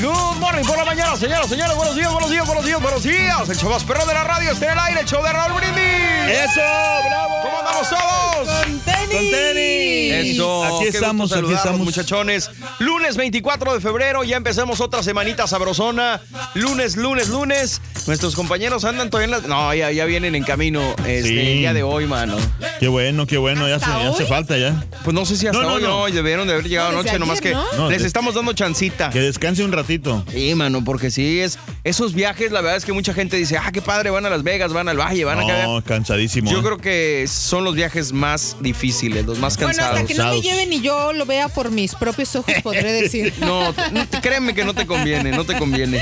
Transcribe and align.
good 0.00 0.38
morning 0.40 0.64
por 0.64 0.76
la 0.76 0.84
mañana, 0.84 1.16
señoras, 1.16 1.48
señores. 1.48 1.74
Buenos 1.76 1.94
días, 1.96 2.10
buenos 2.12 2.30
días, 2.30 2.46
buenos 2.46 2.64
días, 2.64 2.80
buenos 2.80 3.02
días. 3.02 3.48
El 3.48 3.56
show 3.56 3.70
más 3.70 3.84
perrón 3.84 4.06
de 4.08 4.14
la 4.14 4.24
radio 4.24 4.52
está 4.52 4.66
en 4.66 4.72
el 4.72 4.78
aire, 4.78 5.00
el 5.00 5.06
show 5.06 5.22
de 5.22 5.32
Raúl 5.32 5.60
Brindis. 5.60 5.82
¡Eso! 6.28 6.60
¡Bravo! 6.60 7.34
¿Cómo 7.42 7.58
andamos 7.58 7.88
todos? 7.88 8.48
Con 8.64 8.80
tenis. 8.80 9.08
Con 9.08 9.30
tenis. 9.30 10.12
Eso. 10.34 10.64
Aquí 10.64 10.76
qué 10.84 10.88
estamos, 10.88 11.32
aquí 11.32 11.52
estamos. 11.52 11.80
muchachones. 11.80 12.50
Lunes 12.78 13.16
24 13.16 13.74
de 13.74 13.80
febrero, 13.80 14.24
ya 14.24 14.36
empezamos 14.36 14.80
otra 14.80 15.02
semanita 15.02 15.46
sabrosona. 15.46 16.20
Lunes, 16.54 16.96
lunes, 16.96 17.28
lunes. 17.28 17.80
Nuestros 18.06 18.34
compañeros 18.34 18.84
andan 18.84 19.10
todavía 19.10 19.36
en 19.36 19.42
la... 19.42 19.48
No, 19.48 19.72
ya, 19.74 19.90
ya 19.92 20.04
vienen 20.06 20.34
en 20.34 20.42
camino 20.42 20.80
este, 21.06 21.22
Sí. 21.22 21.38
el 21.38 21.58
día 21.58 21.72
de 21.72 21.82
hoy, 21.84 22.06
mano. 22.06 22.36
Qué 22.80 22.88
bueno, 22.88 23.26
qué 23.26 23.38
bueno. 23.38 23.68
Ya, 23.68 23.78
se, 23.78 23.84
¿Hasta 23.84 24.02
ya 24.02 24.10
hace 24.10 24.26
falta 24.26 24.56
ya. 24.58 24.84
Pues 25.04 25.14
no 25.14 25.24
sé 25.24 25.36
si 25.36 25.46
hasta 25.46 25.60
No, 25.62 25.68
no, 25.68 25.74
hoy 25.76 25.82
no. 25.82 25.88
no, 25.88 26.06
debieron 26.14 26.46
de 26.48 26.54
haber 26.54 26.68
llegado 26.68 26.88
anoche, 26.90 27.16
nomás 27.18 27.40
que 27.40 27.52
¿no? 27.52 27.64
No, 27.76 27.90
les 27.90 28.02
estamos 28.02 28.34
dando 28.34 28.52
chancita. 28.54 29.10
Que 29.10 29.20
descanse 29.20 29.62
un 29.64 29.70
ratito. 29.70 29.81
Sí, 30.30 30.54
mano, 30.54 30.84
porque 30.84 31.10
sí 31.10 31.40
es 31.40 31.58
esos 31.84 32.14
viajes, 32.14 32.52
la 32.52 32.60
verdad 32.60 32.76
es 32.76 32.84
que 32.84 32.92
mucha 32.92 33.12
gente 33.12 33.36
dice, 33.36 33.56
ah, 33.58 33.70
qué 33.72 33.82
padre, 33.82 34.10
van 34.10 34.24
a 34.24 34.30
Las 34.30 34.44
Vegas, 34.44 34.72
van 34.72 34.88
al 34.88 34.98
Valle, 34.98 35.24
van 35.24 35.40
acá. 35.40 35.64
No, 35.64 35.82
cansadísimo. 35.82 36.50
Yo 36.50 36.60
¿eh? 36.60 36.62
creo 36.62 36.78
que 36.78 37.26
son 37.28 37.64
los 37.64 37.74
viajes 37.74 38.12
más 38.12 38.56
difíciles, 38.60 39.26
los 39.26 39.38
más 39.40 39.56
Bueno, 39.56 39.70
cansados. 39.70 40.00
hasta 40.00 40.06
que 40.06 40.14
no 40.14 40.30
me 40.30 40.40
lleven 40.40 40.72
y 40.72 40.80
yo 40.80 41.12
lo 41.12 41.26
vea 41.26 41.48
por 41.48 41.72
mis 41.72 41.94
propios 41.96 42.36
ojos, 42.36 42.54
podré 42.62 42.92
decir. 42.92 43.32
No, 43.42 43.72
no, 43.72 44.06
créeme 44.22 44.54
que 44.54 44.64
no 44.64 44.72
te 44.72 44.86
conviene, 44.86 45.32
no 45.32 45.44
te 45.44 45.58
conviene. 45.58 46.00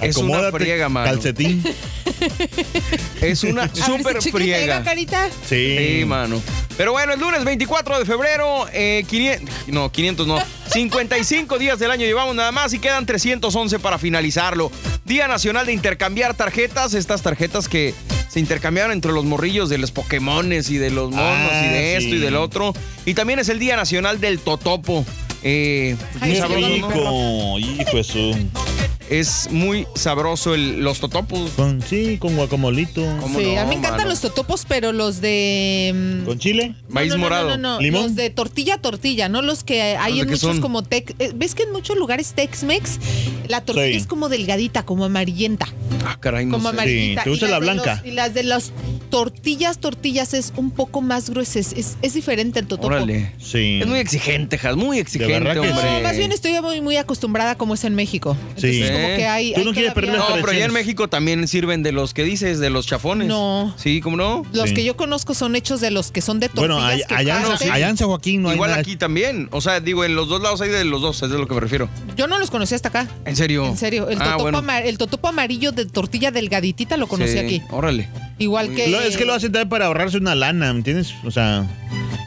Es 0.00 0.16
una 0.16 0.50
friega, 0.50 0.88
mano. 0.88 1.10
Calcetín. 1.10 1.62
Es 3.20 3.42
una 3.44 3.70
chiquita 3.72 4.20
friega. 4.32 4.82
carita. 4.82 5.28
Sí. 5.48 5.76
Sí, 6.00 6.04
mano. 6.04 6.40
Pero 6.76 6.92
bueno, 6.92 7.12
el 7.14 7.20
lunes 7.20 7.44
24 7.44 7.98
de 8.00 8.04
febrero, 8.04 8.66
eh, 8.72 9.04
500, 9.08 9.48
no, 9.68 9.90
500 9.90 10.26
no, 10.26 10.38
55 10.72 11.58
días 11.58 11.78
del 11.78 11.90
año 11.90 12.04
llevamos 12.06 12.34
nada 12.34 12.52
más 12.52 12.72
y 12.72 12.78
quedan 12.78 13.06
311 13.06 13.78
para 13.78 13.98
finalizarlo. 13.98 14.70
Día 15.04 15.28
Nacional 15.28 15.66
de 15.66 15.72
Intercambiar 15.72 16.34
Tarjetas, 16.34 16.94
estas 16.94 17.22
tarjetas 17.22 17.68
que 17.68 17.94
se 18.28 18.40
intercambiaron 18.40 18.92
entre 18.92 19.12
los 19.12 19.24
morrillos 19.24 19.68
de 19.68 19.78
los 19.78 19.92
Pokémones 19.92 20.70
y 20.70 20.78
de 20.78 20.90
los 20.90 21.10
monos 21.10 21.50
Ah, 21.52 21.62
y 21.66 21.68
de 21.68 21.96
esto 21.96 22.10
sí. 22.10 22.16
y 22.16 22.18
del 22.18 22.36
otro. 22.36 22.74
Y 23.06 23.14
también 23.14 23.38
es 23.38 23.48
el 23.48 23.58
Día 23.58 23.76
Nacional 23.76 24.20
del 24.20 24.38
Totopo. 24.40 25.04
Eh, 25.42 25.96
pues 26.18 26.40
Ay. 26.42 26.78
Hijo 27.80 27.96
de 27.96 28.04
su. 28.04 28.34
Es 29.10 29.48
muy 29.50 29.86
sabroso 29.94 30.54
el- 30.54 30.80
los 30.82 30.98
totopos. 30.98 31.50
Con, 31.52 31.82
sí, 31.82 32.16
con 32.18 32.36
guacamolito. 32.36 33.02
¿Cómo 33.20 33.38
Sí, 33.38 33.54
no, 33.54 33.60
a 33.60 33.64
mí 33.64 33.68
me 33.70 33.74
encantan 33.76 33.98
mano? 33.98 34.10
los 34.10 34.20
totopos, 34.20 34.64
pero 34.66 34.92
los 34.92 35.20
de... 35.20 36.20
mm, 36.22 36.24
Con 36.24 36.38
chile. 36.38 36.74
Maíz 36.88 37.10
no, 37.10 37.16
no, 37.16 37.20
morado. 37.22 37.48
No, 37.50 37.56
no, 37.58 37.74
no, 37.76 37.80
¿Limón? 37.80 38.02
Los 38.04 38.14
de 38.14 38.30
tortilla 38.30 38.74
a 38.74 38.78
tortilla, 38.78 39.28
no 39.28 39.42
los 39.42 39.62
que 39.62 39.82
hay 39.82 40.12
¿Los 40.12 40.16
de 40.16 40.22
en 40.22 40.28
muchos 40.30 40.40
son? 40.40 40.60
como 40.60 40.82
Tex. 40.82 41.14
eh, 41.18 41.32
¿Ves 41.34 41.54
que 41.54 41.64
en 41.64 41.72
muchos 41.72 41.96
lugares 41.98 42.32
Tex-Mex 42.34 42.98
la 43.48 43.60
tortilla 43.60 43.88
Sí. 43.88 43.96
es 43.96 44.06
como 44.06 44.28
delgadita, 44.30 44.84
como 44.84 45.04
amarillenta? 45.04 45.68
Ah, 46.06 46.16
caray, 46.18 46.46
no 46.46 46.52
como 46.52 46.70
sé. 46.70 46.74
amarillita. 46.74 47.20
Sí, 47.22 47.24
¿te 47.24 47.30
gusta 47.30 47.46
Y 47.46 47.50
la 47.50 47.58
las 47.58 47.66
de 47.66 47.72
blanca? 47.74 47.94
los- 47.96 48.06
y 48.06 48.10
las 48.14 48.34
de 48.34 48.42
las 48.42 48.72
tortillas, 49.10 49.78
tortillas 49.78 50.34
es 50.34 50.52
un 50.56 50.70
poco 50.70 51.00
más 51.00 51.30
gruesas. 51.30 51.72
Es, 51.74 51.96
es 52.02 52.14
diferente 52.14 52.58
el 52.58 52.66
totopo. 52.66 52.88
Órale. 52.88 53.32
Sí. 53.38 53.78
Es 53.80 53.86
muy 53.86 53.98
exigente, 54.00 54.58
Jas, 54.58 54.76
muy 54.76 54.98
exigente, 54.98 55.36
hombre. 55.36 55.54
No, 55.56 56.00
más 56.02 56.16
bien 56.16 56.32
estoy 56.32 56.60
muy, 56.60 56.80
muy 56.80 56.96
acostumbrada 56.96 57.54
como 57.56 57.74
es 57.74 57.84
en 57.84 57.94
México. 57.94 58.36
Sí. 58.56 58.82
Como 58.94 59.16
que 59.16 59.26
hay. 59.26 59.52
Tú 59.54 59.60
hay 59.60 59.66
no 59.66 59.72
quieres 59.72 59.92
perder 59.94 60.16
No, 60.16 60.24
pero 60.34 60.50
allá 60.50 60.64
en. 60.66 60.72
México 60.72 61.08
también 61.08 61.46
sirven 61.48 61.82
de 61.82 61.92
los 61.92 62.14
que 62.14 62.24
dices, 62.24 62.58
de 62.58 62.70
los 62.70 62.86
chafones. 62.86 63.28
No. 63.28 63.74
Sí, 63.78 64.00
¿cómo 64.00 64.16
no? 64.16 64.42
Los 64.52 64.70
Sí. 64.70 64.74
que 64.74 64.84
yo 64.84 64.96
conozco 64.96 65.34
son 65.34 65.54
hechos 65.56 65.80
de 65.80 65.90
los 65.90 66.10
que 66.10 66.20
son 66.20 66.40
de 66.40 66.48
tortillas. 66.48 66.68
Bueno, 66.76 66.84
allá, 66.86 67.06
que 67.06 67.14
allá, 67.14 67.42
parten. 67.42 67.70
allá 67.70 67.88
en 67.88 67.96
San 67.96 68.08
Joaquín 68.08 68.42
no 68.42 68.48
hay 68.48 68.54
Igual 68.56 68.72
aquí 68.74 68.96
también. 68.96 69.48
O 69.52 69.60
sea, 69.60 69.80
digo, 69.80 70.04
en 70.04 70.14
los 70.14 70.28
dos 70.28 70.40
lados 70.42 70.60
hay 70.60 70.70
de 70.70 70.84
los 70.84 71.00
dos, 71.02 71.22
es 71.22 71.30
de 71.30 71.38
lo 71.38 71.46
que 71.46 71.54
me 71.54 71.60
refiero. 71.60 71.88
Yo 72.16 72.26
no 72.26 72.38
los 72.38 72.50
conocí 72.50 72.74
hasta 72.74 72.88
acá. 72.88 73.08
¿En 73.24 73.36
serio? 73.36 73.66
En 73.66 73.76
serio, 73.76 74.08
el 74.08 74.20
Ah, 74.20 74.24
totopo, 74.24 74.42
bueno. 74.42 74.58
amar- 74.58 74.86
el 74.86 74.98
totopo 74.98 75.28
amarillo 75.28 75.72
de 75.72 75.86
tortilla 75.86 76.30
delgaditita 76.30 76.96
lo 76.96 77.06
conocí 77.06 77.32
Sí, 77.32 77.38
aquí. 77.38 77.62
Órale. 77.70 78.08
Igual 78.38 78.68
Muy 78.68 78.76
que. 78.76 78.88
Lo- 78.88 79.00
es 79.00 79.16
que 79.16 79.24
lo 79.24 79.32
hacen 79.34 79.52
también 79.52 79.68
para 79.68 79.86
ahorrarse 79.86 80.16
una 80.16 80.34
lana, 80.34 80.72
¿me 80.72 80.78
entiendes? 80.78 81.14
O 81.24 81.30
sea, 81.30 81.66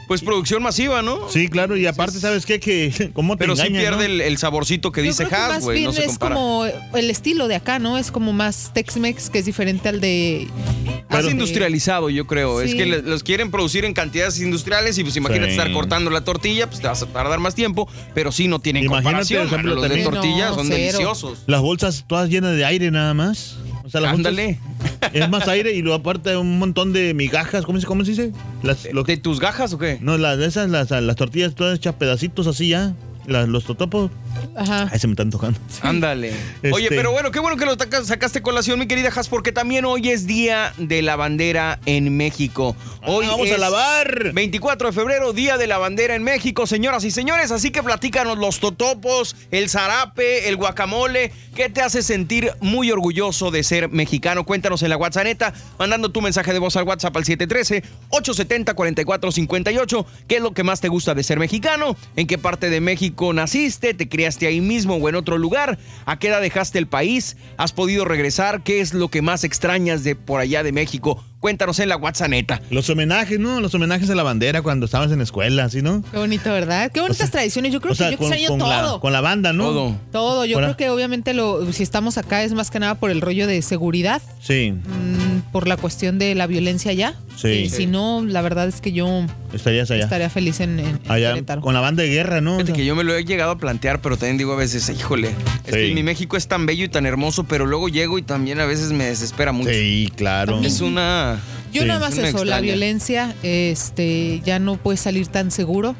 Pues 0.06 0.22
producción 0.22 0.62
masiva, 0.62 1.02
¿no? 1.02 1.28
sí, 1.28 1.48
claro, 1.48 1.76
y 1.76 1.84
aparte, 1.86 2.18
¿sabes 2.18 2.46
qué? 2.46 2.58
Que, 2.60 3.10
¿cómo 3.14 3.36
te 3.36 3.40
Pero 3.40 3.56
sí 3.56 3.68
pierde 3.68 4.08
no? 4.08 4.14
el, 4.14 4.20
el 4.22 4.38
saborcito 4.38 4.90
que 4.90 5.02
Yo 5.02 5.08
dice 5.08 5.26
güey. 5.60 5.84
No 5.84 5.92
se 5.92 6.02
es 6.02 6.06
compara. 6.08 6.34
como 6.34 6.64
el 6.94 7.10
estilo 7.10 7.46
de 7.48 7.56
acá, 7.56 7.78
¿no? 7.78 7.98
Es 7.98 8.10
como 8.10 8.32
más 8.32 8.70
Tex-Mex, 8.74 9.28
que 9.30 9.38
es 9.40 9.44
diferente 9.44 9.88
al 9.88 10.00
de. 10.00 10.48
Más 11.10 11.24
industrializado, 11.26 12.10
yo 12.10 12.26
creo. 12.26 12.60
Es 12.62 12.74
que 12.74 12.86
los 12.86 13.22
quieren 13.22 13.50
producir 13.50 13.84
en 13.84 13.92
cantidades 13.94 14.40
industriales 14.40 14.96
y 14.98 15.02
pues 15.04 15.16
imagínate 15.16 15.48
Sí. 15.52 15.58
estar 15.58 15.72
cortando 15.72 16.10
la 16.10 16.22
tortilla, 16.22 16.66
pues 16.68 16.80
te 16.80 16.86
vas 16.86 17.02
a 17.02 17.06
tardar 17.06 17.38
más 17.38 17.54
tiempo, 17.54 17.88
pero 18.14 18.30
sí 18.32 18.48
no 18.48 18.58
tienen 18.60 18.84
Imagínate, 18.84 19.04
comparación. 19.04 19.48
por 19.48 19.54
ejemplo, 19.54 19.74
mano. 19.76 19.86
Los 19.88 19.96
de 19.96 20.04
tortilla 20.04 20.48
No, 20.50 20.54
son 20.56 20.66
cero. 20.66 20.78
deliciosos. 20.78 21.38
Las 21.46 21.60
bolsas 21.62 22.04
todas 22.06 22.28
llenas 22.28 22.54
de 22.56 22.64
aire 22.64 22.90
nada 22.90 23.14
más. 23.14 23.56
O 23.88 23.90
sea, 23.90 24.00
las 24.02 24.12
Ándale. 24.12 24.58
es 25.14 25.28
más 25.30 25.48
aire 25.48 25.72
y 25.72 25.80
luego 25.80 25.96
aparte 25.98 26.36
un 26.36 26.58
montón 26.58 26.92
de 26.92 27.14
migajas, 27.14 27.64
¿cómo 27.64 27.80
se, 27.80 27.86
cómo 27.86 28.04
se 28.04 28.10
dice? 28.10 28.32
Las, 28.62 28.86
lo- 28.92 29.02
¿De 29.02 29.16
tus 29.16 29.40
gajas 29.40 29.72
o 29.72 29.78
qué? 29.78 29.98
no, 30.02 30.18
las 30.18 30.38
esas, 30.38 30.68
las, 30.68 30.90
las 30.90 31.16
tortillas 31.16 31.54
todas 31.54 31.76
hechas 31.78 31.94
pedacitos 31.94 32.46
así 32.46 32.68
ya. 32.68 32.92
Los 33.28 33.64
totopos. 33.64 34.10
Ajá. 34.56 34.88
Ay, 34.90 34.98
se 34.98 35.06
me 35.06 35.12
están 35.12 35.28
tocando. 35.30 35.60
Ándale. 35.82 36.32
Oye, 36.72 36.84
Este- 36.84 36.96
pero 36.96 37.12
bueno, 37.12 37.30
qué 37.30 37.40
bueno 37.40 37.58
que 37.58 37.66
lo 37.66 37.76
sacaste 38.04 38.40
colación, 38.40 38.78
mi 38.78 38.86
querida 38.86 39.10
Has, 39.14 39.28
porque 39.28 39.52
también 39.52 39.84
hoy 39.84 40.08
es 40.08 40.26
Día 40.26 40.72
de 40.78 41.02
la 41.02 41.14
Bandera 41.16 41.78
en 41.84 42.16
México. 42.16 42.74
Hoy 43.06 43.26
Ah, 43.26 43.32
vamos 43.32 43.50
a 43.50 43.58
lavar. 43.58 44.32
24 44.32 44.88
de 44.88 44.94
febrero, 44.94 45.34
Día 45.34 45.58
de 45.58 45.66
la 45.66 45.76
Bandera 45.76 46.14
en 46.14 46.22
México, 46.22 46.66
señoras 46.66 47.04
y 47.04 47.10
señores. 47.10 47.50
Así 47.50 47.70
que 47.70 47.82
platícanos 47.82 48.38
los 48.38 48.60
totopos, 48.60 49.36
el 49.50 49.68
zarape, 49.68 50.48
el 50.48 50.56
guacamole. 50.56 51.30
¿Qué 51.54 51.68
te 51.68 51.82
hace 51.82 52.00
sentir 52.02 52.52
muy 52.60 52.90
orgulloso 52.90 53.50
de 53.50 53.62
ser 53.62 53.90
mexicano? 53.90 54.44
Cuéntanos 54.44 54.82
en 54.82 54.88
la 54.90 54.96
WhatsApp, 54.96 55.18
mandando 55.78 56.08
tu 56.10 56.22
mensaje 56.22 56.52
de 56.52 56.58
voz 56.60 56.76
al 56.76 56.84
WhatsApp 56.84 57.14
al 57.16 57.24
713-870-4458. 57.24 60.06
¿Qué 60.28 60.36
es 60.36 60.42
lo 60.42 60.52
que 60.52 60.62
más 60.62 60.80
te 60.80 60.88
gusta 60.88 61.14
de 61.14 61.22
ser 61.24 61.38
mexicano? 61.38 61.94
¿En 62.16 62.26
qué 62.26 62.38
parte 62.38 62.70
de 62.70 62.80
México 62.80 63.17
naciste? 63.32 63.94
¿Te 63.94 64.08
criaste 64.08 64.46
ahí 64.46 64.60
mismo 64.60 64.96
o 64.96 65.08
en 65.08 65.14
otro 65.14 65.38
lugar? 65.38 65.78
¿A 66.06 66.18
qué 66.18 66.28
edad 66.28 66.40
dejaste 66.40 66.78
el 66.78 66.86
país? 66.86 67.36
¿Has 67.56 67.72
podido 67.72 68.04
regresar? 68.04 68.62
¿Qué 68.62 68.80
es 68.80 68.94
lo 68.94 69.08
que 69.08 69.22
más 69.22 69.44
extrañas 69.44 70.04
de 70.04 70.16
por 70.16 70.40
allá 70.40 70.62
de 70.62 70.72
México? 70.72 71.22
Cuéntanos 71.40 71.78
en 71.78 71.88
la 71.88 71.96
WhatsApp 71.96 72.30
neta. 72.30 72.60
Los 72.70 72.90
homenajes, 72.90 73.38
¿no? 73.38 73.60
Los 73.60 73.72
homenajes 73.74 74.10
a 74.10 74.14
la 74.16 74.24
bandera 74.24 74.60
cuando 74.62 74.86
estabas 74.86 75.12
en 75.12 75.18
la 75.18 75.24
escuela, 75.24 75.64
¿así, 75.64 75.82
no? 75.82 76.02
Qué 76.10 76.18
bonito, 76.18 76.50
¿verdad? 76.50 76.90
Qué 76.92 77.00
bonitas 77.00 77.30
tradiciones. 77.30 77.72
Yo 77.72 77.80
creo 77.80 77.92
o 77.92 77.94
sea, 77.94 78.08
que 78.08 78.12
yo 78.14 78.18
con, 78.18 78.26
extraño 78.32 78.48
con 78.48 78.58
todo. 78.58 78.94
la, 78.96 79.00
con 79.00 79.12
la 79.12 79.20
banda, 79.20 79.52
¿no? 79.52 79.64
Todo. 79.64 79.96
Todo. 80.10 80.44
Yo 80.46 80.56
creo 80.58 80.76
que 80.76 80.90
obviamente 80.90 81.34
lo, 81.34 81.72
si 81.72 81.82
estamos 81.84 82.18
acá 82.18 82.42
es 82.42 82.52
más 82.54 82.70
que 82.72 82.80
nada 82.80 82.96
por 82.96 83.10
el 83.10 83.20
rollo 83.20 83.46
de 83.46 83.62
seguridad, 83.62 84.20
Sí, 84.42 84.72
mm, 84.72 85.52
por 85.52 85.68
la 85.68 85.76
cuestión 85.76 86.18
de 86.18 86.34
la 86.34 86.46
violencia 86.48 86.90
allá. 86.90 87.14
Sí. 87.36 87.48
Y 87.48 87.70
si 87.70 87.86
no, 87.86 88.24
la 88.26 88.42
verdad 88.42 88.66
es 88.66 88.80
que 88.80 88.90
yo 88.90 89.24
estarías 89.52 89.88
allá. 89.92 90.02
estaría 90.02 90.28
feliz 90.28 90.58
en, 90.58 90.80
en- 90.80 90.86
en 90.88 91.00
allá 91.06 91.34
Querétaro. 91.34 91.60
con 91.60 91.72
la 91.72 91.78
banda 91.78 92.02
de 92.02 92.08
guerra, 92.08 92.40
¿no? 92.40 92.56
O 92.56 92.64
sea, 92.66 92.74
que 92.74 92.84
yo 92.84 92.96
me 92.96 93.04
lo 93.04 93.14
he 93.14 93.24
llegado 93.24 93.52
a 93.52 93.58
plantear, 93.58 94.00
pero 94.00 94.16
también 94.16 94.38
digo 94.38 94.54
a 94.54 94.56
veces, 94.56 94.88
híjole, 94.88 95.28
es 95.64 95.72
que 95.72 95.86
Sí. 95.88 95.94
mi 95.94 96.02
México 96.02 96.36
es 96.36 96.48
tan 96.48 96.66
bello 96.66 96.84
y 96.84 96.88
tan 96.88 97.06
hermoso, 97.06 97.44
pero 97.44 97.64
luego 97.64 97.88
llego 97.88 98.18
y 98.18 98.22
también 98.22 98.58
a 98.58 98.66
veces 98.66 98.90
me 98.90 99.04
desespera 99.04 99.52
mucho. 99.52 99.70
Sí, 99.70 100.12
claro. 100.16 100.60
Es 100.64 100.80
una... 100.80 101.27
Yeah. 101.28 101.57
Yo 101.78 101.82
Sí. 101.82 101.88
nada 101.88 102.00
más 102.00 102.18
Es 102.18 102.28
eso, 102.34 102.44
la 102.44 102.60
violencia, 102.60 103.34
este, 103.42 104.40
ya 104.44 104.58
no 104.58 104.76
puedes 104.76 105.00
salir 105.00 105.26
tan 105.28 105.50
seguro. 105.50 105.94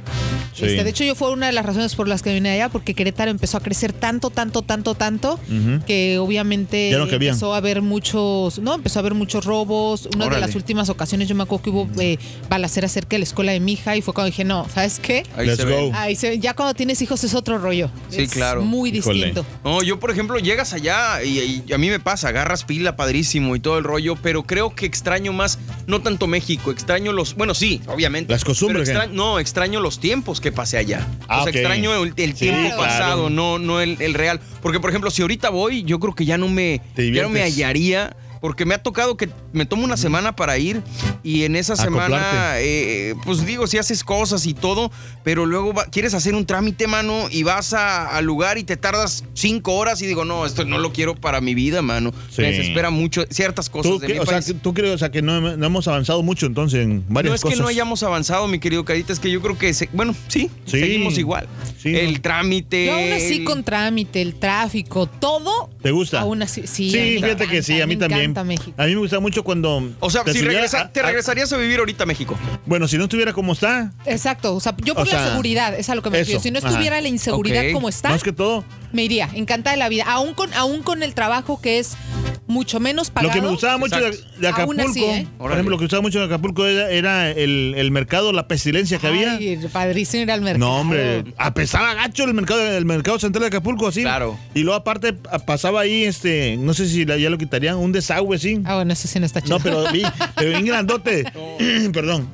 Sí. 0.54 0.64
Este, 0.64 0.82
de 0.82 0.90
hecho, 0.90 1.04
yo 1.04 1.14
fue 1.14 1.30
una 1.30 1.46
de 1.46 1.52
las 1.52 1.64
razones 1.64 1.94
por 1.94 2.08
las 2.08 2.20
que 2.22 2.34
vine 2.34 2.50
allá, 2.50 2.68
porque 2.68 2.92
Querétaro 2.94 3.30
empezó 3.30 3.58
a 3.58 3.60
crecer 3.60 3.92
tanto, 3.92 4.30
tanto, 4.30 4.62
tanto, 4.62 4.94
tanto, 4.96 5.38
que 5.86 6.18
obviamente 6.18 6.90
no 6.92 7.04
empezó 7.04 7.54
a 7.54 7.58
haber 7.58 7.80
muchos, 7.80 8.58
no, 8.58 8.74
empezó 8.74 8.98
a 8.98 9.00
haber 9.00 9.14
muchos 9.14 9.44
robos. 9.44 10.08
Una 10.16 10.28
de 10.28 10.40
las 10.40 10.56
últimas 10.56 10.88
ocasiones 10.88 11.28
yo 11.28 11.34
me 11.36 11.44
acuerdo 11.44 11.62
que 11.62 11.70
hubo 11.70 11.88
eh, 12.00 12.18
balacera 12.48 12.88
cerca 12.88 13.10
de 13.10 13.18
la 13.18 13.24
escuela 13.24 13.52
de 13.52 13.60
mi 13.60 13.74
hija 13.74 13.96
y 13.96 14.02
fue 14.02 14.12
cuando 14.14 14.30
dije, 14.30 14.44
no, 14.44 14.66
¿sabes 14.74 14.98
qué? 14.98 15.22
Ahí 15.36 15.46
Let's 15.46 15.58
se 15.58 15.64
ve. 15.64 15.80
go. 15.80 15.90
Ahí 15.94 16.16
se- 16.16 16.38
ya 16.40 16.54
cuando 16.54 16.74
tienes 16.74 17.00
hijos 17.02 17.22
es 17.22 17.34
otro 17.34 17.58
rollo. 17.58 17.90
Sí, 18.08 18.22
Es 18.22 18.32
claro. 18.32 18.62
Muy 18.62 18.90
Híjole. 18.90 19.26
distinto. 19.26 19.46
No, 19.64 19.82
yo 19.82 20.00
por 20.00 20.10
ejemplo 20.10 20.38
llegas 20.38 20.72
allá 20.72 21.22
y, 21.22 21.62
y 21.68 21.72
a 21.72 21.78
mí 21.78 21.88
me 21.88 22.00
pasa, 22.00 22.28
agarras 22.28 22.64
pila 22.64 22.96
padrísimo 22.96 23.54
y 23.54 23.60
todo 23.60 23.78
el 23.78 23.84
rollo, 23.84 24.16
pero 24.20 24.42
creo 24.42 24.74
que 24.74 24.86
extraño 24.86 25.32
más, 25.32 25.58
no 25.86 26.00
tanto 26.00 26.26
México, 26.26 26.70
extraño 26.70 27.12
los, 27.12 27.34
bueno 27.34 27.54
sí, 27.54 27.80
obviamente. 27.86 28.32
Las 28.32 28.44
costumbres, 28.44 28.88
extra- 28.88 29.06
no, 29.06 29.38
extraño 29.38 29.80
los 29.80 30.00
tiempos 30.00 30.40
que 30.40 30.52
pasé 30.52 30.78
allá. 30.78 31.06
Ah, 31.28 31.40
o 31.40 31.44
sea, 31.44 31.52
extraño 31.52 32.02
el, 32.04 32.12
el 32.16 32.32
Sí, 32.34 32.40
tiempo 32.46 32.68
claro. 32.76 32.82
pasado, 32.82 33.30
no, 33.30 33.58
no 33.58 33.80
el, 33.80 33.96
el 34.00 34.14
real. 34.14 34.40
Porque 34.62 34.80
por 34.80 34.90
ejemplo, 34.90 35.10
si 35.10 35.22
ahorita 35.22 35.50
voy, 35.50 35.82
yo 35.84 35.98
creo 36.00 36.14
que 36.14 36.24
ya 36.24 36.38
no 36.38 36.48
me, 36.48 36.80
ya 36.96 37.22
no 37.22 37.28
me 37.28 37.42
hallaría. 37.42 38.16
Porque 38.40 38.64
me 38.64 38.74
ha 38.74 38.82
tocado 38.82 39.16
que 39.16 39.28
me 39.52 39.66
tomo 39.66 39.84
una 39.84 39.96
semana 39.96 40.34
para 40.36 40.58
ir 40.58 40.82
y 41.22 41.44
en 41.44 41.56
esa 41.56 41.76
semana, 41.76 42.04
Acoplarte. 42.18 43.10
eh, 43.10 43.14
pues 43.24 43.44
digo, 43.44 43.66
si 43.66 43.78
haces 43.78 44.04
cosas 44.04 44.46
y 44.46 44.54
todo, 44.54 44.90
pero 45.24 45.46
luego 45.46 45.72
va- 45.74 45.86
quieres 45.86 46.14
hacer 46.14 46.34
un 46.34 46.46
trámite, 46.46 46.86
mano, 46.86 47.26
y 47.30 47.42
vas 47.42 47.72
a- 47.72 48.06
al 48.16 48.24
lugar 48.24 48.58
y 48.58 48.64
te 48.64 48.76
tardas 48.76 49.24
cinco 49.34 49.74
horas 49.74 50.00
y 50.02 50.06
digo, 50.06 50.24
no, 50.24 50.46
esto 50.46 50.64
no 50.64 50.78
lo 50.78 50.92
quiero 50.92 51.14
para 51.14 51.40
mi 51.40 51.54
vida, 51.54 51.82
mano. 51.82 52.12
Sí. 52.30 52.42
Me 52.42 52.50
desespera 52.52 52.90
mucho 52.90 53.24
ciertas 53.30 53.68
cosas 53.70 53.92
¿Tú, 53.92 53.98
de 53.98 54.06
qué- 54.06 54.12
mi 54.14 54.18
o 54.20 54.26
sea, 54.26 54.40
que- 54.40 54.54
¿Tú 54.54 54.74
crees 54.74 54.94
o 54.94 54.98
sea, 54.98 55.10
que 55.10 55.22
no, 55.22 55.40
no 55.56 55.66
hemos 55.66 55.88
avanzado 55.88 56.22
mucho 56.22 56.46
entonces 56.46 56.84
en 56.84 57.04
varias 57.08 57.30
no 57.32 57.34
es 57.36 57.42
cosas? 57.42 57.56
que 57.58 57.62
no 57.62 57.68
hayamos 57.68 58.02
avanzado, 58.02 58.46
mi 58.48 58.58
querido 58.58 58.84
Carita, 58.84 59.12
es 59.12 59.18
que 59.20 59.30
yo 59.30 59.40
creo 59.42 59.58
que, 59.58 59.74
se- 59.74 59.88
bueno, 59.92 60.14
sí, 60.28 60.50
Sí. 60.66 60.80
seguimos 60.80 61.18
igual. 61.18 61.46
Sí, 61.82 61.94
el 61.94 62.14
no. 62.14 62.20
trámite. 62.20 62.86
Yo 62.86 62.94
aún 62.94 63.12
así 63.12 63.36
el- 63.38 63.44
con 63.44 63.64
trámite, 63.64 64.20
el 64.22 64.34
tráfico, 64.34 65.06
todo. 65.06 65.70
¿Te 65.82 65.90
gusta? 65.90 66.20
Aún 66.20 66.42
así, 66.42 66.62
sí. 66.66 66.90
Sí, 66.90 67.18
fíjate 67.22 67.46
que 67.46 67.62
sí, 67.62 67.80
a 67.80 67.86
mí 67.86 67.96
también. 67.96 68.27
Encanta 68.30 68.44
México. 68.44 68.74
A 68.76 68.86
mí 68.86 68.92
me 68.94 68.98
gusta 69.00 69.20
mucho 69.20 69.42
cuando... 69.44 69.90
O 70.00 70.10
sea, 70.10 70.24
te 70.24 70.32
si 70.32 70.40
regresa- 70.40 70.82
a- 70.82 70.88
te 70.92 71.02
regresarías 71.02 71.52
a 71.52 71.56
vivir 71.56 71.78
ahorita 71.78 72.04
a 72.04 72.06
México. 72.06 72.36
Bueno, 72.66 72.86
si 72.88 72.96
no 72.98 73.04
estuviera 73.04 73.32
como 73.32 73.52
está, 73.52 73.92
Exacto, 74.06 74.54
o 74.54 74.60
sea, 74.60 74.74
yo 74.84 74.94
por 74.94 75.06
O 75.08 75.10
la 75.10 75.28
seguridad, 75.30 75.74
es 75.78 75.88
a 75.90 75.94
lo 75.94 76.02
que 76.02 76.10
me 76.10 76.18
refiero. 76.18 76.40
Si 76.40 76.50
no 76.50 76.58
ajá. 76.58 76.68
estuviera 76.68 77.00
la 77.00 77.08
inseguridad 77.08 77.64
Ok. 77.66 77.72
como 77.72 77.88
está, 77.88 78.10
más 78.10 78.22
que 78.22 78.32
todo, 78.32 78.64
me 78.92 79.02
iría, 79.04 79.28
encantada 79.34 79.72
de 79.74 79.78
la 79.78 79.88
vida. 79.88 80.04
Aún 80.06 80.34
con, 80.34 80.52
aún 80.54 80.82
con 80.82 81.02
el 81.02 81.14
trabajo 81.14 81.60
que 81.60 81.78
es 81.78 81.96
mucho 82.46 82.80
menos 82.80 83.10
pagado. 83.10 83.28
lo 83.28 83.34
que 83.34 83.42
me 83.42 83.50
gustaba 83.50 83.78
mucho 83.78 83.96
de, 84.00 84.48
Acapulco, 84.48 84.88
así, 84.88 85.04
¿eh? 85.04 85.26
por 85.38 85.52
ejemplo, 85.52 85.72
lo 85.72 85.78
que 85.78 85.84
gustaba 85.84 86.02
mucho 86.02 86.18
de 86.20 86.26
Acapulco 86.26 86.64
era, 86.66 86.90
era 86.90 87.30
el, 87.30 87.74
el 87.76 87.90
mercado, 87.90 88.32
la 88.32 88.48
pestilencia 88.48 88.98
que 88.98 89.06
había. 89.06 89.34
Ay, 89.34 89.58
padrísimo 89.72 90.22
ir 90.22 90.30
al 90.30 90.40
mercado. 90.40 90.58
No, 90.64 90.80
hombre, 90.80 91.24
apesaba 91.36 91.94
gacho 91.94 92.24
el 92.24 92.34
mercado, 92.34 92.60
el 92.66 92.84
mercado 92.84 93.18
central 93.18 93.42
de 93.42 93.46
Acapulco, 93.48 93.88
así. 93.88 94.02
Claro. 94.02 94.38
Y 94.54 94.60
luego 94.60 94.76
aparte 94.78 95.12
pa- 95.12 95.38
pasaba 95.40 95.80
ahí, 95.80 96.04
este, 96.04 96.56
no 96.56 96.74
sé 96.74 96.88
si 96.88 97.04
la- 97.04 97.16
ya 97.16 97.30
lo 97.30 97.38
quitarían, 97.38 97.76
un 97.76 97.92
desagüe, 97.92 98.38
sí. 98.38 98.60
Ah, 98.64 98.76
bueno, 98.76 98.92
eso 98.92 99.08
sí 99.08 99.18
no 99.20 99.26
está 99.26 99.40
chido. 99.42 99.58
No, 99.58 99.62
pero 99.62 99.90
vi, 99.92 100.02
pero 100.36 100.50
bien 100.50 100.64
grandote. 100.66 101.24
Perdón. 101.92 102.28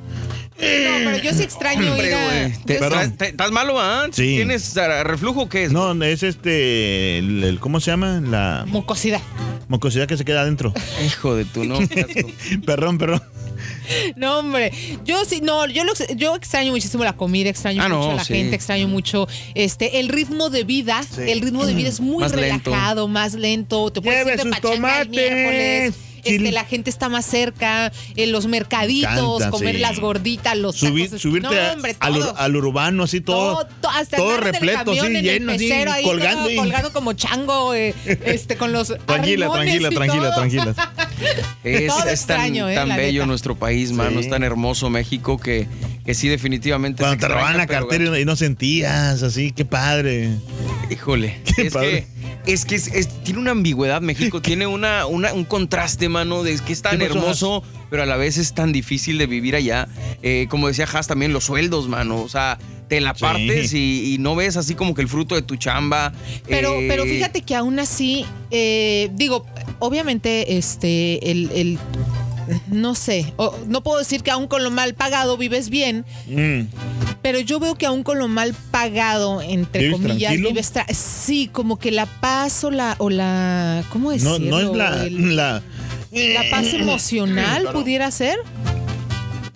No, 0.57 1.11
pero 1.11 1.17
yo 1.17 1.33
sí 1.33 1.43
extraño 1.43 1.91
Hombre, 1.91 2.07
ir 2.07 2.13
a... 2.15 2.23
güey. 2.25 2.53
Te- 2.65 2.73
yo 2.75 2.79
sí- 2.79 2.85
¿Estás 2.85 3.17
te- 3.17 3.27
estás 3.29 3.51
malo, 3.51 3.79
ah? 3.79 4.07
Sí. 4.11 4.35
¿Tienes 4.37 4.77
ah, 4.77 5.03
reflujo 5.03 5.41
o 5.43 5.49
qué 5.49 5.65
es? 5.65 5.71
No, 5.71 5.91
es 6.03 6.23
este, 6.23 7.17
el- 7.19 7.43
el- 7.43 7.59
¿cómo 7.59 7.79
se 7.79 7.91
llama? 7.91 8.21
La 8.25 8.63
Mucosidad. 8.67 9.21
mucosidad 9.67 10.07
que 10.07 10.15
se 10.17 10.23
queda 10.25 10.41
adentro. 10.41 10.73
Hijo 11.05 11.35
de 11.35 11.45
tu 11.45 11.65
no. 11.65 11.79
perdón, 12.65 12.97
perdón. 12.97 13.21
No, 14.15 14.39
hombre. 14.39 14.71
Yo 15.05 15.23
sí, 15.25 15.41
no, 15.41 15.67
yo, 15.67 15.83
lo, 15.83 15.93
yo 16.15 16.35
extraño 16.35 16.71
muchísimo 16.71 17.03
la 17.03 17.13
comida, 17.13 17.49
extraño 17.49 17.81
Ah, 17.83 17.89
no, 17.89 17.97
mucho 17.99 18.11
a 18.11 18.15
la 18.15 18.23
sí. 18.23 18.33
gente, 18.33 18.55
extraño 18.55 18.87
mucho 18.87 19.27
este 19.53 19.99
el 19.99 20.09
ritmo 20.09 20.49
de 20.49 20.63
vida. 20.63 21.01
El 21.17 21.41
ritmo 21.41 21.65
de 21.65 21.73
vida 21.73 21.89
es 21.89 21.99
muy 21.99 22.21
Más 22.21 22.33
lento. 22.35 22.71
relajado, 22.71 23.07
más 23.07 23.33
lento. 23.33 23.91
Te 23.91 24.01
puedes 24.01 24.25
Lleve 24.25 24.37
ir 24.37 24.43
de 24.43 24.49
pachanga 24.49 25.01
el 25.01 25.09
miércoles. 25.09 25.93
Este, 26.25 26.51
la 26.51 26.65
gente 26.65 26.89
está 26.89 27.07
más 27.09 27.25
cerca, 27.25 27.91
en 28.15 28.31
los 28.31 28.47
mercaditos, 28.47 29.11
Encanta, 29.41 29.49
comer 29.51 29.75
sí. 29.75 29.81
las 29.81 29.99
gorditas, 29.99 30.57
los 30.57 30.75
Subir- 30.81 31.05
tacos. 31.05 31.21
subirte 31.21 31.47
no, 31.55 31.61
a- 31.61 31.73
hombre, 31.73 31.95
al, 31.99 32.13
ur- 32.13 32.19
todo. 32.21 32.37
al 32.37 32.55
urbano, 32.55 33.03
así 33.03 33.21
todo. 33.21 33.53
Todo, 33.53 33.67
to- 33.81 33.89
hasta 33.89 34.17
todo 34.17 34.29
andar 34.35 34.41
en 34.41 34.47
el 34.47 34.53
repleto, 34.53 34.91
en 35.05 35.13
lleno, 35.23 35.51
el 35.51 35.55
así, 35.55 35.71
ahí, 35.71 36.03
colgando. 36.03 36.41
todo 36.41 36.51
y- 36.51 36.55
colgando 36.57 36.93
como 36.93 37.13
chango, 37.13 37.73
eh, 37.73 37.93
este, 38.25 38.57
con 38.57 38.71
los 38.73 38.87
Tranquila, 39.05 39.51
tranquila, 39.51 39.89
tranquila, 39.89 40.33
tranquila. 40.35 40.75
Es, 41.63 41.87
Todo 41.87 41.97
es 41.99 42.03
tan, 42.03 42.09
extraño, 42.09 42.69
eh, 42.69 42.75
tan 42.75 42.89
bello 42.89 43.21
neta. 43.21 43.25
nuestro 43.25 43.55
país, 43.55 43.91
mano. 43.91 44.19
Sí. 44.19 44.25
Es 44.25 44.29
tan 44.29 44.43
hermoso 44.43 44.89
México 44.89 45.39
que, 45.39 45.67
que 46.05 46.13
sí, 46.13 46.27
definitivamente. 46.27 47.01
Cuando 47.01 47.17
te 47.19 47.27
robaban 47.27 47.57
la 47.57 47.65
cartera 47.67 48.19
y 48.19 48.25
no 48.25 48.35
sentías, 48.35 49.23
así, 49.23 49.51
qué 49.51 49.65
padre. 49.65 50.29
Híjole, 50.91 51.39
Qué 51.55 51.63
es 51.63 51.73
padre. 51.73 52.07
que, 52.45 52.53
es 52.53 52.65
que 52.65 52.75
es- 52.75 52.87
es- 52.87 53.09
tiene 53.23 53.39
una 53.39 53.51
ambigüedad 53.51 54.01
México, 54.01 54.41
tiene 54.41 54.67
una, 54.67 55.07
una- 55.07 55.33
un 55.33 55.45
contraste, 55.45 56.07
mano, 56.15 56.43
de 56.43 56.57
que 56.59 56.73
es 56.73 56.81
tan 56.81 56.97
¿Qué 56.97 57.05
pasó, 57.07 57.19
hermoso, 57.19 57.63
pero 57.89 58.03
a 58.03 58.05
la 58.05 58.15
vez 58.17 58.37
es 58.37 58.53
tan 58.53 58.71
difícil 58.71 59.17
de 59.17 59.27
vivir 59.27 59.55
allá. 59.55 59.87
Eh, 60.23 60.47
como 60.49 60.67
decía 60.67 60.87
Haas, 60.91 61.07
también 61.07 61.31
los 61.33 61.43
sueldos, 61.45 61.87
mano, 61.87 62.21
o 62.21 62.29
sea, 62.29 62.57
te 62.87 63.01
la 63.01 63.13
Sí. 63.15 63.21
partes 63.21 63.73
y, 63.73 64.13
y 64.13 64.17
no 64.19 64.35
ves 64.35 64.57
así 64.57 64.75
como 64.75 64.93
que 64.95 65.01
el 65.01 65.07
fruto 65.09 65.35
de 65.35 65.41
tu 65.41 65.55
chamba. 65.55 66.13
Pero, 66.47 66.73
Eh, 66.79 66.85
pero 66.87 67.03
fíjate 67.03 67.41
que 67.41 67.55
aún 67.55 67.79
así, 67.79 68.25
eh, 68.51 69.09
digo, 69.13 69.45
obviamente, 69.79 70.57
este, 70.57 71.31
el, 71.31 71.49
el- 71.53 71.79
no 72.67 72.93
sé, 72.93 73.33
o- 73.37 73.55
no 73.67 73.81
puedo 73.81 73.97
decir 73.97 74.21
que 74.21 74.29
aún 74.29 74.47
con 74.47 74.63
lo 74.63 74.69
mal 74.69 74.93
pagado 74.93 75.35
vives 75.35 75.69
bien, 75.71 76.05
Mm. 76.27 76.67
pero 77.23 77.39
yo 77.39 77.59
veo 77.59 77.73
que 77.73 77.87
aún 77.87 78.03
con 78.03 78.19
lo 78.19 78.27
mal 78.27 78.53
pagado, 78.69 79.41
entre 79.41 79.81
¿Vives 79.85 79.95
comillas, 79.99 80.19
tranquilo? 80.29 80.49
vives 80.49 80.71
tra- 80.71 80.85
sí, 80.93 81.49
como 81.51 81.79
que 81.79 81.89
la 81.91 82.05
paz 82.05 82.63
o 82.63 82.69
la, 82.69 82.95
o 82.99 83.09
la, 83.09 83.83
¿cómo 83.89 84.09
No, 84.09 84.11
decirlo? 84.11 84.39
no 84.47 84.59
es 84.59 84.77
la, 84.77 85.03
El- 85.05 85.35
la, 85.35 85.63
la 86.15 86.43
paz 86.49 86.73
emocional 86.73 87.61
Claro. 87.63 87.79
pudiera 87.79 88.09
ser. 88.11 88.37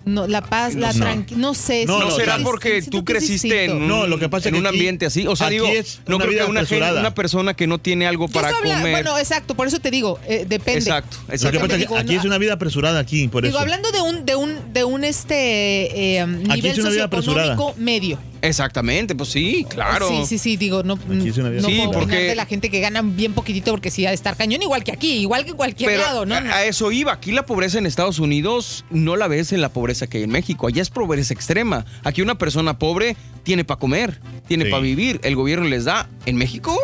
No, 0.06 0.26
la 0.26 0.40
paz, 0.40 0.74
la 0.74 0.92
No. 0.92 0.98
tranquilidad, 1.04 1.46
no 1.48 1.54
sé. 1.54 1.84
No, 1.86 2.00
¿No 2.00 2.06
no, 2.06 2.10
será 2.16 2.38
porque 2.42 2.82
tú 2.82 3.04
creciste 3.04 3.66
en 3.66 3.86
No, 3.86 4.06
lo 4.08 4.18
que 4.18 4.28
pasa 4.28 4.48
en 4.48 4.54
es 4.56 4.60
un 4.60 4.66
aquí- 4.66 4.76
ambiente 4.76 5.06
así? 5.06 5.26
O 5.26 5.36
sea, 5.36 5.50
digo, 5.50 5.66
no 5.68 6.16
una 6.16 6.24
creo 6.24 6.30
vida 6.32 6.44
que 6.46 6.50
una, 6.50 6.64
gente- 6.64 6.92
una 6.98 7.14
persona 7.14 7.54
que 7.54 7.66
no 7.68 7.78
tiene 7.78 8.06
algo 8.08 8.26
para 8.26 8.48
hablando- 8.48 8.78
comer. 8.78 8.92
Bueno, 8.92 9.18
exacto, 9.18 9.54
por 9.54 9.68
eso 9.68 9.78
te 9.78 9.90
digo, 9.90 10.18
eh, 10.26 10.46
depende. 10.48 10.80
exacto, 10.80 11.16
Lo 11.20 11.26
que 11.28 11.34
exacto. 11.34 11.60
pasa 11.60 11.76
digo, 11.76 11.96
aquí 11.96 12.14
no, 12.14 12.20
es 12.20 12.24
una 12.26 12.38
vida 12.38 12.54
apresurada 12.54 12.98
aquí, 12.98 13.28
por 13.28 13.44
Digo, 13.44 13.56
eso. 13.56 13.60
hablando 13.62 13.92
de 13.92 14.00
un, 14.00 14.24
de 14.24 14.34
un, 14.34 14.72
de 14.72 14.84
un 14.84 15.04
este 15.04 16.16
eh, 16.18 16.26
nivel 16.26 16.74
socioeconómico 16.82 17.74
medio. 17.76 18.18
Exactamente, 18.42 19.14
pues 19.14 19.28
sí, 19.30 19.66
claro. 19.68 20.08
Sí, 20.08 20.24
sí, 20.26 20.38
sí, 20.38 20.56
digo, 20.56 20.82
no, 20.82 20.94
Aquí 20.94 21.30
sí 21.32 21.40
no 21.40 21.48
puedo 21.48 21.60
Sí, 21.60 21.66
opinar 21.80 21.90
porque- 21.92 22.16
de 22.16 22.34
la 22.34 22.46
gente 22.46 22.70
que 22.70 22.80
gana 22.80 23.02
bien 23.02 23.32
poquitito 23.34 23.70
porque 23.70 23.90
sí 23.90 24.06
ha 24.06 24.08
de 24.10 24.14
estar 24.14 24.36
cañón, 24.36 24.62
igual 24.62 24.82
que 24.84 24.92
aquí, 24.92 25.12
igual 25.18 25.44
que 25.44 25.52
cualquier 25.52 25.90
Pero 25.90 26.02
lado, 26.02 26.26
¿no? 26.26 26.34
a, 26.34 26.38
a 26.38 26.64
eso 26.64 26.90
iba. 26.92 27.12
Aquí 27.12 27.32
la 27.32 27.44
pobreza 27.46 27.78
en 27.78 27.86
Estados 27.86 28.18
Unidos 28.18 28.84
no 28.90 29.16
la 29.16 29.28
ves 29.28 29.52
en 29.52 29.60
la 29.60 29.68
pobreza 29.68 30.06
que 30.06 30.18
hay 30.18 30.24
en 30.24 30.30
México. 30.30 30.66
Allá 30.66 30.82
es 30.82 30.90
pobreza 30.90 31.34
extrema. 31.34 31.84
Aquí 32.04 32.22
una 32.22 32.36
persona 32.36 32.78
pobre 32.78 33.16
tiene 33.42 33.64
para 33.64 33.78
comer, 33.80 34.20
tiene 34.48 34.64
Sí. 34.64 34.70
para 34.70 34.82
vivir. 34.82 35.20
El 35.22 35.36
gobierno 35.36 35.66
les 35.66 35.84
da. 35.84 36.08
En 36.26 36.36
México, 36.36 36.78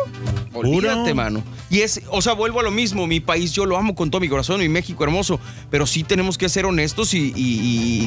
olvídate, 0.53 1.13
mano. 1.13 1.43
Y 1.69 1.81
es, 1.81 2.01
o 2.09 2.21
sea, 2.21 2.33
vuelvo 2.33 2.59
a 2.59 2.63
lo 2.63 2.71
mismo. 2.71 3.05
Mi 3.07 3.19
país 3.19 3.51
yo 3.51 3.65
lo 3.65 3.77
amo 3.77 3.93
con 3.95 4.09
todo 4.09 4.21
mi 4.21 4.29
corazón, 4.29 4.59
mi 4.59 4.69
México 4.69 5.03
hermoso. 5.03 5.39
Pero 5.69 5.85
sí 5.85 6.03
tenemos 6.03 6.37
que 6.37 6.49
ser 6.49 6.65
honestos 6.65 7.13
y, 7.13 7.31
y- 7.35 7.41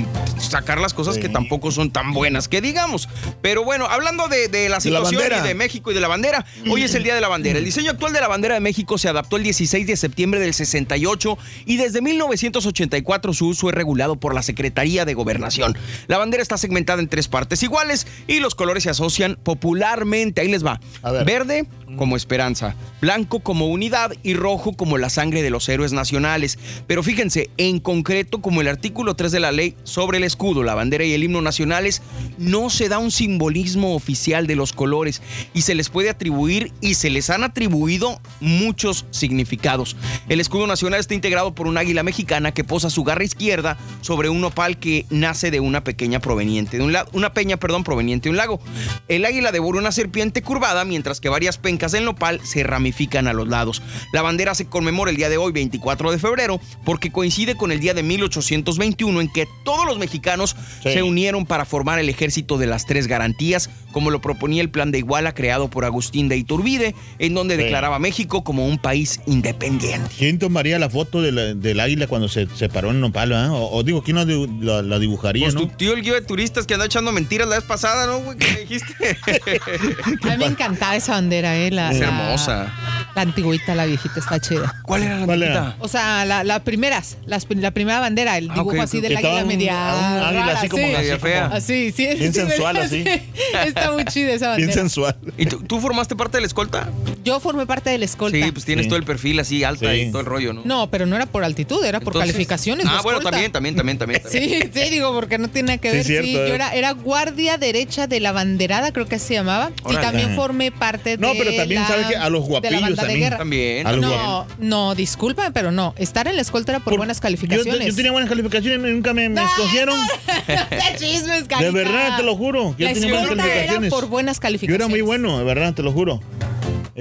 y 0.00 0.06
sacar 0.40 0.80
las 0.80 0.94
cosas 0.94 1.16
Sí. 1.16 1.20
que 1.20 1.28
tampoco 1.28 1.70
son 1.70 1.90
tan 1.90 2.12
buenas 2.12 2.48
que 2.48 2.60
digamos. 2.60 3.08
Pero 3.42 3.64
bueno, 3.64 3.86
hablando 3.86 4.28
de, 4.28 4.48
de 4.48 4.68
la 4.68 4.78
De 4.78 4.90
la 4.90 5.00
situación 5.04 5.22
y 5.44 5.48
de 5.48 5.54
México 5.54 5.90
y 5.90 5.94
de 5.94 6.00
la 6.00 6.08
bandera, 6.08 6.44
hoy 6.70 6.82
es 6.82 6.94
el 6.94 7.02
Día 7.02 7.14
de 7.14 7.20
la 7.20 7.28
Bandera. 7.28 7.58
El 7.58 7.64
diseño 7.64 7.90
actual 7.90 8.12
de 8.12 8.20
la 8.20 8.28
bandera 8.28 8.54
de 8.54 8.60
México 8.60 8.98
se 8.98 9.08
adaptó 9.08 9.36
el 9.36 9.42
16 9.42 9.86
de 9.86 9.96
septiembre 9.96 10.40
del 10.40 10.54
68 10.54 11.38
y 11.66 11.76
desde 11.76 12.00
1984 12.02 13.32
su 13.32 13.48
uso 13.48 13.68
es 13.68 13.74
regulado 13.74 14.16
por 14.16 14.34
la 14.34 14.42
Secretaría 14.42 15.04
de 15.04 15.14
Gobernación. 15.14 15.76
La 16.06 16.18
bandera 16.18 16.42
está 16.42 16.58
segmentada 16.58 17.00
en 17.00 17.08
tres 17.08 17.28
partes 17.28 17.62
iguales 17.62 18.06
y 18.26 18.40
los 18.40 18.54
colores 18.54 18.84
se 18.84 18.90
asocian 18.90 19.36
popularmente. 19.42 20.40
Ahí 20.40 20.48
les 20.48 20.64
va. 20.64 20.80
A 21.02 21.12
ver. 21.12 21.24
Verde 21.24 21.66
como 21.96 22.16
esperanza, 22.16 22.76
blanco 23.00 23.40
como 23.40 23.66
unidad 23.66 24.12
y 24.22 24.34
rojo 24.34 24.72
como 24.72 24.98
la 24.98 25.10
sangre 25.10 25.42
de 25.42 25.50
los 25.50 25.68
héroes 25.68 25.92
nacionales. 25.92 26.58
Pero 26.86 27.02
fíjense, 27.02 27.50
en 27.56 27.80
concreto, 27.80 28.40
como 28.40 28.60
el 28.60 28.68
artículo 28.68 29.14
3 29.14 29.32
de 29.32 29.40
la 29.40 29.52
ley 29.52 29.74
sobre 29.84 30.18
el 30.18 30.24
escudo, 30.24 30.62
la 30.62 30.74
bandera 30.74 31.04
y 31.04 31.12
el 31.12 31.24
himno 31.24 31.42
nacionales, 31.42 32.02
no 32.38 32.70
se 32.70 32.88
da 32.88 32.98
un 32.98 33.10
simbolismo 33.10 33.94
oficial 33.94 34.46
de 34.46 34.56
los 34.56 34.72
colores 34.72 35.22
y 35.54 35.62
se 35.62 35.74
les 35.74 35.88
puede 35.88 36.10
atribuir 36.10 36.72
y 36.80 36.94
se 36.94 37.10
les 37.10 37.30
han 37.30 37.44
atribuido 37.44 38.20
muchos 38.40 39.06
significados. 39.10 39.96
El 40.28 40.40
escudo 40.40 40.66
nacional 40.66 41.00
está 41.00 41.14
integrado 41.14 41.54
por 41.54 41.66
un 41.66 41.78
águila 41.78 42.02
mexicana 42.02 42.52
que 42.52 42.64
posa 42.64 42.90
su 42.90 43.04
garra 43.04 43.24
izquierda 43.24 43.78
sobre 44.00 44.28
un 44.28 44.40
nopal 44.40 44.78
que 44.78 45.06
nace 45.10 45.50
de 45.50 45.60
una 45.60 45.84
pequeña 45.84 46.20
proveniente 46.20 46.78
de 46.78 46.84
un 46.84 46.92
lago, 46.92 47.10
una 47.12 47.32
peña, 47.32 47.56
perdón, 47.56 47.84
proveniente 47.84 48.24
de 48.24 48.30
un 48.30 48.36
lago. 48.36 48.60
El 49.08 49.24
águila 49.24 49.52
devora 49.52 49.78
una 49.78 49.92
serpiente 49.92 50.42
curvada, 50.42 50.84
mientras 50.84 51.20
que 51.20 51.28
varias 51.28 51.58
pencas 51.58 51.79
del 51.88 52.04
nopal 52.04 52.40
se 52.44 52.62
ramifican 52.62 53.26
a 53.28 53.32
los 53.32 53.48
lados. 53.48 53.82
La 54.12 54.22
bandera 54.22 54.54
se 54.54 54.66
conmemora 54.66 55.10
el 55.10 55.16
día 55.16 55.28
de 55.28 55.36
hoy, 55.38 55.52
24 55.52 56.12
de 56.12 56.18
febrero, 56.18 56.60
porque 56.84 57.10
coincide 57.10 57.54
con 57.56 57.72
el 57.72 57.80
día 57.80 57.94
de 57.94 58.02
1821 58.02 59.20
en 59.20 59.28
que 59.32 59.46
todos 59.64 59.86
los 59.86 59.98
mexicanos 59.98 60.54
Sí. 60.82 60.92
se 60.92 61.02
unieron 61.02 61.46
para 61.46 61.64
formar 61.64 61.98
el 61.98 62.08
ejército 62.08 62.58
de 62.58 62.66
las 62.66 62.86
tres 62.86 63.06
garantías, 63.06 63.70
como 63.92 64.10
lo 64.10 64.20
proponía 64.20 64.62
el 64.62 64.70
plan 64.70 64.90
de 64.92 64.98
Iguala 64.98 65.34
creado 65.34 65.68
por 65.70 65.84
Agustín 65.84 66.28
de 66.28 66.36
Iturbide, 66.36 66.94
en 67.18 67.34
donde 67.34 67.56
Sí. 67.56 67.62
declaraba 67.64 67.96
a 67.96 67.98
México 67.98 68.44
como 68.44 68.66
un 68.66 68.78
país 68.78 69.20
independiente. 69.26 70.10
¿Quién 70.18 70.38
tomaría 70.38 70.78
la 70.78 70.88
foto 70.90 71.22
de 71.22 71.32
la- 71.32 71.54
del 71.54 71.80
águila 71.80 72.06
cuando 72.06 72.28
se, 72.28 72.46
se 72.54 72.68
paró 72.68 72.90
en 72.90 73.00
nopal, 73.00 73.32
ah? 73.32 73.52
o, 73.52 73.76
o 73.78 73.82
digo, 73.82 74.02
¿quién 74.02 74.16
la, 74.16 74.24
dibu- 74.24 74.60
la- 74.60 74.82
la 74.82 74.98
dibujaría, 74.98 75.44
Pues 75.46 75.54
no? 75.54 75.62
tu 75.62 75.68
tío 75.68 75.92
el 75.94 76.02
guía 76.02 76.14
de 76.14 76.22
turistas 76.22 76.66
que 76.66 76.74
andó 76.74 76.86
echando 76.86 77.12
mentiras 77.12 77.48
la 77.48 77.56
vez 77.56 77.64
pasada, 77.64 78.06
¿no, 78.06 78.20
güey? 78.20 78.38
¿Qué 78.38 78.52
me 78.52 78.60
dijiste? 78.60 79.16
A 80.22 80.26
mí 80.30 80.36
me 80.38 80.46
encantaba 80.46 80.96
esa 80.96 81.12
bandera, 81.12 81.56
¿eh? 81.58 81.69
La, 81.70 81.90
Es 81.90 82.00
hermosa. 82.00 82.72
La 83.16 83.22
antigüita, 83.22 83.74
la 83.74 83.86
viejita, 83.86 84.20
está 84.20 84.40
chida. 84.40 84.74
¿Cuál 84.82 85.02
era 85.02 85.18
la 85.18 85.26
¿Cuál 85.26 85.42
era? 85.42 85.76
O 85.80 85.88
sea, 85.88 86.24
la, 86.24 86.44
la 86.44 86.62
primeras, 86.62 87.16
las, 87.26 87.46
la 87.50 87.70
primera 87.72 87.98
bandera, 88.00 88.38
el 88.38 88.50
Ah, 88.50 88.54
dibujo 88.54 88.80
así 88.80 89.00
del 89.00 89.12
Estaba 89.12 89.40
águila 89.40 89.46
media. 89.46 90.28
águila 90.28 90.52
así 90.58 90.68
como- 90.68 90.84
sí. 90.86 90.92
Media 90.92 91.18
fea. 91.18 91.46
Así, 91.46 91.92
sí. 91.92 92.06
Bien 92.06 92.32
sí, 92.32 92.40
sensual, 92.40 92.76
así. 92.76 93.04
Está 93.66 93.92
muy 93.92 94.04
chida 94.04 94.32
esa 94.32 94.48
bandera. 94.50 94.66
Bien 94.66 94.72
sensual. 94.78 95.16
¿Y 95.36 95.46
tú, 95.46 95.60
tú 95.62 95.80
formaste 95.80 96.14
parte 96.16 96.36
de 96.36 96.42
la 96.42 96.46
escolta? 96.46 96.88
Yo 97.24 97.40
formé 97.40 97.66
parte 97.66 97.90
de 97.90 97.98
la 97.98 98.04
escolta. 98.04 98.38
Sí, 98.38 98.52
pues 98.52 98.64
tienes 98.64 98.84
Sí. 98.84 98.88
todo 98.88 98.98
el 98.98 99.04
perfil 99.04 99.38
así 99.40 99.64
alta 99.64 99.90
Sí. 99.92 100.00
y 100.02 100.10
todo 100.10 100.20
el 100.20 100.26
rollo, 100.26 100.52
¿no? 100.52 100.62
No, 100.64 100.90
pero 100.90 101.04
no 101.06 101.16
era 101.16 101.26
por 101.26 101.44
altitud, 101.44 101.84
era 101.84 101.98
por 102.00 102.08
Entonces- 102.14 102.32
calificaciones. 102.32 102.86
de 102.86 102.92
Ah, 102.92 103.00
bueno, 103.02 103.20
también, 103.20 103.50
también, 103.52 103.74
también, 103.76 103.98
también. 103.98 104.22
también. 104.22 104.62
Sí, 104.62 104.70
sí, 104.72 104.90
digo, 104.90 105.12
porque 105.12 105.38
no 105.38 105.48
tiene 105.48 105.66
nada 105.68 105.78
que 105.78 105.90
Sí, 105.90 105.96
ver. 105.96 106.04
Sí, 106.06 106.12
cierto, 106.30 106.46
yo 106.46 106.52
eh. 106.52 106.54
era, 106.54 106.72
era 106.74 106.92
guardia 106.92 107.58
derecha 107.58 108.06
de 108.06 108.20
la 108.20 108.32
banderada, 108.32 108.92
creo 108.92 109.06
que 109.06 109.16
así 109.16 109.28
se 109.28 109.34
llamaba. 109.34 109.70
Y 109.90 109.94
también 109.96 110.34
formé 110.36 110.70
parte 110.72 111.16
de. 111.16 111.18
No, 111.18 111.32
pero 111.36 111.52
también 111.54 111.82
la- 111.82 111.88
sabes 111.88 112.06
que 112.06 112.16
a 112.16 112.28
los 112.30 112.48
de 112.48 112.60
la 113.02 113.08
de 113.08 113.08
también. 113.08 113.20
guerra. 113.20 113.38
También. 113.38 113.86
A 113.86 113.92
los 113.92 114.00
No, 114.00 114.46
no, 114.58 114.94
discúlpame, 114.94 115.50
pero 115.52 115.72
no. 115.72 115.94
Estar 115.96 116.28
en 116.28 116.36
la 116.36 116.42
escolta 116.42 116.72
era 116.72 116.80
por, 116.80 116.96
buenas 116.96 117.18
Yo, 117.18 117.22
calificaciones. 117.22 117.86
yo 117.88 117.94
tenía 117.96 118.12
buenas 118.12 118.28
calificaciones 118.30 118.78
y 118.90 118.92
nunca 118.94 119.12
me, 119.14 119.28
me 119.28 119.36
No, 119.40 119.46
escogieron. 119.46 119.98
¡Qué 120.46 120.96
chismes, 120.98 121.46
De 121.48 121.70
verdad, 121.70 122.16
te 122.16 122.22
lo 122.22 122.36
juro. 122.36 122.74
Yo 122.78 122.86
La 122.86 122.92
tenía 122.94 123.08
buenas 123.10 123.22
escolta 123.30 123.44
era 123.44 123.52
calificaciones. 123.54 123.90
por 123.90 124.06
buenas 124.08 124.36
Yo 124.36 124.40
calificaciones. 124.42 124.80
era 124.80 124.88
muy 124.88 125.00
bueno, 125.00 125.38
de 125.38 125.44
verdad, 125.44 125.74
te 125.74 125.82
lo 125.82 125.92
juro. 125.92 126.20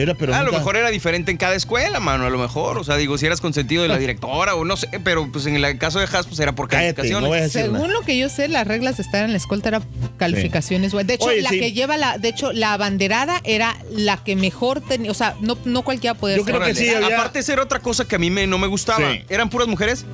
Era, 0.01 0.13
pero 0.15 0.33
a 0.33 0.43
lo 0.43 0.53
mejor 0.53 0.77
era 0.77 0.89
diferente 0.91 1.29
en 1.29 1.35
cada 1.35 1.55
escuela, 1.55 1.99
mano, 1.99 2.25
a 2.25 2.29
lo 2.29 2.37
mejor. 2.37 2.77
O 2.77 2.85
sea, 2.85 2.95
digo, 2.95 3.17
si 3.17 3.25
eras 3.25 3.41
consentido 3.41 3.83
de 3.83 3.89
la 3.89 3.97
directora 3.99 4.55
o 4.55 4.63
no 4.63 4.77
sé, 4.77 4.87
pero 5.03 5.29
pues 5.29 5.45
en 5.45 5.57
el 5.57 5.77
caso 5.77 5.99
de 5.99 6.05
Haas, 6.05 6.25
pues 6.25 6.39
era 6.39 6.53
por 6.55 6.69
Cállate, 6.69 6.95
calificaciones. 6.95 7.43
no 7.43 7.49
Según 7.49 7.73
nada. 7.81 7.87
lo 7.89 8.01
que 8.01 8.17
yo 8.17 8.29
sé, 8.29 8.47
las 8.47 8.65
reglas 8.65 8.95
de 8.95 9.03
estar 9.03 9.25
en 9.25 9.31
la 9.31 9.37
escolta 9.37 9.67
era 9.67 9.81
calificaciones. 10.17 10.93
güey. 10.93 11.05
De 11.05 11.15
hecho, 11.15 11.25
Oye, 11.25 11.41
la 11.41 11.49
sí. 11.49 11.59
que 11.59 11.73
lleva 11.73 11.97
la, 11.97 12.17
de 12.17 12.29
hecho, 12.29 12.53
la 12.53 12.77
banderada 12.77 13.41
era 13.43 13.75
la 13.91 14.15
que 14.23 14.37
mejor 14.37 14.79
tenía, 14.79 15.11
o 15.11 15.13
sea, 15.13 15.35
no, 15.41 15.57
no 15.65 15.81
cualquiera 15.81 16.13
podía 16.13 16.37
Yo 16.37 16.45
ser 16.45 16.55
creo 16.55 16.65
que 16.65 16.75
sí, 16.75 16.89
había- 16.89 17.17
Aparte, 17.17 17.39
esa 17.39 17.51
era 17.53 17.63
otra 17.63 17.79
cosa 17.79 18.07
que 18.07 18.15
a 18.15 18.19
mí 18.19 18.29
me, 18.29 18.47
no 18.47 18.57
me 18.57 18.67
gustaba. 18.67 19.11
Sí. 19.11 19.23
¿Eran 19.27 19.49
puras 19.49 19.67
mujeres? 19.67 20.05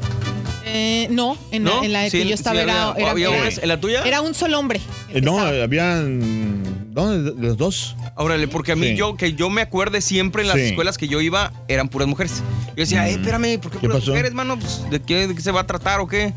Eh, 0.66 1.08
no, 1.12 1.38
en, 1.52 1.64
¿No? 1.64 1.80
la, 1.82 1.86
en 1.86 1.94
la 1.94 2.10
Sí, 2.10 2.18
que 2.24 2.28
yo 2.28 2.34
estaba 2.34 2.56
sí, 2.58 2.64
era, 2.64 2.88
había- 2.90 3.02
era- 3.04 3.12
había 3.12 3.28
era- 3.28 3.36
hombres. 3.38 3.60
¿En 3.60 3.68
la 3.68 3.80
tuya? 3.80 4.02
Era 4.04 4.22
un 4.22 4.34
solo 4.34 4.58
hombre. 4.58 4.82
Eh, 5.14 5.22
no, 5.22 5.38
estaba. 5.38 5.64
habían. 5.64 6.75
¿Dónde? 6.96 7.34
Los 7.38 7.58
dos. 7.58 7.96
Órale, 8.16 8.48
porque 8.48 8.72
a 8.72 8.76
mí 8.78 8.88
Sí. 8.88 8.96
yo, 8.96 9.18
que 9.18 9.34
yo 9.34 9.50
me 9.50 9.62
acuerde 9.62 10.00
siempre 10.00 10.44
en 10.44 10.48
las 10.48 10.56
Sí. 10.56 10.64
escuelas 10.64 10.98
que 10.98 11.10
yo 11.10 11.20
iba, 11.20 11.52
eran 11.68 11.90
puras 11.90 12.08
mujeres. 12.08 12.42
Yo 12.70 12.74
decía, 12.78 13.10
eh, 13.10 13.12
espérame, 13.12 13.60
¿por 13.60 13.70
qué, 13.70 13.80
¿Qué 13.80 13.88
puras 13.88 14.00
pasó? 14.00 14.12
mujeres, 14.12 14.34
mano? 14.34 14.58
Pues, 14.58 14.82
¿de, 14.90 15.02
qué, 15.02 15.28
¿De 15.28 15.36
qué 15.36 15.42
se 15.42 15.52
va 15.52 15.60
a 15.62 15.68
tratar 15.68 16.00
o 16.00 16.08
qué? 16.08 16.34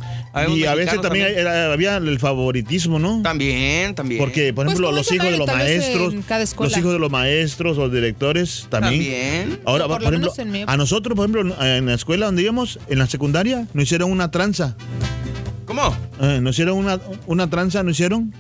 Y 0.57 0.65
a 0.65 0.75
veces 0.75 1.01
también, 1.01 1.29
era- 1.29 1.73
había 1.73 1.97
el 1.99 2.19
favoritismo, 2.19 2.99
¿no? 2.99 3.23
También, 3.23 3.95
también. 3.95 4.19
Porque, 4.19 4.53
por 4.53 4.65
Pues 4.65 4.75
ejemplo, 4.75 4.91
los 4.91 5.13
hijos 5.13 5.31
de 5.31 5.39
los 5.39 5.47
maestros, 5.47 6.15
los 6.59 6.77
hijos 6.77 6.93
de 6.93 6.99
los 6.99 7.11
maestros 7.13 7.79
o 7.79 7.89
directores 7.89 8.67
también. 8.69 9.01
También. 9.01 9.61
Ahora, 9.65 9.85
No, 9.85 9.89
por, 9.91 10.03
por 10.03 10.13
lo 10.13 10.19
ejemplo, 10.29 10.45
mi 10.47 10.65
a 10.67 10.77
nosotros, 10.77 11.15
por 11.15 11.31
ejemplo, 11.31 11.65
en 11.65 11.87
la 11.87 11.95
escuela 11.95 12.27
donde 12.27 12.43
íbamos, 12.43 12.81
en 12.89 12.99
la 12.99 13.07
secundaria, 13.07 13.69
nos 13.75 13.85
hicieron 13.85 14.11
una 14.11 14.33
tranza. 14.33 14.77
¿Cómo? 15.67 15.97
Eh, 16.21 16.41
nos 16.43 16.57
hicieron 16.57 16.79
una, 16.79 16.99
una 17.27 17.49
tranza, 17.49 17.85
nos 17.85 17.93
hicieron. 17.93 18.35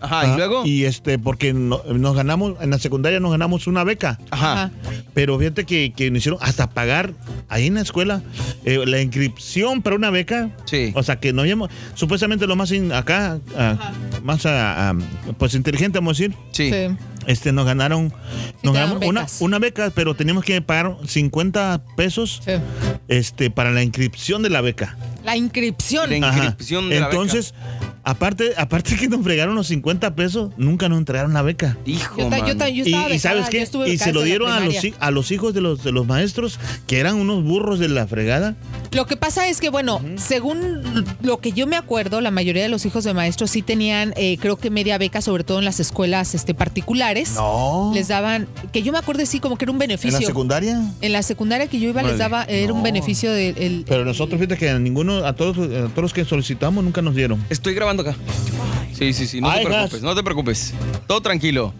Ajá, 0.00 0.32
y 0.32 0.36
luego. 0.36 0.64
Y 0.66 0.84
este, 0.84 1.18
porque 1.18 1.52
no- 1.52 1.82
nos 1.92 2.14
ganamos, 2.16 2.54
en 2.60 2.70
la 2.70 2.78
secundaria 2.78 3.20
nos 3.20 3.30
ganamos 3.30 3.66
una 3.66 3.84
beca. 3.84 4.18
Ajá. 4.30 4.70
Pero 5.14 5.38
fíjate 5.38 5.64
que, 5.64 5.92
que 5.96 6.10
nos 6.10 6.18
hicieron 6.18 6.38
hasta 6.42 6.70
pagar 6.70 7.12
ahí 7.48 7.66
en 7.66 7.74
la 7.74 7.80
escuela 7.80 8.22
eh, 8.64 8.78
la 8.86 9.00
inscripción 9.00 9.82
para 9.82 9.96
una 9.96 10.10
beca. 10.10 10.50
Sí. 10.66 10.92
O 10.94 11.02
sea 11.02 11.18
que 11.20 11.32
no 11.32 11.42
habíamos, 11.42 11.70
supuestamente 11.94 12.46
lo 12.46 12.56
más 12.56 12.70
in- 12.72 12.92
acá, 12.92 13.38
ah, 13.56 13.92
más 14.22 14.46
ah, 14.46 14.90
ah, 14.90 14.94
pues 15.38 15.54
inteligente, 15.54 15.98
vamos 15.98 16.18
a 16.18 16.22
decir. 16.22 16.36
Sí. 16.52 16.70
Sí. 16.70 16.96
Este, 17.26 17.52
nos 17.52 17.66
ganaron, 17.66 18.12
nos 18.62 18.72
ganamos 18.74 19.04
una, 19.04 19.26
una 19.40 19.58
beca, 19.58 19.90
pero 19.94 20.14
teníamos 20.14 20.44
que 20.44 20.62
pagar 20.62 20.96
50 21.06 21.82
pesos 21.94 22.40
Sí. 22.42 22.52
este, 23.08 23.50
para 23.50 23.70
la 23.70 23.82
inscripción 23.82 24.42
de 24.42 24.48
la 24.48 24.62
beca. 24.62 24.96
La 25.24 25.36
inscripción. 25.36 26.08
La 26.08 26.16
inscripción 26.16 26.88
de 26.88 27.00
la 27.00 27.06
Entonces, 27.06 27.52
aparte, 28.02 28.52
aparte 28.56 28.96
que 28.96 29.08
nos 29.08 29.22
fregaron 29.22 29.54
los 29.56 29.66
50 29.66 29.77
pesos, 29.82 30.50
nunca 30.56 30.88
nos 30.88 30.98
entregaron 30.98 31.32
la 31.34 31.42
beca. 31.42 31.76
Hijo, 31.86 32.18
Yo, 32.18 32.28
ta- 32.28 32.46
yo, 32.46 32.56
ta- 32.56 32.68
yo 32.68 32.84
Y, 32.84 32.92
estaba 32.92 33.10
y 33.14 33.18
¿sabes 33.18 33.46
becada, 33.46 33.64
yo 33.64 33.70
qué? 33.82 33.88
Y 33.88 33.92
becada 33.92 34.04
se 34.04 34.12
lo 34.12 34.22
dieron 34.22 34.50
a 34.52 34.60
los, 34.60 34.76
a 34.98 35.10
los 35.10 35.30
hijos 35.30 35.54
de 35.54 35.60
los, 35.60 35.82
de 35.84 35.92
los 35.92 36.06
maestros, 36.06 36.58
que 36.86 36.98
eran 37.00 37.16
unos 37.16 37.42
burros 37.44 37.78
de 37.78 37.88
la 37.88 38.06
fregada. 38.06 38.56
Lo 38.92 39.06
que 39.06 39.16
pasa 39.16 39.48
es 39.48 39.60
que, 39.60 39.68
bueno, 39.70 40.00
según 40.16 41.04
lo 41.22 41.38
que 41.40 41.52
yo 41.52 41.66
me 41.66 41.76
acuerdo, 41.76 42.20
la 42.20 42.30
mayoría 42.30 42.62
de 42.62 42.68
los 42.68 42.86
hijos 42.86 43.04
de 43.04 43.12
maestros 43.14 43.50
sí 43.50 43.62
tenían, 43.62 44.14
eh, 44.16 44.38
creo 44.40 44.56
que 44.56 44.70
media 44.70 44.96
beca, 44.98 45.20
sobre 45.20 45.44
todo 45.44 45.58
en 45.58 45.64
las 45.64 45.78
escuelas 45.80 46.34
este, 46.34 46.54
particulares. 46.54 47.32
No. 47.34 47.90
Les 47.94 48.08
daban, 48.08 48.48
que 48.72 48.82
yo 48.82 48.92
me 48.92 48.98
acuerdo 48.98 49.24
sí, 49.26 49.40
como 49.40 49.56
que 49.58 49.64
era 49.64 49.72
un 49.72 49.76
¿En 49.76 49.80
beneficio. 49.80 50.20
la 50.20 50.26
secundaria? 50.26 50.80
En 51.00 51.12
la 51.12 51.22
secundaria 51.22 51.66
que 51.66 51.78
yo 51.80 51.88
iba 51.90 52.02
les 52.02 52.18
daba, 52.18 52.44
era 52.44 52.72
un 52.72 52.82
beneficio 52.82 53.30
del... 53.32 53.56
el- 53.58 53.84
Pero 53.86 54.04
nosotros, 54.04 54.40
fíjate 54.40 54.56
que 54.58 54.70
a 54.70 54.78
ninguno, 54.78 55.24
a 55.26 55.34
todos, 55.34 55.58
a 55.58 55.88
todos 55.88 56.02
los 56.02 56.12
que 56.12 56.24
solicitamos 56.24 56.82
nunca 56.82 57.02
nos 57.02 57.14
dieron. 57.14 57.44
Estoy 57.50 57.74
grabando 57.74 58.02
acá. 58.02 58.16
Sí, 58.98 59.12
sí, 59.12 59.26
sí, 59.26 59.40
no 59.40 59.48
Ay, 59.50 59.60
te 59.62 59.66
preocupes, 59.70 60.02
no 60.02 60.14
te 60.14 60.22
preocupes. 60.22 60.74
Todo 61.06 61.20
tranquilo. 61.22 61.72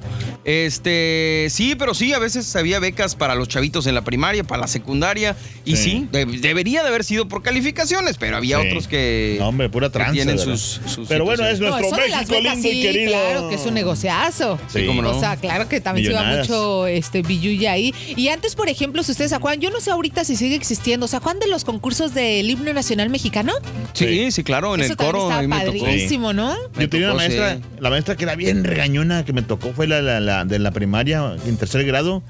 Este, 0.45 1.49
sí, 1.51 1.75
pero 1.79 1.93
sí, 1.95 2.13
a 2.15 2.19
veces 2.19 2.55
había 2.57 2.79
becas 2.79 3.15
para 3.15 3.35
los 3.35 3.49
chavitos 3.49 3.87
en 3.87 3.95
la 3.95 4.03
primaria, 4.03 4.45
para 4.45 4.63
la 4.63 4.67
secundaria. 4.67 5.37
Y 5.65 5.77
sí, 5.77 5.83
Sí. 5.91 6.09
de- 6.11 6.25
debería 6.27 6.83
de 6.83 6.89
haber 6.89 7.05
sido 7.05 7.29
por 7.29 7.43
calificaciones, 7.43 8.17
pero 8.19 8.37
había 8.37 8.61
Sí. 8.61 8.67
otros 8.69 8.89
que. 8.89 9.37
No, 9.39 9.49
hombre, 9.49 9.69
pura 9.69 9.89
que 9.89 9.93
tranza. 9.95 10.13
tienen 10.13 10.39
sus, 10.39 10.81
sus 10.87 11.07
Pero 11.09 11.25
bueno, 11.25 11.45
es 11.47 11.61
nuestro 11.61 11.91
No, 11.91 11.97
México 11.97 11.97
becas, 12.33 12.55
lindo 12.55 12.69
y 12.69 12.73
sí, 12.73 12.83
querido. 12.83 13.11
Claro, 13.13 13.49
que 13.51 13.55
es 13.57 13.67
un 13.67 13.75
negociazo. 13.75 14.59
Sí, 14.73 14.87
cómo 14.87 15.03
no. 15.03 15.17
O 15.17 15.21
sea, 15.21 15.37
claro 15.37 15.69
que 15.69 15.81
también 15.81 16.07
se 16.07 16.13
iba 16.13 16.23
mucho 16.23 16.87
este 16.87 17.23
billulla 17.23 17.73
ahí. 17.73 17.95
Y 18.17 18.29
antes, 18.29 18.55
por 18.55 18.69
ejemplo, 18.69 19.03
si 19.03 19.13
ustedes 19.13 19.31
se 19.31 19.37
acuerdan, 19.37 19.61
yo 19.61 19.71
no 19.71 19.81
sé 19.81 19.91
ahorita 19.91 20.25
si 20.25 20.35
sigue 20.37 20.55
existiendo, 20.55 21.09
¿se 21.09 21.17
acuerdan 21.17 21.41
de 21.41 21.49
los 21.49 21.65
concursos 21.65 22.15
del 22.15 22.49
himno 22.49 22.73
nacional 22.73 23.11
mexicano? 23.11 23.53
Sí, 23.93 24.31
sí, 24.33 24.43
claro, 24.45 24.75
en 24.75 24.81
Eso 24.83 24.93
el 24.93 24.97
coro. 24.97 25.29
también 25.29 25.33
ahí 25.41 25.47
me 25.49 25.57
estaba 25.59 25.79
padrísimo, 25.87 26.33
¿no? 26.33 26.55
Yo 26.79 26.89
tenía 26.89 27.08
una 27.13 27.23
maestra, 27.23 27.55
sí. 27.57 27.63
la 27.81 27.91
maestra 27.91 28.17
que 28.17 28.25
era 28.25 28.35
bien 28.35 28.65
regañona 28.65 29.25
que 29.25 29.33
me 29.33 29.43
tocó 29.43 29.73
fue 29.73 29.87
la, 29.87 30.01
la- 30.03 30.21
la 30.21 30.45
de 30.45 30.59
la 30.59 30.71
primaria 30.71 31.35
en 31.47 31.57
tercer 31.57 31.85
grado. 31.85 32.23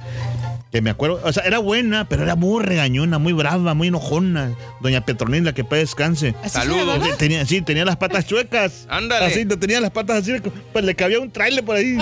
Que 0.70 0.82
me 0.82 0.90
acuerdo, 0.90 1.18
o 1.24 1.32
sea, 1.32 1.44
era 1.44 1.60
buena, 1.60 2.06
pero 2.10 2.24
era 2.24 2.36
muy 2.36 2.62
regañona, 2.62 3.18
muy 3.18 3.32
brava, 3.32 3.72
muy 3.72 3.88
enojona. 3.88 4.52
Doña 4.82 5.00
Petronila, 5.02 5.54
que 5.54 5.64
para 5.64 5.78
descanse. 5.80 6.34
¿Así 6.42 6.50
se 6.50 6.58
Saludos. 6.58 7.16
Tenía, 7.16 7.46
sí, 7.46 7.62
tenía 7.62 7.86
las 7.86 7.96
patas 7.96 8.26
chuecas. 8.26 8.86
Ándale. 8.90 9.24
Así, 9.24 9.46
tenía 9.46 9.80
las 9.80 9.90
patas 9.92 10.18
así, 10.18 10.34
pues 10.74 10.84
le 10.84 10.94
cabía 10.94 11.20
un 11.20 11.30
trailer 11.30 11.64
por 11.64 11.76
ahí. 11.76 11.96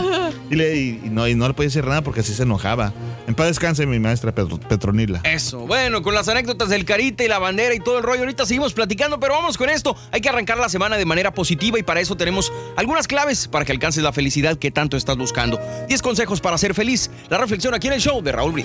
Y, 0.51 0.55
le, 0.57 0.77
y, 0.77 1.01
y 1.05 1.09
no, 1.11 1.29
y 1.29 1.37
no 1.37 1.47
le 1.47 1.55
podía 1.55 1.69
decir 1.69 1.85
nada 1.87 2.03
porque 2.03 2.21
así 2.21 2.35
se 2.35 2.43
enojaba. 2.43 2.93
En 3.29 3.37
paz 3.37 3.47
descanse 3.47 3.87
mi 3.87 4.01
maestra 4.01 4.33
Petro- 4.35 4.59
Petronila. 4.59 5.21
Eso, 5.23 5.61
bueno, 5.61 6.03
con 6.03 6.15
las 6.15 6.27
anécdotas 6.29 6.69
del 6.69 6.85
carita 6.85 7.23
y 7.23 7.29
la 7.29 7.39
bandera 7.39 7.73
y 7.73 7.79
todo 7.79 7.99
el 7.99 8.03
rollo, 8.03 8.21
ahorita 8.23 8.47
seguimos 8.47 8.73
platicando, 8.75 9.21
pero 9.21 9.35
vamos 9.35 9.57
con 9.59 9.71
esto. 9.71 9.97
Hay 10.11 10.21
que 10.21 10.29
arrancar 10.29 10.59
la 10.59 10.69
semana 10.69 10.97
de 10.97 11.05
manera 11.05 11.33
positiva 11.33 11.79
y 11.79 11.85
para 11.85 12.01
eso 12.01 12.17
tenemos 12.17 12.53
algunas 12.77 13.07
claves 13.07 13.47
para 13.47 13.65
que 13.65 13.71
alcances 13.71 14.03
la 14.03 14.13
felicidad 14.13 14.57
que 14.59 14.73
tanto 14.73 14.97
estás 14.97 15.17
buscando. 15.17 15.61
10 15.87 16.03
consejos 16.03 16.41
para 16.41 16.59
ser 16.59 16.75
feliz. 16.75 17.11
La 17.29 17.39
reflexión 17.39 17.73
aquí 17.73 17.87
en 17.87 17.93
el 17.93 18.01
show 18.01 18.21
de 18.23 18.33
Raúl 18.33 18.56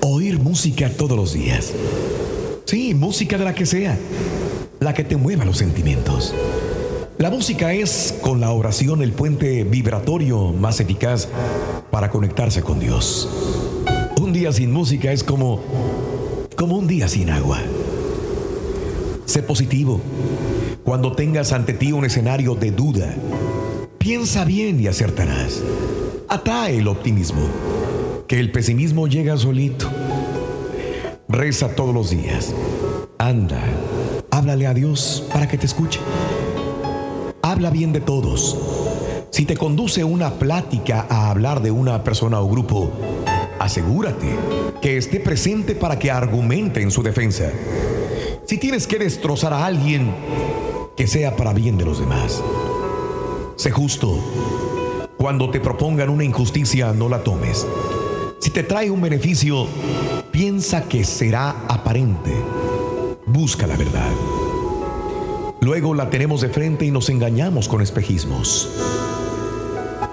Oír 0.00 0.38
música 0.38 0.90
todos 0.90 1.16
los 1.16 1.32
días. 1.32 1.72
Sí, 2.66 2.92
música 2.94 3.38
de 3.38 3.44
la 3.44 3.54
que 3.54 3.64
sea. 3.64 3.98
La 4.80 4.92
que 4.92 5.04
te 5.04 5.16
mueva 5.16 5.46
los 5.46 5.56
sentimientos. 5.56 6.34
La 7.16 7.30
música 7.30 7.72
es, 7.72 8.14
con 8.20 8.40
la 8.40 8.50
oración, 8.50 9.00
el 9.02 9.12
puente 9.12 9.64
vibratorio 9.64 10.52
más 10.52 10.80
eficaz 10.80 11.28
para 11.90 12.10
conectarse 12.10 12.62
con 12.62 12.78
Dios. 12.78 13.28
Un 14.20 14.34
día 14.34 14.52
sin 14.52 14.70
música 14.70 15.12
es 15.12 15.24
como, 15.24 15.62
como 16.56 16.76
un 16.76 16.86
día 16.86 17.08
sin 17.08 17.30
agua. 17.30 17.58
Sé 19.24 19.42
positivo. 19.42 20.00
Cuando 20.84 21.12
tengas 21.12 21.52
ante 21.52 21.74
ti 21.74 21.92
un 21.92 22.04
escenario 22.04 22.56
de 22.56 22.72
duda, 22.72 23.14
piensa 23.98 24.44
bien 24.44 24.80
y 24.80 24.88
acertarás. 24.88 25.62
Atrae 26.28 26.78
el 26.78 26.88
optimismo, 26.88 27.42
que 28.26 28.40
el 28.40 28.50
pesimismo 28.50 29.06
llega 29.06 29.36
solito. 29.36 29.88
Reza 31.28 31.76
todos 31.76 31.94
los 31.94 32.10
días. 32.10 32.52
Anda, 33.18 33.62
háblale 34.30 34.66
a 34.66 34.74
Dios 34.74 35.24
para 35.32 35.46
que 35.46 35.56
te 35.56 35.66
escuche. 35.66 36.00
Habla 37.42 37.70
bien 37.70 37.92
de 37.92 38.00
todos. 38.00 38.58
Si 39.30 39.46
te 39.46 39.56
conduce 39.56 40.02
una 40.02 40.34
plática 40.34 41.06
a 41.08 41.30
hablar 41.30 41.62
de 41.62 41.70
una 41.70 42.02
persona 42.02 42.40
o 42.40 42.48
grupo, 42.48 42.90
asegúrate 43.60 44.36
que 44.80 44.96
esté 44.96 45.20
presente 45.20 45.76
para 45.76 45.98
que 45.98 46.10
argumente 46.10 46.82
en 46.82 46.90
su 46.90 47.04
defensa. 47.04 47.52
Si 48.52 48.58
tienes 48.58 48.86
que 48.86 48.98
destrozar 48.98 49.54
a 49.54 49.64
alguien, 49.64 50.14
que 50.94 51.06
sea 51.06 51.36
para 51.36 51.54
bien 51.54 51.78
de 51.78 51.86
los 51.86 52.00
demás. 52.00 52.42
Sé 53.56 53.70
justo. 53.70 54.18
Cuando 55.16 55.48
te 55.48 55.58
propongan 55.58 56.10
una 56.10 56.24
injusticia, 56.24 56.92
no 56.92 57.08
la 57.08 57.24
tomes. 57.24 57.66
Si 58.40 58.50
te 58.50 58.62
trae 58.62 58.90
un 58.90 59.00
beneficio, 59.00 59.66
piensa 60.30 60.82
que 60.86 61.02
será 61.02 61.64
aparente. 61.66 62.30
Busca 63.24 63.66
la 63.66 63.78
verdad. 63.78 64.12
Luego 65.62 65.94
la 65.94 66.10
tenemos 66.10 66.42
de 66.42 66.50
frente 66.50 66.84
y 66.84 66.90
nos 66.90 67.08
engañamos 67.08 67.68
con 67.68 67.80
espejismos. 67.80 68.68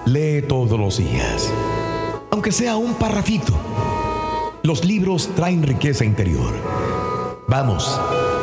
Lee 0.06 0.40
todos 0.48 0.80
los 0.80 0.96
días, 0.96 1.52
aunque 2.30 2.52
sea 2.52 2.78
un 2.78 2.94
parrafito. 2.94 3.52
Los 4.62 4.86
libros 4.86 5.28
traen 5.36 5.62
riqueza 5.62 6.06
interior. 6.06 6.54
Vamos, 7.46 8.00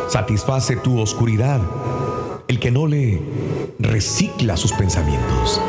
satisface 0.07 0.75
tu 0.77 0.99
oscuridad. 0.99 1.59
El 2.47 2.59
que 2.59 2.71
no 2.71 2.87
lee, 2.87 3.21
recicla 3.79 4.55
sus 4.55 4.71
pensamientos. 4.73 5.61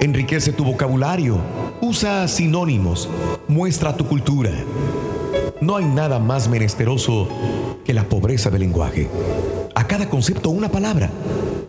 Enriquece 0.00 0.52
tu 0.52 0.64
vocabulario, 0.64 1.38
usa 1.80 2.28
sinónimos, 2.28 3.08
muestra 3.48 3.96
tu 3.96 4.06
cultura. 4.06 4.50
No 5.60 5.76
hay 5.76 5.86
nada 5.86 6.18
más 6.18 6.48
menesteroso 6.48 7.28
que 7.84 7.94
la 7.94 8.04
pobreza 8.08 8.50
del 8.50 8.60
lenguaje. 8.60 9.08
A 9.74 9.86
cada 9.86 10.08
concepto 10.08 10.50
una 10.50 10.68
palabra, 10.68 11.10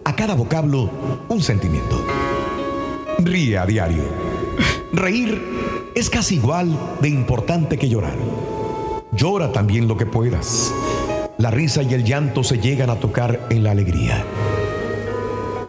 a 0.04 0.16
cada 0.16 0.36
vocablo 0.36 0.90
un 1.30 1.42
sentimiento. 1.42 2.04
Ríe 3.20 3.58
a 3.58 3.66
diario. 3.66 4.04
Reír 4.92 5.42
es 5.96 6.10
casi 6.10 6.36
igual 6.36 6.78
de 7.02 7.10
importante 7.10 7.78
que 7.78 7.90
llorar. 7.90 8.18
Llora 9.14 9.52
también 9.52 9.88
lo 9.88 9.98
que 9.98 10.06
puedas. 10.06 10.74
La 11.38 11.52
risa 11.52 11.84
y 11.84 11.94
el 11.94 12.04
llanto 12.04 12.44
se 12.44 12.58
llegan 12.58 12.90
a 12.90 12.96
tocar 12.96 13.48
en 13.52 13.64
la 13.64 13.70
alegría. 13.70 14.26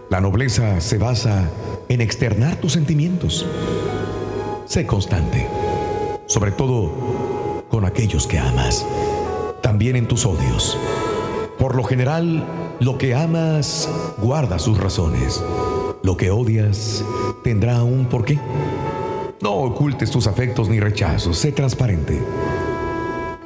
La 0.08 0.18
nobleza 0.18 0.80
se 0.80 0.96
basa 0.96 1.50
en 1.90 2.00
externar 2.00 2.56
tus 2.56 2.72
sentimientos. 2.72 3.44
Sé 4.64 4.86
constante, 4.86 5.46
sobre 6.26 6.52
todo 6.52 7.66
con 7.68 7.84
aquellos 7.84 8.26
que 8.26 8.38
amas, 8.38 8.86
también 9.60 9.96
en 9.96 10.08
tus 10.08 10.24
odios. 10.24 10.78
Por 11.58 11.74
lo 11.74 11.84
general, 11.84 12.46
lo 12.80 12.96
que 12.96 13.14
amas 13.14 13.90
guarda 14.16 14.58
sus 14.58 14.78
razones. 14.78 15.44
Lo 16.02 16.16
que 16.16 16.30
odias 16.30 17.04
tendrá 17.44 17.82
un 17.82 18.06
porqué. 18.06 18.38
No 19.42 19.52
ocultes 19.52 20.10
tus 20.10 20.26
afectos 20.26 20.70
ni 20.70 20.80
rechazos, 20.80 21.36
sé 21.36 21.52
transparente. 21.52 22.22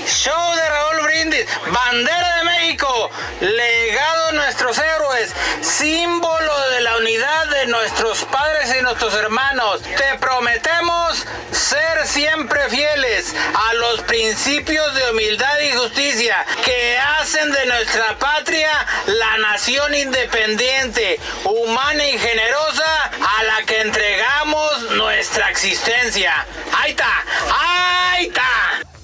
Show 0.06 0.56
de 0.56 0.70
Raúl 0.70 1.02
Brindis, 1.04 1.46
bandera 1.68 2.38
de 2.38 2.44
México, 2.44 3.10
legado 3.42 4.28
de 4.28 4.34
nuestros 4.34 4.78
héroes, 4.78 5.34
símbolo 5.62 6.70
de 6.72 6.82
la 6.82 6.98
unidad 6.98 7.48
de 7.48 7.66
nuestros 7.68 8.24
padres 8.26 8.76
y 8.78 8.82
nuestros 8.82 9.14
hermanos. 9.16 9.82
Te 9.82 10.18
prometemos 10.20 11.26
ser 11.52 12.06
siempre 12.06 12.70
fieles 12.70 13.34
a 13.54 13.74
los 13.76 14.02
principios 14.02 14.94
de 14.94 15.12
humildad 15.12 15.60
y 15.60 15.72
justicia 15.72 16.46
que 16.64 16.98
hacen 16.98 17.52
de 17.52 17.66
nuestra 17.66 18.18
patria 18.20 18.72
la 19.08 19.38
nación 19.38 19.96
independiente, 19.96 21.20
humana 21.44 22.06
y 22.06 22.18
generosa 22.20 23.12
a 23.38 23.44
la 23.44 23.66
que 23.66 23.82
entregamos 23.82 24.92
nuestra 24.92 25.50
existencia. 25.50 26.46
¡Ahí 26.74 26.92
está! 26.92 27.24
¡Ahí 27.52 28.28
está! 28.28 28.95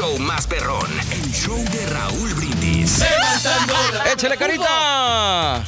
Show 0.00 0.18
más 0.18 0.46
perrón, 0.46 0.88
el 1.12 1.30
show 1.30 1.62
de 1.62 1.84
Raúl 1.86 2.32
Brindis. 2.32 3.02
¡Échale 4.14 4.38
carita! 4.38 5.62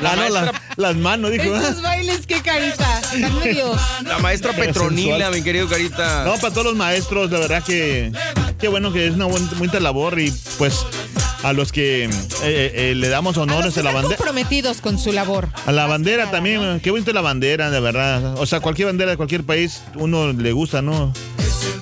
La, 0.00 0.14
no, 0.14 0.28
la- 0.28 0.52
las 0.76 0.94
manos, 0.94 1.32
dijo. 1.32 1.56
Esos 1.56 1.82
bailes, 1.82 2.24
qué 2.24 2.40
carita. 2.40 3.00
Medios. 3.42 3.80
La 4.04 4.18
maestra 4.18 4.52
Petronila, 4.52 5.28
mi 5.32 5.42
querido 5.42 5.68
Carita. 5.68 6.22
No, 6.24 6.34
para 6.36 6.50
todos 6.54 6.66
los 6.66 6.76
maestros, 6.76 7.32
la 7.32 7.40
verdad 7.40 7.64
que 7.64 8.12
qué 8.60 8.68
bueno 8.68 8.92
que 8.92 9.08
es 9.08 9.14
una 9.14 9.24
buen- 9.26 9.48
bonita 9.58 9.80
labor 9.80 10.20
y 10.20 10.30
pues 10.56 10.86
a 11.44 11.52
los 11.52 11.70
que 11.72 12.04
eh, 12.06 12.10
eh, 12.42 12.94
le 12.96 13.08
damos 13.08 13.36
A 13.36 13.40
los 13.40 13.48
honores 13.48 13.74
que 13.74 13.80
a 13.80 13.82
la 13.84 13.90
están 13.90 14.02
bandera. 14.02 14.16
comprometidos 14.16 14.80
con 14.80 14.98
su 14.98 15.12
labor. 15.12 15.48
A 15.66 15.72
la 15.72 15.86
bandera 15.86 16.24
nada, 16.24 16.30
también, 16.32 16.60
¿no? 16.60 16.80
qué 16.82 16.90
bonita 16.90 17.12
la 17.12 17.20
bandera, 17.20 17.70
de 17.70 17.80
verdad. 17.80 18.36
O 18.38 18.46
sea, 18.46 18.60
cualquier 18.60 18.86
bandera 18.86 19.10
de 19.12 19.16
cualquier 19.16 19.44
país, 19.44 19.82
uno 19.94 20.32
le 20.32 20.52
gusta, 20.52 20.82
¿no? 20.82 21.12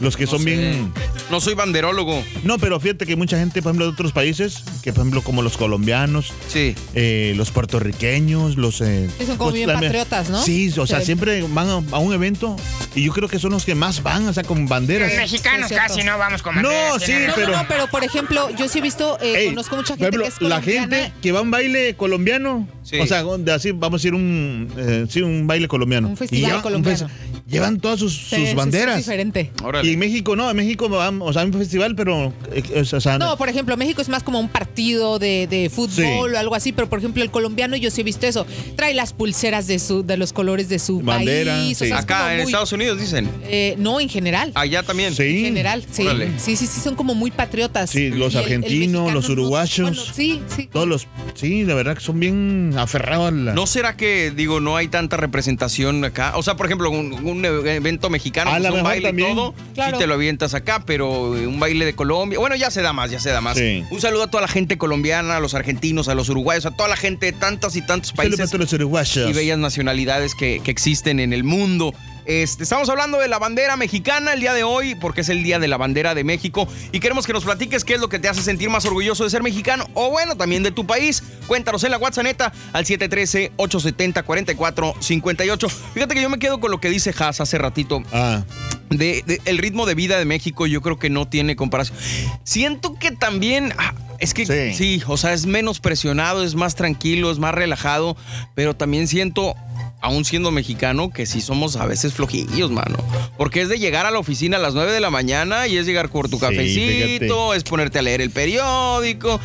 Los 0.01 0.16
que 0.16 0.27
son 0.27 0.44
bien... 0.44 0.92
No 1.31 1.40
soy 1.40 1.55
banderólogo. 1.55 2.22
No, 2.42 2.59
pero 2.59 2.79
fíjate 2.79 3.07
que 3.07 3.16
mucha 3.16 3.38
gente, 3.38 3.62
por 3.62 3.70
ejemplo, 3.70 3.87
de 3.87 3.92
otros 3.92 4.12
países, 4.12 4.64
que 4.83 4.92
por 4.92 5.01
ejemplo 5.03 5.22
como 5.22 5.40
los 5.40 5.57
colombianos, 5.57 6.31
Sí. 6.48 6.75
eh, 6.94 7.33
los 7.37 7.51
puertorriqueños, 7.53 8.57
los... 8.57 8.81
eh, 8.83 9.09
Sí, 9.18 9.27
son 9.27 9.37
como 9.38 9.53
bien 9.53 9.68
también- 9.68 9.92
patriotas, 9.92 10.29
¿no? 10.29 10.42
Sí, 10.42 10.72
o 10.79 10.87
sea, 10.87 11.01
Sí. 11.01 11.07
siempre 11.07 11.42
van 11.48 11.68
a, 11.68 11.72
a 11.92 11.98
un 11.98 12.12
evento 12.12 12.57
y 12.94 13.05
yo 13.05 13.12
creo 13.12 13.29
que 13.29 13.38
son 13.38 13.53
los 13.53 13.64
que 13.64 13.75
más 13.75 14.03
van, 14.03 14.29
o 14.29 14.33
sea, 14.35 14.42
con 14.44 14.66
banderas. 14.68 15.09
Los 15.09 15.16
mexicanos 15.20 15.68
Sí, 15.68 15.75
casi 15.75 16.03
no 16.03 16.18
vamos 16.18 16.42
con 16.42 16.55
No, 16.61 16.68
banderas, 16.68 17.03
sí, 17.03 17.12
No, 17.12 17.18
razón. 17.20 17.35
pero- 17.37 17.53
no, 17.53 17.62
no, 17.62 17.68
pero 17.68 17.87
por 17.87 18.05
ejemplo, 18.05 18.51
yo 18.51 18.68
sí 18.68 18.79
he 18.81 18.83
visto, 18.83 19.18
eh, 19.22 19.46
Ey, 19.48 19.52
conozco 19.55 19.77
mucha 19.77 19.95
gente 19.97 20.05
ejemplo, 20.07 20.23
que 20.25 20.45
es 20.45 20.49
la 20.51 20.61
gente 20.62 21.12
que 21.23 21.33
va 21.33 21.38
a 21.38 21.43
un 21.43 21.51
baile 21.51 21.95
colombiano, 21.95 22.67
Sí. 22.83 22.99
o 22.99 23.07
sea, 23.07 23.23
de 23.23 23.53
así 23.53 23.71
vamos 23.73 23.95
a 23.95 23.99
decir 24.03 24.15
un, 24.15 24.69
eh, 24.77 25.07
sí, 25.09 25.23
un 25.23 25.47
baile 25.47 25.69
colombiano. 25.69 26.09
Un 26.09 26.17
festival 26.17 26.51
llevan- 26.51 26.62
colombiano. 26.62 27.07
fes- 27.09 27.43
llevan 27.49 27.81
todas 27.81 27.99
sus, 28.01 28.17
Sí, 28.29 28.55
banderas. 28.55 28.99
Es 28.99 29.07
diferente. 29.07 29.51
Órale. 29.62 29.88
y 29.88 29.93
en 29.95 29.99
México 29.99 30.37
no, 30.37 30.51
en 30.51 30.57
México 30.57 30.88
vamos, 30.88 31.29
o 31.29 31.33
sea, 31.33 31.45
un 31.45 31.53
festival, 31.53 31.95
pero, 31.95 32.33
eh, 32.53 32.81
o 32.81 33.01
sea, 33.01 33.19
No, 33.19 33.37
por 33.37 33.49
ejemplo, 33.49 33.77
México 33.77 34.01
es 34.03 34.09
más 34.09 34.23
como 34.23 34.41
un 34.41 34.49
partido 34.49 35.19
de, 35.19 35.47
de 35.49 35.71
fútbol 35.71 35.93
Sí. 36.31 36.35
o 36.35 36.38
algo 36.38 36.55
así, 36.55 36.73
pero 36.73 36.88
por 36.88 36.99
ejemplo 36.99 37.23
el 37.23 37.31
colombiano 37.31 37.77
yo 37.77 37.91
sí 37.91 38.01
he 38.01 38.05
visto 38.05 38.27
eso. 38.27 38.47
Trae 38.77 38.95
las 38.95 39.12
pulseras 39.12 39.67
de 39.67 39.79
su, 39.79 40.03
de 40.05 40.17
los 40.17 40.33
colores 40.33 40.69
de 40.69 40.79
su 40.79 41.01
Bandera, 41.01 41.55
país. 41.57 41.81
o 41.81 41.85
sea, 41.85 41.99
Acá 41.99 42.33
en 42.33 42.38
muy- 42.43 42.47
Estados 42.47 42.73
Unidos 42.73 42.99
dicen. 42.99 43.29
eh, 43.45 43.75
no, 43.79 44.01
en 44.01 44.09
general. 44.09 44.53
Allá 44.55 44.83
también. 44.83 45.15
Sí. 45.15 45.23
En 45.23 45.45
general, 45.45 45.85
sí. 45.91 46.03
Órale. 46.03 46.31
Sí, 46.38 46.57
sí, 46.57 46.67
sí, 46.67 46.81
son 46.81 46.95
como 46.95 47.15
muy 47.15 47.31
patriotas. 47.31 47.91
Sí, 47.91 48.11
los 48.11 48.35
Y 48.35 48.37
el- 48.38 48.45
el 48.45 48.53
argentinos, 48.53 49.12
los 49.12 49.29
no- 49.29 49.35
uruguayos. 49.42 49.81
bueno, 49.96 50.12
sí, 50.14 50.42
sí. 50.55 50.68
todos 50.72 50.88
los, 50.88 51.07
sí, 51.35 51.64
de 51.64 51.74
verdad 51.74 51.94
que 51.94 52.00
son 52.00 52.18
bien 52.20 52.74
aferrados 52.76 53.28
a 53.28 53.31
la... 53.31 53.52
¿No 53.55 53.66
será 53.66 53.96
que, 53.96 54.31
digo, 54.35 54.61
no 54.61 54.76
hay 54.76 54.88
tanta 54.88 55.16
representación 55.16 56.05
acá? 56.05 56.33
O 56.37 56.42
sea, 56.42 56.57
por 56.57 56.66
ejemplo, 56.66 56.90
un, 56.90 57.12
un 57.12 57.44
evento 57.44 58.11
mexicano, 58.11 58.50
A 58.50 58.55
pues, 58.55 58.62
la 58.64 58.72
un 58.72 58.83
baile 58.83 59.09
también. 59.09 59.33
y 59.33 59.35
todo, 59.35 59.55
Claro. 59.74 59.96
sí 59.96 60.00
te 60.00 60.07
lo 60.07 60.14
avientas 60.14 60.55
acá, 60.55 60.85
pero 60.87 61.37
eh, 61.37 61.46
un 61.46 61.59
baile 61.61 61.85
de 61.85 61.94
Colombia, 61.94 62.38
bueno, 62.38 62.57
ya 62.57 62.70
se 62.70 62.83
da 62.83 62.92
más, 62.92 63.11
ya 63.11 63.20
se 63.20 63.31
da 63.31 63.40
más. 63.40 63.57
Sí. 63.59 63.85
Un 63.90 64.00
saludo 64.00 64.24
a 64.24 64.26
toda 64.31 64.40
la 64.42 64.48
gente 64.48 64.78
colombiana, 64.78 65.37
a 65.37 65.40
los 65.40 65.55
argentinos, 65.55 66.09
a 66.09 66.14
los 66.14 66.28
uruguayos, 66.28 66.66
a 66.66 66.70
toda 66.70 66.88
la 66.88 66.96
gente 66.96 67.26
de 67.26 67.33
tantas 67.33 67.76
y 67.76 67.83
tantos 67.83 68.09
Saludos 68.11 68.16
países 68.16 68.38
para 68.38 68.48
todos 68.50 68.61
los 68.61 68.72
uruguayos. 68.72 69.31
y 69.31 69.33
bellas 69.33 69.59
nacionalidades 69.59 70.35
que, 70.35 70.61
que 70.64 70.70
existen 70.70 71.20
en 71.20 71.33
el 71.33 71.44
mundo. 71.44 71.94
Este, 72.24 72.62
estamos 72.62 72.88
hablando 72.88 73.18
de 73.18 73.28
la 73.28 73.38
bandera 73.38 73.76
mexicana 73.76 74.32
el 74.32 74.40
día 74.40 74.54
de 74.54 74.62
hoy, 74.64 74.94
porque 74.94 75.20
es 75.22 75.28
el 75.28 75.42
día 75.42 75.58
de 75.58 75.68
la 75.68 75.76
bandera 75.76 76.14
de 76.14 76.24
México, 76.24 76.68
y 76.92 77.00
queremos 77.00 77.26
que 77.26 77.32
nos 77.32 77.44
platiques 77.44 77.85
qué 77.85 77.94
es 77.94 78.00
lo 78.00 78.08
que 78.08 78.18
te 78.18 78.28
hace 78.28 78.42
sentir 78.42 78.70
más 78.70 78.85
orgulloso 78.85 79.24
de 79.24 79.30
ser 79.30 79.42
mexicano, 79.42 79.87
o 79.94 80.11
bueno, 80.11 80.37
también 80.37 80.62
de 80.62 80.70
tu 80.70 80.87
país. 80.87 81.22
Cuéntanos 81.46 81.82
en 81.85 81.90
la 81.90 81.98
WhatsApp 81.98 82.24
neta 82.24 82.52
al 82.72 82.85
713-870-4458. 82.87 85.70
Fíjate 85.94 86.14
que 86.14 86.22
yo 86.22 86.30
me 86.30 86.38
quedo 86.38 86.61
con 86.61 86.70
lo 86.70 86.80
que 86.80 86.88
dice 86.90 87.12
Haas 87.18 87.40
hace 87.40 87.58
ratito. 87.58 88.02
Ah, 88.12 88.44
De, 88.90 89.22
de- 89.26 89.40
el 89.46 89.58
ritmo 89.58 89.87
de 89.87 89.94
vida 89.94 90.18
de 90.18 90.24
México 90.24 90.66
yo 90.66 90.80
creo 90.82 90.98
que 90.98 91.11
no 91.11 91.26
tiene 91.28 91.56
comparación. 91.56 91.96
Siento 92.44 92.94
que 92.98 93.11
también, 93.11 93.72
ah, 93.78 93.94
es 94.18 94.35
que 94.35 94.46
sí. 94.46 94.74
Sí. 94.74 95.02
o 95.06 95.16
sea, 95.16 95.32
es 95.32 95.46
menos 95.46 95.80
presionado, 95.80 96.44
es 96.44 96.54
más 96.54 96.74
tranquilo, 96.74 97.30
es 97.30 97.38
más 97.38 97.54
relajado, 97.54 98.16
pero 98.54 98.74
también 98.76 99.08
siento, 99.08 99.54
aún 100.03 100.25
siendo 100.25 100.51
mexicano, 100.51 101.11
que 101.11 101.25
sí 101.27 101.41
somos 101.41 101.77
a 101.77 101.87
veces 101.87 102.12
flojillos, 102.12 102.71
mano. 102.71 102.97
Porque 103.38 103.62
es 103.62 103.69
de 103.69 103.79
llegar 103.79 104.05
a 104.05 104.11
la 104.11 104.19
oficina 104.19 104.57
a 104.59 104.61
las 104.61 104.75
9 104.75 104.93
de 104.93 105.01
la 105.01 105.11
mañana 105.11 105.67
y 105.69 105.77
es 105.79 105.87
llegar 105.87 106.09
por 106.11 106.29
tu 106.29 106.37
Sí, 106.37 106.41
cafecito, 106.41 107.25
fíjate. 107.27 107.57
es 107.57 107.65
ponerte 107.65 107.99
a 107.99 108.03
leer 108.03 108.21
el 108.21 108.31
periódico. 108.31 109.41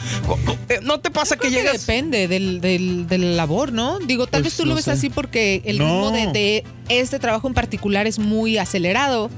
Eh, 0.70 0.80
¿No 0.82 1.00
te 1.00 1.12
pasa 1.12 1.36
que 1.36 1.42
Creo 1.48 1.52
que 1.52 1.58
llegas... 1.58 1.82
depende 1.86 2.28
del, 2.28 2.60
del, 2.60 3.08
de 3.08 3.18
la 3.20 3.28
labor, 3.36 3.72
¿no? 3.72 4.00
Digo, 4.00 4.28
tal 4.28 4.42
Pues, 4.42 4.54
vez 4.54 4.58
tú 4.58 4.64
lo 4.66 4.70
no 4.72 4.76
ves 4.76 4.86
sé. 4.86 4.92
así 4.92 5.10
porque 5.10 5.62
el 5.66 5.78
No. 5.78 5.86
ritmo 5.86 6.12
de, 6.12 6.28
de 6.40 6.64
este 6.90 7.20
trabajo 7.20 7.48
en 7.48 7.54
particular 7.54 8.08
es 8.08 8.20
muy 8.20 8.58
acelerado. 8.58 9.30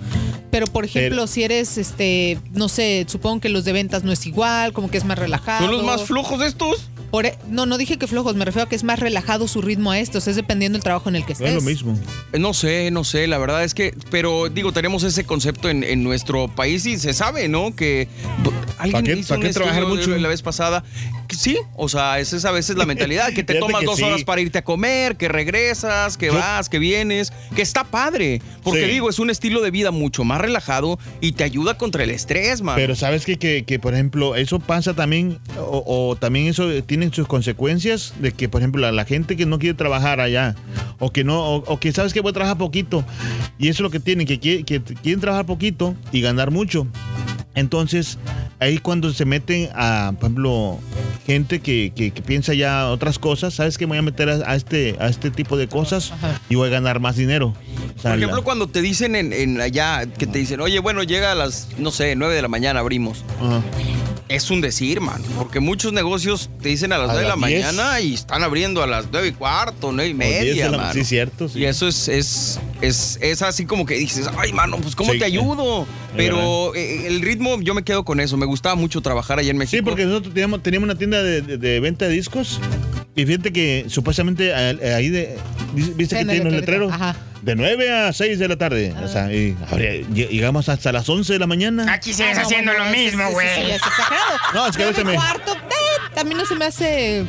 Pero, 0.51 0.65
por 0.65 0.83
ejemplo, 0.85 1.17
Pero- 1.17 1.27
si 1.27 1.43
eres, 1.43 1.77
este, 1.77 2.39
no 2.53 2.69
sé, 2.69 3.05
supongo 3.07 3.39
que 3.41 3.49
los 3.49 3.65
de 3.65 3.71
ventas 3.73 4.03
no 4.03 4.11
es 4.11 4.25
igual, 4.25 4.73
como 4.73 4.89
que 4.89 4.97
es 4.97 5.05
más 5.05 5.19
relajado. 5.19 5.65
¿Son 5.67 5.71
los 5.75 5.83
más 5.83 6.03
flojos 6.05 6.41
estos? 6.41 6.89
Por 7.11 7.25
e- 7.25 7.37
no, 7.47 7.65
no 7.65 7.77
dije 7.77 7.97
que 7.97 8.05
flojos, 8.07 8.35
me 8.35 8.45
refiero 8.45 8.65
a 8.65 8.69
que 8.69 8.75
es 8.75 8.83
más 8.83 8.99
relajado 8.99 9.47
su 9.47 9.61
ritmo 9.61 9.91
a 9.91 9.99
estos, 9.99 10.27
es 10.27 10.35
dependiendo 10.35 10.77
del 10.77 10.83
trabajo 10.83 11.09
en 11.09 11.15
el 11.15 11.23
que 11.25 11.29
no 11.33 11.33
estés. 11.33 11.49
es 11.49 11.55
lo 11.55 11.61
mismo. 11.61 11.97
Eh, 12.33 12.39
No 12.39 12.53
sé, 12.53 12.91
no 12.91 13.03
sé, 13.03 13.27
la 13.27 13.37
verdad 13.37 13.63
es 13.63 13.73
que, 13.73 13.95
pero 14.11 14.49
digo, 14.49 14.71
tenemos 14.73 15.03
ese 15.03 15.23
concepto 15.23 15.69
en, 15.69 15.83
en 15.83 16.03
nuestro 16.03 16.47
país 16.53 16.85
y 16.85 16.97
se 16.99 17.13
sabe, 17.13 17.47
¿no? 17.47 17.75
Que 17.75 18.07
alguien 18.77 18.91
¿Pa' 18.93 19.03
qué- 19.03 19.19
hizo 19.19 19.35
un 19.35 19.41
qué 19.41 19.49
trabajar 19.49 19.83
estudio 19.83 20.07
mucho? 20.07 20.17
la 20.17 20.27
vez 20.29 20.41
pasada. 20.41 20.83
sí, 21.29 21.57
o 21.75 21.89
sea, 21.89 22.19
esa 22.19 22.35
es 22.37 22.45
a 22.45 22.51
veces 22.51 22.75
la 22.75 22.85
mentalidad, 22.85 23.31
que 23.33 23.43
te 23.43 23.55
tomas 23.55 23.79
que 23.81 23.85
dos 23.85 23.97
sí. 23.97 24.03
horas 24.03 24.23
para 24.23 24.41
irte 24.41 24.57
a 24.59 24.63
comer, 24.63 25.15
que 25.17 25.27
regresas, 25.27 26.17
que 26.17 26.27
Yo- 26.27 26.33
vas, 26.33 26.69
que 26.69 26.79
vienes, 26.79 27.31
que 27.55 27.61
está 27.61 27.83
padre. 27.83 28.41
Porque 28.63 28.85
Sí. 28.85 28.91
digo, 28.91 29.09
es 29.09 29.19
un 29.19 29.29
estilo 29.29 29.61
de 29.61 29.71
vida 29.71 29.91
mucho 29.91 30.23
más 30.23 30.39
relajado 30.41 30.99
y 31.21 31.31
te 31.33 31.43
ayuda 31.43 31.77
contra 31.77 32.03
el 32.03 32.11
estrés, 32.11 32.61
man. 32.61 32.75
Pero 32.75 32.95
sabes 32.95 33.25
que, 33.25 33.37
que, 33.37 33.63
que, 33.63 33.79
por 33.79 33.93
ejemplo, 33.93 34.35
eso 34.35 34.59
pasa 34.59 34.93
también, 34.93 35.39
o, 35.57 35.83
o 36.11 36.15
también 36.15 36.47
eso 36.47 36.67
tiene 36.83 36.98
sus 37.13 37.27
consecuencias 37.27 38.13
de 38.19 38.31
que, 38.31 38.47
por 38.49 38.61
ejemplo, 38.61 38.85
a 38.85 38.91
la 38.91 39.05
gente 39.05 39.35
que 39.37 39.45
no 39.45 39.59
quiere 39.59 39.75
trabajar 39.75 40.19
allá, 40.19 40.55
o 40.99 41.11
que 41.11 41.23
no, 41.23 41.39
o, 41.41 41.55
o 41.65 41.79
que 41.79 41.91
sabes 41.91 42.13
que 42.13 42.21
voy 42.21 42.31
a 42.31 42.33
trabajar 42.33 42.57
poquito, 42.57 43.03
y 43.57 43.67
eso 43.69 43.77
es 43.77 43.79
lo 43.81 43.89
que 43.89 43.99
tienen, 43.99 44.27
que, 44.27 44.39
quiere- 44.39 44.63
que 44.63 44.81
quieren 44.81 45.19
trabajar 45.21 45.45
poquito 45.45 45.95
y 46.11 46.21
ganar 46.21 46.51
mucho. 46.51 46.87
Entonces, 47.55 48.17
ahí 48.59 48.77
cuando 48.77 49.11
se 49.11 49.25
meten 49.25 49.69
a, 49.73 50.13
por 50.19 50.25
ejemplo, 50.27 50.79
gente 51.25 51.59
que, 51.59 51.91
que- 51.95 52.11
que 52.11 52.21
piensa 52.21 52.53
ya 52.53 52.87
otras 52.89 53.19
cosas, 53.19 53.53
¿sabes 53.55 53.77
que 53.77 53.85
me 53.85 53.89
voy 53.91 53.97
a 53.97 54.01
meter 54.03 54.29
a, 54.29 54.51
a 54.51 54.55
este, 54.55 54.95
a 54.99 55.07
este 55.09 55.29
tipo 55.31 55.57
de 55.57 55.67
cosas 55.67 56.13
y 56.49 56.55
voy 56.55 56.67
a 56.67 56.71
ganar 56.71 56.99
más 56.99 57.15
dinero? 57.17 57.47
O 57.97 58.01
sea, 58.01 58.11
Por 58.11 58.19
la- 58.19 58.25
ejemplo, 58.25 58.43
cuando 58.43 58.67
te 58.67 58.81
dicen 58.81 59.15
en, 59.15 59.33
en 59.33 59.59
allá, 59.59 60.05
que 60.05 60.25
te 60.27 60.39
dicen, 60.39 60.61
oye, 60.61 60.79
bueno, 60.79 61.03
llega 61.03 61.31
a 61.31 61.35
las, 61.35 61.69
no 61.77 61.91
sé, 61.91 62.15
9 62.15 62.33
de 62.35 62.41
la 62.41 62.47
mañana, 62.47 62.79
abrimos. 62.79 63.25
Ajá. 63.41 63.61
Es 64.29 64.51
un 64.51 64.61
decir, 64.61 65.01
man, 65.01 65.23
porque 65.37 65.59
muchos 65.59 65.91
negocios 65.91 66.51
te 66.61 66.69
dicen 66.69 66.93
a 66.93 66.99
las 66.99 67.09
A 67.09 67.13
9 67.13 67.21
de 67.23 67.29
la 67.29 67.35
las 67.35 67.49
10. 67.49 67.65
mañana 67.73 67.99
y 67.99 68.13
están 68.13 68.43
abriendo 68.43 68.83
a 68.83 68.87
las 68.87 69.07
9 69.11 69.29
y 69.29 69.31
cuarto, 69.31 69.91
9 69.91 70.09
y 70.09 70.13
O 70.13 70.17
10 70.17 70.19
media, 70.45 70.71
mano. 70.71 70.93
Sí, 70.93 71.03
cierto. 71.03 71.49
sí. 71.49 71.59
Y 71.59 71.65
eso 71.65 71.87
es, 71.87 72.07
es, 72.07 72.59
es, 72.81 73.17
es 73.21 73.41
así 73.41 73.65
como 73.65 73.87
que 73.87 73.95
dices, 73.95 74.29
ay, 74.37 74.53
mano, 74.53 74.77
pues 74.77 74.95
¿cómo 74.95 75.13
Sí. 75.13 75.19
te 75.19 75.25
ayudo? 75.25 75.87
Pero 76.15 76.75
eh, 76.75 77.07
el 77.07 77.21
ritmo, 77.21 77.59
yo 77.61 77.73
me 77.73 77.83
quedo 77.83 78.05
con 78.05 78.19
eso. 78.19 78.37
Me 78.37 78.45
gustaba 78.45 78.75
mucho 78.75 79.01
trabajar 79.01 79.39
allá 79.39 79.49
en 79.49 79.57
México. 79.57 79.77
Sí, 79.77 79.81
porque 79.81 80.05
nosotros 80.05 80.31
teníamos, 80.33 80.61
teníamos 80.61 80.85
una 80.89 80.97
tienda 80.97 81.23
de, 81.23 81.41
de- 81.41 81.57
de 81.57 81.79
venta 81.79 82.05
de 82.07 82.13
discos 82.13 82.59
y 83.15 83.25
fíjate 83.25 83.51
que 83.51 83.85
supuestamente 83.87 84.51
eh, 84.53 84.93
ahí 84.93 85.09
de, 85.09 85.37
viste 85.73 86.15
que 86.17 86.25
tiene 86.25 86.41
un 86.41 86.51
letrero, 86.55 86.85
letrero 86.85 86.89
ajá. 86.93 87.15
De 87.49 87.55
9 87.55 87.91
a 87.91 88.13
6 88.13 88.37
de 88.37 88.47
la 88.47 88.57
tarde. 88.57 88.93
O 89.03 89.07
sea, 89.07 89.33
y 89.33 89.55
llegamos 90.13 90.69
hasta 90.69 90.91
las 90.91 91.09
11 91.09 91.33
de 91.33 91.39
la 91.39 91.47
mañana. 91.47 91.91
Aquí 91.91 92.13
sigues 92.13 92.37
Ah, 92.37 92.41
no, 92.41 92.45
haciendo 92.47 92.71
bueno, 92.73 92.85
lo 92.85 92.91
mismo, 92.95 93.29
güey. 93.31 93.47
sí 93.55 93.71
es 93.71 93.77
exagerado. 93.77 94.37
No, 94.53 94.67
es 94.67 94.77
que 94.77 94.83
a 94.83 94.87
veces 94.87 95.03
me- 95.05 95.13
cuarto, 95.15 95.53
eh, 95.53 96.11
también 96.13 96.37
no 96.37 96.45
se 96.45 96.55
me 96.55 96.65
hace... 96.65 97.25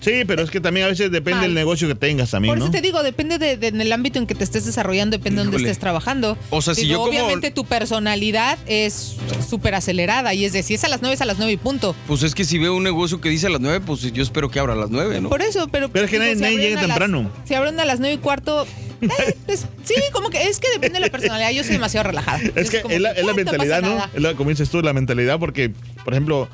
Sí, 0.00 0.24
pero 0.26 0.42
es 0.42 0.50
que 0.50 0.60
también 0.60 0.86
a 0.86 0.88
veces 0.88 1.12
depende 1.12 1.42
del 1.42 1.54
negocio 1.54 1.86
que 1.86 1.94
tengas 1.94 2.30
también, 2.30 2.50
Por 2.52 2.58
¿no? 2.58 2.64
eso 2.64 2.72
te 2.72 2.80
digo, 2.80 3.02
depende 3.04 3.38
de, 3.38 3.56
de- 3.56 3.68
en 3.68 3.80
el 3.80 3.92
ámbito 3.92 4.18
en 4.18 4.26
que 4.26 4.34
te 4.34 4.42
estés 4.42 4.64
desarrollando, 4.66 5.16
depende 5.16 5.38
de 5.40 5.44
donde 5.44 5.58
Híjole. 5.58 5.70
estés 5.70 5.80
trabajando. 5.80 6.36
O 6.50 6.60
sea, 6.60 6.74
si 6.74 6.82
Digo, 6.86 6.92
yo 6.94 6.98
como- 6.98 7.10
Obviamente 7.10 7.50
tu 7.52 7.64
personalidad 7.66 8.58
es 8.66 9.16
súper 9.48 9.74
acelerada 9.76 10.34
y 10.34 10.44
es 10.44 10.52
de 10.52 10.62
si 10.64 10.74
es 10.74 10.82
a 10.84 10.88
las 10.88 11.02
9 11.02 11.14
es 11.14 11.20
a 11.20 11.24
las 11.24 11.36
9 11.38 11.52
y 11.52 11.56
punto. 11.56 11.94
Pues 12.08 12.22
es 12.24 12.34
que 12.34 12.44
si 12.44 12.58
veo 12.58 12.74
un 12.74 12.82
negocio 12.82 13.20
que 13.20 13.28
dice 13.28 13.46
a 13.46 13.50
las 13.50 13.60
9, 13.60 13.80
pues 13.86 14.00
yo 14.12 14.22
espero 14.24 14.50
que 14.50 14.58
abra 14.58 14.72
a 14.72 14.76
las 14.76 14.90
9, 14.90 15.20
¿no? 15.20 15.28
Por 15.28 15.40
eso, 15.42 15.68
pero... 15.68 15.88
Pero 15.90 16.06
es 16.06 16.10
que 16.10 16.18
nadie- 16.18 16.34
si 16.34 16.40
nadie 16.40 16.58
llega 16.58 16.76
las- 16.80 16.86
temprano. 16.88 17.30
si 17.44 17.54
abren 17.54 17.78
a 17.78 17.84
las 17.84 18.00
9 18.00 18.14
y 18.14 18.18
cuarto... 18.18 18.66
eh, 19.26 19.36
pues, 19.46 19.66
sí, 19.84 19.94
como 20.12 20.30
que 20.30 20.48
es 20.48 20.58
que 20.58 20.70
depende 20.70 20.98
de 21.00 21.06
la 21.06 21.10
personalidad. 21.12 21.50
Yo 21.50 21.62
soy 21.64 21.72
demasiado 21.72 22.04
relajada. 22.08 22.40
Es 22.54 22.70
que 22.70 22.82
es 22.88 23.00
la, 23.00 23.10
es 23.12 23.24
la 23.24 23.32
"Ah, 23.32 23.34
pasa 23.34 23.34
mentalidad, 23.34 23.82
¿no? 23.82 23.88
nada". 23.96 24.10
Es 24.14 24.22
la, 24.22 24.34
como 24.34 24.50
dices 24.50 24.70
tú, 24.70 24.80
la 24.82 24.92
mentalidad, 24.92 25.38
porque, 25.38 25.72
por 26.04 26.14
ejemplo, 26.14 26.48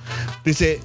dice, 0.45 0.81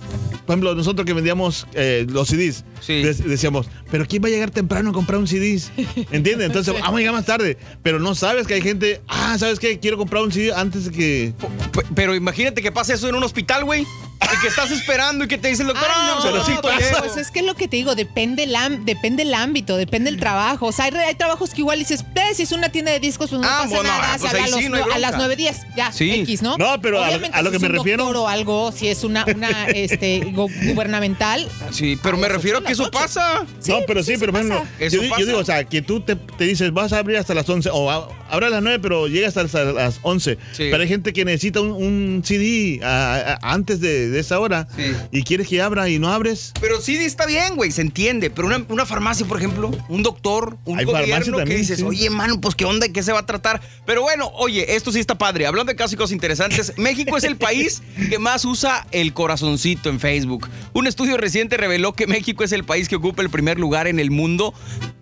por 0.45 0.53
ejemplo, 0.53 0.75
nosotros 0.75 1.06
que 1.06 1.13
vendíamos 1.13 1.67
eh, 1.73 2.06
los 2.10 2.27
CDs, 2.27 2.63
Sí. 2.82 3.01
dec- 3.01 3.23
decíamos, 3.23 3.67
pero 3.91 4.06
¿quién 4.06 4.23
va 4.23 4.27
a 4.27 4.32
llegar 4.32 4.51
temprano 4.51 4.89
a 4.89 4.93
comprar 4.93 5.19
un 5.19 5.27
CD? 5.27 5.43
¿Entiendes? 6.12 6.47
Entonces, 6.47 6.73
vamos 6.73 6.95
a 6.95 6.99
llegar 6.99 7.13
más 7.13 7.25
tarde, 7.25 7.58
pero 7.82 7.99
no 7.99 8.13
sabes 8.15 8.45
que 8.47 8.56
hay 8.56 8.62
gente, 8.62 9.01
ah, 9.08 9.38
¿sabes 9.39 9.60
qué? 9.60 9.79
Quiero 9.79 9.97
comprar 9.97 10.23
un 10.23 10.32
CD 10.32 10.51
antes 10.53 10.86
de 10.86 10.91
que... 10.91 11.34
P- 11.71 11.82
Pero 11.95 12.15
imagínate 12.15 12.62
que 12.62 12.71
pase 12.71 12.93
eso 12.93 13.08
en 13.08 13.15
un 13.15 13.23
hospital, 13.23 13.63
güey. 13.65 13.86
Y 14.34 14.38
que 14.41 14.47
estás 14.47 14.71
esperando 14.71 15.25
y 15.25 15.27
que 15.27 15.38
te 15.38 15.49
dice 15.49 15.63
el 15.63 15.67
doctor, 15.67 15.86
Ah, 15.93 16.15
no, 16.17 16.23
pero 16.23 16.45
sí, 16.45 16.51
llego". 16.53 16.97
pues 16.99 17.17
es 17.17 17.29
que 17.29 17.39
es 17.39 17.45
lo 17.45 17.56
que 17.56 17.67
te 17.67 17.75
digo, 17.75 17.93
depende 17.93 18.43
el, 18.43 18.56
am- 18.56 18.86
depende 18.86 19.23
el 19.23 19.34
ámbito, 19.34 19.75
depende 19.75 20.10
el 20.10 20.17
trabajo. 20.17 20.67
O 20.67 20.71
sea, 20.71 20.86
hay, 20.86 20.93
hay 20.95 21.15
trabajos 21.15 21.49
que 21.51 21.60
igual 21.60 21.77
dices, 21.77 22.06
"Eh, 22.15 22.34
si 22.34 22.43
es 22.43 22.51
una 22.53 22.69
tienda 22.69 22.91
de 22.93 22.99
discos, 23.01 23.29
pues 23.29 23.41
no 23.41 23.47
Ah, 23.47 23.60
pasa 23.63 23.75
bueno, 23.75 23.89
nada, 23.89 24.13
se 24.13 24.19
pues 24.19 24.32
habla 24.34 24.43
ahí 24.45 24.49
a, 24.49 24.56
los 24.56 24.60
sí, 24.62 24.69
no 24.69 24.75
a 24.77 24.97
las 24.99 25.12
bronca. 25.17 25.27
9.10, 25.36 25.58
ya, 25.75 25.91
Sí. 25.91 26.10
X, 26.21 26.41
¿no? 26.41 26.58
No, 26.58 26.79
pero 26.82 26.99
a 26.99 27.01
lo- 27.01 27.08
Obviamente, 27.10 27.38
a 27.38 27.41
lo 27.41 27.49
si 27.49 27.51
que 27.51 27.56
es 27.58 27.62
me 27.62 27.67
un 27.69 27.75
refiero- 27.75 28.10
o 28.23 28.27
algo, 28.29 28.71
si 28.71 28.88
es 28.88 29.03
una, 29.03 29.25
una 29.36 29.65
este, 29.67 30.32
gubernamental. 30.34 31.48
Sí, 31.72 31.98
pero 32.02 32.17
me 32.17 32.28
las 32.28 32.30
refiero 32.30 32.60
a 32.60 32.63
que 32.63 32.74
eso 32.74 32.89
pasa. 32.91 33.46
no, 33.67 33.80
pero 33.88 34.04
sí, 34.04 34.13
sí, 34.13 34.17
pero 34.19 34.32
sí 34.32 34.32
bueno, 34.32 34.63
yo, 34.80 35.26
digo, 35.26 35.39
o 35.39 35.46
sea, 35.46 35.63
que 35.63 35.82
tú 35.82 36.02
te, 36.02 36.15
te 36.15 36.46
dices, 36.46 36.74
vas 36.74 36.93
a 36.93 37.00
abrir 37.00 37.17
hasta 37.17 37.34
las 37.34 37.48
11 37.48 37.69
o 37.72 37.89
a- 38.34 38.36
abre 38.36 38.48
a 38.48 38.50
las 38.50 38.63
9, 38.63 38.80
pero 38.82 39.08
llegas 39.08 39.38
hasta 39.38 39.63
las 39.65 40.00
11. 40.02 40.38
Sí. 40.52 40.67
Pero 40.72 40.82
hay 40.82 40.88
gente 40.88 41.13
que 41.13 41.24
necesita 41.26 41.62
un, 41.62 41.72
un 41.72 42.22
CD 42.26 42.80
a- 42.84 43.38
a- 43.41 43.54
antes 43.54 43.80
de, 43.80 44.10
de 44.10 44.19
esa 44.19 44.39
hora 44.39 44.67
Sí. 44.76 44.84
y 45.12 45.24
quieres 45.24 45.48
que 45.48 45.62
abra 45.62 45.88
y 45.89 46.00
no 46.00 46.12
abres. 46.12 46.52
Pero 46.60 46.82
sí 46.82 46.96
está 46.96 47.26
bien, 47.26 47.56
güey, 47.56 47.72
se 47.72 47.82
entiende. 47.82 48.30
Pero 48.30 48.48
una, 48.48 48.65
una 48.69 48.86
farmacia, 48.86 49.26
por 49.26 49.38
ejemplo, 49.38 49.72
un 49.89 50.04
doctor, 50.04 50.58
un 50.65 50.80
Hay 50.80 50.86
gobierno 50.86 51.38
que 51.43 51.56
dices, 51.56 51.80
sí. 51.80 51.84
oye, 51.86 52.10
mano, 52.10 52.39
pues 52.41 52.56
qué 52.56 52.65
onda, 52.65 52.88
¿qué 52.89 53.04
se 53.04 53.12
va 53.12 53.19
a 53.19 53.26
tratar? 53.26 53.62
Pero 53.86 54.02
bueno, 54.02 54.30
oye, 54.36 54.76
esto 54.76 54.91
sí 54.91 55.00
está 55.00 55.17
padre. 55.17 55.46
Hablando 55.46 55.72
de 55.72 55.76
casos 55.76 55.93
y 55.93 55.98
cosas 55.98 56.13
interesantes, 56.13 56.74
México 56.78 57.17
es 57.17 57.24
el 57.24 57.36
país 57.38 57.82
que 58.10 58.19
más 58.19 58.46
usa 58.46 58.88
el 58.91 59.13
corazoncito 59.13 59.89
en 59.89 60.00
Facebook. 60.00 60.48
Un 60.74 60.88
estudio 60.88 61.17
reciente 61.17 61.58
reveló 61.58 61.93
que 61.93 62.08
México 62.08 62.43
es 62.43 62.52
el 62.52 62.63
país 62.63 62.89
que 62.89 62.96
ocupa 62.96 63.22
el 63.22 63.30
primer 63.30 63.60
lugar 63.60 63.88
en 63.88 64.00
el 64.00 64.10
mundo 64.12 64.54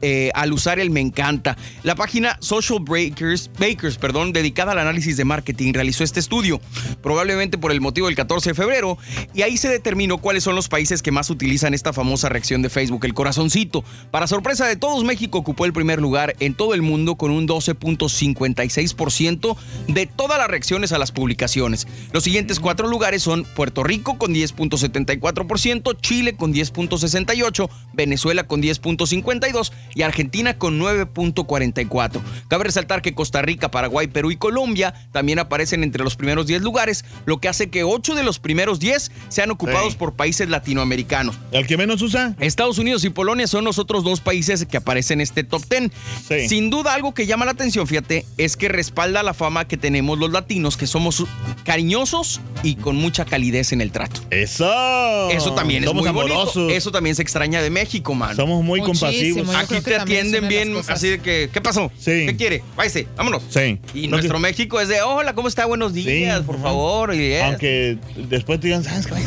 eh, 0.01 0.31
al 0.33 0.51
usar 0.53 0.79
el 0.79 0.89
Me 0.89 0.99
Encanta. 0.99 1.57
La 1.83 1.95
página 1.95 2.37
Social 2.41 2.79
Breakers, 2.81 3.20
Bakers, 3.59 3.97
perdón, 3.97 4.33
dedicada 4.33 4.71
al 4.71 4.79
análisis 4.79 5.15
de 5.15 5.25
marketing, 5.25 5.73
realizó 5.73 6.03
este 6.03 6.19
estudio, 6.19 6.59
probablemente 7.03 7.57
por 7.57 7.71
el 7.71 7.81
motivo 7.81 8.07
del 8.07 8.15
14 8.15 8.49
de 8.49 8.55
febrero, 8.55 8.97
y 9.33 9.43
ahí 9.43 9.57
se 9.57 9.69
determinó 9.69 10.17
cuáles 10.17 10.43
son 10.43 10.55
los 10.55 10.67
países 10.67 11.01
que 11.01 11.11
más 11.11 11.29
utilizan 11.29 11.73
esta 11.73 11.93
famosa 11.93 12.29
reacción 12.29 12.61
de 12.61 12.69
Facebook, 12.69 13.05
el 13.05 13.13
corazoncito. 13.13 13.83
Para 14.09 14.27
sorpresa 14.27 14.65
de 14.65 14.75
todos, 14.75 15.03
México 15.03 15.37
ocupó 15.37 15.65
el 15.65 15.73
primer 15.73 16.01
lugar 16.01 16.35
en 16.39 16.55
todo 16.55 16.73
el 16.73 16.81
mundo 16.81 17.15
con 17.15 17.31
un 17.31 17.47
12.56% 17.47 19.57
de 19.87 20.05
todas 20.07 20.39
las 20.39 20.47
reacciones 20.47 20.91
a 20.91 20.97
las 20.97 21.11
publicaciones. 21.11 21.87
Los 22.11 22.23
siguientes 22.23 22.59
cuatro 22.59 22.87
lugares 22.87 23.21
son 23.21 23.45
Puerto 23.55 23.83
Rico 23.83 24.17
con 24.17 24.33
10.74%, 24.33 25.97
Chile 26.01 26.35
con 26.35 26.53
10.68%, 26.53 27.69
Venezuela 27.93 28.45
con 28.45 28.61
10.52% 28.61 29.71
y 29.95 30.01
Argentina 30.01 30.57
con 30.57 30.79
9.44%. 30.79 32.21
Cabe 32.47 32.63
resaltar 32.63 33.01
que 33.01 33.10
Costa 33.13 33.41
Rica, 33.41 33.71
Paraguay, 33.71 34.07
Perú 34.07 34.31
y 34.31 34.37
Colombia 34.37 34.93
también 35.11 35.39
aparecen 35.39 35.83
entre 35.83 36.03
los 36.03 36.15
primeros 36.15 36.47
10 36.47 36.61
lugares, 36.61 37.05
lo 37.25 37.39
que 37.39 37.47
hace 37.49 37.69
que 37.69 37.83
8 37.83 38.15
de 38.15 38.23
los 38.23 38.39
primeros 38.39 38.79
10 38.79 39.11
sean 39.29 39.51
ocupados 39.51 39.93
Sí. 39.93 39.97
por 39.99 40.13
países 40.13 40.49
latinoamericanos. 40.49 41.35
¿El 41.51 41.67
que 41.67 41.77
menos 41.77 42.01
usa? 42.01 42.35
Estados 42.39 42.77
Unidos 42.77 43.03
y 43.03 43.09
Polonia 43.09 43.47
son 43.47 43.63
los 43.65 43.79
otros 43.79 44.03
dos 44.03 44.21
países 44.21 44.65
que 44.65 44.77
aparecen 44.77 45.11
en 45.19 45.21
este 45.21 45.43
top 45.43 45.63
10. 45.69 45.91
Sí. 46.27 46.47
Sin 46.49 46.69
duda, 46.69 46.93
algo 46.93 47.13
que 47.13 47.25
llama 47.25 47.45
la 47.45 47.51
atención, 47.51 47.87
fíjate, 47.87 48.25
es 48.37 48.55
que 48.57 48.69
respalda 48.69 49.23
la 49.23 49.33
fama 49.33 49.67
que 49.67 49.77
tenemos 49.77 50.17
los 50.19 50.31
latinos, 50.31 50.77
que 50.77 50.87
somos 50.87 51.25
cariñosos 51.65 52.41
y 52.63 52.75
con 52.75 52.95
mucha 52.95 53.25
calidez 53.25 53.71
en 53.71 53.81
el 53.81 53.91
trato. 53.91 54.21
Eso. 54.29 55.29
Eso 55.29 55.53
también 55.53 55.83
Somos 55.83 56.05
es 56.05 56.11
muy 56.13 56.21
amorosos. 56.23 56.55
bonito. 56.55 56.75
Eso 56.75 56.91
también 56.91 57.15
se 57.15 57.21
extraña 57.21 57.61
de 57.61 57.69
México, 57.69 58.13
mano. 58.13 58.35
Somos 58.35 58.63
muy 58.63 58.79
Muchísimo, 58.81 58.99
compasivos. 59.43 59.47
yo 59.47 59.57
Aquí 59.57 59.81
te 59.81 59.95
atienden 59.95 60.47
bien, 60.47 60.75
así 60.87 61.09
de 61.09 61.19
que, 61.19 61.49
¿qué 61.53 61.61
pasó? 61.61 61.91
Sí. 61.97 62.25
¿Qué 62.27 62.35
quiere? 62.37 62.63
Váyase, 62.75 63.00
vámonos. 63.15 63.43
Sí. 63.49 63.79
Y 63.93 64.07
No, 64.07 64.17
nuestro 64.17 64.35
que- 64.37 64.41
México 64.41 64.79
es 64.81 64.87
de, 64.87 65.01
hola, 65.01 65.33
¿cómo 65.33 65.47
está? 65.47 65.65
Buenos 65.65 65.93
días, 65.93 66.39
Sí, 66.39 66.43
por 66.45 66.55
ajá. 66.55 66.63
favor. 66.65 67.13
Y, 67.15 67.37
Aunque 67.39 67.97
después 68.15 68.59
te 68.59 68.67
digan, 68.67 68.83
¿sabes 68.83 69.07
qué? 69.07 69.13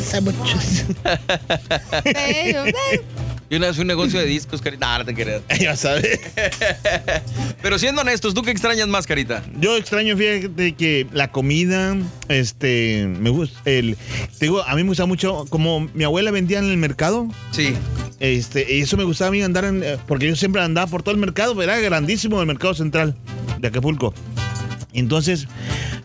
Está 3.55 3.55
mucho". 3.55 3.55
Eh, 3.55 3.55
eh, 3.55 3.55
Y 3.55 3.57
una 3.57 3.67
vez 3.69 3.77
fui 3.77 3.83
a 3.83 3.85
un 3.85 3.89
negocio 3.89 4.21
de 4.21 4.27
discos, 4.27 4.61
Carita. 4.61 4.95
Ah, 4.95 4.99
no 4.99 5.05
te 5.05 5.15
creas. 5.15 5.43
ya 5.61 5.77
sabes. 5.77 6.21
Pero 7.63 7.79
siendo 7.79 8.03
honestos, 8.03 8.35
¿tú 8.35 8.43
qué 8.43 8.51
extrañas 8.51 8.89
más, 8.89 9.07
Carita? 9.07 9.43
Yo 9.59 9.77
extraño, 9.77 10.17
fíjate 10.17 10.73
que 10.75 11.07
la 11.13 11.29
comida, 11.31 11.97
este, 12.29 13.07
me 13.21 13.31
gusta, 13.31 13.59
el, 13.65 13.97
te 14.39 14.47
digo, 14.47 14.63
a 14.63 14.75
mí 14.75 14.83
me 14.83 14.89
gusta 14.91 15.07
mucho, 15.07 15.45
como 15.49 15.89
mi 15.95 16.05
abuela 16.05 16.31
vendía 16.31 16.59
en 16.59 16.67
el 16.67 16.77
mercado, 16.77 17.29
Sí. 17.53 17.75
este, 18.21 18.75
y 18.77 18.81
eso 18.83 18.97
me 18.97 19.05
gustaba 19.05 19.29
a 19.29 19.33
mí 19.33 19.43
andar, 19.43 19.65
en, 19.65 19.83
eh, 19.83 19.97
porque 20.07 20.27
yo 20.29 20.37
siempre 20.37 20.63
andaba 20.63 20.87
por 20.89 21.03
todo 21.03 21.15
el 21.15 21.21
mercado, 21.21 21.61
era 21.63 21.79
grandísimo 21.79 22.41
el 22.41 22.47
mercado 22.47 22.75
central 22.75 23.15
de 23.61 23.69
Acapulco. 23.69 24.13
Entonces, 24.95 25.49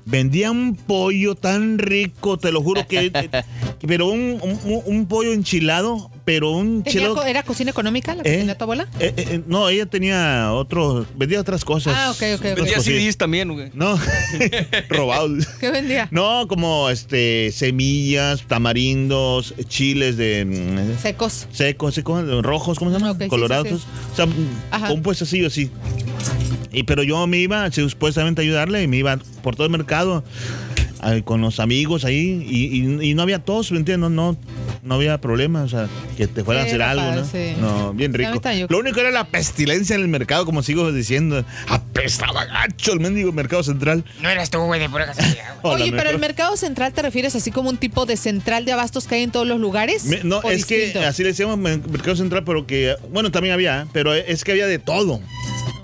vendía 0.05 0.51
un 0.51 0.75
pollo 0.75 1.35
tan 1.35 1.77
rico, 1.77 2.37
te 2.37 2.51
lo 2.51 2.61
juro 2.61 2.87
que, 2.87 3.11
pero 3.87 4.07
un, 4.07 4.39
un- 4.41 4.81
un 4.85 5.05
pollo 5.05 5.31
enchilado, 5.31 6.09
pero 6.25 6.51
un 6.51 6.83
¿tenía 6.83 6.89
enchilado... 7.07 7.15
co- 7.15 7.23
¿Era 7.23 7.43
cocina 7.43 7.69
económica 7.71 8.15
la 8.15 8.23
que 8.23 8.33
¿Eh? 8.33 8.37
tenía 8.39 8.57
tu 8.57 8.63
abuela? 8.63 8.87
Eh, 8.99 9.13
eh, 9.15 9.25
eh, 9.29 9.41
no, 9.47 9.69
ella 9.69 9.85
tenía 9.85 10.51
otro, 10.53 11.05
vendía 11.15 11.39
otras 11.39 11.63
cosas. 11.63 11.93
Ah, 11.95 12.11
ok, 12.11 12.23
ok, 12.39 12.55
Vendía. 12.55 12.79
CDs 12.81 13.17
también, 13.17 13.51
güey. 13.53 13.69
No, 13.73 13.99
robados. 14.89 15.45
¿Qué 15.59 15.69
vendía? 15.69 16.07
No, 16.11 16.47
como 16.47 16.89
este 16.89 17.51
semillas, 17.51 18.43
tamarindos, 18.47 19.53
chiles 19.67 20.17
de 20.17 20.45
mm, 20.45 20.99
Secos. 21.01 21.47
secos, 21.51 21.93
secos, 21.93 22.43
rojos, 22.43 22.79
¿cómo 22.79 22.89
se 22.91 22.97
llama? 22.97 23.11
Ok, 23.11 23.17
sí, 23.19 23.23
sí, 23.25 23.29
Colorados. 23.29 23.67
sí. 23.67 23.75
O 24.13 24.15
sea, 24.15 24.27
Ajá. 24.71 24.91
un 24.91 25.01
puesto 25.03 25.25
así 25.25 25.43
o 25.43 25.47
así. 25.47 25.69
Y 26.71 26.83
pero 26.83 27.03
yo 27.03 27.25
me 27.27 27.37
iba 27.37 27.69
supuestamente 27.71 28.41
a 28.41 28.43
ayudarle 28.43 28.83
y 28.83 28.87
me 28.87 28.97
iba 28.97 29.17
por 29.41 29.55
todo 29.55 29.65
el 29.65 29.71
mercado 29.71 30.23
con 31.23 31.39
los 31.39 31.61
amigos 31.61 32.03
ahí 32.03 32.45
y, 32.45 32.81
y- 33.05 33.11
y 33.11 33.13
no 33.13 33.21
había 33.21 33.39
tos, 33.39 33.71
¿me 33.71 33.77
entiendes? 33.77 34.09
No, 34.11 34.33
no, 34.33 34.37
no 34.83 34.95
había 34.95 35.19
problema, 35.21 35.63
o 35.63 35.69
sea, 35.69 35.87
que 36.17 36.27
te 36.27 36.43
fueran 36.43 36.65
a 36.65 36.67
hacer 36.67 36.81
algo, 36.81 37.01
padre, 37.05 37.21
¿no? 37.21 37.25
sí. 37.25 37.53
No, 37.61 37.93
bien 37.93 38.13
rico. 38.13 38.41
Lo 38.67 38.79
único 38.79 38.99
era 38.99 39.09
la 39.09 39.23
pestilencia 39.23 39.95
en 39.95 40.01
el 40.01 40.09
mercado, 40.09 40.45
como 40.45 40.61
sigo 40.61 40.91
diciendo. 40.91 41.45
Apestaba 41.69 42.43
gacho 42.45 42.91
el 42.91 42.99
mendigo 42.99 43.31
mercado 43.31 43.63
central. 43.63 44.03
No 44.21 44.29
eras 44.29 44.49
tú, 44.49 44.59
güey, 44.59 44.81
de 44.81 44.89
pura 44.89 45.05
casualidad. 45.05 45.55
Oye, 45.63 45.91
pero 45.93 46.09
el 46.09 46.19
mercado 46.19 46.57
central 46.57 46.91
te 46.91 47.01
refieres 47.01 47.33
así 47.33 47.49
como 47.49 47.69
un 47.69 47.77
tipo 47.77 48.05
de 48.05 48.17
central 48.17 48.65
de 48.65 48.73
abastos 48.73 49.07
que 49.07 49.15
hay 49.15 49.23
en 49.23 49.31
todos 49.31 49.47
los 49.47 49.59
lugares? 49.61 50.03
Me- 50.03 50.23
no, 50.25 50.39
¿O 50.39 50.51
es 50.51 50.67
distinto? 50.67 50.99
que 50.99 51.05
así 51.05 51.23
le 51.23 51.29
decíamos 51.29 51.57
mer- 51.57 51.79
mercado 51.89 52.17
central, 52.17 52.43
pero 52.43 52.67
que, 52.67 52.95
bueno, 53.09 53.31
también 53.31 53.53
había, 53.53 53.87
pero 53.93 54.13
es 54.13 54.43
que 54.43 54.51
había 54.51 54.67
de 54.67 54.79
todo. 54.79 55.21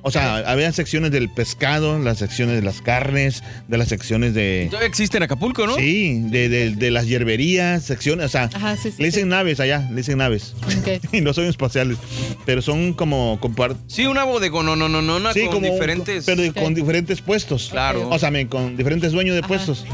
O 0.07 0.11
sea, 0.11 0.35
había 0.38 0.71
secciones 0.71 1.09
del 1.09 1.29
pescado, 1.29 1.97
las 1.97 2.19
secciones 2.19 2.55
de 2.55 2.61
las 2.61 2.81
carnes, 2.81 3.41
de 3.67 3.77
las 3.79 3.88
secciones 3.88 4.35
de... 4.35 4.67
Todavía 4.69 4.88
existe 4.88 5.17
en 5.17 5.23
Acapulco, 5.23 5.65
¿no? 5.65 5.75
Sí, 5.77 6.19
de, 6.25 6.47
de- 6.47 6.75
de 6.75 6.91
las 6.91 7.07
hierberías, 7.07 7.83
secciones, 7.83 8.27
o 8.27 8.29
sea, 8.29 8.49
Ajá, 8.53 8.77
sí, 8.77 8.91
sí, 8.91 8.97
le 9.01 9.05
dicen 9.07 9.23
sí. 9.23 9.29
naves 9.29 9.59
allá, 9.59 9.88
le 9.89 9.95
dicen 9.97 10.19
naves. 10.19 10.53
Ok. 10.63 11.03
y 11.11 11.21
no 11.21 11.33
son 11.33 11.45
espaciales, 11.45 11.97
pero 12.45 12.61
son 12.61 12.93
como... 12.93 13.39
compar- 13.41 13.77
Sí, 13.88 14.05
una 14.05 14.23
bodega, 14.25 14.61
no, 14.61 14.75
no, 14.75 14.88
no, 14.88 15.01
no, 15.01 15.17
una 15.17 15.33
sí, 15.33 15.41
con 15.45 15.53
como... 15.61 15.73
diferentes. 15.73 16.23
Pero 16.25 16.41
de- 16.43 16.49
Ok. 16.51 16.59
con 16.61 16.75
diferentes 16.75 17.21
puestos. 17.21 17.69
Claro. 17.71 18.07
O 18.09 18.19
sea, 18.19 18.29
con 18.47 18.77
diferentes 18.77 19.11
dueños 19.11 19.33
de 19.33 19.39
Ajá. 19.39 19.47
puestos. 19.47 19.85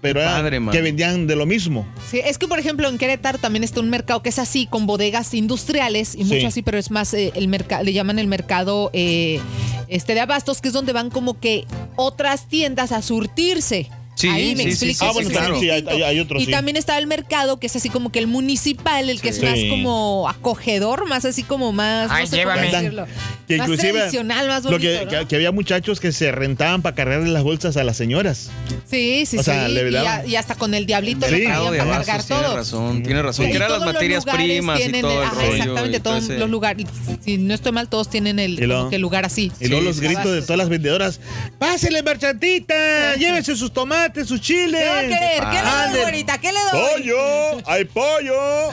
Pero 0.00 0.20
padre, 0.20 0.60
que 0.70 0.82
vendían 0.82 1.26
de 1.26 1.34
lo 1.36 1.46
mismo. 1.46 1.86
Sí, 2.10 2.20
es 2.24 2.38
que 2.38 2.46
por 2.46 2.58
ejemplo 2.58 2.88
en 2.88 2.98
Querétaro 2.98 3.38
también 3.38 3.64
está 3.64 3.80
un 3.80 3.90
mercado 3.90 4.22
que 4.22 4.28
es 4.28 4.38
así, 4.38 4.66
con 4.66 4.86
bodegas 4.86 5.32
industriales 5.34 6.14
y 6.14 6.24
Sí. 6.24 6.34
mucho 6.34 6.46
así, 6.48 6.62
pero 6.62 6.78
es 6.78 6.90
más 6.90 7.12
eh, 7.14 7.32
el 7.34 7.48
mercado, 7.48 7.82
le 7.82 7.92
llaman 7.92 8.18
el 8.18 8.26
mercado 8.26 8.90
eh, 8.92 9.40
este 9.88 10.14
de 10.14 10.20
abastos, 10.20 10.60
que 10.60 10.68
es 10.68 10.74
donde 10.74 10.92
van 10.92 11.10
como 11.10 11.40
que 11.40 11.64
otras 11.96 12.46
tiendas 12.48 12.92
a 12.92 13.02
surtirse. 13.02 13.88
Sí, 14.16 14.28
Ahí 14.28 14.56
me 14.56 14.62
sí, 14.64 14.68
explico. 14.70 14.98
sí, 14.98 15.06
Ah, 15.06 15.12
bueno, 15.12 15.28
claro, 15.30 15.60
sí, 15.60 15.68
hay- 15.68 15.84
hay- 16.02 16.20
otro, 16.20 16.40
Y 16.40 16.46
sí. 16.46 16.50
también 16.50 16.78
está 16.78 16.96
el 16.96 17.06
mercado, 17.06 17.60
que 17.60 17.66
es 17.66 17.76
así 17.76 17.90
como 17.90 18.10
que 18.10 18.18
el 18.18 18.26
municipal, 18.26 19.10
el 19.10 19.20
que 19.20 19.28
es 19.28 19.36
Sí. 19.36 19.42
más 19.44 19.58
como 19.68 20.26
acogedor, 20.28 21.06
más 21.06 21.26
así 21.26 21.42
como 21.42 21.70
más, 21.72 22.10
Ay, 22.10 22.24
no 22.24 22.30
sé 22.30 22.42
cómo 22.42 22.54
llévame. 22.56 22.72
decirlo. 22.76 23.06
Que 23.46 23.58
más 23.58 23.68
inclusive 23.68 23.92
tradicional, 23.92 24.48
más 24.48 24.64
lo 24.64 24.70
bonito, 24.70 24.88
que, 24.90 25.04
¿no? 25.04 25.10
que- 25.20 25.26
que 25.28 25.36
había 25.36 25.52
muchachos 25.52 26.00
que 26.00 26.12
se 26.12 26.32
rentaban 26.32 26.80
para 26.80 26.96
cargarle 26.96 27.28
las 27.28 27.42
bolsas 27.44 27.76
a 27.76 27.84
las 27.84 27.96
señoras. 27.98 28.48
Sí, 28.90 29.24
sí, 29.26 29.36
o 29.38 29.42
sea, 29.42 29.66
sí. 29.68 29.72
le 29.74 29.90
y, 29.90 29.96
a- 29.96 30.24
y 30.26 30.34
hasta 30.36 30.54
con 30.54 30.72
el 30.72 30.86
diablito 30.86 31.26
Sí. 31.28 31.42
lo 31.42 31.48
para 31.50 31.82
abastos, 31.82 32.06
cargar 32.06 32.24
tiene 32.24 32.42
todo. 32.42 32.56
razón, 32.56 33.02
tiene 33.02 33.22
razón. 33.22 33.44
Y 33.46 33.50
Que 33.50 33.56
eran 33.56 33.68
las 33.68 33.76
todos 33.78 33.86
los 33.86 33.94
materias 33.94 34.24
lugares 34.24 34.46
primas 34.46 34.78
y 34.78 34.82
tienen 34.82 35.00
todo 35.02 35.20
el- 35.22 35.26
ajá, 35.26 35.34
rollo. 35.34 35.52
Exactamente, 35.52 35.96
y 35.96 36.00
todos 36.00 36.28
los 36.28 36.50
lugares. 36.50 36.86
Si 37.24 37.36
no 37.38 37.52
estoy 37.54 37.72
mal, 37.72 37.88
todos 37.88 38.08
tienen 38.08 38.38
el, 38.38 38.54
Y 38.54 38.88
que 38.88 38.96
el 38.96 39.02
lugar 39.02 39.26
así. 39.26 39.52
Y 39.60 39.68
luego 39.68 39.82
Sí, 39.82 39.86
los 39.88 40.00
gritos 40.00 40.32
de 40.32 40.40
todas 40.40 40.56
las 40.58 40.68
vendedoras. 40.70 41.20
¡Pásele, 41.58 42.02
marchantita! 42.02 42.74
¡Llévese 43.18 43.54
sus 43.56 43.72
tomates, 43.72 44.05
sus 44.24 44.40
chiles! 44.40 44.80
¿Qué 44.82 44.88
va 44.88 44.98
a 44.98 45.02
querer? 45.02 45.44
¿Qué 45.50 45.62
le 45.62 45.70
doy, 45.92 46.00
güerita? 46.02 46.38
¿Qué 46.38 46.52
le 46.52 46.58
doy? 46.72 47.02
¡Pollo! 47.02 47.62
¡Hay 47.66 47.84
pollo! 47.84 48.70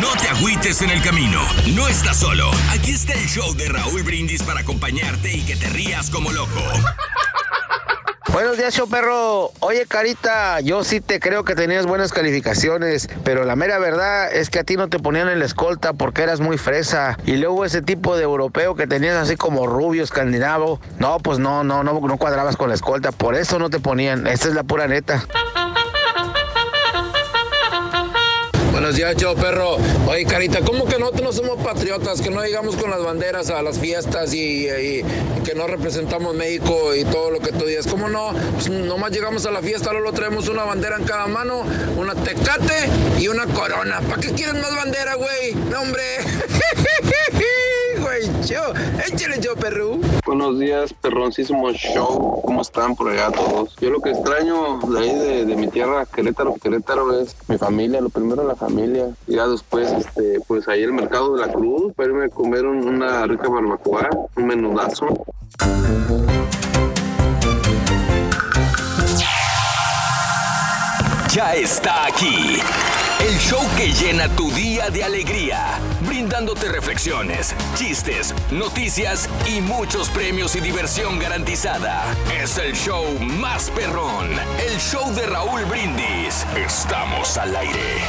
No 0.00 0.12
te 0.16 0.28
agüites 0.28 0.80
en 0.82 0.90
el 0.90 1.02
camino. 1.02 1.42
No 1.74 1.88
estás 1.88 2.18
solo. 2.18 2.50
Aquí 2.70 2.92
está 2.92 3.14
el 3.14 3.28
show 3.28 3.52
de 3.54 3.68
Raúl 3.68 4.02
Brindis 4.02 4.42
para 4.42 4.60
acompañarte 4.60 5.32
y 5.32 5.42
que 5.42 5.56
te 5.56 5.68
rías 5.68 6.10
como 6.10 6.30
loco. 6.32 6.62
Buenos 8.30 8.56
días, 8.56 8.72
show 8.74 8.88
perro. 8.88 9.50
Oye, 9.60 9.84
Carita, 9.86 10.60
yo 10.60 10.84
sí 10.84 11.00
te 11.00 11.18
creo 11.18 11.44
que 11.44 11.54
tenías 11.54 11.86
buenas 11.86 12.12
calificaciones, 12.12 13.08
pero 13.24 13.44
la 13.44 13.56
mera 13.56 13.78
verdad 13.78 14.32
es 14.32 14.48
que 14.48 14.60
a 14.60 14.64
ti 14.64 14.76
no 14.76 14.88
te 14.88 14.98
ponían 14.98 15.28
en 15.28 15.40
la 15.40 15.44
escolta 15.44 15.92
porque 15.92 16.22
eras 16.22 16.40
muy 16.40 16.56
fresa. 16.56 17.18
Y 17.26 17.36
luego 17.36 17.64
ese 17.64 17.82
tipo 17.82 18.16
de 18.16 18.22
europeo 18.22 18.76
que 18.76 18.86
tenías 18.86 19.16
así 19.16 19.36
como 19.36 19.66
rubio, 19.66 20.04
escandinavo, 20.04 20.80
no, 20.98 21.18
pues 21.18 21.40
no, 21.40 21.64
no, 21.64 21.82
no, 21.82 22.00
no 22.00 22.16
cuadrabas 22.16 22.56
con 22.56 22.68
la 22.68 22.74
escolta. 22.74 23.10
Por 23.10 23.34
eso 23.34 23.58
no 23.58 23.70
te 23.70 23.80
ponían. 23.80 24.26
Esta 24.26 24.48
es 24.48 24.54
la 24.54 24.62
pura 24.62 24.86
neta. 24.86 25.26
Buenos 28.72 28.96
días, 28.96 29.14
yo 29.16 29.34
perro. 29.34 29.76
Oye, 30.08 30.24
Carita, 30.24 30.60
¿cómo 30.62 30.86
que 30.86 30.98
nosotros 30.98 31.22
no 31.22 31.32
somos 31.32 31.62
patriotas? 31.62 32.22
Que 32.22 32.30
no 32.30 32.42
llegamos 32.42 32.74
con 32.76 32.90
las 32.90 33.04
banderas 33.04 33.50
a 33.50 33.60
las 33.60 33.78
fiestas 33.78 34.32
y, 34.32 34.66
que 35.44 35.54
no 35.54 35.66
representamos 35.66 36.34
México 36.34 36.94
y 36.94 37.04
todo 37.04 37.30
lo 37.30 37.38
que 37.40 37.52
tú 37.52 37.66
digas. 37.66 37.86
¿Cómo 37.86 38.08
no? 38.08 38.32
Pues 38.54 38.70
nomás 38.70 39.10
llegamos 39.12 39.44
a 39.44 39.50
la 39.50 39.60
fiesta, 39.60 39.92
luego 39.92 40.12
traemos 40.12 40.48
una 40.48 40.64
bandera 40.64 40.96
en 40.96 41.04
cada 41.04 41.26
mano, 41.26 41.64
una 41.98 42.14
tecate 42.14 42.88
y 43.18 43.28
una 43.28 43.44
corona. 43.44 44.00
¿Para 44.00 44.22
qué 44.22 44.32
quieren 44.32 44.58
más 44.62 44.74
bandera, 44.74 45.16
güey? 45.16 45.54
No, 45.70 45.82
hombre. 45.82 46.02
Yo. 48.46 48.60
Échale 49.06 49.40
yo, 49.40 49.54
perro. 49.56 49.96
Buenos 50.26 50.58
días, 50.58 50.92
perroncísimo 50.92 51.72
show. 51.72 52.42
¿Cómo 52.44 52.60
están 52.60 52.94
por 52.94 53.10
allá 53.10 53.30
todos? 53.30 53.74
Yo 53.80 53.88
lo 53.88 54.00
que 54.02 54.10
extraño 54.10 54.78
de 54.80 55.00
ahí 55.00 55.14
de, 55.18 55.44
de 55.46 55.56
mi 55.56 55.68
tierra, 55.68 56.04
Querétaro, 56.04 56.54
Querétaro, 56.62 57.18
es 57.20 57.34
mi 57.48 57.56
familia. 57.56 58.02
Lo 58.02 58.10
primero 58.10 58.46
la 58.46 58.54
familia. 58.54 59.08
Y 59.26 59.36
ya 59.36 59.46
después, 59.48 59.90
este, 59.92 60.40
pues 60.46 60.68
ahí 60.68 60.82
el 60.82 60.92
mercado 60.92 61.34
de 61.34 61.46
la 61.46 61.52
Cruz, 61.52 61.94
para 61.94 62.10
irme 62.10 62.26
a 62.26 62.28
comer 62.28 62.66
un- 62.66 62.86
una 62.86 63.26
rica 63.26 63.48
barbacoa, 63.48 64.08
un 64.36 64.46
menudazo. 64.46 65.06
Ya 71.34 71.54
está 71.54 72.06
aquí. 72.06 72.58
El 73.22 73.38
show 73.38 73.60
que 73.76 73.92
llena 73.92 74.28
tu 74.34 74.50
día 74.50 74.90
de 74.90 75.04
alegría, 75.04 75.78
brindándote 76.00 76.68
reflexiones, 76.68 77.54
chistes, 77.76 78.34
noticias 78.50 79.28
y 79.46 79.60
muchos 79.60 80.10
premios 80.10 80.56
y 80.56 80.60
diversión 80.60 81.20
garantizada. 81.20 82.04
Es 82.42 82.58
el 82.58 82.72
show 82.74 83.04
más 83.20 83.70
perrón, 83.70 84.28
el 84.66 84.76
show 84.80 85.14
de 85.14 85.26
Raúl 85.26 85.64
Brindis. 85.66 86.44
Estamos 86.56 87.38
al 87.38 87.54
aire. 87.54 88.00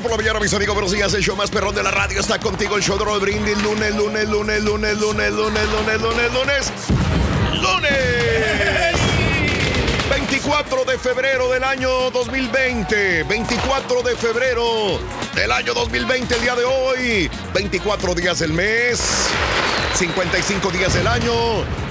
por 0.00 0.12
la 0.12 0.16
mañana, 0.16 0.40
mis 0.40 0.54
amigos. 0.54 0.74
Buenos 0.74 0.92
días, 0.92 1.12
el 1.12 1.22
show 1.22 1.36
más 1.36 1.50
perrón 1.50 1.74
de 1.74 1.82
la 1.82 1.90
radio 1.90 2.20
está 2.20 2.38
contigo. 2.38 2.76
El 2.76 2.82
show 2.82 2.96
de 2.96 3.04
Roll 3.04 3.20
Brindis. 3.20 3.60
Lunes, 3.62 3.94
lunes, 3.96 4.28
lunes, 4.28 4.62
lunes, 4.62 4.96
lunes, 4.98 5.32
lunes, 5.32 5.66
lunes, 5.68 6.00
lunes, 6.00 6.32
lunes. 6.32 6.72
¡Lunes! 7.60 8.47
24 10.48 10.84
de 10.86 10.98
febrero 10.98 11.50
del 11.50 11.62
año 11.62 12.10
2020. 12.10 13.24
24 13.24 14.02
de 14.02 14.16
febrero 14.16 14.98
del 15.34 15.52
año 15.52 15.74
2020, 15.74 16.34
el 16.36 16.40
día 16.40 16.56
de 16.56 16.64
hoy. 16.64 17.30
24 17.52 18.14
días 18.14 18.38
del 18.38 18.54
mes. 18.54 19.28
55 19.94 20.70
días 20.70 20.94
del 20.94 21.06
año. 21.06 21.32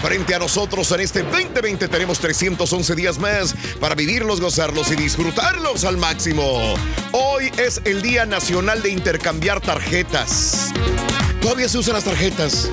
Frente 0.01 0.33
a 0.33 0.39
nosotros 0.39 0.91
en 0.91 1.01
este 1.01 1.21
2020 1.21 1.87
tenemos 1.87 2.17
311 2.17 2.95
días 2.95 3.19
más 3.19 3.53
para 3.79 3.93
vivirlos, 3.93 4.41
gozarlos 4.41 4.91
y 4.91 4.95
disfrutarlos 4.95 5.83
al 5.83 5.97
máximo. 5.97 6.73
Hoy 7.11 7.51
es 7.59 7.79
el 7.85 8.01
Día 8.01 8.25
Nacional 8.25 8.81
de 8.81 8.89
Intercambiar 8.89 9.61
Tarjetas. 9.61 10.73
Todavía 11.41 11.69
se 11.69 11.77
usan 11.77 11.93
las 11.93 12.05
tarjetas. 12.05 12.71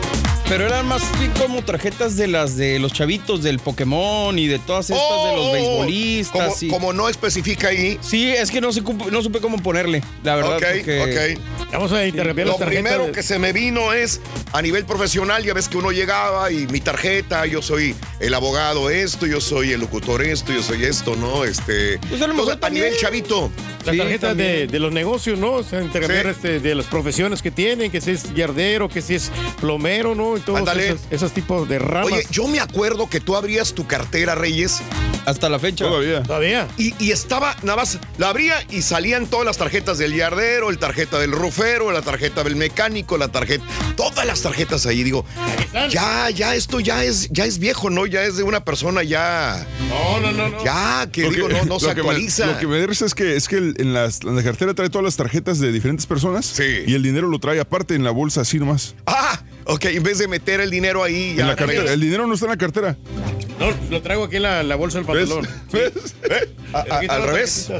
Pero 0.48 0.66
eran 0.66 0.86
más 0.86 1.02
bien 1.18 1.32
como 1.32 1.62
tarjetas 1.62 2.16
de 2.16 2.26
las 2.28 2.56
de 2.56 2.78
los 2.78 2.92
chavitos 2.92 3.42
del 3.42 3.58
Pokémon 3.58 4.38
y 4.38 4.46
de 4.46 4.58
todas 4.58 4.90
estas 4.90 5.02
de 5.24 5.32
los 5.36 5.46
Oh, 5.46 5.52
beisbolistas. 5.52 6.42
como- 6.54 6.56
y- 6.60 6.68
como 6.68 6.92
no 6.92 7.08
especifica 7.08 7.68
ahí. 7.68 7.98
Sí, 8.02 8.28
es 8.30 8.50
que 8.50 8.60
no, 8.60 8.68
cómo- 8.84 9.10
no 9.10 9.22
supe 9.22 9.40
cómo 9.40 9.56
ponerle, 9.62 10.02
la 10.22 10.36
verdad. 10.36 10.56
Ok, 10.58 10.64
porque- 10.76 11.36
ok. 11.38 11.72
Vamos 11.72 11.92
a 11.92 12.06
intercambiar 12.06 12.46
Lo 12.46 12.56
primero 12.58 13.06
de- 13.06 13.12
que 13.12 13.22
se 13.22 13.38
me 13.38 13.52
vino 13.52 13.92
es 13.94 14.20
a 14.52 14.60
nivel 14.62 14.84
profesional, 14.84 15.42
ya 15.42 15.54
ves 15.54 15.68
que 15.68 15.78
uno 15.78 15.90
llegaba 15.92 16.52
y 16.52 16.66
mi 16.66 16.80
tarjeta, 16.80 17.46
yo 17.46 17.62
soy 17.62 17.96
el 18.20 18.34
abogado 18.34 18.90
esto, 18.90 19.26
yo 19.26 19.40
soy 19.40 19.72
el 19.72 19.80
locutor 19.80 20.22
esto, 20.22 20.52
yo 20.52 20.62
soy 20.62 20.84
esto, 20.84 21.16
¿no? 21.16 21.44
Este. 21.44 21.98
Pues 22.10 22.20
a 22.22 22.26
lo 22.28 22.34
mejor 22.34 22.52
entonces, 22.52 22.64
a 22.66 22.70
nivel 22.70 22.96
chavito. 22.98 23.50
Las 23.84 23.92
Sí, 23.94 23.98
tarjetas 23.98 24.34
de, 24.36 24.66
de 24.66 24.78
los 24.78 24.92
negocios, 24.92 25.38
¿no? 25.38 25.52
O 25.54 25.62
sea, 25.62 25.82
intercambiar 25.82 26.24
Sí. 26.26 26.30
este, 26.30 26.60
de 26.60 26.74
las 26.74 26.86
profesiones 26.86 27.42
que 27.42 27.50
tienen, 27.50 27.90
que 27.90 28.00
si 28.00 28.12
es 28.12 28.32
yardero, 28.34 28.88
que 28.88 29.02
si 29.02 29.14
es 29.16 29.30
plomero, 29.60 30.14
¿no? 30.14 30.33
Y 30.36 30.40
todos 30.40 30.58
Ándale. 30.60 30.88
esos, 30.88 31.00
esos 31.10 31.32
tipos 31.32 31.68
de 31.68 31.78
ramas. 31.78 32.12
Oye, 32.12 32.26
yo 32.30 32.46
me 32.48 32.60
acuerdo 32.60 33.08
que 33.08 33.20
tú 33.20 33.36
abrías 33.36 33.74
tu 33.74 33.86
cartera, 33.86 34.34
Reyes, 34.34 34.80
Hasta 35.26 35.48
la 35.48 35.58
fecha. 35.58 35.86
Todavía. 35.86 36.22
Todavía. 36.22 36.68
y, 36.76 36.94
y 37.02 37.10
estaba, 37.10 37.56
nada 37.62 37.76
más, 37.76 37.98
la 38.18 38.28
abría 38.28 38.56
y 38.70 38.82
salían 38.82 39.26
todas 39.26 39.46
las 39.46 39.56
tarjetas 39.56 39.96
del 39.98 40.14
yardero, 40.14 40.68
el 40.70 40.78
tarjeta 40.78 41.18
del 41.18 41.32
rufero, 41.32 41.90
la 41.92 42.02
tarjeta 42.02 42.44
del 42.44 42.56
mecánico, 42.56 43.16
la 43.16 43.28
tarjeta, 43.28 43.64
todas 43.96 44.26
las 44.26 44.42
tarjetas 44.42 44.84
ahí. 44.86 45.02
Digo, 45.02 45.24
ya, 45.90 46.28
ya, 46.30 46.54
esto 46.54 46.80
ya 46.80 47.04
es, 47.04 47.28
ya 47.30 47.44
es 47.46 47.58
viejo, 47.58 47.88
¿no? 47.90 48.06
Ya 48.06 48.22
es 48.24 48.36
de 48.36 48.42
una 48.42 48.64
persona 48.64 49.02
ya, 49.02 49.66
No, 49.88 50.20
no, 50.20 50.32
no, 50.32 50.48
no. 50.50 50.64
ya, 50.64 51.08
que 51.10 51.22
Lo 51.22 51.30
digo, 51.30 51.48
no, 51.48 51.58
no 51.64 51.74
lo 51.74 51.80
se 51.80 51.88
que 51.88 51.94
me- 51.94 52.00
actualiza. 52.00 52.46
lo 52.46 52.58
que 52.58 52.66
me 52.66 52.86
risa 52.86 53.06
es 53.06 53.14
que, 53.14 53.34
es 53.36 53.48
que 53.48 53.56
en, 53.56 53.94
las- 53.94 54.20
en 54.22 54.36
la 54.36 54.42
cartera 54.42 54.74
trae 54.74 54.90
todas 54.90 55.04
las 55.04 55.16
tarjetas 55.16 55.58
de 55.58 55.72
diferentes 55.72 56.06
personas. 56.06 56.46
Sí. 56.46 56.84
Y 56.86 56.94
el 56.94 57.02
dinero 57.02 57.28
lo 57.28 57.38
trae 57.38 57.60
aparte 57.60 57.94
en 57.94 58.04
la 58.04 58.10
bolsa, 58.10 58.42
así 58.42 58.58
nomás. 58.58 58.94
Ah, 59.06 59.40
ok, 59.66 59.84
en 59.86 60.02
vez 60.02 60.18
de 60.18 60.28
meter 60.28 60.60
el 60.60 60.70
dinero 60.70 61.02
ahí, 61.02 61.36
En 61.38 61.46
la 61.46 61.56
cartera. 61.56 61.92
El 61.92 62.00
dinero 62.00 62.26
no 62.26 62.34
está 62.34 62.46
en 62.46 62.50
la 62.50 62.56
cartera. 62.58 62.96
No, 63.58 63.72
lo 63.88 64.02
traigo 64.02 64.24
aquí 64.24 64.36
en 64.36 64.42
la, 64.42 64.62
la 64.64 64.74
bolsa 64.74 64.98
del 65.00 65.06
¿Ves? 65.06 65.28
pantalón. 65.30 65.48
¿Ves? 65.72 65.92
¿Eh? 66.28 66.48
A- 66.72 66.78
a- 66.90 66.98
al 67.14 67.22
revés. 67.22 67.70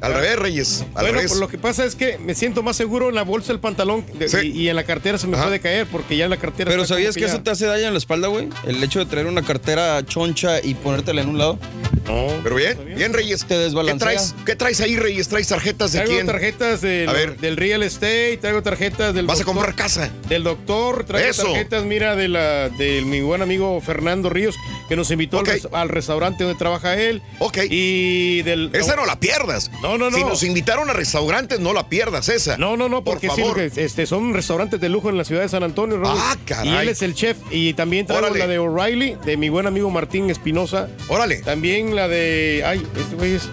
Al 0.00 0.14
revés, 0.14 0.38
Reyes. 0.38 0.80
Al 0.94 1.02
bueno, 1.06 1.12
revés. 1.14 1.26
pues 1.32 1.40
lo 1.40 1.48
que 1.48 1.58
pasa 1.58 1.84
es 1.84 1.96
que 1.96 2.18
me 2.18 2.36
siento 2.36 2.62
más 2.62 2.76
seguro 2.76 3.08
en 3.08 3.16
la 3.16 3.22
bolsa 3.22 3.48
del 3.48 3.58
pantalón 3.58 4.04
de- 4.16 4.28
Sí. 4.28 4.52
y, 4.54 4.62
y 4.62 4.68
en 4.68 4.76
la 4.76 4.84
cartera 4.84 5.18
se 5.18 5.26
me 5.26 5.34
Ajá. 5.36 5.46
puede 5.46 5.58
caer 5.58 5.86
porque 5.88 6.16
ya 6.16 6.24
en 6.24 6.30
la 6.30 6.36
cartera. 6.36 6.70
Pero 6.70 6.84
¿sabías 6.84 7.16
que 7.16 7.24
eso 7.24 7.40
te 7.42 7.50
hace 7.50 7.66
daño 7.66 7.88
en 7.88 7.92
la 7.94 7.98
espalda, 7.98 8.28
güey? 8.28 8.48
El 8.66 8.82
hecho 8.82 9.00
de 9.00 9.06
traer 9.06 9.26
una 9.26 9.42
cartera 9.42 10.04
choncha 10.06 10.60
y 10.62 10.74
ponértela 10.74 11.22
en 11.22 11.28
un 11.28 11.38
lado. 11.38 11.58
No. 12.06 12.26
Pero 12.44 12.54
bien, 12.56 12.78
bien, 12.94 13.12
Reyes. 13.12 13.44
Te 13.46 13.54
¿Qué 13.56 13.94
traes, 13.98 14.34
¿Qué 14.44 14.54
traes 14.56 14.80
ahí, 14.82 14.96
Reyes? 14.96 15.26
¿Traes 15.28 15.48
tarjetas 15.48 15.90
de 15.92 15.98
Traigo 16.00 16.14
quién? 16.14 16.26
tarjetas 16.26 16.80
del, 16.82 17.08
A 17.08 17.12
ver. 17.12 17.38
del 17.38 17.56
real 17.56 17.82
estate, 17.82 18.36
traigo 18.40 18.62
tarjetas 18.62 19.14
del 19.14 19.26
Vas 19.26 19.40
a 19.40 19.44
comprar 19.44 19.74
casa. 19.74 20.10
del 20.28 20.44
doctor, 20.44 21.04
traigo 21.04 21.28
Eso. 21.38 21.44
tarjetas, 21.52 21.84
mira, 21.84 22.16
de 22.16 22.28
la 22.28 22.68
de 22.68 23.02
mi 23.02 23.20
buen 23.20 23.42
amigo 23.42 23.80
Fernando 23.80 24.30
Ríos, 24.30 24.56
que 24.88 24.96
nos 24.96 25.10
invitó 25.10 25.38
al, 25.40 25.46
res- 25.46 25.68
al 25.72 25.88
restaurante 25.88 26.44
donde 26.44 26.58
trabaja 26.58 26.98
él. 27.00 27.22
Ok. 27.38 27.58
Y 27.70 28.42
del 28.42 28.70
Esa 28.74 28.96
no 28.96 29.06
la 29.06 29.18
pierdas. 29.20 29.70
No, 29.82 29.98
no, 29.98 30.10
no. 30.10 30.16
Si 30.16 30.24
nos 30.24 30.42
invitaron 30.42 30.88
a 30.90 30.92
restaurantes, 30.92 31.60
no 31.60 31.72
la 31.72 31.88
pierdas 31.88 32.28
esa. 32.28 32.56
No, 32.58 32.76
no, 32.76 32.88
no, 32.88 33.02
Por 33.04 33.14
porque 33.14 33.28
sí, 33.30 33.40
favor. 33.42 33.60
este, 33.60 34.06
son 34.06 34.32
restaurantes 34.34 34.80
de 34.80 34.88
lujo 34.88 35.10
en 35.10 35.16
la 35.18 35.24
ciudad 35.24 35.42
de 35.42 35.48
San 35.48 35.62
Antonio. 35.62 35.98
Raúl. 35.98 36.18
Ah, 36.20 36.36
caray. 36.44 36.68
Y 36.72 36.76
él 36.76 36.88
es 36.88 37.02
el 37.02 37.14
chef. 37.14 37.36
Y 37.50 37.74
también 37.74 38.06
traigo 38.06 38.24
Órale. 38.26 38.38
la 38.40 38.46
de 38.46 38.58
O'Reilly, 38.58 39.16
de 39.24 39.36
mi 39.36 39.48
buen 39.48 39.66
amigo 39.66 39.90
Martín 39.90 40.30
Espinosa. 40.30 40.88
Órale. 41.08 41.36
También 41.42 41.94
la 41.94 42.08
de. 42.08 42.62
Ay, 42.66 42.86
este 42.96 43.16
güey 43.16 43.34
es. 43.34 43.48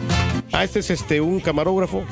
Ah, 0.52 0.64
este 0.64 0.80
es 0.80 0.90
este 0.90 1.22
un 1.22 1.40
camarógrafo. 1.40 2.04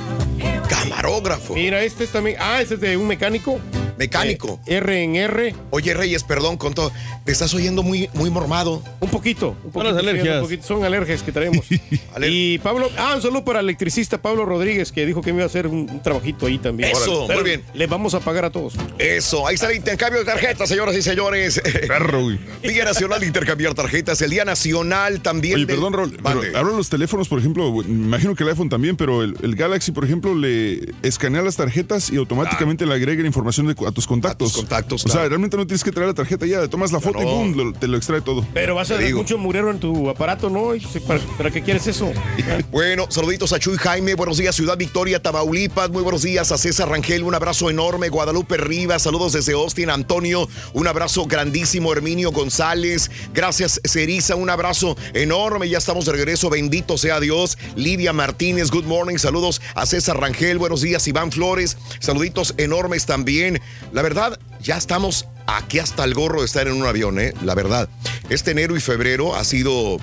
Camarógrafo. 0.70 1.56
Mira, 1.56 1.82
este 1.84 2.04
es 2.04 2.12
también. 2.12 2.38
Ah, 2.40 2.62
este 2.62 2.76
es 2.76 2.82
de 2.82 2.98
un 2.98 3.08
mecánico. 3.08 3.60
Mecánico. 4.00 4.60
Eh, 4.66 4.78
R 4.78 5.04
en 5.04 5.16
R. 5.18 5.54
Oye, 5.72 5.94
Reyes, 5.94 6.24
perdón 6.24 6.58
con 6.58 6.74
todo. 6.74 6.92
Te 7.26 7.32
estás 7.32 7.54
oyendo 7.54 7.84
muy, 7.84 8.10
muy 8.14 8.30
mormado. 8.30 8.82
Un 9.02 9.10
poquito. 9.10 9.50
Un 9.66 9.72
Son 9.72 9.72
poquito, 9.74 10.00
sí, 10.00 10.08
alergias. 10.08 10.36
un 10.38 10.42
poquito, 10.44 10.64
son 10.68 10.84
alergias 10.86 11.22
que 11.22 11.32
traemos. 11.32 11.66
Y 12.22 12.58
Pablo. 12.60 12.90
Ah, 12.98 13.14
un 13.16 13.22
saludo 13.22 13.44
para 13.46 13.60
el 13.60 13.66
electricista 13.66 14.22
Pablo 14.22 14.46
Rodríguez, 14.46 14.92
que 14.92 15.06
dijo 15.06 15.22
que 15.22 15.32
me 15.32 15.38
iba 15.40 15.44
a 15.44 15.48
hacer 15.48 15.68
un, 15.68 15.90
un 15.90 16.02
trabajito 16.02 16.46
ahí 16.48 16.58
también. 16.58 16.90
Eso, 16.92 17.26
Órale. 17.26 17.42
muy 17.42 17.50
bien. 17.50 17.64
Le 17.74 17.88
vamos 17.88 18.14
a 18.14 18.20
pagar 18.20 18.46
a 18.46 18.50
todos. 18.50 18.74
Eso, 18.98 19.48
ahí 19.48 19.56
está 19.56 19.70
el 19.70 19.78
intercambio 19.78 20.20
de 20.20 20.26
tarjetas, 20.26 20.68
señoras 20.70 20.96
y 20.96 21.02
señores. 21.02 21.62
Perro. 21.88 22.30
Día 22.64 22.86
Nacional 22.86 23.20
de 23.20 23.28
Intercambiar 23.28 23.74
Tarjetas, 23.74 24.22
el 24.22 24.30
Día 24.32 24.46
Nacional 24.46 25.22
también. 25.22 25.56
Oye, 25.56 25.68
perdón, 25.68 25.94
Raúl, 25.94 26.18
Mande. 26.22 26.56
hablo 26.56 26.76
los 26.78 26.90
teléfonos, 26.90 27.28
por 27.28 27.40
ejemplo, 27.40 27.72
me 27.72 27.84
imagino 27.84 28.36
que 28.36 28.44
el 28.44 28.50
iPhone 28.50 28.70
también, 28.70 28.96
pero 28.96 29.24
el, 29.24 29.36
el 29.42 29.56
Galaxy, 29.56 29.92
por 29.92 30.06
ejemplo, 30.06 30.34
le 30.36 30.94
escanea 31.04 31.42
las 31.42 31.56
tarjetas 31.58 32.10
y 32.12 32.18
automáticamente 32.18 32.86
le 32.86 32.94
agrega 32.94 33.22
la 33.22 33.28
información 33.28 33.68
de 33.68 33.76
a 33.90 33.94
tus 33.94 34.08
contactos. 34.08 34.54
contactos, 34.54 35.06
O 35.06 35.10
sea, 35.10 35.28
realmente 35.28 35.58
no 35.58 35.66
tienes 35.68 35.84
que 35.84 35.92
traer 35.92 36.08
la 36.08 36.14
tarjeta 36.14 36.46
ya, 36.46 36.68
tomas 36.68 36.92
la 36.92 37.00
foto 37.00 37.22
y 37.22 37.26
boom, 37.26 37.56
lo- 37.56 37.74
te 37.74 37.88
lo 37.88 37.98
extrae 37.98 38.22
todo. 38.22 38.46
Pero 38.54 38.76
vas 38.76 38.90
a 38.92 38.96
ver 38.96 39.14
mucho 39.14 39.38
murero 39.38 39.70
en 39.72 39.80
tu 39.80 40.10
aparato, 40.10 40.50
¿no? 40.50 40.70
Pues, 40.70 41.04
¿Para, 41.04 41.20
para 41.38 41.52
qué 41.52 41.62
quieres 41.62 41.86
eso? 41.88 42.12
Bueno, 42.72 43.06
saluditos 43.10 43.52
a 43.54 43.60
Chuy 43.60 43.78
Jaime, 43.78 44.14
buenos 44.16 44.38
días 44.38 44.56
Ciudad 44.56 44.78
Victoria, 44.78 45.22
Tamaulipas, 45.22 45.90
muy 45.90 46.04
buenos 46.04 46.22
días 46.22 46.52
a 46.52 46.58
César 46.58 46.90
Rangel, 46.90 47.24
un 47.24 47.34
abrazo 47.36 47.70
enorme, 47.70 48.10
Guadalupe 48.10 48.58
Rivas, 48.58 49.04
saludos 49.04 49.34
desde 49.34 49.54
Austin, 49.54 49.90
Antonio, 49.90 50.48
un 50.74 50.88
abrazo 50.88 51.26
grandísimo, 51.26 51.92
Herminio 51.92 52.32
González, 52.32 53.10
gracias 53.34 53.82
Ceriza, 53.86 54.36
un 54.36 54.50
abrazo 54.50 54.96
enorme, 55.14 55.68
ya 55.70 55.78
estamos 55.78 56.06
de 56.06 56.12
regreso, 56.14 56.50
bendito 56.50 56.98
sea 56.98 57.20
Dios, 57.20 57.58
Lidia 57.76 58.14
Martínez, 58.14 58.70
good 58.72 58.86
morning, 58.86 59.18
saludos 59.18 59.62
a 59.76 59.86
César 59.86 60.20
Rangel, 60.20 60.58
buenos 60.60 60.82
días 60.82 61.08
Iván 61.08 61.32
Flores, 61.32 61.78
saluditos 62.00 62.54
enormes 62.58 63.06
también, 63.06 63.62
la 63.92 64.02
verdad, 64.02 64.40
ya 64.62 64.78
estamos 64.78 65.28
aquí 65.58 65.80
hasta 65.80 66.04
el 66.04 66.14
gorro 66.14 66.40
de 66.42 66.46
estar 66.46 66.68
en 66.68 66.74
un 66.74 66.86
avión, 66.86 67.20
¿eh? 67.20 67.34
la 67.44 67.56
verdad, 67.56 67.90
este 68.30 68.52
enero 68.52 68.76
y 68.78 68.82
febrero 68.82 69.36
ha 69.36 69.44
sido... 69.44 69.98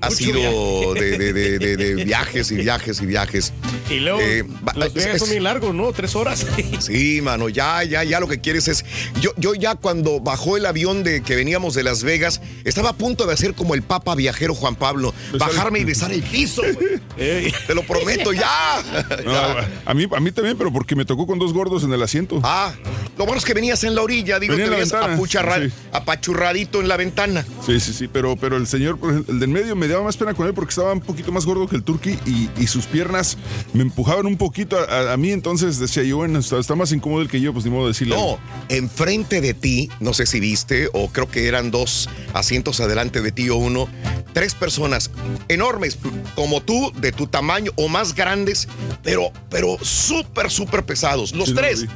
Ha 0.00 0.08
Mucho 0.10 0.16
sido 0.18 0.92
viaje. 0.92 1.00
de, 1.00 1.18
de- 1.18 1.32
de- 1.32 1.58
de- 1.58 1.76
de 1.94 2.04
viajes 2.04 2.50
y 2.50 2.56
viajes 2.56 3.00
y 3.00 3.06
viajes. 3.06 3.54
Y 3.88 4.00
luego, 4.00 4.20
Eh, 4.20 4.44
los 4.74 4.86
es- 4.88 4.94
viajes 4.94 5.18
son 5.20 5.28
muy 5.30 5.40
largos, 5.40 5.74
¿no? 5.74 5.90
Tres 5.92 6.14
horas. 6.14 6.44
Sí, 6.80 7.22
mano, 7.22 7.48
ya, 7.48 7.82
ya, 7.84 8.04
ya 8.04 8.20
lo 8.20 8.28
que 8.28 8.38
quieres 8.42 8.68
es. 8.68 8.84
Yo, 9.22 9.30
yo 9.38 9.54
ya 9.54 9.76
cuando 9.76 10.20
bajó 10.20 10.58
el 10.58 10.66
avión 10.66 11.04
de 11.04 11.22
que 11.22 11.36
veníamos 11.36 11.72
de 11.74 11.84
Las 11.84 12.02
Vegas, 12.02 12.42
estaba 12.64 12.90
a 12.90 12.92
punto 12.92 13.26
de 13.26 13.32
hacer 13.32 13.54
como 13.54 13.74
el 13.74 13.80
Papa 13.82 14.14
viajero 14.14 14.54
Juan 14.54 14.76
Pablo, 14.76 15.14
bajarme 15.38 15.78
y 15.78 15.84
besar 15.84 16.12
el 16.12 16.22
piso. 16.22 16.60
güey. 16.74 17.50
Te 17.66 17.74
lo 17.74 17.82
prometo, 17.86 18.34
ya. 18.34 18.82
No, 19.24 19.32
Ya. 19.32 19.68
a, 19.86 19.94
mí, 19.94 20.06
a 20.14 20.20
mí 20.20 20.32
también, 20.32 20.58
pero 20.58 20.70
porque 20.70 20.94
me 20.96 21.06
tocó 21.06 21.26
con 21.26 21.38
dos 21.38 21.54
gordos 21.54 21.82
en 21.82 21.92
el 21.94 22.02
asiento. 22.02 22.40
Ah, 22.42 22.74
lo 23.16 23.24
bueno 23.24 23.38
es 23.38 23.44
que 23.46 23.54
venías 23.54 23.82
en 23.84 23.94
la 23.94 24.02
orilla, 24.02 24.38
digo, 24.38 24.52
Venía 24.54 24.66
apucharra- 24.92 25.66
sí. 25.66 25.72
apachurradito 25.92 26.80
en 26.80 26.88
la 26.88 26.96
ventana. 26.96 27.44
Sí, 27.64 27.80
sí, 27.80 27.92
sí, 27.92 28.08
pero, 28.08 28.36
pero 28.36 28.56
el 28.56 28.66
señor, 28.66 28.98
el 29.28 29.40
del 29.40 29.48
medio 29.48 29.74
me 29.76 29.88
daba 29.88 30.04
más 30.04 30.16
pena 30.16 30.34
con 30.34 30.46
él 30.46 30.54
porque 30.54 30.70
estaba 30.70 30.92
un 30.92 31.00
poquito 31.00 31.32
más 31.32 31.44
gordo 31.46 31.66
que 31.68 31.76
el 31.76 31.82
turqui 31.82 32.18
y, 32.26 32.48
y 32.58 32.66
sus 32.66 32.86
piernas 32.86 33.36
me 33.72 33.82
empujaban 33.82 34.26
un 34.26 34.36
poquito 34.36 34.78
a, 34.78 34.84
a- 34.84 35.12
a 35.12 35.16
mí, 35.16 35.30
entonces 35.30 35.78
decía 35.78 36.02
yo, 36.02 36.16
bueno, 36.18 36.38
está, 36.38 36.58
está 36.58 36.74
más 36.74 36.92
incómodo 36.92 37.22
el 37.22 37.28
que 37.28 37.40
yo, 37.40 37.52
pues 37.52 37.64
ni 37.64 37.70
modo 37.70 37.84
de 37.84 37.88
decirle. 37.92 38.16
No, 38.16 38.38
enfrente 38.68 39.40
de 39.40 39.54
ti, 39.54 39.88
no 40.00 40.12
sé 40.14 40.26
si 40.26 40.40
viste, 40.40 40.88
o 40.92 41.08
creo 41.08 41.28
que 41.30 41.46
eran 41.48 41.70
dos 41.70 42.08
asientos 42.32 42.80
adelante 42.80 43.20
de 43.22 43.32
ti 43.32 43.48
o 43.50 43.56
uno, 43.56 43.88
tres 44.32 44.54
personas 44.54 45.10
enormes, 45.48 45.98
como 46.34 46.60
tú, 46.62 46.92
de 46.96 47.12
tu 47.12 47.26
tamaño 47.26 47.70
o 47.76 47.88
más 47.88 48.14
grandes, 48.14 48.68
pero, 49.02 49.30
pero 49.50 49.76
súper, 49.82 50.50
súper 50.50 50.84
pesados. 50.84 51.32
Los 51.34 51.48
Sí, 51.48 51.54
no 51.54 51.60
lo 51.60 51.66
tres. 51.66 51.86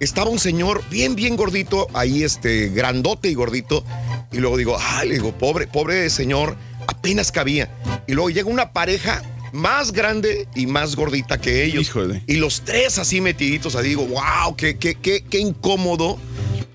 Estaba 0.00 0.30
un 0.30 0.38
señor 0.38 0.82
bien, 0.90 1.14
bien 1.14 1.36
gordito, 1.36 1.86
ahí 1.94 2.09
este, 2.24 2.68
grandote 2.68 3.28
y 3.28 3.34
gordito, 3.34 3.84
y 4.32 4.38
luego 4.38 4.56
digo, 4.56 4.76
ay, 4.78 5.08
le 5.08 5.14
digo, 5.14 5.32
pobre, 5.32 5.66
pobre 5.66 6.08
señor, 6.10 6.56
apenas 6.86 7.32
cabía. 7.32 7.70
Y 8.06 8.12
luego 8.12 8.30
llega 8.30 8.48
una 8.48 8.72
pareja 8.72 9.22
más 9.52 9.92
grande 9.92 10.46
y 10.54 10.66
más 10.66 10.96
gordita 10.96 11.40
que 11.40 11.64
ellos. 11.64 11.82
Híjole. 11.82 12.22
Y 12.26 12.36
los 12.36 12.62
tres 12.62 12.98
así 12.98 13.20
metiditos, 13.20 13.74
ahí 13.76 13.88
digo, 13.88 14.06
wow, 14.06 14.54
qué, 14.56 14.76
qué, 14.76 14.94
qué, 14.94 15.24
qué 15.28 15.38
incómodo 15.38 16.18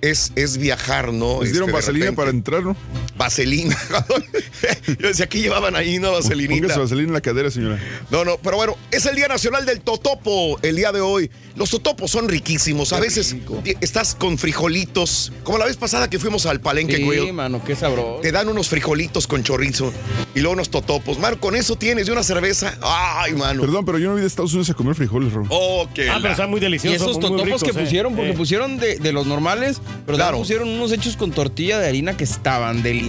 es, 0.02 0.32
es 0.36 0.58
viajar, 0.58 1.14
¿no? 1.14 1.42
Les 1.42 1.52
dieron 1.52 1.70
Este, 1.70 1.82
vaselina 1.82 2.12
para 2.14 2.30
entrar, 2.30 2.64
¿no? 2.64 2.76
Vaselina. 3.18 3.78
Yo 5.00 5.08
decía, 5.08 5.28
¿qué 5.28 5.40
llevaban 5.40 5.76
ahí 5.76 5.98
una 5.98 6.10
vaselinita? 6.10 6.62
Póngase 6.68 6.80
vaselina 6.80 7.08
en 7.10 7.14
la 7.14 7.22
cadera, 7.22 7.50
señora. 7.52 7.80
No, 8.10 8.26
no, 8.26 8.38
pero 8.38 8.58
bueno, 8.58 8.76
es 8.92 9.06
el 9.06 9.16
Día 9.16 9.28
Nacional 9.28 9.66
del 9.66 9.82
Totopo 9.82 10.60
el 10.62 10.76
día 10.76 10.92
de 10.92 11.02
hoy. 11.02 11.30
Los 11.56 11.70
totopos 11.70 12.12
son 12.12 12.28
riquísimos. 12.28 12.92
A 12.94 13.00
veces 13.00 13.36
estás 13.80 14.16
con 14.16 14.38
frijolitos, 14.38 15.32
como 15.44 15.58
la 15.58 15.66
vez 15.66 15.78
pasada 15.78 16.10
que 16.10 16.20
fuimos 16.20 16.46
al 16.46 16.60
Palenque 16.60 16.98
Sí, 16.98 17.04
Grill. 17.08 17.32
mano, 17.34 17.64
qué 17.64 17.76
sabroso. 17.76 18.20
Te 18.22 18.32
dan 18.32 18.50
unos 18.50 18.68
frijolitos 18.68 19.26
con 19.28 19.44
chorizo 19.44 19.94
y 20.34 20.40
luego 20.42 20.54
unos 20.54 20.70
totopos. 20.70 21.18
Mano, 21.20 21.40
con 21.40 21.56
eso 21.56 21.78
tienes 21.78 22.08
de 22.08 22.12
una 22.12 22.24
cerveza. 22.24 22.78
Ay, 22.82 23.34
mano. 23.34 23.62
Perdón, 23.62 23.86
pero 23.86 23.98
yo 24.00 24.10
no 24.10 24.16
vi 24.16 24.22
de 24.22 24.28
Estados 24.28 24.52
Unidos 24.54 24.70
a 24.72 24.74
comer 24.74 24.96
frijoles, 24.96 25.32
Ron. 25.32 25.48
Oh, 25.50 25.88
qué 25.94 26.10
Ah, 26.10 26.18
pero 26.22 26.32
están 26.34 26.50
muy 26.50 26.58
Y 26.60 26.62
deliciosos. 26.62 27.02
esos 27.02 27.14
muy 27.14 27.22
totopos 27.22 27.46
ricos, 27.46 27.64
que 27.64 27.70
eh. 27.70 27.74
pusieron, 27.84 28.16
porque 28.16 28.32
Eh. 28.32 28.36
pusieron 28.36 28.78
de, 28.78 28.98
de 29.00 29.14
los 29.14 29.26
normales, 29.26 29.80
pero 30.06 30.18
Claro. 30.18 30.38
pusieron 30.40 30.68
unos 30.68 30.92
hechos 30.92 31.16
con 31.16 31.32
tortilla 31.32 31.80
de 31.80 31.88
harina 31.88 32.18
que 32.18 32.26
estaban 32.26 32.84
deliciosos. 32.84 33.05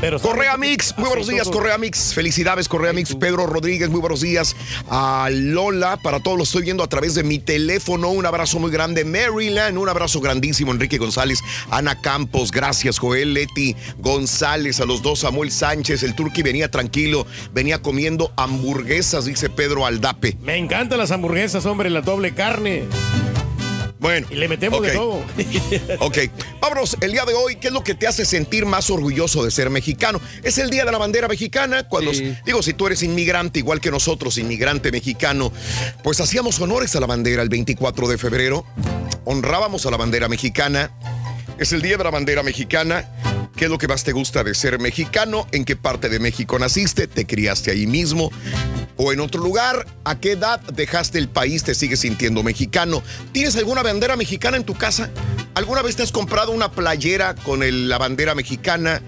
Pero 0.00 0.18
Correa 0.20 0.56
Mix, 0.56 0.94
muy 0.96 1.08
buenos 1.08 1.28
días, 1.28 1.48
Correa 1.48 1.78
Mix. 1.78 2.12
Felicidades, 2.12 2.68
Correa 2.68 2.92
Mix. 2.92 3.14
Pedro 3.14 3.46
Rodríguez, 3.46 3.88
muy 3.88 4.00
buenos 4.00 4.20
días. 4.20 4.56
A 4.88 5.28
Lola, 5.30 5.96
para 5.96 6.20
todos 6.20 6.36
los 6.36 6.48
estoy 6.48 6.62
viendo 6.62 6.82
a 6.82 6.88
través 6.88 7.14
de 7.14 7.22
mi 7.22 7.38
teléfono. 7.38 8.10
Un 8.10 8.26
abrazo 8.26 8.58
muy 8.58 8.70
grande. 8.70 9.04
Maryland, 9.04 9.78
un 9.78 9.88
abrazo 9.88 10.20
grandísimo. 10.20 10.72
Enrique 10.72 10.98
González, 10.98 11.40
Ana 11.70 12.00
Campos, 12.00 12.50
gracias. 12.50 12.98
Joel 12.98 13.34
Leti 13.34 13.76
González, 13.98 14.80
a 14.80 14.86
los 14.86 15.02
dos, 15.02 15.20
Samuel 15.20 15.52
Sánchez. 15.52 16.02
El 16.02 16.14
turqui 16.14 16.42
venía 16.42 16.70
tranquilo, 16.70 17.26
venía 17.52 17.80
comiendo 17.80 18.32
hamburguesas, 18.36 19.24
dice 19.24 19.48
Pedro 19.48 19.86
Aldape. 19.86 20.36
Me 20.42 20.56
encantan 20.56 20.98
las 20.98 21.10
hamburguesas, 21.10 21.64
hombre, 21.66 21.90
la 21.90 22.00
doble 22.00 22.34
carne. 22.34 22.84
Bueno. 23.98 24.26
Y 24.30 24.36
le 24.36 24.48
metemos 24.48 24.80
de 24.82 24.92
todo. 24.92 25.22
Ok, 26.00 26.18
vámonos, 26.60 26.96
el 27.00 27.12
día 27.12 27.24
de 27.24 27.34
hoy, 27.34 27.56
¿qué 27.56 27.68
es 27.68 27.72
lo 27.72 27.82
que 27.82 27.94
te 27.94 28.06
hace 28.06 28.24
sentir 28.24 28.64
más 28.66 28.90
orgulloso 28.90 29.44
de 29.44 29.50
ser 29.50 29.70
mexicano? 29.70 30.20
Es 30.42 30.58
el 30.58 30.70
día 30.70 30.84
de 30.84 30.92
la 30.92 30.98
bandera 30.98 31.28
mexicana, 31.28 31.88
cuando, 31.88 32.14
Sí. 32.14 32.34
digo, 32.46 32.62
si 32.62 32.74
tú 32.74 32.86
eres 32.86 33.02
inmigrante, 33.02 33.58
igual 33.58 33.80
que 33.80 33.90
nosotros, 33.90 34.38
inmigrante 34.38 34.92
mexicano, 34.92 35.52
pues 36.02 36.20
hacíamos 36.20 36.60
honores 36.60 36.94
a 36.96 37.00
la 37.00 37.06
bandera 37.06 37.42
el 37.42 37.48
24 37.48 38.08
de 38.08 38.18
febrero, 38.18 38.64
honrábamos 39.24 39.84
a 39.86 39.90
la 39.90 39.96
bandera 39.96 40.28
mexicana, 40.28 40.90
es 41.58 41.72
el 41.72 41.82
día 41.82 41.96
de 41.96 42.04
la 42.04 42.10
bandera 42.10 42.42
mexicana. 42.42 43.08
¿Qué 43.58 43.64
es 43.64 43.70
lo 43.72 43.78
que 43.78 43.88
más 43.88 44.04
te 44.04 44.12
gusta 44.12 44.44
de 44.44 44.54
ser 44.54 44.78
mexicano? 44.78 45.48
¿En 45.50 45.64
qué 45.64 45.74
parte 45.74 46.08
de 46.08 46.20
México 46.20 46.56
naciste? 46.60 47.08
¿Te 47.08 47.26
criaste 47.26 47.72
ahí 47.72 47.88
mismo? 47.88 48.30
¿O 48.96 49.12
en 49.12 49.18
otro 49.18 49.42
lugar? 49.42 49.84
¿A 50.04 50.20
qué 50.20 50.32
edad 50.32 50.60
dejaste 50.60 51.18
el 51.18 51.28
país? 51.28 51.64
¿Te 51.64 51.74
sigues 51.74 51.98
sintiendo 51.98 52.44
mexicano? 52.44 53.02
¿Tienes 53.32 53.56
alguna 53.56 53.82
bandera 53.82 54.14
mexicana 54.14 54.56
en 54.56 54.62
tu 54.64 54.74
casa? 54.74 55.10
¿Alguna 55.54 55.82
vez 55.82 55.96
te 55.96 56.04
has 56.04 56.12
comprado 56.12 56.52
una 56.52 56.70
playera 56.70 57.34
con 57.34 57.64
el- 57.64 57.88
la 57.88 57.98
bandera 57.98 58.36
mexicana? 58.36 59.02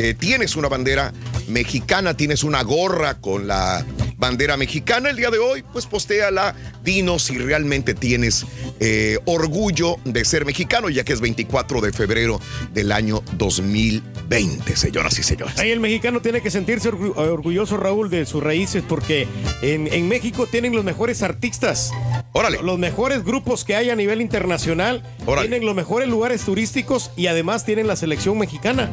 Eh, 0.00 0.14
¿Tienes 0.18 0.56
una 0.56 0.66
bandera 0.66 1.12
mexicana? 1.46 2.16
¿Tienes 2.16 2.42
una 2.42 2.62
gorra 2.62 3.20
con 3.20 3.46
la 3.46 3.86
bandera 4.22 4.56
mexicana 4.56 5.10
el 5.10 5.16
día 5.16 5.30
de 5.30 5.38
hoy? 5.38 5.64
Pues 5.72 5.86
postéala, 5.86 6.54
dinos 6.84 7.24
si 7.24 7.38
realmente 7.38 7.92
tienes 7.92 8.46
eh, 8.78 9.18
orgullo 9.24 9.96
de 10.04 10.24
ser 10.24 10.44
mexicano, 10.44 10.88
ya 10.90 11.02
que 11.02 11.12
es 11.12 11.20
24 11.20 11.80
de 11.80 11.92
febrero 11.92 12.40
del 12.72 12.92
año 12.92 13.24
2020, 13.36 14.76
señoras 14.76 15.18
y 15.18 15.24
señores. 15.24 15.58
Ahí 15.58 15.72
el 15.72 15.80
mexicano 15.80 16.22
tiene 16.22 16.40
que 16.40 16.50
sentirse 16.52 16.90
orgu- 16.92 17.14
orgulloso, 17.16 17.76
Raúl, 17.76 18.10
de 18.10 18.24
sus 18.24 18.40
raíces, 18.42 18.84
porque 18.88 19.26
en, 19.60 19.92
en 19.92 20.06
México 20.08 20.46
tienen 20.46 20.72
los 20.74 20.84
mejores 20.84 21.22
artistas. 21.24 21.90
Órale. 22.32 22.62
Los 22.62 22.78
mejores 22.78 23.24
grupos 23.24 23.64
que 23.64 23.74
hay 23.74 23.90
a 23.90 23.96
nivel 23.96 24.20
internacional. 24.20 25.02
Órale. 25.26 25.48
Tienen 25.48 25.66
los 25.66 25.74
mejores 25.74 26.08
lugares 26.08 26.42
turísticos 26.42 27.10
y 27.16 27.26
además 27.26 27.64
tienen 27.64 27.88
la 27.88 27.96
selección 27.96 28.38
mexicana. 28.38 28.88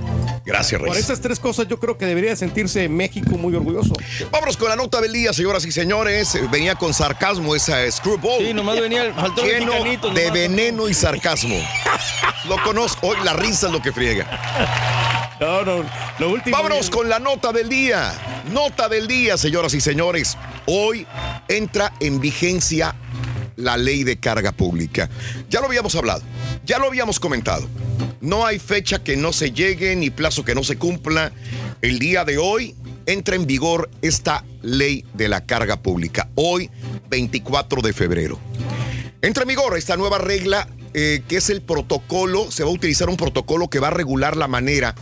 Gracias, 0.46 0.80
Por 0.80 0.90
Reyes. 0.90 1.06
esas 1.06 1.22
tres 1.22 1.40
cosas 1.40 1.68
yo 1.68 1.80
creo 1.80 1.98
que 2.00 2.06
debería 2.08 2.36
sentirse 2.36 2.90
México 2.90 3.38
muy 3.38 3.54
orgulloso. 3.56 3.94
Vámonos 4.32 4.58
con 4.58 4.70
la 4.70 4.76
nota 4.76 5.00
del 5.00 5.12
día, 5.20 5.34
señoras 5.34 5.66
y 5.66 5.72
señores. 5.72 6.38
Venía 6.50 6.76
con 6.76 6.94
sarcasmo 6.94 7.54
esa 7.56 7.90
Screwball. 7.92 8.46
Sí, 8.46 8.54
nomás 8.54 8.80
venía 8.80 9.04
el- 9.04 9.14
faltó 9.14 9.44
el 9.44 9.60
lleno 9.68 10.14
de 10.14 10.32
veneno 10.32 10.88
y 10.88 10.94
sarcasmo. 10.94 11.58
Lo 12.48 12.62
conozco. 12.64 13.08
Hoy 13.08 13.18
la 13.26 13.34
risa 13.34 13.68
es 13.68 13.74
lo 13.74 13.82
que 13.82 13.92
friega. 13.92 15.36
No, 15.42 15.64
no, 15.64 15.84
lo 16.20 16.30
último. 16.32 16.56
Vámonos 16.56 16.90
con 16.90 17.10
la 17.10 17.20
nota 17.20 17.52
del 17.52 17.68
día. 17.68 18.14
Nota 18.52 18.88
del 18.88 19.08
día, 19.08 19.38
señoras 19.38 19.74
y 19.74 19.82
señores. 19.82 20.38
Hoy 20.66 21.06
entra 21.50 21.92
en 22.00 22.20
vigencia 22.22 22.96
la 23.58 23.76
ley 23.76 24.04
de 24.06 24.18
carga 24.20 24.54
pública. 24.54 25.10
Ya 25.50 25.60
lo 25.60 25.66
habíamos 25.68 25.96
hablado, 25.96 26.22
ya 26.64 26.78
lo 26.80 26.88
habíamos 26.88 27.20
comentado. 27.20 27.68
No 28.22 28.46
hay 28.46 28.58
fecha 28.60 29.04
que 29.04 29.18
no 29.18 29.34
se 29.34 29.52
llegue 29.52 29.96
ni 29.98 30.10
plazo 30.10 30.46
que 30.46 30.56
no 30.56 30.64
se 30.64 30.78
cumpla. 30.78 31.32
El 31.82 32.00
día 32.00 32.24
de 32.26 32.38
hoy 32.38 32.76
entra 33.10 33.36
en 33.36 33.48
vigor 33.48 33.90
esta 34.04 34.46
ley 34.62 35.04
de 35.16 35.30
la 35.30 35.44
carga 35.44 35.82
pública. 35.82 36.30
Hoy, 36.36 36.70
24 37.10 37.82
de 37.82 37.92
febrero. 37.92 38.40
Entra 39.24 39.44
en 39.44 39.50
vigor 39.50 39.76
esta 39.78 39.98
nueva 39.98 40.20
regla 40.20 40.68
eh, 40.94 41.24
que 41.28 41.38
es 41.38 41.50
el 41.50 41.62
protocolo, 41.62 42.52
se 42.52 42.64
va 42.64 42.70
a 42.70 42.74
utilizar 42.74 43.10
un 43.10 43.18
protocolo 43.18 43.68
que 43.68 43.80
va 43.80 43.88
a 43.88 43.92
regular 43.92 44.38
la 44.38 44.48
manera 44.48 44.94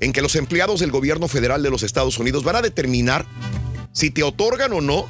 en 0.00 0.12
que 0.12 0.22
los 0.22 0.36
empleados 0.36 0.78
del 0.78 0.92
gobierno 0.92 1.26
federal 1.26 1.62
de 1.62 1.70
los 1.70 1.82
Estados 1.82 2.18
Unidos 2.18 2.44
van 2.44 2.56
a 2.56 2.62
determinar 2.62 3.26
si 3.92 4.10
te 4.10 4.22
otorgan 4.22 4.72
o 4.72 4.80
no 4.80 5.08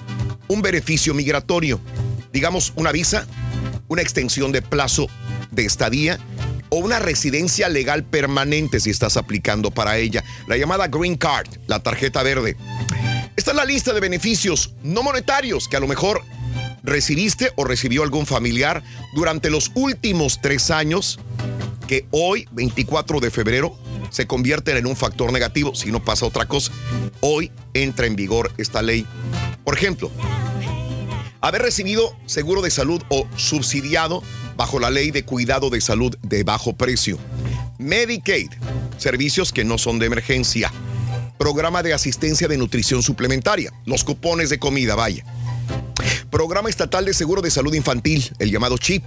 un 0.48 0.62
beneficio 0.62 1.12
migratorio, 1.12 1.80
digamos 2.32 2.72
una 2.76 2.92
visa, 2.92 3.26
una 3.88 4.02
extensión 4.02 4.52
de 4.52 4.62
plazo 4.62 5.08
de 5.50 5.66
estadía 5.66 6.18
o 6.68 6.76
una 6.76 6.98
residencia 6.98 7.68
legal 7.68 8.04
permanente 8.04 8.80
si 8.80 8.90
estás 8.90 9.16
aplicando 9.16 9.70
para 9.70 9.98
ella, 9.98 10.24
la 10.46 10.56
llamada 10.56 10.88
Green 10.88 11.16
Card, 11.16 11.48
la 11.66 11.80
tarjeta 11.80 12.22
verde. 12.22 12.56
Esta 13.36 13.50
es 13.50 13.56
la 13.56 13.64
lista 13.64 13.92
de 13.92 14.00
beneficios 14.00 14.74
no 14.82 15.02
monetarios 15.02 15.68
que 15.68 15.76
a 15.76 15.80
lo 15.80 15.86
mejor 15.86 16.22
recibiste 16.82 17.52
o 17.56 17.64
recibió 17.64 18.02
algún 18.02 18.26
familiar 18.26 18.82
durante 19.14 19.50
los 19.50 19.72
últimos 19.74 20.40
tres 20.40 20.70
años 20.70 21.18
que 21.86 22.06
hoy, 22.10 22.48
24 22.52 23.20
de 23.20 23.30
febrero, 23.30 23.76
se 24.10 24.26
convierten 24.26 24.76
en 24.76 24.86
un 24.86 24.96
factor 24.96 25.32
negativo 25.32 25.74
si 25.74 25.90
no 25.92 26.02
pasa 26.04 26.26
otra 26.26 26.46
cosa. 26.46 26.72
Hoy 27.20 27.50
entra 27.74 28.06
en 28.06 28.16
vigor 28.16 28.52
esta 28.56 28.82
ley. 28.82 29.06
Por 29.64 29.74
ejemplo, 29.74 30.10
haber 31.40 31.62
recibido 31.62 32.16
seguro 32.26 32.62
de 32.62 32.70
salud 32.70 33.02
o 33.08 33.26
subsidiado 33.36 34.22
bajo 34.56 34.80
la 34.80 34.90
ley 34.90 35.10
de 35.10 35.24
cuidado 35.24 35.70
de 35.70 35.80
salud 35.80 36.16
de 36.22 36.44
bajo 36.44 36.74
precio. 36.74 37.18
Medicaid, 37.78 38.50
servicios 38.98 39.52
que 39.52 39.64
no 39.64 39.78
son 39.78 39.98
de 39.98 40.06
emergencia. 40.06 40.72
Programa 41.38 41.82
de 41.82 41.92
asistencia 41.92 42.48
de 42.48 42.56
nutrición 42.56 43.02
suplementaria, 43.02 43.72
los 43.84 44.04
cupones 44.04 44.48
de 44.48 44.58
comida, 44.58 44.94
vaya. 44.94 45.24
Programa 46.30 46.68
estatal 46.68 47.04
de 47.04 47.14
seguro 47.14 47.42
de 47.42 47.50
salud 47.50 47.74
infantil, 47.74 48.30
el 48.38 48.50
llamado 48.50 48.78
CHIP. 48.78 49.04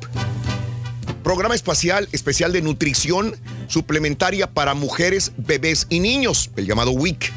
Programa 1.24 1.56
espacial 1.56 2.08
especial 2.12 2.54
de 2.54 2.62
nutrición 2.62 3.36
suplementaria 3.68 4.52
para 4.52 4.74
mujeres, 4.74 5.32
bebés 5.38 5.88
y 5.90 6.00
niños, 6.00 6.50
el 6.56 6.66
llamado 6.66 6.92
WIC. 6.92 7.32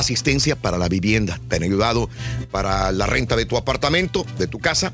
Asistencia 0.00 0.56
para 0.56 0.78
la 0.78 0.88
vivienda, 0.88 1.38
te 1.48 1.56
han 1.56 1.62
ayudado 1.62 2.08
para 2.50 2.90
la 2.92 3.06
renta 3.06 3.36
de 3.36 3.46
tu 3.46 3.56
apartamento, 3.56 4.26
de 4.38 4.46
tu 4.46 4.58
casa. 4.58 4.92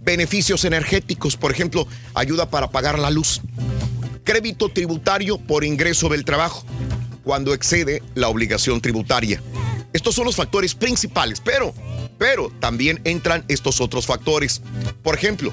Beneficios 0.00 0.64
energéticos, 0.64 1.36
por 1.36 1.50
ejemplo, 1.50 1.86
ayuda 2.14 2.50
para 2.50 2.70
pagar 2.70 2.98
la 2.98 3.10
luz. 3.10 3.40
Crédito 4.24 4.68
tributario 4.68 5.38
por 5.38 5.64
ingreso 5.64 6.08
del 6.08 6.24
trabajo, 6.24 6.64
cuando 7.24 7.54
excede 7.54 8.02
la 8.14 8.28
obligación 8.28 8.80
tributaria. 8.80 9.40
Estos 9.92 10.14
son 10.14 10.26
los 10.26 10.36
factores 10.36 10.74
principales, 10.74 11.40
pero, 11.40 11.72
pero 12.18 12.50
también 12.60 13.00
entran 13.04 13.44
estos 13.48 13.80
otros 13.80 14.06
factores. 14.06 14.60
Por 15.02 15.14
ejemplo, 15.14 15.52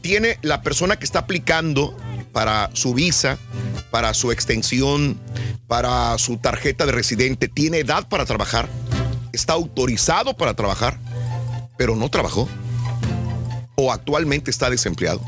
tiene 0.00 0.38
la 0.42 0.62
persona 0.62 0.98
que 0.98 1.04
está 1.04 1.20
aplicando 1.20 1.96
para 2.32 2.70
su 2.74 2.94
visa, 2.94 3.38
para 3.90 4.14
su 4.14 4.32
extensión, 4.32 5.18
para 5.66 6.16
su 6.18 6.38
tarjeta 6.38 6.86
de 6.86 6.92
residente, 6.92 7.48
tiene 7.48 7.78
edad 7.78 8.08
para 8.08 8.24
trabajar, 8.24 8.68
está 9.32 9.54
autorizado 9.54 10.34
para 10.34 10.54
trabajar, 10.54 10.98
pero 11.76 11.96
no 11.96 12.08
trabajó 12.10 12.48
o 13.76 13.92
actualmente 13.92 14.50
está 14.50 14.70
desempleado. 14.70 15.20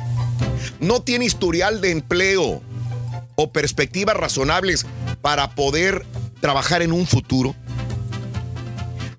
No 0.80 1.02
tiene 1.02 1.24
historial 1.24 1.80
de 1.80 1.92
empleo 1.92 2.60
o 3.36 3.52
perspectivas 3.52 4.16
razonables 4.16 4.86
para 5.22 5.54
poder 5.54 6.04
trabajar 6.40 6.82
en 6.82 6.92
un 6.92 7.06
futuro. 7.06 7.54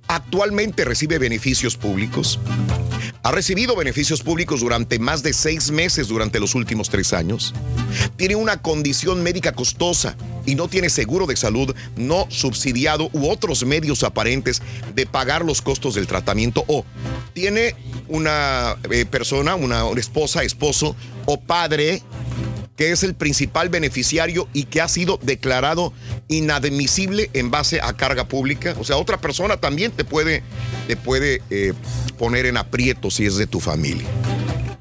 Actualmente 0.08 0.84
recibe 0.84 1.18
beneficios 1.18 1.78
públicos. 1.78 2.40
Ha 3.24 3.32
recibido 3.32 3.76
beneficios 3.76 4.24
públicos 4.24 4.62
durante 4.62 4.98
más 4.98 5.22
de 5.22 5.34
seis 5.34 5.70
meses 5.70 6.08
durante 6.08 6.40
los 6.40 6.56
últimos 6.56 6.90
tres 6.90 7.14
años. 7.14 7.54
Tiene 8.16 8.36
una 8.36 8.64
condición 8.64 9.22
médica 9.22 9.52
costosa 9.52 10.16
y 10.44 10.56
no 10.56 10.68
tiene 10.68 10.90
seguro 10.90 11.28
de 11.28 11.36
salud 11.36 11.76
no 11.96 12.26
subsidiado 12.30 13.12
u 13.14 13.30
otros 13.30 13.64
medios 13.64 14.02
aparentes 14.04 14.64
de 14.96 15.06
pagar 15.06 15.46
los 15.46 15.62
costos 15.62 15.94
del 15.94 16.08
tratamiento 16.08 16.64
o 16.68 16.84
tiene 17.34 17.76
una 18.08 18.76
eh, 18.90 19.06
persona, 19.06 19.54
una, 19.54 19.86
una 19.86 20.00
esposa, 20.00 20.42
esposo 20.42 20.96
o 21.26 21.40
padre 21.40 22.02
que 22.76 22.92
es 22.92 23.04
el 23.04 23.14
principal 23.14 23.70
beneficiario 23.70 24.48
y 24.54 24.64
que 24.64 24.82
ha 24.82 24.88
sido 24.88 25.20
declarado 25.22 25.94
inadmisible 26.28 27.30
en 27.34 27.52
base 27.52 27.80
a 27.82 27.94
carga 27.94 28.28
pública. 28.28 28.76
O 28.80 28.84
sea, 28.84 28.98
otra 28.98 29.20
persona 29.20 29.58
también 29.58 29.92
te 29.92 30.04
puede, 30.04 30.44
te 30.88 30.96
puede 30.96 31.42
eh, 31.50 31.74
poner 32.18 32.46
en 32.46 32.58
aprieto 32.58 33.12
si 33.12 33.26
es 33.26 33.36
de 33.36 33.48
tu 33.48 33.60
familia. 33.60 34.08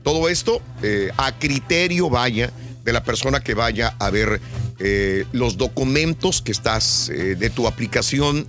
Todo 0.03 0.28
esto 0.28 0.62
eh, 0.82 1.11
a 1.16 1.38
criterio 1.38 2.09
vaya 2.09 2.53
de 2.84 2.93
la 2.93 3.05
persona 3.05 3.41
que 3.41 3.55
vaya 3.55 3.95
a 3.99 4.09
ver 4.09 4.41
eh, 4.78 5.26
los 5.32 5.59
documentos 5.59 6.41
que 6.41 6.53
estás 6.53 7.09
de 7.09 7.51
tu 7.51 7.66
aplicación. 7.66 8.47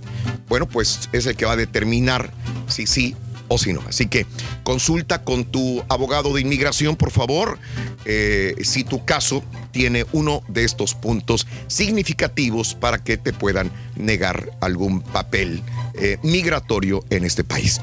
Bueno, 0.48 0.66
pues 0.66 1.10
es 1.12 1.26
el 1.26 1.36
que 1.36 1.44
va 1.44 1.52
a 1.52 1.56
determinar 1.56 2.32
si 2.68 2.86
sí 2.86 3.14
o 3.52 3.58
si 3.58 3.72
no. 3.72 3.82
Así 3.86 4.06
que 4.06 4.26
consulta 4.62 5.24
con 5.24 5.44
tu 5.44 5.82
abogado 5.88 6.32
de 6.32 6.40
inmigración, 6.40 6.96
por 6.96 7.10
favor, 7.10 7.58
eh, 8.04 8.54
si 8.62 8.82
tu 8.84 9.04
caso 9.04 9.44
tiene 9.72 10.06
uno 10.12 10.42
de 10.48 10.64
estos 10.64 10.94
puntos 10.94 11.46
significativos 11.66 12.74
para 12.74 12.98
que 12.98 13.16
te 13.16 13.32
puedan 13.32 13.70
negar 13.96 14.50
algún 14.60 15.02
papel 15.02 15.62
eh, 15.94 16.18
migratorio 16.22 17.04
en 17.10 17.24
este 17.24 17.44
país. 17.44 17.80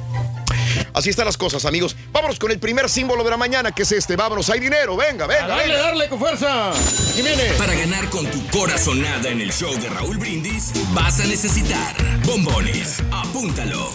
Así 0.93 1.09
están 1.09 1.25
las 1.25 1.37
cosas, 1.37 1.65
amigos. 1.65 1.95
Vámonos 2.11 2.39
con 2.39 2.51
el 2.51 2.59
primer 2.59 2.89
símbolo 2.89 3.23
de 3.23 3.29
la 3.29 3.37
mañana, 3.37 3.71
que 3.71 3.83
es 3.83 3.91
este. 3.91 4.15
Vámonos, 4.15 4.49
hay 4.49 4.59
dinero. 4.59 4.97
Venga, 4.97 5.27
venga. 5.27 5.47
Dale, 5.47 5.63
venga. 5.63 5.79
dale 5.79 6.09
con 6.09 6.19
fuerza. 6.19 6.71
Aquí 6.71 7.21
viene. 7.21 7.43
Para 7.57 7.73
ganar 7.73 8.09
con 8.09 8.25
tu 8.27 8.45
corazonada 8.47 9.29
en 9.29 9.41
el 9.41 9.51
show 9.51 9.73
de 9.79 9.89
Raúl 9.89 10.17
Brindis, 10.17 10.71
vas 10.93 11.19
a 11.19 11.25
necesitar 11.25 11.95
bombones. 12.25 13.01
Apúntalo. 13.11 13.89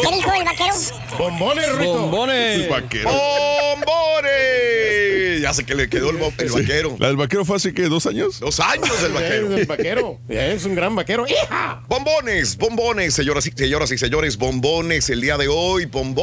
¿Qué 0.00 0.16
dijo 0.16 0.32
el 0.32 0.44
vaquero? 0.44 0.74
Bombones, 1.18 1.76
Rito. 1.76 1.92
Bombones. 1.92 2.68
¡Bombones! 3.04 4.30
Ya 5.42 5.54
sé 5.54 5.64
que 5.64 5.74
le 5.74 5.88
quedó 5.88 6.10
el, 6.10 6.18
el 6.38 6.50
vaquero. 6.50 6.96
¿La 6.98 7.08
del 7.08 7.16
vaquero 7.16 7.44
fue 7.44 7.56
hace 7.56 7.74
que 7.74 7.82
dos 7.82 8.06
años? 8.06 8.40
Dos 8.40 8.60
años 8.60 9.02
del 9.02 9.12
vaquero. 9.12 9.54
Es 9.54 9.60
el 9.60 9.66
vaquero. 9.66 10.20
Es 10.28 10.64
un 10.64 10.74
gran 10.74 10.94
vaquero. 10.94 11.26
¡Hija! 11.26 11.82
Bombones, 11.88 12.56
bombones, 12.56 13.14
señoras 13.14 13.46
y, 13.46 13.52
señoras 13.52 13.90
y 13.90 13.98
señores, 13.98 14.36
bombones 14.36 15.10
el 15.10 15.20
día 15.20 15.36
de 15.36 15.48
hoy, 15.48 15.86
bombones. 15.86 16.19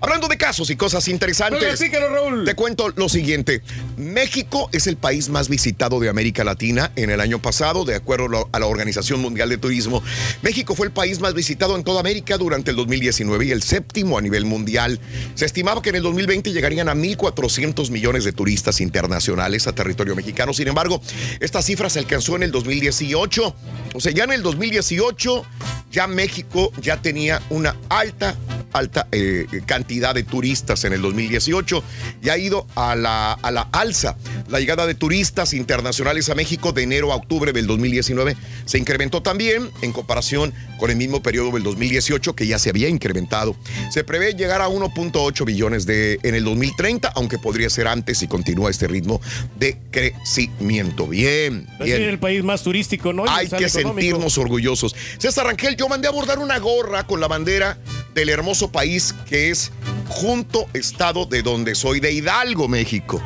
Hablando 0.00 0.28
de 0.28 0.36
casos 0.36 0.70
y 0.70 0.76
cosas 0.76 1.08
interesantes, 1.08 1.60
Platícalo, 1.60 2.08
Raúl. 2.08 2.44
te 2.44 2.54
cuento 2.54 2.88
lo 2.90 3.08
siguiente. 3.08 3.62
México 3.96 4.70
es 4.72 4.86
el 4.86 4.96
país 4.96 5.28
más 5.28 5.48
visitado 5.48 5.98
de 5.98 6.08
América 6.08 6.44
Latina 6.44 6.92
en 6.94 7.10
el 7.10 7.20
año 7.20 7.42
pasado, 7.42 7.84
de 7.84 7.96
acuerdo 7.96 8.48
a 8.52 8.60
la 8.60 8.66
Organización 8.66 9.20
Mundial 9.20 9.48
de 9.48 9.58
Turismo. 9.58 10.04
México 10.42 10.76
fue 10.76 10.86
el 10.86 10.92
país 10.92 11.18
más 11.18 11.34
visitado 11.34 11.74
en 11.74 11.82
toda 11.82 11.98
América 11.98 12.38
durante 12.38 12.70
el 12.70 12.76
2019 12.76 13.46
y 13.46 13.50
el 13.50 13.64
séptimo 13.64 14.18
a 14.18 14.22
nivel 14.22 14.44
mundial. 14.44 15.00
Se 15.34 15.44
estimaba 15.44 15.82
que 15.82 15.90
en 15.90 15.96
el 15.96 16.02
2020 16.04 16.52
llegarían 16.52 16.88
a 16.88 16.94
1.400 16.94 17.90
millones 17.90 18.22
de 18.22 18.32
turistas 18.32 18.80
internacionales 18.80 19.66
a 19.66 19.74
territorio 19.74 20.14
mexicano. 20.14 20.54
Sin 20.54 20.68
embargo, 20.68 21.02
esta 21.40 21.60
cifra 21.60 21.90
se 21.90 21.98
alcanzó 21.98 22.36
en 22.36 22.44
el 22.44 22.52
2018. 22.52 23.56
O 23.94 24.00
sea, 24.00 24.12
ya 24.12 24.22
en 24.24 24.32
el 24.32 24.42
2018 24.44 25.44
ya 25.90 26.06
México 26.06 26.70
ya 26.80 27.00
tenía 27.00 27.42
una 27.50 27.76
alta, 27.88 28.27
alta 28.72 29.08
eh, 29.12 29.46
cantidad 29.66 30.14
de 30.14 30.22
turistas 30.22 30.84
en 30.84 30.92
el 30.92 31.00
2018 31.02 31.82
y 32.22 32.28
ha 32.28 32.36
ido 32.38 32.66
a 32.74 32.94
la, 32.94 33.32
a 33.32 33.50
la 33.50 33.62
alza. 33.72 34.16
La 34.48 34.60
llegada 34.60 34.86
de 34.86 34.94
turistas 34.94 35.54
internacionales 35.54 36.28
a 36.28 36.34
México 36.34 36.72
de 36.72 36.82
enero 36.82 37.12
a 37.12 37.16
octubre 37.16 37.52
del 37.52 37.66
2019 37.66 38.36
se 38.66 38.78
incrementó 38.78 39.22
también 39.22 39.70
en 39.82 39.92
comparación 39.92 40.52
con 40.78 40.90
el 40.90 40.96
mismo 40.96 41.22
periodo 41.22 41.50
del 41.52 41.62
2018 41.62 42.34
que 42.36 42.46
ya 42.46 42.58
se 42.58 42.70
había 42.70 42.88
incrementado. 42.88 43.56
Se 43.90 44.04
prevé 44.04 44.34
llegar 44.34 44.60
a 44.60 44.68
1.8 44.68 45.44
billones 45.44 45.86
de, 45.86 46.20
en 46.22 46.34
el 46.34 46.44
2030, 46.44 47.08
aunque 47.14 47.38
podría 47.38 47.68
ser 47.70 47.88
antes 47.88 48.18
si 48.18 48.28
continúa 48.28 48.70
este 48.70 48.86
ritmo 48.86 49.20
de 49.58 49.78
crecimiento. 49.90 51.06
Bien, 51.08 51.66
Es 51.80 51.86
bien. 51.86 52.02
el 52.02 52.18
país 52.18 52.44
más 52.44 52.62
turístico, 52.62 53.12
¿no? 53.12 53.24
Y 53.24 53.28
Hay 53.30 53.48
que 53.48 53.56
económico. 53.64 53.88
sentirnos 54.00 54.38
orgullosos. 54.38 54.94
César 55.18 55.46
Rangel, 55.46 55.76
yo 55.76 55.88
mandé 55.88 56.08
a 56.08 56.10
bordar 56.10 56.38
una 56.38 56.58
gorra 56.58 57.06
con 57.06 57.20
la 57.20 57.28
bandera 57.28 57.78
del 58.18 58.30
hermoso 58.30 58.72
país 58.72 59.14
que 59.28 59.50
es 59.50 59.70
junto 60.08 60.66
estado 60.74 61.24
de 61.24 61.40
donde 61.42 61.76
soy, 61.76 62.00
de 62.00 62.10
Hidalgo, 62.10 62.66
México. 62.66 63.22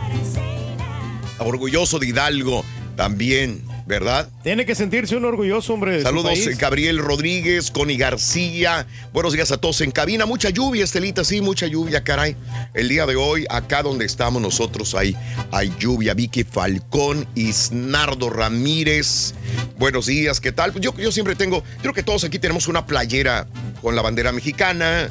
Orgulloso 1.38 1.98
de 1.98 2.08
Hidalgo 2.08 2.62
también, 2.94 3.64
¿verdad? 3.86 4.28
Tiene 4.42 4.64
que 4.66 4.74
sentirse 4.74 5.16
un 5.16 5.24
orgulloso, 5.24 5.74
hombre. 5.74 6.02
Saludos, 6.02 6.38
eh, 6.46 6.56
Gabriel 6.58 6.98
Rodríguez, 6.98 7.70
Connie 7.70 7.96
García. 7.96 8.86
Buenos 9.12 9.32
días 9.32 9.52
a 9.52 9.58
todos 9.58 9.80
en 9.80 9.90
cabina. 9.90 10.26
Mucha 10.26 10.50
lluvia, 10.50 10.84
Estelita, 10.84 11.24
sí, 11.24 11.40
mucha 11.40 11.66
lluvia, 11.66 12.04
caray. 12.04 12.36
El 12.74 12.88
día 12.88 13.06
de 13.06 13.16
hoy, 13.16 13.46
acá 13.48 13.82
donde 13.82 14.04
estamos 14.04 14.40
nosotros, 14.40 14.94
hay, 14.94 15.16
hay 15.50 15.72
lluvia. 15.78 16.14
Vicky 16.14 16.44
Falcón, 16.44 17.26
Isnardo 17.34 18.30
Ramírez. 18.30 19.34
Buenos 19.78 20.06
días, 20.06 20.40
¿qué 20.40 20.52
tal? 20.52 20.72
Yo, 20.80 20.96
yo 20.96 21.12
siempre 21.12 21.34
tengo, 21.34 21.62
creo 21.80 21.92
que 21.92 22.02
todos 22.02 22.24
aquí 22.24 22.38
tenemos 22.38 22.68
una 22.68 22.86
playera 22.86 23.46
con 23.80 23.96
la 23.96 24.02
bandera 24.02 24.32
mexicana, 24.32 25.08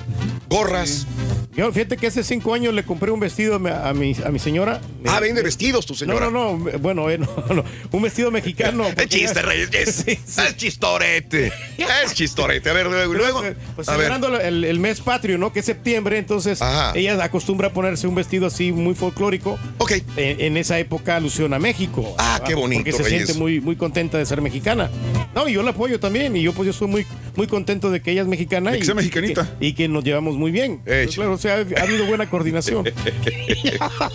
gorras. 0.49 1.05
Yo, 1.53 1.69
fíjate 1.74 1.97
que 1.97 2.07
hace 2.07 2.24
cinco 2.24 2.53
años 2.53 2.74
le 2.74 2.84
compré 2.84 3.11
un 3.11 3.19
vestido 3.19 3.55
a 3.55 3.59
mi, 3.59 3.69
a 3.69 3.93
mi, 3.93 4.15
a 4.26 4.32
mi 4.32 4.39
señora. 4.39 4.80
Ah, 5.05 5.19
vende 5.19 5.41
vestidos 5.41 5.86
tu 5.86 5.95
señora. 5.95 6.30
No, 6.30 6.57
no, 6.57 6.57
no. 6.57 6.80
Bueno, 6.80 7.09
eh, 7.09 7.17
no, 7.19 7.28
no. 7.53 7.65
Un 7.91 8.01
vestido 8.01 8.32
mexicano. 8.32 8.61
Es 8.97 9.09
chiste, 9.09 9.41
Reyes. 9.41 9.70
Es, 9.82 10.07
es 10.07 10.57
chistorete. 10.57 11.51
Es 11.78 12.14
chistorete. 12.14 12.70
A 12.70 12.74
ver, 12.74 12.88
luego. 12.88 13.14
luego. 13.14 13.41
Pues 13.76 13.88
a 13.89 13.97
ver. 13.97 14.07
celebrando 14.07 14.39
el, 14.39 14.64
el 14.64 14.80
mes 14.80 15.01
patrio, 15.01 15.38
¿no? 15.38 15.51
Que 15.51 15.59
es 15.59 15.66
septiembre, 15.66 16.18
entonces 16.18 16.59
ella 16.95 17.24
acostumbra 17.24 17.70
a 17.70 17.74
ponerse 17.74 18.07
un 18.07 18.16
vestido 18.16 18.47
así 18.47 18.72
muy 18.72 18.95
folclórico. 18.95 19.57
Ok. 19.78 19.93
En, 20.18 20.41
en 20.41 20.57
esa 20.57 20.78
época 20.80 21.16
alusión 21.16 21.53
a 21.53 21.59
México. 21.59 22.16
Ah, 22.18 22.41
qué 22.45 22.55
bonito, 22.55 22.80
Porque 22.84 22.91
se 22.93 23.03
Reyes. 23.03 23.24
siente 23.24 23.39
muy, 23.39 23.59
muy 23.62 23.76
contenta 23.76 24.18
de 24.18 24.26
ser 24.26 24.41
mexicana. 24.41 24.89
No, 25.36 25.47
y 25.47 25.53
yo 25.53 25.64
la 25.64 25.72
apoyo 25.72 25.99
también. 25.99 26.36
Y 26.36 26.41
yo 26.41 26.53
pues 26.53 26.66
yo 26.66 26.72
estoy 26.72 26.88
muy, 26.88 27.05
muy 27.36 27.47
contento 27.47 27.89
de 27.89 28.01
que 28.01 28.12
ella 28.12 28.22
es 28.22 28.28
mexicana. 28.28 28.72
De 28.72 28.80
que 28.80 28.86
sea 28.86 28.95
mexicanita. 28.95 29.55
Y 29.59 29.59
que, 29.59 29.66
y 29.68 29.74
que 29.74 29.88
nos 29.88 30.03
llevamos 30.03 30.36
muy 30.36 30.51
bien. 30.51 30.82
Pues 30.84 31.16
claro, 31.16 31.34
o 31.34 31.38
sea, 31.38 31.55
ha, 31.55 31.80
ha 31.80 31.84
habido 31.84 32.05
buena 32.05 32.30
coordinación. 32.30 32.86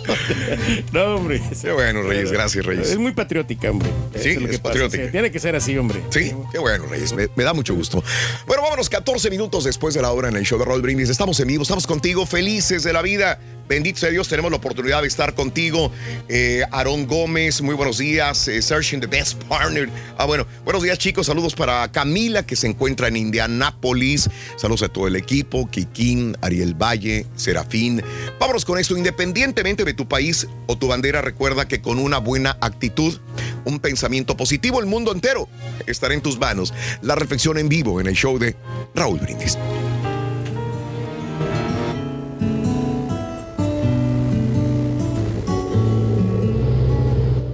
no, 0.93 1.15
hombre. 1.15 1.41
Qué 1.61 1.71
bueno, 1.71 2.01
Reyes. 2.03 2.31
Gracias, 2.31 2.65
Reyes. 2.65 2.91
Es 2.91 2.97
muy 2.97 3.11
patriótica, 3.11 3.71
hombre. 3.71 3.89
Sí, 4.15 4.36
Eso 4.37 4.47
lo 4.47 4.51
es 4.51 4.57
que 4.57 4.63
pasa. 4.63 4.89
Sí, 4.89 5.11
tiene 5.11 5.31
que 5.31 5.39
ser 5.39 5.55
así, 5.55 5.77
hombre. 5.77 6.03
Sí, 6.09 6.33
qué 6.51 6.59
bueno, 6.59 6.85
Reyes. 6.85 7.13
Me, 7.13 7.27
me 7.35 7.43
da 7.43 7.53
mucho 7.53 7.73
gusto. 7.73 8.03
Bueno, 8.45 8.63
vámonos 8.63 8.89
14 8.89 9.29
minutos 9.29 9.63
después 9.63 9.93
de 9.93 10.01
la 10.01 10.11
hora 10.11 10.29
en 10.29 10.35
el 10.35 10.43
show 10.43 10.59
de 10.59 10.65
Roll 10.65 10.81
Brindis. 10.81 11.09
Estamos 11.09 11.39
en 11.39 11.47
vivo, 11.47 11.63
estamos 11.63 11.87
contigo, 11.87 12.25
felices 12.25 12.83
de 12.83 12.93
la 12.93 13.01
vida. 13.01 13.39
Bendito 13.67 13.99
sea 13.99 14.09
Dios, 14.09 14.29
tenemos 14.29 14.49
la 14.49 14.57
oportunidad 14.57 15.01
de 15.01 15.09
estar 15.09 15.35
contigo. 15.35 15.91
Eh, 16.29 16.63
Aarón 16.71 17.05
Gómez, 17.05 17.61
muy 17.61 17.75
buenos 17.75 17.97
días. 17.97 18.47
Eh, 18.47 18.61
Searching 18.61 19.01
the 19.01 19.07
Best 19.07 19.43
Partner. 19.43 19.89
Ah, 20.17 20.25
bueno, 20.25 20.47
buenos 20.63 20.83
días, 20.83 20.97
chicos. 20.97 21.27
Saludos 21.27 21.53
para 21.53 21.91
Camila, 21.91 22.45
que 22.45 22.55
se 22.55 22.67
encuentra 22.67 23.09
en 23.09 23.17
Indianápolis. 23.17 24.29
Saludos 24.55 24.83
a 24.83 24.87
todo 24.87 25.07
el 25.07 25.17
equipo: 25.17 25.69
Kikín, 25.69 26.37
Ariel 26.41 26.75
Valle, 26.75 27.25
Serafín. 27.35 28.01
Vámonos 28.39 28.63
con 28.63 28.79
esto. 28.79 28.95
Independientemente 28.95 29.83
de 29.83 29.93
tu 29.93 30.07
país 30.07 30.47
o 30.67 30.77
tu 30.77 30.87
bandera, 30.87 31.21
recuerda 31.21 31.67
que 31.67 31.81
con 31.81 31.99
una 31.99 32.19
buena 32.19 32.57
actitud, 32.61 33.19
un 33.65 33.79
pensamiento 33.79 34.26
positivo, 34.35 34.79
el 34.79 34.87
mundo 34.87 35.11
entero 35.11 35.47
estará 35.85 36.13
en 36.13 36.21
tus 36.21 36.37
manos. 36.37 36.73
La 37.01 37.15
reflexión 37.15 37.57
en 37.57 37.69
vivo 37.69 38.01
en 38.01 38.07
el 38.07 38.15
show 38.15 38.37
de 38.37 38.55
Raúl 38.95 39.19
Brindis. 39.19 39.57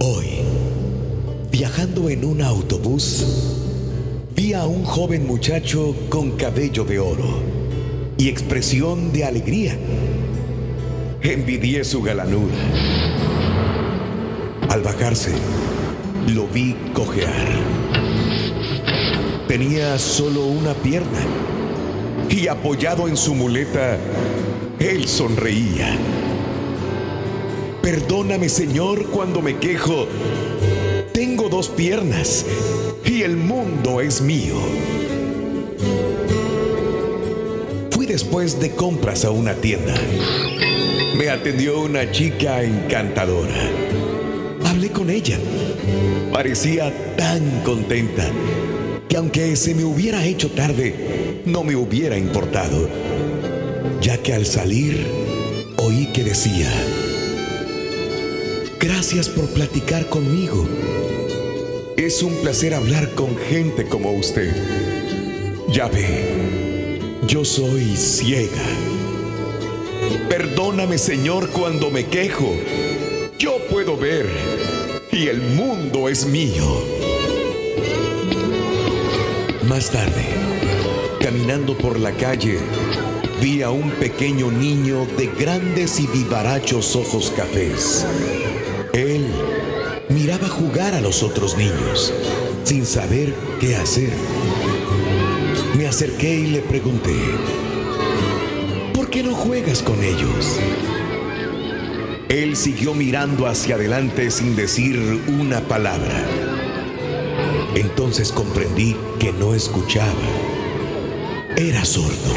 Hoy, 0.00 0.40
viajando 1.50 2.08
en 2.08 2.24
un 2.24 2.42
autobús, 2.42 3.24
vi 4.34 4.54
a 4.54 4.64
un 4.64 4.84
joven 4.84 5.26
muchacho 5.26 5.94
con 6.08 6.32
cabello 6.32 6.84
de 6.84 6.98
oro 6.98 7.54
y 8.18 8.28
expresión 8.28 9.12
de 9.12 9.24
alegría. 9.24 9.76
Envidié 11.22 11.84
su 11.84 12.02
galanura. 12.02 12.54
Al 14.68 14.82
bajarse, 14.82 15.32
lo 16.28 16.46
vi 16.46 16.74
cojear. 16.92 17.48
Tenía 19.48 19.98
solo 19.98 20.46
una 20.46 20.74
pierna 20.74 21.20
y 22.28 22.48
apoyado 22.48 23.08
en 23.08 23.16
su 23.16 23.34
muleta, 23.34 23.98
él 24.78 25.06
sonreía. 25.06 25.96
Perdóname, 27.82 28.48
Señor, 28.48 29.06
cuando 29.10 29.42
me 29.42 29.58
quejo. 29.58 30.08
Tengo 31.12 31.48
dos 31.48 31.68
piernas 31.68 32.46
y 33.04 33.22
el 33.22 33.36
mundo 33.36 34.00
es 34.00 34.20
mío. 34.22 34.56
Fui 37.90 38.06
después 38.06 38.58
de 38.60 38.70
compras 38.70 39.24
a 39.24 39.30
una 39.30 39.54
tienda. 39.54 39.94
Me 41.16 41.28
atendió 41.28 41.80
una 41.80 42.10
chica 42.10 42.62
encantadora. 42.62 43.70
Hablé 44.64 44.90
con 44.90 45.10
ella. 45.10 45.38
Parecía 46.32 46.92
tan 47.16 47.62
contenta 47.62 48.28
que 49.08 49.16
aunque 49.16 49.56
se 49.56 49.74
me 49.74 49.84
hubiera 49.84 50.24
hecho 50.24 50.50
tarde, 50.50 51.42
no 51.44 51.62
me 51.62 51.76
hubiera 51.76 52.18
importado, 52.18 52.88
ya 54.00 54.18
que 54.18 54.34
al 54.34 54.46
salir 54.46 55.06
oí 55.76 56.06
que 56.06 56.24
decía, 56.24 56.70
Gracias 58.84 59.30
por 59.30 59.46
platicar 59.46 60.10
conmigo. 60.10 60.68
Es 61.96 62.22
un 62.22 62.34
placer 62.42 62.74
hablar 62.74 63.14
con 63.14 63.34
gente 63.34 63.86
como 63.86 64.12
usted. 64.12 64.54
Ya 65.70 65.88
ve, 65.88 66.98
yo 67.26 67.46
soy 67.46 67.96
ciega. 67.96 68.62
Perdóname, 70.28 70.98
Señor, 70.98 71.48
cuando 71.48 71.90
me 71.90 72.04
quejo. 72.04 72.54
Yo 73.38 73.56
puedo 73.70 73.96
ver 73.96 74.26
y 75.14 75.28
el 75.28 75.40
mundo 75.40 76.08
es 76.08 76.26
mío. 76.26 76.64
Más 79.68 79.90
tarde, 79.90 80.24
caminando 81.20 81.78
por 81.78 82.00
la 82.00 82.10
calle, 82.12 82.58
vi 83.40 83.62
a 83.62 83.70
un 83.70 83.90
pequeño 83.92 84.50
niño 84.50 85.06
de 85.16 85.28
grandes 85.28 86.00
y 86.00 86.08
vivarachos 86.08 86.96
ojos 86.96 87.32
cafés. 87.36 88.04
Él 88.92 89.24
miraba 90.08 90.48
jugar 90.48 90.94
a 90.94 91.00
los 91.00 91.22
otros 91.22 91.56
niños 91.56 92.12
sin 92.64 92.84
saber 92.84 93.32
qué 93.60 93.76
hacer. 93.76 94.12
Me 95.78 95.86
acerqué 95.86 96.34
y 96.34 96.46
le 96.48 96.60
pregunté, 96.60 97.14
¿por 98.92 99.10
qué 99.10 99.22
no 99.22 99.32
juegas 99.32 99.80
con 99.80 100.02
ellos? 100.02 100.58
Él 102.34 102.56
siguió 102.56 102.94
mirando 102.94 103.46
hacia 103.46 103.76
adelante 103.76 104.28
sin 104.28 104.56
decir 104.56 104.98
una 105.28 105.60
palabra. 105.60 106.20
Entonces 107.76 108.32
comprendí 108.32 108.96
que 109.20 109.32
no 109.32 109.54
escuchaba. 109.54 110.10
Era 111.56 111.84
sordo. 111.84 112.34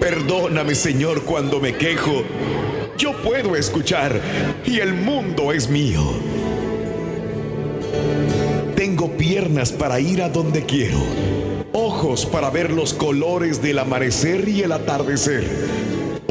Perdóname, 0.00 0.74
Señor, 0.74 1.24
cuando 1.24 1.60
me 1.60 1.76
quejo. 1.76 2.22
Yo 2.96 3.12
puedo 3.22 3.54
escuchar 3.54 4.18
y 4.64 4.78
el 4.78 4.94
mundo 4.94 5.52
es 5.52 5.68
mío. 5.68 6.02
Tengo 8.76 9.14
piernas 9.18 9.72
para 9.72 10.00
ir 10.00 10.22
a 10.22 10.30
donde 10.30 10.64
quiero, 10.64 11.02
ojos 11.74 12.24
para 12.24 12.48
ver 12.48 12.72
los 12.72 12.94
colores 12.94 13.60
del 13.60 13.78
amanecer 13.78 14.48
y 14.48 14.62
el 14.62 14.72
atardecer, 14.72 15.44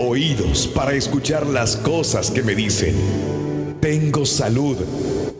oídos 0.03 0.67
para 0.67 0.93
escuchar 0.93 1.45
las 1.47 1.77
cosas 1.77 2.31
que 2.31 2.43
me 2.43 2.55
dicen. 2.55 2.95
Tengo 3.79 4.25
salud, 4.25 4.77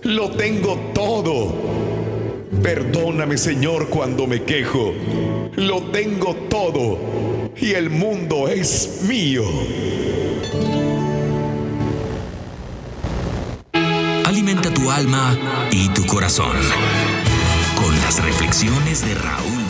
lo 0.03 0.31
tengo 0.31 0.77
todo. 0.93 1.53
Perdóname, 2.61 3.37
Señor, 3.37 3.89
cuando 3.89 4.27
me 4.27 4.43
quejo. 4.43 4.93
Lo 5.55 5.83
tengo 5.91 6.35
todo 6.49 6.97
y 7.57 7.71
el 7.73 7.89
mundo 7.89 8.47
es 8.47 9.01
mío. 9.07 9.43
Alimenta 14.25 14.73
tu 14.73 14.89
alma 14.89 15.37
y 15.71 15.89
tu 15.89 16.05
corazón 16.05 16.57
con 17.75 17.95
las 18.01 18.23
reflexiones 18.23 19.05
de 19.05 19.15
Raúl 19.15 19.62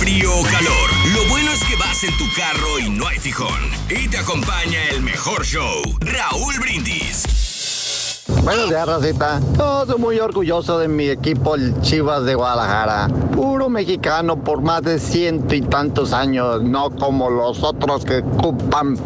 frío 0.00 0.30
o 0.34 0.42
calor. 0.44 0.90
Lo 1.12 1.28
bueno 1.28 1.50
es 1.52 1.62
que 1.64 1.76
vas 1.76 2.02
en 2.04 2.16
tu 2.16 2.24
carro 2.34 2.78
y 2.78 2.88
no 2.88 3.06
hay 3.06 3.18
fijón. 3.18 3.60
Y 3.90 4.08
te 4.08 4.16
acompaña 4.16 4.88
el 4.90 5.02
mejor 5.02 5.44
show, 5.44 5.82
Raúl 6.00 6.54
Brindis. 6.58 8.24
Buenos 8.42 8.70
días, 8.70 8.86
Racita. 8.86 9.40
Soy 9.56 9.98
muy 9.98 10.18
orgulloso 10.18 10.78
de 10.78 10.88
mi 10.88 11.08
equipo, 11.08 11.54
el 11.54 11.78
Chivas 11.82 12.24
de 12.24 12.34
Guadalajara. 12.34 13.08
Puro 13.34 13.68
mexicano 13.68 14.42
por 14.42 14.62
más 14.62 14.80
de 14.82 14.98
ciento 14.98 15.54
y 15.54 15.60
tantos 15.60 16.14
años, 16.14 16.62
no 16.62 16.88
como 16.90 17.28
los 17.28 17.62
otros 17.62 18.06
que 18.06 18.20
ocupan 18.20 18.96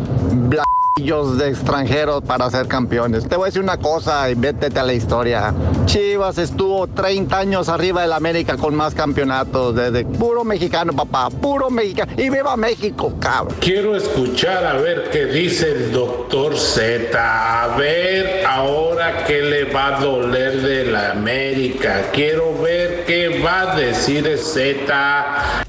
blanquillos 0.48 0.63
de 0.96 1.48
extranjeros 1.48 2.22
para 2.22 2.48
ser 2.50 2.68
campeones. 2.68 3.28
Te 3.28 3.34
voy 3.34 3.44
a 3.44 3.46
decir 3.46 3.60
una 3.60 3.78
cosa 3.78 4.30
y 4.30 4.34
vétete 4.36 4.78
a 4.78 4.84
la 4.84 4.92
historia. 4.92 5.52
Chivas 5.86 6.38
estuvo 6.38 6.86
30 6.86 7.36
años 7.36 7.68
arriba 7.68 8.02
del 8.02 8.12
América 8.12 8.56
con 8.56 8.76
más 8.76 8.94
campeonatos. 8.94 9.74
Desde 9.74 10.04
puro 10.04 10.44
mexicano, 10.44 10.92
papá. 10.92 11.30
Puro 11.30 11.68
mexicano. 11.68 12.12
Y 12.16 12.30
viva 12.30 12.56
México, 12.56 13.12
cabrón. 13.18 13.56
Quiero 13.60 13.96
escuchar 13.96 14.64
a 14.64 14.74
ver 14.74 15.10
qué 15.10 15.26
dice 15.26 15.72
el 15.72 15.92
doctor 15.92 16.56
Z. 16.56 17.10
A 17.18 17.76
ver 17.76 18.46
ahora 18.46 19.24
qué 19.26 19.42
le 19.42 19.64
va 19.64 19.96
a 19.96 20.00
doler 20.00 20.62
de 20.62 20.84
la 20.92 21.10
América. 21.10 22.02
Quiero 22.12 22.56
ver 22.62 23.04
qué 23.04 23.42
va 23.44 23.72
a 23.72 23.76
decir 23.76 24.38
Z. 24.38 25.63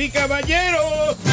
y 0.00 0.08
caballeros. 0.08 1.29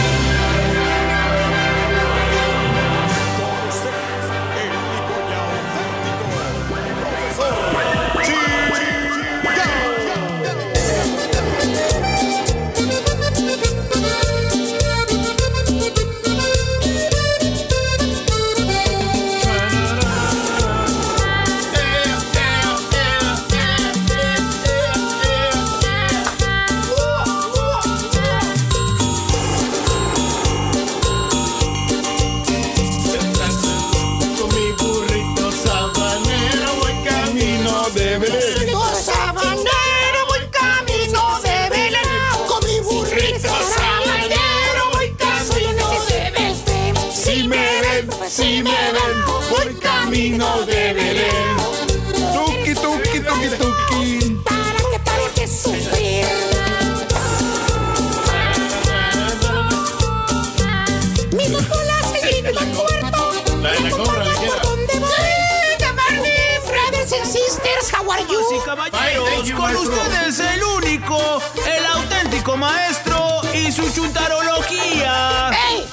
Ustedes 69.87 70.39
el 70.39 70.63
único, 70.63 71.41
el 71.65 71.85
auténtico 71.85 72.57
maestro 72.57 73.41
y 73.53 73.71
su 73.71 73.83
chuntarología. 73.93 75.51
Hey, 75.51 75.83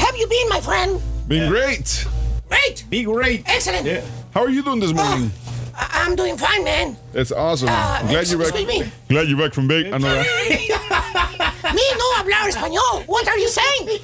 have 0.00 0.16
you 0.16 0.26
been, 0.28 0.48
my 0.48 0.60
friend? 0.60 1.00
Been 1.28 1.48
great. 1.50 2.06
Great. 2.48 2.84
Be 2.90 3.04
great. 3.04 3.42
Excellent. 3.46 3.86
Yeah. 3.86 4.02
How 4.34 4.42
are 4.44 4.50
you 4.50 4.62
doing 4.62 4.80
this 4.80 4.92
morning? 4.92 5.30
I- 5.76 6.02
I'm 6.04 6.14
doing 6.16 6.36
fine, 6.36 6.62
man. 6.64 6.96
That's 7.12 7.32
awesome. 7.32 7.68
Ah, 7.70 8.02
glad 8.08 8.26
you're 8.28 8.38
back. 8.38 8.48
excuse 8.48 8.66
me. 8.66 8.92
Glad 9.08 9.28
you're 9.28 9.38
back 9.38 9.54
from 9.54 9.66
bake. 9.68 9.86
I 9.86 9.98
know 9.98 10.08
that. 10.12 10.26
Me 11.74 11.82
no 11.96 12.04
hablar 12.16 12.48
español. 12.48 13.04
What 13.06 13.26
are 13.28 13.38
you 13.38 13.48
saying? 13.48 14.00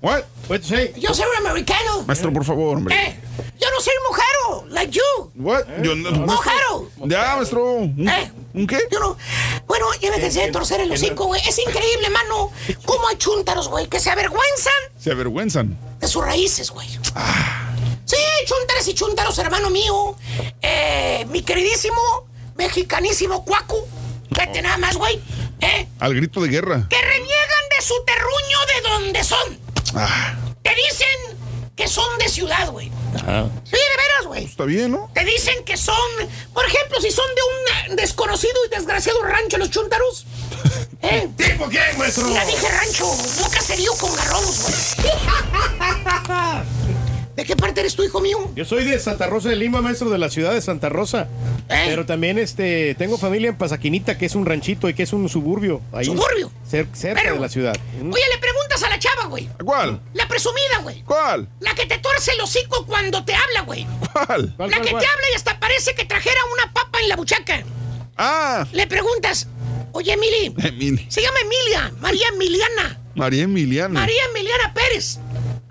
What? 0.00 0.26
Say? 0.62 0.92
Yo 0.96 1.14
soy 1.14 1.26
americano. 1.38 2.02
Maestro, 2.06 2.32
por 2.32 2.44
favor, 2.44 2.76
hombre. 2.78 2.94
Eh, 2.96 3.16
yo 3.60 3.68
no 3.70 3.80
soy 3.80 3.92
mujero, 4.08 4.66
like 4.74 4.90
you. 4.92 5.30
What? 5.36 5.62
Yo 5.82 5.94
no. 5.94 6.10
Mujero. 6.10 6.88
Ya, 7.06 7.36
maestro. 7.36 7.72
¿Un, 7.74 8.08
Eh. 8.08 8.32
¿un 8.54 8.66
qué? 8.66 8.78
Yo 8.90 8.98
no. 8.98 9.16
Bueno, 9.66 9.86
ya 10.00 10.10
me 10.10 10.20
cansé 10.20 10.40
de 10.46 10.50
torcer 10.52 10.80
el 10.80 10.90
hocico, 10.92 11.26
güey. 11.26 11.40
Es 11.48 11.58
increíble, 11.58 12.10
mano. 12.10 12.50
Cómo 12.84 13.06
hay 13.08 13.16
chúntaros, 13.16 13.68
güey, 13.68 13.86
que 13.88 14.00
se 14.00 14.10
avergüenzan 14.10 14.72
Se 14.98 15.12
avergüenzan. 15.12 15.78
de 16.00 16.08
sus 16.08 16.24
raíces, 16.24 16.70
güey. 16.70 16.88
Sí, 18.04 18.16
chúntaros 18.46 18.88
y 18.88 18.94
chúntaros, 18.94 19.38
hermano 19.38 19.70
mío. 19.70 20.16
Eh, 20.62 21.24
mi 21.30 21.42
queridísimo, 21.42 22.26
mexicanísimo 22.56 23.44
cuacu. 23.44 23.86
Fíjate 24.32 24.62
nada 24.62 24.78
más, 24.78 24.96
güey. 24.96 25.20
Eh, 25.60 25.86
Al 26.00 26.14
grito 26.14 26.40
de 26.40 26.48
guerra. 26.48 26.86
que 26.88 27.00
reniegan 27.00 27.64
de 27.76 27.82
su 27.84 27.94
terruño 28.04 28.58
de 28.74 28.88
donde 28.88 29.24
son. 29.24 29.58
Ah, 29.94 30.34
Te 30.62 30.70
dicen 30.74 31.08
que 31.76 31.88
son 31.88 32.18
de 32.18 32.28
ciudad, 32.28 32.70
güey. 32.70 32.90
ajá. 33.14 33.48
Sí, 33.64 33.72
de 33.72 34.02
veras, 34.02 34.26
güey. 34.26 34.44
Está 34.44 34.64
bien, 34.64 34.92
¿no? 34.92 35.10
Te 35.14 35.24
dicen 35.24 35.64
que 35.64 35.76
son, 35.76 35.96
por 36.52 36.64
ejemplo, 36.66 37.00
si 37.00 37.10
son 37.10 37.26
de 37.34 37.90
un 37.90 37.96
desconocido 37.96 38.52
y 38.66 38.74
desgraciado 38.74 39.22
rancho 39.22 39.58
los 39.58 39.70
chúntaros. 39.70 40.26
¿Eh? 41.02 41.28
¿Tipo 41.36 41.68
qué, 41.68 41.80
maestro? 41.96 42.28
Ya 42.32 42.44
dije 42.44 42.68
rancho, 42.68 43.06
no 43.40 43.50
caserío 43.50 43.92
con 43.94 44.14
garrones, 44.14 44.62
güey. 44.62 44.74
¿De 47.40 47.46
qué 47.46 47.56
parte 47.56 47.80
eres 47.80 47.94
tú, 47.96 48.02
hijo 48.04 48.20
mío? 48.20 48.36
Yo 48.54 48.66
soy 48.66 48.84
de 48.84 48.98
Santa 48.98 49.26
Rosa 49.26 49.48
de 49.48 49.56
Lima, 49.56 49.80
maestro 49.80 50.10
de 50.10 50.18
la 50.18 50.28
ciudad 50.28 50.52
de 50.52 50.60
Santa 50.60 50.90
Rosa. 50.90 51.26
¿Eh? 51.70 51.84
Pero 51.86 52.04
también 52.04 52.38
este 52.38 52.94
tengo 52.96 53.16
familia 53.16 53.48
en 53.48 53.56
Pasaquinita, 53.56 54.18
que 54.18 54.26
es 54.26 54.34
un 54.34 54.44
ranchito 54.44 54.90
y 54.90 54.94
que 54.94 55.04
es 55.04 55.12
un 55.14 55.26
suburbio. 55.30 55.80
Ahí, 55.92 56.04
¿Suburbio? 56.04 56.52
cer- 56.70 56.92
cerca 56.92 57.22
Pero- 57.22 57.34
de 57.36 57.40
la 57.40 57.48
ciudad. 57.48 57.74
Oye, 57.98 58.22
le 58.34 58.38
preguntas 58.38 58.82
a 58.82 58.90
la 58.90 58.98
chava, 58.98 59.24
güey. 59.28 59.48
¿Cuál? 59.64 60.00
La 60.12 60.28
presumida, 60.28 60.80
güey. 60.82 61.02
¿Cuál? 61.04 61.48
La 61.60 61.74
que 61.74 61.86
te 61.86 61.96
torce 61.96 62.32
el 62.32 62.40
hocico 62.42 62.84
cuando 62.84 63.24
te 63.24 63.34
habla, 63.34 63.62
güey. 63.62 63.86
¿Cuál? 64.12 64.52
¿Cuál, 64.56 64.70
La 64.70 64.76
cuál, 64.76 64.86
que 64.86 64.90
cuál? 64.90 65.02
te 65.02 65.08
habla 65.10 65.26
y 65.32 65.34
hasta 65.36 65.58
parece 65.58 65.94
que 65.94 66.04
trajera 66.04 66.40
una 66.52 66.72
papa 66.74 67.00
en 67.00 67.08
la 67.08 67.16
buchaca. 67.16 67.62
Ah, 68.18 68.66
Le 68.72 68.86
preguntas, 68.86 69.48
oye, 69.92 70.12
Emily, 70.12 70.54
Emily. 70.62 71.06
se 71.08 71.22
llama 71.22 71.38
Emilia, 71.40 71.90
María 72.00 72.26
Emiliana. 72.34 72.98
María 73.14 73.44
Emiliana. 73.44 73.98
María 73.98 74.22
Emiliana 74.30 74.74
Pérez. 74.74 75.18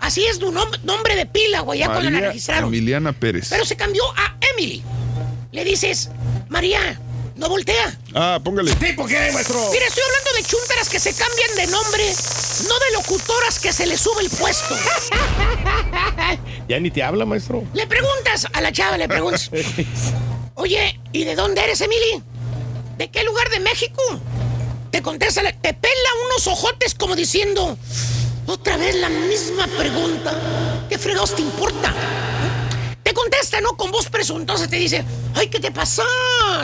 Así 0.00 0.24
es 0.24 0.38
tu 0.38 0.50
nom- 0.50 0.80
nombre 0.82 1.14
de 1.14 1.26
pila, 1.26 1.60
güey, 1.60 1.80
ya 1.80 1.86
cuando 1.86 2.04
la 2.04 2.10
María 2.10 2.28
registraron. 2.28 2.68
Emiliana 2.68 3.12
Pérez. 3.12 3.48
Pero 3.50 3.64
se 3.64 3.76
cambió 3.76 4.02
a 4.16 4.36
Emily. 4.52 4.82
Le 5.52 5.64
dices, 5.64 6.08
María, 6.48 6.98
no 7.36 7.48
voltea. 7.48 7.98
Ah, 8.14 8.40
póngale. 8.42 8.72
¿Tipo 8.76 9.06
qué, 9.06 9.30
maestro? 9.32 9.58
Mira, 9.72 9.86
estoy 9.86 10.02
hablando 10.06 10.32
de 10.38 10.44
chúntaras 10.44 10.88
que 10.88 10.98
se 11.00 11.12
cambian 11.14 11.54
de 11.56 11.66
nombre, 11.66 12.04
no 12.68 12.74
de 12.78 12.92
locutoras 12.94 13.58
que 13.58 13.72
se 13.72 13.86
les 13.86 14.00
sube 14.00 14.22
el 14.22 14.30
puesto. 14.30 14.74
Ya 16.68 16.78
ni 16.78 16.90
te 16.90 17.02
habla, 17.02 17.24
maestro. 17.26 17.64
Le 17.74 17.86
preguntas 17.86 18.46
a 18.52 18.60
la 18.60 18.70
chava, 18.72 18.96
le 18.96 19.08
preguntas, 19.08 19.50
oye, 20.54 21.00
¿y 21.12 21.24
de 21.24 21.34
dónde 21.34 21.62
eres, 21.62 21.80
Emily? 21.80 22.22
¿De 22.96 23.10
qué 23.10 23.24
lugar 23.24 23.50
de 23.50 23.58
México? 23.60 24.00
Te 24.92 25.02
contesta, 25.02 25.42
la- 25.42 25.52
te 25.52 25.74
pela 25.74 26.10
unos 26.26 26.46
ojotes 26.46 26.94
como 26.94 27.16
diciendo, 27.16 27.76
otra 28.46 28.76
vez 28.76 28.96
la 28.96 29.08
misma 29.08 29.66
pregunta. 29.78 30.32
¿Qué 30.88 30.98
fregados 30.98 31.34
te 31.34 31.42
importa? 31.42 31.94
Te 33.02 33.12
contesta, 33.14 33.60
¿no? 33.60 33.76
Con 33.76 33.90
voz 33.90 34.08
presuntuosa 34.08 34.68
te 34.68 34.76
dice, 34.76 35.04
ay, 35.34 35.48
¿qué 35.48 35.58
te 35.60 35.70
pasa? 35.70 36.02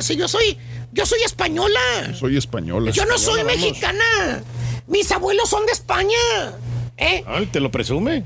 Si 0.00 0.16
yo 0.16 0.28
soy, 0.28 0.58
yo 0.92 1.06
soy 1.06 1.20
española. 1.24 1.80
Soy 2.18 2.36
española. 2.36 2.90
Yo 2.90 3.04
no 3.06 3.18
soy 3.18 3.42
vamos. 3.42 3.56
mexicana. 3.56 4.42
Mis 4.86 5.10
abuelos 5.10 5.48
son 5.48 5.64
de 5.66 5.72
España. 5.72 6.16
¿Eh? 6.98 7.24
Ay, 7.26 7.46
te 7.46 7.60
lo 7.60 7.70
presume. 7.70 8.24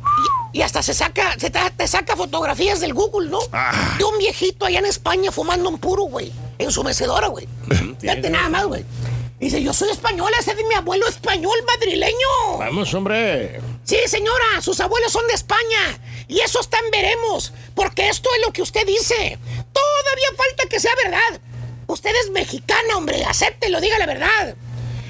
Y, 0.53 0.59
y 0.59 0.63
hasta 0.63 0.83
se 0.83 0.95
saca, 0.95 1.35
se 1.39 1.51
ta- 1.51 1.71
te 1.71 1.89
saca 1.89 2.15
fotografías 2.17 2.81
del 2.81 2.95
Google, 2.95 3.29
¿no? 3.31 3.39
Ah. 3.53 3.95
De 3.99 4.05
un 4.05 4.17
viejito 4.19 4.65
allá 4.67 4.79
en 4.79 4.87
España 4.87 5.33
fumando 5.33 5.69
un 5.69 5.79
puro, 5.79 6.05
güey. 6.05 6.33
En 6.59 6.71
su 6.71 6.85
mecedora, 6.85 7.29
güey. 7.29 7.49
Fíjate 7.99 8.29
nada 8.31 8.49
más, 8.49 8.67
güey. 8.67 8.85
Dice, 9.41 9.63
yo 9.63 9.73
soy 9.73 9.89
española, 9.89 10.37
ese 10.39 10.51
es 10.51 10.59
de 10.59 10.65
mi 10.65 10.75
abuelo 10.75 11.09
español 11.09 11.59
madrileño. 11.67 12.59
Vamos, 12.59 12.93
hombre. 12.93 13.59
Sí, 13.85 13.97
señora, 14.07 14.61
sus 14.61 14.79
abuelos 14.81 15.11
son 15.11 15.27
de 15.29 15.33
España. 15.33 15.99
Y 16.29 16.41
eso 16.41 16.61
está 16.61 16.79
en 16.85 16.91
veremos. 16.91 17.55
Porque 17.75 18.09
esto 18.11 18.29
es 18.37 18.47
lo 18.47 18.53
que 18.53 18.61
usted 18.61 18.87
dice. 18.87 19.39
Todavía 19.73 20.29
falta 20.37 20.69
que 20.69 20.79
sea 20.79 20.93
verdad. 21.03 21.41
Usted 21.87 22.11
es 22.23 22.31
mexicana, 22.31 22.99
hombre. 22.99 23.25
Acéptelo, 23.25 23.81
diga 23.81 23.99
la 23.99 24.05
verdad. 24.05 24.55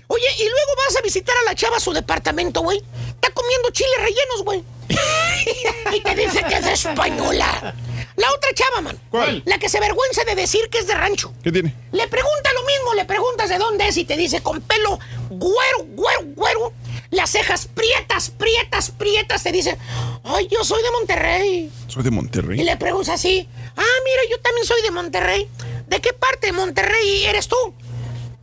Oye, 0.07 0.27
y 0.39 0.45
luego 0.45 0.73
vas 0.77 0.97
a 0.97 1.03
visitar 1.03 1.37
a 1.37 1.51
la 1.51 1.57
chava 1.57 1.79
a 1.79 1.81
su 1.81 1.93
departamento, 1.93 2.61
güey. 2.61 2.81
Está 3.09 3.31
comiendo 3.33 3.71
chiles 3.71 3.99
rellenos, 4.01 4.45
güey. 4.45 4.65
y 5.97 6.01
te 6.01 6.15
dice 6.15 6.45
que 6.45 6.55
es 6.55 6.67
española. 6.67 7.75
La 8.17 8.29
otra 8.33 8.51
chava, 8.55 8.81
man. 8.83 8.99
¿Cuál? 9.11 9.43
La 9.47 9.59
que 9.59 9.69
se 9.69 9.79
avergüenza 9.79 10.25
de 10.25 10.35
decir 10.35 10.61
que 10.71 10.79
es 10.79 10.87
de 10.87 10.95
rancho. 10.95 11.33
¿Qué 11.43 11.51
tiene? 11.53 11.75
Le 11.93 12.07
pregunta 12.09 12.51
lo 12.55 12.65
mismo, 12.65 12.95
le 12.95 13.05
preguntas 13.05 13.49
de 13.49 13.59
dónde 13.59 13.89
es 13.89 13.97
y 13.97 14.05
te 14.05 14.17
dice 14.17 14.43
con 14.43 14.61
pelo 14.61 14.99
güero, 15.31 15.79
güero, 15.89 16.21
güero. 16.35 16.73
Las 17.11 17.31
cejas 17.31 17.67
prietas, 17.67 18.31
prietas, 18.31 18.91
prietas. 18.91 19.43
Te 19.43 19.53
dice, 19.53 19.77
ay, 20.25 20.49
yo 20.51 20.63
soy 20.65 20.83
de 20.83 20.91
Monterrey. 20.93 21.71
Soy 21.89 22.03
de 22.03 22.09
Y 22.09 22.13
Monterrey. 22.13 22.63
le 22.63 22.77
preguntas 22.77 23.15
así, 23.15 23.49
ah, 23.77 23.83
mira, 24.05 24.23
yo 24.31 24.39
también 24.41 24.67
soy 24.67 24.83
de 24.83 24.91
Monterrey. 24.91 25.49
¿De 25.89 26.01
qué 26.01 26.13
parte 26.13 26.49
de 26.49 26.53
Monterrey 26.53 27.25
eres 27.25 27.49
tú? 27.49 27.57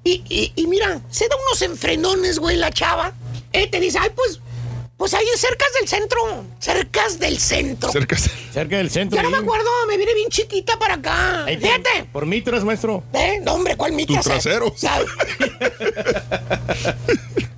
Y, 0.03 0.24
y- 0.30 0.53
y 0.55 0.68
mira, 0.68 1.01
se 1.09 1.28
da 1.28 1.36
unos 1.47 1.61
enfrenones, 1.61 2.39
güey, 2.39 2.57
la 2.57 2.72
chava. 2.72 3.13
Eh, 3.53 3.68
te 3.68 3.80
dice, 3.80 3.99
ay, 4.01 4.09
pues, 4.15 4.39
pues 4.98 5.14
ahí 5.14 5.26
cercas 5.38 5.68
del 5.80 5.88
centro. 5.88 6.20
Cercas 6.60 7.20
del 7.20 7.39
centro. 7.39 7.91
Cerca. 7.91 8.18
Cerca 8.18 8.78
del 8.78 8.89
centro. 8.89 9.16
Ya 9.18 9.24
no 9.24 9.30
me 9.30 9.38
acuerdo, 9.38 9.70
me 9.88 9.95
viene 9.98 10.14
bien 10.16 10.30
chiquita 10.30 10.78
para 10.80 10.95
acá. 10.95 11.45
Ahí 11.45 11.58
por- 11.58 11.68
Fíjate. 11.70 12.04
Por 12.12 12.26
mitras, 12.26 12.64
maestro. 12.64 13.04
¿Eh? 13.14 13.39
No, 13.43 13.54
hombre, 13.54 13.76
¿cuál 13.76 13.91
mitra? 13.93 14.22
Tu 14.22 14.30
trasero. 14.30 14.74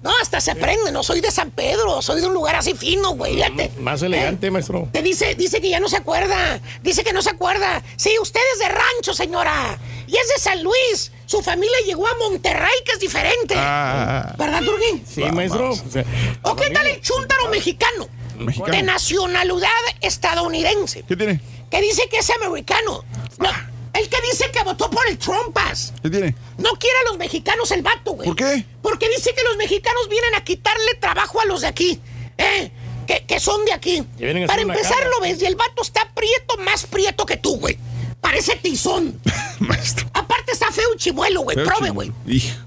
No, 0.01 0.11
hasta 0.21 0.39
se 0.39 0.51
aprende, 0.51 0.91
no 0.93 1.03
soy 1.03 1.19
de 1.19 1.29
San 1.29 1.51
Pedro, 1.51 2.01
soy 2.01 2.21
de 2.21 2.27
un 2.27 2.33
lugar 2.33 2.55
así 2.55 2.73
fino, 2.73 3.11
güey. 3.15 3.35
fíjate. 3.35 3.71
Más 3.79 4.01
elegante, 4.01 4.49
maestro. 4.49 4.87
Te 4.93 5.01
dice, 5.01 5.35
dice 5.35 5.59
que 5.59 5.69
ya 5.69 5.79
no 5.81 5.89
se 5.89 5.97
acuerda. 5.97 6.61
Dice 6.81 7.03
que 7.03 7.11
no 7.11 7.21
se 7.21 7.29
acuerda. 7.31 7.83
Sí, 7.97 8.11
usted 8.21 8.39
es 8.53 8.59
de 8.59 8.69
rancho, 8.69 9.13
señora. 9.13 9.77
Y 10.09 10.17
es 10.17 10.27
de 10.27 10.41
San 10.41 10.63
Luis. 10.63 11.11
Su 11.27 11.43
familia 11.43 11.77
llegó 11.85 12.07
a 12.07 12.15
Monterrey, 12.17 12.73
que 12.83 12.93
es 12.93 12.99
diferente. 12.99 13.53
Ah, 13.55 14.33
¿Verdad, 14.39 14.63
Turquín? 14.63 15.05
Sí, 15.07 15.21
maestro. 15.21 15.69
O 15.69 15.75
sea, 15.75 16.03
¿O 16.41 16.55
qué 16.55 16.71
tal 16.71 16.87
el 16.87 16.99
chúntaro 16.99 17.47
mexicano? 17.49 18.09
Mexicano. 18.35 18.73
De 18.75 18.81
nacionalidad 18.81 19.69
estadounidense. 20.01 21.03
¿Qué 21.07 21.15
tiene? 21.15 21.39
Que 21.69 21.79
dice 21.81 22.09
que 22.09 22.17
es 22.17 22.29
americano. 22.31 23.05
No, 23.37 23.49
el 23.93 24.09
que 24.09 24.17
dice 24.31 24.49
que 24.51 24.63
votó 24.63 24.89
por 24.89 25.07
el 25.07 25.19
Trumpas. 25.19 25.93
¿Qué 26.01 26.09
tiene? 26.09 26.35
No 26.57 26.71
quiere 26.79 26.97
a 27.05 27.09
los 27.09 27.19
mexicanos 27.19 27.69
el 27.69 27.83
vato, 27.83 28.13
güey. 28.13 28.27
¿Por 28.27 28.35
qué? 28.35 28.65
Porque 28.81 29.07
dice 29.09 29.35
que 29.35 29.43
los 29.43 29.57
mexicanos 29.57 30.09
vienen 30.09 30.33
a 30.33 30.43
quitarle 30.43 30.95
trabajo 30.99 31.39
a 31.39 31.45
los 31.45 31.61
de 31.61 31.67
aquí. 31.67 32.01
¿Eh? 32.39 32.71
Que, 33.05 33.25
que 33.27 33.39
son 33.39 33.63
de 33.65 33.73
aquí. 33.73 34.01
Para 34.47 34.61
empezar, 34.61 35.05
lo 35.07 35.19
ves, 35.19 35.39
y 35.41 35.45
el 35.45 35.55
vato 35.55 35.83
está 35.83 36.09
prieto, 36.15 36.57
más 36.57 36.87
prieto 36.87 37.27
que 37.27 37.37
tú, 37.37 37.57
güey. 37.59 37.77
Parece 38.21 38.55
tizón. 38.57 39.19
Maestro. 39.59 40.07
Aparte 40.13 40.51
está 40.51 40.71
feo 40.71 40.87
y 40.95 40.97
chimuelo, 40.97 41.41
güey. 41.41 41.57
Chimuelo. 41.57 41.93
güey. 41.93 42.11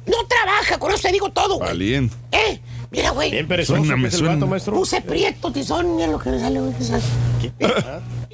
No 0.06 0.26
trabaja, 0.28 0.78
con 0.78 0.92
eso 0.92 1.02
te 1.02 1.12
digo 1.12 1.30
todo, 1.30 1.56
güey. 1.56 1.68
valiente. 1.68 2.16
¿Eh? 2.32 2.60
Mira, 2.90 3.10
güey. 3.10 3.30
bien 3.30 3.48
perezoso 3.48 3.82
es 3.82 3.88
el 3.90 4.10
suena. 4.12 4.34
vato, 4.34 4.46
maestro. 4.46 4.74
Puse 4.74 5.00
prieto, 5.00 5.50
tizón, 5.50 5.96
mira 5.96 6.08
lo 6.08 6.18
que 6.18 6.30
le 6.30 6.40
sale, 6.40 6.60
güey. 6.60 6.74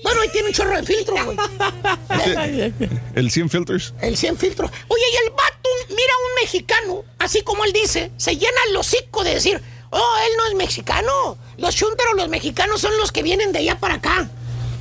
Bueno, 0.02 0.20
ahí 0.20 0.28
tiene 0.32 0.48
un 0.48 0.52
chorro 0.54 0.76
de 0.76 0.82
filtro, 0.84 1.14
güey. 1.24 1.36
El 3.14 3.30
100 3.30 3.50
filters. 3.50 3.94
El 4.00 4.16
100 4.16 4.36
filtros. 4.36 4.70
Oye, 4.88 5.02
y 5.12 5.26
el 5.26 5.30
vato 5.32 5.68
mira 5.88 6.12
a 6.12 6.28
un 6.28 6.42
mexicano, 6.42 7.04
así 7.18 7.42
como 7.42 7.64
él 7.64 7.72
dice, 7.72 8.10
se 8.16 8.36
llena 8.36 8.58
el 8.68 8.76
hocico 8.76 9.24
de 9.24 9.34
decir, 9.34 9.60
Oh, 9.90 10.14
él 10.26 10.32
no 10.36 10.46
es 10.48 10.54
mexicano. 10.54 11.38
Los 11.56 11.74
chúntaros, 11.74 12.14
los 12.16 12.28
mexicanos 12.28 12.80
son 12.80 12.96
los 12.98 13.10
que 13.10 13.22
vienen 13.22 13.52
de 13.52 13.60
allá 13.60 13.78
para 13.78 13.94
acá. 13.94 14.28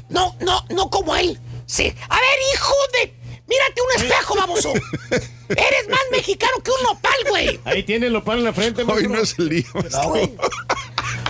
No, 0.09 0.35
no, 0.41 0.65
no 0.69 0.89
como 0.89 1.15
él. 1.15 1.39
Sí. 1.67 1.93
A 2.09 2.15
ver, 2.15 2.39
hijo 2.53 2.73
de. 2.93 3.13
Mírate 3.47 3.81
un 3.81 4.01
espejo, 4.03 4.35
baboso. 4.35 4.73
Eres 5.49 5.87
más 5.89 6.01
mexicano 6.11 6.53
que 6.63 6.71
un 6.71 6.83
nopal, 6.83 7.15
güey. 7.29 7.59
Ahí 7.63 7.83
tiene 7.83 8.07
el 8.07 8.13
nopal 8.13 8.39
en 8.39 8.43
la 8.45 8.53
frente, 8.53 8.81
Hoy 8.81 8.87
maestro. 9.07 9.09
no 9.09 9.21
es 9.21 9.39
el 9.39 9.49
día. 9.49 9.65
No, 9.91 10.09
güey. 10.09 10.27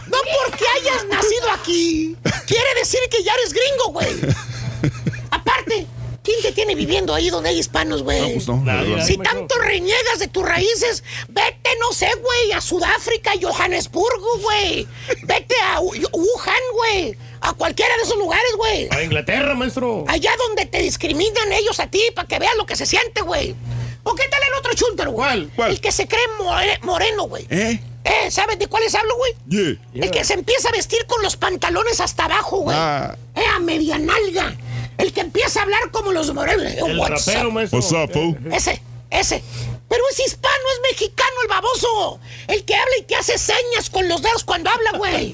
No 0.07 0.17
porque 0.45 0.65
hayas 0.79 1.05
nacido 1.05 1.51
aquí, 1.51 2.15
quiere 2.47 2.73
decir 2.79 2.99
que 3.11 3.21
ya 3.23 3.33
eres 3.33 3.53
gringo, 3.53 3.91
güey. 3.91 4.15
Aparte, 5.31 5.85
¿quién 6.27 6.41
te 6.41 6.51
tiene 6.51 6.75
viviendo 6.75 7.13
ahí 7.13 7.29
donde 7.29 7.47
hay 7.49 7.57
hispanos, 7.59 8.03
güey? 8.03 8.19
No, 8.19 8.27
pues 8.33 8.47
no, 8.49 8.61
verdad. 8.61 9.05
Si 9.05 9.17
tanto 9.17 9.55
reniegas 9.59 10.19
de 10.19 10.27
tus 10.27 10.43
raíces, 10.43 11.01
vete, 11.29 11.69
no 11.79 11.93
sé, 11.93 12.09
güey, 12.21 12.51
a 12.51 12.59
Sudáfrica, 12.59 13.31
Johannesburgo, 13.41 14.37
güey. 14.41 14.85
Vete 15.23 15.55
a 15.63 15.79
Wuhan, 15.79 16.63
güey. 16.73 17.17
A 17.39 17.53
cualquiera 17.53 17.95
de 17.95 18.03
esos 18.03 18.17
lugares, 18.17 18.51
güey. 18.57 18.89
A 18.91 19.03
Inglaterra, 19.03 19.55
maestro. 19.55 20.03
Allá 20.09 20.31
donde 20.47 20.65
te 20.65 20.81
discriminan 20.81 21.53
ellos 21.53 21.79
a 21.79 21.87
ti 21.87 22.01
para 22.13 22.27
que 22.27 22.39
veas 22.39 22.55
lo 22.57 22.65
que 22.65 22.75
se 22.75 22.85
siente, 22.85 23.21
güey. 23.21 23.55
¿O 24.03 24.13
qué 24.13 24.27
tal 24.29 24.41
el 24.49 24.53
otro 24.59 24.73
chúntaro, 24.73 25.11
güey? 25.11 25.47
¿Cuál? 25.55 25.71
El 25.71 25.79
que 25.79 25.93
se 25.93 26.09
cree 26.09 26.27
more- 26.39 26.79
moreno, 26.83 27.23
güey. 27.23 27.47
¿Eh? 27.49 27.79
Eh, 28.03 28.31
¿sabes 28.31 28.59
de 28.59 28.67
cuáles 28.67 28.95
hablo, 28.95 29.15
güey? 29.17 29.33
Yeah. 29.93 30.05
El 30.05 30.11
que 30.11 30.23
se 30.25 30.33
empieza 30.33 30.69
a 30.69 30.71
vestir 30.73 31.05
con 31.07 31.21
los 31.23 31.35
pantalones 31.37 31.99
hasta 32.01 32.25
abajo, 32.25 32.57
güey. 32.59 32.75
Ah. 32.77 33.17
Eh, 33.35 33.43
a 33.55 33.59
media 33.59 33.97
nalga. 33.97 34.55
El 34.97 35.13
que 35.13 35.21
empieza 35.21 35.59
a 35.59 35.63
hablar 35.63 35.91
como 35.91 36.11
los 36.11 36.33
morenos. 36.33 36.65
Eh, 36.65 36.79
El 36.85 36.97
what's 36.99 37.25
rapero, 37.25 37.49
up? 37.49 37.53
maestro. 37.53 37.79
What's 37.79 37.91
up, 37.91 38.11
fool? 38.13 38.37
Ese, 38.51 38.81
ese. 39.09 39.43
Pero 39.89 40.03
es 40.11 40.19
hispano, 40.19 40.63
es 40.75 40.91
mexicano 40.91 41.35
el 41.43 41.47
baboso. 41.47 42.19
El 42.47 42.65
que 42.65 42.75
habla 42.75 42.97
y 42.99 43.03
te 43.03 43.15
hace 43.15 43.37
señas 43.37 43.89
con 43.89 44.07
los 44.09 44.21
dedos 44.21 44.43
cuando 44.43 44.69
habla, 44.69 44.91
güey. 44.97 45.33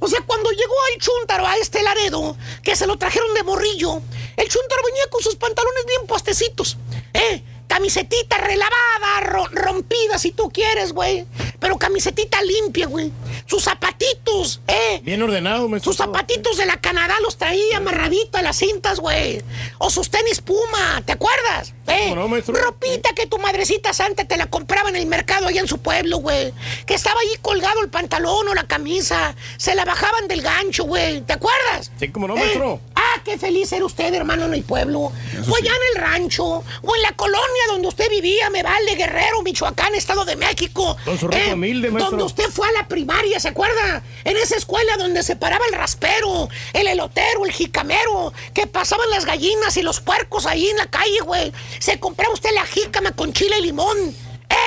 O 0.00 0.08
sea, 0.08 0.20
cuando 0.26 0.50
llegó 0.50 0.74
el 0.94 1.00
chúntaro 1.00 1.46
a 1.46 1.56
este 1.58 1.80
Laredo, 1.82 2.36
que 2.64 2.74
se 2.74 2.86
lo 2.88 2.96
trajeron 2.98 3.32
de 3.34 3.44
morrillo, 3.44 4.00
el 4.36 4.48
chúntaro 4.48 4.82
venía 4.86 5.04
con 5.10 5.22
sus 5.22 5.36
pantalones 5.36 5.86
bien 5.86 6.06
puestecitos. 6.08 6.76
¿Eh? 7.14 7.42
Camisetita 7.68 8.36
relavada, 8.38 9.20
ro- 9.22 9.48
rompida 9.50 10.18
si 10.18 10.32
tú 10.32 10.50
quieres, 10.50 10.92
güey. 10.92 11.24
Pero 11.58 11.78
camisetita 11.78 12.42
limpia, 12.42 12.86
güey. 12.86 13.10
Sus 13.46 13.64
zapatitos, 13.64 14.60
¿eh? 14.68 15.00
Bien 15.02 15.22
ordenado, 15.22 15.68
maestro. 15.68 15.92
Sus 15.92 15.98
zapatitos 15.98 16.56
de 16.58 16.66
la 16.66 16.80
Canadá 16.80 17.14
los 17.22 17.38
traía 17.38 17.78
amarraditos 17.78 18.38
a 18.38 18.42
las 18.42 18.56
cintas, 18.56 19.00
güey. 19.00 19.42
O 19.78 19.88
sus 19.90 20.10
tenis 20.10 20.40
Puma, 20.40 21.02
¿te 21.06 21.12
acuerdas? 21.12 21.72
¿Eh? 21.86 22.06
¿Cómo 22.10 22.16
no, 22.22 22.28
maestro? 22.28 22.54
Ropita 22.54 23.10
que 23.14 23.26
tu 23.26 23.38
madrecita 23.38 23.92
santa 23.94 24.24
te 24.26 24.36
la 24.36 24.46
compraba 24.46 24.88
en 24.90 24.96
el 24.96 25.06
mercado 25.06 25.46
allá 25.48 25.60
en 25.60 25.68
su 25.68 25.78
pueblo, 25.78 26.18
güey. 26.18 26.52
Que 26.86 26.94
estaba 26.94 27.20
ahí 27.20 27.38
colgado 27.40 27.80
el 27.80 27.88
pantalón 27.88 28.48
o 28.48 28.54
la 28.54 28.64
camisa. 28.64 29.34
Se 29.56 29.74
la 29.74 29.84
bajaban 29.84 30.28
del 30.28 30.42
gancho, 30.42 30.84
güey. 30.84 31.20
¿Te 31.22 31.32
acuerdas? 31.34 31.90
Sí, 31.98 32.08
cómo 32.08 32.28
no, 32.28 32.36
¿Eh? 32.36 32.78
Ah, 32.94 33.20
qué 33.24 33.38
feliz 33.38 33.72
era 33.72 33.84
usted, 33.84 34.12
hermano, 34.14 34.44
en 34.46 34.54
el 34.54 34.64
pueblo. 34.64 35.00
o 35.00 35.12
allá 35.56 35.70
en 35.72 35.96
el 35.96 36.02
rancho. 36.02 36.44
O 36.44 36.96
en 36.96 37.02
la 37.02 37.12
colonia 37.12 37.42
donde 37.68 37.88
usted 37.88 38.08
vivía, 38.10 38.50
me 38.50 38.62
vale, 38.62 38.94
Guerrero, 38.94 39.42
Michoacán, 39.42 39.94
Estado 39.94 40.24
de 40.24 40.36
México. 40.36 40.96
Con 41.04 41.18
su 41.18 41.26
ropa 41.26 41.54
humilde, 41.54 41.90
maestro. 41.90 42.10
Donde 42.10 42.24
usted 42.24 42.50
fue 42.50 42.68
a 42.68 42.72
la 42.72 42.88
primaria, 42.88 43.40
¿se 43.40 43.48
acuerda? 43.48 44.02
En 44.24 44.36
esa 44.36 44.56
escuela 44.56 44.96
donde 44.96 45.22
se 45.22 45.36
paraba 45.36 45.64
el 45.70 45.74
raspero, 45.74 46.48
el 46.72 46.86
elotero, 46.86 47.44
el 47.44 47.52
jicamero, 47.52 48.32
que 48.54 48.66
pasaban 48.66 49.08
las 49.10 49.24
gallinas 49.24 49.76
y 49.76 49.82
los 49.82 50.00
puercos 50.00 50.46
ahí 50.46 50.68
en 50.68 50.76
la 50.76 50.86
calle, 50.86 51.18
güey. 51.24 51.52
Se 51.78 51.98
compraba 51.98 52.32
usted 52.34 52.50
la 52.54 52.66
jícama 52.66 53.12
con 53.12 53.32
chile 53.32 53.56
y 53.58 53.62
limón. 53.62 53.96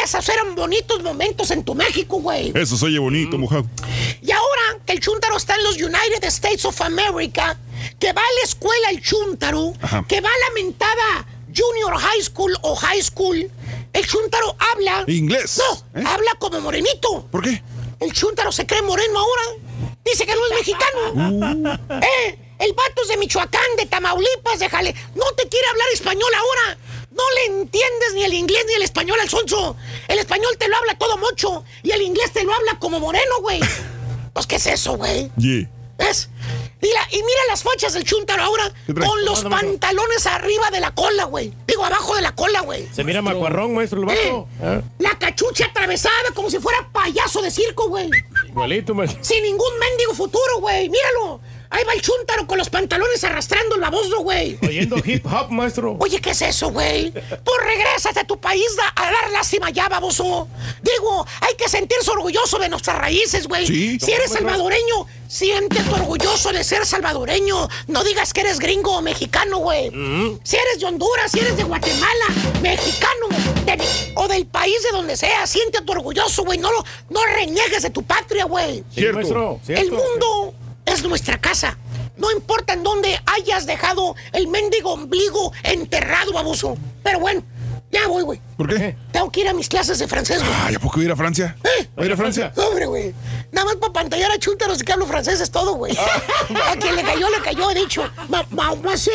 Esos 0.04 0.28
eran 0.30 0.56
bonitos 0.56 1.04
momentos 1.04 1.52
en 1.52 1.64
tu 1.64 1.76
México, 1.76 2.18
güey. 2.20 2.52
Eso 2.56 2.76
se 2.76 2.86
oye 2.86 2.98
bonito, 3.00 3.38
mojado. 3.38 3.66
Y 4.22 4.32
ahora 4.32 4.80
que 4.86 4.94
el 4.94 5.00
Chuntaro 5.00 5.38
está 5.38 5.56
en 5.56 5.64
los 5.64 5.76
United 5.76 6.24
States 6.24 6.66
of 6.66 6.82
America, 6.82 7.58
que 8.00 8.12
va 8.12 8.22
a 8.22 8.34
la 8.40 8.44
escuela 8.44 8.90
el 8.90 9.02
Chuntaro, 9.02 9.74
Ajá. 9.82 10.04
que 10.08 10.22
va 10.22 10.30
a 10.30 10.50
la 10.50 10.62
mentada 10.64 11.28
Junior 11.56 11.98
High 11.98 12.22
School 12.24 12.58
o 12.62 12.76
High 12.76 13.02
School, 13.02 13.52
el 13.94 14.08
Chuntaro 14.08 14.56
habla. 14.74 15.04
Inglés. 15.08 15.58
No, 15.58 16.02
¿Eh? 16.02 16.04
habla 16.06 16.32
como 16.40 16.60
morenito. 16.62 17.28
¿Por 17.32 17.44
qué? 17.44 17.62
El 18.00 18.12
Chuntaro 18.14 18.52
se 18.52 18.66
cree 18.66 18.82
moreno 18.82 19.20
ahora. 19.20 19.42
Dice 20.04 20.26
que 20.26 20.36
no 20.36 20.42
es 20.48 20.54
mexicano. 20.54 21.12
Uh. 21.16 21.96
Eh, 22.04 22.40
el 22.60 22.74
vato 22.74 23.02
es 23.02 23.08
de 23.08 23.18
Michoacán, 23.18 23.76
de 23.78 23.86
Tamaulipas, 23.86 24.60
de 24.60 24.70
Jale. 24.70 24.94
No 25.16 25.26
te 25.36 25.48
quiere 25.48 25.68
hablar 25.68 25.88
español 25.94 26.32
ahora. 26.36 26.78
No 27.12 27.24
le 27.36 27.60
entiendes 27.62 28.14
ni 28.14 28.24
el 28.24 28.34
inglés 28.34 28.64
ni 28.68 28.74
el 28.74 28.82
español 28.84 29.18
al 29.22 29.30
sonso. 29.30 29.78
El 30.08 30.20
español 30.20 30.56
te 30.60 30.68
lo 30.68 30.76
habla 30.76 30.98
todo 30.98 31.18
mocho 31.18 31.64
y 31.82 31.92
el 31.92 32.02
inglés 32.02 32.32
te 32.34 32.44
lo 32.44 32.54
habla 32.54 32.78
como 32.80 33.00
moreno, 33.00 33.40
güey. 33.42 33.60
Pues, 34.34 34.48
¿qué 34.48 34.58
es 34.58 34.68
eso, 34.68 34.98
güey? 34.98 35.32
Yeah. 35.38 35.70
¿Ves? 35.98 36.28
Y, 36.82 36.88
la- 36.88 37.08
y 37.12 37.16
mira 37.18 37.40
las 37.50 37.64
fachas 37.64 37.94
del 37.94 38.04
chuntaro 38.04 38.44
ahora 38.44 38.72
con 39.08 39.26
los 39.26 39.44
pantalones 39.46 40.26
arriba 40.28 40.70
de 40.72 40.80
la 40.82 40.94
cola, 40.94 41.24
güey. 41.24 41.52
Digo, 41.66 41.84
abajo 41.86 42.16
de 42.16 42.22
la 42.22 42.36
cola, 42.36 42.62
güey. 42.62 42.88
Se 42.94 43.04
mira 43.04 43.22
macuarrón, 43.22 43.74
maestro, 43.74 44.00
el 44.02 44.06
vato. 44.06 44.48
Eh, 44.62 44.82
La 45.00 45.18
cachucha 45.18 45.66
atravesada 45.66 46.14
como 46.36 46.50
si 46.52 46.60
fuera 46.60 46.88
payaso 46.92 47.42
de 47.42 47.50
circo, 47.50 47.88
güey. 47.90 48.10
Igualito, 48.50 48.94
maestro. 48.94 49.24
Sin 49.24 49.42
ningún 49.44 49.80
mendigo 49.80 50.14
futuro, 50.14 50.60
güey. 50.60 50.90
Míralo. 50.90 51.40
Ahí 51.76 51.84
va 51.84 51.92
el 51.94 52.02
chúntaro 52.02 52.48
con 52.48 52.58
los 52.58 52.70
pantalones 52.70 53.22
arrastrando 53.26 53.76
el 53.76 53.82
baboso, 53.82 54.20
güey. 54.22 54.58
Oyendo 54.62 54.96
hip 55.04 55.26
hop, 55.26 55.50
maestro. 55.52 55.98
Oye, 56.00 56.22
¿qué 56.22 56.30
es 56.30 56.42
eso, 56.42 56.70
güey? 56.72 57.12
Tú 57.12 57.52
regrésate 57.66 58.22
a 58.22 58.24
tu 58.24 58.40
país 58.40 58.66
a 58.96 59.12
dar 59.12 59.30
lástima 59.32 59.70
ya, 59.72 59.90
baboso. 59.90 60.48
Digo, 60.82 61.26
hay 61.42 61.54
que 61.58 61.68
sentirse 61.68 62.10
orgulloso 62.12 62.58
de 62.60 62.70
nuestras 62.70 62.98
raíces, 62.98 63.46
güey. 63.48 63.68
Sí. 63.68 64.00
Si 64.00 64.12
eres 64.14 64.32
salvadoreño, 64.32 65.06
siéntete 65.28 65.90
orgulloso 65.92 66.54
de 66.54 66.64
ser 66.64 66.86
salvadoreño. 66.86 67.68
No 67.88 68.04
digas 68.06 68.32
que 68.32 68.42
eres 68.42 68.60
gringo 68.60 68.96
o 68.98 69.02
mexicano, 69.02 69.58
güey. 69.58 69.90
Si 70.44 70.56
eres 70.56 70.80
de 70.80 70.86
Honduras, 70.86 71.30
si 71.32 71.40
eres 71.40 71.58
de 71.58 71.64
Guatemala, 71.66 72.26
mexicano, 72.62 73.28
de- 73.66 74.12
o 74.16 74.28
del 74.30 74.46
país 74.46 74.82
de 74.84 74.92
donde 74.92 75.18
sea, 75.18 75.46
siéntete 75.46 75.92
orgulloso, 75.92 76.44
güey. 76.46 76.58
No, 76.58 76.70
no 77.10 77.26
reniegues 77.36 77.82
de 77.84 77.90
tu 77.90 78.02
patria, 78.04 78.46
güey. 78.46 78.78
Sí, 78.94 79.02
Cierto. 79.02 79.60
El 79.68 79.76
cierto. 79.76 79.96
mundo 79.96 80.54
es 80.86 81.04
nuestra 81.04 81.38
casa. 81.38 81.78
No 82.18 82.32
importa 82.32 82.74
en 82.74 82.84
dónde 82.84 83.20
hayas 83.26 83.66
dejado 83.66 84.16
el 84.32 84.48
mendigo 84.48 84.94
ombligo 84.94 85.52
enterrado, 85.64 86.32
baboso. 86.32 86.78
Pero 87.04 87.20
bueno, 87.20 87.44
ya 87.92 88.08
voy, 88.08 88.24
güey. 88.24 88.42
¿Por 88.58 88.68
qué? 88.70 88.96
Tengo 89.12 89.32
que 89.32 89.42
ir 89.42 89.48
a 89.48 89.54
mis 89.54 89.70
clases 89.70 90.00
de 90.00 90.08
francés, 90.08 90.40
güey. 90.40 90.54
Ay, 90.66 90.76
¿a 90.76 90.80
poco 90.80 91.02
ir 91.02 91.12
a 91.12 91.16
Francia? 91.16 91.56
¿Eh? 91.64 91.88
¿Va 91.98 92.04
a 92.04 92.06
ir 92.06 92.12
a 92.12 92.18
Francia? 92.18 92.52
Hombre, 92.56 92.86
güey. 92.86 93.14
Nada 93.52 93.66
más 93.66 93.76
para 93.76 93.94
pantallar 93.94 94.32
a 94.32 94.38
chúntaros 94.38 94.82
que 94.84 94.92
hablo 94.92 95.06
francés 95.06 95.42
es 95.42 95.52
todo, 95.52 95.76
güey. 95.76 95.96
a 96.68 96.76
quien 96.78 96.96
le 96.96 97.04
cayó, 97.04 97.30
le 97.30 97.42
cayó, 97.42 97.72
he 97.72 97.76
dicho. 97.76 98.10
Ma, 98.30 98.46
ma, 98.52 98.76
ma, 98.76 98.98
sí, 98.98 99.12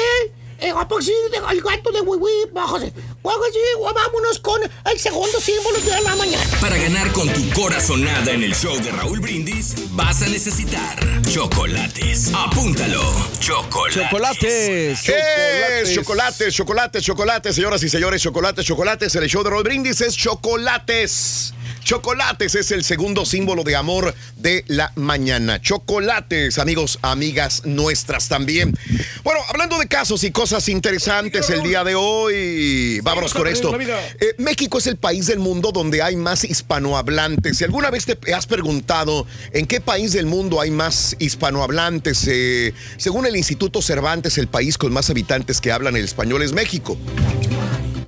eh, 0.61 0.73
ah, 0.75 0.87
pues 0.87 1.09
el 1.09 1.63
gato 1.63 1.91
de 1.91 2.01
Wiwi, 2.01 2.51
bájase. 2.53 2.93
Bájase, 3.23 3.59
güey, 3.79 3.95
vámonos 3.95 4.39
con 4.41 4.61
el 4.63 4.99
segundo 4.99 5.41
símbolo 5.41 5.79
de 5.81 6.03
la 6.03 6.17
mañana. 6.17 6.45
Para 6.61 6.77
ganar 6.77 7.11
con 7.13 7.29
tu 7.33 7.49
corazonada 7.51 8.31
en 8.33 8.43
el 8.43 8.55
show 8.55 8.77
de 8.81 8.91
Raúl 8.91 9.21
Brindis, 9.21 9.75
vas 9.93 10.23
a 10.23 10.29
necesitar 10.29 10.99
chocolates. 11.23 12.33
Apúntalo. 12.35 13.03
Chocolates. 13.41 14.03
Chocolates. 14.03 15.03
¿Qué 15.03 15.81
es? 15.83 15.95
Chocolates, 15.95 16.55
chocolates, 16.55 17.05
chocolates, 17.05 17.55
señoras 17.55 17.83
y 17.83 17.89
señores, 17.89 18.21
chocolates, 18.23 18.65
chocolates. 18.65 19.15
El 19.15 19.29
show 19.29 19.43
de 19.43 19.51
Roll 19.51 19.63
Brindis 19.63 20.01
es 20.03 20.17
chocolates. 20.17 21.55
Chocolates 21.83 22.55
es 22.55 22.70
el 22.70 22.85
segundo 22.85 23.24
símbolo 23.24 23.64
de 23.64 23.76
amor 23.76 24.14
de 24.37 24.64
la 24.68 24.93
mañana. 24.97 25.61
Chocolates, 25.61 26.59
amigos, 26.59 26.99
amigas 27.03 27.62
nuestras 27.64 28.28
también. 28.28 28.76
Bueno, 29.24 29.41
hablando 29.49 29.78
de 29.78 29.87
casos 29.87 30.24
y 30.24 30.31
cosas 30.31 30.68
interesantes 30.68 31.51
el 31.51 31.62
día 31.62 31.85
de 31.85 31.95
hoy, 31.95 33.01
vámonos 33.01 33.35
con 33.35 33.47
esto. 33.47 33.76
Eh, 34.20 34.35
México 34.39 34.78
es 34.78 34.87
el 34.87 34.97
país 34.97 35.26
del 35.26 35.39
mundo 35.39 35.72
donde 35.72 36.03
hay 36.03 36.16
más 36.16 36.45
hispanohablantes. 36.45 37.59
Si 37.59 37.64
alguna 37.64 37.91
vez 37.91 38.07
te 38.07 38.35
has 38.35 38.47
preguntado 38.47 39.26
en 39.53 39.66
qué 39.66 39.81
país 39.81 40.12
del 40.12 40.26
mundo 40.26 40.61
hay 40.61 40.70
más 40.70 41.16
hispanohablantes, 41.18 42.28
Eh, 42.33 42.72
según 42.97 43.26
el 43.26 43.37
Instituto 43.37 43.83
Cervantes, 43.83 44.39
el 44.39 44.47
país 44.47 44.78
con 44.78 44.93
más 44.93 45.11
habitantes 45.11 45.61
que 45.61 45.72
hablan 45.72 45.97
el 45.97 46.05
español 46.05 46.43
es 46.43 46.53
México. 46.53 46.97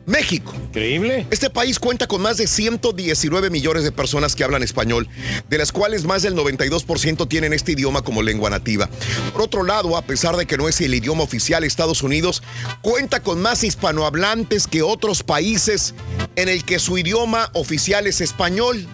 México. 0.07 0.53
Increíble. 0.55 1.27
Este 1.31 1.51
país 1.51 1.79
cuenta 1.79 2.07
con 2.07 2.23
más 2.23 2.37
de 2.37 2.47
119 2.47 3.51
millones 3.51 3.85
de 3.85 3.93
personas 3.93 4.35
que 4.35 4.45
hablan 4.45 4.63
español, 4.63 5.09
de 5.49 5.59
las 5.59 5.73
cuales 5.73 6.05
más 6.05 6.23
del 6.23 6.35
92% 6.35 7.29
tienen 7.29 7.53
este 7.53 7.73
idioma 7.73 8.03
como 8.03 8.23
lengua 8.23 8.51
nativa. 8.51 8.89
Por 9.33 9.43
otro 9.43 9.63
lado, 9.65 9.97
a 9.97 10.03
pesar 10.03 10.37
de 10.37 10.47
que 10.47 10.57
no 10.57 10.69
es 10.69 10.81
el 10.81 10.95
idioma 10.95 11.23
oficial, 11.23 11.65
Estados 11.65 12.03
Unidos 12.03 12.43
cuenta 12.81 13.23
con 13.23 13.41
más 13.41 13.65
hispanohablantes 13.65 14.67
que 14.67 14.83
otros 14.83 15.23
países 15.23 15.95
en 16.37 16.49
el 16.49 16.65
que 16.65 16.79
su 16.79 16.99
idioma 16.99 17.51
oficial 17.53 18.07
es 18.07 18.21
español. 18.21 18.87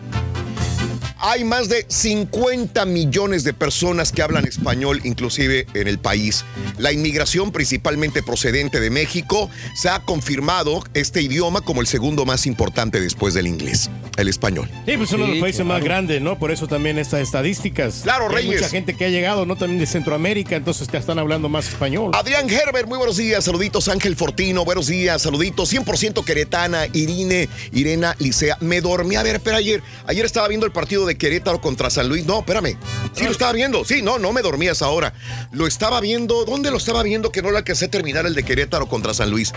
Hay 1.21 1.43
más 1.43 1.69
de 1.69 1.85
50 1.89 2.85
millones 2.85 3.43
de 3.43 3.53
personas 3.53 4.13
que 4.13 4.23
hablan 4.23 4.45
español, 4.47 5.01
inclusive 5.03 5.67
en 5.75 5.89
el 5.89 5.99
país. 5.99 6.45
La 6.79 6.93
inmigración, 6.93 7.51
principalmente 7.51 8.23
procedente 8.23 8.79
de 8.79 8.91
México, 8.91 9.51
se 9.75 9.89
ha 9.89 9.99
confirmado 10.01 10.85
este 10.95 11.21
idioma 11.21 11.61
como 11.61 11.81
el 11.81 11.89
segundo 11.89 12.25
más 12.25 12.47
importante 12.47 13.01
después 13.01 13.35
del 13.35 13.49
inglés, 13.49 13.91
el 14.17 14.29
español. 14.29 14.71
Sí, 14.87 14.97
pues 14.97 15.11
uno 15.11 15.25
de 15.27 15.33
los 15.33 15.41
países 15.41 15.67
más 15.67 15.83
grandes, 15.83 16.23
¿no? 16.23 16.39
Por 16.39 16.53
eso 16.53 16.69
también 16.69 16.99
estas 16.99 17.21
estadísticas. 17.21 18.03
Claro, 18.05 18.29
Hay 18.29 18.37
Reyes. 18.37 18.61
mucha 18.61 18.69
gente 18.69 18.95
que 18.95 19.05
ha 19.07 19.09
llegado, 19.09 19.45
¿no? 19.45 19.57
También 19.57 19.81
de 19.81 19.87
Centroamérica, 19.87 20.55
entonces 20.55 20.87
ya 20.87 21.01
están 21.01 21.19
hablando 21.19 21.49
más 21.49 21.69
español. 21.69 22.13
Adrián 22.15 22.49
Herbert, 22.49 22.87
muy 22.87 22.97
buenos 22.99 23.17
días, 23.17 23.43
saluditos 23.45 23.89
Ángel 23.89 24.15
Fortino, 24.15 24.65
buenos 24.65 24.87
días, 24.87 25.21
saluditos 25.23 25.73
100% 25.73 26.25
queretana, 26.25 26.87
Irine, 26.93 27.49
Irena, 27.73 28.15
Licea. 28.21 28.57
Me 28.61 28.81
dormí 28.81 29.17
a 29.17 29.25
ver, 29.25 29.35
espera, 29.35 29.57
ayer, 29.57 29.83
ayer 30.07 30.25
estaba 30.25 30.47
viendo 30.47 30.65
el 30.65 30.71
partido 30.71 31.08
de 31.09 31.19
Querétaro 31.19 31.61
contra 31.61 31.91
San 31.91 32.09
Luis. 32.09 32.25
No, 32.25 32.39
espérame, 32.41 32.77
sí 33.15 33.25
lo 33.25 33.31
estaba 33.33 33.53
viendo, 33.53 33.85
sí, 33.85 34.03
no, 34.03 34.19
no 34.19 34.33
me 34.33 34.43
dormí 34.43 34.69
a 34.69 34.73
esa 34.73 34.89
hora. 34.89 35.13
Lo 35.53 35.67
estaba 35.67 36.01
viendo, 36.01 36.45
¿dónde 36.45 36.71
lo 36.71 36.77
estaba 36.77 37.03
viendo 37.03 37.33
que 37.33 37.43
no 37.43 37.51
le 37.51 37.59
alcancé 37.59 37.87
a 37.87 37.91
terminar 37.91 38.27
el 38.27 38.35
de 38.35 38.45
Querétaro 38.45 38.87
contra 38.89 39.13
San 39.15 39.31
Luis? 39.31 39.53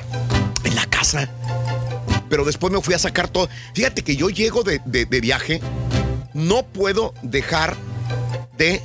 En 0.64 0.76
la 0.76 0.86
casa. 0.88 1.30
Pero 2.30 2.45
después 2.45 2.72
me 2.74 2.82
fui 2.82 2.93
a 2.93 2.99
sacar 2.99 3.28
todo. 3.28 3.49
Fíjate 3.76 4.04
que 4.04 4.16
yo 4.16 4.30
llego 4.30 4.64
de- 4.64 4.82
de 4.86 5.22
viaje, 5.22 5.60
no 6.34 6.64
puedo 6.64 7.14
dejar 7.22 7.76
de 8.58 8.82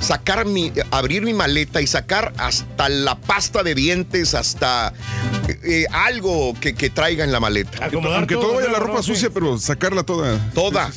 sacar 0.00 0.44
mi, 0.46 0.72
abrir 0.90 1.22
mi 1.22 1.34
maleta 1.34 1.80
y 1.80 1.86
sacar 1.86 2.32
hasta 2.38 2.88
la 2.88 3.16
pasta 3.16 3.62
de 3.62 3.74
dientes, 3.74 4.34
hasta 4.34 4.92
eh, 5.48 5.58
eh, 5.64 5.86
algo 5.92 6.54
que, 6.60 6.74
que 6.74 6.90
traiga 6.90 7.24
en 7.24 7.32
la 7.32 7.40
maleta. 7.40 7.88
Aunque 7.92 8.34
todo 8.34 8.54
vaya 8.54 8.70
la 8.70 8.78
ropa 8.78 9.02
sucia, 9.02 9.30
pero 9.30 9.58
sacarla 9.58 10.02
toda. 10.02 10.38
Toda, 10.54 10.90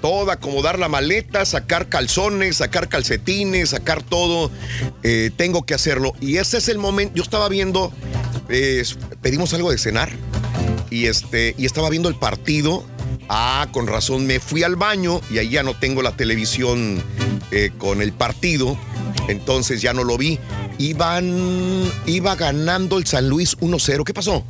toda, 0.00 0.34
acomodar 0.34 0.78
la 0.78 0.88
maleta, 0.88 1.44
sacar 1.44 1.88
calzones, 1.88 2.56
sacar 2.56 2.88
calcetines, 2.88 3.70
sacar 3.70 4.02
todo. 4.02 4.50
Eh, 5.02 5.30
tengo 5.36 5.64
que 5.64 5.74
hacerlo. 5.74 6.14
Y 6.20 6.36
ese 6.36 6.58
es 6.58 6.68
el 6.68 6.78
momento. 6.78 7.14
Yo 7.14 7.22
estaba 7.22 7.48
viendo, 7.48 7.92
eh, 8.48 8.84
pedimos 9.20 9.54
algo 9.54 9.70
de 9.70 9.78
cenar 9.78 10.10
y 10.90 11.06
este 11.06 11.54
y 11.56 11.66
estaba 11.66 11.88
viendo 11.90 12.08
el 12.08 12.16
partido. 12.16 12.84
Ah, 13.28 13.68
con 13.72 13.86
razón, 13.86 14.26
me 14.26 14.40
fui 14.40 14.62
al 14.62 14.76
baño 14.76 15.20
y 15.30 15.38
ahí 15.38 15.50
ya 15.50 15.62
no 15.62 15.74
tengo 15.74 16.02
la 16.02 16.16
televisión 16.16 17.02
eh, 17.50 17.70
con 17.78 18.02
el 18.02 18.12
partido, 18.12 18.76
entonces 19.28 19.80
ya 19.82 19.92
no 19.94 20.04
lo 20.04 20.18
vi. 20.18 20.38
Iban, 20.78 21.90
iba 22.06 22.34
ganando 22.36 22.98
el 22.98 23.06
San 23.06 23.28
Luis 23.28 23.56
1-0. 23.58 24.04
¿Qué 24.04 24.12
pasó? 24.14 24.44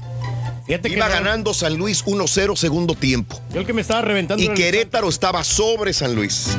Fíjate 0.66 0.88
que 0.90 0.96
iba 0.96 1.08
no- 1.08 1.14
ganando 1.14 1.54
San 1.54 1.76
Luis 1.76 2.04
1-0 2.04 2.56
segundo 2.56 2.94
tiempo. 2.94 3.40
Yo 3.52 3.60
el 3.60 3.66
que 3.66 3.72
me 3.72 3.82
estaba 3.82 4.02
reventando. 4.02 4.42
Y 4.42 4.48
Querétaro 4.48 5.08
estaba 5.08 5.44
sobre 5.44 5.92
San 5.92 6.14
Luis. 6.14 6.56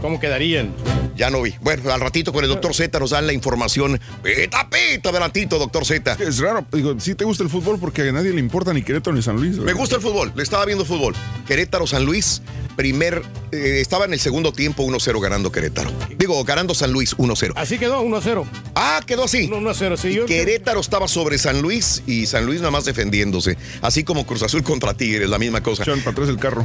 ¿Cómo 0.00 0.20
quedarían? 0.20 0.72
Ya 1.16 1.30
no 1.30 1.42
vi. 1.42 1.54
Bueno, 1.60 1.92
al 1.92 2.00
ratito 2.00 2.32
con 2.32 2.44
el 2.44 2.50
doctor 2.50 2.74
Z 2.74 2.98
nos 2.98 3.10
dan 3.10 3.26
la 3.26 3.32
información. 3.32 4.00
Pita, 4.22 4.68
pita, 4.68 5.10
adelantito, 5.10 5.58
doctor 5.58 5.84
Z. 5.84 6.16
Es 6.18 6.38
raro, 6.38 6.66
digo, 6.72 6.98
sí 6.98 7.14
te 7.14 7.24
gusta 7.24 7.44
el 7.44 7.50
fútbol 7.50 7.78
porque 7.78 8.08
a 8.08 8.12
nadie 8.12 8.32
le 8.32 8.40
importa 8.40 8.72
ni 8.72 8.82
Querétaro 8.82 9.14
ni 9.14 9.22
San 9.22 9.36
Luis. 9.36 9.56
Me 9.58 9.72
gusta 9.72 9.96
el 9.96 10.02
fútbol, 10.02 10.32
le 10.34 10.42
estaba 10.42 10.64
viendo 10.64 10.84
fútbol. 10.84 11.14
Querétaro, 11.46 11.86
San 11.86 12.04
Luis, 12.04 12.42
primer, 12.76 13.22
eh, 13.52 13.78
estaba 13.80 14.04
en 14.04 14.12
el 14.12 14.20
segundo 14.20 14.52
tiempo 14.52 14.84
1-0 14.84 15.20
ganando 15.20 15.50
Querétaro. 15.50 15.90
Digo, 16.16 16.42
ganando 16.44 16.74
San 16.74 16.92
Luis 16.92 17.16
1-0. 17.16 17.52
Así 17.56 17.78
quedó, 17.78 18.02
1-0. 18.02 18.44
Ah, 18.74 19.00
quedó 19.06 19.24
así. 19.24 19.48
1-0, 19.48 19.96
sí. 19.96 20.14
Yo, 20.14 20.26
Querétaro 20.26 20.80
estaba 20.80 21.08
sobre 21.08 21.38
San 21.38 21.62
Luis 21.62 22.02
y 22.06 22.26
San 22.26 22.46
Luis 22.46 22.60
nada 22.60 22.70
más 22.70 22.84
defendiéndose. 22.84 23.56
Así 23.82 24.04
como 24.04 24.26
Cruz 24.26 24.42
Azul 24.42 24.62
contra 24.62 24.94
Tigres, 24.94 25.28
la 25.28 25.38
misma 25.38 25.62
cosa. 25.62 25.84
para 25.84 26.10
atrás 26.10 26.28
el 26.28 26.38
carro. 26.38 26.64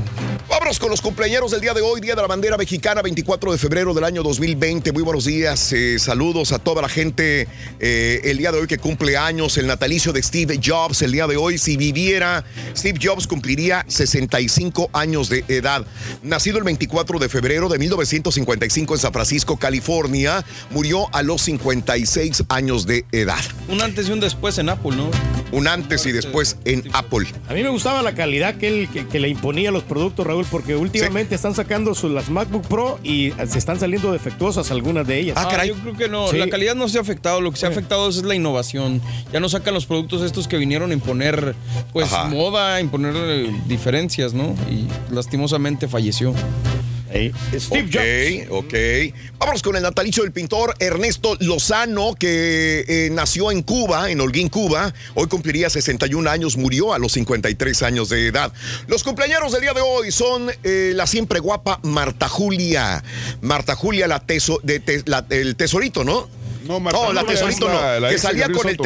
Vámonos 0.50 0.80
con 0.80 0.90
los 0.90 1.02
cumpleaños 1.02 1.52
del 1.52 1.62
día 1.62 1.74
de 1.74 1.82
hoy, 1.82 2.02
Día 2.02 2.16
de 2.16 2.22
la 2.22 2.28
Bandera 2.28 2.58
Mexicana, 2.58 3.02
24 3.02 3.52
de 3.52 3.58
febrero 3.58 3.94
del 3.94 4.04
año 4.04 4.24
2020. 4.24 4.92
Muy 4.92 5.04
buenos 5.04 5.26
días, 5.26 5.72
eh, 5.74 6.00
saludos 6.00 6.52
a 6.52 6.60
toda 6.60 6.82
la 6.82 6.90
gente 6.90 7.48
eh, 7.80 8.22
el 8.24 8.38
día 8.38 8.52
de 8.52 8.60
hoy 8.60 8.68
que 8.68 8.78
cumple 8.78 9.16
años, 9.18 9.58
el 9.58 9.68
natalicio 9.68 10.12
de 10.12 10.24
Steve 10.24 10.60
Jobs 10.64 11.02
el 11.02 11.12
día 11.12 11.28
de 11.28 11.38
hoy. 11.38 11.58
Si 11.58 11.78
viviera, 11.78 12.44
Steve 12.76 13.00
Jobs 13.02 13.28
cumpliría 13.28 13.86
65 13.88 14.90
años 14.94 15.30
de 15.30 15.44
edad. 15.48 15.86
Nacido 16.24 16.58
el 16.58 16.64
24 16.64 17.20
de 17.20 17.30
febrero 17.30 17.70
de 17.70 17.80
1955 17.80 18.94
en 18.96 19.00
San 19.00 19.14
Francisco, 19.14 19.58
California, 19.58 20.44
murió 20.72 21.08
a 21.14 21.24
los 21.24 21.42
56 21.44 22.44
años 22.50 22.86
de 22.86 23.06
edad. 23.12 23.40
Un 23.68 23.82
antes 23.82 24.08
y 24.10 24.12
un 24.12 24.20
después 24.20 24.58
en 24.58 24.70
Apple, 24.70 24.96
¿no? 24.96 25.10
Un 25.52 25.68
antes 25.68 26.06
y 26.06 26.12
después 26.12 26.58
en 26.66 26.84
Apple. 26.94 27.28
A 27.48 27.54
mí 27.54 27.64
me 27.64 27.70
gustaba 27.70 28.02
la 28.02 28.14
calidad 28.14 28.56
que 28.56 28.68
él 28.68 28.90
que, 28.92 29.08
que 29.08 29.20
le 29.20 29.30
imponía 29.30 29.70
a 29.70 29.72
los 29.72 29.84
productos, 29.84 30.26
Raúl, 30.26 30.46
porque 30.50 30.76
últimamente 30.76 31.36
están 31.36 31.56
sacando 31.56 31.96
sus, 31.96 32.12
las 32.12 32.30
MacBook 32.30 32.68
Pro 32.68 33.00
y 33.04 33.32
se 33.48 33.58
están 33.58 33.80
saliendo 33.80 34.12
defectuosas 34.12 34.72
algunas 34.72 35.06
de 35.08 35.20
ellas. 35.20 35.36
Ah, 35.38 35.66
Yo 35.66 35.76
creo 35.76 35.98
que 35.98 36.08
no, 36.08 36.28
Sí. 36.30 36.38
la 36.38 36.50
calidad 36.50 36.76
no 36.76 36.88
se 36.88 36.98
ha 36.98 37.02
afectado, 37.02 37.42
lo 37.42 37.52
que 37.52 37.58
se 37.58 37.66
ha 37.66 37.70
afectado 37.70 38.08
es 38.10 38.24
la 38.24 38.36
innovación. 38.36 39.02
Ya 39.34 39.40
no 39.40 39.50
sacan 39.50 39.74
los 39.74 39.86
productos 39.86 40.22
estos 40.22 40.48
que 40.48 40.58
vinieron 40.58 40.92
a 40.92 40.94
imponer 40.94 41.56
pues 41.92 42.12
Ajá. 42.14 42.26
moda, 42.30 42.76
a 42.76 42.82
imponer 42.82 43.14
eh, 43.18 43.52
diferencias, 43.68 44.34
¿no? 44.34 44.56
Y 44.70 44.88
lastimosamente 45.14 45.88
falleció. 45.90 46.34
ok, 47.72 48.52
ok. 48.52 48.74
Vámonos 49.40 49.64
con 49.64 49.76
el 49.76 49.82
natalicio 49.82 50.22
del 50.22 50.32
pintor 50.32 50.76
Ernesto 50.80 51.36
Lozano, 51.40 52.14
que 52.14 52.86
eh, 52.88 53.10
nació 53.12 53.50
en 53.52 53.64
Cuba, 53.64 54.12
en 54.12 54.22
Holguín, 54.22 54.48
Cuba. 54.50 54.94
Hoy 55.16 55.26
cumpliría 55.28 55.72
61 55.72 56.30
años, 56.30 56.56
murió 56.56 56.94
a 56.94 57.00
los 57.00 57.14
53 57.14 57.82
años 57.82 58.10
de 58.10 58.28
edad. 58.28 58.54
Los 58.88 59.04
cumpleaños 59.04 59.52
del 59.52 59.62
día 59.62 59.74
de 59.74 59.82
hoy 59.82 60.12
son 60.12 60.52
eh, 60.64 60.92
la 60.96 61.08
siempre 61.08 61.40
guapa 61.40 61.80
Marta 61.82 62.30
Julia. 62.30 63.04
Marta 63.42 63.76
Julia, 63.76 64.08
la 64.08 64.20
teso, 64.20 64.60
de 64.62 64.80
te- 64.80 65.02
la- 65.08 65.26
el 65.32 65.56
tesorito, 65.56 66.04
¿no? 66.04 66.30
No, 66.68 66.80
Marta 66.80 67.00
No, 67.00 67.12
la 67.14 67.22
Julia 67.22 67.34
tesorito 67.36 67.66
es 67.68 67.74
no. 67.74 67.82
la- 67.82 68.00
la 68.02 68.10
que 68.10 68.20
salía 68.20 68.46
con 68.52 68.68
el 68.70 68.76
Soto. 68.76 68.84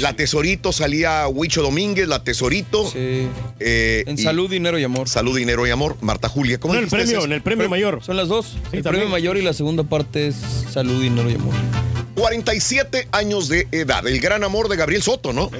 La 0.00 0.14
tesorito 0.14 0.72
salía 0.72 1.26
Huicho 1.28 1.62
Domínguez, 1.62 2.08
la 2.08 2.22
tesorito. 2.24 2.88
Sí. 2.90 3.28
Eh, 3.60 4.04
En 4.06 4.18
y- 4.18 4.22
salud, 4.22 4.50
dinero 4.50 4.78
y 4.78 4.84
amor. 4.84 5.08
Salud, 5.08 5.36
dinero 5.36 5.66
y 5.66 5.70
amor. 5.70 5.96
Marta 6.00 6.28
Julia. 6.28 6.58
¿Cómo 6.58 6.74
No, 6.74 6.78
en 6.80 6.84
el 6.84 6.90
premio, 6.90 7.24
en 7.24 7.32
el 7.32 7.42
premio 7.42 7.68
mayor. 7.68 8.00
Son 8.02 8.16
las 8.16 8.28
dos. 8.28 8.46
Sí, 8.46 8.56
el 8.56 8.82
también. 8.82 8.82
premio 9.04 9.08
mayor 9.08 9.36
y 9.36 9.42
la 9.42 9.52
segunda 9.52 9.84
parte 9.84 10.28
es 10.28 10.36
salud, 10.72 11.00
dinero 11.02 11.30
y 11.30 11.34
amor. 11.34 11.54
47 12.14 13.08
años 13.12 13.48
de 13.48 13.66
edad. 13.72 14.06
El 14.06 14.20
gran 14.20 14.44
amor 14.44 14.68
de 14.68 14.76
Gabriel 14.76 15.02
Soto, 15.02 15.32
¿no? 15.32 15.50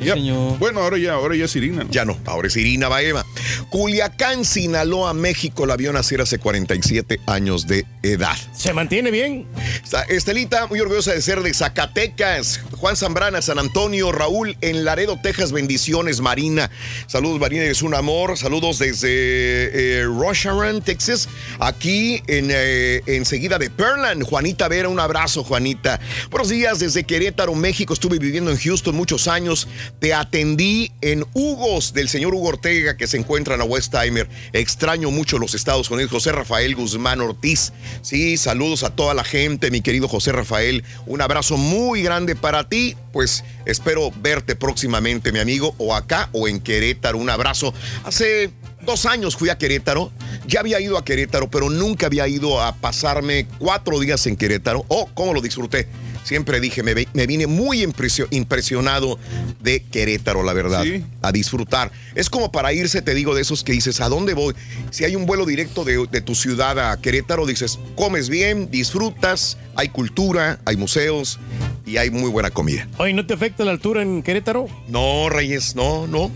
Ya. 0.00 0.14
Bueno, 0.58 0.80
ahora 0.80 0.96
ya, 0.98 1.12
ahora 1.12 1.36
ya 1.36 1.44
es 1.44 1.54
Irina. 1.56 1.84
¿no? 1.84 1.90
Ya 1.90 2.04
no, 2.04 2.18
ahora 2.26 2.48
es 2.48 2.56
Irina 2.56 2.88
Baeva. 2.88 3.24
Culiacán, 3.70 4.44
Sinaloa, 4.44 5.12
México, 5.14 5.66
la 5.66 5.76
vio 5.76 5.92
nacer 5.92 6.20
hace 6.20 6.38
47 6.38 7.20
años 7.26 7.66
de 7.66 7.86
edad. 8.02 8.36
¿Se 8.52 8.72
mantiene 8.72 9.10
bien? 9.10 9.46
Está 9.84 10.02
Estelita, 10.02 10.66
muy 10.66 10.80
orgullosa 10.80 11.12
de 11.12 11.20
ser 11.20 11.42
de 11.42 11.52
Zacatecas. 11.52 12.60
Juan 12.78 12.96
Zambrana, 12.96 13.42
San 13.42 13.58
Antonio, 13.58 14.10
Raúl, 14.10 14.56
en 14.62 14.84
Laredo, 14.84 15.18
Texas, 15.22 15.52
bendiciones, 15.52 16.20
Marina. 16.20 16.70
Saludos, 17.06 17.38
Marina, 17.38 17.64
es 17.64 17.82
un 17.82 17.94
amor. 17.94 18.38
Saludos 18.38 18.78
desde 18.78 20.00
eh, 20.00 20.04
Rosharan, 20.04 20.80
Texas. 20.82 21.28
Aquí 21.58 22.22
en 22.26 22.48
eh, 22.50 23.02
enseguida 23.06 23.58
de 23.58 23.68
Pearland. 23.68 24.24
Juanita 24.24 24.68
Vera, 24.68 24.88
un 24.88 24.98
abrazo, 24.98 25.44
Juanita. 25.44 26.00
Buenos 26.30 26.48
días 26.48 26.78
desde 26.78 27.04
Querétaro, 27.04 27.54
México. 27.54 27.92
Estuve 27.92 28.18
viviendo 28.18 28.50
en 28.50 28.58
Houston 28.58 28.94
muchos 28.96 29.28
años. 29.28 29.68
Te 29.98 30.14
atendí 30.14 30.92
en 31.00 31.26
Hugos 31.34 31.92
del 31.92 32.08
señor 32.08 32.34
Hugo 32.34 32.48
Ortega, 32.48 32.96
que 32.96 33.06
se 33.06 33.18
encuentra 33.18 33.54
en 33.54 33.60
la 33.60 33.66
Westheimer. 33.66 34.28
Extraño 34.52 35.10
mucho 35.10 35.38
los 35.38 35.54
Estados 35.54 35.90
Unidos. 35.90 36.10
José 36.10 36.32
Rafael 36.32 36.74
Guzmán 36.74 37.20
Ortiz. 37.20 37.72
Sí, 38.02 38.36
saludos 38.36 38.82
a 38.82 38.90
toda 38.90 39.14
la 39.14 39.24
gente, 39.24 39.70
mi 39.70 39.80
querido 39.80 40.08
José 40.08 40.32
Rafael. 40.32 40.84
Un 41.06 41.20
abrazo 41.20 41.56
muy 41.56 42.02
grande 42.02 42.36
para 42.36 42.68
ti. 42.68 42.96
Pues 43.12 43.44
espero 43.66 44.10
verte 44.22 44.56
próximamente, 44.56 45.32
mi 45.32 45.38
amigo, 45.38 45.74
o 45.78 45.94
acá 45.94 46.30
o 46.32 46.48
en 46.48 46.60
Querétaro. 46.60 47.18
Un 47.18 47.28
abrazo. 47.28 47.74
Hace 48.04 48.50
dos 48.82 49.06
años 49.06 49.36
fui 49.36 49.48
a 49.48 49.58
Querétaro. 49.58 50.12
Ya 50.46 50.60
había 50.60 50.80
ido 50.80 50.96
a 50.96 51.04
Querétaro, 51.04 51.50
pero 51.50 51.70
nunca 51.70 52.06
había 52.06 52.26
ido 52.26 52.60
a 52.60 52.74
pasarme 52.76 53.46
cuatro 53.58 53.98
días 54.00 54.26
en 54.26 54.36
Querétaro. 54.36 54.84
Oh, 54.88 55.08
cómo 55.14 55.34
lo 55.34 55.40
disfruté. 55.40 55.88
Siempre 56.30 56.60
dije, 56.60 56.84
me, 56.84 56.94
vine 57.26 57.48
muy 57.48 57.82
impresio- 57.82 58.28
impresionado 58.30 59.18
de 59.60 59.82
Querétaro, 59.82 60.44
la 60.44 60.52
verdad. 60.52 60.84
Sí. 60.84 61.04
A 61.22 61.32
disfrutar. 61.32 61.90
Es 62.14 62.30
como 62.30 62.52
para 62.52 62.72
irse, 62.72 63.02
te 63.02 63.14
digo, 63.14 63.34
de 63.34 63.42
esos 63.42 63.64
que 63.64 63.72
dices, 63.72 64.00
¿a 64.00 64.08
dónde 64.08 64.34
voy? 64.34 64.54
Si 64.92 65.02
hay 65.04 65.16
un 65.16 65.26
vuelo 65.26 65.44
directo 65.44 65.82
de, 65.82 66.06
de 66.08 66.20
tu 66.20 66.36
ciudad 66.36 66.78
a 66.92 66.96
Querétaro, 67.00 67.46
dices, 67.46 67.80
comes 67.96 68.28
bien, 68.28 68.70
disfrutas, 68.70 69.58
hay 69.74 69.88
cultura, 69.88 70.60
hay 70.66 70.76
museos 70.76 71.40
y 71.90 71.96
hay 71.98 72.10
muy 72.10 72.30
buena 72.30 72.50
comida. 72.50 72.86
Oye, 72.98 73.12
¿no 73.12 73.26
te 73.26 73.34
afecta 73.34 73.64
la 73.64 73.70
altura 73.72 74.02
en 74.02 74.22
Querétaro? 74.22 74.66
No, 74.88 75.28
Reyes, 75.28 75.74
no, 75.74 76.06
no. 76.06 76.30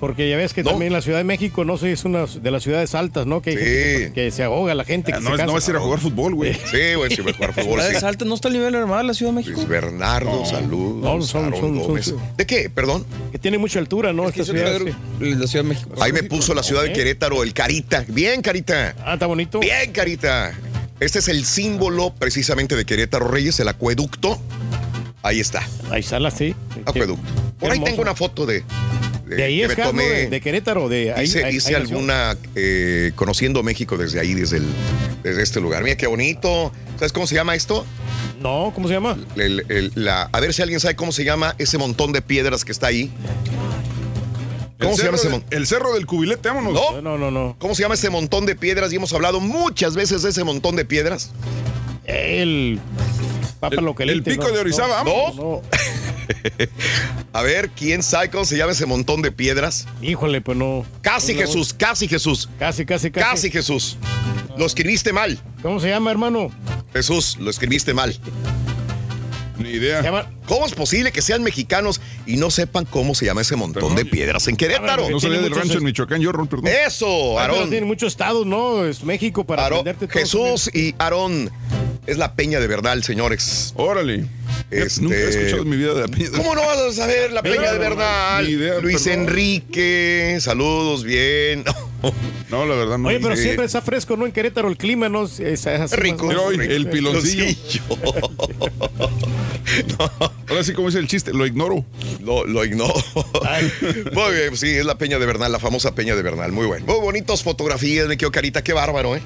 Porque 0.00 0.30
ya 0.30 0.36
ves 0.36 0.54
que 0.54 0.62
también 0.62 0.92
la 0.92 1.02
Ciudad 1.02 1.18
de 1.18 1.24
México, 1.24 1.64
no 1.64 1.76
sé, 1.76 1.90
es 1.90 2.04
una 2.04 2.24
de 2.26 2.50
las 2.52 2.62
ciudades 2.62 2.94
altas, 2.94 3.26
¿no? 3.26 3.42
Que, 3.42 3.50
gente 3.56 3.64
que, 3.64 4.12
que 4.14 4.30
se 4.30 4.44
ahoga 4.44 4.72
la 4.76 4.84
gente. 4.84 5.10
Que 5.10 5.18
Ah, 5.18 5.20
no, 5.20 5.30
se 5.34 5.42
es- 5.42 5.46
no 5.48 5.52
vas 5.54 5.66
a 5.66 5.70
ir 5.72 5.76
a 5.76 5.80
jugar 5.80 5.98
fútbol, 5.98 6.34
güey. 6.36 6.54
Sí, 6.54 6.94
güey, 6.94 7.10
sí, 7.14 7.20
va 7.20 7.32
a 7.32 7.34
jugar 7.34 7.52
fútbol. 7.52 7.80
sí. 7.80 7.86
¿Ciudades 7.86 8.04
altas 8.04 8.28
no 8.28 8.34
está 8.36 8.46
al 8.46 8.54
nivel 8.54 8.72
normal 8.72 9.08
la 9.08 9.14
Ciudad 9.14 9.32
de 9.32 9.36
México? 9.38 9.56
Luis 9.56 9.68
Bernardo, 9.68 10.44
saludos. 10.46 11.02
No, 11.02 11.20
son- 11.26 11.46
Aaron 11.46 11.60
son- 11.60 11.74
son- 11.78 11.86
Gómez. 11.88 12.14
¿De 12.36 12.46
qué? 12.46 12.70
Perdón. 12.70 13.04
Que 13.32 13.40
tiene 13.40 13.58
mucha 13.58 13.80
altura, 13.80 14.12
¿no? 14.12 14.28
Esta 14.28 14.44
ciudad. 14.44 14.78
sí. 14.78 14.92
La 15.20 15.46
Ciudad 15.48 15.64
de 15.64 15.68
México. 15.68 15.90
Ahí 16.00 16.12
me 16.12 16.22
puso 16.22 16.54
la 16.54 16.62
ciudad 16.62 16.84
de. 16.84 16.92
Querétaro, 16.92 17.42
el 17.42 17.52
Carita. 17.52 18.04
Bien, 18.06 18.40
Carita. 18.40 18.94
Ah, 19.04 19.14
está 19.14 19.26
bonito. 19.26 19.58
Bien, 19.58 19.90
Carita. 19.90 20.52
Este 21.00 21.18
es 21.18 21.26
el 21.26 21.44
símbolo 21.44 22.14
precisamente 22.16 22.76
de 22.76 22.84
Querétaro 22.84 23.26
Reyes, 23.26 23.58
el 23.58 23.66
acueducto. 23.66 24.40
Ahí 25.22 25.40
está. 25.40 25.66
Ahí 25.90 26.00
está 26.00 26.18
la, 26.20 26.30
sí. 26.30 26.54
Acueducto. 26.86 27.22
Por 27.58 27.70
ahí 27.72 27.80
tengo 27.82 28.02
una 28.02 28.14
foto 28.14 28.46
de. 28.46 28.62
De 29.26 29.44
ahí 29.44 29.58
que 29.58 29.64
es 29.66 29.76
tomé. 29.76 30.04
de, 30.04 30.26
de 30.30 30.40
Querétaro, 30.40 30.88
de 30.88 31.12
ahí. 31.12 31.24
hice 31.26 31.44
ahí- 31.44 31.56
hice 31.56 31.68
ahí 31.70 31.74
alguna 31.74 32.34
eh, 32.54 33.12
conociendo 33.14 33.62
México 33.62 33.98
desde 33.98 34.20
ahí, 34.20 34.32
desde, 34.32 34.56
el, 34.58 34.66
desde 35.22 35.42
este 35.42 35.60
lugar. 35.60 35.82
Mira 35.82 35.96
qué 35.98 36.06
bonito. 36.06 36.72
¿Sabes 36.96 37.12
cómo 37.12 37.26
se 37.26 37.34
llama 37.34 37.54
esto? 37.54 37.84
No, 38.40 38.72
¿cómo 38.74 38.88
se 38.88 38.94
llama? 38.94 39.18
El- 39.36 39.66
el- 39.68 39.92
la- 39.96 40.30
a 40.32 40.40
ver 40.40 40.54
si 40.54 40.62
alguien 40.62 40.80
sabe 40.80 40.96
cómo 40.96 41.12
se 41.12 41.24
llama 41.24 41.54
ese 41.58 41.76
montón 41.76 42.12
de 42.12 42.22
piedras 42.22 42.64
que 42.64 42.72
está 42.72 42.86
ahí. 42.86 43.10
¿Cómo 44.78 44.92
El 44.92 44.96
se 44.96 45.02
llama 45.04 45.16
cerro 45.16 45.16
ese 45.16 45.28
montón? 45.28 45.58
El 45.58 45.66
cerro 45.66 45.92
del 45.94 46.06
cubilete, 46.06 46.48
vámonos. 46.48 46.72
No. 46.72 47.02
No, 47.02 47.18
no, 47.18 47.30
no. 47.30 47.56
¿Cómo 47.58 47.74
se 47.74 47.82
llama 47.82 47.96
ese 47.96 48.08
montón 48.10 48.46
de 48.46 48.54
piedras? 48.56 48.92
Y 48.92 48.96
hemos 48.96 49.12
hablado 49.12 49.40
muchas 49.40 49.94
veces 49.94 50.22
de 50.22 50.30
ese 50.30 50.44
montón 50.44 50.76
de 50.76 50.84
piedras. 50.86 51.32
El. 52.06 52.80
Papa 53.60 53.76
El- 53.76 53.84
Loquelite, 53.84 54.16
el 54.16 54.22
pico 54.22 54.48
no, 54.48 54.54
de 54.54 54.60
Orizaba, 54.60 55.04
no. 55.04 55.62
A 57.32 57.42
ver, 57.42 57.70
¿quién 57.70 58.02
sabe 58.02 58.30
cómo 58.30 58.44
se 58.44 58.56
llama 58.56 58.72
ese 58.72 58.86
montón 58.86 59.22
de 59.22 59.32
piedras? 59.32 59.86
Híjole, 60.02 60.40
pues 60.40 60.56
no. 60.58 60.84
Casi 61.00 61.34
No, 61.34 61.40
Jesús, 61.40 61.72
casi 61.74 62.06
Jesús. 62.08 62.48
Casi, 62.58 62.84
casi, 62.84 63.10
casi. 63.10 63.26
Casi 63.30 63.50
Jesús. 63.50 63.96
Lo 64.56 64.66
escribiste 64.66 65.12
mal. 65.12 65.38
¿Cómo 65.62 65.80
se 65.80 65.88
llama, 65.88 66.10
hermano? 66.10 66.50
Jesús, 66.92 67.36
lo 67.38 67.50
escribiste 67.50 67.94
mal. 67.94 68.18
Ni 69.58 69.70
idea. 69.70 70.00
Llama. 70.02 70.30
¿Cómo 70.46 70.66
es 70.66 70.72
posible 70.72 71.12
que 71.12 71.20
sean 71.20 71.42
mexicanos 71.42 72.00
y 72.26 72.36
no 72.36 72.50
sepan 72.50 72.84
cómo 72.84 73.14
se 73.14 73.26
llama 73.26 73.40
ese 73.42 73.56
montón 73.56 73.94
de 73.96 74.04
piedras 74.04 74.46
en 74.48 74.56
Querétaro? 74.56 75.08
No 75.10 75.20
salía 75.20 75.40
del 75.40 75.54
rancho 75.54 75.78
en 75.78 75.84
Michoacán, 75.84 76.20
yo, 76.20 76.32
perdón. 76.32 76.66
Eso, 76.86 77.38
Ah, 77.38 77.42
Aarón. 77.42 77.68
tiene 77.70 77.86
muchos 77.86 78.12
estados, 78.12 78.46
¿no? 78.46 78.84
Es 78.84 79.02
México 79.04 79.44
para 79.44 79.64
Aarón, 79.64 79.84
todo. 79.84 80.08
Jesús 80.08 80.70
y 80.72 80.94
Aarón. 80.98 81.50
Es 82.06 82.16
la 82.16 82.34
peña 82.34 82.58
de 82.60 82.66
Bernal, 82.66 83.04
señores. 83.04 83.72
Órale. 83.76 84.24
Este- 84.70 85.02
Nunca 85.02 85.16
he 85.16 85.28
escuchado 85.28 85.62
en 85.62 85.68
mi 85.70 85.76
vida 85.76 85.94
de 85.94 86.00
la 86.02 86.08
peña. 86.08 86.28
¿Cómo 86.36 86.54
no 86.54 86.60
vas 86.62 86.78
a 86.78 86.92
saber 86.92 87.32
la 87.32 87.42
peña 87.42 87.72
de 87.72 87.78
Bernal? 87.78 88.48
Idea, 88.48 88.78
Luis 88.80 89.02
perdón. 89.02 89.20
Enrique, 89.22 90.38
saludos, 90.40 91.04
bien. 91.04 91.64
No, 92.48 92.64
la 92.64 92.76
verdad 92.76 92.96
no. 92.96 93.08
Oye, 93.08 93.18
pero 93.20 93.34
siempre 93.36 93.66
está 93.66 93.82
fresco, 93.82 94.16
¿no? 94.16 94.24
En 94.24 94.30
Querétaro 94.32 94.68
el 94.68 94.76
clima, 94.76 95.08
¿no? 95.08 95.24
Es, 95.24 95.40
es 95.40 95.66
así 95.66 95.96
Rico. 95.96 96.26
más- 96.26 96.34
Pero 96.36 96.44
hoy, 96.46 96.56
rico. 96.56 96.72
el 96.72 96.88
piloncillo. 96.88 97.82
Ahora 100.48 100.64
sí, 100.64 100.72
como 100.72 100.88
dice 100.88 100.98
el 100.98 101.08
chiste, 101.08 101.32
lo 101.34 101.44
ignoro. 101.46 101.84
Lo, 102.22 102.46
lo 102.46 102.64
ignoro. 102.64 102.94
Muy 104.12 104.32
bien, 104.34 104.56
sí, 104.56 104.68
es 104.68 104.84
la 104.86 104.96
Peña 104.96 105.18
de 105.18 105.26
Bernal, 105.26 105.52
la 105.52 105.58
famosa 105.58 105.94
Peña 105.94 106.14
de 106.16 106.22
Bernal. 106.22 106.52
Muy 106.52 106.66
bueno. 106.66 106.86
Muy 106.86 107.00
bonitas 107.00 107.42
fotografías, 107.42 108.06
me 108.08 108.16
quedo 108.16 108.30
carita. 108.30 108.62
Qué 108.62 108.72
bárbaro, 108.72 109.14
¿eh? 109.16 109.22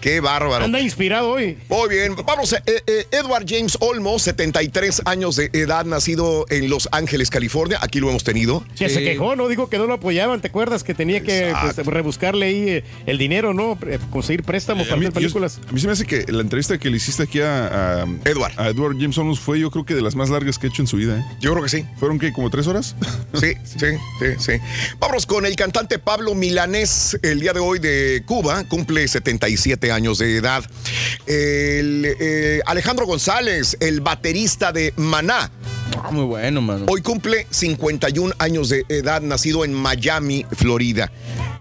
Qué 0.00 0.20
bárbaro. 0.20 0.64
Anda 0.64 0.80
inspirado 0.80 1.30
hoy. 1.30 1.58
Muy 1.68 1.88
bien, 1.88 2.14
vamos. 2.24 2.52
eh, 2.52 2.62
eh, 2.86 3.06
Edward 3.10 3.44
James 3.48 3.76
Olmo, 3.80 4.18
73 4.60 5.02
años 5.06 5.36
de 5.36 5.50
edad, 5.54 5.84
nacido 5.86 6.44
en 6.50 6.68
Los 6.68 6.88
Ángeles, 6.92 7.30
California. 7.30 7.78
Aquí 7.80 7.98
lo 8.00 8.10
hemos 8.10 8.24
tenido. 8.24 8.64
Que 8.76 8.88
se 8.90 9.02
quejó, 9.02 9.34
¿no? 9.36 9.48
Dijo 9.48 9.70
que 9.70 9.78
no 9.78 9.86
lo 9.86 9.94
apoyaban, 9.94 10.40
¿te 10.40 10.48
acuerdas? 10.48 10.84
Que 10.84 10.92
tenía 10.94 11.22
que 11.22 11.52
pues, 11.62 11.76
rebuscarle 11.86 12.46
ahí 12.46 12.68
eh, 12.68 12.84
el 13.06 13.16
dinero, 13.18 13.54
¿no? 13.54 13.78
Eh, 13.86 13.98
Conseguir 14.10 14.42
préstamos 14.42 14.86
A 14.86 14.90
para 14.90 15.00
mí, 15.00 15.06
hacer 15.06 15.14
películas. 15.14 15.58
yo- 15.62 15.68
a 15.68 15.72
mí 15.72 15.80
se 15.80 15.86
me 15.86 15.92
hace 15.94 16.04
que 16.06 16.30
la 16.30 16.42
entrevista 16.42 16.76
que 16.78 16.90
le 16.90 16.96
hiciste 16.98 17.22
aquí 17.22 17.40
a, 17.40 18.02
a- 18.02 18.06
Edward. 18.24 18.52
a 18.58 18.68
Edward 18.68 18.96
James 18.98 19.16
Olmos 19.18 19.40
fue 19.40 19.58
yo 19.58 19.70
creo 19.70 19.84
que 19.84 19.94
de 19.94 20.02
las 20.02 20.14
más 20.14 20.28
largas 20.30 20.58
que 20.58 20.66
he 20.66 20.70
hecho 20.70 20.82
en 20.82 20.88
su 20.88 20.96
vida. 20.98 21.18
¿eh? 21.18 21.24
Yo 21.40 21.52
creo 21.52 21.62
que 21.62 21.70
sí. 21.70 21.86
¿Fueron 21.98 22.18
qué? 22.18 22.32
¿Como 22.32 22.50
tres 22.50 22.66
horas? 22.66 22.94
Sí, 23.40 23.54
sí, 23.64 23.86
sí, 24.18 24.26
sí. 24.38 24.52
Vámonos 24.98 25.24
con 25.24 25.46
el 25.46 25.56
cantante 25.56 25.98
Pablo 25.98 26.34
Milanés, 26.34 27.18
el 27.22 27.40
día 27.40 27.52
de 27.54 27.60
hoy 27.60 27.78
de 27.78 28.22
Cuba, 28.26 28.64
cumple 28.64 29.06
77 29.08 29.90
años 29.92 30.18
de 30.18 30.36
edad. 30.36 30.64
El, 31.26 32.14
eh, 32.20 32.60
Alejandro 32.66 33.06
González, 33.06 33.76
el 33.80 34.00
baterista 34.00 34.49
de 34.58 34.92
Maná, 34.96 35.50
Ah, 36.02 36.10
muy 36.10 36.24
bueno, 36.24 36.60
mano. 36.60 36.86
hoy 36.88 37.02
cumple 37.02 37.46
51 37.50 38.34
años 38.38 38.68
de 38.68 38.84
edad, 38.88 39.20
nacido 39.20 39.64
en 39.64 39.74
Miami, 39.74 40.46
Florida. 40.56 41.10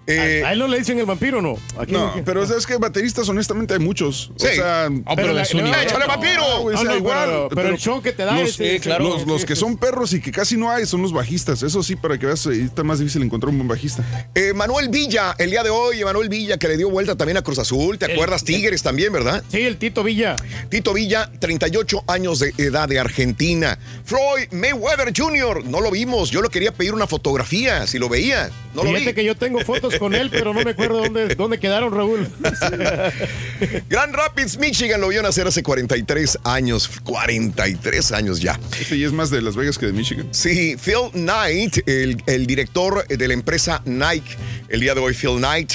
Eh, 0.07 0.41
¿A 0.43 0.53
él 0.53 0.59
no 0.59 0.67
le 0.67 0.79
dicen 0.79 0.97
el 0.97 1.05
vampiro 1.05 1.39
no? 1.39 1.55
Aquí 1.77 1.91
No, 1.93 2.07
aquí- 2.07 2.21
pero 2.25 2.45
sabes 2.47 2.65
que 2.65 2.77
bateristas 2.77 3.29
honestamente 3.29 3.75
hay 3.75 3.79
muchos. 3.79 4.31
Sí. 4.37 4.47
O 4.47 4.49
sea, 4.49 4.85
Ah, 5.05 5.13
pero 5.15 5.27
nivel. 5.33 5.43
¡Échale, 5.83 6.07
vampiro! 6.07 6.41
No, 6.41 6.63
o 6.63 6.71
sea, 6.71 6.83
no, 6.83 6.97
igual, 6.97 7.27
pero, 7.27 7.49
pero 7.53 7.69
el 7.69 7.77
show 7.77 8.01
que 8.01 8.11
te 8.11 8.23
da 8.25 8.33
los, 8.39 8.49
ese- 8.49 8.73
Sí, 8.73 8.79
claro. 8.79 9.23
los, 9.27 9.45
que 9.45 9.55
son 9.55 9.77
perros 9.77 10.13
y 10.13 10.19
que 10.21 10.31
casi 10.31 10.57
no 10.57 10.71
hay 10.71 10.87
son 10.87 11.03
los 11.03 11.13
bajistas. 11.13 11.61
Eso 11.61 11.83
sí, 11.83 11.95
para 11.95 12.17
que 12.17 12.25
veas, 12.25 12.43
está 12.47 12.83
más 12.83 12.97
difícil 12.97 13.21
encontrar 13.21 13.49
un 13.51 13.57
buen 13.59 13.67
bajista. 13.67 14.03
eh, 14.33 14.51
Manuel 14.55 14.89
Villa, 14.89 15.35
el 15.37 15.51
día 15.51 15.61
de 15.61 15.69
hoy, 15.69 16.03
Manuel 16.03 16.27
Villa, 16.29 16.57
que 16.57 16.67
le 16.67 16.77
dio 16.77 16.89
vuelta 16.89 17.15
también 17.15 17.37
a 17.37 17.43
Cruz 17.43 17.59
Azul. 17.59 17.99
¿Te 17.99 18.05
El- 18.07 18.13
acuerdas? 18.13 18.43
Tigres 18.43 18.81
también, 18.81 19.13
¿verdad? 19.13 19.43
Sí, 19.51 19.61
el 19.61 19.77
Tito 19.77 20.03
Villa. 20.03 20.35
Tito 20.69 20.91
Villa, 20.93 21.29
38 21.39 22.03
años 22.07 22.39
de 22.39 22.53
edad 22.57 22.89
de 22.89 22.97
Argentina. 22.99 23.77
Floyd 24.19 24.47
Mayweather 24.51 25.13
Jr., 25.15 25.63
no 25.65 25.79
lo 25.79 25.91
vimos. 25.91 26.29
Yo 26.29 26.41
le 26.41 26.49
quería 26.49 26.73
pedir 26.73 26.93
una 26.93 27.07
fotografía, 27.07 27.87
si 27.87 27.97
lo 27.99 28.09
veía. 28.09 28.49
No 28.75 28.83
lo 28.83 28.89
Fíjate 28.89 29.05
vi. 29.07 29.13
que 29.13 29.23
yo 29.23 29.35
tengo 29.35 29.59
fotos 29.61 29.95
con 29.97 30.13
él, 30.13 30.29
pero 30.29 30.53
no 30.53 30.61
me 30.63 30.71
acuerdo 30.71 30.99
dónde, 30.99 31.35
dónde 31.35 31.59
quedaron, 31.59 31.93
Raúl. 31.93 32.27
Grand 33.89 34.13
Rapids, 34.15 34.57
Michigan, 34.57 35.01
lo 35.01 35.07
vio 35.09 35.21
nacer 35.21 35.47
hace 35.47 35.63
43 35.63 36.39
años. 36.43 36.89
43 37.03 38.11
años 38.11 38.39
ya. 38.41 38.59
Este 38.79 38.97
ya 38.99 39.07
es 39.07 39.13
más 39.13 39.29
de 39.29 39.41
Las 39.41 39.55
Vegas 39.55 39.77
que 39.77 39.85
de 39.87 39.93
Michigan. 39.93 40.27
Sí, 40.31 40.75
Phil 40.83 41.11
Knight, 41.13 41.87
el, 41.87 42.21
el 42.25 42.45
director 42.45 43.07
de 43.07 43.27
la 43.27 43.33
empresa 43.33 43.81
Nike, 43.85 44.35
el 44.69 44.81
día 44.81 44.93
de 44.95 45.01
hoy, 45.01 45.13
Phil 45.13 45.37
Knight, 45.37 45.71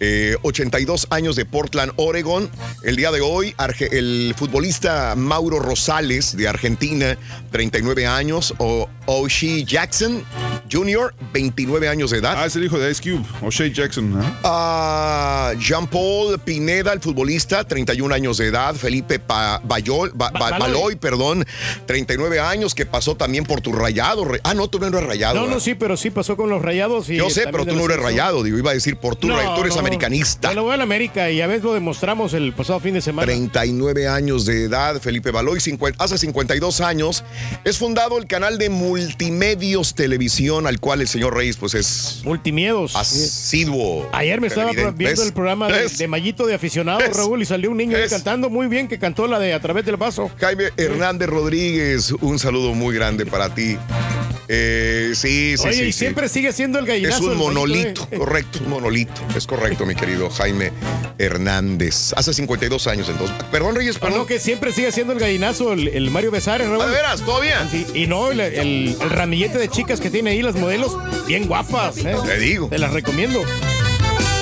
eh, 0.00 0.36
82 0.42 1.06
años 1.10 1.36
de 1.36 1.44
Portland, 1.44 1.92
Oregon. 1.96 2.50
El 2.82 2.96
día 2.96 3.10
de 3.10 3.20
hoy, 3.20 3.54
Arge- 3.58 3.92
el 3.92 4.34
futbolista 4.36 5.14
Mauro 5.16 5.58
Rosales 5.58 6.36
de 6.36 6.46
Argentina, 6.48 7.16
39 7.50 7.85
años, 8.06 8.54
o 8.58 8.88
Oshie 9.06 9.64
Jackson 9.64 10.24
Jr., 10.70 11.14
29 11.32 11.88
años 11.88 12.10
de 12.10 12.18
edad. 12.18 12.34
Ah, 12.36 12.46
es 12.46 12.56
el 12.56 12.64
hijo 12.64 12.78
de 12.78 12.90
Ice 12.90 13.00
Cube, 13.02 13.24
O'Shea 13.40 13.68
Jackson. 13.68 14.20
¿ah? 14.20 14.38
Ah, 14.42 15.52
Jean-Paul 15.58 16.38
Pineda, 16.40 16.92
el 16.92 17.00
futbolista, 17.00 17.62
31 17.64 18.12
años 18.14 18.38
de 18.38 18.46
edad. 18.48 18.74
Felipe 18.74 19.18
Pa- 19.20 19.60
Bayol- 19.62 20.10
Ba- 20.12 20.30
Ba- 20.30 20.38
Ba- 20.38 20.50
Baloy. 20.58 20.72
Baloy, 20.72 20.96
perdón, 20.96 21.44
39 21.86 22.40
años, 22.40 22.74
que 22.74 22.84
pasó 22.84 23.14
también 23.16 23.44
por 23.44 23.60
tu 23.60 23.72
rayado. 23.72 24.26
Ah, 24.42 24.54
no, 24.54 24.68
tú 24.68 24.80
no 24.80 24.86
eres 24.88 25.04
rayado. 25.04 25.36
No, 25.40 25.46
no, 25.46 25.60
sí, 25.60 25.74
pero 25.76 25.96
sí 25.96 26.10
pasó 26.10 26.36
con 26.36 26.50
los 26.50 26.60
rayados. 26.62 27.08
Y 27.10 27.16
Yo 27.16 27.30
sé, 27.30 27.44
pero 27.52 27.64
tú 27.64 27.76
no 27.76 27.84
eres 27.84 27.98
rayado. 28.00 28.42
Digo, 28.42 28.58
iba 28.58 28.72
a 28.72 28.74
decir 28.74 28.96
por 28.96 29.14
tu 29.14 29.28
No, 29.28 29.36
rayado. 29.36 29.54
Tú 29.54 29.60
eres 29.62 29.74
no. 29.74 29.80
americanista. 29.80 30.48
Bueno, 30.48 30.64
voy 30.64 30.74
a 30.74 30.76
la 30.78 30.82
América 30.82 31.30
y 31.30 31.40
a 31.40 31.46
veces 31.46 31.62
lo 31.62 31.74
demostramos 31.74 32.34
el 32.34 32.52
pasado 32.52 32.80
fin 32.80 32.94
de 32.94 33.00
semana. 33.00 33.26
39 33.26 34.08
años 34.08 34.44
de 34.46 34.64
edad, 34.64 35.00
Felipe 35.00 35.30
Baloy, 35.30 35.60
50 35.60 36.02
hace 36.02 36.18
52 36.18 36.80
años, 36.80 37.22
es 37.64 37.75
fundado 37.78 38.18
el 38.18 38.26
canal 38.26 38.58
de 38.58 38.68
Multimedios 38.68 39.94
Televisión, 39.94 40.66
al 40.66 40.80
cual 40.80 41.00
el 41.00 41.08
señor 41.08 41.34
Reyes, 41.34 41.56
pues 41.56 41.74
es 41.74 42.20
Multimiedos. 42.24 42.96
asiduo. 42.96 44.08
Ayer 44.12 44.40
me 44.40 44.46
estaba 44.48 44.72
viendo 44.72 44.92
¿Ves? 44.96 45.20
el 45.20 45.32
programa 45.32 45.68
de, 45.68 46.08
Mallito 46.08 46.46
de 46.46 46.54
aficionados, 46.54 47.02
¿Ves? 47.02 47.16
Raúl, 47.16 47.42
y 47.42 47.44
salió 47.44 47.70
un 47.70 47.76
niño 47.76 47.96
ahí 47.96 48.08
cantando 48.08 48.50
muy 48.50 48.66
bien 48.68 48.88
que 48.88 48.98
cantó 48.98 49.26
la 49.26 49.38
de 49.38 49.52
A 49.54 49.60
través 49.60 49.84
del 49.84 49.96
vaso. 49.96 50.30
Jaime 50.38 50.64
Hernández 50.76 51.28
Rodríguez, 51.28 52.12
un 52.20 52.38
saludo 52.38 52.74
muy 52.74 52.94
grande 52.94 53.26
para 53.26 53.54
ti. 53.54 53.76
Eh, 54.48 55.12
sí, 55.14 55.56
sí, 55.56 55.66
Oye, 55.66 55.74
sí, 55.76 55.82
y 55.82 55.92
sí. 55.92 55.98
siempre 55.98 56.28
sigue 56.28 56.52
siendo 56.52 56.78
el 56.78 56.86
gallinazo. 56.86 57.16
Es 57.16 57.20
un 57.22 57.28
Mallito, 57.30 57.44
monolito, 57.44 58.08
¿eh? 58.12 58.16
correcto, 58.18 58.58
un 58.62 58.70
monolito. 58.70 59.20
Es 59.36 59.46
correcto, 59.46 59.84
mi 59.86 59.94
querido 59.94 60.30
Jaime 60.30 60.72
Hernández. 61.18 62.12
Hace 62.16 62.32
52 62.34 62.86
años 62.86 63.08
entonces. 63.08 63.36
Perdón, 63.50 63.74
Reyes, 63.74 63.98
perdón. 63.98 64.18
no, 64.18 64.26
que 64.26 64.38
siempre 64.38 64.72
sigue 64.72 64.92
siendo 64.92 65.12
el 65.12 65.18
gallinazo, 65.18 65.72
el, 65.72 65.88
el 65.88 66.10
Mario 66.10 66.30
Besares, 66.30 66.68
Raúl. 66.68 66.82
Ah, 66.82 66.86
¿de 66.86 66.92
veras? 66.94 67.20
¿Todavía? 67.22 67.66
Sí, 67.70 67.86
y 67.94 68.06
no, 68.06 68.30
el, 68.30 68.40
el- 68.40 68.96
el 69.00 69.10
ramillete 69.10 69.58
de 69.58 69.68
chicas 69.68 70.00
que 70.00 70.10
tiene 70.10 70.30
ahí, 70.30 70.42
las 70.42 70.54
modelos, 70.54 70.96
bien 71.26 71.46
guapas. 71.48 71.96
¿eh? 71.98 72.14
Te 72.24 72.38
digo. 72.38 72.68
Te 72.68 72.78
las 72.78 72.92
recomiendo. 72.92 73.42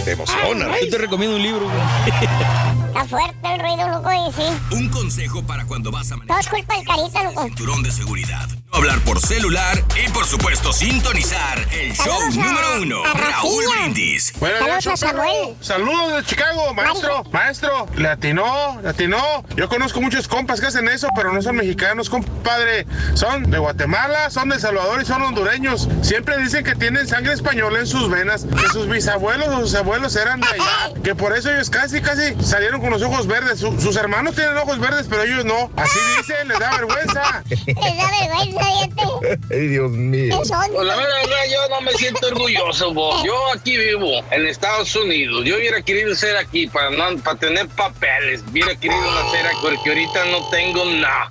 Te 0.05 0.13
emociona. 0.13 0.69
Yo 0.83 0.89
te 0.91 0.99
recomiendo 0.99 1.37
un 1.37 1.43
libro, 1.43 1.63
güey. 1.65 2.84
Está 2.95 3.07
fuerte 3.09 3.36
el 3.53 3.59
ruido, 3.61 3.88
loco, 3.88 4.11
y 4.12 4.32
sí. 4.32 4.74
Un 4.76 4.88
consejo 4.88 5.42
para 5.45 5.64
cuando 5.66 5.90
vas 5.90 6.12
a 6.12 6.16
Todo 6.16 6.38
es 6.38 6.47
culpa 6.49 6.76
del 6.76 6.86
carita, 6.86 7.24
loco. 7.24 7.42
cinturón 7.42 7.82
de 7.82 7.90
seguridad. 7.90 8.49
No 8.70 8.78
hablar 8.78 8.99
por 9.01 9.20
celular 9.20 9.82
y, 10.05 10.09
por 10.11 10.24
supuesto, 10.26 10.72
sintonizar 10.72 11.59
el 11.72 11.92
show 11.92 12.16
a- 12.20 12.30
número 12.30 12.82
uno, 12.82 13.05
a 13.05 13.12
Raúl. 13.12 13.64
Brindis. 13.82 14.32
Buenos 14.38 14.61
días, 14.61 14.84
Saludos 14.84 15.03
a 15.03 15.07
Samuel. 15.09 15.57
Saludos 15.61 16.12
de 16.16 16.24
Chicago, 16.24 16.74
maestro, 16.74 17.24
maestro. 17.32 17.86
Le 17.97 18.09
atinó, 18.09 18.80
le 18.80 18.88
atinó. 18.88 19.45
Yo 19.57 19.68
conozco 19.68 20.01
muchos 20.01 20.26
compas 20.28 20.61
que 20.61 20.66
hacen 20.66 20.86
eso, 20.88 21.09
pero 21.16 21.33
no 21.33 21.42
son 21.42 21.57
mexicanos, 21.57 22.08
compadre. 22.11 22.87
Son 23.14 23.50
de 23.50 23.58
Guatemala, 23.58 24.30
son 24.30 24.49
de 24.50 24.58
Salvador 24.61 25.03
y 25.03 25.04
son 25.07 25.21
hondureños. 25.22 25.88
Siempre 26.03 26.37
dicen 26.38 26.64
que 26.64 26.75
tienen 26.76 27.07
sangre 27.08 27.33
española 27.33 27.80
en 27.80 27.87
sus 27.88 28.08
venas, 28.08 28.45
que 28.45 28.68
sus 28.68 28.88
bisabuelos 28.88 29.49
o 29.49 29.61
sus 29.61 29.75
abuelos 29.75 30.14
eran 30.16 30.41
de 30.41 30.46
allá, 30.49 30.95
que 31.03 31.14
por 31.14 31.37
eso 31.37 31.50
ellos 31.53 31.71
casi, 31.71 32.00
casi 32.00 32.34
salieron 32.42 32.80
con 32.85 32.93
los 32.93 33.03
ojos 33.03 33.27
verdes. 33.27 33.59
Su- 33.61 33.81
sus 33.81 33.97
hermanos 33.97 34.35
tienen 34.35 34.57
ojos 34.59 34.79
verdes, 34.79 35.07
pero 35.09 35.23
ellos 35.23 35.45
no. 35.45 35.71
Así 35.77 35.99
dicen, 36.19 36.49
les 36.49 36.59
da 36.59 36.71
vergüenza. 36.73 37.43
Les 37.51 37.75
da 37.97 38.11
vergüenza, 38.21 38.61
fíjate. 38.61 39.39
Ay, 39.55 39.67
Dios 39.69 39.91
mío. 39.91 40.37
Pues 40.37 40.51
la 40.51 40.97
verdad, 40.97 41.45
yo 41.51 41.69
no 41.71 41.81
me 41.81 41.93
siento 41.95 42.27
orgulloso, 42.27 42.93
vos. 42.93 43.23
Yo 43.25 43.53
aquí 43.55 43.77
vivo, 43.77 44.23
en 44.31 44.47
Estados 44.47 44.95
Unidos. 44.97 45.45
Yo 45.45 45.57
hubiera 45.57 45.81
querido 45.81 46.15
ser 46.15 46.37
aquí 46.37 46.67
para, 46.67 46.91
no, 46.91 47.17
para 47.23 47.39
tener 47.39 47.67
papeles. 47.69 48.43
Hubiera 48.51 48.75
querido 48.77 49.01
nacer 49.01 49.47
aquí 49.47 49.57
porque 49.63 49.89
ahorita 49.89 50.25
no 50.27 50.49
tengo 50.51 50.85
nada. 50.85 51.29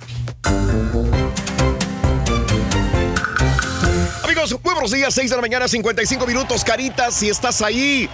Amigos, 4.44 4.60
muy 4.62 4.74
buenos 4.74 4.90
días, 4.90 5.14
6 5.14 5.30
de 5.30 5.36
la 5.36 5.40
mañana, 5.40 5.66
55 5.66 6.26
minutos. 6.26 6.64
Caritas, 6.64 7.14
si 7.14 7.30
estás 7.30 7.62
ahí, 7.62 8.10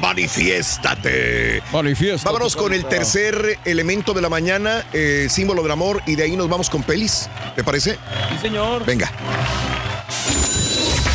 manifiéstate. 0.00 1.60
Manifiéstate. 1.72 2.24
Vámonos 2.32 2.54
con 2.54 2.72
el 2.72 2.82
carita. 2.82 2.98
tercer 2.98 3.58
elemento 3.64 4.14
de 4.14 4.22
la 4.22 4.28
mañana, 4.28 4.86
eh, 4.92 5.26
símbolo 5.28 5.62
del 5.62 5.72
amor, 5.72 6.00
y 6.06 6.14
de 6.14 6.22
ahí 6.22 6.36
nos 6.36 6.48
vamos 6.48 6.70
con 6.70 6.84
pelis. 6.84 7.28
¿Te 7.56 7.64
parece? 7.64 7.98
Sí, 8.30 8.38
señor. 8.40 8.86
Venga. 8.86 9.10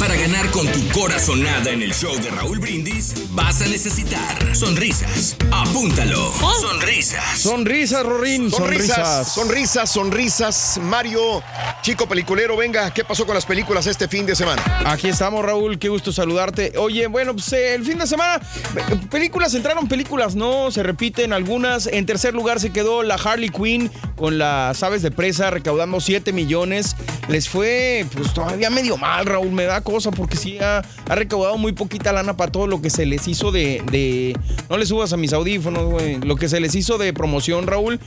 Para 0.07 0.21
ganar 0.21 0.49
con 0.51 0.65
tu 0.67 0.87
corazonada 0.97 1.69
en 1.69 1.81
el 1.81 1.93
show 1.93 2.15
de 2.17 2.29
Raúl 2.29 2.59
Brindis, 2.59 3.13
vas 3.31 3.61
a 3.61 3.67
necesitar 3.67 4.55
sonrisas. 4.55 5.35
Apúntalo. 5.51 6.31
Sonrisas. 6.31 7.39
Sonrisas, 7.41 8.05
Rorín. 8.05 8.49
Sonrisas, 8.49 9.27
Sonrisas. 9.27 9.33
sonrisas, 9.33 9.91
sonrisas. 9.91 10.79
Mario, 10.81 11.43
chico 11.81 12.07
peliculero, 12.07 12.55
venga, 12.55 12.93
¿qué 12.93 13.03
pasó 13.03 13.25
con 13.25 13.35
las 13.35 13.45
películas 13.45 13.85
este 13.85 14.07
fin 14.07 14.25
de 14.25 14.37
semana? 14.37 14.63
Aquí 14.85 15.09
estamos, 15.09 15.43
Raúl. 15.43 15.77
Qué 15.77 15.89
gusto 15.89 16.13
saludarte. 16.13 16.71
Oye, 16.77 17.07
bueno, 17.07 17.33
pues 17.33 17.51
eh, 17.51 17.75
el 17.75 17.83
fin 17.83 17.97
de 17.97 18.07
semana, 18.07 18.41
eh, 18.77 18.95
películas, 19.11 19.53
entraron 19.55 19.89
películas, 19.89 20.35
no, 20.35 20.71
se 20.71 20.83
repiten 20.83 21.33
algunas. 21.33 21.85
En 21.85 22.05
tercer 22.05 22.33
lugar 22.33 22.61
se 22.61 22.69
quedó 22.69 23.03
la 23.03 23.15
Harley 23.15 23.49
Quinn 23.49 23.91
con 24.15 24.37
las 24.37 24.81
aves 24.83 25.01
de 25.01 25.11
presa, 25.11 25.49
recaudando 25.49 25.99
7 25.99 26.31
millones. 26.31 26.95
Les 27.27 27.49
fue, 27.49 28.05
pues 28.13 28.33
todavía 28.33 28.69
medio 28.69 28.95
mal, 28.95 29.25
Raúl. 29.25 29.51
Me 29.51 29.65
da 29.65 29.81
cosa 29.81 29.96
porque 30.11 30.37
sí 30.37 30.57
ha, 30.59 30.83
ha 31.07 31.15
recaudado 31.15 31.57
muy 31.57 31.71
poquita 31.73 32.13
lana 32.13 32.37
para 32.37 32.51
todo 32.51 32.67
lo 32.67 32.81
que 32.81 32.89
se 32.89 33.05
les 33.05 33.27
hizo 33.27 33.51
de. 33.51 33.81
de- 33.91 34.37
no 34.69 34.77
le 34.77 34.85
subas 34.85 35.13
a 35.13 35.17
mis 35.17 35.33
audífonos, 35.33 35.85
güey. 35.89 36.19
Lo 36.19 36.35
que 36.35 36.47
se 36.49 36.59
les 36.59 36.75
hizo 36.75 36.97
de 36.97 37.13
promoción, 37.13 37.67
Raúl. 37.67 37.99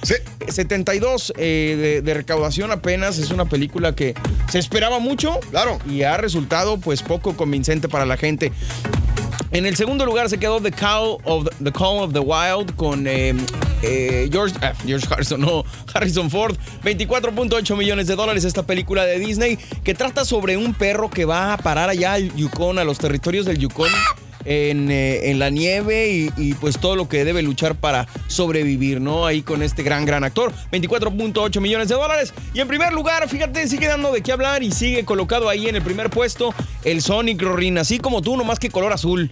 72 0.48 1.32
eh, 1.36 1.76
de, 1.78 2.02
de 2.02 2.14
recaudación 2.14 2.70
apenas. 2.70 3.18
Es 3.18 3.30
una 3.30 3.44
película 3.46 3.94
que 3.94 4.14
se 4.50 4.58
esperaba 4.58 4.98
mucho. 4.98 5.38
Claro. 5.50 5.78
Y 5.88 6.02
ha 6.02 6.16
resultado, 6.16 6.78
pues, 6.78 7.02
poco 7.02 7.36
convincente 7.36 7.88
para 7.88 8.06
la 8.06 8.16
gente. 8.16 8.52
En 9.52 9.66
el 9.66 9.74
segundo 9.76 10.06
lugar 10.06 10.28
se 10.28 10.38
quedó 10.38 10.60
The 10.60 10.70
Call 10.70 11.16
of 11.24 11.48
the, 11.62 11.72
of 11.76 12.12
the 12.12 12.20
Wild 12.20 12.76
con 12.76 13.06
eh, 13.08 13.34
eh, 13.82 14.28
George, 14.30 14.54
ah, 14.62 14.72
George 14.86 15.08
Harrison, 15.10 15.40
no, 15.40 15.64
Harrison 15.94 16.30
Ford. 16.30 16.56
24.8 16.84 17.76
millones 17.76 18.06
de 18.06 18.14
dólares 18.14 18.44
esta 18.44 18.62
película 18.62 19.04
de 19.04 19.18
Disney 19.18 19.58
que 19.82 19.94
trata 19.94 20.24
sobre 20.24 20.56
un 20.56 20.72
perro 20.72 21.10
que 21.10 21.24
va 21.24 21.52
a 21.52 21.56
parar 21.56 21.88
allá 21.88 22.12
al 22.12 22.32
Yukon, 22.36 22.78
a 22.78 22.84
los 22.84 22.98
territorios 22.98 23.44
del 23.44 23.58
Yukon. 23.58 23.90
En, 24.44 24.90
eh, 24.90 25.30
en 25.30 25.38
la 25.38 25.50
nieve 25.50 26.30
y, 26.36 26.54
pues 26.54 26.78
todo 26.78 26.96
lo 26.96 27.08
que 27.08 27.24
debe 27.24 27.42
luchar 27.42 27.74
para 27.74 28.06
sobrevivir, 28.26 29.00
¿no? 29.00 29.26
Ahí 29.26 29.42
con 29.42 29.62
este 29.62 29.82
gran, 29.82 30.04
gran 30.06 30.24
actor. 30.24 30.52
24.8 30.72 31.60
millones 31.60 31.88
de 31.88 31.94
dólares. 31.94 32.32
Y 32.54 32.60
en 32.60 32.68
primer 32.68 32.92
lugar, 32.92 33.28
fíjate, 33.28 33.66
sigue 33.68 33.86
dando 33.86 34.12
de 34.12 34.22
qué 34.22 34.32
hablar 34.32 34.62
y 34.62 34.72
sigue 34.72 35.04
colocado 35.04 35.48
ahí 35.48 35.68
en 35.68 35.76
el 35.76 35.82
primer 35.82 36.10
puesto 36.10 36.54
el 36.84 37.02
Sonic 37.02 37.42
Rorin, 37.42 37.76
así 37.78 37.98
como 37.98 38.22
tú, 38.22 38.36
nomás 38.36 38.58
que 38.58 38.70
color 38.70 38.92
azul. 38.92 39.30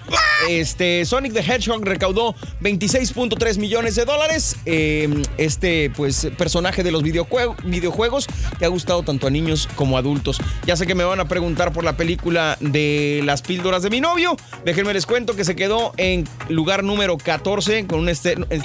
Este 0.48 1.04
Sonic 1.04 1.32
the 1.32 1.40
Hedgehog 1.40 1.84
recaudó 1.84 2.34
26.3 2.60 3.58
millones 3.58 3.94
de 3.96 4.04
dólares. 4.04 4.56
Eh, 4.66 5.08
este, 5.36 5.90
pues, 5.96 6.28
personaje 6.36 6.82
de 6.82 6.90
los 6.90 7.02
videojue- 7.02 7.56
videojuegos 7.64 8.26
que 8.58 8.64
ha 8.64 8.68
gustado 8.68 9.02
tanto 9.02 9.26
a 9.26 9.30
niños 9.30 9.68
como 9.74 9.96
a 9.96 10.00
adultos. 10.00 10.38
Ya 10.66 10.76
sé 10.76 10.86
que 10.86 10.94
me 10.94 11.04
van 11.04 11.20
a 11.20 11.26
preguntar 11.28 11.72
por 11.72 11.84
la 11.84 11.96
película 11.96 12.56
de 12.60 13.22
las 13.24 13.42
píldoras 13.42 13.82
de 13.82 13.90
mi 13.90 14.00
novio. 14.00 14.36
Déjenme 14.64 14.92
les 14.98 15.06
cuento 15.06 15.36
que 15.36 15.44
se 15.44 15.54
quedó 15.54 15.92
en 15.96 16.26
lugar 16.48 16.82
número 16.82 17.16
14 17.18 17.86
con 17.86 18.00
un 18.00 18.08
este- 18.08 18.30
estreno 18.32 18.46
en 18.50 18.62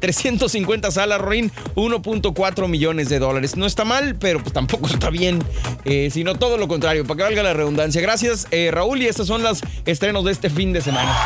350 0.00 0.90
salas, 0.90 1.20
Rorin, 1.20 1.52
1.4 1.76 2.66
millones 2.66 3.08
de 3.08 3.20
dólares. 3.20 3.56
No 3.56 3.64
está 3.64 3.84
mal, 3.84 4.16
pero 4.16 4.40
pues 4.40 4.52
tampoco 4.52 4.88
está 4.92 5.08
bien, 5.08 5.38
eh, 5.84 6.10
sino 6.12 6.34
todo 6.34 6.58
lo 6.58 6.66
contrario, 6.66 7.04
para 7.06 7.18
que 7.18 7.22
valga 7.22 7.44
la 7.44 7.52
redundancia. 7.54 8.00
Gracias, 8.02 8.48
eh, 8.50 8.70
Raúl, 8.72 9.00
y 9.02 9.06
estos 9.06 9.28
son 9.28 9.44
los 9.44 9.60
estrenos 9.84 10.24
de 10.24 10.32
este 10.32 10.50
fin 10.50 10.72
de 10.72 10.80
semana. 10.82 11.16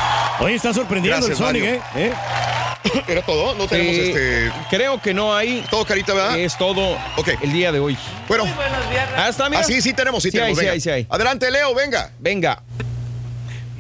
Oye, 0.41 0.55
está 0.55 0.75
sorprendiendo 0.75 1.27
Gracias, 1.27 1.41
el 1.41 1.47
Sonic, 1.47 1.63
Mario. 1.65 1.81
¿eh? 1.97 2.13
¿Eh? 2.85 3.03
¿Era 3.09 3.23
todo? 3.23 3.55
No 3.55 3.67
tenemos 3.69 3.95
Eh, 3.95 4.47
este. 4.49 4.77
Creo 4.77 5.01
que 5.01 5.15
no 5.15 5.35
hay. 5.35 5.65
Todo 5.71 5.87
carita, 5.87 6.13
¿verdad? 6.13 6.39
Es 6.39 6.59
todo 6.59 6.95
el 7.43 7.53
día 7.55 7.73
de 7.73 7.81
hoy. 7.81 7.97
Bueno. 8.29 8.45
buenos 8.45 8.91
días, 8.91 9.09
Ah, 9.17 9.31
está, 9.31 9.49
mira. 9.49 9.63
Ah, 9.63 9.65
sí, 9.65 9.81
sí 9.81 9.95
tenemos, 9.95 10.23
sí, 10.23 10.31
Sí 10.31 10.37
tenemos. 10.37 10.59
hay, 10.59 10.65
sí 10.67 10.71
hay, 10.73 10.81
sí 10.83 10.91
hay. 10.91 11.07
Adelante, 11.09 11.51
Leo, 11.51 11.75
venga. 11.75 12.11
Venga. 12.19 12.63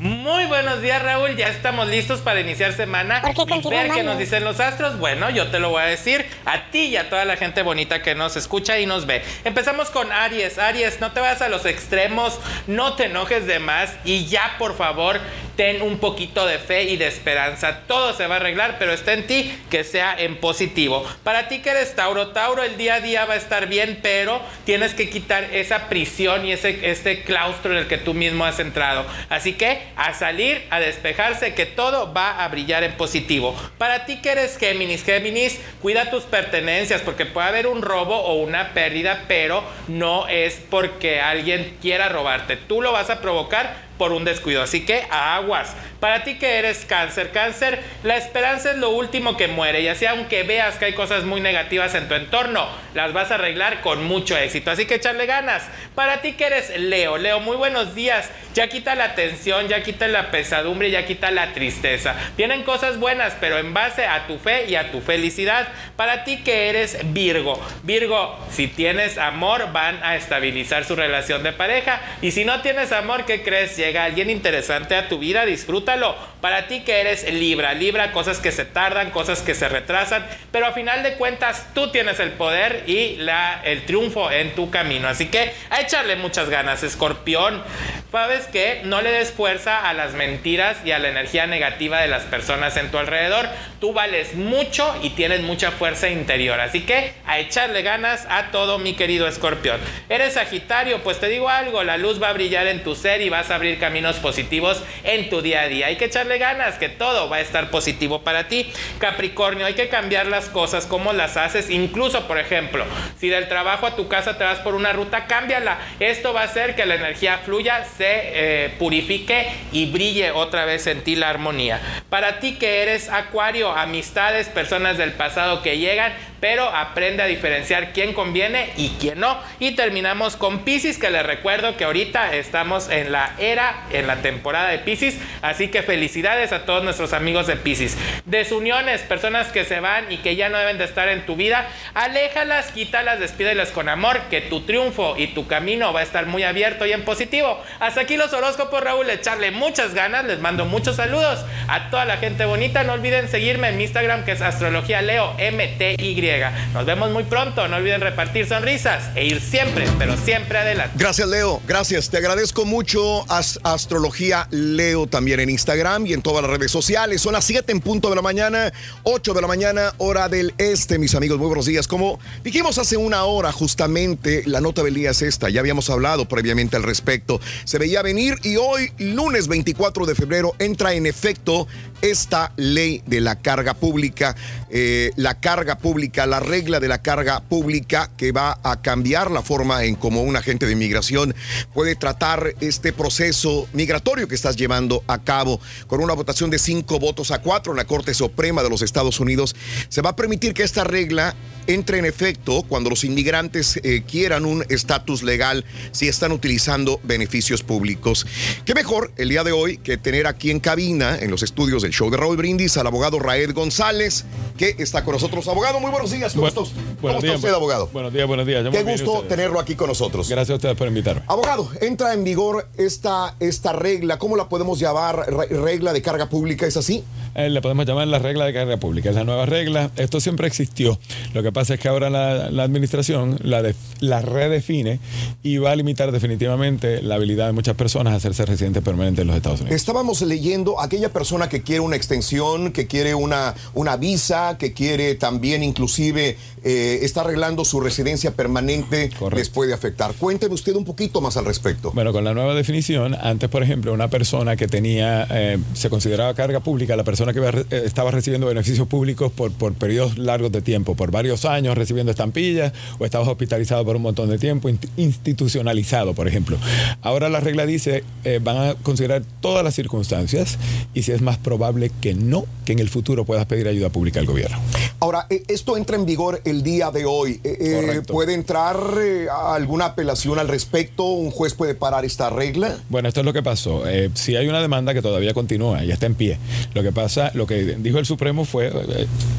Muy 0.00 0.46
buenos 0.46 0.80
días, 0.80 1.02
Raúl. 1.02 1.36
Ya 1.36 1.48
estamos 1.48 1.86
listos 1.86 2.20
para 2.20 2.40
iniciar 2.40 2.72
semana. 2.72 3.20
¿Por 3.20 3.46
qué 3.46 3.56
y 3.56 3.68
ver 3.68 3.90
qué 3.90 4.02
nos 4.02 4.14
no? 4.14 4.18
dicen 4.18 4.44
los 4.44 4.58
astros. 4.58 4.98
Bueno, 4.98 5.28
yo 5.28 5.48
te 5.48 5.58
lo 5.58 5.68
voy 5.68 5.82
a 5.82 5.84
decir 5.84 6.24
a 6.46 6.70
ti 6.70 6.86
y 6.86 6.96
a 6.96 7.10
toda 7.10 7.26
la 7.26 7.36
gente 7.36 7.60
bonita 7.60 8.00
que 8.00 8.14
nos 8.14 8.34
escucha 8.34 8.78
y 8.78 8.86
nos 8.86 9.04
ve. 9.04 9.22
Empezamos 9.44 9.90
con 9.90 10.10
Aries. 10.10 10.58
Aries, 10.58 11.02
no 11.02 11.12
te 11.12 11.20
vayas 11.20 11.42
a 11.42 11.50
los 11.50 11.66
extremos, 11.66 12.40
no 12.66 12.94
te 12.94 13.04
enojes 13.04 13.46
de 13.46 13.58
más 13.58 13.92
y 14.06 14.24
ya, 14.24 14.54
por 14.58 14.74
favor, 14.74 15.20
ten 15.56 15.82
un 15.82 15.98
poquito 15.98 16.46
de 16.46 16.58
fe 16.58 16.84
y 16.84 16.96
de 16.96 17.06
esperanza. 17.06 17.80
Todo 17.86 18.14
se 18.14 18.26
va 18.26 18.36
a 18.36 18.38
arreglar, 18.38 18.76
pero 18.78 18.94
está 18.94 19.12
en 19.12 19.26
ti 19.26 19.54
que 19.68 19.84
sea 19.84 20.18
en 20.18 20.38
positivo. 20.38 21.04
Para 21.24 21.48
ti 21.48 21.58
que 21.58 21.68
eres 21.68 21.94
Tauro, 21.94 22.28
Tauro, 22.28 22.62
el 22.62 22.78
día 22.78 22.94
a 22.94 23.00
día 23.02 23.26
va 23.26 23.34
a 23.34 23.36
estar 23.36 23.66
bien, 23.66 23.98
pero 24.02 24.40
tienes 24.64 24.94
que 24.94 25.10
quitar 25.10 25.44
esa 25.52 25.90
prisión 25.90 26.46
y 26.46 26.52
ese 26.52 26.90
este 26.90 27.22
claustro 27.24 27.72
en 27.72 27.76
el 27.80 27.86
que 27.86 27.98
tú 27.98 28.14
mismo 28.14 28.46
has 28.46 28.58
entrado. 28.60 29.04
Así 29.28 29.52
que 29.52 29.89
a 29.96 30.14
salir, 30.14 30.66
a 30.70 30.80
despejarse, 30.80 31.54
que 31.54 31.66
todo 31.66 32.12
va 32.12 32.44
a 32.44 32.48
brillar 32.48 32.84
en 32.84 32.92
positivo. 32.96 33.54
Para 33.78 34.06
ti 34.06 34.20
que 34.20 34.30
eres 34.30 34.58
Géminis, 34.58 35.04
Géminis, 35.04 35.60
cuida 35.80 36.10
tus 36.10 36.24
pertenencias 36.24 37.02
porque 37.02 37.26
puede 37.26 37.48
haber 37.48 37.66
un 37.66 37.82
robo 37.82 38.16
o 38.16 38.34
una 38.34 38.72
pérdida, 38.72 39.24
pero 39.28 39.64
no 39.88 40.28
es 40.28 40.62
porque 40.70 41.20
alguien 41.20 41.76
quiera 41.80 42.08
robarte. 42.08 42.56
Tú 42.56 42.82
lo 42.82 42.92
vas 42.92 43.10
a 43.10 43.20
provocar 43.20 43.89
por 44.00 44.12
un 44.12 44.24
descuido. 44.24 44.62
Así 44.62 44.86
que 44.86 45.04
aguas. 45.10 45.76
Para 46.00 46.24
ti 46.24 46.38
que 46.38 46.56
eres 46.56 46.86
cáncer, 46.86 47.32
cáncer, 47.32 47.78
la 48.02 48.16
esperanza 48.16 48.70
es 48.70 48.78
lo 48.78 48.88
último 48.88 49.36
que 49.36 49.46
muere. 49.46 49.82
Y 49.82 49.88
así 49.88 50.06
aunque 50.06 50.42
veas 50.42 50.76
que 50.76 50.86
hay 50.86 50.94
cosas 50.94 51.24
muy 51.24 51.42
negativas 51.42 51.94
en 51.94 52.08
tu 52.08 52.14
entorno, 52.14 52.66
las 52.94 53.12
vas 53.12 53.30
a 53.30 53.34
arreglar 53.34 53.82
con 53.82 54.02
mucho 54.04 54.38
éxito. 54.38 54.70
Así 54.70 54.86
que 54.86 54.94
echarle 54.94 55.26
ganas. 55.26 55.64
Para 55.94 56.22
ti 56.22 56.32
que 56.32 56.46
eres 56.46 56.80
Leo, 56.80 57.18
Leo, 57.18 57.40
muy 57.40 57.58
buenos 57.58 57.94
días. 57.94 58.30
Ya 58.54 58.68
quita 58.68 58.94
la 58.94 59.14
tensión, 59.14 59.68
ya 59.68 59.82
quita 59.82 60.08
la 60.08 60.30
pesadumbre, 60.30 60.90
ya 60.90 61.04
quita 61.04 61.30
la 61.30 61.52
tristeza. 61.52 62.14
Vienen 62.38 62.62
cosas 62.62 62.98
buenas, 62.98 63.36
pero 63.38 63.58
en 63.58 63.74
base 63.74 64.06
a 64.06 64.26
tu 64.26 64.38
fe 64.38 64.64
y 64.66 64.76
a 64.76 64.90
tu 64.90 65.02
felicidad. 65.02 65.68
Para 65.96 66.24
ti 66.24 66.38
que 66.38 66.70
eres 66.70 66.98
Virgo, 67.12 67.62
Virgo, 67.82 68.38
si 68.50 68.66
tienes 68.66 69.18
amor, 69.18 69.72
van 69.72 70.02
a 70.02 70.16
estabilizar 70.16 70.86
su 70.86 70.96
relación 70.96 71.42
de 71.42 71.52
pareja. 71.52 72.00
Y 72.22 72.30
si 72.30 72.46
no 72.46 72.62
tienes 72.62 72.92
amor, 72.92 73.26
¿qué 73.26 73.42
crees? 73.42 73.76
Alguien 73.98 74.30
interesante 74.30 74.94
a 74.94 75.08
tu 75.08 75.18
vida, 75.18 75.44
disfrútalo. 75.44 76.14
Para 76.40 76.66
ti 76.68 76.80
que 76.80 77.00
eres 77.00 77.30
Libra, 77.32 77.74
Libra, 77.74 78.12
cosas 78.12 78.38
que 78.38 78.52
se 78.52 78.64
tardan, 78.64 79.10
cosas 79.10 79.42
que 79.42 79.54
se 79.54 79.68
retrasan, 79.68 80.26
pero 80.52 80.66
a 80.66 80.72
final 80.72 81.02
de 81.02 81.14
cuentas 81.14 81.66
tú 81.74 81.90
tienes 81.90 82.18
el 82.20 82.30
poder 82.32 82.84
y 82.86 83.16
la, 83.16 83.60
el 83.64 83.84
triunfo 83.84 84.30
en 84.30 84.54
tu 84.54 84.70
camino. 84.70 85.08
Así 85.08 85.26
que 85.26 85.52
a 85.70 85.80
echarle 85.80 86.16
muchas 86.16 86.48
ganas, 86.48 86.82
Escorpión. 86.82 87.62
Sabes 88.10 88.46
que 88.46 88.80
no 88.84 89.02
le 89.02 89.12
des 89.12 89.30
fuerza 89.30 89.88
a 89.88 89.94
las 89.94 90.14
mentiras 90.14 90.78
y 90.84 90.90
a 90.90 90.98
la 90.98 91.10
energía 91.10 91.46
negativa 91.46 92.00
de 92.00 92.08
las 92.08 92.24
personas 92.24 92.76
en 92.76 92.90
tu 92.90 92.98
alrededor. 92.98 93.48
Tú 93.80 93.92
vales 93.92 94.34
mucho 94.34 94.94
y 95.00 95.10
tienes 95.10 95.42
mucha 95.42 95.70
fuerza 95.70 96.08
interior. 96.08 96.58
Así 96.58 96.80
que 96.80 97.12
a 97.24 97.38
echarle 97.38 97.82
ganas 97.82 98.26
a 98.28 98.50
todo, 98.50 98.78
mi 98.78 98.94
querido 98.94 99.28
escorpión. 99.28 99.78
Eres 100.08 100.34
Sagitario, 100.34 101.04
pues 101.04 101.20
te 101.20 101.28
digo 101.28 101.48
algo, 101.48 101.84
la 101.84 101.98
luz 101.98 102.20
va 102.20 102.30
a 102.30 102.32
brillar 102.32 102.66
en 102.66 102.82
tu 102.82 102.96
ser 102.96 103.20
y 103.20 103.28
vas 103.28 103.50
a 103.50 103.54
abrir 103.54 103.78
caminos 103.78 104.16
positivos 104.16 104.82
en 105.04 105.30
tu 105.30 105.40
día 105.40 105.62
a 105.62 105.68
día. 105.68 105.86
Hay 105.86 105.96
que 105.96 106.06
echarle 106.06 106.29
ganas, 106.38 106.76
que 106.76 106.88
todo 106.88 107.28
va 107.28 107.36
a 107.36 107.40
estar 107.40 107.70
positivo 107.70 108.22
para 108.22 108.48
ti. 108.48 108.70
Capricornio, 108.98 109.66
hay 109.66 109.74
que 109.74 109.88
cambiar 109.88 110.26
las 110.26 110.48
cosas, 110.48 110.86
como 110.86 111.12
las 111.12 111.36
haces. 111.36 111.70
Incluso, 111.70 112.26
por 112.26 112.38
ejemplo, 112.38 112.84
si 113.18 113.28
del 113.28 113.48
trabajo 113.48 113.86
a 113.86 113.96
tu 113.96 114.08
casa 114.08 114.38
te 114.38 114.44
vas 114.44 114.58
por 114.60 114.74
una 114.74 114.92
ruta, 114.92 115.26
cámbiala. 115.26 115.78
Esto 116.00 116.32
va 116.32 116.42
a 116.42 116.44
hacer 116.44 116.74
que 116.74 116.86
la 116.86 116.94
energía 116.94 117.38
fluya, 117.38 117.84
se 117.84 118.06
eh, 118.08 118.74
purifique 118.78 119.48
y 119.72 119.86
brille 119.86 120.30
otra 120.30 120.64
vez 120.64 120.86
en 120.86 121.02
ti 121.02 121.16
la 121.16 121.28
armonía. 121.28 121.80
Para 122.08 122.40
ti 122.40 122.56
que 122.56 122.82
eres 122.82 123.08
acuario, 123.08 123.72
amistades, 123.72 124.48
personas 124.48 124.98
del 124.98 125.12
pasado 125.12 125.62
que 125.62 125.78
llegan, 125.78 126.12
pero 126.40 126.64
aprende 126.64 127.22
a 127.22 127.26
diferenciar 127.26 127.92
quién 127.92 128.14
conviene 128.14 128.70
y 128.76 128.90
quién 129.00 129.20
no. 129.20 129.38
Y 129.58 129.72
terminamos 129.72 130.36
con 130.36 130.60
Pisces, 130.60 130.98
que 130.98 131.10
les 131.10 131.24
recuerdo 131.24 131.76
que 131.76 131.84
ahorita 131.84 132.34
estamos 132.34 132.88
en 132.88 133.12
la 133.12 133.34
era, 133.38 133.84
en 133.92 134.06
la 134.06 134.16
temporada 134.16 134.70
de 134.70 134.78
Pisces, 134.78 135.18
así 135.42 135.68
que 135.68 135.82
felicidades 135.82 136.19
a 136.26 136.66
todos 136.66 136.84
nuestros 136.84 137.12
amigos 137.14 137.46
de 137.46 137.56
Pisces. 137.56 137.96
Desuniones, 138.26 139.00
personas 139.02 139.48
que 139.48 139.64
se 139.64 139.80
van 139.80 140.12
y 140.12 140.18
que 140.18 140.36
ya 140.36 140.48
no 140.50 140.58
deben 140.58 140.76
de 140.78 140.84
estar 140.84 141.08
en 141.08 141.24
tu 141.24 141.34
vida, 141.34 141.66
aléjalas, 141.94 142.66
quítalas, 142.72 143.20
despídelas 143.20 143.70
con 143.70 143.88
amor, 143.88 144.20
que 144.30 144.42
tu 144.42 144.60
triunfo 144.66 145.16
y 145.16 145.28
tu 145.28 145.46
camino 145.46 145.92
va 145.92 146.00
a 146.00 146.02
estar 146.02 146.26
muy 146.26 146.42
abierto 146.42 146.84
y 146.86 146.92
en 146.92 147.04
positivo. 147.04 147.58
Hasta 147.80 148.02
aquí 148.02 148.16
los 148.16 148.32
horóscopos, 148.34 148.82
Raúl, 148.82 149.08
echarle 149.08 149.50
muchas 149.50 149.94
ganas, 149.94 150.24
les 150.26 150.40
mando 150.40 150.66
muchos 150.66 150.96
saludos 150.96 151.40
a 151.68 151.90
toda 151.90 152.04
la 152.04 152.18
gente 152.18 152.44
bonita, 152.44 152.84
no 152.84 152.92
olviden 152.92 153.28
seguirme 153.28 153.68
en 153.68 153.76
mi 153.78 153.84
Instagram 153.84 154.24
que 154.24 154.32
es 154.32 154.42
astrología 154.42 155.00
leo 155.02 155.34
MTY. 155.34 156.30
Nos 156.74 156.84
vemos 156.86 157.10
muy 157.10 157.24
pronto. 157.24 157.66
No 157.68 157.76
olviden 157.76 158.00
repartir 158.00 158.46
sonrisas 158.46 159.10
e 159.14 159.24
ir 159.24 159.40
siempre, 159.40 159.86
pero 159.98 160.16
siempre 160.16 160.58
adelante. 160.58 160.94
Gracias, 160.96 161.26
Leo. 161.28 161.62
Gracias. 161.66 162.10
Te 162.10 162.18
agradezco 162.18 162.64
mucho. 162.64 163.24
As- 163.30 163.58
Astrología 163.64 164.46
Leo 164.50 165.06
también 165.06 165.40
en 165.40 165.50
Instagram 165.50 166.06
en 166.12 166.22
todas 166.22 166.42
las 166.42 166.50
redes 166.50 166.70
sociales. 166.70 167.20
Son 167.20 167.32
las 167.32 167.44
7 167.44 167.72
en 167.72 167.80
punto 167.80 168.08
de 168.10 168.16
la 168.16 168.22
mañana, 168.22 168.72
8 169.04 169.34
de 169.34 169.40
la 169.40 169.46
mañana, 169.46 169.94
hora 169.98 170.28
del 170.28 170.54
este, 170.58 170.98
mis 170.98 171.14
amigos. 171.14 171.38
Muy 171.38 171.46
buenos 171.46 171.66
días. 171.66 171.86
Como 171.86 172.18
dijimos 172.42 172.78
hace 172.78 172.96
una 172.96 173.24
hora, 173.24 173.52
justamente, 173.52 174.42
la 174.46 174.60
nota 174.60 174.82
del 174.82 174.94
día 174.94 175.10
es 175.10 175.22
esta. 175.22 175.48
Ya 175.50 175.60
habíamos 175.60 175.90
hablado 175.90 176.26
previamente 176.26 176.76
al 176.76 176.82
respecto. 176.82 177.40
Se 177.64 177.78
veía 177.78 178.02
venir 178.02 178.36
y 178.42 178.56
hoy, 178.56 178.92
lunes 178.98 179.48
24 179.48 180.06
de 180.06 180.14
febrero, 180.14 180.54
entra 180.58 180.94
en 180.94 181.06
efecto 181.06 181.66
esta 182.02 182.52
ley 182.56 183.02
de 183.06 183.20
la 183.20 183.36
carga 183.36 183.74
pública, 183.74 184.36
eh, 184.70 185.10
la 185.16 185.40
carga 185.40 185.78
pública, 185.78 186.26
la 186.26 186.40
regla 186.40 186.80
de 186.80 186.88
la 186.88 187.02
carga 187.02 187.40
pública 187.40 188.10
que 188.16 188.32
va 188.32 188.58
a 188.62 188.80
cambiar 188.80 189.30
la 189.30 189.42
forma 189.42 189.84
en 189.84 189.96
cómo 189.96 190.22
un 190.22 190.36
agente 190.36 190.66
de 190.66 190.72
inmigración 190.72 191.34
puede 191.74 191.96
tratar 191.96 192.54
este 192.60 192.92
proceso 192.92 193.68
migratorio 193.72 194.28
que 194.28 194.34
estás 194.34 194.56
llevando 194.56 195.04
a 195.06 195.18
cabo. 195.18 195.60
Una 196.04 196.14
votación 196.14 196.50
de 196.50 196.58
cinco 196.58 196.98
votos 196.98 197.30
a 197.30 197.40
cuatro 197.42 197.72
en 197.72 197.76
la 197.76 197.86
Corte 197.86 198.14
Suprema 198.14 198.62
de 198.62 198.70
los 198.70 198.82
Estados 198.82 199.20
Unidos, 199.20 199.54
se 199.88 200.02
va 200.02 200.10
a 200.10 200.16
permitir 200.16 200.54
que 200.54 200.62
esta 200.62 200.84
regla 200.84 201.34
entre 201.74 201.98
en 201.98 202.04
efecto 202.04 202.62
cuando 202.68 202.90
los 202.90 203.04
inmigrantes 203.04 203.78
eh, 203.82 204.02
quieran 204.06 204.44
un 204.44 204.64
estatus 204.68 205.22
legal 205.22 205.64
si 205.92 206.08
están 206.08 206.32
utilizando 206.32 207.00
beneficios 207.02 207.62
públicos. 207.62 208.26
¿Qué 208.64 208.74
mejor 208.74 209.12
el 209.16 209.28
día 209.28 209.44
de 209.44 209.52
hoy 209.52 209.78
que 209.78 209.96
tener 209.96 210.26
aquí 210.26 210.50
en 210.50 210.60
cabina, 210.60 211.16
en 211.18 211.30
los 211.30 211.42
estudios 211.42 211.82
del 211.82 211.92
show 211.92 212.10
de 212.10 212.16
Raúl 212.16 212.36
Brindis, 212.36 212.76
al 212.76 212.86
abogado 212.86 213.18
Raed 213.18 213.52
González, 213.54 214.24
que 214.56 214.74
está 214.78 215.04
con 215.04 215.14
nosotros. 215.14 215.46
Abogado, 215.48 215.80
muy 215.80 215.90
buenos 215.90 216.10
días. 216.10 216.32
¿Cómo, 216.34 216.46
está, 216.48 216.60
usted? 216.60 216.76
¿Cómo 217.00 217.18
está 217.18 217.32
usted, 217.34 217.48
abogado? 217.54 217.88
Buenos 217.92 218.12
días, 218.12 218.26
buenos 218.26 218.46
días. 218.46 218.64
Yo 218.64 218.70
Qué 218.70 218.82
gusto 218.82 219.12
ustedes. 219.12 219.28
tenerlo 219.28 219.58
aquí 219.60 219.74
con 219.74 219.88
nosotros. 219.88 220.28
Gracias 220.28 220.50
a 220.50 220.56
ustedes 220.56 220.76
por 220.76 220.88
invitarme. 220.88 221.22
Abogado, 221.26 221.70
entra 221.80 222.12
en 222.12 222.24
vigor 222.24 222.68
esta, 222.76 223.36
esta 223.40 223.72
regla, 223.72 224.18
¿cómo 224.18 224.36
la 224.36 224.48
podemos 224.48 224.78
llamar? 224.78 225.16
Re- 225.30 225.46
¿Regla 225.48 225.92
de 225.92 226.02
carga 226.02 226.28
pública? 226.28 226.66
¿Es 226.66 226.76
así? 226.76 227.04
Eh, 227.34 227.48
le 227.48 227.60
podemos 227.62 227.86
llamar 227.86 228.08
la 228.08 228.18
regla 228.18 228.44
de 228.44 228.52
carga 228.52 228.76
pública. 228.76 229.08
Es 229.10 229.14
la 229.16 229.24
nueva 229.24 229.46
regla. 229.46 229.90
Esto 229.96 230.20
siempre 230.20 230.46
existió. 230.46 230.98
Lo 231.32 231.42
que 231.42 231.52
pasa 231.52 231.59
es 231.68 231.78
que 231.80 231.88
ahora 231.88 232.08
la, 232.08 232.50
la 232.50 232.62
administración 232.62 233.38
la, 233.42 233.60
de- 233.62 233.74
la 234.00 234.22
redefine 234.22 235.00
y 235.42 235.58
va 235.58 235.72
a 235.72 235.76
limitar 235.76 236.12
definitivamente 236.12 237.02
la 237.02 237.16
habilidad 237.16 237.46
de 237.46 237.52
muchas 237.52 237.76
personas 237.76 238.14
a 238.14 238.16
hacerse 238.16 238.46
residentes 238.46 238.82
permanentes 238.82 239.20
en 239.22 239.26
los 239.26 239.36
Estados 239.36 239.60
Unidos. 239.60 239.76
Estábamos 239.76 240.22
leyendo 240.22 240.80
aquella 240.80 241.12
persona 241.12 241.48
que 241.48 241.62
quiere 241.62 241.80
una 241.80 241.96
extensión, 241.96 242.72
que 242.72 242.86
quiere 242.86 243.14
una, 243.14 243.54
una 243.74 243.96
visa, 243.96 244.56
que 244.58 244.72
quiere 244.72 245.16
también 245.16 245.62
inclusive 245.62 246.36
eh, 246.64 246.98
está 247.02 247.22
arreglando 247.22 247.64
su 247.64 247.80
residencia 247.80 248.30
permanente, 248.32 249.10
les 249.34 249.48
puede 249.48 249.74
afectar. 249.74 250.12
Cuénteme 250.14 250.54
usted 250.54 250.74
un 250.76 250.84
poquito 250.84 251.20
más 251.20 251.36
al 251.36 251.44
respecto. 251.44 251.90
Bueno, 251.92 252.12
con 252.12 252.22
la 252.24 252.32
nueva 252.34 252.54
definición, 252.54 253.14
antes, 253.20 253.48
por 253.48 253.62
ejemplo, 253.62 253.92
una 253.92 254.08
persona 254.08 254.56
que 254.56 254.68
tenía, 254.68 255.26
eh, 255.30 255.58
se 255.74 255.90
consideraba 255.90 256.34
carga 256.34 256.60
pública, 256.60 256.96
la 256.96 257.04
persona 257.04 257.32
que 257.32 257.40
eh, 257.40 257.82
estaba 257.84 258.10
recibiendo 258.10 258.46
beneficios 258.46 258.86
públicos 258.86 259.32
por, 259.32 259.50
por 259.52 259.72
periodos 259.74 260.18
largos 260.18 260.52
de 260.52 260.62
tiempo, 260.62 260.94
por 260.94 261.10
varios 261.10 261.39
años 261.44 261.76
recibiendo 261.76 262.10
estampillas, 262.10 262.72
o 262.98 263.04
estabas 263.04 263.28
hospitalizado 263.28 263.84
por 263.84 263.96
un 263.96 264.02
montón 264.02 264.28
de 264.28 264.38
tiempo, 264.38 264.68
inst- 264.68 264.88
institucionalizado, 264.96 266.14
por 266.14 266.28
ejemplo. 266.28 266.56
Ahora 267.02 267.28
la 267.28 267.40
regla 267.40 267.66
dice, 267.66 268.04
eh, 268.24 268.40
van 268.42 268.56
a 268.56 268.74
considerar 268.74 269.22
todas 269.40 269.64
las 269.64 269.74
circunstancias 269.74 270.58
y 270.94 271.02
si 271.02 271.12
es 271.12 271.22
más 271.22 271.38
probable 271.38 271.90
que 272.00 272.14
no, 272.14 272.44
que 272.64 272.72
en 272.72 272.78
el 272.78 272.88
futuro 272.88 273.24
puedas 273.24 273.46
pedir 273.46 273.68
ayuda 273.68 273.88
pública 273.90 274.20
al 274.20 274.26
gobierno. 274.26 274.58
Ahora, 275.00 275.26
eh, 275.30 275.42
esto 275.48 275.76
entra 275.76 275.96
en 275.96 276.06
vigor 276.06 276.42
el 276.44 276.62
día 276.62 276.90
de 276.90 277.04
hoy. 277.04 277.40
Eh. 277.42 278.02
¿Puede 278.06 278.34
entrar 278.34 278.78
eh, 279.00 279.26
alguna 279.30 279.86
apelación 279.86 280.38
al 280.38 280.48
respecto? 280.48 281.04
¿Un 281.04 281.30
juez 281.30 281.54
puede 281.54 281.74
parar 281.74 282.04
esta 282.04 282.28
regla? 282.30 282.78
Bueno, 282.88 283.08
esto 283.08 283.20
es 283.20 283.26
lo 283.26 283.32
que 283.32 283.42
pasó. 283.42 283.88
Eh, 283.88 284.10
si 284.14 284.36
hay 284.36 284.46
una 284.48 284.60
demanda 284.60 284.92
que 284.94 285.02
todavía 285.02 285.32
continúa 285.32 285.84
y 285.84 285.90
está 285.90 286.06
en 286.06 286.14
pie. 286.14 286.38
Lo 286.74 286.82
que 286.82 286.92
pasa, 286.92 287.30
lo 287.34 287.46
que 287.46 287.76
dijo 287.78 287.98
el 287.98 288.06
Supremo 288.06 288.44
fue, 288.44 288.70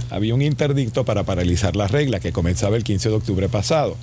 había 0.10 0.34
un 0.34 0.42
interdicto 0.42 1.06
para 1.06 1.24
paralizar 1.24 1.76
la 1.76 1.88
regla 1.92 2.20
que 2.20 2.32
comenzaba 2.32 2.76
el 2.76 2.84
15 2.84 3.10
de 3.10 3.16
octubre 3.16 3.50
pasado. 3.50 3.98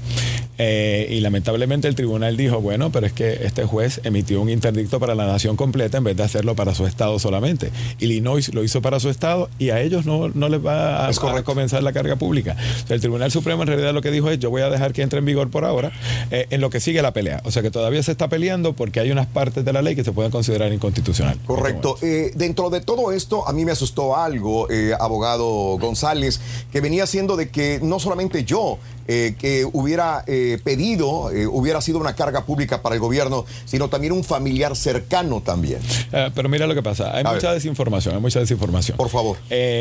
Eh, 0.58 1.06
y 1.10 1.20
lamentablemente 1.20 1.86
el 1.86 1.94
tribunal 1.94 2.36
dijo, 2.36 2.60
bueno, 2.60 2.90
pero 2.90 3.06
es 3.06 3.12
que 3.12 3.46
este 3.46 3.64
juez 3.64 4.00
emitió 4.02 4.42
un 4.42 4.50
interdicto 4.50 4.98
para 4.98 5.14
la 5.14 5.24
nación 5.24 5.54
completa 5.54 5.98
en 5.98 6.04
vez 6.04 6.16
de 6.16 6.24
hacerlo 6.24 6.56
para 6.56 6.74
su 6.74 6.84
estado 6.84 7.18
solamente. 7.20 7.70
Illinois 8.00 8.52
lo 8.52 8.64
hizo 8.64 8.82
para 8.82 8.98
su 8.98 9.08
estado 9.08 9.48
y 9.58 9.70
a 9.70 9.80
ellos 9.80 10.04
no, 10.04 10.28
no 10.28 10.48
les 10.48 10.64
va 10.64 11.06
a, 11.06 11.08
a 11.08 11.42
comenzar 11.44 11.82
la 11.84 11.92
carga 11.92 12.16
pública. 12.16 12.56
O 12.84 12.86
sea, 12.88 12.96
el 12.96 13.00
Tribunal 13.00 13.30
Supremo 13.30 13.62
en 13.62 13.68
realidad 13.68 13.94
lo 13.94 14.02
que 14.02 14.10
dijo 14.10 14.30
es, 14.30 14.40
yo 14.40 14.50
voy 14.50 14.62
a 14.62 14.68
dejar 14.68 14.92
que 14.92 15.02
entre 15.02 15.20
en 15.20 15.26
vigor 15.26 15.48
por 15.48 15.64
ahora, 15.64 15.92
eh, 16.32 16.46
en 16.50 16.60
lo 16.60 16.70
que 16.70 16.80
sigue 16.80 17.02
la 17.02 17.12
pelea. 17.12 17.40
O 17.44 17.52
sea 17.52 17.62
que 17.62 17.70
todavía 17.70 18.02
se 18.02 18.10
está 18.10 18.28
peleando 18.28 18.72
porque 18.72 18.98
hay 18.98 19.12
unas 19.12 19.26
partes 19.26 19.64
de 19.64 19.72
la 19.72 19.80
ley 19.80 19.94
que 19.94 20.02
se 20.02 20.10
pueden 20.10 20.32
considerar 20.32 20.72
inconstitucional. 20.72 21.38
Correcto. 21.46 21.98
Eh, 22.02 22.32
dentro 22.34 22.68
de 22.70 22.80
todo 22.80 23.12
esto, 23.12 23.46
a 23.46 23.52
mí 23.52 23.64
me 23.64 23.72
asustó 23.72 24.16
algo, 24.16 24.66
abogado 24.98 25.78
González, 25.78 26.40
que 26.72 26.80
venía 26.80 27.06
siendo 27.06 27.36
de 27.36 27.50
que 27.50 27.77
no 27.82 27.98
solamente 27.98 28.44
yo, 28.44 28.78
eh, 29.10 29.34
que 29.38 29.64
hubiera 29.64 30.22
eh, 30.26 30.58
pedido, 30.62 31.30
eh, 31.30 31.46
hubiera 31.46 31.80
sido 31.80 31.98
una 31.98 32.14
carga 32.14 32.44
pública 32.44 32.82
para 32.82 32.94
el 32.94 33.00
gobierno, 33.00 33.46
sino 33.64 33.88
también 33.88 34.12
un 34.12 34.22
familiar 34.22 34.76
cercano 34.76 35.40
también. 35.40 35.80
Pero 36.10 36.48
mira 36.48 36.66
lo 36.66 36.74
que 36.74 36.82
pasa, 36.82 37.16
hay 37.16 37.24
mucha 37.24 37.52
desinformación, 37.52 38.14
hay 38.14 38.20
mucha 38.20 38.40
desinformación. 38.40 38.98
Por 38.98 39.08
favor. 39.08 39.38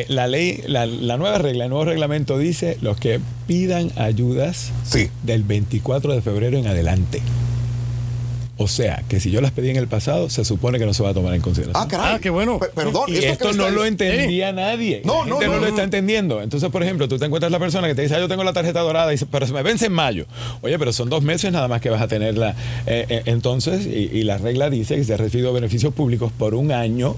La 0.08 0.28
ley, 0.28 0.64
la, 0.68 0.86
la 0.86 1.18
nueva 1.18 1.40
regla, 1.40 1.66
el 1.66 1.70
nuevo 1.70 1.86
reglamento 1.86 2.38
dice 2.38 2.78
los 2.82 2.98
que 2.98 3.20
pidan 3.48 3.92
ayudas 3.98 4.72
del 5.24 5.44
24 5.44 6.14
de 6.14 6.22
febrero 6.22 6.58
en 6.58 6.68
adelante. 6.68 7.22
O 8.58 8.68
sea, 8.68 9.04
que 9.08 9.20
si 9.20 9.30
yo 9.32 9.40
las 9.42 9.52
pedí 9.52 9.70
en 9.70 9.76
el 9.78 9.88
pasado, 9.88 10.30
se 10.30 10.44
supone 10.44 10.80
que 10.80 10.86
no 10.86 10.94
se 10.94 11.04
va 11.04 11.10
a 11.10 11.14
tomar 11.14 11.34
en 11.36 11.42
consideración. 11.42 11.82
Ah, 11.84 11.88
caray. 11.88 12.16
Ah, 12.16 12.20
qué 12.20 12.30
bueno. 12.32 12.60
perdón, 12.74 13.04
Y 13.08 13.18
¿esto 13.18 13.46
no 13.54 13.66
está 13.66 13.70
lo 13.70 13.86
entendía 13.86 14.50
Eh. 14.50 14.54
nadie. 14.54 15.02
No, 15.06 15.24
la 15.24 15.30
no, 15.30 15.36
gente 15.38 15.46
no, 15.48 15.52
no, 15.54 15.60
lo 15.60 15.62
no. 15.62 15.68
está 15.68 15.84
entendiendo. 15.84 16.42
Entonces, 16.42 16.70
por 16.72 16.82
ejemplo, 16.82 17.08
tú 17.08 17.18
te 17.20 17.26
encuentras 17.26 17.52
la 17.52 17.60
persona 17.60 17.88
que 17.88 17.94
te 17.96 18.02
dice, 18.02 18.16
ah, 18.16 18.20
yo 18.20 18.28
tengo 18.28 18.44
la 18.44 18.54
tarjeta 18.54 18.80
dorada, 18.80 19.12
y 19.12 19.16
dice, 19.16 19.28
pero 19.32 19.46
se 19.46 19.54
me 19.54 19.62
vence 19.64 19.86
en 19.86 19.94
mayo. 19.94 20.26
Oye, 20.62 20.78
pero 20.80 20.92
son 20.92 21.10
dos 21.10 21.22
meses 21.24 21.52
nada 21.52 21.68
más 21.68 21.82
que 21.82 21.90
vas 21.90 22.02
a 22.02 22.08
tenerla. 22.08 22.56
Eh, 22.88 23.06
eh, 23.10 23.22
entonces, 23.26 23.86
y, 23.86 24.10
y 24.18 24.24
la 24.24 24.38
regla 24.40 24.70
dice 24.70 24.96
que 24.96 25.04
si 25.04 25.14
has 25.14 25.20
recibido 25.20 25.54
beneficios 25.54 25.94
públicos 25.94 26.32
por 26.38 26.56
un 26.56 26.72
año, 26.72 27.16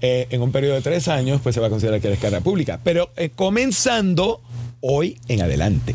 eh, 0.00 0.26
en 0.30 0.42
un 0.42 0.50
periodo 0.50 0.74
de 0.74 0.82
tres 0.82 1.06
años, 1.08 1.40
pues 1.42 1.54
se 1.54 1.60
va 1.60 1.68
a 1.68 1.70
considerar 1.70 2.00
que 2.00 2.08
eres 2.08 2.18
carga 2.18 2.40
pública. 2.40 2.80
Pero 2.82 3.10
eh, 3.16 3.30
comenzando 3.34 4.40
hoy 4.80 5.18
en 5.28 5.42
adelante. 5.42 5.94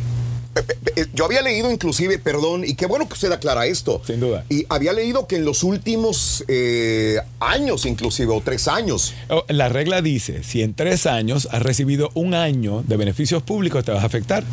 Eh, 0.55 1.05
yo 1.13 1.25
había 1.25 1.41
leído 1.41 1.69
inclusive, 1.71 2.17
perdón, 2.19 2.63
y 2.65 2.75
qué 2.75 2.85
bueno 2.85 3.07
que 3.07 3.13
usted 3.13 3.31
aclara 3.31 3.65
esto. 3.65 4.01
Sin 4.05 4.19
duda. 4.19 4.45
Y 4.49 4.65
había 4.69 4.93
leído 4.93 5.27
que 5.27 5.35
en 5.35 5.45
los 5.45 5.63
últimos 5.63 6.43
eh, 6.47 7.17
años, 7.39 7.85
inclusive, 7.85 8.31
o 8.33 8.41
tres 8.41 8.67
años. 8.67 9.13
Oh, 9.29 9.43
La 9.49 9.69
regla 9.69 10.01
dice, 10.01 10.43
si 10.43 10.61
en 10.61 10.73
tres 10.73 11.05
años 11.05 11.47
has 11.51 11.61
recibido 11.61 12.09
un 12.13 12.33
año 12.33 12.83
de 12.87 12.97
beneficios 12.97 13.43
públicos, 13.43 13.83
te 13.83 13.91
vas 13.91 14.03
a 14.03 14.07
afectar, 14.07 14.43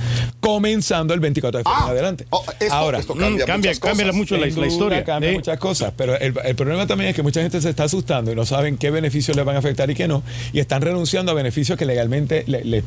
comenzando 0.41 1.15
el 1.15 1.21
24 1.21 1.59
de 1.59 1.65
febrero 1.65 1.85
en 1.87 1.91
adelante. 1.93 2.27
Ah, 2.33 2.39
esto- 2.59 2.75
Ahora, 2.75 2.99
esto 2.99 3.15
cambia 3.15 3.45
Mm, 3.45 3.47
cambia- 3.47 3.75
cambia 3.79 4.13
mucho 4.13 4.37
la- 4.37 4.47
historia. 4.49 5.05
Cambia 5.05 5.33
muchas 5.33 5.59
cosas, 5.59 5.93
pero 5.97 6.17
el, 6.19 6.35
el 6.45 6.57
problema 6.57 6.87
también 6.87 7.11
es 7.11 7.17
que 7.17 7.23
mucha 7.23 7.41
gente 7.43 7.61
se 7.61 7.71
está 7.71 7.85
asustando 7.85 8.33
y 8.33 8.35
no 8.35 8.45
saben 8.47 8.77
qué 8.79 8.91
beneficios 8.91 9.37
les 9.37 9.45
van 9.45 9.57
a 9.57 9.59
afectar 9.61 9.91
y 9.91 9.95
qué 9.95 10.09
no, 10.09 10.23
y 10.53 10.61
están 10.61 10.83
renunciando 10.83 11.33
a 11.33 11.35
beneficios 11.35 11.79
que 11.79 11.85
legalmente 11.85 12.45
le- 12.47 12.65
le- 12.65 12.83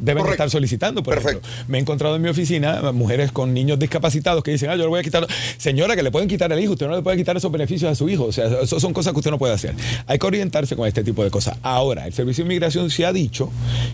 deben 0.00 0.26
estar 0.26 0.48
solicitando. 0.50 1.02
Por 1.02 1.18
ejemplo, 1.18 1.40
me 1.68 1.78
he 1.78 1.80
encontrado 1.80 2.16
en 2.16 2.22
mi 2.22 2.28
oficina 2.28 2.53
mujeres 2.60 3.32
con 3.32 3.54
niños 3.54 3.78
discapacitados 3.78 4.42
que 4.42 4.50
dicen, 4.50 4.70
ah, 4.70 4.76
yo 4.76 4.82
le 4.82 4.88
voy 4.88 5.00
a 5.00 5.02
quitar, 5.02 5.26
señora, 5.58 5.96
que 5.96 6.02
le 6.02 6.10
pueden 6.10 6.28
quitar 6.28 6.52
el 6.52 6.60
hijo, 6.60 6.72
usted 6.72 6.86
no 6.86 6.96
le 6.96 7.02
puede 7.02 7.16
quitar 7.16 7.36
esos 7.36 7.50
beneficios 7.50 7.90
a 7.90 7.94
su 7.94 8.08
hijo. 8.08 8.24
O 8.24 8.32
sea, 8.32 8.46
eso 8.62 8.80
son 8.80 8.92
cosas 8.92 9.12
que 9.12 9.18
usted 9.18 9.30
no 9.30 9.38
puede 9.38 9.54
hacer. 9.54 9.74
Hay 10.06 10.18
que 10.18 10.26
orientarse 10.26 10.76
con 10.76 10.86
este 10.86 11.04
tipo 11.04 11.24
de 11.24 11.30
cosas. 11.30 11.56
Ahora, 11.62 12.06
el 12.06 12.12
Servicio 12.12 12.44
de 12.44 12.46
Inmigración 12.46 12.90
sí 12.90 13.04
ha 13.04 13.12
dicho 13.12 13.50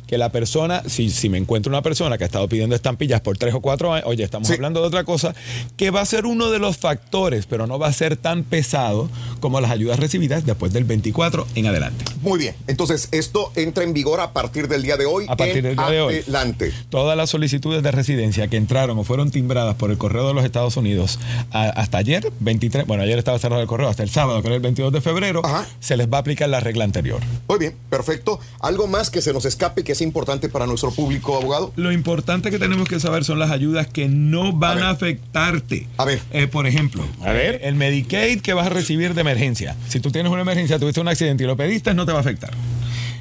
que 0.06 0.18
la 0.18 0.30
persona, 0.30 0.82
si, 0.86 1.10
si 1.10 1.28
me 1.28 1.38
encuentro 1.38 1.70
una 1.70 1.82
persona 1.82 2.18
que 2.18 2.24
ha 2.24 2.26
estado 2.26 2.48
pidiendo 2.48 2.74
estampillas 2.74 3.20
por 3.20 3.38
tres 3.38 3.54
o 3.54 3.60
cuatro 3.60 3.92
años, 3.92 4.06
oye, 4.06 4.24
estamos 4.24 4.50
hablando 4.50 4.80
de 4.80 4.86
otra 4.86 5.04
cosa, 5.04 5.34
que 5.76 5.90
va 5.90 6.00
a 6.00 6.06
ser 6.06 6.26
uno 6.26 6.50
de 6.50 6.58
los 6.58 6.78
factores, 6.78 7.46
pero 7.46 7.66
no 7.66 7.78
va 7.78 7.88
a 7.88 7.92
ser 7.92 8.16
tan 8.16 8.44
pesado 8.44 9.08
como 9.40 9.60
las 9.60 9.70
ayudas 9.70 9.98
recibidas 9.98 10.44
después 10.46 10.72
del 10.72 10.84
24 10.84 11.46
en 11.54 11.66
adelante. 11.66 12.04
Muy 12.22 12.38
bien. 12.38 12.54
Entonces, 12.66 13.08
esto 13.12 13.52
entra 13.56 13.84
en 13.84 13.92
vigor 13.92 14.20
a 14.20 14.32
partir 14.32 14.68
del 14.68 14.82
día 14.82 14.96
de 14.96 15.06
hoy. 15.06 15.24
A 15.28 15.36
partir 15.36 15.62
del 15.62 15.76
día 15.76 15.90
de 15.90 16.00
hoy. 16.00 16.14
Adelante. 16.16 16.72
Todas 16.88 17.16
las 17.16 17.30
solicitudes 17.30 17.82
de 17.82 17.90
residencia 17.90 18.48
que 18.50 18.56
entraron 18.58 18.98
o 18.98 19.04
fueron 19.04 19.30
timbradas 19.30 19.76
por 19.76 19.90
el 19.90 19.96
correo 19.98 20.28
de 20.28 20.34
los 20.34 20.44
Estados 20.44 20.76
Unidos 20.76 21.18
a- 21.52 21.70
hasta 21.70 21.98
ayer, 21.98 22.30
23, 22.40 22.86
bueno, 22.86 23.02
ayer 23.04 23.18
estaba 23.18 23.38
cerrado 23.38 23.62
el 23.62 23.68
correo, 23.68 23.88
hasta 23.88 24.02
el 24.02 24.10
sábado, 24.10 24.42
que 24.42 24.48
era 24.48 24.56
el 24.56 24.62
22 24.62 24.92
de 24.92 25.00
febrero, 25.00 25.42
se 25.80 25.96
les 25.96 26.08
va 26.12 26.18
a 26.18 26.20
aplicar 26.20 26.48
la 26.48 26.60
regla 26.60 26.84
anterior. 26.84 27.20
Muy 27.48 27.58
bien, 27.58 27.74
perfecto. 27.88 28.40
¿Algo 28.60 28.86
más 28.86 29.08
que 29.10 29.22
se 29.22 29.32
nos 29.32 29.44
escape 29.46 29.84
que 29.84 29.92
es 29.92 30.00
importante 30.02 30.48
para 30.48 30.66
nuestro 30.66 30.90
público, 30.90 31.36
abogado? 31.36 31.72
Lo 31.76 31.92
importante 31.92 32.50
que 32.50 32.58
tenemos 32.58 32.88
que 32.88 33.00
saber 33.00 33.24
son 33.24 33.38
las 33.38 33.50
ayudas 33.50 33.86
que 33.86 34.08
no 34.08 34.52
van 34.52 34.78
a, 34.82 34.90
afectarte. 34.90 35.86
A 35.96 36.04
ver. 36.04 36.20
por 36.50 36.66
ejemplo, 36.66 37.04
eh, 37.24 37.60
el 37.62 37.74
Medicaid 37.76 38.40
que 38.40 38.52
vas 38.52 38.66
a 38.66 38.70
recibir 38.70 39.14
de 39.14 39.20
emergencia. 39.20 39.76
Si 39.88 40.00
tú 40.00 40.10
tienes 40.10 40.32
una 40.32 40.42
emergencia, 40.42 40.78
tuviste 40.78 41.00
un 41.00 41.08
accidente 41.08 41.44
y 41.44 41.46
lo 41.46 41.56
pediste, 41.56 41.94
no 41.94 42.04
te 42.06 42.12
va 42.12 42.18
a 42.18 42.20
afectar. 42.22 42.50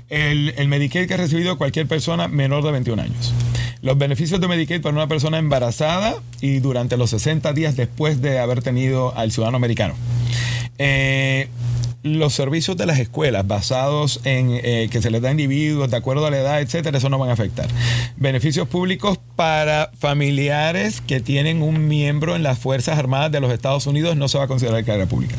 El, 0.09 0.53
el 0.57 0.67
Medicaid 0.67 1.07
que 1.07 1.13
ha 1.13 1.17
recibido 1.17 1.57
cualquier 1.57 1.85
persona 1.87 2.27
menor 2.27 2.63
de 2.63 2.71
21 2.71 3.01
años. 3.01 3.31
Los 3.81 3.97
beneficios 3.97 4.41
de 4.41 4.47
Medicaid 4.47 4.81
para 4.81 4.95
una 4.95 5.07
persona 5.07 5.37
embarazada 5.37 6.15
y 6.41 6.59
durante 6.59 6.97
los 6.97 7.11
60 7.11 7.53
días 7.53 7.75
después 7.75 8.21
de 8.21 8.39
haber 8.39 8.61
tenido 8.61 9.15
al 9.17 9.31
ciudadano 9.31 9.57
americano. 9.57 9.95
Eh, 10.77 11.47
los 12.03 12.33
servicios 12.33 12.77
de 12.77 12.85
las 12.85 12.99
escuelas 12.99 13.45
basados 13.45 14.21
en 14.23 14.51
eh, 14.51 14.87
que 14.89 15.01
se 15.01 15.11
les 15.11 15.21
da 15.21 15.29
a 15.29 15.31
individuos 15.31 15.91
de 15.91 15.97
acuerdo 15.97 16.25
a 16.25 16.31
la 16.31 16.37
edad, 16.37 16.61
etcétera, 16.61 16.97
eso 16.97 17.09
no 17.09 17.17
van 17.17 17.29
a 17.29 17.33
afectar. 17.33 17.67
Beneficios 18.15 18.67
públicos 18.67 19.19
para 19.35 19.91
familiares 19.97 21.01
que 21.01 21.19
tienen 21.19 21.61
un 21.61 21.87
miembro 21.87 22.35
en 22.35 22.43
las 22.43 22.57
Fuerzas 22.57 22.97
Armadas 22.97 23.31
de 23.31 23.41
los 23.41 23.51
Estados 23.51 23.85
Unidos 23.87 24.15
no 24.15 24.27
se 24.29 24.37
va 24.37 24.45
a 24.45 24.47
considerar 24.47 24.83
carga 24.85 25.05
pública. 25.07 25.35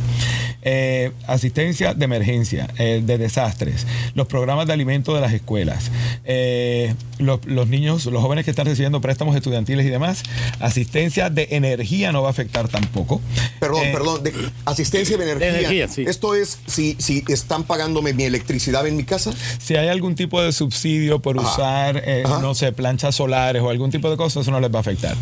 Eh, 0.62 1.12
asistencia 1.26 1.94
de 1.94 2.04
emergencia, 2.04 2.68
eh, 2.78 3.00
de 3.04 3.16
desastres, 3.18 3.86
los 4.14 4.26
programas 4.26 4.66
de 4.66 4.74
alimento 4.74 5.14
de 5.14 5.20
las 5.22 5.32
escuelas, 5.32 5.90
eh, 6.24 6.94
los, 7.18 7.44
los 7.46 7.68
niños, 7.68 8.04
los 8.06 8.20
jóvenes 8.22 8.44
que 8.44 8.50
están 8.50 8.66
recibiendo 8.66 9.00
préstamos 9.00 9.34
estudiantiles 9.36 9.86
y 9.86 9.88
demás, 9.88 10.22
asistencia 10.60 11.30
de 11.30 11.48
energía 11.52 12.12
no 12.12 12.20
va 12.22 12.28
a 12.28 12.30
afectar 12.32 12.68
tampoco. 12.68 13.20
Perdón, 13.58 13.86
Eh, 13.86 13.92
perdón, 13.92 14.22
de 14.22 14.32
asistencia 14.66 15.16
de 15.16 15.24
energía. 15.24 15.48
energía, 15.48 15.88
sí. 15.88 16.04
Esto 16.06 16.34
es 16.34 16.58
si, 16.66 16.94
si 16.98 17.24
están 17.28 17.64
pagándome 17.64 18.12
mi 18.12 18.24
electricidad 18.24 18.86
en 18.86 18.96
mi 18.96 19.04
casa. 19.04 19.32
Si 19.58 19.76
hay 19.76 19.88
algún 19.88 20.14
tipo 20.14 20.42
de 20.42 20.52
subsidio 20.52 21.20
por 21.20 21.36
usar, 21.38 22.02
eh, 22.04 22.22
no 22.42 22.54
sé, 22.54 22.72
planchas 22.72 23.14
solares 23.14 23.62
o 23.62 23.70
algún 23.70 23.90
tipo 23.90 24.10
de 24.10 24.16
cosas, 24.18 24.42
eso 24.42 24.50
no 24.50 24.60
les 24.60 24.70
va 24.72 24.78
a 24.78 24.80
afectar. 24.80 25.16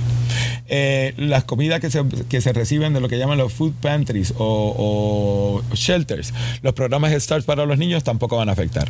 Eh, 0.71 1.15
las 1.17 1.45
comidas 1.45 1.81
que 1.81 1.91
se, 1.91 2.03
que 2.29 2.41
se 2.41 2.53
reciben 2.53 2.93
de 2.93 3.01
lo 3.01 3.09
que 3.09 3.19
llaman 3.19 3.39
los 3.39 3.53
food 3.53 3.73
pantries 3.81 4.35
o, 4.37 4.75
o 4.77 5.28
shelters, 5.75 6.33
los 6.63 6.75
programas 6.75 7.13
Start 7.23 7.45
para 7.45 7.67
los 7.67 7.79
niños 7.79 8.05
tampoco 8.05 8.37
van 8.37 8.49
a 8.49 8.53
afectar. 8.53 8.89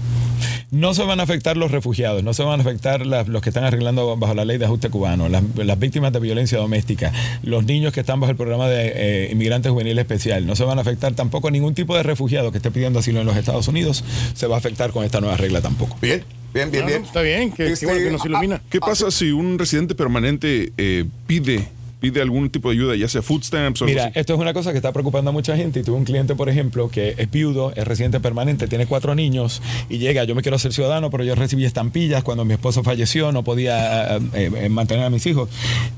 No 0.71 0.93
se 0.93 1.03
van 1.03 1.19
a 1.21 1.23
afectar 1.23 1.57
los 1.57 1.71
refugiados, 1.71 2.23
no 2.23 2.35
se 2.35 2.43
van 2.43 2.61
a 2.61 2.63
afectar 2.63 3.07
las- 3.07 3.27
los 3.29 3.41
que 3.43 3.49
están 3.51 3.65
arreglando 3.65 4.17
bajo 4.17 4.35
la 4.35 4.45
ley 4.45 4.59
de 4.59 4.67
ajuste 4.67 4.91
cubano, 4.91 5.29
las, 5.29 5.43
las 5.57 5.79
víctimas 5.79 6.13
de 6.13 6.21
violencia 6.21 6.59
doméstica, 6.59 7.11
los 7.43 7.65
niños 7.65 7.93
que 7.95 8.01
están 8.01 8.21
bajo 8.21 8.31
el 8.31 8.37
programa 8.37 8.69
de 8.69 8.93
eh, 8.95 9.29
inmigrante 9.33 9.71
juvenil 9.71 9.99
especial, 9.99 10.47
no 10.47 10.55
se 10.57 10.65
van 10.65 10.79
a 10.79 10.83
afectar 10.83 11.15
tampoco 11.15 11.51
ningún 11.51 11.75
tipo 11.75 11.97
de 11.97 12.03
refugiado 12.03 12.51
que 12.53 12.59
esté 12.59 12.71
pidiendo 12.71 12.99
asilo 12.99 13.21
en 13.21 13.27
los 13.27 13.37
Estados 13.37 13.67
Unidos, 13.69 14.05
se 14.35 14.47
va 14.47 14.57
a 14.57 14.59
afectar 14.59 14.91
con 14.93 15.05
esta 15.05 15.21
nueva 15.21 15.37
regla 15.39 15.63
tampoco. 15.63 15.97
Bien, 16.03 16.23
bien, 16.53 16.71
bien, 16.71 16.85
bien. 16.87 17.05
Está 17.05 17.23
bien, 17.23 17.51
que, 17.53 17.73
Este, 17.73 17.87
bueno 17.87 18.01
que 18.05 18.11
nos 18.11 18.25
ilumina. 18.27 18.61
¿Qué 18.69 18.79
pasa 18.81 19.11
si 19.11 19.31
un 19.31 19.59
residente 19.59 19.95
permanente 19.95 20.73
eh, 20.77 21.05
pide, 21.27 21.67
pide 22.01 22.23
algún 22.23 22.51
tipo 22.51 22.69
de 22.71 22.75
ayuda, 22.77 22.97
ya 22.97 23.09
sea 23.09 23.23
food 23.23 23.43
stamps 23.43 23.83
o 23.83 23.85
algo 23.85 23.93
Mira, 23.95 24.05
así? 24.07 24.19
esto 24.19 24.35
es 24.35 24.41
una 24.41 24.53
cosa 24.55 24.71
que 24.73 24.79
está 24.79 24.93
preocupando 24.93 25.31
a 25.31 25.33
mucha 25.33 25.57
gente. 25.57 25.81
Y 25.81 25.83
tuve 25.83 25.97
un 25.97 26.05
cliente, 26.05 26.35
por 26.35 26.49
ejemplo, 26.49 26.91
que 26.91 27.15
es 27.19 27.31
viudo, 27.31 27.73
es 27.75 27.87
residente 27.87 28.21
permanente, 28.21 28.69
tiene 28.69 28.87
cuatro 28.87 29.15
niños 29.15 29.61
y 29.89 29.99
llega, 29.99 30.25
yo 30.25 30.35
me 30.35 30.43
quiero 30.43 30.59
ser 30.59 30.73
ciudadano, 30.73 31.11
pero 31.11 31.25
yo 31.25 31.35
recibí 31.35 31.65
estampillas 31.65 32.23
cuando 32.23 32.45
mi 32.45 32.55
esposo 32.55 32.83
falleció, 32.85 33.33
no 33.33 33.43
podía 33.45 34.17
eh, 34.17 34.21
eh, 34.35 34.69
mantener 34.69 35.05
a 35.05 35.11
mis 35.11 35.27
hijos. 35.27 35.49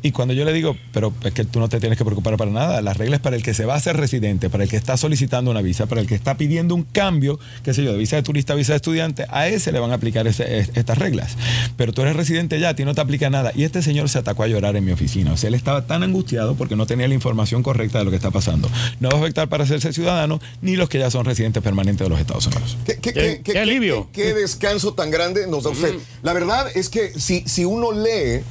Y 0.02 0.12
cuando 0.12 0.34
yo 0.34 0.44
le 0.44 0.52
digo, 0.52 0.76
pero 0.92 1.12
es 1.24 1.32
que 1.32 1.44
tú 1.44 1.60
no 1.60 1.68
te 1.68 1.80
tienes 1.80 1.98
que 1.98 2.04
preocupar 2.04 2.36
para 2.36 2.50
nada, 2.50 2.80
las 2.82 2.96
reglas 2.96 3.20
para 3.20 3.36
el 3.36 3.42
que 3.42 3.54
se 3.54 3.64
va 3.66 3.74
a 3.74 3.80
ser 3.80 3.96
residente, 3.96 4.48
para 4.50 4.64
el 4.64 4.70
que 4.70 4.76
está 4.76 4.96
solicitando 4.96 5.50
una 5.50 5.60
visa, 5.62 5.86
para 5.86 6.00
el 6.00 6.06
que 6.06 6.14
está 6.14 6.36
pidiendo 6.36 6.74
un 6.74 6.82
cambio, 6.84 7.38
qué 7.62 7.74
sé 7.74 7.84
yo, 7.84 7.92
de 7.92 7.98
visa 7.98 8.16
de 8.16 8.22
turista 8.22 8.54
a 8.54 8.56
visa 8.56 8.72
de 8.72 8.76
estudiante, 8.76 9.26
a 9.28 9.48
ese 9.48 9.72
le 9.72 9.78
van 9.80 9.90
a 9.90 9.94
aplicar 9.94 10.26
ese- 10.26 10.58
es- 10.60 10.70
estas 10.74 10.98
reglas. 10.98 11.36
Pero 11.76 11.92
tú 11.92 12.02
eres 12.02 12.16
residente 12.16 12.58
ya, 12.58 12.70
a 12.70 12.74
ti 12.74 12.84
no 12.84 12.94
te 12.94 13.00
aplica 13.00 13.28
nada. 13.30 13.52
Y 13.54 13.64
este 13.64 13.82
señor 13.82 14.08
se 14.08 14.18
atacó 14.18 14.42
a 14.44 14.48
llorar 14.48 14.76
en 14.76 14.84
mi 14.84 14.92
oficina. 14.92 15.32
O 15.32 15.36
sea, 15.36 15.48
él 15.48 15.54
estaba 15.54 15.86
tan 15.90 16.04
angustiado 16.04 16.54
porque 16.54 16.76
no 16.76 16.86
tenía 16.86 17.08
la 17.08 17.14
información 17.14 17.64
correcta 17.64 17.98
de 17.98 18.04
lo 18.04 18.10
que 18.10 18.16
está 18.16 18.30
pasando. 18.30 18.70
No 19.00 19.08
va 19.08 19.16
a 19.16 19.20
afectar 19.20 19.48
para 19.48 19.64
hacerse 19.64 19.92
ciudadano 19.92 20.40
ni 20.62 20.76
los 20.76 20.88
que 20.88 21.00
ya 21.00 21.10
son 21.10 21.24
residentes 21.24 21.62
permanentes 21.62 22.04
de 22.04 22.08
los 22.10 22.20
Estados 22.20 22.46
Unidos. 22.46 22.76
¿Qué, 22.86 22.94
qué- 22.98 23.12
qué- 23.12 23.40
qué- 23.42 23.52
qué- 23.52 24.04
qué 24.12 24.34
descanso 24.34 24.94
tan 24.94 25.10
grande 25.10 25.48
nos 25.48 25.64
da 25.64 25.70
usted. 25.70 25.94
La 26.22 26.32
verdad 26.32 26.66
es 26.76 26.88
que 26.90 27.12
si, 27.18 27.42
si 27.46 27.64
uno 27.64 27.90
lee 27.90 28.42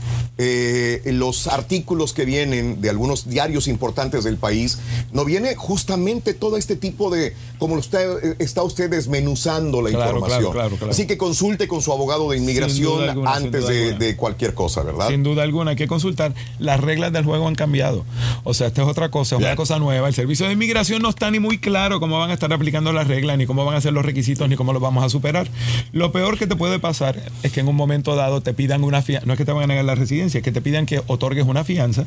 eh, 0.41 1.01
los 1.13 1.47
artículos 1.47 2.13
que 2.13 2.23
vienen 2.25 2.79
de 2.81 2.89
algunos 2.89 3.27
diarios 3.29 3.67
importantes 3.67 4.23
del 4.23 4.37
país, 4.37 4.79
no 5.11 5.25
viene 5.25 5.55
justamente 5.55 6.33
todo 6.33 6.55
este 6.57 6.75
tipo 6.77 7.09
de, 7.09 7.33
como 7.57 7.75
usted 7.75 8.07
eh, 8.23 8.35
está 8.39 8.63
usted 8.63 8.89
desmenuzando 8.89 9.81
la 9.81 9.89
Claro, 9.89 10.05
información. 10.17 10.39
claro, 10.39 10.53
claro, 10.53 10.75
claro. 10.77 10.91
Así 10.91 11.07
que 11.07 11.17
consulte 11.17 11.67
con 11.67 11.81
su 11.81 11.91
abogado 11.91 12.29
de 12.31 12.37
inmigración 12.37 13.09
alguna, 13.09 13.33
antes 13.33 13.67
de, 13.67 13.93
de 13.95 14.15
cualquier 14.15 14.53
cosa, 14.53 14.81
¿verdad? 14.83 15.09
Sin 15.09 15.23
duda 15.23 15.43
alguna, 15.43 15.71
hay 15.71 15.77
que 15.77 15.87
consultar. 15.87 16.33
Las 16.57 16.79
reglas 16.79 17.11
del 17.11 17.25
juego 17.29 17.47
han 17.47 17.55
cambiado. 17.55 18.03
O 18.43 18.53
sea, 18.53 18.67
esta 18.67 18.81
es 18.81 18.87
otra 18.87 19.09
cosa, 19.09 19.35
es 19.35 19.41
una 19.41 19.55
cosa 19.55 19.79
nueva. 19.79 20.07
El 20.07 20.13
servicio 20.13 20.45
de 20.47 20.53
inmigración 20.53 21.01
no 21.01 21.09
está 21.09 21.31
ni 21.31 21.39
muy 21.39 21.57
claro 21.59 21.99
cómo 21.99 22.19
van 22.19 22.29
a 22.31 22.33
estar 22.33 22.51
aplicando 22.53 22.91
las 22.91 23.07
reglas, 23.07 23.37
ni 23.37 23.45
cómo 23.45 23.63
van 23.65 23.75
a 23.75 23.81
ser 23.81 23.93
los 23.93 24.03
requisitos, 24.05 24.47
ni 24.49 24.55
cómo 24.55 24.73
los 24.73 24.81
vamos 24.81 25.03
a 25.03 25.09
superar. 25.09 25.47
Lo 25.91 26.11
peor 26.11 26.37
que 26.37 26.47
te 26.47 26.55
puede 26.55 26.79
pasar 26.79 27.21
es 27.43 27.51
que 27.51 27.59
en 27.61 27.67
un 27.67 27.75
momento 27.75 28.15
dado 28.15 28.41
te 28.41 28.53
pidan 28.53 28.83
una 28.83 29.01
fianza, 29.01 29.25
no 29.25 29.33
es 29.33 29.37
que 29.37 29.45
te 29.45 29.51
van 29.51 29.63
a 29.63 29.67
negar 29.67 29.85
la 29.85 29.95
residencia, 29.95 30.39
es 30.39 30.43
que 30.43 30.51
te 30.51 30.61
pidan 30.61 30.85
que 30.85 31.01
otorgues 31.07 31.45
una 31.45 31.63
fianza 31.63 32.05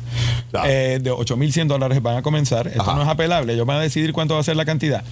eh, 0.65 0.99
de 1.01 1.11
8.100 1.11 1.67
dólares 1.67 2.01
van 2.01 2.17
a 2.17 2.21
comenzar. 2.21 2.67
Esto 2.67 2.83
no 2.95 3.01
es 3.03 3.07
apelable, 3.07 3.53
ellos 3.53 3.65
van 3.65 3.77
a 3.77 3.81
decidir 3.81 4.13
cuánto 4.13 4.33
va 4.35 4.41
a 4.41 4.43
ser 4.43 4.55
la 4.55 4.65
cantidad. 4.65 5.03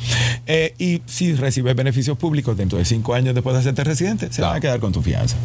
Eh, 0.47 0.73
y 0.77 1.01
si 1.05 1.33
recibes 1.33 1.75
beneficios 1.75 2.17
públicos 2.17 2.57
dentro 2.57 2.77
de 2.77 2.85
cinco 2.85 3.13
años 3.13 3.33
después 3.33 3.53
de 3.53 3.59
hacerte 3.61 3.83
residente, 3.83 4.31
se 4.31 4.41
van 4.41 4.55
a 4.57 4.59
quedar 4.59 4.79
con 4.79 4.91
tu 4.91 5.01
fianza. 5.01 5.35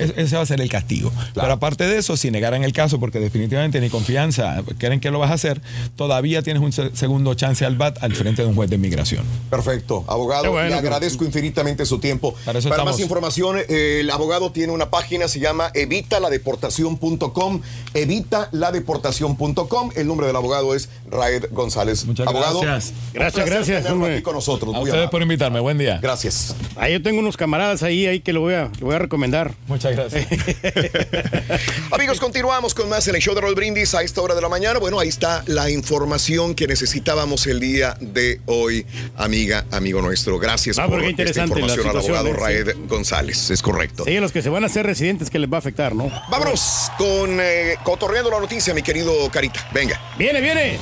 Es- 0.00 0.14
Ese 0.16 0.36
va 0.36 0.42
a 0.42 0.46
ser 0.46 0.60
el 0.60 0.68
castigo. 0.68 1.12
Pero 1.34 1.52
aparte 1.52 1.86
de 1.86 1.98
eso, 1.98 2.16
si 2.16 2.30
negaran 2.30 2.64
el 2.64 2.72
caso, 2.72 2.98
porque 2.98 3.20
definitivamente 3.20 3.80
ni 3.80 3.90
confianza 4.04 4.62
creen 4.78 5.00
que 5.00 5.10
lo 5.10 5.18
vas 5.18 5.30
a 5.30 5.34
hacer, 5.34 5.60
todavía 5.96 6.42
tienes 6.42 6.62
un 6.62 6.72
se- 6.72 6.94
segundo 6.94 7.32
chance 7.34 7.64
al 7.64 7.76
BAT 7.76 8.02
al 8.02 8.14
frente 8.14 8.42
de 8.42 8.48
un 8.48 8.54
juez 8.54 8.68
de 8.68 8.76
inmigración. 8.76 9.24
Perfecto, 9.48 10.04
abogado. 10.06 10.50
Bueno, 10.52 10.68
le 10.68 10.74
agradezco 10.74 11.24
infinitamente 11.24 11.86
su 11.86 11.98
tiempo. 11.98 12.34
Para, 12.44 12.58
eso 12.58 12.68
más 12.68 12.78
estamos. 12.78 13.00
información, 13.00 13.56
eh, 13.68 13.98
el 14.00 14.10
abogado 14.10 14.52
tiene 14.52 14.72
una 14.72 14.90
página, 14.90 15.26
se 15.28 15.40
llama 15.40 15.70
evitaladeportación.com. 15.74 17.60
Evitaladeportación.com. 17.94 19.90
El 19.96 20.06
nombre 20.06 20.26
del 20.26 20.36
abogado 20.36 20.74
es 20.74 20.88
Raed 21.10 21.46
González. 21.50 22.04
Muchas 22.04 22.26
abogado, 22.26 22.60
gracias. 22.60 22.92
Gracias, 23.14 23.46
gracias, 23.46 23.86
aquí 23.86 24.22
con 24.22 24.34
nosotros. 24.34 24.74
A 24.74 24.78
Muy 24.78 24.84
ustedes 24.84 24.94
amable. 25.04 25.10
por 25.10 25.22
invitarme. 25.22 25.60
Buen 25.60 25.78
día. 25.78 25.98
Gracias. 26.02 26.54
Ahí 26.76 26.92
yo 26.92 27.02
tengo 27.02 27.20
unos 27.20 27.36
camaradas 27.36 27.82
ahí, 27.82 28.06
ahí 28.06 28.20
que 28.20 28.32
lo 28.32 28.40
voy 28.40 28.54
a, 28.54 28.70
lo 28.80 28.86
voy 28.86 28.94
a 28.96 28.98
recomendar. 28.98 29.54
Muchas 29.66 29.92
gracias. 29.96 30.26
Amigos, 31.90 32.20
continuamos 32.20 32.74
con 32.74 32.88
más 32.88 33.06
en 33.08 33.14
el 33.14 33.20
show 33.22 33.34
de 33.34 33.40
Roll 33.40 33.54
Brindis 33.54 33.93
a 33.94 34.02
esta 34.02 34.20
hora 34.20 34.34
de 34.34 34.40
la 34.40 34.48
mañana. 34.48 34.78
Bueno, 34.78 34.98
ahí 34.98 35.08
está 35.08 35.42
la 35.46 35.70
información 35.70 36.54
que 36.54 36.66
necesitábamos 36.66 37.46
el 37.46 37.60
día 37.60 37.96
de 38.00 38.40
hoy, 38.46 38.86
amiga, 39.16 39.64
amigo 39.70 40.02
nuestro. 40.02 40.38
Gracias 40.38 40.78
Ah, 40.78 40.86
por 40.88 41.02
esta 41.04 41.42
información 41.44 41.88
al 41.88 41.96
abogado 41.98 42.28
¿eh? 42.28 42.32
Raed 42.38 42.76
González. 42.88 43.50
Es 43.50 43.62
correcto. 43.62 44.04
Sí, 44.04 44.16
a 44.16 44.20
los 44.20 44.32
que 44.32 44.42
se 44.42 44.48
van 44.48 44.64
a 44.64 44.66
hacer 44.66 44.84
residentes 44.86 45.30
que 45.30 45.38
les 45.38 45.50
va 45.50 45.56
a 45.56 45.58
afectar, 45.58 45.94
¿no? 45.94 46.10
Vámonos 46.30 46.90
con 46.98 47.38
eh, 47.40 47.76
cotorreando 47.84 48.30
la 48.30 48.40
noticia, 48.40 48.74
mi 48.74 48.82
querido 48.82 49.12
Carita. 49.30 49.68
Venga. 49.72 50.00
Viene, 50.18 50.40
viene. 50.40 50.78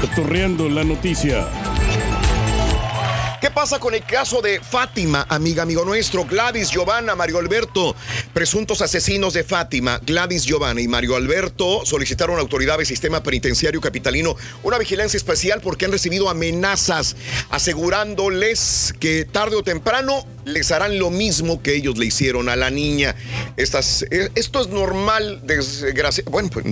Cotorreando 0.00 0.68
la 0.68 0.84
noticia. 0.84 1.48
¿Qué 3.40 3.52
pasa 3.52 3.78
con 3.78 3.94
el 3.94 4.02
caso 4.02 4.42
de 4.42 4.60
Fátima, 4.60 5.24
amiga, 5.28 5.62
amigo 5.62 5.84
nuestro? 5.84 6.24
Gladys, 6.24 6.70
Giovanna, 6.70 7.14
Mario 7.14 7.38
Alberto, 7.38 7.94
presuntos 8.34 8.82
asesinos 8.82 9.32
de 9.32 9.44
Fátima, 9.44 10.00
Gladys, 10.04 10.44
Giovanna 10.44 10.80
y 10.80 10.88
Mario 10.88 11.14
Alberto 11.14 11.86
solicitaron 11.86 12.38
a 12.38 12.40
autoridades 12.40 12.78
del 12.78 12.86
sistema 12.88 13.22
penitenciario 13.22 13.80
capitalino 13.80 14.34
una 14.64 14.76
vigilancia 14.76 15.16
especial 15.16 15.60
porque 15.60 15.84
han 15.84 15.92
recibido 15.92 16.28
amenazas 16.28 17.14
asegurándoles 17.50 18.92
que 18.98 19.24
tarde 19.24 19.54
o 19.54 19.62
temprano 19.62 20.26
les 20.52 20.70
harán 20.72 20.98
lo 20.98 21.10
mismo 21.10 21.62
que 21.62 21.74
ellos 21.74 21.98
le 21.98 22.06
hicieron 22.06 22.48
a 22.48 22.56
la 22.56 22.70
niña. 22.70 23.14
Eh, 23.56 24.28
esto 24.34 24.60
es 24.60 24.68
normal, 24.68 25.42
desgracia. 25.44 26.24
Bueno, 26.30 26.50
pues, 26.50 26.64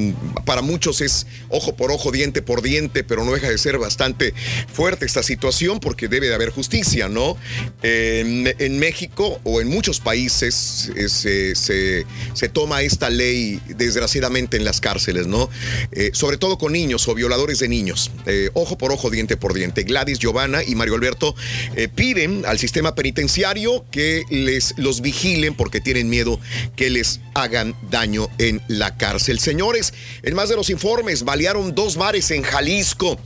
para 0.44 0.62
muchos 0.62 1.00
es 1.00 1.26
ojo 1.48 1.76
por 1.76 1.90
ojo, 1.90 2.10
diente 2.10 2.42
por 2.42 2.62
diente, 2.62 3.04
pero 3.04 3.24
no 3.24 3.32
deja 3.32 3.48
de 3.48 3.58
ser 3.58 3.78
bastante 3.78 4.34
fuerte 4.72 5.04
esta 5.04 5.22
situación 5.22 5.80
porque 5.80 6.08
debe 6.08 6.28
de 6.28 6.34
haber 6.34 6.50
justicia, 6.50 7.08
¿no? 7.08 7.36
En, 7.82 8.46
México 8.76 9.40
o 9.44 9.60
en 9.60 9.68
muchos 9.68 10.00
países 10.00 10.92
se, 11.06 12.48
toma 12.52 12.82
esta 12.82 13.10
ley 13.10 13.60
desgraciadamente 13.68 14.56
en 14.56 14.64
las 14.64 14.80
cárceles, 14.80 15.26
¿no? 15.26 15.48
Eh, 15.92 16.10
sobre 16.12 16.36
todo 16.36 16.58
con 16.58 16.72
niños 16.72 17.08
o 17.08 17.14
violadores 17.14 17.58
de 17.60 17.68
niños. 17.68 18.10
Eh, 18.26 18.50
ojo 18.52 18.76
por 18.76 18.92
ojo, 18.92 19.10
diente 19.10 19.36
por 19.36 19.54
diente. 19.54 19.84
Gladys, 19.84 20.18
Giovanna 20.18 20.62
y 20.62 20.74
Mario 20.74 20.94
Alberto 20.94 21.34
piden 21.94 22.44
al 22.46 22.58
sistema 22.58 22.94
penitenciario 22.94 23.65
que 23.90 24.24
les 24.30 24.74
los 24.76 25.00
vigilen 25.00 25.54
porque 25.54 25.80
tienen 25.80 26.08
miedo 26.08 26.38
que 26.76 26.90
les 26.90 27.20
hagan 27.34 27.74
daño 27.90 28.28
en 28.38 28.62
la 28.68 28.96
cárcel. 28.96 29.38
Señores, 29.38 29.92
en 30.22 30.34
más 30.34 30.48
de 30.48 30.56
los 30.56 30.70
informes, 30.70 31.24
balearon 31.24 31.74
dos 31.74 31.96
bares 31.96 32.30
en 32.30 32.42
Jalisco. 32.42 33.18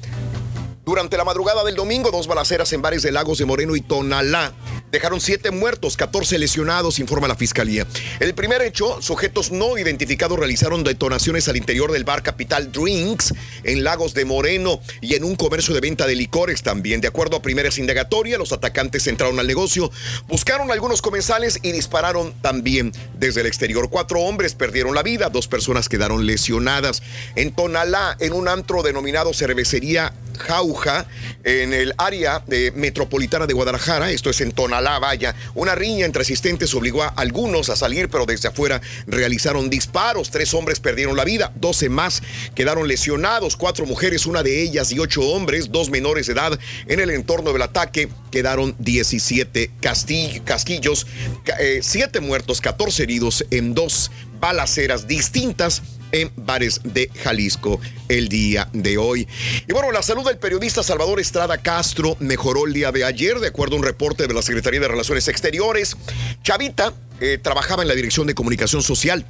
Durante 0.84 1.16
la 1.16 1.24
madrugada 1.24 1.62
del 1.62 1.76
domingo, 1.76 2.10
dos 2.10 2.26
balaceras 2.26 2.72
en 2.72 2.82
bares 2.82 3.02
de 3.02 3.12
Lagos 3.12 3.38
de 3.38 3.44
Moreno 3.44 3.76
y 3.76 3.80
Tonalá 3.80 4.54
dejaron 4.92 5.20
siete 5.20 5.50
muertos, 5.50 5.96
14 5.96 6.38
lesionados, 6.38 6.98
informa 6.98 7.28
la 7.28 7.36
fiscalía. 7.36 7.86
El 8.18 8.34
primer 8.34 8.62
hecho, 8.62 9.00
sujetos 9.02 9.50
no 9.50 9.78
identificados 9.78 10.38
realizaron 10.38 10.84
detonaciones 10.84 11.48
al 11.48 11.56
interior 11.56 11.92
del 11.92 12.04
bar 12.04 12.22
Capital 12.22 12.72
Drinks 12.72 13.34
en 13.64 13.84
Lagos 13.84 14.14
de 14.14 14.24
Moreno 14.24 14.80
y 15.00 15.14
en 15.14 15.24
un 15.24 15.36
comercio 15.36 15.74
de 15.74 15.80
venta 15.80 16.06
de 16.06 16.14
licores 16.14 16.62
también. 16.62 17.00
De 17.00 17.08
acuerdo 17.08 17.36
a 17.36 17.42
primeras 17.42 17.78
indagatorias, 17.78 18.38
los 18.38 18.52
atacantes 18.52 19.06
entraron 19.06 19.38
al 19.38 19.46
negocio, 19.46 19.90
buscaron 20.28 20.70
algunos 20.70 21.02
comensales 21.02 21.58
y 21.62 21.72
dispararon 21.72 22.34
también 22.40 22.92
desde 23.18 23.40
el 23.42 23.46
exterior. 23.46 23.88
Cuatro 23.90 24.20
hombres 24.20 24.54
perdieron 24.54 24.94
la 24.94 25.02
vida, 25.02 25.28
dos 25.28 25.48
personas 25.48 25.88
quedaron 25.88 26.26
lesionadas. 26.26 27.02
En 27.36 27.52
Tonalá, 27.52 28.16
en 28.20 28.32
un 28.32 28.48
antro 28.48 28.82
denominado 28.82 29.32
Cervecería 29.32 30.14
Jauja, 30.38 31.06
en 31.44 31.72
el 31.72 31.94
área 31.98 32.42
de 32.46 32.72
metropolitana 32.72 33.46
de 33.46 33.54
Guadalajara, 33.54 34.10
esto 34.10 34.30
es 34.30 34.40
en 34.40 34.52
Tonalá, 34.52 34.79
vaya, 34.98 35.34
una 35.54 35.74
riña 35.74 36.06
entre 36.06 36.22
asistentes 36.22 36.74
obligó 36.74 37.02
a 37.02 37.08
algunos 37.08 37.68
a 37.70 37.76
salir, 37.76 38.08
pero 38.08 38.26
desde 38.26 38.48
afuera 38.48 38.80
realizaron 39.06 39.68
disparos. 39.70 40.30
Tres 40.30 40.54
hombres 40.54 40.80
perdieron 40.80 41.16
la 41.16 41.24
vida, 41.24 41.52
12 41.56 41.88
más 41.88 42.22
quedaron 42.54 42.88
lesionados, 42.88 43.56
cuatro 43.56 43.86
mujeres, 43.86 44.26
una 44.26 44.42
de 44.42 44.62
ellas 44.62 44.92
y 44.92 44.98
ocho 44.98 45.22
hombres, 45.22 45.70
dos 45.70 45.90
menores 45.90 46.26
de 46.26 46.32
edad. 46.32 46.58
En 46.86 47.00
el 47.00 47.10
entorno 47.10 47.52
del 47.52 47.62
ataque 47.62 48.08
quedaron 48.30 48.74
17 48.78 49.70
casti- 49.80 50.42
casquillos, 50.44 51.06
ca- 51.44 51.56
eh, 51.60 51.80
siete 51.82 52.20
muertos, 52.20 52.60
14 52.60 53.02
heridos 53.02 53.44
en 53.50 53.74
dos 53.74 54.10
balaceras 54.40 55.06
distintas 55.06 55.82
en 56.12 56.32
bares 56.36 56.80
de 56.84 57.10
Jalisco 57.22 57.80
el 58.08 58.28
día 58.28 58.68
de 58.72 58.98
hoy. 58.98 59.28
Y 59.68 59.72
bueno, 59.72 59.92
la 59.92 60.02
salud 60.02 60.24
del 60.24 60.38
periodista 60.38 60.82
Salvador 60.82 61.20
Estrada 61.20 61.58
Castro 61.58 62.16
mejoró 62.20 62.66
el 62.66 62.72
día 62.72 62.92
de 62.92 63.04
ayer, 63.04 63.38
de 63.38 63.48
acuerdo 63.48 63.76
a 63.76 63.78
un 63.78 63.84
reporte 63.84 64.26
de 64.26 64.34
la 64.34 64.42
Secretaría 64.42 64.80
de 64.80 64.88
Relaciones 64.88 65.28
Exteriores. 65.28 65.96
Chavita 66.42 66.92
eh, 67.20 67.38
trabajaba 67.40 67.82
en 67.82 67.88
la 67.88 67.94
Dirección 67.94 68.26
de 68.26 68.34
Comunicación 68.34 68.82
Social. 68.82 69.26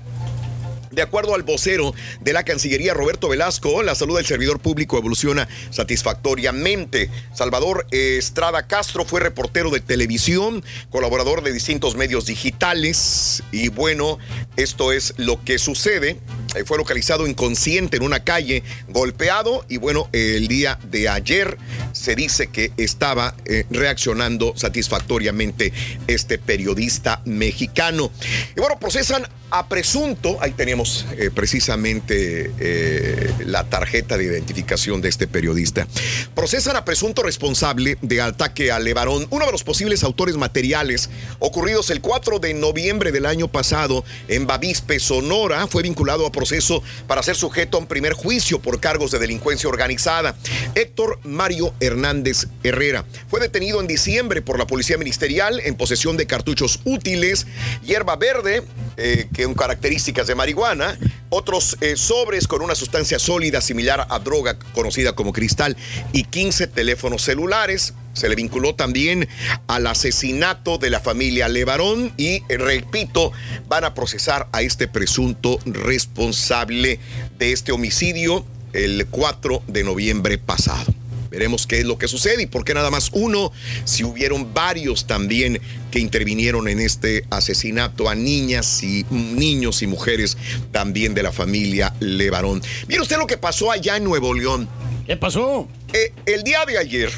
De 0.90 1.02
acuerdo 1.02 1.36
al 1.36 1.44
vocero 1.44 1.94
de 2.20 2.32
la 2.32 2.42
Cancillería, 2.42 2.94
Roberto 2.94 3.28
Velasco, 3.28 3.82
la 3.84 3.94
salud 3.94 4.16
del 4.16 4.26
servidor 4.26 4.58
público 4.58 4.98
evoluciona 4.98 5.48
satisfactoriamente. 5.70 7.10
Salvador 7.32 7.86
Estrada 7.92 8.66
Castro 8.66 9.04
fue 9.04 9.20
reportero 9.20 9.70
de 9.70 9.78
televisión, 9.78 10.64
colaborador 10.90 11.44
de 11.44 11.52
distintos 11.52 11.94
medios 11.94 12.26
digitales 12.26 13.44
y 13.52 13.68
bueno, 13.68 14.18
esto 14.56 14.90
es 14.90 15.14
lo 15.16 15.44
que 15.44 15.60
sucede. 15.60 16.18
Fue 16.64 16.78
localizado 16.78 17.26
inconsciente 17.26 17.96
en 17.96 18.02
una 18.02 18.24
calle, 18.24 18.62
golpeado 18.88 19.64
y 19.68 19.76
bueno, 19.76 20.08
el 20.12 20.48
día 20.48 20.78
de 20.90 21.08
ayer 21.08 21.56
se 21.92 22.14
dice 22.14 22.48
que 22.48 22.72
estaba 22.76 23.34
eh, 23.44 23.64
reaccionando 23.70 24.54
satisfactoriamente 24.56 25.72
este 26.06 26.38
periodista 26.38 27.22
mexicano. 27.24 28.10
Y 28.56 28.60
bueno, 28.60 28.78
procesan 28.78 29.26
a 29.50 29.68
presunto, 29.68 30.38
ahí 30.40 30.52
tenemos 30.52 31.06
eh, 31.18 31.30
precisamente 31.34 32.52
eh, 32.60 33.34
la 33.44 33.64
tarjeta 33.64 34.16
de 34.16 34.24
identificación 34.24 35.00
de 35.00 35.08
este 35.08 35.26
periodista. 35.26 35.88
Procesan 36.34 36.76
a 36.76 36.84
presunto 36.84 37.22
responsable 37.22 37.98
de 38.00 38.20
ataque 38.20 38.70
a 38.70 38.78
Levarón, 38.78 39.26
uno 39.30 39.46
de 39.46 39.52
los 39.52 39.64
posibles 39.64 40.04
autores 40.04 40.36
materiales 40.36 41.10
ocurridos 41.40 41.90
el 41.90 42.00
4 42.00 42.38
de 42.38 42.54
noviembre 42.54 43.10
del 43.10 43.26
año 43.26 43.48
pasado 43.48 44.04
en 44.28 44.46
Bavispe, 44.46 45.00
Sonora. 45.00 45.66
Fue 45.66 45.82
vinculado 45.82 46.26
a 46.26 46.32
proceso 46.40 46.82
para 47.06 47.22
ser 47.22 47.36
sujeto 47.36 47.76
a 47.76 47.80
un 47.80 47.86
primer 47.86 48.14
juicio 48.14 48.62
por 48.62 48.80
cargos 48.80 49.10
de 49.10 49.18
delincuencia 49.18 49.68
organizada. 49.68 50.34
Héctor 50.74 51.20
Mario 51.22 51.74
Hernández 51.80 52.46
Herrera 52.62 53.04
fue 53.28 53.40
detenido 53.40 53.78
en 53.78 53.86
diciembre 53.86 54.40
por 54.40 54.58
la 54.58 54.66
Policía 54.66 54.96
Ministerial 54.96 55.60
en 55.62 55.74
posesión 55.74 56.16
de 56.16 56.26
cartuchos 56.26 56.80
útiles, 56.84 57.46
hierba 57.84 58.16
verde, 58.16 58.62
eh, 58.96 59.28
que 59.34 59.44
con 59.44 59.52
características 59.52 60.26
de 60.28 60.34
marihuana, 60.34 60.98
otros 61.28 61.76
eh, 61.82 61.96
sobres 61.96 62.48
con 62.48 62.62
una 62.62 62.74
sustancia 62.74 63.18
sólida 63.18 63.60
similar 63.60 64.06
a 64.08 64.18
droga 64.18 64.58
conocida 64.72 65.12
como 65.12 65.34
cristal 65.34 65.76
y 66.14 66.24
15 66.24 66.68
teléfonos 66.68 67.20
celulares. 67.20 67.92
Se 68.12 68.28
le 68.28 68.34
vinculó 68.34 68.74
también 68.74 69.28
al 69.66 69.86
asesinato 69.86 70.78
de 70.78 70.90
la 70.90 71.00
familia 71.00 71.48
Levarón 71.48 72.12
y, 72.16 72.42
eh, 72.48 72.58
repito, 72.58 73.32
van 73.68 73.84
a 73.84 73.94
procesar 73.94 74.48
a 74.52 74.62
este 74.62 74.88
presunto 74.88 75.58
responsable 75.64 76.98
de 77.38 77.52
este 77.52 77.72
homicidio 77.72 78.44
el 78.72 79.06
4 79.06 79.62
de 79.66 79.84
noviembre 79.84 80.38
pasado. 80.38 80.94
Veremos 81.30 81.68
qué 81.68 81.78
es 81.78 81.84
lo 81.84 81.96
que 81.96 82.08
sucede 82.08 82.42
y 82.42 82.46
por 82.46 82.64
qué 82.64 82.74
nada 82.74 82.90
más 82.90 83.10
uno, 83.12 83.52
si 83.84 84.02
hubieron 84.02 84.52
varios 84.52 85.06
también 85.06 85.60
que 85.92 86.00
intervinieron 86.00 86.66
en 86.66 86.80
este 86.80 87.24
asesinato 87.30 88.08
a 88.08 88.16
niñas 88.16 88.82
y 88.82 89.06
niños 89.10 89.82
y 89.82 89.86
mujeres 89.86 90.36
también 90.72 91.14
de 91.14 91.22
la 91.22 91.30
familia 91.30 91.94
Levarón. 92.00 92.60
Mire 92.88 93.02
usted 93.02 93.16
lo 93.16 93.28
que 93.28 93.38
pasó 93.38 93.70
allá 93.70 93.96
en 93.96 94.04
Nuevo 94.04 94.34
León. 94.34 94.68
¿Qué 95.06 95.16
pasó? 95.16 95.68
Eh, 95.92 96.12
el 96.26 96.42
día 96.42 96.64
de 96.66 96.78
ayer, 96.78 97.10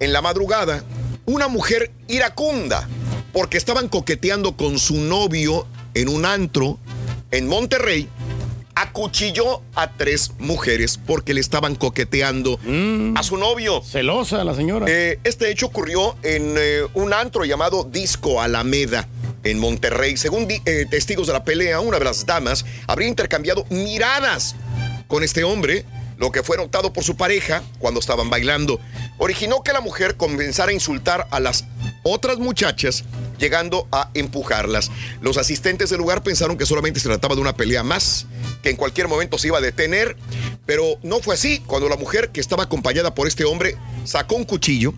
en 0.00 0.12
la 0.12 0.22
madrugada, 0.22 0.84
una 1.26 1.48
mujer 1.48 1.92
iracunda, 2.06 2.88
porque 3.32 3.58
estaban 3.58 3.88
coqueteando 3.88 4.56
con 4.56 4.78
su 4.78 4.96
novio 5.00 5.66
en 5.94 6.08
un 6.08 6.24
antro 6.24 6.78
en 7.30 7.48
Monterrey, 7.48 8.08
acuchilló 8.74 9.62
a 9.74 9.90
tres 9.92 10.32
mujeres 10.38 10.98
porque 11.04 11.34
le 11.34 11.40
estaban 11.40 11.74
coqueteando 11.74 12.60
a 13.16 13.22
su 13.22 13.36
novio. 13.36 13.82
Celosa 13.82 14.44
la 14.44 14.54
señora. 14.54 14.86
Eh, 14.88 15.18
este 15.24 15.50
hecho 15.50 15.66
ocurrió 15.66 16.16
en 16.22 16.54
eh, 16.56 16.82
un 16.94 17.12
antro 17.12 17.44
llamado 17.44 17.84
Disco 17.84 18.40
Alameda. 18.40 19.08
En 19.44 19.60
Monterrey, 19.60 20.16
según 20.16 20.48
eh, 20.50 20.86
testigos 20.90 21.28
de 21.28 21.32
la 21.32 21.44
pelea, 21.44 21.78
una 21.78 22.00
de 22.00 22.04
las 22.04 22.26
damas 22.26 22.64
habría 22.88 23.08
intercambiado 23.08 23.64
miradas 23.70 24.56
con 25.06 25.22
este 25.22 25.44
hombre, 25.44 25.84
lo 26.18 26.32
que 26.32 26.42
fue 26.42 26.56
notado 26.56 26.92
por 26.92 27.04
su 27.04 27.16
pareja 27.16 27.62
cuando 27.78 28.00
estaban 28.00 28.28
bailando. 28.28 28.80
Originó 29.18 29.62
que 29.62 29.72
la 29.72 29.80
mujer 29.80 30.16
comenzara 30.16 30.70
a 30.70 30.74
insultar 30.74 31.26
a 31.30 31.40
las 31.40 31.64
otras 32.02 32.38
muchachas, 32.38 33.04
llegando 33.38 33.86
a 33.92 34.10
empujarlas. 34.14 34.90
Los 35.20 35.38
asistentes 35.38 35.90
del 35.90 35.98
lugar 35.98 36.22
pensaron 36.22 36.58
que 36.58 36.66
solamente 36.66 37.00
se 37.00 37.08
trataba 37.08 37.34
de 37.34 37.40
una 37.40 37.56
pelea 37.56 37.82
más, 37.82 38.26
que 38.62 38.70
en 38.70 38.76
cualquier 38.76 39.08
momento 39.08 39.38
se 39.38 39.48
iba 39.48 39.58
a 39.58 39.62
detener, 39.62 40.16
pero 40.66 40.98
no 41.02 41.20
fue 41.20 41.34
así. 41.34 41.60
Cuando 41.60 41.88
la 41.88 41.96
mujer, 41.96 42.30
que 42.30 42.40
estaba 42.40 42.64
acompañada 42.64 43.14
por 43.14 43.28
este 43.28 43.44
hombre, 43.44 43.76
sacó 44.04 44.34
un 44.34 44.44
cuchillo, 44.44 44.94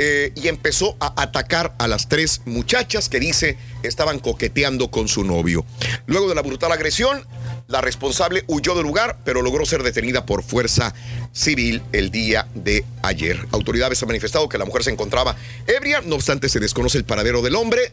eh, 0.00 0.32
y 0.36 0.46
empezó 0.46 0.96
a 1.00 1.20
atacar 1.20 1.74
a 1.80 1.88
las 1.88 2.08
tres 2.08 2.42
muchachas 2.44 3.08
que 3.08 3.18
dice 3.18 3.58
estaban 3.82 4.20
coqueteando 4.20 4.92
con 4.92 5.08
su 5.08 5.24
novio. 5.24 5.66
Luego 6.06 6.28
de 6.28 6.36
la 6.36 6.42
brutal 6.42 6.70
agresión, 6.70 7.26
la 7.68 7.82
responsable 7.82 8.44
huyó 8.46 8.74
del 8.74 8.84
lugar, 8.84 9.18
pero 9.24 9.42
logró 9.42 9.64
ser 9.66 9.82
detenida 9.82 10.24
por 10.24 10.42
fuerza 10.42 10.94
civil 11.32 11.82
el 11.92 12.10
día 12.10 12.48
de 12.54 12.84
ayer. 13.02 13.46
Autoridades 13.52 14.02
han 14.02 14.08
manifestado 14.08 14.48
que 14.48 14.56
la 14.56 14.64
mujer 14.64 14.82
se 14.82 14.90
encontraba 14.90 15.36
ebria, 15.66 16.00
no 16.00 16.16
obstante 16.16 16.48
se 16.48 16.60
desconoce 16.60 16.96
el 16.96 17.04
paradero 17.04 17.42
del 17.42 17.54
hombre, 17.54 17.92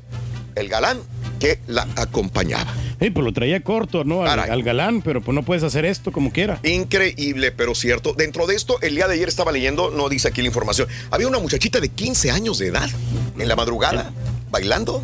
el 0.55 0.69
galán 0.69 0.99
que 1.41 1.59
la 1.67 1.85
acompañaba. 1.97 2.73
Sí, 3.01 3.09
pues 3.09 3.25
lo 3.25 3.33
traía 3.33 3.61
corto, 3.61 4.05
¿no? 4.05 4.23
Al, 4.23 4.39
al 4.39 4.63
galán, 4.63 5.01
pero 5.01 5.21
pues 5.21 5.35
no 5.35 5.43
puedes 5.43 5.63
hacer 5.63 5.83
esto 5.83 6.13
como 6.13 6.31
quiera. 6.31 6.61
Increíble, 6.63 7.51
pero 7.51 7.75
cierto. 7.75 8.13
Dentro 8.13 8.47
de 8.47 8.55
esto, 8.55 8.81
el 8.81 8.95
día 8.95 9.09
de 9.09 9.15
ayer 9.15 9.27
estaba 9.27 9.51
leyendo, 9.51 9.91
no 9.91 10.07
dice 10.07 10.29
aquí 10.29 10.41
la 10.41 10.47
información, 10.47 10.87
había 11.11 11.27
una 11.27 11.39
muchachita 11.39 11.81
de 11.81 11.89
15 11.89 12.31
años 12.31 12.57
de 12.59 12.67
edad 12.67 12.89
en 13.37 13.47
la 13.49 13.57
madrugada 13.57 14.13
bailando. 14.49 15.03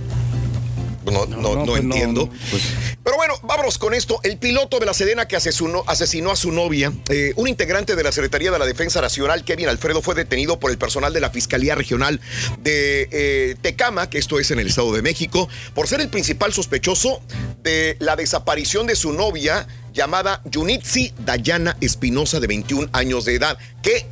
No, 1.05 1.25
no, 1.25 1.37
no, 1.37 1.65
pues 1.65 1.83
no, 1.83 1.93
entiendo. 1.95 2.29
pues- 2.49 2.63
Pero 3.03 3.15
bueno, 3.17 3.33
vámonos 3.43 3.77
con 3.77 3.93
esto. 3.93 4.19
El 4.23 4.37
piloto 4.37 4.79
de 4.79 4.85
la 4.85 4.93
Sedena 4.93 5.27
que 5.27 5.35
asesinó, 5.35 5.83
asesinó 5.87 6.31
a 6.31 6.35
su 6.35 6.51
novia, 6.51 6.93
eh, 7.09 7.33
un 7.35 7.47
integrante 7.47 7.95
de 7.95 8.03
la 8.03 8.11
Secretaría 8.11 8.51
de 8.51 8.59
la 8.59 8.65
Defensa 8.65 9.01
Nacional, 9.01 9.43
Kevin 9.43 9.67
Alfredo, 9.69 10.01
fue 10.01 10.13
detenido 10.15 10.59
por 10.59 10.69
el 10.71 10.77
personal 10.77 11.13
de 11.13 11.19
la 11.19 11.29
Fiscalía 11.31 11.75
Regional 11.75 12.19
de 12.59 13.07
eh, 13.11 13.55
Tecama, 13.61 14.09
que 14.09 14.17
esto 14.19 14.39
es 14.39 14.51
en 14.51 14.59
el 14.59 14.67
Estado 14.67 14.91
de 14.93 15.01
México, 15.01 15.49
por 15.73 15.87
ser 15.87 16.01
el 16.01 16.09
principal 16.09 16.53
sospechoso 16.53 17.21
de 17.63 17.95
la 17.99 18.15
desaparición 18.15 18.87
de 18.87 18.95
su 18.95 19.13
novia 19.13 19.67
llamada 19.93 20.41
Yunitsi 20.45 21.13
Dayana 21.19 21.77
Espinosa, 21.81 22.39
de 22.39 22.47
21 22.47 22.89
años 22.93 23.25
de 23.25 23.35
edad, 23.35 23.57
que 23.83 24.05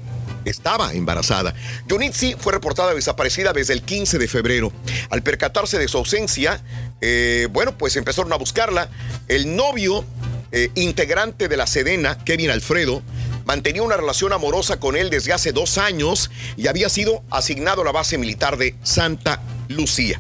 estaba 0.46 0.94
embarazada. 0.94 1.54
Yunitsi 1.88 2.36
fue 2.40 2.54
reportada 2.54 2.94
desaparecida 2.94 3.54
desde 3.54 3.74
el 3.74 3.82
15 3.82 4.18
de 4.18 4.28
febrero. 4.28 4.72
Al 5.10 5.24
percatarse 5.24 5.78
de 5.78 5.88
su 5.88 5.98
ausencia, 5.98 6.62
eh, 7.02 7.48
bueno, 7.52 7.78
pues 7.78 7.96
empezaron 7.96 8.34
a 8.34 8.38
buscarla. 8.38 8.90
El 9.28 9.56
novio 9.56 10.06
eh, 10.52 10.70
integrante 10.76 11.48
de 11.48 11.58
la 11.58 11.68
Sedena, 11.68 12.18
Kevin 12.24 12.50
Alfredo, 12.50 13.02
mantenía 13.46 13.84
una 13.84 13.98
relación 13.98 14.34
amorosa 14.34 14.80
con 14.80 14.96
él 14.96 15.10
desde 15.10 15.34
hace 15.34 15.52
dos 15.52 15.78
años 15.78 16.32
y 16.58 16.68
había 16.68 16.90
sido 16.90 17.24
asignado 17.30 17.82
a 17.82 17.86
la 17.86 17.92
base 17.92 18.18
militar 18.18 18.58
de 18.58 18.76
Santa 18.84 19.42
Lucía. 19.68 20.20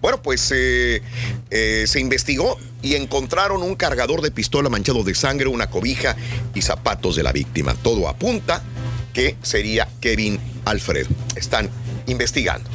Bueno, 0.00 0.22
pues 0.22 0.50
eh, 0.54 1.02
se 1.50 2.00
investigó 2.00 2.58
y 2.80 2.94
encontraron 2.94 3.62
un 3.62 3.74
cargador 3.74 4.22
de 4.22 4.30
pistola 4.30 4.70
manchado 4.70 5.04
de 5.04 5.14
sangre, 5.14 5.48
una 5.48 5.68
cobija 5.68 6.16
y 6.54 6.62
zapatos 6.62 7.16
de 7.16 7.22
la 7.22 7.32
víctima. 7.32 7.74
Todo 7.74 8.08
apunta 8.08 8.62
que 9.12 9.36
sería 9.42 9.88
Kevin 10.00 10.38
Alfredo. 10.64 11.08
Están 11.36 11.70
investigando. 12.06 12.68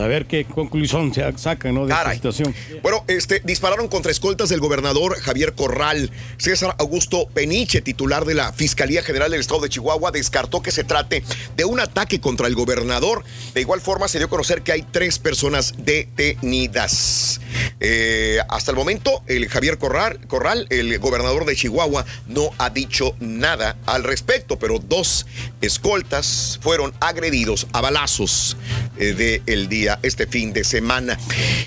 A 0.00 0.06
ver 0.06 0.24
qué 0.26 0.46
conclusión 0.46 1.12
se 1.12 1.30
sacan, 1.36 1.74
¿no? 1.74 1.86
De 1.86 1.92
esta 1.92 2.14
situación. 2.14 2.54
Bueno, 2.82 3.04
este, 3.06 3.42
dispararon 3.44 3.88
contra 3.88 4.10
escoltas 4.10 4.48
del 4.48 4.58
gobernador 4.58 5.20
Javier 5.20 5.54
Corral. 5.54 6.10
César 6.38 6.74
Augusto 6.78 7.28
Peniche, 7.28 7.82
titular 7.82 8.24
de 8.24 8.32
la 8.32 8.50
Fiscalía 8.54 9.02
General 9.02 9.30
del 9.30 9.40
Estado 9.40 9.60
de 9.60 9.68
Chihuahua, 9.68 10.10
descartó 10.10 10.62
que 10.62 10.70
se 10.70 10.84
trate 10.84 11.22
de 11.54 11.66
un 11.66 11.80
ataque 11.80 12.18
contra 12.18 12.46
el 12.46 12.54
gobernador. 12.54 13.24
De 13.52 13.60
igual 13.60 13.82
forma, 13.82 14.08
se 14.08 14.16
dio 14.16 14.28
a 14.28 14.30
conocer 14.30 14.62
que 14.62 14.72
hay 14.72 14.82
tres 14.90 15.18
personas 15.18 15.74
detenidas. 15.76 17.42
Eh, 17.80 18.38
hasta 18.48 18.72
el 18.72 18.76
momento, 18.76 19.22
el 19.26 19.48
Javier 19.48 19.78
Corral, 19.78 20.20
Corral, 20.26 20.66
el 20.68 20.98
gobernador 20.98 21.46
de 21.46 21.56
Chihuahua, 21.56 22.04
no 22.26 22.50
ha 22.58 22.68
dicho 22.68 23.16
nada 23.20 23.76
al 23.86 24.04
respecto, 24.04 24.58
pero 24.58 24.78
dos 24.78 25.26
escoltas 25.62 26.58
fueron 26.62 26.92
agredidos 27.00 27.66
a 27.72 27.80
balazos 27.80 28.58
eh, 28.98 29.40
del 29.46 29.68
día, 29.68 29.98
este 30.02 30.26
fin 30.26 30.52
de 30.52 30.62
semana. 30.62 31.18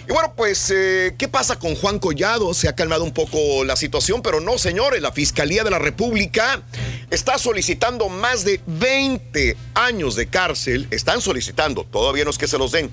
Y 0.07 0.11
bueno, 0.11 0.33
pues, 0.35 0.71
eh, 0.71 1.15
¿qué 1.17 1.27
pasa 1.27 1.57
con 1.57 1.75
Juan 1.75 1.97
Collado? 1.97 2.53
Se 2.53 2.67
ha 2.67 2.75
calmado 2.75 3.03
un 3.03 3.13
poco 3.13 3.63
la 3.63 3.75
situación, 3.75 4.21
pero 4.21 4.39
no, 4.39 4.59
señores, 4.59 5.01
la 5.01 5.11
Fiscalía 5.11 5.63
de 5.63 5.71
la 5.71 5.79
República 5.79 6.61
está 7.09 7.39
solicitando 7.39 8.07
más 8.09 8.45
de 8.45 8.61
20 8.67 9.57
años 9.73 10.15
de 10.15 10.27
cárcel, 10.27 10.87
están 10.91 11.21
solicitando, 11.21 11.85
todavía 11.85 12.23
no 12.23 12.29
es 12.29 12.37
que 12.37 12.47
se 12.47 12.57
los 12.57 12.71
den, 12.71 12.91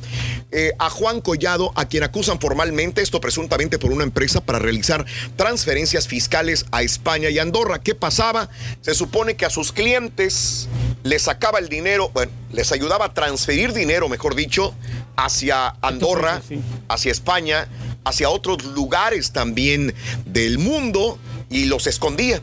a 0.78 0.90
Juan 0.90 1.20
Collado, 1.20 1.72
a 1.74 1.86
quien 1.86 2.02
acusan 2.02 2.40
formalmente, 2.40 2.79
esto 2.80 3.20
presuntamente 3.20 3.78
por 3.78 3.92
una 3.92 4.04
empresa 4.04 4.40
para 4.40 4.58
realizar 4.58 5.04
transferencias 5.36 6.08
fiscales 6.08 6.64
a 6.72 6.82
España 6.82 7.28
y 7.28 7.38
Andorra. 7.38 7.80
¿Qué 7.80 7.94
pasaba? 7.94 8.48
Se 8.80 8.94
supone 8.94 9.36
que 9.36 9.44
a 9.44 9.50
sus 9.50 9.72
clientes 9.72 10.68
les 11.02 11.22
sacaba 11.22 11.58
el 11.58 11.68
dinero, 11.68 12.10
bueno, 12.12 12.32
les 12.52 12.72
ayudaba 12.72 13.06
a 13.06 13.14
transferir 13.14 13.72
dinero, 13.72 14.08
mejor 14.08 14.34
dicho, 14.34 14.74
hacia 15.16 15.76
Andorra, 15.82 16.42
hacia 16.88 17.12
España, 17.12 17.68
hacia 18.04 18.30
otros 18.30 18.64
lugares 18.64 19.32
también 19.32 19.94
del 20.24 20.58
mundo 20.58 21.18
y 21.50 21.66
los 21.66 21.86
escondía. 21.86 22.40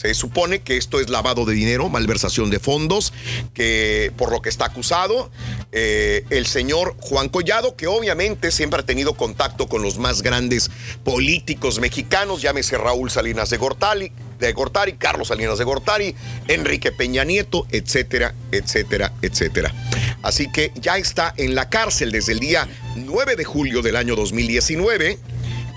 Se 0.00 0.14
supone 0.14 0.62
que 0.62 0.78
esto 0.78 0.98
es 0.98 1.10
lavado 1.10 1.44
de 1.44 1.52
dinero, 1.52 1.90
malversación 1.90 2.48
de 2.48 2.58
fondos, 2.58 3.12
que 3.52 4.10
por 4.16 4.32
lo 4.32 4.40
que 4.40 4.48
está 4.48 4.64
acusado 4.64 5.30
eh, 5.72 6.24
el 6.30 6.46
señor 6.46 6.96
Juan 7.00 7.28
Collado, 7.28 7.76
que 7.76 7.86
obviamente 7.86 8.50
siempre 8.50 8.80
ha 8.80 8.86
tenido 8.86 9.12
contacto 9.12 9.68
con 9.68 9.82
los 9.82 9.98
más 9.98 10.22
grandes 10.22 10.70
políticos 11.04 11.80
mexicanos, 11.80 12.40
llámese 12.40 12.78
Raúl 12.78 13.10
Salinas 13.10 13.50
de 13.50 13.58
Gortari, 13.58 14.10
de 14.38 14.50
Gortari, 14.54 14.94
Carlos 14.94 15.28
Salinas 15.28 15.58
de 15.58 15.64
Gortari, 15.64 16.16
Enrique 16.48 16.92
Peña 16.92 17.24
Nieto, 17.24 17.66
etcétera, 17.70 18.34
etcétera, 18.52 19.12
etcétera. 19.20 19.74
Así 20.22 20.50
que 20.50 20.72
ya 20.76 20.96
está 20.96 21.34
en 21.36 21.54
la 21.54 21.68
cárcel 21.68 22.10
desde 22.10 22.32
el 22.32 22.40
día 22.40 22.66
9 22.96 23.36
de 23.36 23.44
julio 23.44 23.82
del 23.82 23.96
año 23.96 24.16
2019 24.16 25.18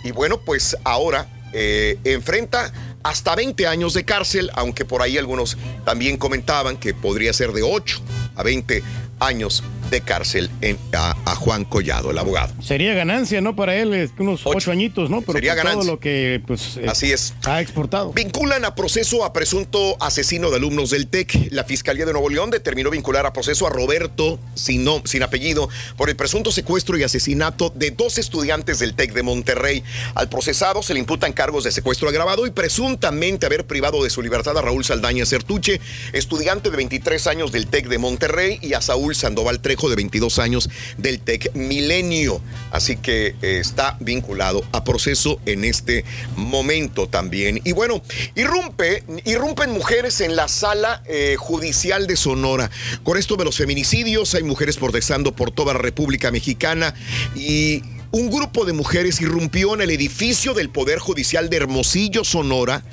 y 0.05 0.11
bueno, 0.11 0.39
pues 0.39 0.77
ahora 0.85 1.27
eh, 1.51 1.99
enfrenta 2.05 2.71
hasta 3.03 3.35
20 3.35 3.67
años 3.67 3.93
de 3.93 4.05
cárcel, 4.05 4.49
aunque 4.53 4.85
por 4.85 5.01
ahí 5.01 5.17
algunos 5.17 5.57
también 5.85 6.17
comentaban 6.17 6.77
que 6.77 6.93
podría 6.93 7.33
ser 7.33 7.51
de 7.51 7.61
8 7.61 8.01
a 8.35 8.43
20 8.43 8.83
años 9.19 9.63
de 9.93 10.01
cárcel 10.01 10.49
en- 10.61 10.77
a, 10.91 11.15
a 11.25 11.35
Juan 11.35 11.63
Collado, 11.65 12.11
el 12.11 12.17
abogado. 12.17 12.53
Sería 12.61 12.93
ganancia, 12.93 13.39
¿no? 13.41 13.55
Para 13.55 13.75
él, 13.75 14.09
unos 14.19 14.41
ocho, 14.45 14.71
añitos, 14.71 15.09
¿no? 15.09 15.21
Pero 15.21 15.33
Sería 15.33 15.53
todo 15.55 15.63
ganancia. 15.63 15.91
lo 15.91 15.99
que, 15.99 16.41
pues, 16.45 16.77
eh, 16.77 16.85
Así 16.87 17.11
es. 17.11 17.33
ha 17.45 17.61
exportado. 17.61 18.11
Vinculan 18.13 18.65
a 18.65 18.75
proceso 18.75 19.23
a 19.23 19.31
presunto 19.33 19.95
asesino 20.01 20.49
de 20.49 20.57
alumnos 20.57 20.89
del 20.89 21.07
TEC. 21.07 21.51
La 21.51 21.63
Fiscalía 21.63 22.05
de 22.05 22.11
Nuevo 22.13 22.29
León 22.29 22.49
determinó 22.49 22.89
vincular 22.89 23.25
a 23.25 23.33
proceso 23.33 23.67
a 23.67 23.69
Roberto, 23.69 24.39
sin, 24.55 24.83
no- 24.83 25.01
sin 25.05 25.23
apellido, 25.23 25.69
por 25.95 26.09
el 26.09 26.15
presunto 26.15 26.51
secuestro 26.51 26.97
y 26.97 27.03
asesinato 27.03 27.71
de 27.75 27.91
dos 27.91 28.17
estudiantes 28.17 28.79
del 28.79 28.95
TEC 28.95 29.13
de 29.13 29.23
Monterrey. 29.23 29.83
Al 30.15 30.27
procesado 30.29 30.81
se 30.83 30.93
le 30.93 30.99
imputan 30.99 31.33
cargos 31.33 31.63
de 31.63 31.71
secuestro 31.71 32.09
agravado 32.09 32.47
y 32.47 32.51
presuntamente 32.51 33.45
haber 33.45 33.65
privado 33.67 34.03
de 34.03 34.09
su 34.09 34.21
libertad 34.21 34.57
a 34.57 34.61
Raúl 34.61 34.83
Saldaña 34.83 35.25
Certuche, 35.25 35.79
estudiante 36.13 36.71
de 36.71 36.77
23 36.77 37.27
años 37.27 37.51
del 37.51 37.67
TEC 37.67 37.87
de 37.87 37.97
Monterrey, 37.99 38.57
y 38.61 38.73
a 38.73 38.81
Saúl 38.81 39.15
Sandoval 39.15 39.59
Trejo, 39.61 39.82
de 39.89 39.95
22 39.95 40.39
años 40.39 40.69
del 40.97 41.19
TEC 41.19 41.53
Milenio. 41.55 42.41
Así 42.71 42.97
que 42.97 43.35
eh, 43.41 43.59
está 43.59 43.97
vinculado 43.99 44.63
a 44.71 44.83
proceso 44.83 45.39
en 45.45 45.63
este 45.63 46.05
momento 46.35 47.07
también. 47.07 47.61
Y 47.63 47.71
bueno, 47.71 48.01
irrumpe, 48.35 49.03
irrumpen 49.25 49.71
mujeres 49.71 50.21
en 50.21 50.35
la 50.35 50.47
sala 50.47 51.03
eh, 51.05 51.35
judicial 51.37 52.07
de 52.07 52.15
Sonora. 52.15 52.69
Con 53.03 53.17
esto 53.17 53.35
de 53.35 53.45
los 53.45 53.57
feminicidios, 53.57 54.35
hay 54.35 54.43
mujeres 54.43 54.77
protestando 54.77 55.35
por 55.35 55.51
toda 55.51 55.73
la 55.73 55.79
República 55.79 56.31
Mexicana 56.31 56.93
y 57.35 57.81
un 58.11 58.29
grupo 58.29 58.63
de 58.65 58.73
mujeres 58.73 59.21
irrumpió 59.21 59.73
en 59.73 59.81
el 59.81 59.89
edificio 59.89 60.53
del 60.53 60.69
Poder 60.69 60.99
Judicial 60.99 61.49
de 61.49 61.57
Hermosillo, 61.57 62.23
Sonora, 62.23 62.83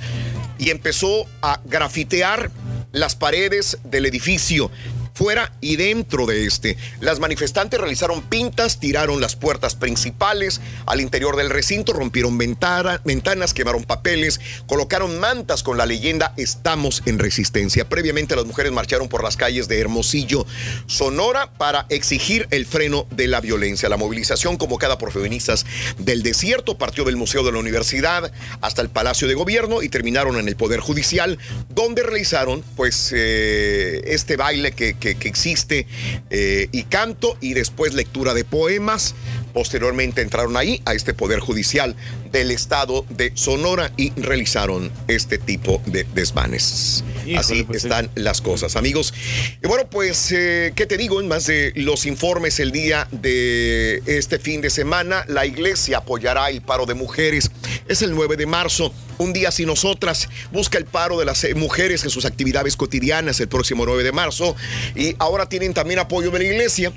y 0.58 0.70
empezó 0.70 1.26
a 1.42 1.60
grafitear 1.66 2.50
las 2.92 3.16
paredes 3.16 3.78
del 3.84 4.06
edificio 4.06 4.70
fuera 5.20 5.52
y 5.60 5.76
dentro 5.76 6.24
de 6.24 6.46
este. 6.46 6.78
Las 7.00 7.20
manifestantes 7.20 7.78
realizaron 7.78 8.22
pintas, 8.22 8.80
tiraron 8.80 9.20
las 9.20 9.36
puertas 9.36 9.74
principales 9.74 10.62
al 10.86 10.98
interior 11.02 11.36
del 11.36 11.50
recinto, 11.50 11.92
rompieron 11.92 12.38
ventana- 12.38 13.02
ventanas, 13.04 13.52
quemaron 13.52 13.84
papeles, 13.84 14.40
colocaron 14.66 15.20
mantas 15.20 15.62
con 15.62 15.76
la 15.76 15.84
leyenda 15.84 16.32
Estamos 16.38 17.02
en 17.04 17.18
resistencia. 17.18 17.86
Previamente 17.86 18.34
las 18.34 18.46
mujeres 18.46 18.72
marcharon 18.72 19.08
por 19.10 19.22
las 19.22 19.36
calles 19.36 19.68
de 19.68 19.78
Hermosillo, 19.78 20.46
Sonora, 20.86 21.50
para 21.58 21.84
exigir 21.90 22.48
el 22.50 22.64
freno 22.64 23.06
de 23.10 23.26
la 23.28 23.42
violencia. 23.42 23.90
La 23.90 23.98
movilización 23.98 24.56
convocada 24.56 24.96
por 24.96 25.12
feministas 25.12 25.66
del 25.98 26.22
desierto 26.22 26.78
partió 26.78 27.04
del 27.04 27.16
Museo 27.16 27.44
de 27.44 27.52
la 27.52 27.58
Universidad 27.58 28.32
hasta 28.62 28.80
el 28.80 28.88
Palacio 28.88 29.28
de 29.28 29.34
Gobierno 29.34 29.82
y 29.82 29.90
terminaron 29.90 30.38
en 30.38 30.48
el 30.48 30.56
Poder 30.56 30.80
Judicial, 30.80 31.38
donde 31.68 32.02
realizaron 32.04 32.64
pues 32.74 33.10
eh, 33.14 34.00
este 34.06 34.36
baile 34.36 34.72
que, 34.72 34.94
que- 34.94 35.09
que 35.14 35.28
existe 35.28 35.86
eh, 36.30 36.68
y 36.72 36.84
canto 36.84 37.36
y 37.40 37.54
después 37.54 37.94
lectura 37.94 38.34
de 38.34 38.44
poemas. 38.44 39.14
Posteriormente 39.52 40.22
entraron 40.22 40.56
ahí 40.56 40.80
a 40.84 40.94
este 40.94 41.14
Poder 41.14 41.40
Judicial 41.40 41.96
del 42.32 42.50
Estado 42.50 43.04
de 43.08 43.32
Sonora 43.34 43.92
y 43.96 44.10
realizaron 44.20 44.90
este 45.08 45.38
tipo 45.38 45.82
de 45.86 46.04
desmanes. 46.14 47.04
Híjole, 47.26 47.38
Así 47.38 47.62
pues 47.64 47.82
sí. 47.82 47.88
están 47.88 48.10
las 48.14 48.40
cosas, 48.40 48.76
amigos. 48.76 49.12
Y 49.62 49.66
bueno, 49.66 49.88
pues, 49.88 50.32
eh, 50.32 50.72
¿qué 50.74 50.86
te 50.86 50.96
digo? 50.96 51.20
En 51.20 51.28
más 51.28 51.46
de 51.46 51.72
los 51.76 52.06
informes 52.06 52.60
el 52.60 52.72
día 52.72 53.08
de 53.10 54.02
este 54.06 54.38
fin 54.38 54.60
de 54.60 54.70
semana, 54.70 55.24
la 55.28 55.46
iglesia 55.46 55.98
apoyará 55.98 56.50
el 56.50 56.62
paro 56.62 56.86
de 56.86 56.94
mujeres. 56.94 57.50
Es 57.88 58.02
el 58.02 58.14
9 58.14 58.36
de 58.36 58.46
marzo, 58.46 58.92
un 59.18 59.32
día 59.32 59.50
sin 59.50 59.66
nosotras. 59.66 60.28
Busca 60.52 60.78
el 60.78 60.86
paro 60.86 61.18
de 61.18 61.24
las 61.24 61.44
eh, 61.44 61.54
mujeres 61.54 62.04
en 62.04 62.10
sus 62.10 62.24
actividades 62.24 62.76
cotidianas 62.76 63.38
el 63.40 63.48
próximo 63.48 63.84
9 63.84 64.02
de 64.02 64.12
marzo. 64.12 64.56
Y 64.94 65.14
ahora 65.18 65.48
tienen 65.48 65.74
también 65.74 65.98
apoyo 66.00 66.30
de 66.30 66.38
la 66.38 66.44
iglesia. 66.44 66.92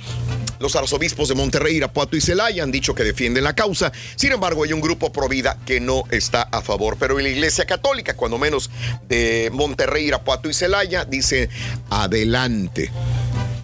Los 0.60 0.76
arzobispos 0.78 1.28
de 1.28 1.36
Monterrey, 1.36 1.76
Irapuato 1.76 2.16
y 2.16 2.22
Celaya 2.22 2.64
han 2.64 2.72
dicho 2.72 2.96
que 2.96 3.04
defienden 3.04 3.44
la 3.44 3.54
causa. 3.54 3.92
Sin 4.16 4.32
embargo, 4.32 4.64
hay 4.64 4.72
un 4.72 4.80
grupo 4.80 5.12
pro 5.12 5.23
vida 5.28 5.58
que 5.66 5.80
no 5.80 6.04
está 6.12 6.44
a 6.44 6.62
favor. 6.62 6.98
Pero 7.00 7.20
en 7.20 7.26
la 7.26 7.30
Iglesia 7.30 7.66
Católica, 7.66 8.16
cuando 8.16 8.38
menos 8.38 8.70
de 9.08 9.50
Monterrey, 9.54 10.06
Irapuato 10.06 10.50
y 10.50 10.54
Celaya, 10.54 11.06
dice 11.06 11.50
adelante. 11.90 12.92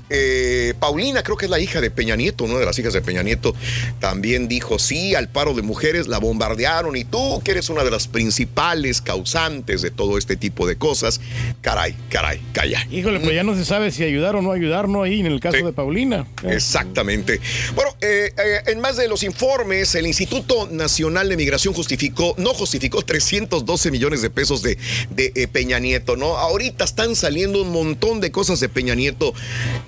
Eh, 0.10 0.74
Paulina, 0.80 1.24
creo 1.24 1.38
que 1.38 1.46
es 1.46 1.52
la 1.52 1.60
hija 1.60 1.82
de 1.82 1.92
Peña 1.92 2.16
Nieto, 2.16 2.44
una 2.44 2.58
de 2.58 2.66
las 2.66 2.78
hijas 2.80 2.94
de 2.94 3.02
Peña 3.02 3.24
Nieto, 3.24 3.56
también 4.00 4.48
dijo 4.48 4.80
sí 4.80 5.16
al 5.16 5.30
paro 5.30 5.54
de 5.54 5.62
mujeres, 5.62 6.08
la 6.08 6.18
bombardearon 6.18 6.96
y 6.96 7.04
tú, 7.04 7.42
que 7.44 7.52
eres 7.52 7.70
una 7.70 7.84
de 7.84 7.92
las 7.92 8.08
principales 8.08 9.02
causantes 9.02 9.82
de 9.82 9.92
todo 9.92 10.18
este 10.18 10.36
tipo 10.36 10.68
de 10.68 10.78
cosas, 10.78 11.22
caray, 11.62 11.96
caray, 12.10 12.42
calla. 12.54 12.88
Híjole, 12.92 13.20
pues 13.20 13.34
ya 13.34 13.44
no 13.44 13.56
se 13.56 13.66
sabe 13.66 13.92
si 13.92 14.04
ayudar 14.04 14.36
o 14.36 14.42
no 14.42 14.52
ayudar, 14.52 14.88
¿no? 14.88 15.04
Ahí 15.04 15.20
en 15.20 15.28
el 15.28 15.40
caso 15.40 15.66
de 15.66 15.74
Paulina. 15.74 16.28
Exactamente. 16.44 17.40
Bueno, 17.76 17.92
eh, 18.02 18.34
eh, 18.38 18.62
en 18.68 18.80
más 18.80 18.98
de 18.98 19.08
los 19.08 19.24
informes, 19.24 19.94
el 19.96 20.08
Instituto 20.08 20.70
Nacional 20.72 21.30
de 21.30 21.38
Migración 21.38 21.74
justificó, 21.74 22.34
no 22.38 22.54
justificó 22.54 23.02
312 23.02 23.92
millones 23.92 24.22
de 24.22 24.30
pesos 24.30 24.62
de, 24.62 24.78
de, 25.12 25.32
eh, 25.36 25.48
Peña 25.48 25.80
Nieto, 25.80 26.16
¿no? 26.16 26.38
Ahorita 26.38 26.84
están 26.86 27.16
saliendo 27.16 27.62
un 27.62 27.72
montón 27.72 28.22
de 28.22 28.32
cosas 28.32 28.60
de 28.60 28.70
Peña 28.70 28.96
Nieto. 28.96 29.34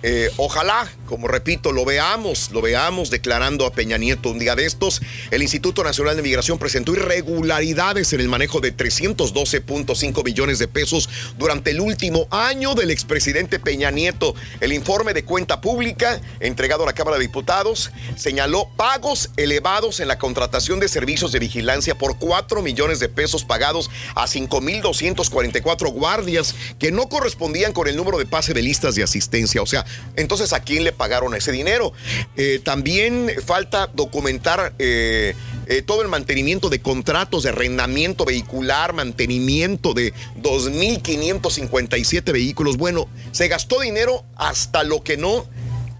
Eh, 0.03 0.11
ojalá, 0.38 0.90
como 1.06 1.28
repito, 1.28 1.72
lo 1.72 1.86
veamos, 1.86 2.52
lo 2.52 2.62
veamos 2.62 3.10
declarando 3.10 3.66
a 3.66 3.72
Peña 3.72 3.98
Nieto 3.98 4.30
un 4.30 4.40
día 4.40 4.56
de 4.56 4.66
estos. 4.66 5.02
El 5.30 5.42
Instituto 5.42 5.84
Nacional 5.84 6.16
de 6.16 6.22
Migración 6.22 6.58
presentó 6.58 6.94
irregularidades 6.94 8.14
en 8.14 8.22
el 8.22 8.30
manejo 8.30 8.62
de 8.62 8.76
312.5 8.76 10.24
millones 10.24 10.60
de 10.60 10.68
pesos 10.68 11.10
durante 11.38 11.72
el 11.72 11.82
último 11.82 12.28
año 12.32 12.74
del 12.74 12.92
expresidente 12.92 13.60
Peña 13.60 13.92
Nieto. 13.92 14.36
El 14.60 14.74
informe 14.74 15.14
de 15.14 15.26
cuenta 15.26 15.62
pública 15.62 16.22
entregado 16.40 16.84
a 16.84 16.88
la 16.88 16.94
Cámara 16.94 17.18
de 17.18 17.24
Diputados 17.24 17.92
señaló 18.16 18.70
pagos 18.78 19.30
elevados 19.38 20.00
en 20.00 20.08
la 20.08 20.18
contratación 20.18 20.80
de 20.80 20.88
servicios 20.88 21.32
de 21.32 21.40
vigilancia 21.40 21.96
por 21.96 22.18
4 22.18 22.62
millones 22.62 23.00
de 23.00 23.10
pesos 23.10 23.44
pagados 23.44 23.90
a 24.16 24.26
5.244 24.26 25.92
guardias 25.92 26.56
que 26.80 26.92
no 26.92 27.10
correspondían 27.10 27.74
con 27.74 27.88
el 27.88 27.96
número 27.96 28.18
de 28.18 28.26
pase 28.26 28.54
de 28.54 28.62
listas 28.62 28.96
de 28.96 29.04
asistencia. 29.04 29.62
O 29.62 29.66
sea, 29.66 29.86
entonces, 30.15 30.53
¿a 30.53 30.60
quién 30.61 30.84
le 30.84 30.91
pagaron 30.91 31.36
ese 31.36 31.52
dinero? 31.52 31.94
Eh, 32.36 32.60
también 32.64 33.32
falta 33.45 33.88
documentar 33.94 34.73
eh, 34.80 35.34
eh, 35.68 35.82
todo 35.82 36.02
el 36.02 36.07
mantenimiento 36.10 36.69
de 36.69 36.82
contratos 36.82 37.44
de 37.44 37.49
arrendamiento 37.49 38.26
vehicular, 38.26 38.94
mantenimiento 38.94 39.94
de 39.94 40.14
2.557 40.41 42.32
vehículos. 42.32 42.78
Bueno, 42.78 43.07
se 43.32 43.48
gastó 43.48 43.80
dinero 43.80 44.23
hasta 44.36 44.84
lo 44.84 45.03
que 45.03 45.18
no 45.18 45.45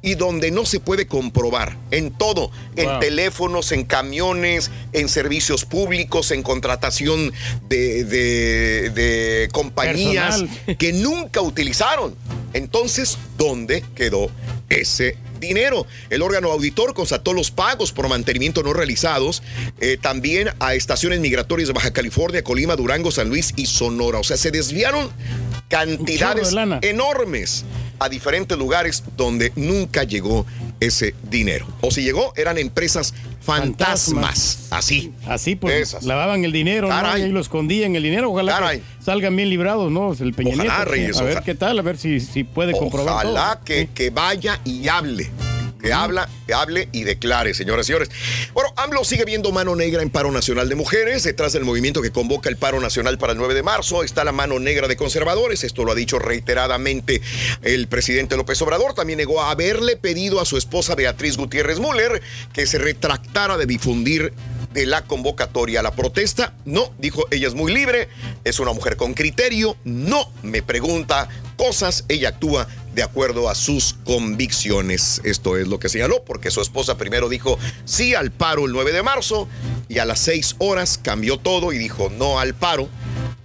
y 0.04 0.16
donde 0.16 0.50
no 0.50 0.66
se 0.66 0.80
puede 0.80 1.06
comprobar, 1.06 1.78
en 1.92 2.12
todo, 2.12 2.50
en 2.76 2.90
Wow. 2.90 3.00
teléfonos, 3.00 3.72
en 3.72 3.84
camiones, 3.84 4.72
en 4.94 5.08
servicios 5.08 5.64
públicos, 5.64 6.32
en 6.32 6.42
contratación 6.42 7.32
de, 7.70 8.04
de- 8.06 8.90
de 8.90 9.50
compañías 9.52 10.42
Personal. 10.42 10.78
que 10.80 10.92
nunca 11.06 11.42
utilizaron. 11.42 12.16
Entonces, 12.54 13.18
¿dónde 13.38 13.84
quedó 13.96 14.30
ese 14.70 15.18
dinero? 15.40 15.86
El 16.10 16.22
órgano 16.22 16.52
auditor 16.52 16.94
constató 16.94 17.34
los 17.34 17.52
pagos 17.52 17.92
por 17.92 18.08
mantenimiento 18.08 18.64
no 18.64 18.74
realizados 18.74 19.42
eh, 19.80 19.98
también 20.00 20.50
a 20.60 20.76
estaciones 20.76 21.20
migratorias 21.20 21.68
de 21.68 21.74
Baja 21.74 21.92
California, 21.92 22.44
Colima, 22.44 22.76
Durango, 22.76 23.12
San 23.12 23.30
Luis 23.30 23.54
y 23.56 23.66
Sonora. 23.66 24.20
O 24.20 24.24
sea, 24.24 24.38
se 24.38 24.52
desviaron 24.52 25.10
cantidades 25.70 26.54
enormes 26.82 27.66
a 28.02 28.10
diferentes 28.10 28.58
lugares 28.58 29.04
donde 29.16 29.52
nunca 29.56 30.04
llegó 30.04 30.44
ese 30.80 31.14
dinero. 31.30 31.68
O 31.82 31.92
si 31.92 32.02
llegó, 32.02 32.34
eran 32.36 32.58
empresas 32.58 33.14
fantasmas. 33.42 34.68
Así. 34.72 35.14
Así 35.28 35.56
pues 35.56 35.90
Esas. 35.90 36.04
lavaban 36.04 36.44
el 36.44 36.52
dinero, 36.52 36.90
¿no? 36.90 37.18
Y 37.18 37.22
ahí 37.22 37.30
lo 37.30 37.40
escondían 37.40 37.96
el 37.96 38.02
dinero. 38.02 38.32
Ojalá 38.32 38.72
que 38.72 38.82
salgan 39.04 39.36
bien 39.36 39.50
librados, 39.52 39.92
¿no? 39.92 40.14
El 40.14 40.34
Peña 40.34 40.54
Ojalá, 40.56 40.78
Nieto, 40.78 40.92
Reyes, 40.92 41.18
A 41.18 41.24
ver 41.24 41.32
ojalá. 41.34 41.46
qué 41.46 41.54
tal, 41.54 41.78
a 41.78 41.82
ver 41.84 41.98
si, 41.98 42.20
si 42.20 42.44
puede 42.44 42.74
comprobar 42.74 43.22
todo. 43.22 43.34
Ojalá 43.34 43.60
que, 43.64 43.90
que 43.94 44.10
vaya 44.10 44.60
y 44.66 44.88
hable. 44.88 45.30
Que 45.82 45.94
habla, 45.94 46.30
que 46.46 46.54
hable 46.54 46.90
y 46.92 47.04
declare, 47.04 47.54
señoras 47.54 47.86
y 47.86 47.88
señores. 47.88 48.10
Bueno, 48.54 48.72
AMLO 48.76 49.04
sigue 49.04 49.26
viendo 49.26 49.52
mano 49.52 49.76
negra 49.76 50.02
en 50.02 50.10
paro 50.10 50.32
nacional 50.32 50.70
de 50.70 50.76
mujeres. 50.76 51.24
Detrás 51.24 51.54
del 51.54 51.66
movimiento 51.66 52.02
que 52.02 52.12
convoca 52.12 52.50
el 52.50 52.58
paro 52.58 52.80
nacional 52.80 53.18
para 53.18 53.34
el 53.34 53.40
9 53.40 53.54
de 53.54 53.64
marzo 53.64 54.04
está 54.04 54.24
la 54.24 54.32
mano 54.32 54.60
negra 54.60 54.88
de 54.88 54.96
conservadores. 54.96 55.64
Esto 55.64 55.84
lo 55.84 55.92
ha 55.92 55.96
dicho 55.96 56.20
reiteradamente 56.20 57.22
el 57.64 57.88
presidente 57.88 58.38
López 58.38 58.62
Obrador. 58.62 58.94
También 58.94 59.18
negó 59.18 59.42
haberle 59.42 59.98
pedido 59.98 60.40
a 60.40 60.46
su 60.46 60.58
esposa 60.58 60.96
Beatriz 60.96 61.38
Gutiérrez 61.38 61.80
Müller 61.80 62.22
que 62.54 62.68
se 62.68 62.78
retractara 62.78 63.58
de 63.58 63.66
difundir 63.66 64.34
de 64.74 64.86
la 64.86 65.04
convocatoria 65.04 65.80
a 65.80 65.84
la 65.84 65.92
protesta. 65.92 66.54
No, 66.66 66.92
dijo, 66.98 67.26
ella 67.32 67.48
es 67.48 67.54
muy 67.54 67.74
libre, 67.74 68.10
es 68.44 68.60
una 68.60 68.74
mujer 68.74 68.98
con 68.98 69.14
criterio, 69.14 69.76
no 69.84 70.32
me 70.44 70.62
pregunta 70.62 71.30
cosas, 71.58 72.06
ella 72.08 72.30
actúa 72.30 72.68
de 72.96 73.04
acuerdo 73.04 73.50
a 73.50 73.56
sus 73.56 73.94
convicciones. 74.04 75.22
Esto 75.24 75.58
es 75.58 75.68
lo 75.68 75.80
que 75.80 75.90
señaló, 75.90 76.24
porque 76.24 76.52
su 76.52 76.62
esposa 76.62 76.98
primero 76.98 77.30
dijo 77.30 77.58
sí 77.86 78.16
al 78.16 78.32
paro 78.32 78.66
el 78.66 78.72
9 78.72 78.92
de 78.92 79.04
marzo 79.04 79.48
y 79.88 80.00
a 80.00 80.06
las 80.06 80.20
6 80.22 80.56
horas 80.58 81.00
cambió 81.02 81.38
todo 81.38 81.72
y 81.72 81.78
dijo 81.78 82.10
no 82.10 82.40
al 82.40 82.54
paro 82.54 82.90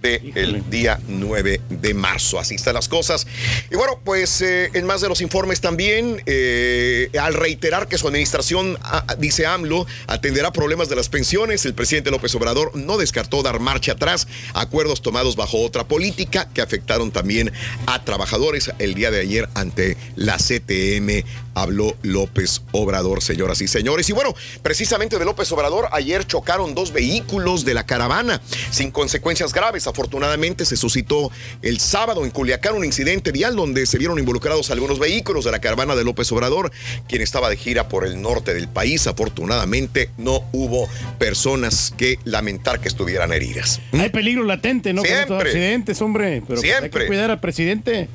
de 0.01 0.33
el 0.35 0.69
día 0.69 0.99
9 1.07 1.61
de 1.69 1.93
marzo. 1.93 2.39
Así 2.39 2.55
están 2.55 2.73
las 2.73 2.87
cosas. 2.87 3.27
Y 3.71 3.75
bueno, 3.75 3.99
pues 4.03 4.41
eh, 4.41 4.69
en 4.73 4.85
más 4.85 5.01
de 5.01 5.09
los 5.09 5.21
informes 5.21 5.61
también, 5.61 6.21
eh, 6.25 7.09
al 7.19 7.33
reiterar 7.33 7.87
que 7.87 7.97
su 7.97 8.07
administración, 8.07 8.77
dice 9.17 9.45
AMLO, 9.45 9.85
atenderá 10.07 10.51
problemas 10.51 10.89
de 10.89 10.95
las 10.95 11.09
pensiones, 11.09 11.65
el 11.65 11.73
presidente 11.73 12.11
López 12.11 12.33
Obrador 12.35 12.75
no 12.75 12.97
descartó 12.97 13.43
dar 13.43 13.59
marcha 13.59 13.93
atrás, 13.93 14.27
acuerdos 14.53 15.01
tomados 15.01 15.35
bajo 15.35 15.61
otra 15.61 15.87
política 15.87 16.49
que 16.53 16.61
afectaron 16.61 17.11
también 17.11 17.51
a 17.85 18.03
trabajadores. 18.03 18.71
El 18.79 18.93
día 18.93 19.11
de 19.11 19.21
ayer 19.21 19.49
ante 19.55 19.97
la 20.15 20.37
CTM 20.37 21.23
habló 21.57 21.95
López 22.03 22.61
Obrador, 22.71 23.21
señoras 23.21 23.61
y 23.61 23.67
señores. 23.67 24.09
Y 24.09 24.13
bueno, 24.13 24.35
precisamente 24.61 25.17
de 25.17 25.25
López 25.25 25.51
Obrador, 25.51 25.89
ayer 25.91 26.25
chocaron 26.25 26.75
dos 26.75 26.91
vehículos 26.91 27.65
de 27.65 27.73
la 27.73 27.85
caravana 27.85 28.41
sin 28.69 28.91
consecuencias 28.91 29.53
graves. 29.53 29.76
Afortunadamente 29.85 30.65
se 30.65 30.77
suscitó 30.77 31.29
el 31.61 31.79
sábado 31.79 32.25
en 32.25 32.31
Culiacán 32.31 32.75
un 32.75 32.85
incidente 32.85 33.31
vial 33.31 33.55
donde 33.55 33.85
se 33.85 33.97
vieron 33.99 34.17
involucrados 34.17 34.71
algunos 34.71 34.97
vehículos 34.97 35.45
de 35.45 35.51
la 35.51 35.59
caravana 35.59 35.95
de 35.95 36.03
López 36.03 36.31
Obrador, 36.31 36.71
quien 37.07 37.21
estaba 37.21 37.49
de 37.49 37.57
gira 37.57 37.89
por 37.89 38.05
el 38.05 38.21
norte 38.21 38.53
del 38.53 38.67
país. 38.69 39.05
Afortunadamente 39.05 40.09
no 40.17 40.43
hubo 40.53 40.87
personas 41.19 41.93
que 41.97 42.17
lamentar 42.23 42.79
que 42.79 42.87
estuvieran 42.87 43.31
heridas. 43.33 43.81
Hay 43.91 44.09
peligro 44.09 44.43
latente, 44.43 44.93
¿no? 44.93 45.01
Con 45.01 45.11
estos 45.11 45.27
Siempre. 45.27 45.49
accidentes, 45.49 46.01
hombre. 46.01 46.41
Pero 46.41 46.45
pues 46.47 46.63
hay 46.63 46.69
Siempre. 46.69 47.01
que 47.01 47.07
cuidar 47.07 47.29
al 47.31 47.39
presidente. 47.39 48.07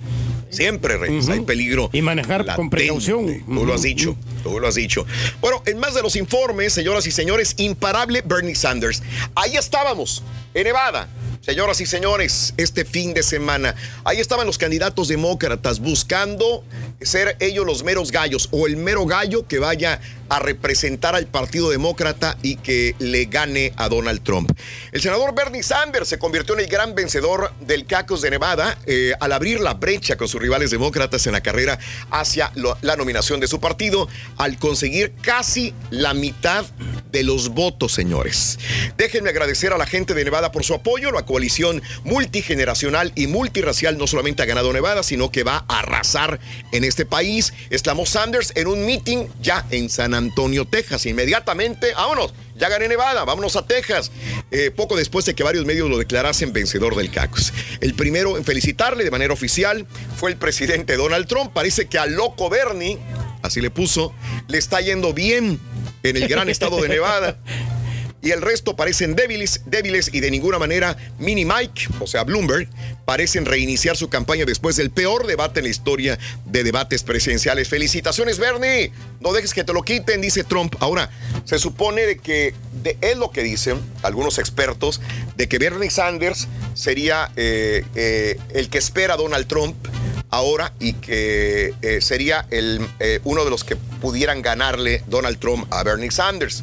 Siempre, 0.51 0.99
Reyes, 0.99 1.31
hay 1.31 1.41
peligro. 1.41 1.89
Y 1.95 2.03
manejar 2.03 2.45
con 2.55 2.69
precaución. 2.69 3.43
Tú 3.47 3.65
lo 3.65 3.73
has 3.73 3.81
dicho, 3.81 4.17
tú 4.43 4.61
lo 4.61 4.69
has 4.69 4.75
dicho. 4.75 5.07
Bueno, 5.41 5.63
en 5.65 5.79
más 5.79 5.95
de 5.95 6.03
los 6.03 6.15
informes, 6.15 6.75
señoras 6.75 7.07
y 7.07 7.11
señores, 7.11 7.55
imparable 7.57 8.23
Bernie 8.23 8.55
Sanders. 8.55 9.03
Ahí 9.35 9.57
estábamos, 9.57 10.23
en 10.53 10.65
Nevada. 10.65 11.09
Señoras 11.43 11.81
y 11.81 11.87
señores, 11.87 12.55
este 12.57 12.85
fin 12.85 13.15
de 13.15 13.25
semana, 13.25 13.75
ahí 14.05 14.21
estaban 14.21 14.47
los 14.47 14.59
candidatos 14.59 15.09
demócratas 15.09 15.81
buscando 15.81 16.63
ser 17.05 17.37
ellos 17.41 17.67
los 17.67 17.83
meros 17.85 18.11
gallos 18.11 18.49
o 18.53 18.67
el 18.67 18.77
mero 18.77 19.07
gallo 19.07 19.47
que 19.47 19.59
vaya 19.59 20.01
a 20.29 20.39
representar 20.39 21.15
al 21.15 21.27
Partido 21.27 21.69
Demócrata 21.69 22.39
y 22.43 22.57
que 22.57 22.95
le 22.99 23.27
gane 23.27 23.75
a 23.77 23.91
Donald 23.91 24.23
Trump. 24.23 24.51
El 24.91 25.03
senador 25.03 25.35
Bernie 25.35 25.63
Sanders 25.63 26.09
se 26.09 26.19
convirtió 26.19 26.55
en 26.55 26.61
el 26.61 26.69
gran 26.69 26.95
vencedor 26.95 27.53
del 27.61 27.85
caucus 27.87 28.23
de 28.23 28.31
Nevada 28.31 28.79
eh, 28.87 29.13
al 29.21 29.33
abrir 29.33 29.61
la 29.61 29.75
brecha 29.75 30.17
con 30.17 30.29
sus 30.29 30.41
rivales 30.41 30.71
demócratas 30.71 31.27
en 31.27 31.33
la 31.33 31.43
carrera 31.43 31.79
hacia 32.11 32.51
la 32.81 32.97
nominación 32.97 33.41
de 33.41 33.47
su 33.47 33.61
partido, 33.61 34.09
al 34.39 34.59
conseguir 34.59 35.13
casi 35.21 35.75
la 35.91 36.15
mitad 36.15 36.65
de 37.11 37.23
los 37.25 37.51
votos, 37.51 37.93
señores. 37.93 38.59
Déjenme 38.97 39.31
agradecer 39.31 39.73
a 39.73 39.79
la 39.79 39.87
gente 39.87 40.15
de 40.15 40.25
Nevada 40.25 40.51
por 40.51 40.65
su 40.65 40.73
apoyo. 40.73 41.13
La 41.13 41.27
coalición 41.27 41.83
multigeneracional 42.05 43.13
y 43.15 43.27
multirracial 43.27 43.99
no 43.99 44.07
solamente 44.07 44.43
ha 44.43 44.47
ganado 44.47 44.73
Nevada, 44.73 45.03
sino 45.03 45.31
que 45.31 45.43
va 45.43 45.67
a 45.69 45.81
arrasar 45.81 46.41
en 46.73 46.85
este 46.85 46.92
país, 47.07 47.53
exclamó 47.71 48.07
Sanders 48.07 48.53
en 48.55 48.67
un 48.67 48.85
meeting 48.85 49.27
ya 49.41 49.67
en 49.71 49.89
San 49.89 50.15
Antonio, 50.15 50.67
Texas. 50.67 51.07
Inmediatamente, 51.07 51.93
vámonos, 51.95 52.35
ya 52.57 52.69
gané 52.69 52.89
Nevada, 52.89 53.25
vámonos 53.25 53.57
a 53.57 53.67
Texas. 53.67 54.11
Eh, 54.51 54.71
poco 54.71 54.97
después 54.97 55.25
de 55.25 55.35
que 55.35 55.43
varios 55.43 55.65
medios 55.65 55.91
lo 55.91 55.99
declarasen 55.99 56.53
vencedor 56.53 56.95
del 56.97 57.11
caucus. 57.11 57.53
El 57.81 57.95
primero 57.95 58.37
en 58.37 58.45
felicitarle 58.45 59.05
de 59.05 59.11
manera 59.11 59.33
oficial 59.33 59.87
fue 60.17 60.31
el 60.31 60.37
presidente 60.37 60.97
Donald 60.97 61.27
Trump. 61.27 61.53
Parece 61.53 61.87
que 61.87 61.99
al 61.99 62.13
loco 62.13 62.51
Bernie, 62.51 62.99
así 63.43 63.61
le 63.61 63.71
puso, 63.71 64.15
le 64.49 64.59
está 64.59 64.81
yendo 64.81 65.13
bien 65.13 65.59
en 66.03 66.17
el 66.17 66.29
gran 66.29 66.49
estado 66.49 66.81
de 66.81 66.89
Nevada. 66.89 67.39
Y 68.23 68.31
el 68.31 68.41
resto 68.41 68.77
parecen 68.77 69.17
débiles, 69.17 69.63
débiles 69.67 70.09
y 70.13 70.21
de 70.21 70.31
ninguna 70.31 70.61
manera 70.61 70.97
Mini 71.19 71.45
Mike, 71.45 71.89
o 71.99 72.07
sea 72.07 72.23
Bloomberg, 72.23 72.69
parecen 73.05 73.45
reiniciar 73.45 73.97
su 73.97 74.09
campaña 74.09 74.45
después 74.45 74.77
del 74.77 74.91
peor 74.91 75.27
debate 75.27 75.59
en 75.59 75.65
la 75.65 75.71
historia 75.71 76.19
de 76.47 76.63
debates 76.63 77.03
presidenciales. 77.03 77.69
Felicitaciones, 77.69 78.39
Bernie. 78.39 78.93
No 79.21 79.33
dejes 79.33 79.53
que 79.53 79.65
te 79.65 79.73
lo 79.73 79.83
quiten, 79.83 80.21
dice 80.21 80.45
Trump. 80.45 80.77
Ahora, 80.79 81.11
se 81.45 81.59
supone 81.59 82.03
de 82.03 82.19
que 82.19 82.55
de, 82.83 82.97
es 83.01 83.17
lo 83.17 83.33
que 83.33 83.43
dicen 83.43 83.81
algunos 84.03 84.39
expertos, 84.39 85.01
de 85.37 85.49
que 85.49 85.59
Bernie 85.59 85.91
Sanders 85.91 86.47
sería 86.75 87.31
eh, 87.37 87.85
eh, 87.97 88.39
el 88.55 88.69
que 88.69 88.79
espera 88.79 89.15
a 89.15 89.17
Donald 89.17 89.49
Trump 89.49 89.75
ahora 90.31 90.73
y 90.79 90.95
que 90.95 91.75
eh, 91.83 92.01
sería 92.01 92.47
el, 92.51 92.81
uno 93.25 93.45
de 93.45 93.51
los 93.51 93.65
que 93.65 93.77
pudieran 93.77 94.43
ganarle 94.43 95.03
Donald 95.09 95.39
Trump 95.39 95.67
a 95.73 95.83
Bernie 95.83 96.11
Sanders. 96.11 96.63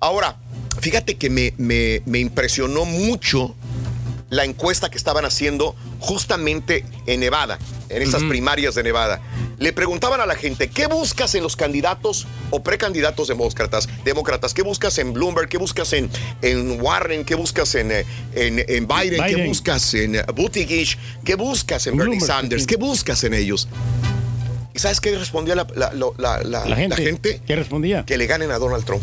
Ahora, 0.00 0.36
fíjate 0.80 1.16
que 1.16 1.30
me, 1.30 1.54
me- 1.58 2.02
me 2.06 2.18
impresionó 2.18 2.84
mucho 2.84 3.54
la 4.30 4.44
encuesta 4.44 4.90
que 4.90 4.98
estaban 4.98 5.24
haciendo 5.24 5.74
justamente 6.00 6.84
en 7.06 7.20
Nevada, 7.20 7.58
en 7.88 8.02
esas 8.02 8.22
primarias 8.24 8.74
de 8.74 8.82
Nevada. 8.82 9.20
Le 9.58 9.72
preguntaban 9.72 10.20
a 10.20 10.26
la 10.26 10.34
gente, 10.36 10.68
¿qué 10.68 10.86
buscas 10.86 11.34
en 11.34 11.42
los 11.42 11.56
candidatos 11.56 12.26
o 12.50 12.62
precandidatos 12.62 13.26
demócratas? 13.28 13.88
Demócratas, 14.04 14.52
¿qué 14.52 14.62
buscas 14.62 14.98
en 14.98 15.14
Bloomberg? 15.14 15.48
¿Qué 15.48 15.56
buscas 15.56 15.94
en, 15.94 16.10
en 16.42 16.80
Warren? 16.80 17.24
¿Qué 17.24 17.34
buscas 17.34 17.74
en, 17.74 17.90
eh, 17.90 18.04
en, 18.34 18.58
en 18.68 18.86
Biden? 18.86 19.18
¿Qué 19.24 19.46
buscas 19.46 19.94
en 19.94 20.16
eh, 20.16 20.24
Buttigieg? 20.34 20.88
¿Qué 21.24 21.34
buscas 21.34 21.86
en 21.86 21.96
Bernie 21.96 22.18
Bloomberg, 22.18 22.26
Sanders? 22.40 22.66
¿Qué 22.66 22.76
buscas 22.76 23.24
en 23.24 23.32
ellos? 23.34 23.66
¿Y 24.74 24.78
sabes 24.78 25.00
qué 25.00 25.16
respondía 25.18 25.54
la, 25.56 25.66
la- 25.74 25.92
la- 25.94 26.66
gente. 26.76 26.88
la 26.88 26.96
gente? 26.96 27.40
¿Qué 27.46 27.56
respondía? 27.56 28.04
Que 28.04 28.18
le 28.18 28.26
ganen 28.26 28.50
a 28.52 28.58
Donald 28.58 28.84
Trump. 28.84 29.02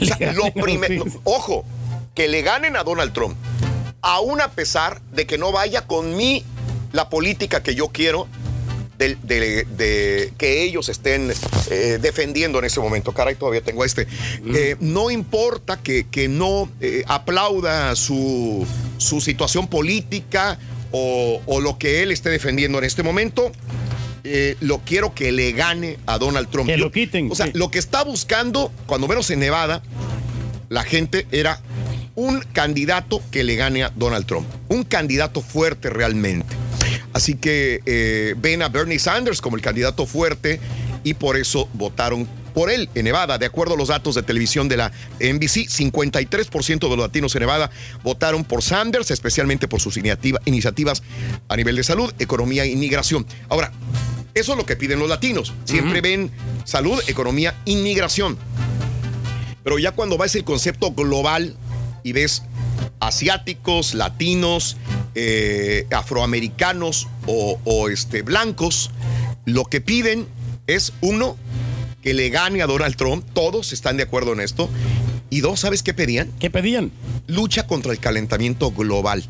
O 0.00 0.04
sea, 0.04 0.32
lo 0.32 0.52
primero, 0.54 1.04
ojo, 1.24 1.64
que 2.14 2.28
le 2.28 2.42
ganen 2.42 2.76
a 2.76 2.84
Donald 2.84 3.12
Trump, 3.12 3.36
aún 4.02 4.40
a 4.40 4.52
pesar 4.52 5.00
de 5.12 5.26
que 5.26 5.38
no 5.38 5.52
vaya 5.52 5.86
con 5.86 6.16
mí 6.16 6.44
la 6.92 7.08
política 7.08 7.62
que 7.62 7.74
yo 7.74 7.88
quiero, 7.88 8.28
de, 8.98 9.16
de- 9.24 9.64
de 9.64 10.32
que 10.38 10.62
ellos 10.62 10.88
estén 10.88 11.32
eh, 11.70 11.98
defendiendo 12.00 12.60
en 12.60 12.64
ese 12.66 12.78
momento. 12.80 13.12
Caray, 13.12 13.34
todavía 13.34 13.60
tengo 13.60 13.84
este. 13.84 14.06
Eh, 14.54 14.76
no 14.78 15.10
importa 15.10 15.78
que, 15.82 16.06
que 16.08 16.28
no 16.28 16.68
eh, 16.80 17.02
aplauda 17.08 17.96
su, 17.96 18.64
su 18.98 19.20
situación 19.20 19.66
política 19.66 20.58
o, 20.92 21.40
o 21.46 21.60
lo 21.60 21.76
que 21.76 22.04
él 22.04 22.12
esté 22.12 22.30
defendiendo 22.30 22.78
en 22.78 22.84
este 22.84 23.02
momento. 23.02 23.50
Eh, 24.24 24.56
lo 24.60 24.78
quiero 24.80 25.14
que 25.14 25.32
le 25.32 25.52
gane 25.52 25.98
a 26.06 26.18
Donald 26.18 26.48
Trump. 26.50 26.66
Que 26.68 26.76
lo 26.76 26.90
quiten, 26.90 27.30
O 27.30 27.34
sea, 27.34 27.46
sí. 27.46 27.52
lo 27.54 27.70
que 27.70 27.78
está 27.78 28.02
buscando, 28.04 28.72
cuando 28.86 29.06
menos 29.06 29.30
en 29.30 29.40
Nevada, 29.40 29.82
la 30.68 30.82
gente 30.82 31.26
era 31.30 31.60
un 32.14 32.40
candidato 32.52 33.20
que 33.30 33.44
le 33.44 33.56
gane 33.56 33.84
a 33.84 33.90
Donald 33.94 34.26
Trump. 34.26 34.46
Un 34.68 34.84
candidato 34.84 35.40
fuerte 35.42 35.90
realmente. 35.90 36.54
Así 37.12 37.34
que 37.34 37.80
eh, 37.86 38.34
ven 38.38 38.62
a 38.62 38.68
Bernie 38.68 38.98
Sanders 38.98 39.40
como 39.40 39.56
el 39.56 39.62
candidato 39.62 40.04
fuerte 40.06 40.58
y 41.04 41.14
por 41.14 41.36
eso 41.36 41.68
votaron 41.74 42.26
por 42.54 42.70
él 42.70 42.88
en 42.94 43.04
Nevada. 43.04 43.36
De 43.38 43.46
acuerdo 43.46 43.74
a 43.74 43.76
los 43.76 43.88
datos 43.88 44.14
de 44.14 44.22
televisión 44.22 44.68
de 44.68 44.76
la 44.76 44.92
NBC, 45.20 45.68
53% 45.68 46.78
de 46.80 46.88
los 46.88 46.98
latinos 46.98 47.34
en 47.34 47.40
Nevada 47.40 47.70
votaron 48.02 48.44
por 48.44 48.62
Sanders, 48.62 49.10
especialmente 49.10 49.68
por 49.68 49.80
sus 49.80 49.96
iniciativa- 49.96 50.40
iniciativas 50.44 51.02
a 51.48 51.56
nivel 51.56 51.76
de 51.76 51.82
salud, 51.84 52.12
economía 52.18 52.64
e 52.64 52.68
inmigración. 52.68 53.26
Ahora, 53.48 53.72
eso 54.34 54.52
es 54.52 54.58
lo 54.58 54.66
que 54.66 54.76
piden 54.76 54.98
los 54.98 55.08
latinos. 55.08 55.52
Siempre 55.64 56.00
ven 56.00 56.30
salud, 56.64 57.00
economía, 57.06 57.54
inmigración. 57.64 58.36
Pero 59.62 59.78
ya 59.78 59.92
cuando 59.92 60.18
ves 60.18 60.34
el 60.34 60.44
concepto 60.44 60.92
global 60.92 61.56
y 62.02 62.12
ves 62.12 62.42
asiáticos, 63.00 63.94
latinos, 63.94 64.76
eh, 65.14 65.86
afroamericanos 65.90 67.08
o, 67.26 67.58
o, 67.64 67.88
este, 67.88 68.22
blancos, 68.22 68.90
lo 69.44 69.64
que 69.64 69.80
piden 69.80 70.26
es 70.66 70.92
uno, 71.00 71.36
que 72.02 72.14
le 72.14 72.28
gane 72.28 72.62
a 72.62 72.66
Donald 72.66 72.96
Trump, 72.96 73.24
todos 73.32 73.72
están 73.72 73.96
de 73.96 74.02
acuerdo 74.02 74.32
en 74.32 74.40
esto, 74.40 74.68
y 75.30 75.40
dos, 75.40 75.60
¿sabes 75.60 75.82
qué 75.82 75.94
pedían? 75.94 76.30
¿Qué 76.38 76.50
pedían? 76.50 76.92
Lucha 77.26 77.66
contra 77.66 77.92
el 77.92 77.98
calentamiento 77.98 78.70
global. 78.70 79.24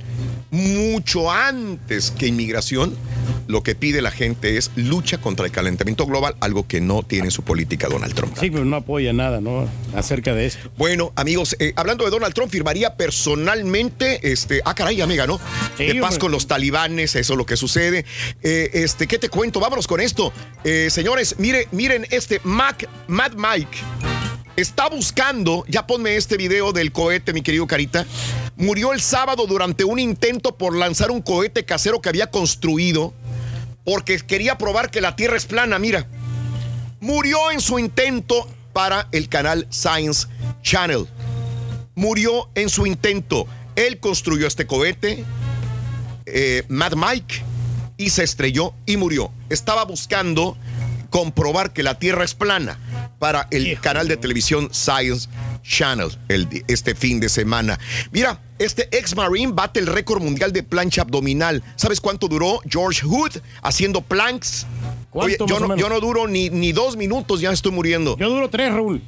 Mucho 0.51 1.31
antes 1.31 2.11
que 2.11 2.27
inmigración, 2.27 2.97
lo 3.47 3.63
que 3.63 3.75
pide 3.75 4.03
la 4.03 4.11
gente 4.11 4.57
es 4.57 4.71
lucha 4.77 5.19
contra 5.19 5.47
el 5.47 5.53
calentamiento 5.53 6.07
global, 6.07 6.37
algo 6.41 6.67
que 6.67 6.81
no 6.81 7.03
tiene 7.03 7.27
en 7.27 7.31
su 7.31 7.43
política 7.43 7.89
Donald 7.89 8.15
Trump. 8.15 8.37
Sí, 8.39 8.51
pero 8.51 8.65
no 8.65 8.77
apoya 8.77 9.13
nada, 9.13 9.41
¿no? 9.41 9.69
Acerca 9.95 10.35
de 10.35 10.47
esto. 10.47 10.71
Bueno, 10.77 11.13
amigos, 11.17 11.57
eh, 11.59 11.73
hablando 11.77 12.05
de 12.05 12.11
Donald 12.11 12.35
Trump, 12.35 12.51
firmaría 12.51 12.97
personalmente, 12.97 14.33
este, 14.33 14.61
ah, 14.65 14.75
caray, 14.75 15.01
amiga, 15.01 15.27
¿no? 15.27 15.41
Sí, 15.77 15.87
de 15.87 15.95
paz 16.01 16.19
con 16.19 16.33
los 16.33 16.47
talibanes, 16.47 17.15
eso 17.15 17.33
es 17.35 17.37
lo 17.37 17.47
que 17.47 17.57
sucede. 17.57 18.05
Eh, 18.43 18.71
este, 18.75 19.07
¿qué 19.07 19.19
te 19.19 19.29
cuento? 19.29 19.61
Vámonos 19.61 19.87
con 19.87 20.01
esto. 20.01 20.33
Eh, 20.65 20.89
señores, 20.91 21.37
mire, 21.39 21.69
miren 21.73 22.07
este 22.11 22.41
Mac, 22.45 22.89
Mad 23.09 23.33
Mike. 23.33 23.79
Está 24.57 24.89
buscando, 24.89 25.65
ya 25.67 25.85
ponme 25.85 26.15
este 26.15 26.37
video 26.37 26.73
del 26.73 26.93
cohete, 26.93 27.33
mi 27.33 27.43
querido 27.43 27.67
Carita. 27.67 28.07
Murió 28.57 28.93
el 28.93 29.01
sábado 29.01 29.47
durante 29.49 29.83
un 29.83 29.99
intento 29.99 30.57
por 30.57 30.77
lanzar 30.77 31.11
un 31.11 31.23
cohete 31.23 31.65
casero 31.65 32.01
que 32.01 32.09
había 32.09 32.31
construido 32.31 33.13
porque 33.85 34.19
quería 34.19 34.59
probar 34.59 34.91
que 34.91 35.01
la 35.01 35.17
Tierra 35.17 35.37
es 35.37 35.47
plana, 35.47 35.79
mira. 35.79 36.07
Murió 37.01 37.51
en 37.51 37.61
su 37.61 37.79
intento 37.79 38.49
para 38.73 39.09
el 39.13 39.29
canal 39.29 39.67
Science 39.71 40.27
Channel. 40.63 41.07
Murió 41.95 42.49
en 42.55 42.69
su 42.69 42.87
intento. 42.87 43.47
Él 43.77 44.01
construyó 44.01 44.47
este 44.47 44.67
cohete, 44.67 45.25
eh, 46.27 46.65
Mad 46.69 46.95
Mike, 46.95 47.43
y 47.97 48.11
se 48.11 48.25
estrelló 48.25 48.75
y 48.87 48.97
murió. 48.97 49.31
Estaba 49.51 49.85
buscando 49.85 50.57
comprobar 51.11 51.73
que 51.73 51.83
la 51.83 51.99
Tierra 51.99 52.25
es 52.25 52.35
plana 52.35 52.79
para 53.19 53.47
el 53.51 53.79
canal 53.81 54.09
de 54.09 54.17
televisión 54.17 54.71
Science 54.73 55.29
Channel 55.65 56.11
el 56.29 56.65
este 56.69 56.95
fin 56.95 57.19
de 57.21 57.29
semana. 57.29 57.79
Mira, 58.13 58.41
este 58.59 58.89
ex 58.97 59.17
Marine 59.17 59.53
bate 59.53 59.81
el 59.81 59.87
récord 59.87 60.23
mundial 60.23 60.53
de 60.53 60.63
plancha 60.63 61.03
abdominal. 61.03 61.63
¿Sabes 61.77 62.01
cuánto 62.01 62.29
duró 62.29 62.61
George 62.69 63.03
Hood 63.05 63.33
haciendo 63.63 64.01
planks? 64.03 64.67
Oye, 65.11 65.37
¿Cuánto, 65.37 65.47
yo 65.47 65.67
no, 65.67 65.77
yo 65.77 65.89
no 65.89 66.01
duro 66.01 66.29
ni, 66.29 66.51
ni 66.51 66.73
dos 66.73 66.97
minutos, 66.97 67.41
ya 67.41 67.51
estoy 67.51 67.73
muriendo. 67.73 68.17
Yo 68.19 68.29
duro 68.29 68.51
tres, 68.51 68.73
Raúl. 68.73 69.03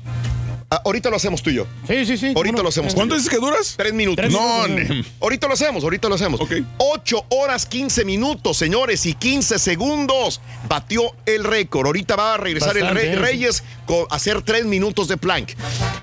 Ah, 0.68 0.82
ahorita 0.84 1.10
lo 1.10 1.16
hacemos 1.16 1.43
tú 1.43 1.51
y 1.51 1.55
yo. 1.55 1.66
Sí, 1.86 2.05
sí, 2.05 2.16
sí. 2.16 2.32
Ahorita 2.34 2.60
lo 2.60 2.70
hacemos. 2.70 2.93
¿Cuánto 2.93 3.14
dices 3.14 3.30
que 3.30 3.36
duras? 3.36 3.74
Tres 3.76 3.94
minutos. 3.94 4.16
Tres 4.24 4.32
No, 4.32 4.66
minutos, 4.66 5.12
Ahorita 5.20 5.47
lo 5.47 5.52
hacemos, 5.55 5.84
ahorita 5.84 6.09
lo 6.09 6.16
hacemos. 6.16 6.40
Ok. 6.40 6.55
8 6.78 7.26
horas 7.28 7.66
15 7.66 8.05
minutos, 8.05 8.56
señores, 8.56 9.06
y 9.06 9.14
15 9.14 9.60
segundos. 9.60 10.40
Batió 10.68 11.02
el 11.24 11.44
récord. 11.44 11.86
Ahorita 11.86 12.16
va 12.16 12.34
a 12.34 12.36
regresar 12.36 12.76
el 12.76 12.82
Bastante, 12.82 13.12
¿eh? 13.12 13.16
Reyes 13.16 13.62
con 13.86 14.06
hacer 14.10 14.43
3 14.43 14.64
minutos 14.64 15.06
de 15.06 15.16
plank. 15.16 15.51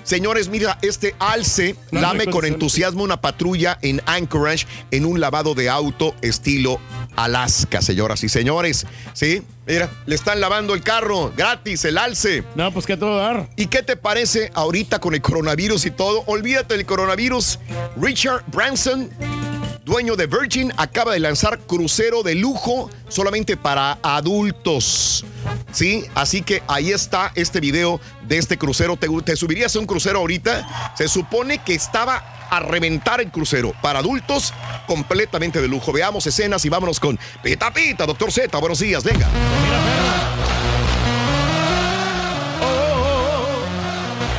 Señores, 0.03 0.47
mira, 0.47 0.77
este 0.81 1.13
alce 1.19 1.75
lame 1.91 2.27
con 2.27 2.45
entusiasmo 2.45 3.03
una 3.03 3.19
patrulla 3.19 3.77
en 3.81 4.01
Anchorage 4.05 4.65
en 4.91 5.05
un 5.05 5.19
lavado 5.19 5.55
de 5.55 5.69
auto 5.69 6.15
estilo 6.21 6.79
Alaska, 7.15 7.81
señoras 7.81 8.23
y 8.23 8.29
señores. 8.29 8.85
¿Sí? 9.13 9.43
Mira, 9.65 9.89
le 10.05 10.15
están 10.15 10.41
lavando 10.41 10.73
el 10.73 10.81
carro 10.81 11.31
gratis, 11.35 11.85
el 11.85 11.97
alce. 11.97 12.43
No, 12.55 12.71
pues 12.73 12.85
que 12.85 12.97
todo 12.97 13.17
dar. 13.17 13.49
¿Y 13.55 13.67
qué 13.67 13.81
te 13.81 13.95
parece 13.95 14.51
ahorita 14.53 14.99
con 14.99 15.13
el 15.13 15.21
coronavirus 15.21 15.85
y 15.85 15.91
todo? 15.91 16.23
Olvídate 16.27 16.75
del 16.75 16.85
coronavirus. 16.85 17.59
Richard 17.95 18.43
Branson, 18.47 19.09
dueño 19.85 20.15
de 20.15 20.27
Virgin, 20.27 20.71
acaba 20.77 21.13
de 21.13 21.19
lanzar 21.19 21.59
crucero 21.59 22.23
de 22.23 22.35
lujo 22.35 22.89
solamente 23.07 23.57
para 23.57 23.97
adultos. 24.01 25.25
¿Sí? 25.71 26.05
Así 26.15 26.41
que 26.41 26.63
ahí 26.67 26.91
está 26.91 27.31
este 27.35 27.59
video 27.59 27.99
de 28.27 28.37
este 28.37 28.57
crucero. 28.57 28.97
¿Te, 28.97 29.35
subirías 29.35 29.75
a 29.75 29.79
un 29.79 29.85
crucero 29.85 30.19
ahorita? 30.19 30.93
Se 30.95 31.07
supone 31.07 31.59
que 31.59 31.73
estaba 31.73 32.47
a 32.49 32.59
reventar 32.59 33.19
el 33.19 33.31
crucero 33.31 33.73
para 33.81 33.99
adultos 33.99 34.53
completamente 34.87 35.61
de 35.61 35.67
lujo. 35.67 35.91
Veamos 35.91 36.27
escenas 36.27 36.63
y 36.65 36.69
vámonos 36.69 36.99
con 36.99 37.19
Pita 37.41 37.71
Pita, 37.73 38.05
doctor 38.05 38.31
Z. 38.31 38.57
Buenos 38.59 38.79
días, 38.79 39.03
venga. 39.03 39.27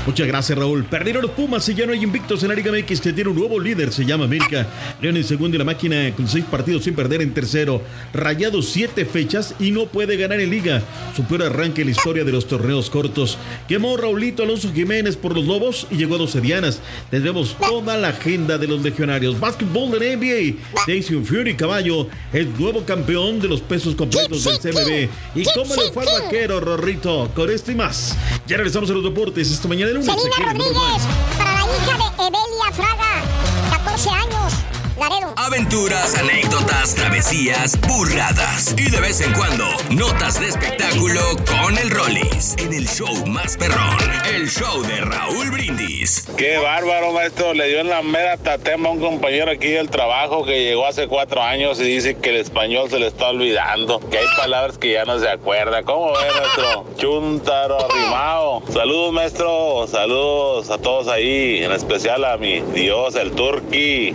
Muchas 0.06 0.26
gracias, 0.26 0.58
Raúl. 0.58 0.84
Perdieron 0.84 1.22
los 1.22 1.30
Pumas 1.30 1.66
y 1.70 1.74
ya 1.74 1.86
no 1.86 1.92
hay 1.92 2.02
invictos 2.02 2.42
en 2.42 2.50
la 2.50 2.54
Liga 2.54 2.70
MX 2.70 3.00
que 3.00 3.14
tiene 3.14 3.30
un 3.30 3.36
nuevo 3.36 3.58
líder, 3.58 3.90
se 3.90 4.04
llama 4.04 4.26
América. 4.26 4.66
León 5.00 5.16
en 5.16 5.24
segundo 5.24 5.56
y 5.56 5.58
la 5.58 5.64
máquina 5.64 6.14
con 6.14 6.28
seis 6.28 6.44
partidos 6.44 6.84
sin 6.84 6.94
perder 6.94 7.22
en 7.22 7.32
tercero. 7.32 7.80
Rayados 8.12 8.68
siete 8.68 9.06
fechas 9.06 9.54
y 9.58 9.70
no 9.70 9.86
puede 9.86 10.18
ganar 10.18 10.40
en 10.40 10.50
Liga. 10.50 10.82
Su 11.16 11.24
peor 11.24 11.44
arranque 11.44 11.80
en 11.80 11.86
la 11.86 11.92
historia 11.92 12.22
de 12.22 12.32
los 12.32 12.46
torneos 12.46 12.90
cortos. 12.90 13.38
Quemó 13.66 13.96
Raulito 13.96 14.42
Alonso 14.42 14.70
Jiménez 14.74 15.16
por 15.16 15.34
los 15.34 15.46
Lobos 15.46 15.86
y 15.90 15.96
llegó 15.96 16.16
a 16.16 16.18
12 16.18 16.42
dianas. 16.42 16.80
Tendremos 17.10 17.56
toda 17.58 17.96
la 17.96 18.08
agenda 18.08 18.58
de 18.58 18.66
los 18.66 18.82
legionarios. 18.82 19.40
Básquetbol 19.40 19.98
de 19.98 20.16
NBA. 20.16 20.82
Jason 20.86 21.24
Fury 21.24 21.56
Caballo 21.56 22.08
es 22.30 22.46
nuevo 22.58 22.84
campeón 22.84 23.40
de 23.40 23.48
los 23.48 23.62
pesos 23.62 23.94
completos 23.94 24.44
del 24.44 24.58
CMB. 24.58 25.08
¿Y 25.34 25.44
cómo 25.54 25.74
le 25.76 25.90
fue 25.92 26.04
al 26.04 26.24
vaquero, 26.24 26.60
Rorrito? 26.60 27.30
Con 27.34 27.50
esto 27.50 27.72
y 27.72 27.74
más. 27.74 28.18
Ya 28.46 28.58
regresamos 28.58 28.90
a 28.90 28.92
los 28.92 29.02
deportes 29.02 29.50
esta 29.50 29.66
mañana. 29.66 29.93
Selena 30.02 30.52
Rodríguez, 30.52 31.02
para 31.38 31.52
la 31.52 31.60
hija 31.60 31.96
de 31.98 32.26
Evelia 32.26 32.72
Fraga, 32.72 33.22
14 33.70 34.10
años, 34.10 34.52
Laredo. 34.98 35.34
Aventuras, 35.36 36.16
anécdotas, 36.16 36.94
travesías, 36.94 37.78
burradas 37.80 38.74
y 38.78 38.90
de 38.90 39.00
vez 39.00 39.20
en 39.20 39.32
cuando 39.32 39.64
notas 39.90 40.40
de 40.40 40.48
espectáculo 40.48 41.20
con 41.46 41.76
el 41.76 41.90
Rollis 41.90 42.54
en 42.58 42.72
el 42.72 42.86
show 42.86 43.26
más 43.26 43.56
perrón, 43.56 43.98
el 44.32 44.48
show 44.48 44.82
de 44.82 45.00
Raúl 45.00 45.50
Brindis. 45.50 46.24
Qué 46.36 46.58
bárbaro, 46.58 47.12
maestro. 47.12 47.54
Le 47.54 47.68
dio 47.68 47.80
en 47.80 47.88
la 47.88 48.02
mera 48.02 48.36
tatema 48.36 48.88
a 48.88 48.92
un 48.92 49.00
compañero 49.00 49.50
aquí 49.50 49.68
del 49.68 49.90
trabajo 49.90 50.44
que 50.44 50.62
llegó 50.62 50.86
hace 50.86 51.08
cuatro 51.08 51.42
años 51.42 51.80
y 51.80 51.84
dice 51.84 52.16
que 52.16 52.30
el 52.30 52.36
español 52.36 52.88
se 52.88 52.98
le 52.98 53.08
está 53.08 53.30
olvidando, 53.30 54.00
que 54.10 54.18
hay 54.18 54.26
palabras 54.36 54.78
que 54.78 54.92
ya 54.92 55.04
no 55.04 55.18
se 55.18 55.28
acuerda. 55.28 55.82
¿Cómo 55.82 56.12
ve, 56.12 56.40
maestro? 56.40 56.86
Chuntaro 56.96 57.84
arrimado. 57.84 58.62
Saludos, 58.72 59.12
maestro. 59.12 59.86
Saludos 59.88 60.70
a 60.70 60.78
todos 60.78 61.08
ahí, 61.08 61.64
en 61.64 61.72
especial 61.72 62.24
a 62.24 62.36
mi 62.36 62.60
Dios, 62.60 63.16
el 63.16 63.32
Turqui. 63.32 64.14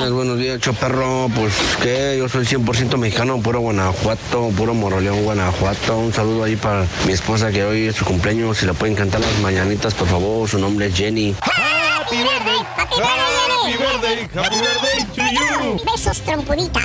días, 0.06 0.12
buenos 0.12 0.38
días, 0.38 0.60
choperro. 0.60 1.28
Pues 1.34 1.52
que 1.82 2.16
yo 2.18 2.28
soy 2.28 2.44
100% 2.44 2.96
mexicano, 2.96 3.40
puro 3.40 3.60
Guanajuato, 3.60 4.50
puro 4.56 4.74
Moroleón, 4.74 5.24
Guanajuato. 5.24 5.96
Un 5.98 6.12
saludo 6.12 6.44
ahí 6.44 6.56
para 6.56 6.84
mi 7.06 7.12
esposa 7.12 7.50
que 7.50 7.64
hoy 7.64 7.86
es 7.88 7.96
su 7.96 8.04
cumpleaños. 8.04 8.58
Si 8.58 8.66
le 8.66 8.74
pueden 8.74 8.94
cantar 8.94 9.20
las 9.20 9.38
mañanitas, 9.40 9.94
por 9.94 10.06
favor. 10.08 10.48
Su 10.48 10.58
nombre 10.58 10.86
es 10.86 10.94
Jenny. 10.94 11.34
Happy 11.40 12.16
birthday, 12.18 12.58
happy 12.76 13.76
birthday, 13.76 14.28
happy 14.34 14.56
birthday 14.60 15.04
to 15.16 15.22
you. 15.32 15.84
Besos, 15.92 16.20
trompudita. 16.22 16.80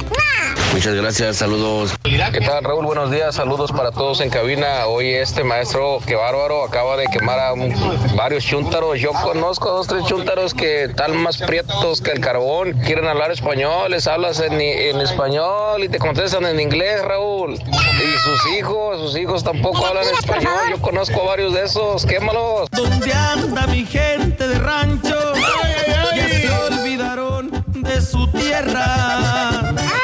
Muchas 0.73 0.95
gracias, 0.95 1.35
saludos. 1.37 1.93
¿Qué 2.03 2.39
tal, 2.41 2.63
Raúl? 2.63 2.85
Buenos 2.85 3.11
días, 3.11 3.35
saludos 3.35 3.71
para 3.73 3.91
todos 3.91 4.21
en 4.21 4.29
cabina. 4.29 4.85
Hoy 4.87 5.09
este 5.09 5.43
maestro, 5.43 5.99
qué 6.07 6.15
bárbaro, 6.15 6.63
acaba 6.63 6.95
de 6.95 7.05
quemar 7.07 7.39
a 7.39 7.51
un- 7.53 7.75
varios 8.15 8.45
chúntaros. 8.45 8.97
Yo 8.99 9.11
conozco 9.11 9.69
dos, 9.69 9.87
tres 9.87 10.05
chúntaros 10.05 10.53
que 10.53 10.85
están 10.85 11.17
más 11.21 11.37
prietos 11.39 12.01
que 12.01 12.11
el 12.11 12.21
carbón. 12.21 12.71
Quieren 12.85 13.07
hablar 13.11 13.31
español, 13.31 13.91
les 13.91 14.07
hablas 14.07 14.39
en, 14.39 14.53
en 14.59 14.99
español 15.01 15.83
y 15.83 15.89
te 15.89 15.99
contestan 15.99 16.45
en 16.45 16.59
inglés, 16.59 17.01
Raúl. 17.03 17.53
Y 17.53 18.17
sus 18.19 18.57
hijos, 18.57 18.99
sus 18.99 19.17
hijos 19.17 19.43
tampoco 19.43 19.85
hablan 19.85 20.05
español. 20.17 20.53
Yo 20.69 20.81
conozco 20.81 21.21
a 21.21 21.25
varios 21.25 21.53
de 21.53 21.63
esos, 21.63 22.05
quémalos. 22.05 22.69
¿Dónde 22.71 23.13
anda 23.13 23.67
mi 23.67 23.85
gente 23.85 24.47
de 24.47 24.59
rancho? 24.59 25.33
Ya 26.15 26.27
se 26.29 26.49
olvidaron 26.51 27.51
de 27.67 28.01
su 28.01 28.27
tierra. 28.31 29.50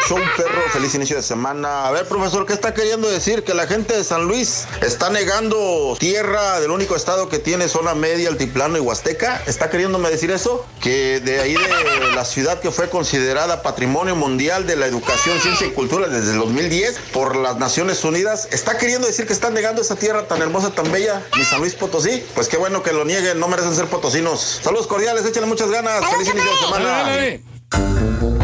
Show 0.07 0.17
perro, 0.37 0.61
feliz 0.71 0.95
inicio 0.95 1.17
de 1.17 1.21
semana. 1.21 1.85
A 1.85 1.91
ver, 1.91 2.07
profesor, 2.07 2.45
¿qué 2.45 2.53
está 2.53 2.73
queriendo 2.73 3.09
decir? 3.09 3.43
Que 3.43 3.53
la 3.53 3.67
gente 3.67 3.93
de 3.93 4.05
San 4.05 4.23
Luis 4.23 4.65
está 4.81 5.09
negando 5.09 5.97
tierra 5.99 6.61
del 6.61 6.71
único 6.71 6.95
estado 6.95 7.27
que 7.27 7.39
tiene 7.39 7.67
zona 7.67 7.93
media, 7.93 8.29
altiplano 8.29 8.77
y 8.77 8.79
huasteca. 8.79 9.43
¿Está 9.47 9.69
queriéndome 9.69 10.09
decir 10.09 10.31
eso? 10.31 10.65
Que 10.79 11.19
de 11.19 11.41
ahí 11.41 11.55
de 11.55 12.15
la 12.15 12.23
ciudad 12.23 12.61
que 12.61 12.71
fue 12.71 12.89
considerada 12.89 13.61
Patrimonio 13.61 14.15
Mundial 14.15 14.65
de 14.65 14.77
la 14.77 14.85
Educación, 14.85 15.41
Ciencia 15.41 15.67
y 15.67 15.71
Cultura 15.71 16.07
desde 16.07 16.31
el 16.31 16.39
2010 16.39 16.99
por 17.11 17.35
las 17.35 17.57
Naciones 17.57 18.01
Unidas, 18.05 18.47
¿está 18.51 18.77
queriendo 18.77 19.07
decir 19.07 19.27
que 19.27 19.33
están 19.33 19.53
negando 19.53 19.81
esa 19.81 19.97
tierra 19.97 20.25
tan 20.25 20.41
hermosa, 20.41 20.69
tan 20.69 20.89
bella, 20.89 21.21
mi 21.35 21.43
San 21.43 21.59
Luis 21.59 21.75
Potosí? 21.75 22.25
Pues 22.33 22.47
qué 22.47 22.55
bueno 22.55 22.81
que 22.81 22.93
lo 22.93 23.03
nieguen, 23.03 23.41
no 23.41 23.49
merecen 23.49 23.75
ser 23.75 23.87
potosinos. 23.87 24.61
Saludos 24.63 24.87
cordiales, 24.87 25.25
échenle 25.25 25.49
muchas 25.49 25.69
ganas. 25.69 26.01
Feliz 26.09 26.29
inicio 26.29 26.49
de 26.49 26.57
semana. 26.59 28.36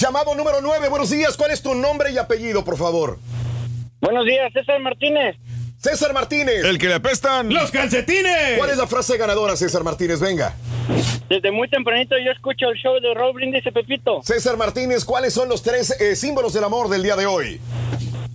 Llamado 0.00 0.34
número 0.34 0.62
9, 0.62 0.88
buenos 0.88 1.10
días. 1.10 1.36
¿Cuál 1.36 1.50
es 1.50 1.60
tu 1.60 1.74
nombre 1.74 2.10
y 2.10 2.16
apellido, 2.16 2.64
por 2.64 2.78
favor? 2.78 3.18
Buenos 4.00 4.24
días, 4.24 4.50
César 4.54 4.80
Martínez. 4.80 5.36
César 5.76 6.14
Martínez. 6.14 6.64
El 6.64 6.78
que 6.78 6.88
le 6.88 6.94
apestan. 6.94 7.52
¡Los 7.52 7.70
calcetines! 7.70 8.56
¿Cuál 8.56 8.70
es 8.70 8.78
la 8.78 8.86
frase 8.86 9.18
ganadora, 9.18 9.56
César 9.56 9.84
Martínez? 9.84 10.18
Venga. 10.18 10.54
Desde 11.28 11.50
muy 11.50 11.68
tempranito 11.68 12.16
yo 12.16 12.30
escucho 12.32 12.70
el 12.70 12.78
show 12.78 12.98
de 12.98 13.12
Rob 13.12 13.34
Brindis 13.34 13.66
y 13.66 13.70
Pepito. 13.70 14.22
César 14.22 14.56
Martínez, 14.56 15.04
¿cuáles 15.04 15.34
son 15.34 15.50
los 15.50 15.62
tres 15.62 15.90
eh, 16.00 16.16
símbolos 16.16 16.54
del 16.54 16.64
amor 16.64 16.88
del 16.88 17.02
día 17.02 17.16
de 17.16 17.26
hoy? 17.26 17.60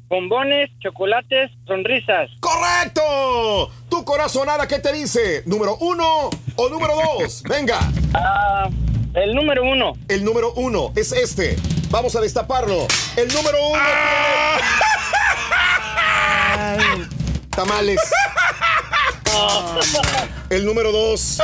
Bombones, 0.07 0.69
chocolates, 0.81 1.49
sonrisas. 1.65 2.29
¡Correcto! 2.41 3.71
Tu 3.89 4.05
corazonada, 4.05 4.67
¿qué 4.67 4.77
te 4.77 4.93
dice? 4.93 5.41
¿Número 5.47 5.77
uno 5.77 6.29
o 6.57 6.69
número 6.69 6.93
dos? 7.17 7.41
Venga. 7.49 7.79
Ah, 8.13 8.69
el 9.15 9.33
número 9.33 9.63
uno. 9.63 9.93
El 10.07 10.23
número 10.23 10.53
uno 10.53 10.91
es 10.95 11.11
este. 11.11 11.57
Vamos 11.89 12.15
a 12.15 12.21
destaparlo. 12.21 12.87
El 13.15 13.27
número 13.33 13.57
uno 13.69 13.81
tiene... 16.77 17.07
Tamales. 17.49 17.99
El 20.49 20.65
número 20.65 20.91
dos. 20.91 21.39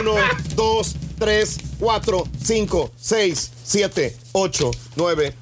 Uno, 0.00 0.14
dos, 0.54 0.96
tres, 1.18 1.58
cuatro, 1.78 2.24
cinco, 2.42 2.90
seis, 2.96 3.52
siete, 3.64 4.16
ocho, 4.32 4.70
nueve. 4.96 5.34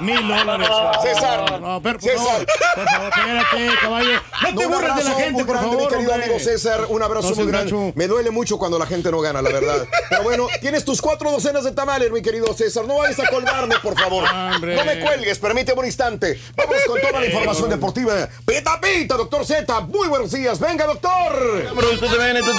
Mil 0.00 0.28
dólares. 0.28 0.68
César. 1.02 1.60
No, 1.60 1.80
pero, 1.82 1.98
por 1.98 2.10
César. 2.10 2.24
favor, 2.24 2.46
por 2.74 2.88
favor, 2.88 3.08
espérate, 3.08 3.78
caballo. 3.80 4.10
No 4.42 4.48
te 4.58 4.66
un 4.66 4.72
burles 4.72 4.96
de 4.96 5.04
la 5.04 5.10
gente, 5.12 5.44
por 5.44 5.56
grande, 5.56 5.70
favor. 5.70 5.82
mi 5.82 5.88
querido 5.88 6.12
hombre. 6.12 6.24
amigo 6.26 6.40
César. 6.40 6.86
Un 6.88 7.02
abrazo 7.02 7.30
No 7.30 7.36
muy 7.36 7.46
grande. 7.46 7.92
Me 7.94 8.06
duele 8.06 8.30
mucho 8.30 8.58
cuando 8.58 8.78
la 8.78 8.86
gente 8.86 9.10
no 9.10 9.20
gana, 9.20 9.42
la 9.42 9.50
verdad. 9.50 9.86
Pero 10.10 10.22
bueno, 10.22 10.48
tienes 10.60 10.84
tus 10.84 11.00
cuatro 11.00 11.30
docenas 11.30 11.64
de 11.64 11.72
tamales, 11.72 12.10
mi 12.10 12.22
querido 12.22 12.52
César. 12.54 12.84
No 12.86 12.98
vayas 12.98 13.18
a 13.20 13.28
colgarme, 13.28 13.76
por 13.82 13.98
favor. 13.98 14.24
Hombre. 14.28 14.76
No 14.76 14.84
me 14.84 15.00
cuelgues, 15.00 15.38
permíteme 15.38 15.80
un 15.80 15.86
instante. 15.86 16.40
Vamos 16.56 16.76
con 16.86 17.00
toda 17.00 17.20
la 17.20 17.26
información 17.26 17.70
deportiva. 17.70 18.28
Pita, 18.46 18.80
pita, 18.80 19.16
doctor 19.16 19.44
Z. 19.44 19.80
Muy 19.80 20.08
buenos 20.08 20.30
días. 20.30 20.58
Venga, 20.58 20.86
doctor. 20.86 21.68
Tutto 21.98 22.18
bene. 22.18 22.40
Todo 22.42 22.54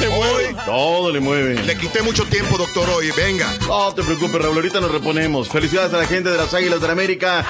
le 0.00 0.08
mueve. 0.08 0.56
Todo 0.64 1.10
le 1.12 1.20
mueve. 1.20 1.54
Le 1.62 1.76
quité 1.76 2.02
mucho 2.02 2.24
tiempo, 2.26 2.56
doctor, 2.56 2.88
hoy. 2.90 3.10
Venga. 3.16 3.46
No 3.66 3.92
te 3.94 4.02
preocupes, 4.02 4.40
Raúl, 4.42 4.56
ahorita 4.56 4.80
nos 4.80 4.90
reponemos. 5.08 5.48
Felicidades 5.48 5.94
a 5.94 5.96
la 5.96 6.06
gente 6.06 6.28
de 6.28 6.36
las 6.36 6.52
Águilas 6.52 6.82
de 6.82 6.86
la 6.86 6.92
América. 6.92 7.46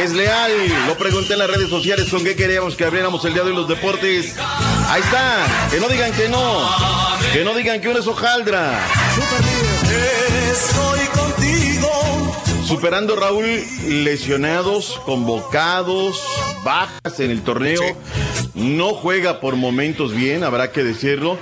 Es 0.00 0.12
leal. 0.12 0.52
Lo 0.86 0.96
pregunté 0.96 1.32
en 1.32 1.40
las 1.40 1.50
redes 1.50 1.68
sociales 1.68 2.08
con 2.08 2.22
qué 2.22 2.36
queríamos 2.36 2.76
que 2.76 2.84
abriéramos 2.84 3.24
el 3.24 3.34
día 3.34 3.42
de 3.42 3.50
hoy 3.50 3.56
los 3.56 3.66
deportes. 3.66 4.36
Ahí 4.88 5.00
está. 5.00 5.44
Que 5.72 5.80
no 5.80 5.88
digan 5.88 6.12
que 6.12 6.28
no. 6.28 6.70
Que 7.32 7.42
no 7.42 7.52
digan 7.54 7.80
que 7.80 7.88
uno 7.88 7.98
es 7.98 8.06
hojaldra. 8.06 8.78
Estoy 10.52 11.00
contigo. 11.06 12.36
Superando 12.64 13.16
Raúl 13.16 13.60
lesionados, 13.88 15.00
convocados, 15.04 16.22
bajas 16.62 17.18
en 17.18 17.32
el 17.32 17.42
torneo. 17.42 17.82
No 18.54 18.94
juega 18.94 19.40
por 19.40 19.56
momentos 19.56 20.14
bien, 20.14 20.44
habrá 20.44 20.70
que 20.70 20.84
decirlo. 20.84 21.38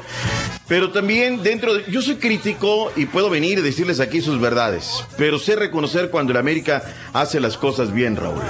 Pero 0.69 0.91
también 0.91 1.43
dentro 1.43 1.75
de... 1.75 1.91
Yo 1.91 2.03
soy 2.03 2.17
crítico 2.17 2.93
y 2.95 3.07
puedo 3.07 3.31
venir 3.31 3.59
y 3.59 3.63
decirles 3.63 4.01
aquí 4.01 4.21
sus 4.21 4.39
verdades. 4.39 5.03
Pero 5.17 5.39
sé 5.39 5.57
reconocer 5.57 6.11
cuando 6.11 6.33
el 6.33 6.37
América 6.37 6.83
hace 7.15 7.41
las 7.41 7.57
cosas 7.57 7.93
bien, 7.93 8.17
Raúl. 8.17 8.43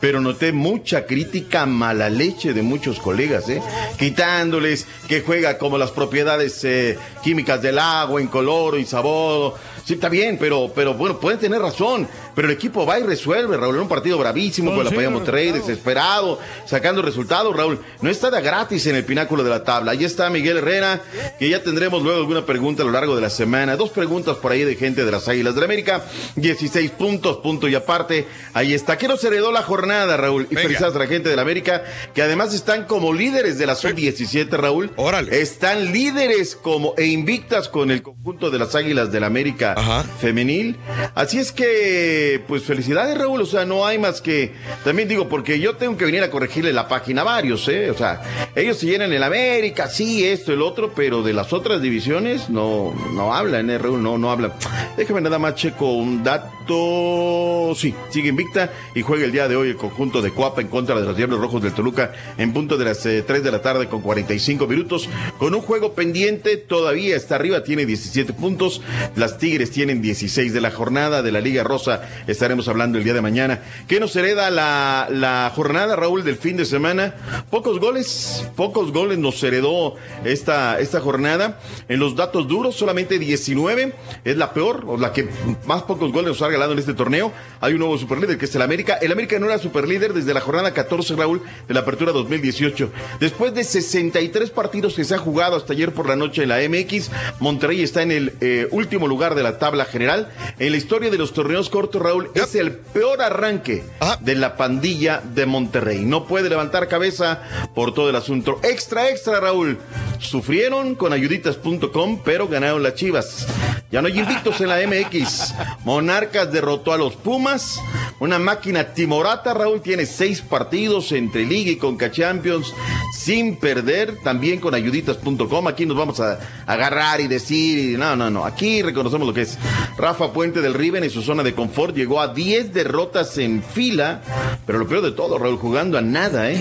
Pero 0.00 0.20
noté 0.20 0.52
mucha 0.52 1.04
crítica 1.04 1.66
mala 1.66 2.08
leche 2.08 2.54
de 2.54 2.62
muchos 2.62 2.98
colegas, 2.98 3.48
¿eh? 3.48 3.62
Quitándoles 3.98 4.86
que 5.06 5.20
juega 5.20 5.58
como 5.58 5.78
las 5.78 5.90
propiedades 5.90 6.64
eh, 6.64 6.98
químicas 7.22 7.60
del 7.62 7.78
agua, 7.78 8.20
en 8.20 8.28
color 8.28 8.80
y 8.80 8.86
sabor. 8.86 9.54
Sí, 9.84 9.94
está 9.94 10.08
bien, 10.08 10.38
pero, 10.40 10.72
pero 10.74 10.94
bueno, 10.94 11.20
pueden 11.20 11.38
tener 11.38 11.60
razón. 11.60 12.08
Pero 12.34 12.48
el 12.48 12.54
equipo 12.54 12.86
va 12.86 12.98
y 12.98 13.02
resuelve, 13.02 13.56
Raúl, 13.56 13.76
en 13.76 13.82
un 13.82 13.88
partido 13.88 14.18
bravísimo 14.18 14.74
con 14.74 14.84
la 14.84 14.90
Paya 14.90 15.10
Monterrey, 15.10 15.52
desesperado, 15.52 16.38
sacando 16.66 17.02
resultados, 17.02 17.54
Raúl. 17.54 17.80
No 18.00 18.10
está 18.10 18.30
de 18.30 18.40
gratis 18.40 18.86
en 18.86 18.96
el 18.96 19.04
pináculo 19.04 19.44
de 19.44 19.50
la 19.50 19.64
tabla. 19.64 19.92
Ahí 19.92 20.04
está 20.04 20.30
Miguel 20.30 20.58
Herrera, 20.58 21.00
que 21.38 21.48
ya 21.48 21.62
tendremos 21.62 22.02
luego 22.02 22.18
alguna 22.18 22.46
pregunta 22.46 22.82
a 22.82 22.86
lo 22.86 22.92
largo 22.92 23.14
de 23.14 23.22
la 23.22 23.30
semana. 23.30 23.76
Dos 23.76 23.90
preguntas 23.90 24.36
por 24.36 24.52
ahí 24.52 24.64
de 24.64 24.76
gente 24.76 25.04
de 25.04 25.10
las 25.10 25.28
Águilas 25.28 25.54
de 25.54 25.60
la 25.60 25.66
América. 25.66 26.04
16 26.36 26.90
puntos, 26.92 27.38
punto 27.38 27.68
y 27.68 27.74
aparte. 27.74 28.26
Ahí 28.54 28.74
está. 28.74 28.98
¿Qué 28.98 29.08
nos 29.08 29.22
heredó 29.24 29.52
la 29.52 29.62
jornada, 29.62 30.16
Raúl? 30.16 30.46
Y 30.50 30.56
felicidades 30.56 30.96
a 30.96 30.98
la 30.98 31.06
gente 31.06 31.28
de 31.28 31.36
la 31.36 31.42
América, 31.42 31.84
que 32.14 32.22
además 32.22 32.54
están 32.54 32.84
como 32.84 33.12
líderes 33.12 33.58
de 33.58 33.66
la 33.66 33.74
sub-17, 33.74 34.48
Raúl. 34.50 34.90
Órale. 34.96 35.40
Están 35.40 35.92
líderes 35.92 36.56
como 36.56 36.94
e 36.96 37.06
invictas 37.06 37.68
con 37.68 37.90
el 37.90 38.02
conjunto 38.02 38.50
de 38.50 38.58
las 38.58 38.74
Águilas 38.74 39.12
de 39.12 39.20
la 39.20 39.26
América 39.26 39.74
femenil. 40.20 40.78
Así 41.14 41.38
es 41.38 41.52
que, 41.52 42.21
pues 42.46 42.62
felicidades, 42.64 43.16
Raúl. 43.16 43.40
O 43.40 43.46
sea, 43.46 43.64
no 43.64 43.86
hay 43.86 43.98
más 43.98 44.20
que. 44.20 44.52
También 44.84 45.08
digo, 45.08 45.28
porque 45.28 45.60
yo 45.60 45.76
tengo 45.76 45.96
que 45.96 46.04
venir 46.04 46.22
a 46.22 46.30
corregirle 46.30 46.72
la 46.72 46.88
página 46.88 47.22
a 47.22 47.24
varios, 47.24 47.68
¿eh? 47.68 47.90
O 47.90 47.94
sea, 47.94 48.22
ellos 48.54 48.78
se 48.78 48.86
llenan 48.86 49.12
el 49.12 49.22
América, 49.22 49.88
sí, 49.88 50.24
esto, 50.24 50.52
el 50.52 50.62
otro, 50.62 50.92
pero 50.94 51.22
de 51.22 51.32
las 51.32 51.52
otras 51.52 51.80
divisiones 51.82 52.50
no, 52.50 52.94
no 53.12 53.34
hablan, 53.34 53.70
¿eh, 53.70 53.78
Raúl? 53.78 54.02
No, 54.02 54.18
no 54.18 54.30
hablan. 54.30 54.52
Déjame 54.96 55.20
nada 55.20 55.38
más 55.38 55.54
checo 55.54 55.92
un 55.92 56.22
dato. 56.22 57.74
Sí, 57.76 57.94
sigue 58.10 58.28
invicta 58.28 58.70
y 58.94 59.02
juega 59.02 59.24
el 59.24 59.32
día 59.32 59.48
de 59.48 59.56
hoy 59.56 59.70
el 59.70 59.76
conjunto 59.76 60.22
de 60.22 60.30
Cuapa 60.30 60.60
en 60.60 60.68
contra 60.68 60.98
de 60.98 61.04
los 61.04 61.16
Diablos 61.16 61.40
Rojos 61.40 61.62
del 61.62 61.72
Toluca 61.72 62.12
en 62.38 62.52
punto 62.52 62.76
de 62.76 62.84
las 62.84 63.04
eh, 63.06 63.22
3 63.26 63.42
de 63.42 63.50
la 63.50 63.62
tarde 63.62 63.88
con 63.88 64.00
45 64.00 64.66
minutos. 64.66 65.08
Con 65.38 65.54
un 65.54 65.60
juego 65.60 65.94
pendiente, 65.94 66.56
todavía 66.56 67.16
está 67.16 67.36
arriba, 67.36 67.62
tiene 67.64 67.86
17 67.86 68.32
puntos. 68.32 68.82
Las 69.16 69.38
Tigres 69.38 69.70
tienen 69.70 70.02
16 70.02 70.52
de 70.52 70.60
la 70.60 70.70
jornada 70.70 71.22
de 71.22 71.32
la 71.32 71.40
Liga 71.40 71.64
Rosa. 71.64 72.02
Estaremos 72.26 72.68
hablando 72.68 72.98
el 72.98 73.04
día 73.04 73.14
de 73.14 73.20
mañana. 73.20 73.60
¿Qué 73.88 74.00
nos 74.00 74.14
hereda 74.16 74.50
la, 74.50 75.08
la 75.10 75.52
jornada, 75.54 75.96
Raúl, 75.96 76.24
del 76.24 76.36
fin 76.36 76.56
de 76.56 76.64
semana? 76.64 77.14
Pocos 77.50 77.80
goles, 77.80 78.48
pocos 78.56 78.92
goles 78.92 79.18
nos 79.18 79.42
heredó 79.42 79.96
esta, 80.24 80.78
esta 80.80 81.00
jornada. 81.00 81.60
En 81.88 82.00
los 82.00 82.16
datos 82.16 82.48
duros, 82.48 82.76
solamente 82.76 83.18
19 83.18 83.94
es 84.24 84.36
la 84.36 84.52
peor, 84.52 84.84
o 84.86 84.96
la 84.96 85.12
que 85.12 85.28
más 85.66 85.82
pocos 85.82 86.12
goles 86.12 86.28
nos 86.28 86.42
ha 86.42 86.46
regalado 86.46 86.72
en 86.72 86.78
este 86.78 86.94
torneo. 86.94 87.32
Hay 87.60 87.72
un 87.74 87.80
nuevo 87.80 87.98
superlíder 87.98 88.38
que 88.38 88.46
es 88.46 88.54
el 88.54 88.62
América. 88.62 88.98
El 89.00 89.12
América 89.12 89.38
no 89.38 89.46
era 89.46 89.58
superlíder 89.58 90.12
desde 90.12 90.34
la 90.34 90.40
jornada 90.40 90.72
14, 90.72 91.16
Raúl, 91.16 91.42
de 91.68 91.74
la 91.74 91.80
apertura 91.80 92.12
2018. 92.12 92.90
Después 93.20 93.54
de 93.54 93.64
63 93.64 94.50
partidos 94.50 94.94
que 94.94 95.04
se 95.04 95.14
ha 95.14 95.18
jugado 95.18 95.56
hasta 95.56 95.72
ayer 95.72 95.92
por 95.92 96.08
la 96.08 96.16
noche 96.16 96.42
en 96.42 96.48
la 96.48 96.58
MX, 96.68 97.10
Monterrey 97.40 97.82
está 97.82 98.02
en 98.02 98.12
el 98.12 98.34
eh, 98.40 98.68
último 98.70 99.06
lugar 99.06 99.34
de 99.34 99.42
la 99.42 99.58
tabla 99.58 99.84
general. 99.84 100.30
En 100.58 100.72
la 100.72 100.76
historia 100.76 101.10
de 101.10 101.18
los 101.18 101.32
torneos 101.32 101.70
cortos, 101.70 102.01
Raúl, 102.02 102.30
es 102.34 102.54
el 102.54 102.72
peor 102.72 103.22
arranque 103.22 103.84
de 104.20 104.34
la 104.34 104.56
pandilla 104.56 105.20
de 105.20 105.46
Monterrey. 105.46 106.04
No 106.04 106.26
puede 106.26 106.48
levantar 106.48 106.88
cabeza 106.88 107.42
por 107.74 107.94
todo 107.94 108.10
el 108.10 108.16
asunto. 108.16 108.60
Extra, 108.62 109.08
extra, 109.08 109.40
Raúl. 109.40 109.78
Sufrieron 110.18 110.94
con 110.94 111.12
ayuditas.com, 111.12 112.20
pero 112.24 112.48
ganaron 112.48 112.82
las 112.82 112.94
Chivas. 112.94 113.46
Ya 113.90 114.00
no 114.00 114.08
hay 114.08 114.18
invictos 114.18 114.60
en 114.60 114.68
la 114.68 114.78
MX. 114.86 115.54
Monarcas 115.84 116.50
derrotó 116.50 116.92
a 116.92 116.98
los 116.98 117.14
Pumas. 117.14 117.78
Una 118.20 118.38
máquina 118.38 118.94
timorata, 118.94 119.52
Raúl, 119.52 119.82
tiene 119.82 120.06
seis 120.06 120.40
partidos 120.40 121.12
entre 121.12 121.44
Liga 121.44 121.72
y 121.72 121.76
Conca 121.76 122.10
Champions 122.10 122.72
sin 123.14 123.56
perder. 123.56 124.16
También 124.22 124.60
con 124.60 124.74
ayuditas.com. 124.74 125.66
Aquí 125.66 125.86
nos 125.86 125.96
vamos 125.96 126.20
a 126.20 126.38
agarrar 126.66 127.20
y 127.20 127.28
decir. 127.28 127.98
no, 127.98 128.16
no, 128.16 128.30
no. 128.30 128.44
Aquí 128.44 128.80
reconocemos 128.82 129.26
lo 129.26 129.34
que 129.34 129.42
es. 129.42 129.58
Rafa 129.98 130.32
Puente 130.32 130.60
del 130.60 130.74
Riven 130.74 131.04
en 131.04 131.10
su 131.10 131.20
zona 131.20 131.42
de 131.42 131.54
confort 131.54 131.91
llegó 131.94 132.20
a 132.20 132.28
10 132.28 132.72
derrotas 132.72 133.38
en 133.38 133.62
fila. 133.62 134.22
Pero 134.66 134.78
lo 134.78 134.88
peor 134.88 135.02
de 135.02 135.12
todo, 135.12 135.38
Raúl, 135.38 135.58
jugando 135.58 135.98
a 135.98 136.02
nada, 136.02 136.50
¿eh? 136.50 136.60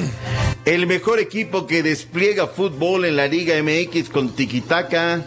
El 0.65 0.85
mejor 0.85 1.19
equipo 1.19 1.65
que 1.65 1.81
despliega 1.81 2.47
fútbol 2.47 3.05
en 3.05 3.15
la 3.15 3.27
Liga 3.27 3.55
MX 3.61 4.09
con 4.09 4.29
tiquitaca. 4.35 5.23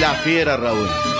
La 0.00 0.14
fiera, 0.24 0.56
Raúl. 0.56 1.11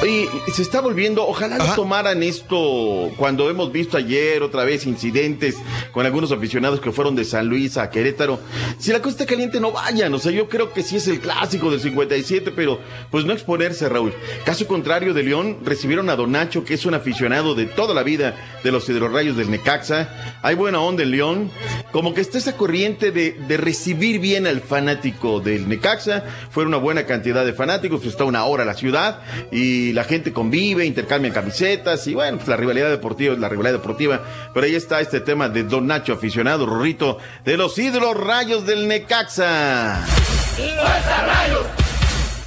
Oye, 0.00 0.28
se 0.52 0.62
está 0.62 0.80
volviendo, 0.80 1.26
ojalá 1.26 1.58
no 1.58 1.74
tomaran 1.74 2.22
esto 2.22 3.10
cuando 3.16 3.50
hemos 3.50 3.72
visto 3.72 3.96
ayer 3.96 4.44
otra 4.44 4.62
vez 4.62 4.86
incidentes 4.86 5.56
con 5.90 6.06
algunos 6.06 6.30
aficionados 6.30 6.80
que 6.80 6.92
fueron 6.92 7.16
de 7.16 7.24
San 7.24 7.48
Luis 7.48 7.76
a 7.76 7.90
Querétaro. 7.90 8.38
Si 8.78 8.92
la 8.92 9.00
cosa 9.00 9.10
está 9.10 9.26
caliente, 9.26 9.58
no 9.58 9.72
vayan. 9.72 10.14
O 10.14 10.20
sea, 10.20 10.30
yo 10.30 10.48
creo 10.48 10.72
que 10.72 10.84
sí 10.84 10.96
es 10.96 11.08
el 11.08 11.18
clásico 11.18 11.68
del 11.72 11.80
57, 11.80 12.52
pero 12.52 12.78
pues 13.10 13.24
no 13.24 13.32
exponerse, 13.32 13.88
Raúl. 13.88 14.14
Caso 14.44 14.68
contrario 14.68 15.14
de 15.14 15.24
León, 15.24 15.58
recibieron 15.64 16.10
a 16.10 16.16
Don 16.16 16.30
Nacho, 16.30 16.64
que 16.64 16.74
es 16.74 16.86
un 16.86 16.94
aficionado 16.94 17.56
de 17.56 17.66
toda 17.66 17.92
la 17.92 18.04
vida 18.04 18.36
de 18.62 18.70
los 18.70 18.88
hidrorrayos 18.88 19.36
del 19.36 19.50
Necaxa. 19.50 20.38
Hay 20.42 20.54
buena 20.54 20.80
onda 20.80 21.02
en 21.02 21.10
León. 21.10 21.50
Como 21.90 22.14
que 22.14 22.20
está 22.20 22.38
esa 22.38 22.56
corriente 22.56 23.10
de, 23.10 23.32
de 23.32 23.56
recibir 23.56 24.20
bien 24.20 24.46
al 24.46 24.60
fanático 24.60 25.40
del 25.40 25.68
Necaxa. 25.68 26.24
Fue 26.50 26.64
una 26.64 26.76
buena 26.76 27.04
cantidad 27.04 27.44
de 27.44 27.52
fanáticos, 27.52 27.98
pues 27.98 28.12
está 28.12 28.22
una 28.22 28.44
hora 28.44 28.64
la 28.64 28.74
ciudad 28.74 29.22
y 29.50 29.87
la 29.92 30.04
gente 30.04 30.32
convive, 30.32 30.84
intercambian 30.84 31.32
camisetas 31.32 32.06
y 32.06 32.14
bueno, 32.14 32.38
pues 32.38 32.48
la 32.48 32.56
rivalidad 32.56 32.90
deportiva 32.90 33.34
es 33.34 33.40
la 33.40 33.48
rivalidad 33.48 33.78
deportiva. 33.78 34.22
Pero 34.52 34.66
ahí 34.66 34.74
está 34.74 35.00
este 35.00 35.20
tema 35.20 35.48
de 35.48 35.64
Don 35.64 35.86
Nacho, 35.86 36.14
aficionado, 36.14 36.66
Rorrito, 36.66 37.18
de 37.44 37.56
los 37.56 37.78
hidrorrayos 37.78 38.66
del 38.66 38.88
Necaxa. 38.88 40.04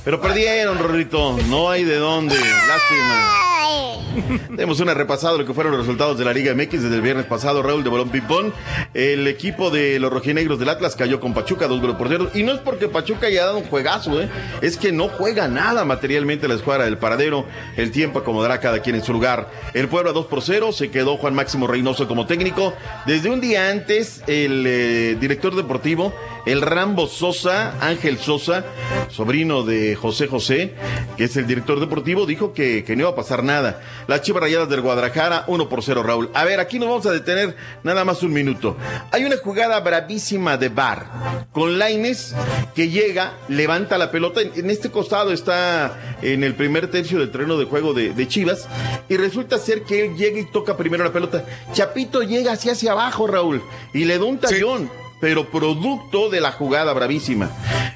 Pero 0.03 0.19
perdieron, 0.19 0.79
Rorrito. 0.79 1.37
No 1.47 1.69
hay 1.69 1.83
de 1.83 1.97
dónde. 1.97 2.35
Lástima. 2.35 3.31
Tenemos 4.47 4.79
una 4.79 4.93
repasada 4.93 5.33
de 5.33 5.39
lo 5.39 5.45
que 5.45 5.53
fueron 5.53 5.71
los 5.73 5.81
resultados 5.81 6.17
de 6.17 6.25
la 6.25 6.33
Liga 6.33 6.53
MX 6.53 6.83
desde 6.83 6.95
el 6.95 7.01
viernes 7.01 7.25
pasado, 7.25 7.61
Raúl 7.63 7.83
de 7.83 7.89
Bolón 7.89 8.09
Ping-Pong. 8.09 8.51
El 8.93 9.27
equipo 9.27 9.69
de 9.69 9.99
los 9.99 10.11
rojinegros 10.11 10.59
del 10.59 10.69
Atlas 10.69 10.95
cayó 10.95 11.19
con 11.19 11.33
Pachuca, 11.33 11.67
dos 11.67 11.81
goles 11.81 11.95
por 11.95 12.09
cero. 12.09 12.29
Y 12.33 12.43
no 12.43 12.53
es 12.53 12.59
porque 12.59 12.87
Pachuca 12.87 13.27
haya 13.27 13.45
dado 13.45 13.59
un 13.59 13.63
juegazo, 13.65 14.21
¿eh? 14.21 14.29
es 14.61 14.77
que 14.77 14.91
no 14.91 15.07
juega 15.09 15.47
nada 15.47 15.85
materialmente 15.85 16.47
la 16.47 16.55
escuadra 16.55 16.85
del 16.85 16.97
paradero. 16.97 17.45
El 17.77 17.91
tiempo 17.91 18.19
acomodará 18.19 18.55
a 18.55 18.59
cada 18.59 18.79
quien 18.79 18.95
en 18.95 19.03
su 19.03 19.13
lugar. 19.13 19.49
El 19.73 19.87
Puebla 19.87 20.11
2 20.11 20.25
por 20.25 20.41
0, 20.41 20.71
se 20.71 20.89
quedó 20.89 21.17
Juan 21.17 21.35
Máximo 21.35 21.67
Reynoso 21.67 22.07
como 22.07 22.25
técnico. 22.25 22.73
Desde 23.05 23.29
un 23.29 23.41
día 23.41 23.69
antes, 23.69 24.23
el 24.27 24.65
eh, 24.67 25.17
director 25.19 25.55
deportivo, 25.55 26.13
el 26.45 26.61
Rambo 26.61 27.07
Sosa, 27.07 27.75
Ángel 27.79 28.17
Sosa, 28.17 28.65
sobrino 29.09 29.63
de 29.63 29.95
José 29.95 30.27
José, 30.27 30.73
que 31.17 31.25
es 31.25 31.37
el 31.37 31.47
director 31.47 31.79
deportivo, 31.79 32.25
dijo 32.25 32.53
que, 32.53 32.83
que 32.83 32.95
no 32.95 33.03
iba 33.03 33.11
a 33.11 33.15
pasar 33.15 33.43
nada. 33.43 33.81
Las 34.07 34.21
Chivas 34.21 34.41
Rayadas 34.41 34.69
del 34.69 34.81
Guadalajara, 34.81 35.45
1 35.47 35.69
por 35.69 35.83
0, 35.83 36.03
Raúl. 36.03 36.29
A 36.33 36.43
ver, 36.43 36.59
aquí 36.59 36.79
nos 36.79 36.89
vamos 36.89 37.05
a 37.05 37.11
detener 37.11 37.55
nada 37.83 38.03
más 38.05 38.23
un 38.23 38.33
minuto. 38.33 38.77
Hay 39.11 39.25
una 39.25 39.37
jugada 39.37 39.79
bravísima 39.79 40.57
de 40.57 40.69
Bar 40.69 41.47
con 41.51 41.77
Laines 41.77 42.35
que 42.75 42.89
llega, 42.89 43.33
levanta 43.47 43.97
la 43.97 44.11
pelota. 44.11 44.41
En, 44.41 44.51
en 44.55 44.69
este 44.69 44.89
costado 44.89 45.31
está 45.31 46.17
en 46.21 46.43
el 46.43 46.55
primer 46.55 46.89
tercio 46.89 47.19
del 47.19 47.31
terreno 47.31 47.57
de 47.57 47.65
juego 47.65 47.93
de, 47.93 48.13
de 48.13 48.27
Chivas 48.27 48.67
y 49.09 49.17
resulta 49.17 49.57
ser 49.57 49.83
que 49.83 50.05
él 50.05 50.15
llega 50.15 50.39
y 50.39 50.45
toca 50.45 50.77
primero 50.77 51.03
la 51.03 51.13
pelota. 51.13 51.45
Chapito 51.73 52.21
llega 52.21 52.53
así 52.53 52.69
hacia 52.69 52.91
abajo, 52.91 53.27
Raúl, 53.27 53.61
y 53.93 54.05
le 54.05 54.17
da 54.17 54.25
un 54.25 54.39
tallón 54.39 54.89
pero 55.21 55.49
producto 55.49 56.29
de 56.29 56.41
la 56.41 56.51
jugada 56.51 56.91
bravísima. 56.91 57.49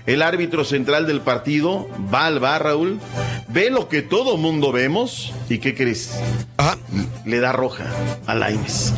El 0.06 0.22
árbitro 0.22 0.64
central 0.64 1.08
del 1.08 1.22
partido 1.22 1.90
va 2.14 2.28
al 2.28 2.40
bar, 2.40 2.64
Raúl, 2.64 3.00
ve 3.48 3.72
lo 3.72 3.90
que 3.90 4.04
todo 4.04 4.38
mundo 4.38 4.72
vemos 4.72 5.34
y 5.50 5.58
¿qué 5.58 5.76
crees? 5.76 6.18
Le 7.26 7.40
da 7.40 7.52
roja 7.52 7.86
a 8.28 8.36
Laines. 8.36 8.94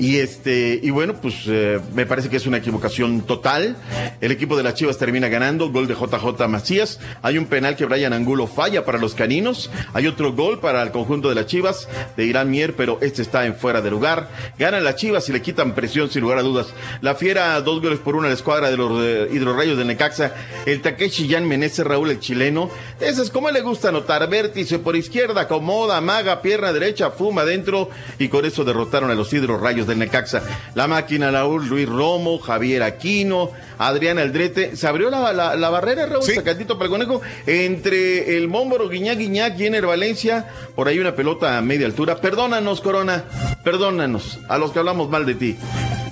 Y 0.00 0.16
este, 0.16 0.80
y 0.82 0.88
bueno, 0.88 1.20
pues 1.20 1.42
eh, 1.46 1.78
me 1.94 2.06
parece 2.06 2.30
que 2.30 2.38
es 2.38 2.46
una 2.46 2.56
equivocación 2.56 3.20
total. 3.20 3.76
El 4.22 4.32
equipo 4.32 4.56
de 4.56 4.62
las 4.62 4.72
Chivas 4.72 4.96
termina 4.96 5.28
ganando, 5.28 5.70
gol 5.70 5.86
de 5.86 5.94
JJ 5.94 6.48
Macías. 6.48 6.98
Hay 7.20 7.36
un 7.36 7.44
penal 7.44 7.76
que 7.76 7.84
Brian 7.84 8.14
Angulo 8.14 8.46
falla 8.46 8.86
para 8.86 8.96
los 8.96 9.14
caninos. 9.14 9.70
Hay 9.92 10.06
otro 10.06 10.32
gol 10.32 10.58
para 10.58 10.82
el 10.82 10.90
conjunto 10.90 11.28
de 11.28 11.34
las 11.34 11.44
Chivas 11.46 11.86
de 12.16 12.24
Irán 12.24 12.50
Mier, 12.50 12.74
pero 12.76 12.96
este 13.02 13.20
está 13.20 13.44
en 13.44 13.54
fuera 13.54 13.82
de 13.82 13.90
lugar. 13.90 14.30
Ganan 14.58 14.84
las 14.84 14.96
Chivas 14.96 15.28
y 15.28 15.32
le 15.32 15.42
quitan 15.42 15.74
presión 15.74 16.10
sin 16.10 16.22
lugar 16.22 16.38
a 16.38 16.42
dudas. 16.42 16.68
La 17.02 17.14
Fiera, 17.14 17.59
dos 17.64 17.80
goles 17.80 17.98
por 17.98 18.16
una 18.16 18.26
a 18.26 18.30
la 18.30 18.34
escuadra 18.34 18.70
de 18.70 18.76
los 18.76 18.92
eh, 19.02 19.28
hidrorrayos 19.32 19.76
de 19.78 19.84
Necaxa. 19.84 20.34
El 20.66 20.80
Takeshi 20.82 21.28
Jan 21.28 21.46
Menezes 21.46 21.86
Raúl, 21.86 22.10
el 22.10 22.20
chileno. 22.20 22.70
Esas, 23.00 23.30
como 23.30 23.50
le 23.50 23.60
gusta 23.60 23.88
anotar? 23.88 24.28
Vértice 24.28 24.78
por 24.78 24.96
izquierda, 24.96 25.42
acomoda, 25.42 26.00
maga, 26.00 26.42
pierna 26.42 26.72
derecha, 26.72 27.10
fuma 27.10 27.42
adentro. 27.42 27.90
Y 28.18 28.28
con 28.28 28.44
eso 28.44 28.64
derrotaron 28.64 29.10
a 29.10 29.14
los 29.14 29.32
hidrorrayos 29.32 29.86
del 29.86 29.98
Necaxa. 29.98 30.42
La 30.74 30.86
máquina 30.86 31.30
Raúl, 31.30 31.66
Luis 31.68 31.88
Romo, 31.88 32.38
Javier 32.38 32.82
Aquino, 32.82 33.50
Adrián 33.78 34.18
Aldrete. 34.18 34.76
Se 34.76 34.86
abrió 34.86 35.10
la, 35.10 35.32
la- 35.32 35.56
la 35.56 35.70
barrera, 35.70 36.06
Raúl, 36.06 36.22
sacatito 36.24 36.74
para 36.78 36.86
el 36.86 36.90
conejo, 36.90 37.20
entre 37.46 38.36
el 38.36 38.48
Mómboro, 38.48 38.88
Guiñac, 38.88 39.18
Guiñac, 39.18 39.56
Jenner 39.56 39.86
Valencia. 39.86 40.48
Por 40.74 40.88
ahí 40.88 40.98
una 40.98 41.14
pelota 41.14 41.56
a 41.58 41.62
media 41.62 41.86
altura. 41.86 42.16
Perdónanos, 42.20 42.80
Corona. 42.80 43.24
Perdónanos 43.64 44.38
a 44.48 44.58
los 44.58 44.72
que 44.72 44.78
hablamos 44.78 45.08
mal 45.10 45.26
de 45.26 45.34
ti. 45.34 45.56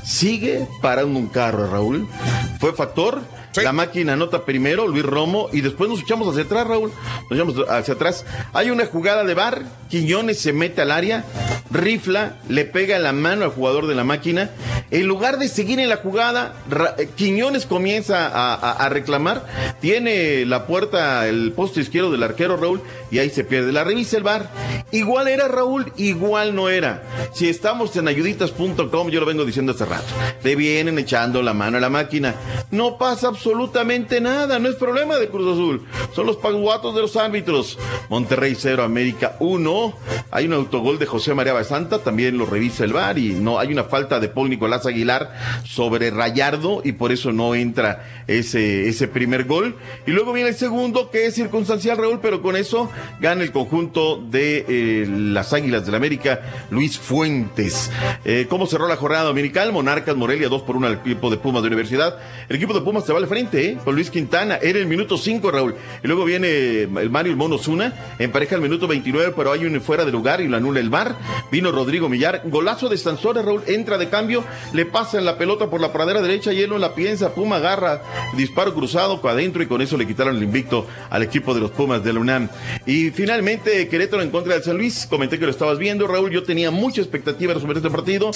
Sigue 0.08 0.66
parando 0.80 1.18
un 1.18 1.26
carro, 1.26 1.70
Raúl. 1.70 2.08
Fue 2.58 2.72
factor 2.72 3.20
La 3.56 3.72
máquina 3.72 4.12
anota 4.12 4.44
primero, 4.44 4.86
Luis 4.86 5.04
Romo, 5.04 5.48
y 5.52 5.60
después 5.62 5.90
nos 5.90 6.00
echamos 6.00 6.28
hacia 6.28 6.44
atrás, 6.44 6.66
Raúl. 6.66 6.92
Nos 7.30 7.38
echamos 7.38 7.68
hacia 7.68 7.94
atrás. 7.94 8.24
Hay 8.52 8.70
una 8.70 8.86
jugada 8.86 9.24
de 9.24 9.34
bar, 9.34 9.62
Quiñones 9.88 10.38
se 10.38 10.52
mete 10.52 10.82
al 10.82 10.90
área, 10.90 11.24
rifla, 11.70 12.36
le 12.48 12.64
pega 12.66 12.98
la 12.98 13.12
mano 13.12 13.44
al 13.44 13.50
jugador 13.50 13.86
de 13.86 13.94
la 13.94 14.04
máquina. 14.04 14.50
En 14.90 15.06
lugar 15.06 15.38
de 15.38 15.48
seguir 15.48 15.80
en 15.80 15.88
la 15.88 15.96
jugada, 15.96 16.54
eh, 16.98 17.08
Quiñones 17.16 17.66
comienza 17.66 18.26
a, 18.28 18.54
a- 18.54 18.72
a 18.72 18.88
reclamar, 18.90 19.46
tiene 19.80 20.44
la 20.46 20.66
puerta, 20.66 21.26
el 21.26 21.52
poste 21.52 21.80
izquierdo 21.80 22.10
del 22.10 22.22
arquero 22.22 22.56
Raúl, 22.56 22.82
y 23.10 23.18
ahí 23.18 23.30
se 23.30 23.44
pierde. 23.44 23.72
La 23.72 23.84
revisa 23.84 24.16
el 24.18 24.22
bar. 24.22 24.50
Igual 24.92 25.28
era 25.28 25.48
Raúl, 25.48 25.92
igual 25.96 26.54
no 26.54 26.68
era. 26.68 27.02
Si 27.34 27.48
estamos 27.48 27.94
en 27.96 28.08
ayuditas.com, 28.08 29.08
yo 29.10 29.20
lo 29.20 29.26
vengo 29.26 29.44
diciendo 29.44 29.72
hace 29.72 29.84
rato, 29.84 30.06
le 30.42 30.56
vienen 30.56 30.98
echando 30.98 31.42
la 31.42 31.52
mano 31.54 31.76
a 31.76 31.80
la 31.80 31.90
máquina. 31.90 32.34
No 32.70 32.96
pasa 32.98 33.32
absolutamente 33.38 34.20
nada, 34.20 34.58
no 34.58 34.68
es 34.68 34.74
problema 34.74 35.16
de 35.16 35.28
Cruz 35.28 35.54
Azul. 35.54 35.86
Son 36.12 36.26
los 36.26 36.36
paguatos 36.38 36.92
de 36.96 37.02
los 37.02 37.16
árbitros. 37.16 37.78
Monterrey 38.08 38.56
0, 38.58 38.82
América 38.82 39.36
1. 39.38 39.94
Hay 40.32 40.46
un 40.46 40.54
autogol 40.54 40.98
de 40.98 41.06
José 41.06 41.34
María 41.34 41.52
Basanta, 41.52 42.00
también 42.00 42.36
lo 42.36 42.46
revisa 42.46 42.82
el 42.84 42.92
bar 42.92 43.16
y 43.16 43.30
no 43.30 43.60
hay 43.60 43.72
una 43.72 43.84
falta 43.84 44.18
de 44.18 44.28
Paul 44.28 44.50
Nicolás 44.50 44.86
Aguilar 44.86 45.32
sobre 45.64 46.10
Rayardo 46.10 46.82
y 46.84 46.92
por 46.92 47.12
eso 47.12 47.32
no 47.32 47.54
entra 47.54 48.24
ese, 48.26 48.88
ese 48.88 49.06
primer 49.06 49.44
gol. 49.44 49.76
Y 50.04 50.10
luego 50.10 50.32
viene 50.32 50.50
el 50.50 50.56
segundo 50.56 51.10
que 51.10 51.26
es 51.26 51.34
circunstancial, 51.34 51.96
Raúl, 51.96 52.18
pero 52.20 52.42
con 52.42 52.56
eso 52.56 52.90
gana 53.20 53.44
el 53.44 53.52
conjunto 53.52 54.20
de 54.20 54.64
eh, 54.68 55.06
las 55.08 55.52
Águilas 55.52 55.86
del 55.86 55.94
América, 55.94 56.66
Luis 56.70 56.98
Fuentes. 56.98 57.92
Eh, 58.24 58.46
¿Cómo 58.50 58.66
cerró 58.66 58.88
la 58.88 58.96
jornada 58.96 59.24
dominical? 59.24 59.72
Monarcas 59.72 60.16
Morelia 60.16 60.48
2 60.48 60.62
por 60.62 60.76
1 60.76 60.86
al 60.88 60.94
equipo 60.94 61.30
de 61.30 61.36
Pumas 61.36 61.62
de 61.62 61.68
Universidad. 61.68 62.18
El 62.48 62.56
equipo 62.56 62.74
de 62.74 62.80
Pumas 62.80 63.04
se 63.06 63.12
va 63.12 63.18
al 63.18 63.27
frente, 63.28 63.66
¿eh? 63.66 63.78
Con 63.84 63.94
Luis 63.94 64.10
Quintana. 64.10 64.58
Era 64.60 64.78
el 64.78 64.86
minuto 64.86 65.16
5, 65.16 65.50
Raúl. 65.50 65.74
Y 66.02 66.06
luego 66.06 66.24
viene 66.24 66.82
el 66.82 67.10
Mario 67.10 67.32
el 67.32 67.36
Mono 67.36 67.58
Zuna, 67.58 68.14
empareja 68.18 68.54
el 68.54 68.62
minuto 68.62 68.88
29, 68.88 69.32
pero 69.36 69.52
hay 69.52 69.64
un 69.64 69.80
fuera 69.80 70.04
de 70.04 70.12
lugar 70.12 70.40
y 70.40 70.48
lo 70.48 70.56
anula 70.56 70.80
el 70.80 70.90
bar. 70.90 71.16
Vino 71.50 71.70
Rodrigo 71.70 72.08
Millar, 72.08 72.42
golazo 72.46 72.88
de 72.88 72.96
Sansores, 72.96 73.44
Raúl, 73.44 73.62
entra 73.66 73.98
de 73.98 74.08
cambio, 74.08 74.44
le 74.72 74.86
pasa 74.86 75.18
en 75.18 75.24
la 75.24 75.38
pelota 75.38 75.70
por 75.70 75.80
la 75.80 75.92
pradera 75.92 76.22
derecha 76.22 76.52
y 76.52 76.62
él 76.62 76.70
no 76.70 76.78
la 76.78 76.94
piensa, 76.94 77.34
Puma 77.34 77.56
agarra, 77.56 78.02
disparo 78.36 78.74
cruzado 78.74 79.20
para 79.20 79.34
adentro 79.34 79.62
y 79.62 79.66
con 79.66 79.82
eso 79.82 79.96
le 79.96 80.06
quitaron 80.06 80.36
el 80.36 80.42
invicto 80.42 80.86
al 81.10 81.22
equipo 81.22 81.54
de 81.54 81.60
los 81.60 81.70
Pumas 81.70 82.02
de 82.02 82.12
la 82.12 82.20
UNAM. 82.20 82.48
Y 82.86 83.10
finalmente 83.10 83.88
Querétaro 83.88 84.22
en 84.22 84.30
contra 84.30 84.54
del 84.54 84.62
San 84.62 84.76
Luis, 84.76 85.06
comenté 85.08 85.38
que 85.38 85.44
lo 85.44 85.50
estabas 85.50 85.78
viendo, 85.78 86.06
Raúl, 86.06 86.30
yo 86.30 86.42
tenía 86.42 86.70
mucha 86.70 87.00
expectativa 87.00 87.54
sobre 87.60 87.78
este 87.78 87.90
partido. 87.90 88.30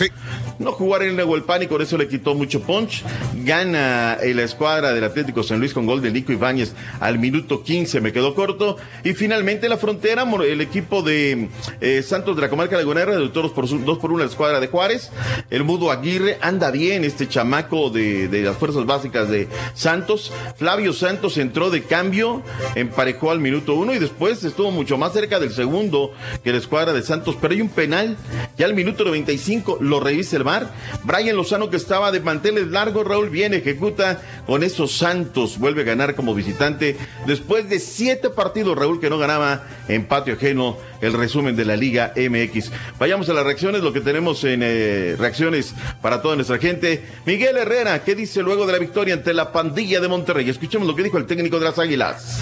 No 0.58 0.72
jugar 0.72 1.02
en 1.02 1.16
Nahuelpan 1.16 1.62
y 1.62 1.66
con 1.66 1.80
eso 1.82 1.96
le 1.96 2.08
quitó 2.08 2.34
mucho 2.34 2.60
punch. 2.62 3.04
Gana 3.44 4.18
eh, 4.22 4.34
la 4.34 4.42
escuadra 4.42 4.81
del 4.90 5.04
Atlético 5.04 5.42
San 5.42 5.60
Luis 5.60 5.72
con 5.72 5.86
gol 5.86 6.02
de 6.02 6.10
Nico 6.10 6.32
Ibáñez 6.32 6.72
al 6.98 7.18
minuto 7.18 7.62
15, 7.62 8.00
me 8.00 8.12
quedó 8.12 8.34
corto. 8.34 8.76
Y 9.04 9.12
finalmente 9.12 9.68
la 9.68 9.76
frontera, 9.76 10.24
el 10.44 10.60
equipo 10.60 11.02
de 11.02 11.48
eh, 11.80 12.02
Santos 12.02 12.36
de 12.36 12.42
la 12.42 12.48
comarca 12.48 12.76
Lagunera, 12.76 13.16
de 13.16 13.28
toros 13.28 13.52
por 13.52 13.68
2 13.68 13.98
por 13.98 14.10
1 14.10 14.18
la 14.24 14.30
escuadra 14.30 14.60
de 14.60 14.68
Juárez. 14.68 15.10
El 15.50 15.64
Mudo 15.64 15.90
Aguirre 15.90 16.38
anda 16.40 16.70
bien, 16.70 17.04
este 17.04 17.28
chamaco 17.28 17.90
de, 17.90 18.28
las 18.42 18.56
fuerzas 18.56 18.86
básicas 18.86 19.28
de 19.28 19.48
Santos. 19.74 20.32
Flavio 20.56 20.92
Santos 20.92 21.36
entró 21.38 21.70
de 21.70 21.82
cambio, 21.82 22.42
emparejó 22.74 23.30
al 23.30 23.40
minuto 23.40 23.74
1 23.74 23.94
y 23.94 23.98
después 23.98 24.42
estuvo 24.44 24.70
mucho 24.70 24.96
más 24.98 25.12
cerca 25.12 25.38
del 25.38 25.52
segundo 25.52 26.12
que 26.42 26.52
la 26.52 26.58
escuadra 26.58 26.92
de 26.92 27.02
Santos. 27.02 27.36
Pero 27.40 27.54
hay 27.54 27.60
un 27.60 27.68
penal, 27.68 28.16
ya 28.56 28.66
al 28.66 28.74
minuto 28.74 29.04
95 29.04 29.78
lo 29.80 30.00
revisa 30.00 30.36
el 30.36 30.44
bar. 30.44 30.72
Brian 31.04 31.36
Lozano, 31.36 31.70
que 31.70 31.76
estaba 31.76 32.10
de 32.10 32.20
manteles 32.20 32.68
largos, 32.68 33.06
Raúl 33.06 33.30
viene, 33.30 33.58
ejecuta 33.58 34.22
con 34.46 34.62
esos 34.72 34.92
Santos, 34.92 35.58
vuelve 35.58 35.82
a 35.82 35.84
ganar 35.84 36.14
como 36.14 36.34
visitante 36.34 36.96
después 37.26 37.68
de 37.68 37.78
siete 37.78 38.30
partidos, 38.30 38.76
Raúl, 38.76 39.00
que 39.00 39.10
no 39.10 39.18
ganaba 39.18 39.64
en 39.88 40.06
patio 40.06 40.34
ajeno. 40.34 40.78
El 41.00 41.12
resumen 41.14 41.56
de 41.56 41.64
la 41.64 41.76
Liga 41.76 42.12
MX. 42.16 42.70
Vayamos 42.98 43.28
a 43.28 43.32
las 43.32 43.44
reacciones, 43.44 43.82
lo 43.82 43.92
que 43.92 44.00
tenemos 44.00 44.44
en 44.44 44.60
eh, 44.62 45.16
reacciones 45.18 45.74
para 46.00 46.22
toda 46.22 46.36
nuestra 46.36 46.58
gente. 46.58 47.04
Miguel 47.26 47.56
Herrera, 47.56 48.04
¿qué 48.04 48.14
dice 48.14 48.40
luego 48.40 48.66
de 48.66 48.72
la 48.72 48.78
victoria 48.78 49.14
ante 49.14 49.34
la 49.34 49.50
pandilla 49.50 50.00
de 50.00 50.06
Monterrey? 50.06 50.48
Escuchemos 50.48 50.86
lo 50.86 50.94
que 50.94 51.02
dijo 51.02 51.18
el 51.18 51.26
técnico 51.26 51.58
de 51.58 51.64
las 51.64 51.78
Águilas. 51.78 52.38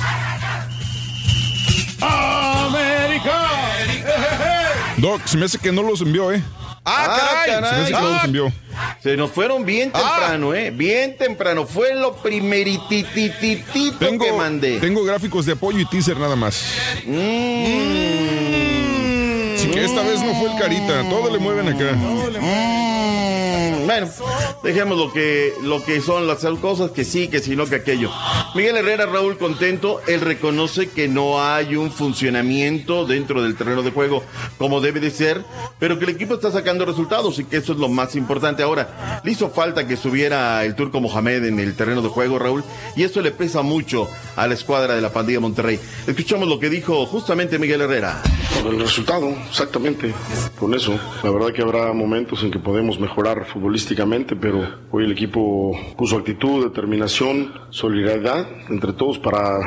¡América! 2.00 3.48
Doc, 4.98 5.22
me 5.34 5.46
hace 5.46 5.58
que 5.58 5.72
no 5.72 5.82
los 5.82 6.02
envió, 6.02 6.30
¿eh? 6.30 6.42
¡Ah, 6.84 7.42
que 7.44 7.92
no 7.92 8.00
los 8.00 8.24
envió. 8.24 8.52
Se 9.02 9.16
nos 9.16 9.30
fueron 9.30 9.64
bien 9.64 9.92
temprano, 9.92 10.54
¿eh? 10.54 10.70
Bien 10.70 11.16
temprano. 11.16 11.66
Fue 11.66 11.94
lo 11.94 12.16
primeritititito 12.16 13.98
Tengo, 13.98 14.24
que 14.24 14.32
mandé. 14.32 14.80
tengo 14.80 15.04
gráficos 15.04 15.44
de 15.46 15.52
apoyo 15.52 15.78
y 15.78 15.84
teaser 15.84 16.16
nada 16.16 16.36
más. 16.36 16.64
Que 17.04 18.79
esta 19.84 20.02
vez 20.02 20.22
no 20.22 20.34
fue 20.34 20.52
el 20.52 20.58
carita, 20.58 21.08
todo 21.08 21.30
le 21.30 21.38
mueven 21.38 21.68
acá. 21.68 21.92
Mm, 21.92 23.86
Bueno, 23.86 24.08
dejemos 24.62 24.96
lo 24.96 25.12
que, 25.12 25.52
lo 25.62 25.84
que 25.84 26.00
son 26.00 26.26
las 26.26 26.44
cosas, 26.60 26.92
que 26.92 27.04
sí, 27.04 27.28
que 27.28 27.40
sí, 27.40 27.56
no, 27.56 27.66
que 27.66 27.76
aquello. 27.76 28.10
Miguel 28.54 28.76
Herrera, 28.76 29.06
Raúl, 29.06 29.36
contento. 29.36 30.00
Él 30.06 30.20
reconoce 30.20 30.90
que 30.90 31.08
no 31.08 31.42
hay 31.42 31.74
un 31.76 31.90
funcionamiento 31.90 33.04
dentro 33.06 33.42
del 33.42 33.56
terreno 33.56 33.82
de 33.82 33.90
juego 33.90 34.22
como 34.58 34.80
debe 34.80 35.00
de 35.00 35.10
ser, 35.10 35.44
pero 35.78 35.98
que 35.98 36.04
el 36.04 36.12
equipo 36.12 36.34
está 36.34 36.52
sacando 36.52 36.84
resultados 36.84 37.38
y 37.38 37.44
que 37.44 37.56
eso 37.56 37.72
es 37.72 37.78
lo 37.78 37.88
más 37.88 38.14
importante. 38.14 38.62
Ahora, 38.62 39.20
le 39.24 39.32
hizo 39.32 39.50
falta 39.50 39.86
que 39.86 39.96
subiera 39.96 40.64
el 40.64 40.74
turco 40.76 41.00
Mohamed 41.00 41.44
en 41.46 41.58
el 41.58 41.74
terreno 41.74 42.02
de 42.02 42.08
juego, 42.08 42.38
Raúl, 42.38 42.62
y 42.94 43.02
eso 43.02 43.20
le 43.22 43.32
pesa 43.32 43.62
mucho 43.62 44.08
a 44.36 44.46
la 44.46 44.54
escuadra 44.54 44.94
de 44.94 45.00
la 45.00 45.12
pandilla 45.12 45.40
Monterrey. 45.40 45.80
Escuchamos 46.06 46.48
lo 46.48 46.60
que 46.60 46.70
dijo 46.70 47.06
justamente 47.06 47.58
Miguel 47.58 47.80
Herrera. 47.80 48.22
Por 48.62 48.74
el 48.74 48.80
resultado, 48.80 49.34
exactamente. 49.70 50.12
Con 50.58 50.74
eso, 50.74 50.98
la 51.22 51.30
verdad 51.30 51.52
que 51.52 51.62
habrá 51.62 51.92
momentos 51.92 52.42
en 52.42 52.50
que 52.50 52.58
podemos 52.58 52.98
mejorar 52.98 53.46
futbolísticamente, 53.46 54.34
pero 54.34 54.80
hoy 54.90 55.04
el 55.04 55.12
equipo 55.12 55.70
puso 55.96 56.16
actitud, 56.16 56.64
determinación, 56.64 57.52
solidaridad 57.70 58.46
entre 58.68 58.92
todos 58.92 59.18
para 59.18 59.58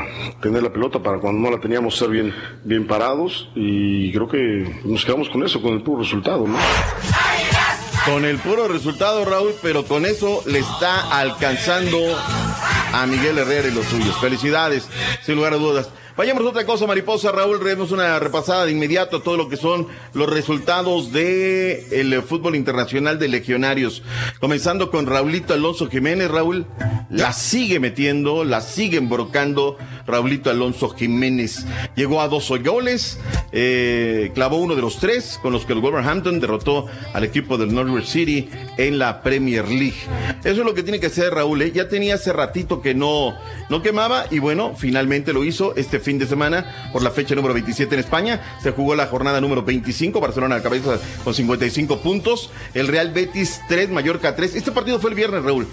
tener 0.41 0.61
la 0.61 0.71
pelota, 0.71 0.99
para 1.01 1.19
cuando 1.19 1.41
no 1.41 1.55
la 1.55 1.61
teníamos 1.61 1.95
ser 1.95 2.09
bien, 2.09 2.33
bien 2.63 2.85
parados 2.85 3.49
y 3.55 4.11
creo 4.11 4.27
que 4.27 4.81
nos 4.83 5.05
quedamos 5.05 5.29
con 5.29 5.43
eso, 5.43 5.61
con 5.61 5.73
el 5.73 5.81
puro 5.81 6.01
resultado, 6.01 6.45
¿no? 6.45 6.57
Con 8.05 8.25
el 8.25 8.37
puro 8.39 8.67
resultado, 8.67 9.23
Raúl, 9.23 9.53
pero 9.61 9.85
con 9.85 10.05
eso 10.05 10.43
le 10.45 10.59
está 10.59 11.17
alcanzando 11.17 11.97
a 12.91 13.05
Miguel 13.05 13.37
Herrera 13.37 13.69
y 13.69 13.71
los 13.71 13.85
suyos. 13.85 14.19
Felicidades, 14.19 14.89
sin 15.23 15.35
lugar 15.35 15.53
a 15.53 15.57
dudas. 15.57 15.89
Vayamos 16.15 16.45
a 16.45 16.49
otra 16.49 16.65
cosa, 16.65 16.85
mariposa. 16.85 17.31
Raúl, 17.31 17.57
vemos 17.57 17.91
una 17.91 18.19
repasada 18.19 18.65
de 18.65 18.71
inmediato 18.71 19.17
a 19.17 19.23
todo 19.23 19.35
lo 19.35 19.49
que 19.49 19.57
son 19.57 19.87
los 20.13 20.29
resultados 20.29 21.11
de 21.11 22.23
fútbol 22.27 22.55
internacional 22.55 23.17
de 23.17 23.27
legionarios. 23.27 24.03
Comenzando 24.39 24.91
con 24.91 25.07
Raulito 25.07 25.55
Alonso 25.55 25.89
Jiménez, 25.89 26.29
Raúl. 26.29 26.67
La 27.09 27.33
sigue 27.33 27.79
metiendo, 27.79 28.43
la 28.43 28.61
sigue 28.61 28.97
embrocando 28.97 29.77
Raulito 30.05 30.49
Alonso 30.49 30.89
Jiménez. 30.89 31.65
Llegó 31.95 32.21
a 32.21 32.27
dos 32.27 32.51
goles, 32.63 33.19
eh, 33.51 34.31
clavó 34.33 34.57
uno 34.57 34.75
de 34.75 34.81
los 34.81 34.99
tres, 34.99 35.39
con 35.41 35.51
los 35.51 35.65
que 35.65 35.73
el 35.73 35.79
Wolverhampton 35.79 36.39
derrotó 36.39 36.87
al 37.13 37.23
equipo 37.23 37.57
del 37.57 37.73
Norwich 37.73 38.05
City 38.05 38.49
en 38.77 38.99
la 38.99 39.21
Premier 39.21 39.67
League. 39.67 39.97
Eso 40.43 40.61
es 40.61 40.65
lo 40.65 40.73
que 40.73 40.83
tiene 40.83 40.99
que 40.99 41.07
hacer 41.07 41.33
Raúl. 41.33 41.61
¿eh? 41.61 41.71
Ya 41.71 41.87
tenía 41.87 42.15
hace 42.15 42.33
ratito 42.33 42.81
que 42.81 42.93
no, 42.93 43.35
no 43.69 43.81
quemaba 43.81 44.25
y 44.29 44.39
bueno, 44.39 44.73
finalmente 44.77 45.33
lo 45.33 45.43
hizo 45.43 45.75
este 45.75 45.99
fin 46.03 46.19
de 46.19 46.27
semana 46.27 46.89
por 46.91 47.01
la 47.01 47.11
fecha 47.11 47.33
número 47.33 47.53
27 47.53 47.95
en 47.95 47.99
España. 47.99 48.41
Se 48.61 48.71
jugó 48.71 48.95
la 48.95 49.07
jornada 49.07 49.41
número 49.41 49.63
25, 49.63 50.19
Barcelona 50.19 50.55
a 50.55 50.57
la 50.59 50.63
cabeza 50.63 50.99
con 51.23 51.33
55 51.33 51.99
puntos, 51.99 52.51
el 52.73 52.87
Real 52.87 53.11
Betis 53.11 53.61
3, 53.67 53.89
Mallorca 53.89 54.35
3. 54.35 54.55
Este 54.55 54.71
partido 54.71 54.99
fue 54.99 55.09
el 55.09 55.15
viernes, 55.15 55.43
Raúl. 55.43 55.67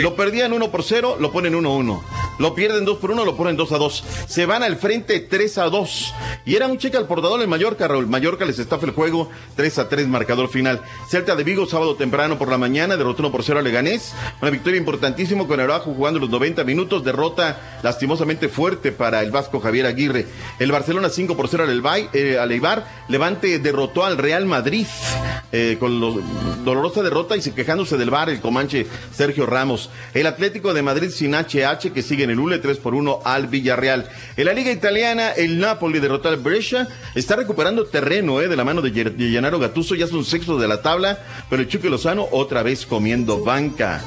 Lo 0.00 0.14
perdían 0.14 0.52
1 0.52 0.70
por 0.70 0.82
0, 0.82 1.16
lo 1.18 1.32
ponen 1.32 1.54
1 1.54 1.74
1. 1.74 2.04
Lo 2.38 2.54
pierden 2.54 2.84
2 2.84 2.98
por 2.98 3.10
1, 3.10 3.24
lo 3.24 3.36
ponen 3.36 3.56
2 3.56 3.72
a 3.72 3.78
2. 3.78 4.04
Se 4.26 4.46
van 4.46 4.62
al 4.62 4.76
frente 4.76 5.20
3 5.20 5.58
a 5.58 5.64
2. 5.64 6.14
Y 6.44 6.56
era 6.56 6.66
un 6.66 6.78
cheque 6.78 6.96
al 6.96 7.06
portador 7.06 7.40
en 7.42 7.48
Mallorca, 7.48 7.86
Raúl. 7.88 8.06
Mallorca 8.06 8.44
les 8.44 8.58
estafa 8.58 8.86
el 8.86 8.92
juego 8.92 9.30
3 9.56 9.78
a 9.78 9.88
3, 9.88 10.08
marcador 10.08 10.48
final. 10.48 10.80
Celta 11.08 11.36
de 11.36 11.44
Vigo, 11.44 11.66
sábado 11.66 11.94
temprano 11.94 12.38
por 12.38 12.48
la 12.48 12.58
mañana, 12.58 12.96
derrotó 12.96 13.22
1 13.22 13.32
por 13.32 13.44
0 13.44 13.60
a 13.60 13.62
Leganés. 13.62 14.12
Una 14.40 14.50
victoria 14.50 14.78
importantísima 14.78 15.46
con 15.46 15.60
Araujo 15.60 15.94
jugando 15.94 16.18
los 16.20 16.30
90 16.30 16.64
minutos. 16.64 17.04
Derrota 17.04 17.80
lastimosamente 17.82 18.48
fuerte 18.48 18.92
para 18.92 19.20
el 19.20 19.30
Vasco 19.30 19.60
Javier 19.62 19.86
Aguirre. 19.86 20.26
El 20.58 20.72
Barcelona 20.72 21.08
5 21.08 21.36
por 21.36 21.48
0 21.48 21.64
al, 21.64 21.70
Elbay, 21.70 22.08
eh, 22.12 22.38
Eibar. 22.50 22.86
Levante 23.08 23.58
derrotó 23.58 24.04
al 24.04 24.18
Real 24.18 24.46
Madrid 24.46 24.86
eh, 25.52 25.76
con 25.78 26.00
dolorosa 26.64 27.02
derrota 27.02 27.36
y 27.36 27.42
se 27.42 27.54
quejándose 27.54 27.96
del 27.96 28.10
bar 28.10 28.30
el 28.30 28.40
Comanche 28.40 28.86
Sergio 29.14 29.46
Ramos. 29.46 29.90
El 30.14 30.26
Atlético 30.26 30.74
de 30.74 30.82
Madrid 30.82 31.10
sin 31.10 31.34
HH 31.34 31.92
que 31.92 32.02
sigue 32.02 32.24
en 32.24 32.30
el 32.30 32.40
ULE 32.40 32.58
3 32.58 32.78
por 32.78 32.94
1 32.94 33.20
al 33.24 33.46
Villarreal. 33.48 34.08
En 34.36 34.46
la 34.46 34.52
Liga 34.52 34.70
Italiana, 34.70 35.30
el 35.30 35.58
Napoli 35.58 36.00
derrotó 36.00 36.28
al 36.28 36.36
Brescia. 36.36 36.88
Está 37.14 37.36
recuperando 37.36 37.86
terreno 37.86 38.40
eh, 38.40 38.48
de 38.48 38.56
la 38.56 38.64
mano 38.64 38.80
de 38.80 38.90
de 38.92 39.30
Gennaro 39.30 39.58
Gattuso. 39.58 39.94
Ya 39.94 40.06
son 40.06 40.24
sextos 40.24 40.60
de 40.60 40.68
la 40.68 40.82
tabla, 40.82 41.18
pero 41.48 41.62
el 41.62 41.68
Chuque 41.68 41.90
Lozano 41.90 42.28
otra 42.30 42.62
vez 42.62 42.86
comiendo 42.86 43.42
banca. 43.42 44.02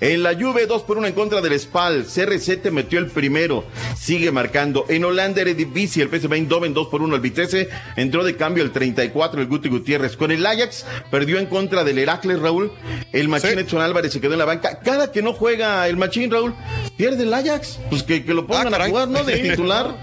En 0.00 0.22
la 0.22 0.34
Juve, 0.34 0.66
2 0.66 0.82
por 0.82 0.98
1 0.98 1.06
en 1.06 1.14
contra 1.14 1.40
del 1.40 1.58
Spal. 1.58 2.06
CR7 2.06 2.70
metió 2.70 2.98
el 2.98 3.06
primero. 3.06 3.64
Sigue 3.96 4.30
marcando. 4.32 4.86
En 4.94 5.04
Holanda, 5.04 5.40
Eredivisie, 5.40 6.02
el 6.02 6.08
PSV 6.08 6.32
Eindhoven 6.32 6.72
2 6.72 6.88
por 6.88 7.02
1 7.02 7.14
al 7.14 7.20
Vitesse. 7.20 7.68
Entró 7.96 8.24
de 8.24 8.36
cambio 8.36 8.62
el 8.62 8.70
34 8.70 9.40
el 9.40 9.48
Guti 9.48 9.68
Gutiérrez. 9.68 10.16
Con 10.16 10.30
el 10.30 10.44
Ajax, 10.46 10.86
perdió 11.10 11.38
en 11.38 11.46
contra 11.46 11.84
del 11.84 11.98
Heracles, 11.98 12.38
Raúl. 12.38 12.72
El 13.12 13.28
Machín 13.28 13.58
Edson 13.58 13.80
Álvarez 13.80 14.12
se 14.12 14.20
quedó 14.20 14.34
en 14.34 14.38
la 14.38 14.44
banca. 14.44 14.80
Cada 14.80 15.10
que 15.10 15.22
no 15.22 15.32
juega 15.32 15.88
el 15.88 15.96
Machín, 15.96 16.30
Raúl, 16.30 16.54
pierde 16.96 17.24
el 17.24 17.34
Ajax. 17.34 17.78
Pues 17.90 18.02
que, 18.02 18.24
que 18.24 18.34
lo 18.34 18.46
pongan 18.46 18.74
a 18.74 18.86
jugar, 18.86 19.08
¿no? 19.08 19.24
De 19.24 19.36
titular. 19.50 19.96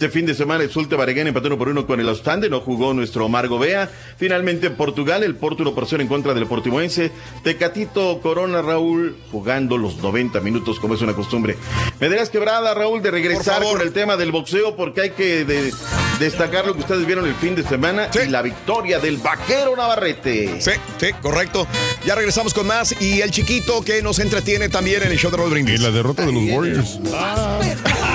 Este 0.00 0.08
fin 0.08 0.24
de 0.24 0.34
semana 0.34 0.64
el 0.64 0.70
Zulte 0.70 0.96
Bareguén 0.96 1.26
empató 1.26 1.48
uno 1.48 1.58
por 1.58 1.68
uno 1.68 1.86
con 1.86 2.00
el 2.00 2.08
Ostande, 2.08 2.48
no 2.48 2.60
jugó 2.62 2.94
nuestro 2.94 3.26
Omar 3.26 3.48
Gobea. 3.48 3.90
Finalmente 4.16 4.68
en 4.68 4.74
Portugal, 4.74 5.22
el 5.22 5.34
Porto 5.36 5.62
1 5.62 5.74
por 5.74 5.86
0 5.86 6.00
en 6.00 6.08
contra 6.08 6.32
del 6.32 6.46
Portimonense. 6.46 7.12
Tecatito 7.44 8.18
Corona 8.22 8.62
Raúl 8.62 9.18
jugando 9.30 9.76
los 9.76 9.98
90 9.98 10.40
minutos 10.40 10.80
como 10.80 10.94
es 10.94 11.02
una 11.02 11.12
costumbre. 11.12 11.58
Me 12.00 12.08
darás 12.08 12.30
quebrada, 12.30 12.72
Raúl, 12.72 13.02
de 13.02 13.10
regresar 13.10 13.62
con 13.62 13.82
el 13.82 13.92
tema 13.92 14.16
del 14.16 14.32
boxeo 14.32 14.74
porque 14.74 15.02
hay 15.02 15.10
que 15.10 15.44
de- 15.44 15.70
destacar 16.18 16.66
lo 16.66 16.72
que 16.72 16.80
ustedes 16.80 17.04
vieron 17.04 17.26
el 17.26 17.34
fin 17.34 17.54
de 17.54 17.62
semana 17.62 18.08
y 18.24 18.28
la 18.30 18.40
victoria 18.40 19.00
del 19.00 19.18
vaquero 19.18 19.76
Navarrete. 19.76 20.62
Sí, 20.62 20.70
sí, 20.98 21.08
correcto. 21.20 21.66
Ya 22.06 22.14
regresamos 22.14 22.54
con 22.54 22.66
más 22.66 22.98
y 23.02 23.20
el 23.20 23.30
chiquito 23.32 23.82
que 23.84 24.00
nos 24.00 24.18
entretiene 24.18 24.70
también 24.70 25.02
en 25.02 25.12
el 25.12 25.18
show 25.18 25.30
de 25.30 25.36
Brindis. 25.36 25.78
Y 25.78 25.82
la 25.82 25.90
derrota 25.90 26.24
de 26.24 26.32
los 26.32 26.42
Warriors. 26.44 26.98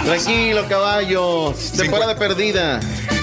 Tranquilo, 0.04 0.66
caballo. 0.68 1.54
Temporada 1.78 2.16
perdida. 2.16 2.80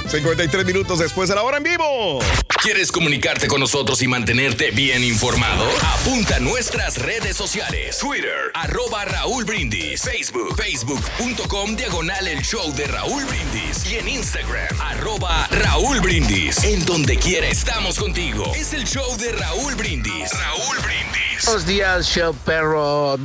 53 0.08 0.66
minutos 0.66 0.98
después 0.98 1.28
de 1.28 1.34
la 1.34 1.42
hora 1.42 1.56
en 1.56 1.64
vivo. 1.64 2.18
¿Quieres 2.62 2.92
comunicarte 2.92 3.48
con 3.48 3.60
nosotros 3.60 4.02
y 4.02 4.08
mantenerte 4.08 4.70
bien 4.70 5.02
informado? 5.02 5.64
Apunta 5.98 6.36
a 6.36 6.38
nuestras 6.38 6.98
redes 6.98 7.36
sociales. 7.36 7.98
Twitter, 7.98 8.52
arroba 8.54 9.04
Raúl 9.04 9.44
Brindis. 9.44 10.02
Facebook, 10.02 10.54
facebook.com, 10.56 11.76
diagonal 11.76 12.28
el 12.28 12.42
show 12.42 12.72
de 12.74 12.86
Raúl 12.86 13.24
Brindis. 13.24 13.90
Y 13.90 13.96
en 13.96 14.08
Instagram, 14.08 14.80
arroba 14.80 15.48
Raúl 15.50 16.00
Brindis. 16.00 16.62
En 16.62 16.84
donde 16.84 17.16
quiera 17.16 17.48
estamos 17.48 17.98
contigo. 17.98 18.52
Es 18.54 18.72
el 18.74 18.84
show 18.84 19.16
de 19.16 19.32
Raúl 19.32 19.74
Brindis. 19.74 20.30
Raúl 20.30 20.76
Brindis. 20.84 21.44
Buenos 21.46 21.66
días, 21.66 22.06
show 22.06 22.34
perro. 22.44 23.16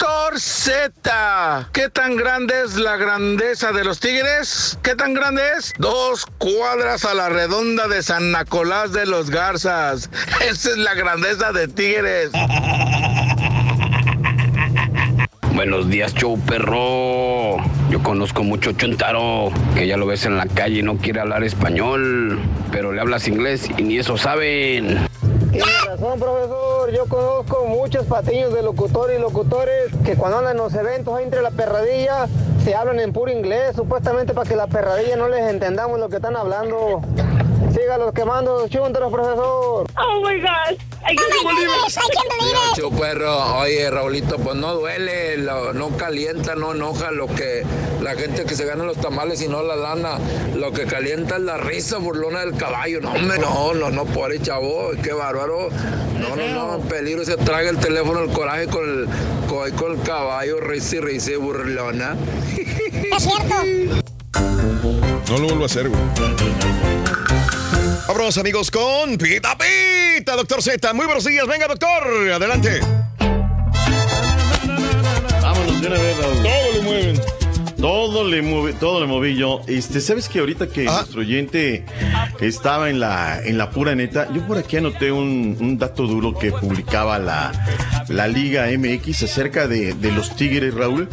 Doctor 0.00 0.34
¿qué 1.72 1.90
tan 1.90 2.16
grande 2.16 2.54
es 2.64 2.76
la 2.76 2.96
grandeza 2.96 3.70
de 3.72 3.84
los 3.84 4.00
tigres? 4.00 4.78
¿Qué 4.82 4.94
tan 4.94 5.12
grande 5.12 5.42
es? 5.58 5.74
Dos 5.78 6.24
cuadras 6.38 7.04
a 7.04 7.12
la 7.12 7.28
redonda 7.28 7.86
de 7.86 8.02
San 8.02 8.32
Nicolás 8.32 8.92
de 8.92 9.04
los 9.04 9.28
Garzas. 9.28 10.08
Esa 10.40 10.70
es 10.70 10.78
la 10.78 10.94
grandeza 10.94 11.52
de 11.52 11.68
tigres. 11.68 12.30
Buenos 15.54 15.90
días, 15.90 16.14
show 16.14 16.40
perro. 16.46 17.58
Yo 17.90 18.02
conozco 18.02 18.42
mucho 18.42 18.72
Chuntaro, 18.72 19.52
que 19.74 19.86
ya 19.86 19.98
lo 19.98 20.06
ves 20.06 20.24
en 20.24 20.38
la 20.38 20.46
calle 20.46 20.78
y 20.78 20.82
no 20.82 20.96
quiere 20.96 21.20
hablar 21.20 21.44
español, 21.44 22.38
pero 22.72 22.92
le 22.92 23.02
hablas 23.02 23.28
inglés 23.28 23.68
y 23.76 23.82
ni 23.82 23.98
eso 23.98 24.16
saben. 24.16 25.06
Tiene 25.50 25.66
razón, 25.84 26.20
profesor. 26.20 26.92
Yo 26.92 27.06
conozco 27.06 27.64
muchos 27.66 28.06
patiños 28.06 28.54
de 28.54 28.62
locutores 28.62 29.18
y 29.18 29.20
locutores 29.20 29.90
que 30.04 30.14
cuando 30.14 30.38
andan 30.38 30.52
en 30.52 30.58
los 30.58 30.74
eventos 30.74 31.20
entre 31.20 31.42
la 31.42 31.50
perradilla 31.50 32.28
se 32.62 32.74
hablan 32.74 33.00
en 33.00 33.12
puro 33.12 33.32
inglés, 33.32 33.74
supuestamente 33.74 34.32
para 34.32 34.48
que 34.48 34.54
la 34.54 34.68
perradilla 34.68 35.16
no 35.16 35.28
les 35.28 35.48
entendamos 35.48 35.98
lo 35.98 36.08
que 36.08 36.16
están 36.16 36.36
hablando. 36.36 37.02
Sígalos 37.72 38.12
quemando 38.14 38.66
chúntaros, 38.68 39.12
profesor. 39.12 39.86
Oh 39.96 40.20
my 40.22 40.36
it. 40.36 40.80
I 41.02 41.14
can't 41.14 41.30
believe 41.44 41.68
it. 41.86 42.76
Show 42.76 42.90
perro, 42.90 43.56
oye 43.58 43.90
Raulito, 43.90 44.36
pues 44.38 44.54
no 44.56 44.74
duele, 44.74 45.38
lo- 45.38 45.72
no 45.72 45.88
calienta, 45.96 46.54
no 46.54 46.72
enoja 46.72 47.10
lo 47.10 47.26
que 47.26 47.64
la 48.02 48.14
gente 48.14 48.44
que 48.44 48.54
se 48.54 48.64
gana 48.64 48.84
los 48.84 48.96
tamales 48.98 49.40
y 49.42 49.48
no 49.48 49.62
la 49.62 49.76
lana, 49.76 50.18
lo 50.56 50.72
que 50.72 50.84
calienta 50.86 51.36
es 51.36 51.42
la 51.42 51.56
risa 51.58 51.98
burlona 51.98 52.40
del 52.40 52.56
caballo. 52.56 53.00
No, 53.00 53.12
hombre, 53.12 53.38
no, 53.38 53.72
no, 53.74 53.90
no, 53.90 54.04
pobre 54.04 54.40
chavo, 54.40 54.90
qué 55.02 55.12
bárbaro. 55.12 55.68
No, 56.18 56.36
no, 56.36 56.76
no, 56.78 56.84
peligro 56.84 57.24
se 57.24 57.36
traga 57.36 57.70
el 57.70 57.78
teléfono, 57.78 58.20
el 58.20 58.30
coraje 58.30 58.66
con 58.66 58.84
el, 58.84 59.08
con, 59.48 59.70
con 59.72 59.92
el 59.92 60.02
caballo, 60.02 60.60
risa 60.60 60.96
y 60.96 61.00
risa 61.00 61.30
y 61.32 61.36
burlona. 61.36 62.16
Es 63.14 63.22
cierto. 63.22 63.54
No 65.30 65.38
lo 65.38 65.44
vuelvo 65.46 65.62
a 65.62 65.66
hacer, 65.66 65.88
güey. 65.88 66.00
Vámonos 68.06 68.38
amigos 68.38 68.70
con 68.70 69.16
Pita 69.16 69.56
Pita, 69.56 70.36
doctor 70.36 70.62
Z. 70.62 70.92
Muy 70.94 71.06
buenos 71.06 71.24
días, 71.24 71.46
venga 71.46 71.66
doctor, 71.68 72.30
adelante. 72.32 72.80
Vámonos 75.40 75.80
de 75.80 75.86
una 75.86 75.98
vez. 75.98 76.16
Todo 76.18 76.72
le 76.74 76.80
mueven. 76.82 77.39
Todo 77.80 78.24
le 78.28 78.42
mueve, 78.42 78.74
todo 78.74 79.00
le 79.00 79.06
moví 79.06 79.36
yo. 79.36 79.62
Este, 79.66 80.00
¿sabes 80.00 80.28
que 80.28 80.40
ahorita 80.40 80.68
que 80.68 80.84
nuestro 80.84 81.20
oyente 81.20 81.86
estaba 82.40 82.90
en 82.90 83.00
la, 83.00 83.40
en 83.42 83.56
la 83.56 83.70
pura 83.70 83.94
neta, 83.94 84.28
yo 84.32 84.46
por 84.46 84.58
aquí 84.58 84.76
anoté 84.76 85.10
un, 85.10 85.56
un 85.58 85.78
dato 85.78 86.06
duro 86.06 86.34
que 86.34 86.52
publicaba 86.52 87.18
la, 87.18 87.52
la 88.08 88.28
Liga 88.28 88.66
MX 88.76 89.22
acerca 89.22 89.66
de, 89.66 89.94
de 89.94 90.12
los 90.12 90.36
Tigres, 90.36 90.74
Raúl. 90.74 91.08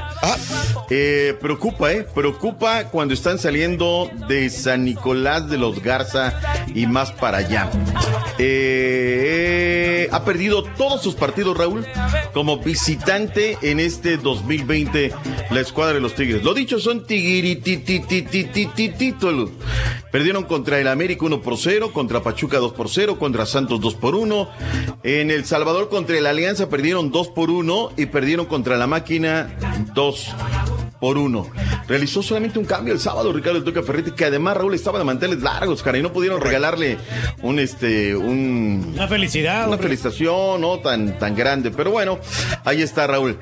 Eh, 0.90 1.36
preocupa, 1.40 1.92
¿eh? 1.92 2.06
Preocupa 2.14 2.86
cuando 2.86 3.14
están 3.14 3.40
saliendo 3.40 4.10
de 4.28 4.50
San 4.50 4.84
Nicolás 4.84 5.50
de 5.50 5.58
los 5.58 5.82
Garza 5.82 6.40
y 6.74 6.86
más 6.88 7.12
para 7.12 7.38
allá. 7.40 7.70
Eh, 8.40 10.08
ha 10.12 10.24
perdido 10.24 10.64
todos 10.64 11.02
sus 11.02 11.16
partidos, 11.16 11.58
Raúl, 11.58 11.86
como 12.34 12.58
visitante 12.58 13.58
en 13.62 13.80
este 13.80 14.18
2020, 14.18 15.12
la 15.52 15.60
escuadra 15.60 15.96
de 15.96 16.02
los 16.02 16.16
Tigres. 16.16 16.44
Lo 16.44 16.54
dichos 16.58 16.84
son 16.84 17.06
títulos. 18.98 19.50
Perdieron 20.12 20.44
contra 20.46 20.80
el 20.80 20.88
América 20.88 21.26
1 21.26 21.42
por 21.42 21.58
0, 21.58 21.94
contra 21.94 22.24
Pachuca 22.24 22.58
2 22.58 22.74
por 22.74 22.90
0, 22.90 23.20
contra 23.20 23.46
Santos 23.46 23.80
2 23.80 23.96
por 23.96 24.16
1. 24.16 24.50
En 25.04 25.32
El 25.32 25.46
Salvador 25.46 25.90
contra 25.90 26.18
el 26.18 26.26
Alianza 26.26 26.70
perdieron 26.70 27.12
2 27.12 27.30
por 27.30 27.50
1 27.50 27.92
y 27.98 28.08
perdieron 28.08 28.46
contra 28.48 28.78
la 28.78 28.88
Máquina 28.88 29.56
2 29.94 30.36
por 31.00 31.18
1. 31.18 31.48
Realizó 31.88 32.22
solamente 32.22 32.60
un 32.60 32.66
cambio 32.66 32.94
el 32.94 33.00
sábado 33.00 33.32
Ricardo 33.32 33.64
Tuca 33.64 33.84
Ferretti, 33.84 34.12
que 34.12 34.26
además 34.26 34.58
Raúl 34.58 34.74
estaba 34.74 35.00
de 35.00 35.06
manteles 35.06 35.42
largos, 35.42 35.84
cara, 35.84 35.98
y 35.98 36.02
no 36.02 36.12
pudieron 36.14 36.42
regalarle 36.42 36.98
un 37.42 37.60
este 37.60 38.16
un 38.16 38.92
Una 38.94 39.08
felicidad. 39.08 39.66
una 39.66 39.76
hombre. 39.76 39.84
felicitación, 39.90 40.62
no 40.62 40.80
tan, 40.80 41.18
tan 41.20 41.36
grande. 41.36 41.72
Pero 41.72 41.92
bueno, 41.92 42.20
ahí 42.66 42.82
está 42.82 43.08
Raúl. 43.08 43.38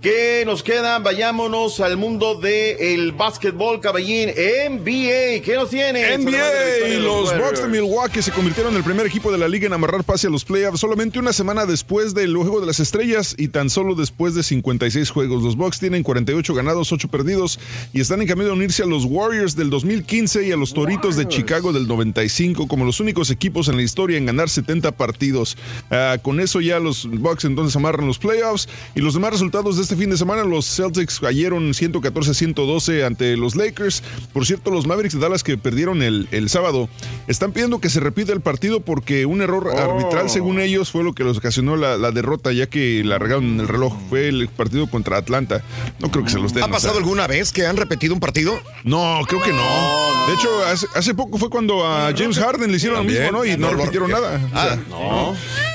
¿Qué 0.00 0.44
nos 0.46 0.62
queda? 0.62 0.98
Vayámonos 0.98 1.80
al 1.80 1.96
mundo 1.96 2.34
del 2.36 3.12
básquetbol, 3.12 3.80
caballín. 3.80 4.30
NBA, 4.30 5.42
¿qué 5.44 5.54
nos 5.56 5.70
tiene? 5.70 6.16
NBA 6.18 6.88
y 6.88 7.00
los 7.00 7.36
Bucks 7.36 7.62
de 7.62 7.68
Milwaukee 7.68 8.22
se 8.22 8.32
convirtieron 8.32 8.72
en 8.72 8.78
el 8.78 8.84
primer 8.84 9.06
equipo 9.06 9.32
de 9.32 9.38
la 9.38 9.48
liga 9.48 9.66
en 9.66 9.72
amarrar 9.72 10.04
pase 10.04 10.26
a 10.26 10.30
los 10.30 10.44
playoffs 10.44 10.80
solamente 10.80 11.18
una 11.18 11.32
semana 11.32 11.66
después 11.66 12.14
del 12.14 12.36
juego 12.36 12.60
de 12.60 12.66
las 12.66 12.80
estrellas 12.80 13.34
y 13.38 13.48
tan 13.48 13.70
solo 13.70 13.94
después 13.94 14.34
de 14.34 14.42
56 14.42 15.10
juegos. 15.10 15.42
Los 15.42 15.56
Bucks 15.56 15.78
tienen 15.78 16.02
48 16.02 16.54
ganados, 16.54 16.88
8 16.96 17.08
perdidos 17.08 17.58
y 17.92 18.00
están 18.00 18.20
en 18.20 18.28
camino 18.28 18.48
de 18.48 18.52
unirse 18.52 18.82
a 18.82 18.86
los 18.86 19.04
Warriors 19.04 19.54
del 19.54 19.70
2015 19.70 20.46
y 20.46 20.52
a 20.52 20.56
los 20.56 20.74
Toritos 20.74 21.16
de 21.16 21.28
Chicago 21.28 21.72
del 21.72 21.86
95 21.86 22.66
como 22.66 22.84
los 22.84 23.00
únicos 23.00 23.30
equipos 23.30 23.68
en 23.68 23.76
la 23.76 23.82
historia 23.82 24.18
en 24.18 24.26
ganar 24.26 24.48
70 24.48 24.92
partidos. 24.92 25.56
Ah, 25.90 26.16
con 26.20 26.40
eso 26.40 26.60
ya 26.60 26.78
los 26.78 27.08
Bucks 27.08 27.44
entonces 27.44 27.76
amarran 27.76 28.06
los 28.06 28.18
playoffs 28.18 28.68
y 28.94 29.00
los 29.00 29.14
demás 29.14 29.32
resultados 29.32 29.76
de 29.76 29.82
este 29.82 29.96
fin 29.96 30.10
de 30.10 30.16
semana 30.16 30.44
los 30.44 30.66
Celtics 30.66 31.20
cayeron 31.20 31.70
114-112 31.72 33.04
ante 33.04 33.36
los 33.36 33.56
Lakers. 33.56 34.02
Por 34.32 34.46
cierto, 34.46 34.70
los 34.70 34.86
Mavericks 34.86 35.14
de 35.14 35.20
Dallas 35.20 35.42
que 35.42 35.56
perdieron 35.56 36.02
el, 36.02 36.28
el 36.30 36.48
sábado 36.48 36.88
están 37.26 37.52
pidiendo 37.52 37.80
que 37.80 37.90
se 37.90 38.00
repita 38.00 38.32
el 38.32 38.40
partido 38.40 38.80
porque 38.80 39.26
un 39.26 39.42
error 39.42 39.68
arbitral 39.76 40.30
según 40.30 40.60
ellos 40.60 40.90
fue 40.90 41.04
lo 41.04 41.14
que 41.14 41.24
les 41.24 41.38
ocasionó 41.38 41.76
la, 41.76 41.96
la 41.96 42.10
derrota 42.10 42.52
ya 42.52 42.66
que 42.66 43.02
la 43.04 43.18
regaron 43.18 43.44
en 43.44 43.60
el 43.60 43.68
reloj. 43.68 43.94
Fue 44.08 44.28
el 44.28 44.48
partido 44.48 44.88
contra 44.88 45.16
Atlanta. 45.16 45.62
No 45.98 46.10
creo 46.10 46.24
que 46.24 46.30
se 46.30 46.38
los 46.38 46.52
den. 46.52 46.64
¿Ha 46.64 46.66
o 46.66 46.80
pasado 46.86 46.98
alguna 46.98 47.26
vez 47.26 47.52
que 47.52 47.66
han 47.66 47.76
repetido 47.76 48.14
un 48.14 48.20
partido? 48.20 48.58
No, 48.84 49.20
creo 49.28 49.42
que 49.42 49.52
no. 49.52 50.26
De 50.28 50.34
hecho, 50.34 50.64
hace, 50.66 50.86
hace 50.94 51.14
poco 51.14 51.38
fue 51.38 51.50
cuando 51.50 51.86
a 51.86 52.12
James 52.16 52.38
Harden 52.38 52.70
le 52.70 52.76
hicieron 52.76 52.98
lo 52.98 53.04
mismo, 53.04 53.30
¿no? 53.32 53.44
Y 53.44 53.50
no, 53.56 53.66
No 53.68 53.72
lo- 53.72 53.78
repitieron 53.78 54.10
nada. 54.10 54.40
O 54.46 54.50
sea, 54.50 54.72
Ah, 54.72 54.76
no. 54.88 55.34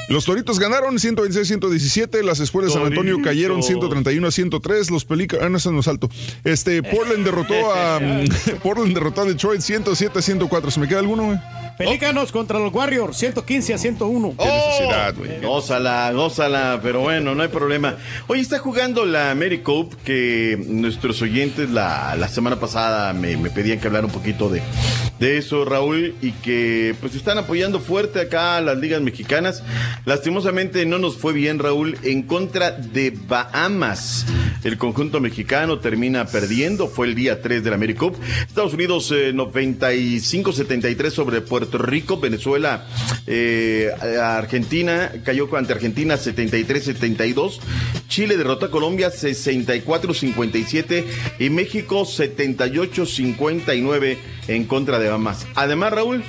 Los 0.10 0.26
Toritos 0.26 0.60
ganaron 0.60 0.98
126-117, 1.00 2.22
las 2.24 2.40
escuelas 2.42 2.74
de 2.74 2.80
San 2.80 2.88
Antonio 2.88 3.18
cayeron 3.24 3.64
131 3.64 4.28
a 4.28 4.32
103, 4.32 4.92
los 4.92 5.06
Pelicans, 5.06 5.42
ah, 5.44 5.50
no, 5.50 5.58
eso 5.58 5.72
no 5.72 5.80
es 5.80 5.88
alto. 5.88 6.10
Este, 6.44 6.84
Portland 6.84 7.24
derrotó 7.24 7.74
a 7.74 8.00
Portland 8.64 8.94
derrotó 8.94 9.22
a 9.22 9.26
Detroit 9.26 9.62
107 9.62 10.20
a 10.20 10.22
104. 10.22 10.72
¿Se 10.72 10.80
me 10.80 10.88
queda 10.88 11.00
alguno, 11.00 11.24
güey? 11.28 11.38
Pelícanos 11.86 12.32
contra 12.32 12.60
los 12.60 12.74
Warriors, 12.74 13.18
115 13.18 13.74
a 13.74 13.78
101. 13.78 14.36
Qué 14.38 14.46
necesidad, 14.46 15.16
güey. 15.16 15.42
Gózala, 15.42 16.12
gózala, 16.12 16.80
pero 16.82 17.02
bueno, 17.02 17.34
no 17.34 17.42
hay 17.42 17.50
problema. 17.50 17.98
Hoy 18.28 18.40
está 18.40 18.60
jugando 18.60 19.06
la 19.06 19.34
Mary 19.36 19.60
Cope, 19.60 19.96
que 20.04 20.64
nuestros 20.68 21.22
oyentes 21.22 21.70
la, 21.70 22.16
la 22.16 22.28
semana 22.28 22.60
pasada 22.60 23.14
me, 23.14 23.36
me 23.38 23.50
pedían 23.50 23.80
que 23.80 23.88
hablara 23.88 24.06
un 24.06 24.12
poquito 24.12 24.50
de, 24.50 24.62
de 25.22 25.38
eso, 25.38 25.64
Raúl, 25.66 26.16
y 26.20 26.32
que 26.32 26.96
pues 27.00 27.14
están 27.14 27.38
apoyando 27.38 27.80
fuerte 27.80 28.20
acá 28.20 28.60
las 28.60 28.80
ligas 28.80 29.02
mexicanas. 29.02 29.62
Lastimosamente 30.04 30.84
no 30.88 30.98
nos 30.98 31.16
fue 31.16 31.32
bien, 31.32 31.60
Raúl, 31.60 31.96
en 32.02 32.24
contra 32.24 32.72
de 32.72 33.16
Bahamas. 33.28 34.26
El 34.64 34.80
conjunto 34.80 35.20
mexicano 35.20 35.78
termina 35.78 36.26
perdiendo, 36.26 36.88
fue 36.88 37.06
el 37.06 37.14
día 37.14 37.40
3 37.40 37.64
de 37.64 37.70
la 37.70 37.76
AmeriCup. 37.76 38.16
Estados 38.48 38.74
Unidos 38.74 39.12
eh, 39.12 39.32
95-73 39.32 41.12
sobre 41.12 41.42
Puerto 41.42 41.78
Rico, 41.78 42.20
Venezuela, 42.20 42.88
eh, 43.28 43.92
Argentina 44.20 45.12
cayó 45.24 45.56
ante 45.56 45.74
Argentina 45.74 46.16
73-72, 46.16 47.60
Chile 48.08 48.38
derrotó 48.38 48.66
a 48.66 48.72
Colombia 48.72 49.12
64-57 49.12 51.06
y 51.38 51.52
México 51.52 52.06
78-59 52.06 54.18
en 54.48 54.66
contra 54.66 54.98
de 54.98 55.11
Bahamas. 55.12 55.48
Además, 55.56 55.94
Raúl, 55.94 56.24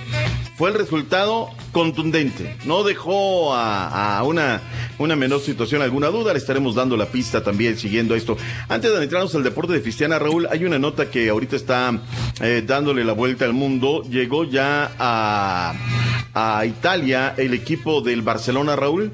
fue 0.56 0.70
el 0.70 0.76
resultado 0.76 1.48
contundente. 1.72 2.56
No 2.64 2.82
dejó 2.84 3.54
a, 3.54 4.22
una, 4.24 4.60
una 4.98 5.16
menor 5.16 5.40
situación 5.40 5.82
alguna 5.82 6.08
duda. 6.08 6.32
Le 6.32 6.38
estaremos 6.38 6.74
dando 6.74 6.96
la 6.96 7.06
pista 7.06 7.42
también 7.42 7.78
siguiendo 7.78 8.14
esto. 8.14 8.36
Antes 8.68 8.90
de 8.90 8.96
adentrarnos 8.96 9.34
al 9.34 9.42
deporte 9.42 9.72
de 9.72 9.82
Cristiana, 9.82 10.18
Raúl, 10.18 10.46
hay 10.50 10.64
una 10.64 10.78
nota 10.78 11.10
que 11.10 11.28
ahorita 11.28 11.56
está 11.56 12.00
eh, 12.40 12.62
dándole 12.66 13.04
la 13.04 13.12
vuelta 13.12 13.44
al 13.44 13.54
mundo. 13.54 14.02
Llegó 14.08 14.44
ya 14.44 14.92
a 14.98 16.64
Italia 16.66 17.34
el 17.36 17.54
equipo 17.54 18.00
del 18.00 18.22
Barcelona, 18.22 18.76
Raúl. 18.76 19.12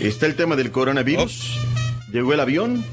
Está 0.00 0.26
el 0.26 0.34
tema 0.34 0.56
del 0.56 0.70
coronavirus. 0.70 1.58
Llegó 2.12 2.34
el 2.34 2.40
avión. 2.40 2.84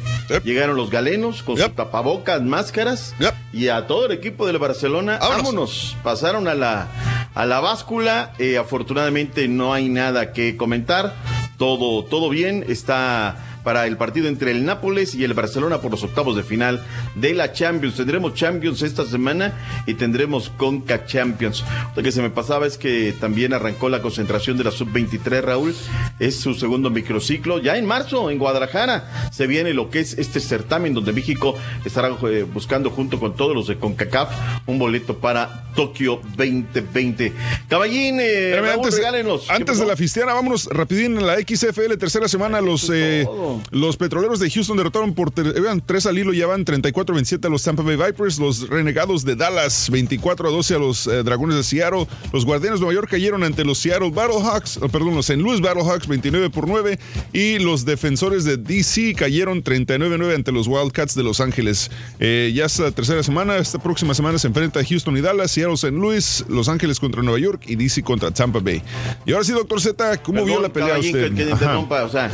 Llegaron 0.44 0.78
los 0.78 0.90
galenos 0.90 1.44
con 1.44 1.58
sus 1.58 1.76
tapabocas, 1.76 2.41
máscaras. 2.41 3.16
Y 3.52 3.68
a 3.68 3.86
todo 3.88 4.06
el 4.06 4.12
equipo 4.14 4.48
del 4.48 4.60
Barcelona, 4.60 5.18
vámonos. 5.20 5.98
Pasaron 6.04 6.48
a 6.48 6.56
la, 6.56 6.88
a 7.36 7.46
la 7.46 7.60
báscula. 7.60 8.34
Eh, 8.40 8.58
afortunadamente 8.58 9.48
no 9.48 9.74
hay 9.74 9.90
nada 9.90 10.32
que 10.32 10.56
comentar. 10.56 11.16
Todo, 11.58 12.06
todo 12.06 12.30
bien. 12.30 12.64
Está 12.70 13.49
para 13.70 13.86
el 13.86 13.98
partido 13.98 14.28
entre 14.28 14.50
el 14.50 14.66
Nápoles 14.66 15.14
y 15.14 15.24
el 15.24 15.36
Barcelona 15.36 15.80
por 15.80 15.91
los 15.91 16.02
octavos 16.02 16.36
de 16.36 16.41
final 16.41 16.84
de 17.14 17.36
la 17.36 17.54
Champions. 17.54 17.98
Tendremos 17.98 18.34
Champions 18.34 18.82
esta 18.82 19.06
semana 19.06 19.54
y 19.86 19.94
tendremos 19.94 20.50
Conca 20.58 21.06
Champions. 21.06 21.64
Lo 21.96 22.02
que 22.02 22.12
se 22.12 22.24
me 22.24 22.32
pasaba 22.32 22.66
es 22.66 22.80
que 22.80 23.14
también 23.20 23.54
arrancó 23.54 23.88
la 23.90 24.02
concentración 24.02 24.58
de 24.58 24.64
la 24.64 24.72
Sub-23, 24.72 25.41
Raúl. 25.44 25.76
Es 26.18 26.40
su 26.40 26.56
segundo 26.56 26.90
microciclo. 26.90 27.60
Ya 27.60 27.78
en 27.78 27.86
marzo, 27.86 28.32
en 28.32 28.40
Guadalajara, 28.40 29.30
se 29.32 29.46
viene 29.46 29.76
lo 29.76 29.91
que 29.91 30.00
es 30.00 30.18
este 30.18 30.40
certamen 30.40 30.96
donde 30.96 31.14
México 31.14 31.56
estará 31.86 32.10
eh, 32.24 32.48
buscando 32.52 32.90
junto 32.90 33.20
con 33.20 33.36
todos 33.36 33.54
los 33.54 33.68
de 33.68 33.78
CONCACAF 33.78 34.32
un 34.66 34.80
boleto 34.80 35.20
para 35.20 35.66
Tokio 35.76 36.22
2020. 36.36 37.34
Caballín, 37.68 38.18
eh, 38.20 38.54
Raúl, 38.56 38.70
antes, 38.70 38.96
regálenos. 38.96 39.46
¿Qué 39.46 39.54
antes 39.54 39.78
de 39.78 39.86
la 39.86 39.96
fistiana, 39.96 40.34
vámonos 40.34 40.66
rapidín 40.72 41.20
en 41.20 41.28
la 41.28 41.36
XFL, 41.36 41.98
tercera 42.00 42.28
semana, 42.28 42.62
los, 42.62 42.90
eh, 42.91 43.28
los 43.72 43.98
petroleros 43.98 44.40
de 44.40 44.49
Houston 44.49 44.77
derrotaron 44.77 45.14
por 45.14 45.31
ter- 45.31 45.53
eran 45.57 45.81
tres 45.86 46.06
al 46.06 46.18
hilo, 46.18 46.34
ya 46.34 46.48
van 46.48 46.65
34-27 46.65 47.45
a 47.45 47.49
los 47.49 47.64
Tampa 47.64 47.84
Bay 47.84 47.95
Vipers, 47.95 48.40
los 48.40 48.68
renegados 48.69 49.26
de 49.26 49.36
Dallas 49.36 49.91
24-12 49.91 50.76
a 50.76 50.80
los 50.80 51.07
eh, 51.07 51.23
dragones 51.23 51.56
de 51.57 51.64
Seattle, 51.64 52.07
los 52.34 52.45
guardianes 52.45 52.80
de 52.80 52.86
Nueva 52.86 52.95
York 52.95 53.10
cayeron 53.10 53.44
ante 53.44 53.64
los 53.64 53.77
Seattle 53.77 54.11
Battlehawks, 54.11 54.77
oh, 54.81 54.90
perdón, 54.90 55.15
los 55.15 55.30
St. 55.30 55.41
Louis 55.41 55.61
Battlehawks 55.61 56.07
29 56.07 56.49
por 56.49 56.68
9 56.68 56.99
y 57.34 57.60
los 57.60 57.86
defensores 57.86 58.44
de 58.44 58.57
DC 58.57 59.14
cayeron 59.15 59.64
39-9 59.64 60.36
ante 60.36 60.52
los 60.52 60.68
Wildcats 60.68 61.15
de 61.15 61.23
Los 61.23 61.40
Ángeles. 61.40 61.90
Eh, 62.19 62.52
ya 62.53 62.65
esta 62.65 62.91
tercera 62.91 63.23
semana, 63.23 63.57
esta 63.57 63.80
próxima 63.80 64.14
semana 64.14 64.38
se 64.38 64.48
enfrenta 64.48 64.84
Houston 64.84 65.18
y 65.18 65.22
Dallas, 65.22 65.52
Seattle, 65.52 65.73
St. 65.76 65.91
Louis, 65.91 66.45
Los 66.48 66.69
Ángeles 66.69 66.99
contra 66.99 67.22
Nueva 67.22 67.40
York 67.40 67.64
y 67.68 67.76
DC 67.76 68.03
contra 68.03 68.31
Tampa 68.31 68.60
Bay. 68.60 68.81
Y 69.26 69.31
ahora 69.31 69.44
sí, 69.44 69.52
doctor 69.52 69.81
Z, 69.81 70.18
¿cómo 70.23 70.44
vio 70.45 70.61
la 70.61 70.69
pelea 70.69 70.99
usted? 70.99 71.30
Que, 71.34 71.45
que 71.45 71.45
te 71.45 71.53
o 71.53 72.10
sea, 72.10 72.31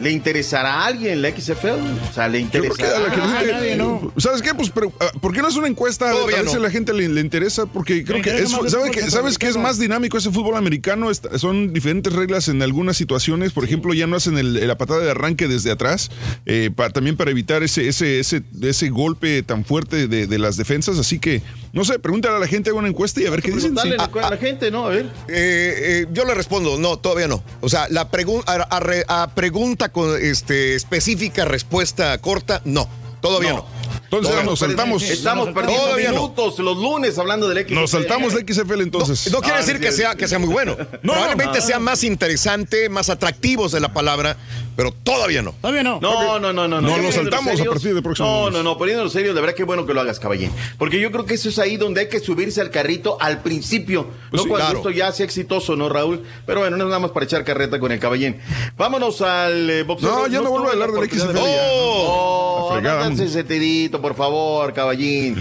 ¿le 0.00 0.10
interesará 0.10 0.74
a 0.82 0.86
alguien 0.86 1.22
la 1.22 1.30
XFL? 1.30 1.68
O 2.10 2.12
sea, 2.14 2.28
¿le 2.28 2.40
interesará? 2.40 2.96
a 2.96 3.00
la 3.00 3.10
gente- 3.10 3.78
¿Sabes 4.16 4.42
qué? 4.42 4.54
Pues, 4.54 4.70
pero, 4.70 4.92
ah, 5.00 5.10
¿por 5.20 5.32
qué 5.32 5.42
no 5.42 5.48
es 5.48 5.56
una 5.56 5.68
encuesta? 5.68 6.10
Todavía 6.10 6.36
a 6.38 6.40
veces 6.40 6.54
no. 6.54 6.60
a 6.60 6.62
la 6.64 6.70
gente 6.70 6.92
le, 6.92 7.08
le 7.08 7.20
interesa 7.20 7.66
porque 7.66 8.04
creo 8.04 8.22
que 8.22 8.30
interesa 8.30 8.44
es, 8.44 8.52
más 8.52 8.62
el 8.64 8.70
¿sabe 8.70 8.82
fútbol 8.88 9.04
que, 9.04 9.10
¿sabes 9.10 9.38
que 9.38 9.48
es 9.48 9.56
más 9.56 9.78
dinámico 9.78 10.18
ese 10.18 10.30
fútbol 10.30 10.56
americano? 10.56 11.08
Son 11.36 11.72
diferentes 11.72 12.12
reglas 12.12 12.48
en 12.48 12.62
algunas 12.62 12.96
situaciones. 12.96 13.52
Por 13.52 13.64
ejemplo, 13.64 13.92
ya 13.94 14.06
no 14.06 14.16
hacen 14.16 14.38
el- 14.38 14.66
la 14.66 14.76
patada 14.78 15.00
de 15.00 15.10
arranque 15.10 15.48
desde 15.48 15.70
atrás, 15.70 16.10
eh, 16.46 16.70
pa- 16.74 16.90
también 16.90 17.16
para 17.16 17.30
evitar 17.30 17.62
ese, 17.62 17.88
ese, 17.88 18.20
ese, 18.20 18.42
ese 18.62 18.88
golpe 18.90 19.42
tan 19.42 19.64
fuerte 19.64 20.08
de, 20.08 20.26
de 20.26 20.38
las 20.38 20.56
defensas. 20.56 20.98
Así 20.98 21.18
que, 21.18 21.42
no 21.72 21.84
sé, 21.84 21.98
pregúntale 21.98 22.36
a 22.36 22.38
la 22.38 22.46
gente, 22.46 22.70
haga 22.70 22.78
una 22.78 22.88
encuesta 22.88 23.20
y 23.20 23.26
a 23.26 23.30
ver 23.30 23.42
qué 23.42 23.50
dicen. 23.52 23.76
Sí. 23.80 23.90
a 24.22 24.30
la 24.30 24.36
gente, 24.36 24.70
¿no? 24.70 24.86
A 24.86 24.90
ver. 24.90 25.06
Eh, 25.28 25.74
eh, 26.02 26.06
yo 26.12 26.24
le 26.24 26.34
respondo, 26.34 26.78
no, 26.78 26.98
todavía 26.98 27.28
no. 27.28 27.42
O 27.60 27.68
sea, 27.68 27.86
la 27.90 28.10
pregun- 28.10 28.42
a, 28.46 28.52
a 28.54 28.80
re- 28.80 29.04
a 29.08 29.30
pregunta 29.34 29.89
con 29.92 30.20
este, 30.20 30.74
específica, 30.74 31.44
respuesta 31.44 32.16
corta, 32.18 32.60
no, 32.64 32.88
todavía 33.20 33.52
no. 33.54 33.66
Entonces 34.10 34.34
nos 34.36 34.44
no. 34.44 34.56
saltamos. 34.56 35.02
Estamos 35.02 35.48
perdiendo 35.50 35.84
Todavía 35.84 36.08
no. 36.10 36.22
minutos 36.22 36.58
los 36.58 36.76
lunes 36.76 37.16
hablando 37.18 37.48
del 37.48 37.64
XFL. 37.64 37.74
Nos 37.74 37.90
saltamos 37.90 38.34
de 38.34 38.52
XFL 38.52 38.80
entonces. 38.82 39.30
No 39.32 39.40
quiere 39.40 39.58
Ah, 39.58 39.60
decir 39.60 39.76
sí, 39.76 39.82
que 39.82 39.90
sí. 39.92 39.98
sea, 39.98 40.14
que 40.16 40.26
sea 40.26 40.38
muy 40.38 40.48
bueno. 40.48 40.76
Probablemente 41.02 41.60
sea 41.60 41.78
más 41.78 42.02
interesante, 42.02 42.88
más 42.88 43.08
atractivos 43.10 43.70
de 43.72 43.80
la 43.80 43.92
palabra, 43.92 44.36
pero 44.76 44.90
todavía 44.92 45.42
no. 45.42 45.54
Todavía 45.60 45.82
no. 45.84 46.00
No, 46.00 46.38
no, 46.40 46.52
no, 46.52 46.66
no. 46.66 46.80
No, 46.80 46.88
lo 46.88 46.94
Poniéndonos 46.94 47.14
saltamos 47.14 47.60
a 47.60 47.64
partir 47.64 47.94
del 47.94 48.02
próximo 48.02 48.28
No, 48.28 48.50
no, 48.50 48.62
no, 48.62 48.76
poniéndonos 48.78 49.12
serios, 49.12 49.34
de 49.34 49.40
verdad 49.40 49.54
que 49.54 49.64
bueno 49.64 49.86
que 49.86 49.94
lo 49.94 50.00
hagas, 50.00 50.18
caballín. 50.18 50.50
Porque 50.78 50.98
yo 51.00 51.12
creo 51.12 51.24
que 51.26 51.34
eso 51.34 51.48
es 51.48 51.58
ahí 51.58 51.76
donde 51.76 52.00
hay 52.02 52.08
que 52.08 52.18
subirse 52.20 52.60
al 52.60 52.70
carrito 52.70 53.16
al 53.20 53.42
principio. 53.42 54.08
Pues 54.30 54.40
no 54.40 54.42
sí, 54.42 54.48
cuando 54.48 54.66
claro. 54.66 54.78
esto 54.78 54.90
ya 54.90 55.12
sea 55.12 55.24
exitoso, 55.24 55.76
¿no, 55.76 55.88
Raúl? 55.88 56.22
Pero 56.46 56.60
bueno, 56.60 56.76
no 56.76 56.84
es 56.84 56.88
nada 56.88 56.98
más 57.00 57.10
para 57.12 57.26
echar 57.26 57.44
carreta 57.44 57.78
con 57.78 57.92
el 57.92 58.00
caballín. 58.00 58.38
Vámonos 58.76 59.20
al 59.20 59.70
eh, 59.70 59.82
boxeo. 59.84 60.10
No, 60.10 60.26
ya 60.26 60.40
no 60.40 60.50
vuelvo 60.50 60.68
a 60.68 60.72
hablar 60.72 60.90
del 60.90 61.08
XFL 61.10 61.34
ya. 61.36 61.40
Oh, 61.42 62.70
Por 64.00 64.14
favor, 64.16 64.72
caballín. 64.72 65.36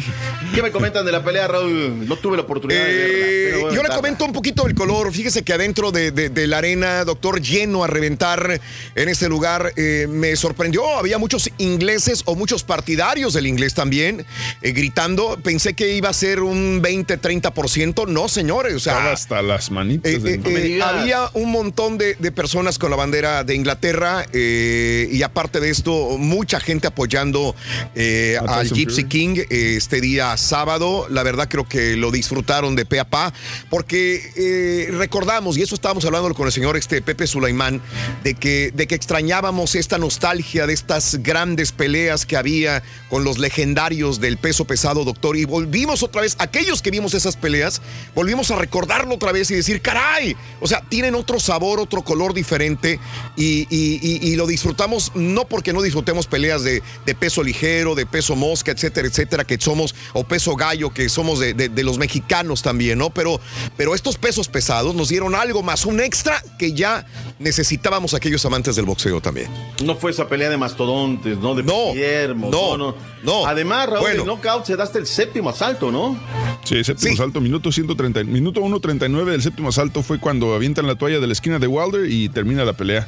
¿Qué 0.54 0.62
me 0.62 0.72
comentan 0.72 1.06
de 1.06 1.12
la 1.12 1.24
pelea, 1.24 1.48
Raúl? 1.48 2.08
No 2.08 2.16
tuve 2.18 2.36
la 2.38 2.44
oportunidad 2.44 2.84
de 2.86 2.94
verla. 2.94 3.18
Eh, 3.28 3.50
pero 3.52 3.74
yo 3.74 3.84
le 3.84 3.90
comento 3.90 4.26
un 4.26 4.34
poquito 4.34 4.64
del 4.64 4.76
color. 4.76 5.12
Fíjese 5.14 5.44
que 5.44 5.54
adentro 5.54 5.92
de, 5.92 6.12
de- 6.12 6.30
de 6.30 6.48
la 6.48 6.58
arena, 6.60 7.04
doctor, 7.06 7.42
lleno 7.42 7.84
a 7.84 7.88
reventar 7.88 8.60
en 8.96 9.10
este 9.10 9.28
lugar, 9.30 9.74
eh, 9.76 10.08
me 10.10 10.36
sorprendió. 10.36 10.88
Había 10.98 11.18
muchos 11.18 11.50
ingleses 11.58 12.24
o 12.26 12.36
muchos 12.36 12.64
partidarios 12.64 13.34
del 13.34 13.48
inglés 13.48 13.74
también 13.74 14.26
eh, 14.62 14.72
gritando. 14.72 15.38
Pensé 15.44 15.74
que 15.74 15.94
iba 15.96 16.10
a 16.10 16.14
ser 16.14 16.42
un 16.42 16.82
20-30%. 16.82 18.08
No, 18.08 18.28
señores. 18.28 18.74
O 18.76 18.80
sea, 18.80 18.94
Estaba 18.94 19.12
hasta 19.14 19.42
las 19.42 19.72
manitas. 19.72 20.12
eh, 20.12 20.20
de- 20.20 20.34
eh, 20.36 20.42
eh, 20.78 20.82
había 20.84 21.30
un 21.34 21.52
montón 21.52 21.98
de, 21.98 22.16
de 22.16 22.32
personas 22.32 22.78
con 22.80 22.90
la 22.92 22.98
bandera 22.98 23.44
de 23.44 23.56
Inglaterra 23.56 24.26
eh, 24.34 25.08
y 25.12 25.22
aparte 25.24 25.60
de 25.60 25.70
esto, 25.70 26.18
mucha 26.18 26.60
gente 26.60 26.88
apoyando 26.88 27.56
eh, 27.96 28.38
A 28.40 28.44
al 28.58 28.70
Gypsy. 28.72 29.04
King 29.06 29.36
eh, 29.50 29.76
este 29.78 30.02
día 30.02 30.36
sábado. 30.38 31.08
La 31.10 31.24
verdad 31.24 31.48
creo 31.50 31.68
que 31.68 31.96
lo 31.96 32.12
disfrutaron 32.12 32.76
de 32.76 32.86
pe 32.86 33.00
a 33.00 33.06
pa 33.10 33.34
porque 33.70 34.32
eh, 34.36 34.92
recordamos, 34.92 35.58
y 35.58 35.62
eso 35.62 35.76
estábamos 35.76 36.06
hablando 36.06 36.34
con 36.34 36.46
el 36.48 36.52
señor 36.54 36.78
este 36.78 37.02
Pepe 37.02 37.28
Sulaimán, 37.28 37.82
de 38.24 38.36
que, 38.36 38.72
de 38.74 38.88
que 38.88 38.96
extrañábamos 38.96 39.76
esta 39.76 39.98
nostalgia 39.98 40.68
de 40.68 40.74
estas 40.74 41.22
grandes 41.24 41.72
peleas 41.72 42.26
que 42.26 42.38
había 42.38 42.84
con 43.10 43.24
los 43.24 43.38
legendarios 43.38 44.20
del 44.20 44.38
peso 44.38 44.66
pesado, 44.66 45.04
doctor, 45.06 45.38
y 45.38 45.46
volvimos 45.46 46.04
otra 46.04 46.22
vez, 46.22 46.36
aquellos 46.40 46.82
que 46.82 46.92
vimos 46.92 47.14
esas 47.14 47.36
peleas, 47.36 47.82
volvimos 48.16 48.52
a 48.52 48.56
recordarlo 48.56 49.16
otra 49.16 49.32
vez 49.32 49.50
y 49.52 49.56
decir, 49.56 49.82
caray, 49.82 50.36
o 50.60 50.68
sea, 50.68 50.82
tienen 50.90 51.16
otro 51.16 51.40
sabor, 51.40 51.80
otro 51.80 52.02
color 52.04 52.34
diferente 52.34 53.00
y, 53.36 53.68
y- 53.70 54.00
y- 54.02 54.30
y 54.32 54.36
lo 54.36 54.48
disfrutamos 54.48 55.12
no 55.16 55.46
porque 55.48 55.74
no 55.74 55.82
disfrutemos 55.82 56.28
peleas 56.28 56.64
de, 56.64 56.82
de 57.06 57.16
peso 57.16 57.44
ligero, 57.44 57.96
de 57.96 58.06
peso 58.06 58.36
mosca, 58.40 58.72
etcétera, 58.72 59.08
etcétera, 59.08 59.44
que 59.44 59.58
somos, 59.60 59.94
o 60.14 60.24
peso 60.24 60.56
gallo, 60.56 60.90
que 60.92 61.08
somos 61.10 61.40
de, 61.40 61.54
de- 61.54 61.70
de 61.70 61.84
los 61.84 61.98
mexicanos 62.00 62.64
también, 62.64 62.98
¿no? 62.98 63.12
Pero, 63.12 63.40
pero 63.78 63.94
estos 63.94 64.18
pesos 64.18 64.48
pesados 64.48 64.96
nos 64.96 65.10
dieron 65.10 65.36
algo 65.36 65.62
más, 65.62 65.86
un 65.86 66.00
extra 66.00 66.42
que 66.58 66.74
ya 66.74 67.06
necesitábamos 67.38 68.14
aquellos 68.14 68.44
amantes 68.46 68.76
del 68.76 68.86
boxeo 68.86 69.22
también. 69.22 69.48
No 69.84 69.96
fue 69.96 70.12
esa 70.12 70.28
pelea 70.28 70.50
de 70.50 70.58
mastodontes, 70.58 71.38
¿no? 71.38 71.54
De 71.56 71.64
No, 71.64 71.92
Guillermo. 71.94 72.50
no, 72.52 72.78
no, 72.78 72.96
no. 73.24 73.46
Además, 73.46 73.88
Raúl, 73.88 74.02
Bueno. 74.02 74.22
el 74.22 74.28
knockout 74.28 74.66
se 74.66 74.76
da 74.76 74.84
hasta 74.84 74.98
el 75.00 75.06
séptimo 75.08 75.50
asalto, 75.50 75.92
¿no? 75.92 76.20
Sí, 76.64 76.84
séptimo 76.84 77.10
Sí. 77.10 77.14
asalto, 77.16 77.42
minuto 77.42 77.72
130, 77.72 78.24
minuto 78.24 78.62
1.39 78.62 79.32
del 79.32 79.42
séptimo 79.42 79.70
asalto 79.70 80.04
fue 80.04 80.20
cuando 80.20 80.54
avientan 80.54 80.88
la 80.88 80.96
toalla 80.96 81.20
de 81.20 81.28
la 81.28 81.34
esquina 81.34 81.60
de 81.60 81.68
Wilder 81.68 82.10
y 82.12 82.30
termina 82.30 82.64
la 82.66 82.74
pelea. 82.74 83.08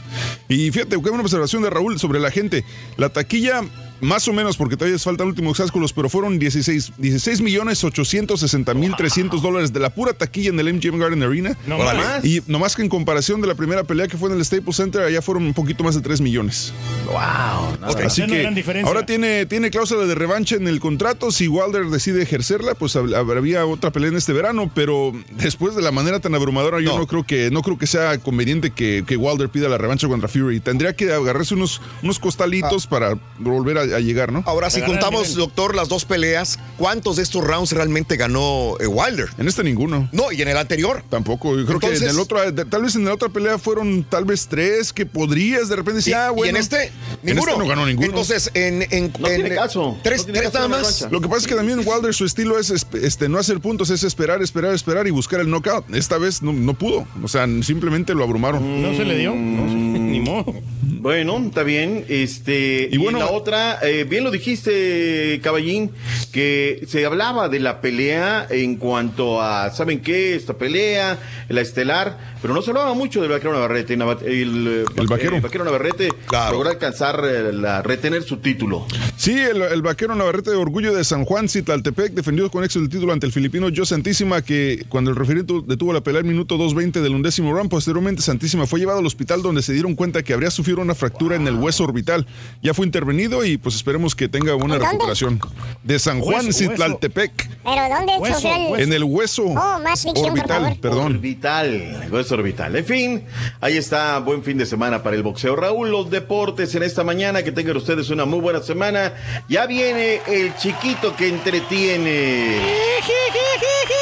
Y 0.50 0.72
fíjate, 0.72 0.92
qué 0.92 1.10
buena 1.10 1.22
observación 1.22 1.62
de 1.64 1.70
Raúl 1.70 2.00
sobre 2.00 2.20
la 2.20 2.32
gente. 2.32 2.66
La 2.98 3.10
taquilla 3.10 3.62
más 4.02 4.28
o 4.28 4.34
menos, 4.34 4.58
porque 4.58 4.76
todavía 4.76 4.94
les 4.96 5.04
faltan 5.04 5.28
últimos 5.28 5.58
cálculos, 5.58 5.94
pero 5.94 6.10
fueron 6.10 6.40
16, 6.40 6.94
16 6.98 7.42
millones 7.42 7.84
860 7.84 8.74
mil 8.74 8.96
300 8.96 9.42
dólares 9.42 9.72
de 9.74 9.80
la 9.80 9.90
pura 9.94 10.14
taquilla 10.14 10.50
en 10.50 10.60
el 10.60 10.74
MGM 10.74 11.00
Garden 11.00 11.24
Arena. 11.24 11.58
No 11.68 11.78
Órale. 11.78 12.00
más. 12.00 12.26
Y 12.26 12.42
nomás 12.48 12.76
que 12.76 12.82
en 12.82 12.90
comparación 12.90 13.42
de 13.42 13.48
la 13.48 13.56
primera 13.56 13.84
pelea 13.84 14.08
que 14.08 14.18
fue 14.18 14.30
en 14.32 14.38
el 14.38 14.46
Staples 14.46 14.76
Center, 14.76 15.02
allá 15.04 15.22
fueron 15.22 15.44
un 15.44 15.54
poquito 15.54 15.84
más 15.84 15.96
de 15.96 16.02
3 16.02 16.22
millones. 16.22 16.74
Wow. 17.06 17.78
Así 17.84 18.02
Haciendo 18.04 18.34
que 18.36 18.42
gran 18.42 18.56
diferencia. 18.56 18.88
ahora 18.88 19.06
tiene, 19.06 19.46
tiene 19.46 19.70
cláusula 19.70 20.06
de 20.06 20.16
revancha 20.16 20.56
en 20.56 20.68
el 20.68 20.80
contrato. 20.80 21.32
Si 21.32 21.48
Wilder 21.48 21.86
decide 21.88 22.22
ejercerla, 22.24 22.76
pues 22.76 22.96
hab- 22.96 23.16
habría 23.16 23.66
otra 23.66 23.92
pelea 23.92 24.10
en 24.10 24.16
este 24.18 24.34
verano. 24.34 24.72
Pero 24.74 25.12
después 25.38 25.76
de 25.76 25.82
la 25.82 25.92
manera 25.92 26.20
tan 26.20 26.34
abrumadora, 26.36 26.80
yo 26.80 26.92
No. 26.94 27.00
no 27.00 27.08
creo 27.08 27.24
que 27.26 27.50
no 27.52 27.62
creo 27.62 27.78
que 27.78 27.88
sea 27.88 28.18
conveniente 28.20 28.72
que, 28.72 29.04
que 29.06 29.18
Wilder 29.18 29.50
pida 29.50 29.70
la 29.70 29.78
revancha 29.78 30.08
contra 30.08 30.28
Fury. 30.30 30.60
Tendría 30.60 30.96
que 30.96 31.12
agarrarse 31.12 31.54
unos, 31.56 31.82
unos 32.04 32.20
costalitos 32.20 32.88
para 32.88 33.18
volver 33.40 33.78
a, 33.78 33.91
a 33.94 34.00
llegar, 34.00 34.32
¿no? 34.32 34.44
Ahora, 34.46 34.70
si 34.70 34.82
contamos, 34.82 35.24
nivel. 35.30 35.38
doctor, 35.38 35.76
las 35.76 35.90
dos 35.90 36.06
peleas, 36.06 36.60
¿cuántos 36.78 37.16
de 37.18 37.24
estos 37.24 37.44
rounds 37.44 37.72
realmente 37.72 38.16
ganó 38.18 38.76
eh, 38.80 38.88
Wilder? 38.88 39.30
En 39.38 39.48
este 39.48 39.64
ninguno. 39.64 40.10
No, 40.12 40.32
y 40.32 40.42
en 40.42 40.48
el 40.48 40.58
anterior. 40.58 41.04
Tampoco. 41.10 41.58
Yo 41.58 41.66
creo 41.66 41.80
que 41.80 41.96
en 41.96 42.04
el 42.04 42.20
otro, 42.20 42.40
tal 42.54 42.82
vez 42.84 42.96
en 42.96 43.06
la 43.06 43.14
otra 43.14 43.30
pelea 43.30 43.58
fueron 43.58 44.04
tal 44.04 44.26
vez 44.26 44.48
tres 44.48 44.94
que 44.94 45.06
podrías 45.06 45.70
de 45.70 45.76
repente 45.76 45.98
decir, 45.98 46.12
Y- 46.12 46.16
ah, 46.16 46.30
y 46.32 46.36
bueno. 46.36 46.58
en 46.58 46.64
este, 46.64 46.86
En 46.86 46.92
ninguno. 47.24 47.52
este 47.52 47.64
no 47.64 47.68
ganó 47.70 47.86
ninguno. 47.86 48.08
Entonces, 48.08 48.52
en. 48.54 48.82
en 48.92 49.14
No 49.20 49.28
en- 49.28 49.36
tiene 49.42 49.56
caso. 49.56 49.98
Tres, 50.04 50.20
No 50.20 50.26
tiene 50.26 50.40
tres 50.40 50.52
caso 50.52 50.68
nada 50.70 50.82
más. 50.82 51.08
Lo 51.12 51.22
que 51.22 51.28
pasa 51.28 51.42
es 51.42 51.48
que 51.48 51.56
también 51.56 51.82
Wilder 51.86 52.14
su 52.14 52.26
estilo 52.26 52.60
es 52.60 52.70
este, 52.72 53.30
no 53.30 53.38
hacer 53.38 53.60
puntos, 53.60 53.90
es 53.90 54.04
esperar, 54.04 54.42
esperar, 54.42 54.74
esperar 54.74 55.08
y 55.08 55.12
buscar 55.12 55.40
el 55.42 55.50
knockout. 55.50 55.94
Esta 55.96 56.18
vez 56.18 56.42
no, 56.42 56.54
no 56.54 56.74
pudo. 56.74 57.08
O 57.24 57.28
sea, 57.28 57.48
simplemente 57.64 58.14
lo 58.14 58.24
abrumaron. 58.24 58.82
No 58.82 58.94
se 58.96 59.06
le 59.06 59.18
dio. 59.18 59.34
No 59.36 59.68
se- 59.68 59.76
ni 60.12 60.20
modo. 60.20 60.54
Bueno, 60.84 61.38
está 61.46 61.64
bien. 61.64 62.06
Este, 62.10 62.90
y, 62.92 62.96
Y 62.96 62.98
bueno- 62.98 63.20
la 63.20 63.32
otra, 63.32 63.80
eh, 63.84 64.06
bien 64.10 64.24
lo 64.24 64.32
dijiste, 64.32 65.40
Caballín, 65.44 65.92
que 66.32 66.84
se 66.88 67.06
hablaba 67.06 67.50
de 67.50 67.60
la 67.60 67.82
pelea 67.82 68.48
en 68.50 68.76
cuanto 68.78 69.42
a, 69.42 69.72
¿saben 69.72 70.02
qué? 70.02 70.36
Esta 70.36 70.54
pelea, 70.58 71.20
la 71.50 71.62
estelar, 71.62 72.18
pero 72.42 72.54
no 72.54 72.62
se 72.62 72.72
hablaba 72.72 72.94
mucho 72.94 73.22
del 73.22 73.32
vaquero 73.32 73.54
Navarrete. 73.54 73.98
Nava- 73.98 74.22
El, 74.24 74.68
eh, 74.68 74.86
El 74.98 75.08
vaquero. 75.08 75.36
el 75.36 75.42
vaquero 75.42 75.64
Navarrete 75.66 76.10
Claro. 76.28 76.54
logró 76.54 76.70
alcanzar, 76.70 77.22
eh, 77.26 77.52
la, 77.54 77.82
retener 77.82 78.24
su 78.24 78.38
título. 78.38 78.86
Sí, 79.18 79.38
el, 79.38 79.62
el 79.62 79.82
vaquero 79.82 80.16
Navarrete 80.16 80.52
de 80.52 80.56
Orgullo 80.58 80.94
de 80.94 81.04
San 81.04 81.26
Juan, 81.26 81.50
Citlaltepec, 81.50 82.14
defendió 82.14 82.50
con 82.50 82.64
éxito 82.64 82.84
el 82.84 82.90
título 82.90 83.14
ante 83.14 83.26
el 83.26 83.32
filipino 83.32 83.68
Joe 83.76 83.86
Santísima, 83.86 84.42
que 84.42 84.86
cuando 84.90 85.10
el 85.12 85.16
referee 85.16 85.44
tu- 85.44 85.66
detuvo 85.66 85.94
la 85.94 86.02
pelea 86.02 86.20
el 86.22 86.26
minuto 86.28 86.58
2.20 86.58 87.02
del 87.02 87.14
undécimo 87.14 87.54
round, 87.54 87.70
posteriormente 87.70 88.22
Santísima 88.22 88.66
fue 88.68 88.80
llevado 88.80 89.00
al 89.00 89.06
hospital 89.06 89.42
donde 89.42 89.62
se 89.62 89.74
dieron 89.74 89.96
cuenta 89.96 90.24
que 90.24 90.34
habría 90.34 90.50
sufrido 90.52 90.82
una 90.82 90.96
fractura 90.96 91.36
en 91.36 91.48
el 91.48 91.56
hueso 91.56 91.84
orbital. 91.84 92.26
Ya 92.64 92.74
fue 92.74 92.86
intervenido 92.86 93.46
y 93.46 93.58
pues 93.58 93.71
esperemos 93.76 94.16
que 94.16 94.28
tenga 94.30 94.54
buena 94.54 94.78
recuperación. 94.78 95.40
De 95.84 95.98
San 96.00 96.20
Juan, 96.22 96.46
Hueso. 96.48 96.60
Citlaltepec, 96.60 97.50
¿Pero 97.64 97.96
dónde 97.96 98.14
Hueso, 98.20 98.36
sufrió 98.36 98.56
el- 98.56 98.72
hueso. 98.72 98.84
en 98.84 98.94
el 98.94 99.04
hueso 99.04 99.44
Oh, 99.46 99.80
más 99.80 100.02
ficción, 100.04 100.14
por 100.30 100.30
orbital, 100.40 100.62
favor. 100.64 100.80
perdón. 100.80 101.16
Orbital, 101.16 102.08
hueso 102.12 102.36
orbital. 102.36 102.76
En 102.76 102.86
fin, 102.86 103.24
ahí 103.60 103.78
está, 103.78 104.20
buen 104.20 104.44
fin 104.44 104.58
de 104.58 104.66
semana 104.66 105.02
para 105.04 105.16
el 105.16 105.24
boxeo. 105.24 105.56
Raúl, 105.56 105.90
los 105.90 106.10
deportes 106.10 106.74
en 106.76 106.84
esta 106.84 107.04
mañana, 107.04 107.44
que 107.44 107.52
tengan 107.52 107.78
ustedes 107.78 108.10
una 108.10 108.26
muy 108.26 108.40
buena 108.40 108.62
semana. 108.62 109.14
Ya 109.50 109.66
viene 109.66 110.22
el 110.28 110.56
chiquito 110.58 111.16
que 111.16 111.28
entretiene. 111.30 112.60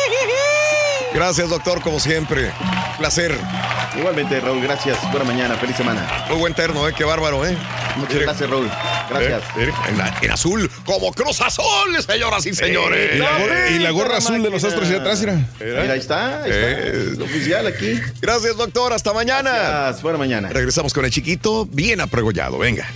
Gracias, 1.14 1.49
doctor, 1.49 1.81
como 1.81 1.99
siempre. 1.99 2.52
Placer. 2.98 3.36
Igualmente, 3.98 4.40
Raúl, 4.40 4.61
gracias. 4.61 4.98
Buena 5.11 5.26
mañana, 5.26 5.56
feliz 5.56 5.76
semana. 5.76 6.26
Muy 6.30 6.38
buen 6.38 6.53
terno, 6.53 6.88
¿eh? 6.88 6.94
Qué 6.95 7.03
bárbaro, 7.03 7.45
¿eh? 7.45 7.57
Muchas 7.98 8.19
gracias, 8.19 8.49
Raúl. 8.49 8.69
Gracias. 9.10 9.41
Eh, 9.57 9.72
en, 9.90 9.98
la- 9.98 10.15
en 10.22 10.31
azul, 10.31 10.69
como 10.86 11.11
Cruz 11.11 11.41
Azul, 11.41 11.65
señoras 12.07 12.45
y 12.45 12.53
señores. 12.53 13.15
Y 13.15 13.18
la, 13.18 13.38
gorra, 13.40 13.69
y 13.72 13.80
la 13.80 13.91
gorra 13.91 14.18
azul 14.18 14.44
de 14.44 14.49
los 14.52 14.64
astros 14.64 14.88
allá 14.88 14.98
atrás, 14.99 15.19
mira. 15.22 15.48
Mira, 15.60 15.94
ahí 15.94 15.99
está, 15.99 16.44
ahí 16.44 16.52
está. 16.52 16.69
Eh. 16.69 17.18
Oficial 17.23 17.65
aquí. 17.68 17.99
Gracias, 18.22 18.56
doctor. 18.56 18.94
Hasta 18.94 19.11
mañana. 19.11 19.52
Gracias, 19.52 20.03
buena 20.03 20.19
mañana. 20.19 20.49
Regresamos 20.49 20.94
con 20.94 21.06
el 21.06 21.11
chiquito 21.11 21.65
bien 21.65 21.99
apregollado. 22.02 22.60
Venga. 22.60 22.88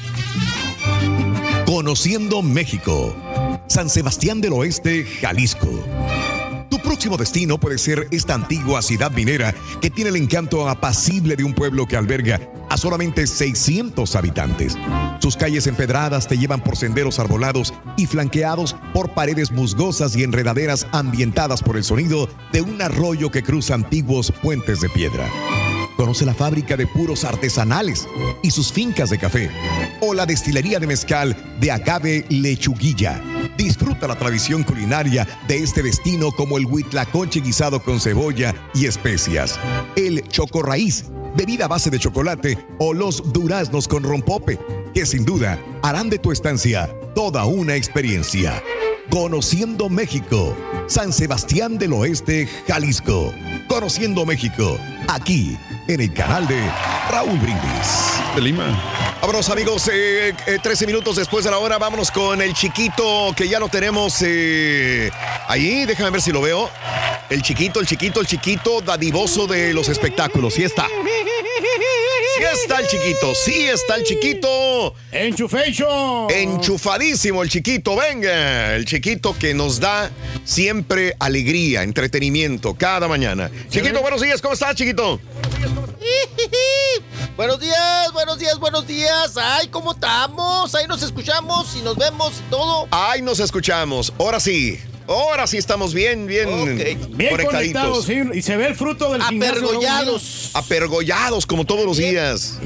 Conociendo 1.66 2.42
México. 2.44 3.16
San 3.68 3.90
Sebastián 3.90 4.40
del 4.42 4.54
Oeste, 4.54 5.06
Jalisco. 5.22 5.68
Próximo 6.84 7.18
destino 7.18 7.58
puede 7.58 7.78
ser 7.78 8.08
esta 8.12 8.34
antigua 8.34 8.82
ciudad 8.82 9.12
minera 9.12 9.56
que 9.82 9.90
tiene 9.90 10.10
el 10.10 10.18
encanto 10.18 10.68
apacible 10.70 11.36
de 11.36 11.44
un 11.44 11.54
pueblo 11.54 11.88
que 11.88 11.98
alberga 11.98 12.42
a 12.70 12.78
solamente 12.78 13.26
600 13.26 14.16
habitantes. 14.16 14.78
Sus 15.20 15.38
calles 15.38 15.68
empedradas 15.68 16.28
te 16.28 16.38
llevan 16.38 16.62
por 16.62 16.76
senderos 16.76 17.20
arbolados 17.20 17.74
y 17.98 18.06
flanqueados 18.06 18.76
por 18.94 19.14
paredes 19.14 19.52
musgosas 19.52 20.16
y 20.16 20.24
enredaderas 20.24 20.88
ambientadas 20.92 21.62
por 21.62 21.78
el 21.78 21.84
sonido 21.84 22.30
de 22.52 22.62
un 22.62 22.82
arroyo 22.82 23.32
que 23.32 23.44
cruza 23.44 23.76
antiguos 23.76 24.34
puentes 24.42 24.82
de 24.82 24.90
piedra. 24.90 25.30
Conoce 25.96 26.26
la 26.26 26.34
fábrica 26.34 26.76
de 26.76 26.88
puros 26.88 27.24
artesanales 27.24 28.08
y 28.42 28.52
sus 28.52 28.72
fincas 28.72 29.10
de 29.10 29.18
café. 29.18 29.50
O 30.02 30.14
la 30.14 30.26
destilería 30.26 30.80
de 30.80 30.88
mezcal 30.88 31.36
de 31.60 31.72
Agave 31.72 32.26
Lechuguilla. 32.30 33.22
Disfruta 33.58 34.08
la 34.08 34.18
tradición 34.18 34.64
culinaria 34.64 35.28
de 35.48 35.58
este 35.58 35.84
destino 35.84 36.32
como 36.32 36.58
el 36.58 36.66
huitlaconche 36.66 37.42
guisado 37.42 37.82
con 37.82 38.00
cebolla 38.00 38.54
y 38.74 38.86
especias. 38.86 39.60
El 39.96 40.28
choco 40.28 40.64
raíz, 40.64 41.06
bebida 41.36 41.66
a 41.66 41.70
base 41.70 41.90
de 41.90 42.00
chocolate. 42.00 42.58
O 42.80 42.94
los 42.94 43.32
duraznos 43.32 43.88
con 43.88 44.04
rompope, 44.04 44.60
que 44.94 45.06
sin 45.06 45.26
duda 45.26 45.60
harán 45.84 46.10
de 46.10 46.18
tu 46.18 46.32
estancia 46.32 46.90
toda 47.14 47.46
una 47.46 47.76
experiencia. 47.76 48.62
Conociendo 49.10 49.90
México, 49.90 50.56
San 50.88 51.14
Sebastián 51.14 51.78
del 51.78 51.94
Oeste, 51.94 52.48
Jalisco. 52.68 53.32
Conociendo 53.68 54.26
México, 54.26 54.78
aquí 55.08 55.58
en 55.88 56.02
el 56.02 56.14
canal 56.14 56.48
de 56.48 56.62
Raúl 57.10 57.38
Brindis. 57.40 58.14
De 58.36 58.42
Lima. 58.42 58.66
Vámonos 59.22 59.50
amigos, 59.50 59.90
eh, 59.92 60.34
eh, 60.48 60.60
13 60.62 60.86
minutos 60.86 61.16
después 61.16 61.46
de 61.46 61.52
la 61.52 61.58
hora, 61.58 61.78
vámonos 61.78 62.12
con 62.12 62.42
el 62.42 62.54
chiquito 62.54 63.34
que 63.36 63.48
ya 63.48 63.60
lo 63.60 63.70
tenemos 63.70 64.22
eh, 64.22 65.12
ahí, 65.48 65.86
déjame 65.86 66.10
ver 66.10 66.22
si 66.22 66.32
lo 66.32 66.42
veo. 66.42 66.70
El 67.30 67.42
chiquito, 67.42 67.80
el 67.80 67.88
chiquito, 67.88 68.20
el 68.20 68.28
chiquito 68.28 68.82
dadivoso 68.82 69.48
de 69.48 69.74
los 69.74 69.88
espectáculos, 69.90 70.54
sí 70.56 70.64
está. 70.64 70.88
Sí 72.36 72.44
está 72.64 72.80
el 72.80 72.88
chiquito, 72.88 73.36
sí 73.36 73.68
está 73.68 73.96
el 73.96 74.04
chiquito. 74.04 74.96
Enchufation. 75.12 76.32
Enchufadísimo 76.32 77.44
el 77.44 77.50
chiquito, 77.50 77.96
venga. 77.96 78.76
El 78.76 78.86
chiquito 78.86 79.36
que 79.38 79.54
nos 79.54 79.80
da 79.80 80.10
siempre 80.44 81.16
alegría, 81.20 81.84
entretenimiento 81.84 82.74
cada 82.74 83.08
mañana. 83.08 83.52
Chiquito, 83.70 84.02
buenos 84.02 84.22
días, 84.22 84.42
¿cómo 84.42 84.54
estás, 84.54 84.76
chiquito? 84.76 85.20
Buenos 87.36 87.60
días, 87.60 88.14
buenos 88.14 88.40
días, 88.40 88.60
buenos 88.60 88.88
días. 88.88 89.38
Ay, 89.38 89.68
¿cómo 89.68 89.92
estamos? 89.92 90.74
Ahí 90.76 90.88
nos 90.88 91.04
escuchamos 91.04 91.76
y 91.76 91.82
nos 91.82 91.98
vemos 91.98 92.34
y 92.40 92.50
todo. 92.50 92.88
Ay, 92.92 93.22
nos 93.22 93.40
escuchamos. 93.40 94.14
Ahora 94.18 94.40
sí. 94.40 94.80
Ahora 95.08 95.48
sí 95.48 95.58
estamos 95.58 95.94
bien, 95.94 96.28
bien, 96.28 96.78
Bien 97.12 97.38
conectados, 97.46 98.06
sí, 98.06 98.22
y 98.34 98.42
se 98.42 98.56
ve 98.58 98.68
el 98.68 98.76
fruto 98.76 99.12
del. 99.12 99.22
Apergollados. 99.22 100.52
Apergollados 100.54 101.46
como 101.46 101.66
todos 101.66 101.86
los 101.86 101.98
días. 101.98 102.60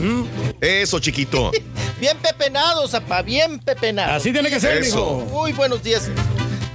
Eso, 0.62 1.00
chiquito. 1.00 1.52
Bien 2.00 2.16
pepenados, 2.18 2.94
apa, 2.94 3.24
bien 3.24 3.58
pepenados. 3.58 4.18
Así 4.18 4.32
tiene 4.32 4.52
que 4.52 4.60
ser, 4.60 4.78
Eso. 4.78 4.98
mijo. 4.98 5.26
Muy 5.32 5.52
buenos 5.52 5.82
días. 5.82 6.10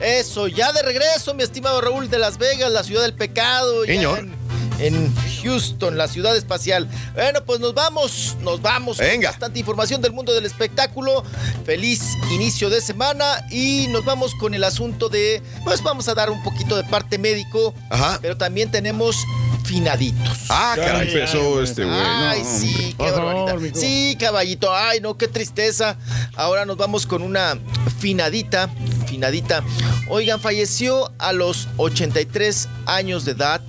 Eso, 0.01 0.49
ya 0.49 0.73
de 0.73 0.83
regreso, 0.83 1.33
mi 1.33 1.45
estimado 1.45 1.81
Raúl 1.81 2.11
de 2.11 2.19
Las 2.19 2.39
Vegas, 2.39 2.73
la 2.73 2.83
ciudad 2.83 3.03
del 3.03 3.15
pecado. 3.15 3.85
ya 3.85 3.93
Señor. 3.95 4.19
En, 4.19 4.35
en 4.83 5.15
Houston, 5.43 5.97
la 5.97 6.09
ciudad 6.09 6.37
espacial. 6.37 6.89
Bueno, 7.15 7.45
pues 7.45 7.61
nos 7.61 7.73
vamos, 7.75 8.37
nos 8.41 8.61
vamos. 8.61 8.99
con 8.99 9.07
Venga. 9.07 9.31
Bastante 9.31 9.59
información 9.61 10.03
del 10.03 10.13
mundo 10.13 10.35
del 10.35 10.45
espectáculo. 10.45 11.25
Feliz 11.65 12.03
inicio 12.33 12.69
de 12.69 12.81
semana 12.81 13.47
y 13.51 13.87
nos 13.91 14.05
vamos 14.05 14.35
con 14.35 14.55
el 14.55 14.65
asunto 14.65 15.09
de, 15.09 15.43
pues 15.65 15.83
vamos 15.83 16.09
a 16.09 16.15
dar 16.15 16.31
un 16.31 16.43
poquito 16.43 16.77
de 16.77 16.85
parte 16.85 17.19
médico, 17.19 17.75
Ajá. 17.91 18.19
pero 18.21 18.37
también 18.37 18.71
tenemos 18.71 19.17
finaditos. 19.65 20.39
Ah, 20.49 20.75
caray. 20.77 21.09
empezó 21.09 21.63
este 21.63 21.85
güey. 21.85 21.97
no, 21.97 22.29
Ay, 22.29 22.43
sí, 22.45 22.95
qué 22.99 23.11
barbaridad. 23.11 23.75
Sí, 23.75 24.17
caballito. 24.19 24.75
Ay, 24.75 25.01
no, 25.01 25.17
qué 25.17 25.29
tristeza. 25.29 25.97
Ahora 26.35 26.65
nos 26.65 26.77
vamos 26.77 27.07
con 27.07 27.23
una 27.23 27.59
finadita, 27.99 28.69
finadita. 29.07 29.63
Oigan, 30.09 30.41
falleció 30.41 31.13
a 31.19 31.33
los 31.33 31.69
83 31.77 32.69
años 32.87 33.25
de 33.25 33.33
edad 33.33 33.61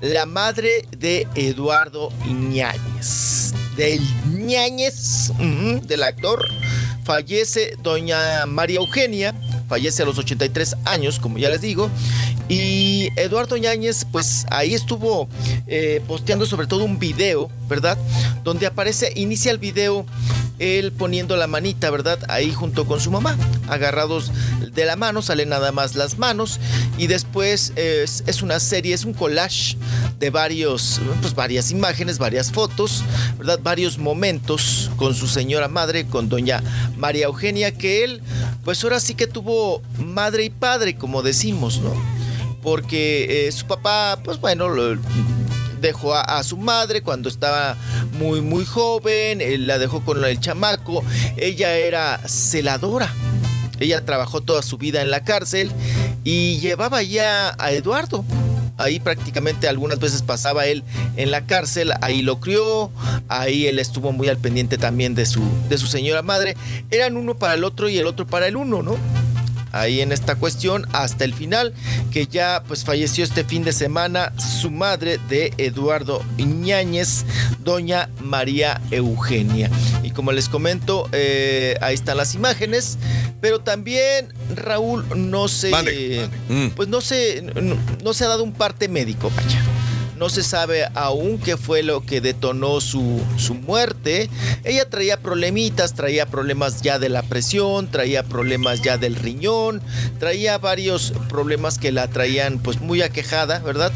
la 0.00 0.26
madre 0.26 0.86
de 0.96 1.26
Eduardo 1.34 2.10
Ñáñez. 2.26 3.52
Del 3.76 4.00
Ñáñez, 4.30 5.30
ujú, 5.30 5.86
del 5.86 6.02
actor. 6.02 6.48
Fallece 7.04 7.76
doña 7.82 8.46
María 8.46 8.78
Eugenia, 8.78 9.34
fallece 9.68 10.02
a 10.02 10.06
los 10.06 10.18
83 10.18 10.76
años, 10.84 11.18
como 11.18 11.38
ya 11.38 11.50
les 11.50 11.60
digo. 11.60 11.90
Y 12.50 13.10
Eduardo 13.14 13.56
Ñáñez, 13.56 14.04
pues 14.10 14.44
ahí 14.50 14.74
estuvo 14.74 15.28
eh, 15.68 16.02
posteando 16.08 16.46
sobre 16.46 16.66
todo 16.66 16.84
un 16.84 16.98
video, 16.98 17.48
¿verdad? 17.68 17.96
Donde 18.42 18.66
aparece, 18.66 19.12
inicia 19.14 19.52
el 19.52 19.58
video 19.58 20.04
él 20.58 20.90
poniendo 20.92 21.36
la 21.36 21.46
manita, 21.46 21.90
¿verdad? 21.90 22.18
Ahí 22.28 22.52
junto 22.52 22.86
con 22.86 23.00
su 23.00 23.12
mamá, 23.12 23.36
agarrados 23.68 24.32
de 24.74 24.84
la 24.84 24.96
mano, 24.96 25.22
salen 25.22 25.48
nada 25.48 25.70
más 25.70 25.94
las 25.94 26.18
manos 26.18 26.58
y 26.98 27.06
después 27.06 27.72
es, 27.76 28.24
es 28.26 28.42
una 28.42 28.58
serie, 28.58 28.94
es 28.94 29.04
un 29.04 29.14
collage 29.14 29.76
de 30.18 30.30
varios, 30.30 31.00
pues 31.22 31.34
varias 31.36 31.70
imágenes, 31.70 32.18
varias 32.18 32.50
fotos, 32.50 33.04
¿verdad? 33.38 33.60
Varios 33.62 33.96
momentos 33.96 34.90
con 34.96 35.14
su 35.14 35.28
señora 35.28 35.68
madre, 35.68 36.04
con 36.04 36.28
doña 36.28 36.62
María 36.96 37.26
Eugenia, 37.26 37.72
que 37.72 38.02
él, 38.04 38.20
pues 38.64 38.82
ahora 38.84 38.98
sí 38.98 39.14
que 39.14 39.28
tuvo 39.28 39.82
madre 39.98 40.44
y 40.44 40.50
padre, 40.50 40.96
como 40.96 41.22
decimos, 41.22 41.78
¿no? 41.78 42.19
Porque 42.62 43.46
eh, 43.48 43.52
su 43.52 43.66
papá, 43.66 44.18
pues 44.22 44.38
bueno, 44.38 44.68
dejó 45.80 46.14
a, 46.14 46.42
su 46.42 46.56
madre 46.56 47.02
cuando 47.02 47.28
estaba 47.28 47.76
muy, 48.18 48.40
muy 48.40 48.64
joven, 48.64 49.40
la 49.66 49.78
dejó 49.78 50.04
con 50.04 50.24
el 50.24 50.40
chamaco, 50.40 51.02
ella 51.36 51.76
era 51.76 52.20
celadora. 52.26 53.12
Ella 53.78 54.04
trabajó 54.04 54.42
toda 54.42 54.62
su 54.62 54.76
vida 54.76 55.00
en 55.00 55.10
la 55.10 55.24
cárcel 55.24 55.72
y 56.22 56.58
llevaba 56.58 57.02
ya 57.02 57.54
a 57.58 57.72
Eduardo. 57.72 58.24
Ahí 58.76 59.00
prácticamente 59.00 59.68
algunas 59.68 59.98
veces 59.98 60.22
pasaba 60.22 60.66
él 60.66 60.84
en 61.16 61.30
la 61.30 61.44
cárcel, 61.46 61.92
ahí 62.00 62.22
lo 62.22 62.40
crió, 62.40 62.90
ahí 63.28 63.66
él 63.66 63.78
estuvo 63.78 64.12
muy 64.12 64.28
al 64.28 64.38
pendiente 64.38 64.78
también 64.78 65.14
de 65.14 65.26
su, 65.26 65.42
de 65.68 65.76
su 65.76 65.86
señora 65.86 66.22
madre. 66.22 66.56
Eran 66.90 67.16
uno 67.16 67.36
para 67.36 67.54
el 67.54 67.64
otro 67.64 67.88
y 67.88 67.98
el 67.98 68.06
otro 68.06 68.26
para 68.26 68.46
el 68.46 68.56
uno, 68.56 68.82
¿no? 68.82 68.96
Ahí 69.72 70.00
en 70.00 70.12
esta 70.12 70.36
cuestión 70.36 70.86
hasta 70.92 71.24
el 71.24 71.34
final, 71.34 71.72
que 72.10 72.26
ya 72.26 72.62
pues 72.66 72.84
falleció 72.84 73.24
este 73.24 73.44
fin 73.44 73.64
de 73.64 73.72
semana 73.72 74.32
su 74.38 74.70
madre 74.70 75.18
de 75.28 75.52
Eduardo 75.58 76.22
Iñáñez, 76.38 77.24
doña 77.64 78.08
María 78.20 78.80
Eugenia. 78.90 79.70
Y 80.02 80.10
como 80.10 80.32
les 80.32 80.48
comento, 80.48 81.08
eh, 81.12 81.76
ahí 81.80 81.94
están 81.94 82.16
las 82.16 82.34
imágenes, 82.34 82.98
pero 83.40 83.60
también 83.60 84.32
Raúl 84.54 85.04
no 85.16 85.48
se, 85.48 85.70
Vale. 85.70 86.28
Pues 86.76 86.88
no 86.88 87.00
se, 87.00 87.42
no, 87.42 87.76
no 88.02 88.14
se 88.14 88.24
ha 88.24 88.28
dado 88.28 88.44
un 88.44 88.52
parte 88.52 88.88
médico, 88.88 89.30
vaya. 89.36 89.62
No 90.20 90.28
se 90.28 90.42
sabe 90.42 90.84
aún 90.94 91.38
qué 91.38 91.56
fue 91.56 91.82
lo 91.82 92.04
que 92.04 92.20
detonó 92.20 92.82
su, 92.82 93.22
su, 93.38 93.54
muerte. 93.54 94.28
Ella 94.64 94.88
traía 94.88 95.18
problemitas, 95.18 95.94
traía 95.94 96.26
problemas 96.26 96.82
ya 96.82 96.98
de 96.98 97.08
la 97.08 97.22
presión, 97.22 97.90
traía 97.90 98.22
problemas 98.22 98.82
ya 98.82 98.98
del 98.98 99.16
riñón, 99.16 99.80
traía 100.18 100.58
varios 100.58 101.14
problemas 101.30 101.78
que 101.78 101.90
la 101.90 102.06
traían 102.06 102.58
pues 102.58 102.82
muy 102.82 103.00
aquejada, 103.00 103.60
¿verdad? 103.60 103.92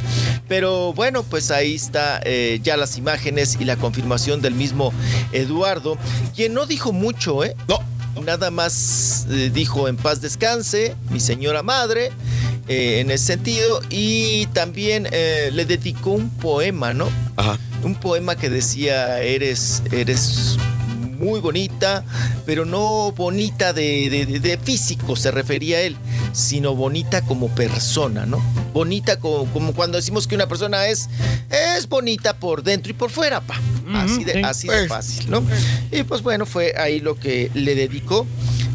Pero 0.48 0.94
bueno, 0.94 1.24
pues 1.24 1.50
ahí 1.50 1.74
está 1.74 2.22
eh, 2.24 2.58
ya 2.62 2.78
las 2.78 2.96
imágenes 2.96 3.58
y 3.60 3.66
la 3.66 3.76
confirmación 3.76 4.40
del 4.40 4.54
mismo 4.54 4.94
Eduardo, 5.32 5.98
quien 6.34 6.54
no 6.54 6.64
dijo 6.64 6.94
mucho, 6.94 7.44
¿eh? 7.44 7.54
No. 7.68 7.80
Nada 8.22 8.50
más 8.50 9.26
eh, 9.28 9.50
dijo 9.52 9.88
en 9.88 9.98
paz 9.98 10.22
descanse, 10.22 10.94
mi 11.10 11.20
señora 11.20 11.62
madre. 11.62 12.12
Eh, 12.66 13.00
en 13.00 13.10
ese 13.10 13.26
sentido 13.26 13.82
y 13.90 14.46
también 14.54 15.06
eh, 15.12 15.50
le 15.52 15.66
dedicó 15.66 16.12
un 16.12 16.30
poema, 16.30 16.94
¿no? 16.94 17.10
Ajá. 17.36 17.58
Un 17.82 17.94
poema 17.94 18.36
que 18.36 18.48
decía, 18.48 19.20
eres, 19.20 19.82
eres 19.92 20.56
muy 21.18 21.40
bonita, 21.40 22.04
pero 22.46 22.64
no 22.64 23.12
bonita 23.12 23.72
de, 23.72 24.08
de, 24.08 24.40
de, 24.40 24.58
físico, 24.58 25.16
se 25.16 25.30
refería 25.30 25.78
a 25.78 25.80
él, 25.82 25.96
sino 26.32 26.74
bonita 26.74 27.22
como 27.22 27.48
persona, 27.48 28.24
¿no? 28.24 28.42
Bonita 28.72 29.18
como, 29.18 29.44
como, 29.52 29.74
cuando 29.74 29.96
decimos 29.96 30.26
que 30.26 30.34
una 30.34 30.46
persona 30.46 30.86
es, 30.86 31.08
es 31.76 31.88
bonita 31.88 32.34
por 32.34 32.62
dentro 32.62 32.90
y 32.90 32.94
por 32.94 33.10
fuera, 33.10 33.40
pa. 33.40 33.60
Así 33.94 34.24
de, 34.24 34.42
así 34.42 34.68
de 34.68 34.88
fácil, 34.88 35.30
¿no? 35.30 35.42
Y 35.92 36.02
pues 36.04 36.22
bueno, 36.22 36.46
fue 36.46 36.74
ahí 36.76 37.00
lo 37.00 37.16
que 37.16 37.50
le 37.54 37.74
dedicó. 37.74 38.26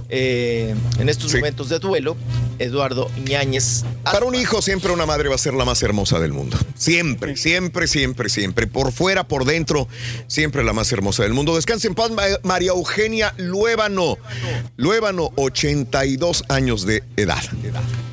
Eh, 0.10 0.74
en 0.98 1.10
estos 1.10 1.32
sí. 1.32 1.38
momentos 1.38 1.70
de 1.70 1.78
duelo, 1.80 2.18
Eduardo 2.58 3.10
Ñáñez. 3.28 3.86
Para 4.04 4.26
un 4.26 4.34
hijo, 4.34 4.62
siempre 4.62 4.92
una 4.92 5.06
madre 5.06 5.30
va 5.30 5.36
a 5.36 5.38
ser 5.38 5.54
la 5.54 5.66
más 5.66 5.84
hermosa 5.84 6.20
del 6.20 6.34
mundo. 6.34 6.58
Siempre, 6.76 7.38
siempre, 7.38 7.88
siempre, 7.88 8.30
siempre. 8.30 8.68
Por 8.68 8.92
fuera, 8.92 9.28
por 9.28 9.46
dentro, 9.46 9.88
siempre 10.28 10.64
la 10.64 10.74
más 10.74 10.92
hermosa 10.92 11.24
del 11.24 11.34
mundo. 11.34 11.56
Descanse 11.56 11.88
en 11.88 11.96
paz, 11.96 12.12
María 12.44 12.72
Eugenia 12.72 13.34
Luébano. 13.38 14.18
Luébano, 14.78 15.32
82 15.36 16.46
años 16.50 16.86
de 16.86 17.04
edad. 17.16 17.44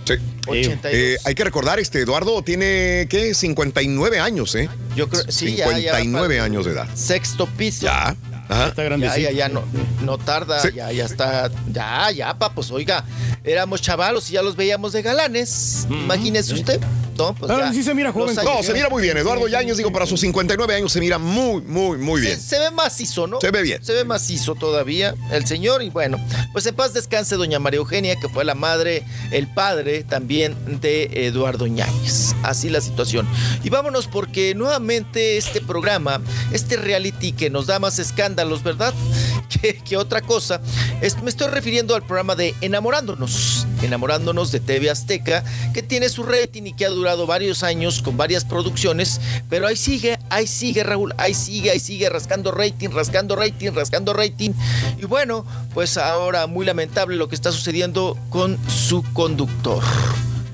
Sí. 0.05 0.15
82. 0.47 0.93
Eh, 0.93 1.17
hay 1.25 1.35
que 1.35 1.45
recordar, 1.45 1.81
este 1.81 2.01
Eduardo 2.01 2.43
tiene, 2.43 3.07
¿qué? 3.11 3.35
59 3.35 4.21
años, 4.21 4.55
¿eh? 4.55 4.69
Yo 4.95 5.09
creo, 5.09 5.23
sí, 5.29 5.57
59 5.57 5.83
ya, 5.83 6.39
ya 6.39 6.45
años 6.45 6.65
de 6.67 6.73
edad. 6.73 6.89
Sexto 6.95 7.47
piso. 7.47 7.87
Ya. 7.87 8.17
Ajá. 8.49 8.69
Está 8.69 8.97
ya, 8.97 9.19
ya, 9.19 9.31
ya 9.33 9.49
no, 9.49 9.63
no 10.03 10.19
tarda, 10.19 10.61
sí. 10.61 10.69
ya, 10.75 10.93
ya 10.93 11.05
está, 11.05 11.51
ya, 11.73 12.11
ya, 12.13 12.39
pa, 12.39 12.51
pues 12.51 12.71
oiga, 12.71 13.05
éramos 13.43 13.83
chavalos 13.83 14.31
y 14.31 14.35
ya 14.35 14.43
los 14.43 14.55
veíamos 14.57 14.93
de 14.93 15.03
galanes. 15.03 15.87
Mm 15.89 15.93
-hmm. 15.93 16.05
Imagínese 16.05 16.55
sí. 16.55 16.61
usted. 16.61 16.81
No, 17.17 17.35
pues 17.35 17.51
ah, 17.51 17.71
sí 17.73 17.83
se 17.83 17.95
mira 17.95 18.13
joven. 18.13 18.37
No, 18.37 18.63
se 18.63 18.73
mira 18.73 18.89
muy 18.89 19.03
bien. 19.03 19.17
Eduardo 19.17 19.49
Yañez, 19.49 19.77
digo, 19.77 19.93
para 19.93 20.07
sus 20.07 20.21
59 20.21 20.75
años 20.75 20.93
se 20.93 21.01
mira 21.01 21.19
muy, 21.19 21.63
muy, 21.63 21.99
muy 21.99 22.21
bien. 22.21 22.39
Se, 22.39 22.57
se, 22.57 22.59
ve 22.59 22.71
macizo, 22.71 23.27
¿no? 23.27 23.41
Se 23.41 23.51
ve 23.51 23.63
bien. 23.63 23.85
Se 23.85 23.93
ve 23.93 24.05
macizo 24.05 24.55
todavía 24.55 25.15
el 25.31 25.47
señor. 25.47 25.83
Y 25.83 25.91
bueno, 25.91 26.19
pues 26.53 26.67
en 26.67 26.75
paz 26.75 26.93
descanse 26.93 27.37
doña 27.37 27.59
María 27.59 27.79
Eugenia, 27.79 28.17
que 28.17 28.29
fue 28.29 28.45
la 28.45 28.55
madre, 28.55 29.03
el 29.31 29.47
padre 29.53 30.05
también 30.05 30.57
de 30.81 31.27
Eduardo 31.27 31.67
Yañez. 31.67 32.35
Así 32.43 32.69
la 32.69 32.81
situación. 32.81 33.27
Y 33.63 33.71
vámonos 33.71 34.07
porque 34.07 34.55
nuevamente 34.55 35.37
este 35.37 35.61
programa, 35.61 36.21
este 36.53 36.77
reality 36.77 37.33
que 37.33 37.51
nos 37.51 37.67
da 37.67 37.79
más 37.79 37.99
escándalos, 37.99 38.63
¿verdad? 38.63 38.95
Que, 39.47 39.79
que 39.79 39.97
otra 39.97 40.23
cosa. 40.23 40.61
Es, 41.01 41.23
me 41.23 41.31
estoy 41.31 41.49
refiriendo 41.49 41.95
al 41.95 42.03
programa 42.03 42.35
de 42.35 42.55
Enamorándonos. 42.61 43.65
Enamorándonos 43.81 44.51
de 44.51 44.59
TV 44.59 44.91
Azteca, 44.91 45.45
que 45.73 45.83
tiene 45.83 46.09
su 46.09 46.25
rating 46.25 46.65
y 46.65 46.73
que 46.75 46.85
ha 46.85 46.89
durado 46.89 47.06
varios 47.15 47.63
años 47.63 48.03
con 48.03 48.17
varias 48.17 48.45
producciones, 48.45 49.21
pero 49.49 49.67
ahí 49.67 49.77
sigue, 49.77 50.19
ahí 50.31 50.47
sigue 50.47 50.83
Raúl, 50.83 51.15
ahí 51.19 51.35
sigue, 51.35 51.71
ahí 51.71 51.79
sigue 51.79 52.09
rascando 52.09 52.51
rating, 52.51 52.89
rascando 52.89 53.37
rating, 53.37 53.71
rascando 53.73 54.13
rating. 54.13 54.51
Y 54.99 55.05
bueno, 55.05 55.45
pues 55.75 55.97
ahora 55.99 56.47
muy 56.47 56.67
lamentable 56.67 57.17
lo 57.17 57.29
que 57.29 57.35
está 57.37 57.53
sucediendo 57.53 58.19
con 58.31 58.59
su 58.69 59.05
conductor 59.13 59.83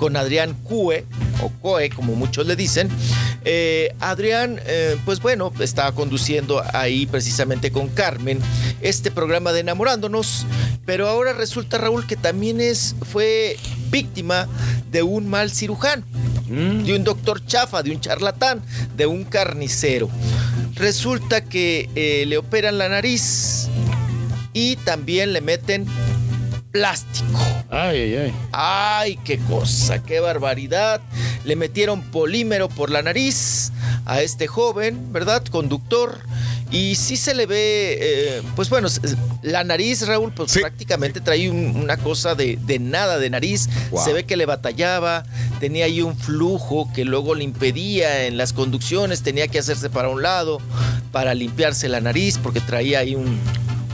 con 0.02 0.16
Adrián 0.16 0.54
Cue, 0.64 1.04
o 1.44 1.48
Coe, 1.62 1.88
como 1.90 2.16
muchos 2.16 2.44
le 2.44 2.56
dicen. 2.56 2.88
Eh, 3.44 3.94
Adrián, 4.00 4.60
eh, 4.66 4.96
pues 5.04 5.20
bueno, 5.20 5.52
estaba 5.60 5.92
conduciendo 5.92 6.60
ahí 6.74 7.06
precisamente 7.06 7.70
con 7.70 7.86
Carmen 7.86 8.40
este 8.80 9.12
programa 9.12 9.52
de 9.52 9.60
Enamorándonos, 9.60 10.44
pero 10.84 11.08
ahora 11.08 11.34
resulta, 11.34 11.78
Raúl, 11.78 12.04
que 12.04 12.16
también 12.16 12.60
es, 12.60 12.96
fue 13.12 13.56
víctima 13.92 14.48
de 14.90 15.04
un 15.04 15.28
mal 15.28 15.52
cirujano, 15.52 16.02
mm. 16.48 16.82
de 16.82 16.96
un 16.96 17.04
doctor 17.04 17.46
chafa, 17.46 17.84
de 17.84 17.92
un 17.92 18.00
charlatán, 18.00 18.60
de 18.96 19.06
un 19.06 19.22
carnicero. 19.22 20.10
Resulta 20.74 21.44
que 21.44 21.88
eh, 21.94 22.24
le 22.26 22.38
operan 22.38 22.76
la 22.76 22.88
nariz 22.88 23.68
y 24.52 24.74
también 24.74 25.32
le 25.32 25.42
meten 25.42 25.86
plástico. 26.72 27.38
Ay, 27.70 27.98
ay, 27.98 28.16
ay. 28.16 28.34
Ay, 28.50 29.18
qué 29.24 29.38
cosa, 29.38 30.02
qué 30.02 30.20
barbaridad. 30.20 31.00
Le 31.44 31.54
metieron 31.54 32.02
polímero 32.02 32.68
por 32.68 32.90
la 32.90 33.02
nariz 33.02 33.70
a 34.06 34.22
este 34.22 34.46
joven, 34.46 35.12
¿verdad? 35.12 35.44
Conductor. 35.44 36.18
Y 36.70 36.94
sí 36.94 37.18
se 37.18 37.34
le 37.34 37.44
ve, 37.44 37.98
eh, 38.00 38.42
pues 38.56 38.70
bueno, 38.70 38.88
la 39.42 39.62
nariz, 39.62 40.06
Raúl, 40.06 40.32
pues 40.32 40.52
sí. 40.52 40.60
prácticamente 40.60 41.20
trae 41.20 41.50
un, 41.50 41.76
una 41.76 41.98
cosa 41.98 42.34
de, 42.34 42.58
de, 42.62 42.78
nada 42.78 43.18
de 43.18 43.28
nariz. 43.28 43.68
Wow. 43.90 44.02
Se 44.02 44.14
ve 44.14 44.24
que 44.24 44.38
le 44.38 44.46
batallaba, 44.46 45.24
tenía 45.60 45.84
ahí 45.84 46.00
un 46.00 46.16
flujo 46.16 46.90
que 46.94 47.04
luego 47.04 47.34
le 47.34 47.44
impedía 47.44 48.24
en 48.24 48.38
las 48.38 48.54
conducciones, 48.54 49.22
tenía 49.22 49.48
que 49.48 49.58
hacerse 49.58 49.90
para 49.90 50.08
un 50.08 50.22
lado 50.22 50.60
para 51.12 51.34
limpiarse 51.34 51.90
la 51.90 52.00
nariz 52.00 52.38
porque 52.42 52.60
traía 52.60 53.00
ahí 53.00 53.14
un, 53.14 53.38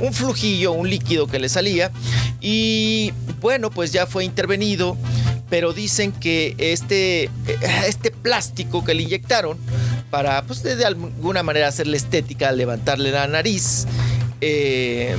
un 0.00 0.12
flujillo, 0.12 0.72
un 0.72 0.88
líquido 0.88 1.26
que 1.26 1.38
le 1.38 1.48
salía. 1.48 1.90
Y 2.40 3.12
bueno, 3.40 3.70
pues 3.70 3.92
ya 3.92 4.06
fue 4.06 4.24
intervenido, 4.24 4.96
pero 5.50 5.72
dicen 5.72 6.12
que 6.12 6.54
este, 6.58 7.30
este 7.86 8.10
plástico 8.10 8.84
que 8.84 8.94
le 8.94 9.02
inyectaron 9.02 9.58
para, 10.10 10.42
pues 10.42 10.62
de, 10.62 10.84
alguna 10.84 11.42
manera 11.42 11.68
hacerle 11.68 11.96
estética, 11.96 12.52
levantarle 12.52 13.10
la 13.10 13.26
nariz, 13.26 13.86
eh, 14.40 15.16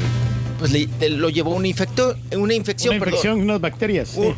pues 0.57 0.71
le, 0.71 0.87
lo 1.09 1.29
llevó 1.29 1.51
una, 1.51 1.67
infecto, 1.67 2.15
una 2.35 2.53
infección. 2.53 2.95
Una 2.95 3.05
infección, 3.05 3.33
perdón. 3.35 3.49
unas 3.49 3.61
bacterias. 3.61 4.13
Un, 4.15 4.33
sí. 4.33 4.35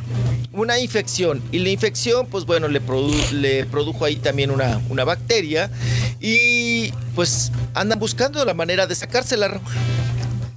Una 0.53 0.77
infección. 0.79 1.41
Y 1.51 1.59
la 1.59 1.69
infección, 1.69 2.27
pues 2.27 2.45
bueno, 2.45 2.67
le, 2.67 2.81
produ 2.81 3.13
le 3.33 3.65
produjo 3.65 4.03
ahí 4.03 4.17
también 4.17 4.51
una, 4.51 4.81
una 4.89 5.05
bacteria. 5.05 5.71
Y 6.19 6.91
pues 7.15 7.51
andan 7.73 7.99
buscando 7.99 8.43
la 8.43 8.53
manera 8.53 8.85
de 8.85 8.95
sacársela 8.95 9.61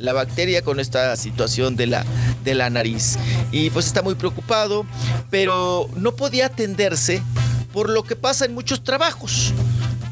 la 0.04 0.12
bacteria 0.12 0.62
con 0.62 0.80
esta 0.80 1.16
situación 1.16 1.76
de 1.76 1.86
la, 1.86 2.04
de 2.44 2.54
la 2.54 2.70
nariz. 2.70 3.16
Y 3.50 3.70
pues 3.70 3.86
está 3.86 4.02
muy 4.02 4.14
preocupado, 4.14 4.86
pero 5.30 5.88
no 5.96 6.14
podía 6.14 6.46
atenderse 6.46 7.22
por 7.72 7.90
lo 7.90 8.04
que 8.04 8.16
pasa 8.16 8.44
en 8.44 8.54
muchos 8.54 8.84
trabajos. 8.84 9.52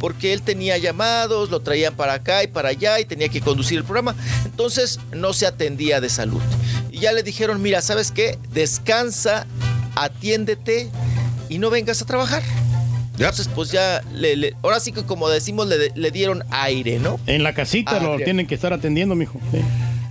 porque 0.00 0.32
él 0.32 0.42
tenía 0.42 0.76
llamados, 0.78 1.50
lo 1.50 1.60
traían 1.60 1.94
para 1.94 2.14
acá 2.14 2.42
y 2.42 2.48
para 2.48 2.70
allá 2.70 2.98
y 2.98 3.04
tenía 3.04 3.28
que 3.28 3.40
conducir 3.40 3.78
el 3.78 3.84
programa. 3.84 4.16
Entonces 4.44 4.98
no 5.12 5.32
se 5.32 5.46
atendía 5.46 6.00
de 6.00 6.08
salud. 6.08 6.40
Y 6.90 6.98
ya 6.98 7.12
le 7.12 7.22
dijeron, 7.22 7.62
mira, 7.62 7.80
¿sabes 7.80 8.10
qué? 8.10 8.36
Descansa, 8.52 9.46
atiéndete 9.94 10.90
y 11.48 11.58
no 11.58 11.70
vengas 11.70 12.02
a 12.02 12.04
trabajar. 12.04 12.42
Entonces, 13.14 13.48
pues 13.54 13.70
ya, 13.70 14.02
le, 14.14 14.36
le- 14.36 14.54
ahora 14.62 14.80
sí 14.80 14.92
que 14.92 15.02
como 15.04 15.28
decimos, 15.28 15.66
le, 15.68 15.92
le 15.94 16.10
dieron 16.10 16.42
aire, 16.50 16.98
¿no? 16.98 17.20
En 17.26 17.42
la 17.42 17.52
casita 17.54 17.92
Ah, 17.96 18.00
lo 18.00 18.16
tienen 18.16 18.46
que 18.46 18.54
estar 18.54 18.72
atendiendo, 18.72 19.14
mijo. 19.14 19.38
Sí. 19.52 19.58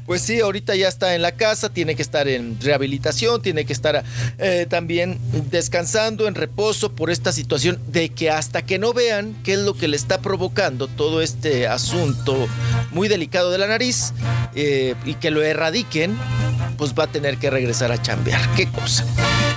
Pues 0.06 0.24
sí, 0.24 0.42
ahorita 0.42 0.76
ya 0.76 0.90
está 0.90 1.16
en 1.16 1.22
la 1.22 1.32
casa, 1.34 1.70
tiene 1.70 1.96
que 1.96 2.02
estar 2.02 2.28
en 2.28 2.60
rehabilitación, 2.60 3.42
tiene 3.42 3.64
que 3.66 3.72
estar 3.72 4.04
eh, 4.40 4.66
también 4.70 5.18
descansando, 5.52 6.28
en 6.28 6.36
reposo 6.36 6.92
por 6.92 7.10
esta 7.12 7.32
situación 7.32 7.80
de 7.88 8.10
que 8.10 8.30
hasta 8.30 8.62
que 8.64 8.78
no 8.78 8.92
vean 8.94 9.36
qué 9.44 9.54
es 9.54 9.60
lo 9.60 9.74
que 9.74 9.88
le 9.88 9.96
está 9.96 10.20
provocando 10.20 10.88
todo 10.90 11.22
este 11.22 11.68
asunto 11.68 12.36
muy 12.92 13.08
delicado 13.08 13.52
de 13.52 13.58
la 13.60 13.68
nariz 13.68 14.12
eh, 14.54 14.96
y 15.06 15.14
que 15.14 15.32
lo 15.32 15.42
erradiquen, 15.44 16.18
pues 16.78 16.94
va 16.94 17.06
a 17.06 17.08
tener 17.08 17.38
que 17.38 17.50
regresar 17.50 17.92
a 17.94 18.02
chambear. 18.02 18.42
Qué 18.58 18.68
cosa. 18.68 19.06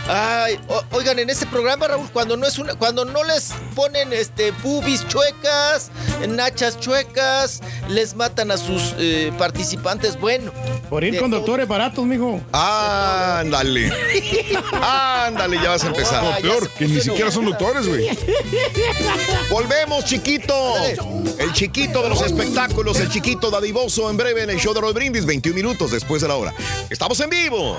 Ay, 0.06 0.60
o- 0.68 0.82
oigan, 0.93 1.18
en 1.18 1.31
ese 1.31 1.47
programa, 1.47 1.89
Raúl, 1.89 2.10
cuando 2.12 2.36
no 2.36 2.47
es 2.47 2.59
una, 2.59 2.74
cuando 2.74 3.06
no 3.06 3.24
les 3.24 3.52
ponen 3.74 4.12
este 4.12 4.51
boobies 4.62 5.06
chuecas, 5.09 5.90
nachas 6.28 6.78
chuecas, 6.78 7.62
les 7.89 8.14
matan 8.14 8.51
a 8.51 8.59
sus 8.59 8.94
eh, 8.98 9.32
participantes, 9.39 10.20
bueno. 10.20 10.52
Por 10.90 11.05
ir 11.05 11.18
con 11.18 11.31
doctores 11.31 11.66
baratos, 11.66 12.05
mijo. 12.05 12.40
Ándale. 12.52 13.90
Ándale, 14.82 15.56
ya 15.62 15.70
vas 15.70 15.85
a 15.85 15.86
empezar. 15.86 16.22
No, 16.22 16.36
peor, 16.36 16.68
que 16.70 16.86
ni 16.86 17.01
siquiera 17.01 17.31
son 17.31 17.47
doctores, 17.47 17.89
güey. 17.89 18.10
Volvemos, 19.51 20.05
chiquito. 20.05 20.55
El 21.39 21.52
chiquito 21.55 22.02
de 22.02 22.10
los 22.10 22.20
espectáculos, 22.20 23.01
el 23.01 23.09
chiquito 23.09 23.51
dadivoso 23.51 24.10
en 24.10 24.16
breve 24.18 24.43
en 24.43 24.51
el 24.51 24.59
show 24.59 24.74
de 24.74 24.81
Roll 24.82 24.93
Brindis, 24.93 25.24
21 25.24 25.55
minutos 25.56 25.90
después 25.90 26.20
de 26.20 26.28
la 26.28 26.36
hora. 26.36 26.55
Estamos 26.90 27.18
en 27.20 27.31
vivo. 27.31 27.78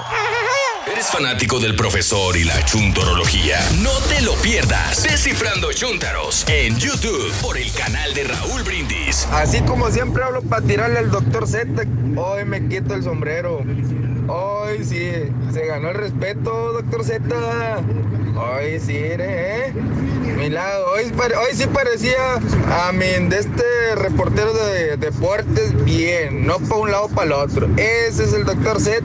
¿Eres 0.91 1.07
fanático 1.07 1.59
del 1.59 1.75
profesor 1.75 2.37
y 2.37 2.43
la 2.43 2.63
chuntorología? 2.63 3.57
No 3.81 3.91
te 4.07 4.21
lo 4.21 4.33
pierdas. 4.35 5.03
Descifrando 5.03 5.73
Chuntaros 5.73 6.45
en 6.47 6.77
YouTube 6.77 7.31
por 7.41 7.57
el 7.57 7.71
canal 7.73 8.13
de 8.13 8.25
Raúl 8.25 8.63
Brindis. 8.63 9.27
Así 9.31 9.61
como 9.61 9.89
siempre 9.91 10.23
hablo 10.23 10.41
para 10.43 10.61
tirarle 10.65 10.99
al 10.99 11.09
doctor 11.11 11.47
Z, 11.47 11.83
hoy 12.15 12.45
me 12.45 12.67
quito 12.67 12.93
el 12.93 13.03
sombrero. 13.03 13.61
Hoy 14.27 14.83
sí, 14.83 15.11
se 15.53 15.65
ganó 15.65 15.89
el 15.89 15.95
respeto, 15.95 16.73
doctor 16.73 17.03
Z. 17.03 17.23
Hoy 18.35 18.79
sí, 18.79 18.95
¿eh? 18.97 19.73
Hoy, 20.93 21.11
pare- 21.15 21.35
hoy 21.37 21.49
sí 21.53 21.65
parecía 21.67 22.17
a 22.69 22.91
mí 22.91 23.05
de 23.05 23.39
este 23.39 23.95
reportero 23.95 24.53
de 24.53 24.97
deportes 24.97 25.73
bien, 25.85 26.45
no 26.45 26.59
para 26.59 26.75
un 26.81 26.91
lado 26.91 27.07
para 27.09 27.27
el 27.27 27.31
otro. 27.33 27.67
Ese 27.77 28.25
es 28.25 28.33
el 28.33 28.43
doctor 28.43 28.81
Z. 28.81 29.01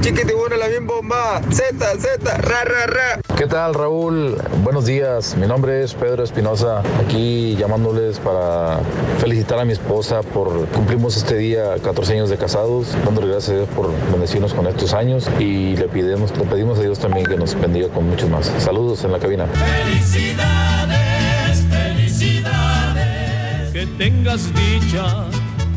Chiquitibuna 0.00 0.56
la 0.56 0.68
bien 0.70 0.86
bomba. 0.86 1.42
Z, 1.50 1.74
Z, 1.98 2.38
ra, 2.38 2.64
ra, 2.64 2.86
ra. 2.86 3.20
¿Qué 3.36 3.46
tal 3.46 3.74
Raúl? 3.74 4.36
Buenos 4.62 4.86
días, 4.86 5.36
mi 5.36 5.48
nombre 5.48 5.82
es 5.82 5.94
Pedro 5.94 6.22
Espinosa, 6.22 6.82
aquí 7.04 7.56
llamándoles 7.56 8.20
para 8.20 8.78
felicitar 9.18 9.58
a 9.58 9.64
mi 9.64 9.72
esposa 9.72 10.22
por 10.22 10.68
cumplimos 10.68 11.16
este 11.16 11.36
día 11.36 11.74
14 11.82 12.12
años 12.12 12.30
de 12.30 12.36
casados, 12.36 12.94
dándole 13.04 13.32
gracias 13.32 13.50
a 13.50 13.56
Dios 13.56 13.68
por 13.74 13.90
bendecirnos 14.12 14.54
con 14.54 14.68
estos 14.68 14.94
años 14.94 15.28
y 15.40 15.74
le 15.76 15.88
pedimos, 15.88 16.30
le 16.38 16.44
pedimos 16.44 16.78
a 16.78 16.82
Dios 16.82 17.00
también 17.00 17.26
que 17.26 17.36
nos 17.36 17.60
bendiga 17.60 17.88
con 17.88 18.08
muchos 18.08 18.30
más. 18.30 18.52
Saludos 18.58 19.02
en 19.02 19.10
la 19.10 19.18
cabina. 19.18 19.46
Felicidades, 19.46 21.64
felicidades. 21.68 23.72
Que 23.72 23.86
tengas 23.98 24.54
dicha 24.54 25.26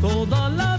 toda 0.00 0.50
la 0.50 0.73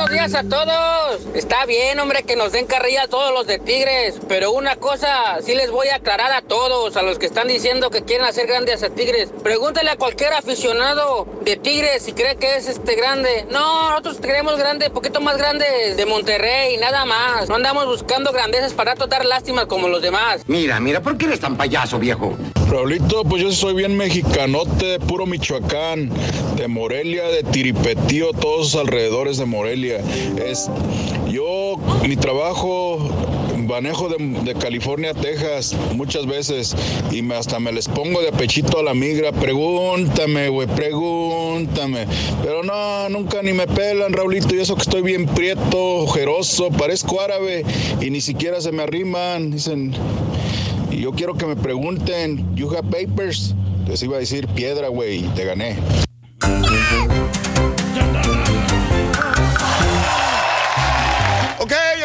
buenos 0.00 0.10
días 0.10 0.34
a 0.34 0.48
todos. 0.48 1.20
Está 1.34 1.66
bien, 1.66 2.00
hombre, 2.00 2.22
que 2.22 2.34
nos 2.34 2.52
den 2.52 2.66
carrilla 2.66 3.02
a 3.02 3.08
todos 3.08 3.34
los 3.34 3.46
de 3.46 3.58
Tigres, 3.58 4.18
pero 4.28 4.50
una 4.52 4.76
cosa 4.76 5.40
sí 5.44 5.54
les 5.54 5.70
voy 5.70 5.88
a 5.88 5.96
aclarar 5.96 6.32
a 6.32 6.40
todos, 6.40 6.96
a 6.96 7.02
los 7.02 7.18
que 7.18 7.26
están 7.26 7.48
diciendo 7.48 7.90
que 7.90 8.02
quieren 8.02 8.26
hacer 8.26 8.46
grandes 8.46 8.82
a 8.82 8.88
Tigres. 8.88 9.30
Pregúntale 9.42 9.90
a 9.90 9.96
cualquier 9.96 10.32
aficionado 10.32 11.26
de 11.42 11.56
Tigres 11.56 12.02
si 12.02 12.14
cree 12.14 12.36
que 12.36 12.56
es 12.56 12.66
este 12.66 12.94
grande. 12.94 13.46
No, 13.50 13.90
nosotros 13.90 14.18
creemos 14.22 14.56
grande, 14.56 14.88
poquito 14.88 15.20
más 15.20 15.36
grande 15.36 15.94
de 15.94 16.06
Monterrey, 16.06 16.78
nada 16.78 17.04
más. 17.04 17.50
No 17.50 17.56
andamos 17.56 17.84
buscando 17.84 18.32
grandeces 18.32 18.72
para 18.72 18.94
dar 18.94 19.26
lástima 19.26 19.66
como 19.66 19.88
los 19.88 20.00
demás. 20.00 20.42
Mira, 20.46 20.80
mira, 20.80 21.02
¿por 21.02 21.18
qué 21.18 21.26
eres 21.26 21.40
tan 21.40 21.56
payaso, 21.56 21.98
viejo? 21.98 22.34
Raulito, 22.70 23.24
pues 23.24 23.42
yo 23.42 23.50
soy 23.50 23.74
bien 23.74 23.96
mexicanote, 23.96 25.00
puro 25.00 25.26
Michoacán, 25.26 26.08
de 26.56 26.68
Morelia, 26.68 27.24
de 27.24 27.42
Tiripetío, 27.42 28.32
todos 28.32 28.58
los 28.58 28.74
alrededores 28.76 29.38
de 29.38 29.44
Morelia. 29.44 30.00
Es, 30.46 30.70
yo, 31.28 31.80
mi 32.06 32.14
trabajo, 32.14 33.10
manejo 33.66 34.08
de, 34.08 34.18
de 34.44 34.54
California 34.54 35.10
a 35.10 35.14
Texas 35.14 35.74
muchas 35.94 36.26
veces 36.26 36.76
y 37.10 37.28
hasta 37.32 37.58
me 37.58 37.72
les 37.72 37.88
pongo 37.88 38.20
de 38.22 38.30
pechito 38.30 38.78
a 38.78 38.84
la 38.84 38.94
migra. 38.94 39.32
Pregúntame, 39.32 40.48
güey, 40.48 40.68
pregúntame. 40.68 42.06
Pero 42.42 42.62
no, 42.62 43.08
nunca 43.08 43.42
ni 43.42 43.52
me 43.52 43.66
pelan, 43.66 44.12
Raulito, 44.12 44.54
y 44.54 44.60
eso 44.60 44.76
que 44.76 44.82
estoy 44.82 45.02
bien 45.02 45.26
prieto, 45.26 45.96
ojeroso, 45.96 46.70
parezco 46.70 47.20
árabe 47.20 47.64
y 48.00 48.10
ni 48.10 48.20
siquiera 48.20 48.60
se 48.60 48.70
me 48.70 48.84
arriman. 48.84 49.50
Dicen, 49.50 49.92
y 50.90 51.00
yo 51.00 51.12
quiero 51.12 51.34
que 51.34 51.46
me 51.46 51.56
pregunten, 51.56 52.54
¿you 52.54 52.70
have 52.70 52.90
papers? 52.90 53.54
Les 53.86 54.02
iba 54.02 54.16
a 54.16 54.20
decir 54.20 54.46
piedra, 54.48 54.88
güey, 54.88 55.22
te 55.34 55.44
gané. 55.44 55.76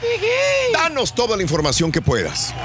Danos 0.72 1.14
toda 1.14 1.36
la 1.36 1.44
información 1.44 1.92
que 1.92 2.02
puedas. 2.02 2.54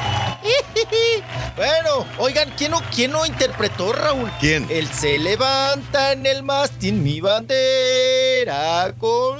Bueno, 1.56 2.06
oigan, 2.18 2.52
¿quién 2.58 2.70
no, 2.72 2.82
quién 2.94 3.12
no 3.12 3.24
interpretó, 3.24 3.90
Raúl? 3.90 4.30
¿Quién? 4.40 4.66
Él 4.68 4.86
se 4.92 5.18
levanta 5.18 6.12
en 6.12 6.26
el 6.26 6.42
mástil 6.42 6.94
mi 6.94 7.22
bandera 7.22 8.92
con 8.98 9.38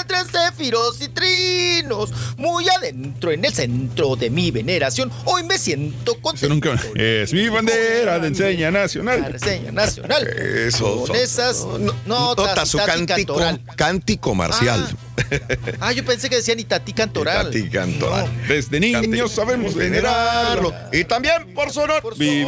entre 0.00 0.24
céfiros 0.24 1.00
y 1.00 1.08
trinos, 1.08 2.10
muy 2.36 2.68
adentro 2.68 3.30
en 3.30 3.44
el 3.44 3.52
centro 3.52 4.16
de 4.16 4.28
mi 4.28 4.50
veneración. 4.50 5.12
Hoy 5.24 5.44
me 5.44 5.56
siento 5.56 6.20
contento. 6.20 6.48
nunca 6.48 6.74
es 6.96 7.32
mi 7.32 7.48
bandera 7.48 8.18
de 8.18 8.28
enseña 8.28 8.70
La 8.70 8.80
nacional. 8.80 9.32
reseña 9.32 9.70
nacional. 9.70 10.09
Eso. 10.18 11.04
Con 11.06 11.16
esas 11.16 11.64
no- 11.64 11.94
notas, 12.06 12.46
Nota 12.48 12.66
su 12.66 12.78
cántico, 12.78 13.36
Cantoral. 13.36 13.60
cántico 13.76 14.34
marcial. 14.34 14.88
Ah, 15.80 15.92
yo 15.92 16.04
pensé 16.04 16.28
que 16.28 16.36
decían 16.36 16.58
Itati 16.58 16.92
Cantoral. 16.92 17.48
Itati 17.54 17.68
Cantoral. 17.70 18.26
Desde 18.48 18.80
niños 18.80 19.32
sabemos 19.32 19.74
venerarlo. 19.74 20.74
Y 20.92 21.04
también 21.04 21.54
por 21.54 21.72
su 21.72 21.80
honor. 21.80 22.02
Vivir. 22.16 22.46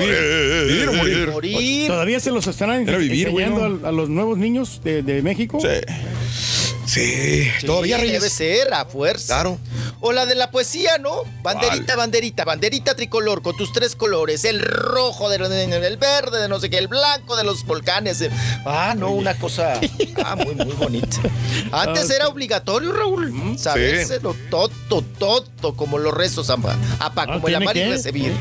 Vivir 0.69 0.89
o 0.89 0.93
morir. 0.95 1.29
Morir. 1.31 1.87
¿Todavía 1.89 2.21
se 2.21 2.31
los 2.31 2.47
están 2.47 2.71
Era 2.71 2.99
vivir, 2.99 3.29
enseñando 3.29 3.69
güey, 3.69 3.85
a, 3.85 3.89
a 3.89 3.93
los 3.93 4.09
nuevos 4.09 4.39
niños 4.39 4.81
de, 4.83 5.03
de 5.03 5.23
México? 5.23 5.59
Sí. 5.61 5.69
Sí, 6.85 7.49
todavía 7.65 7.97
Reyes. 7.97 8.13
debe 8.21 8.29
ser, 8.29 8.75
a 8.75 8.85
fuerza. 8.85 9.35
Claro. 9.35 9.59
O 10.05 10.13
la 10.13 10.27
de 10.27 10.35
la 10.35 10.51
poesía, 10.51 10.99
¿no? 10.99 11.23
Banderita, 11.43 11.95
banderita, 11.95 12.45
banderita 12.45 12.97
tricolor 12.97 13.41
con 13.41 13.57
tus 13.57 13.73
tres 13.73 13.95
colores. 13.95 14.45
El 14.45 14.61
rojo, 14.61 15.31
del 15.31 15.43
el 15.43 15.97
verde, 15.97 16.41
de 16.41 16.49
no 16.49 16.59
sé 16.59 16.69
qué, 16.69 16.79
el 16.79 16.89
blanco 16.89 17.37
de 17.37 17.45
los 17.45 17.65
volcanes. 17.65 18.23
Ah, 18.67 18.95
no, 18.97 19.13
una 19.13 19.35
cosa 19.35 19.81
ah, 20.25 20.35
muy, 20.35 20.57
muy 20.57 20.75
bonita. 20.75 21.19
Antes 21.71 22.11
era 22.11 22.27
obligatorio, 22.27 22.93
Raúl. 22.93 23.57
Sabérselo 23.57 24.35
todo, 24.51 24.71
todo, 25.19 25.77
como 25.77 25.99
los 25.99 26.13
rezos, 26.13 26.51
apa, 26.51 26.77
apa, 26.99 27.23
Ah, 27.23 27.27
como 27.35 27.47
el 27.49 27.55
¿tiene 27.55 27.65
amar 27.65 27.77
y 27.77 27.81
que? 27.81 27.91
recibir. 27.91 28.33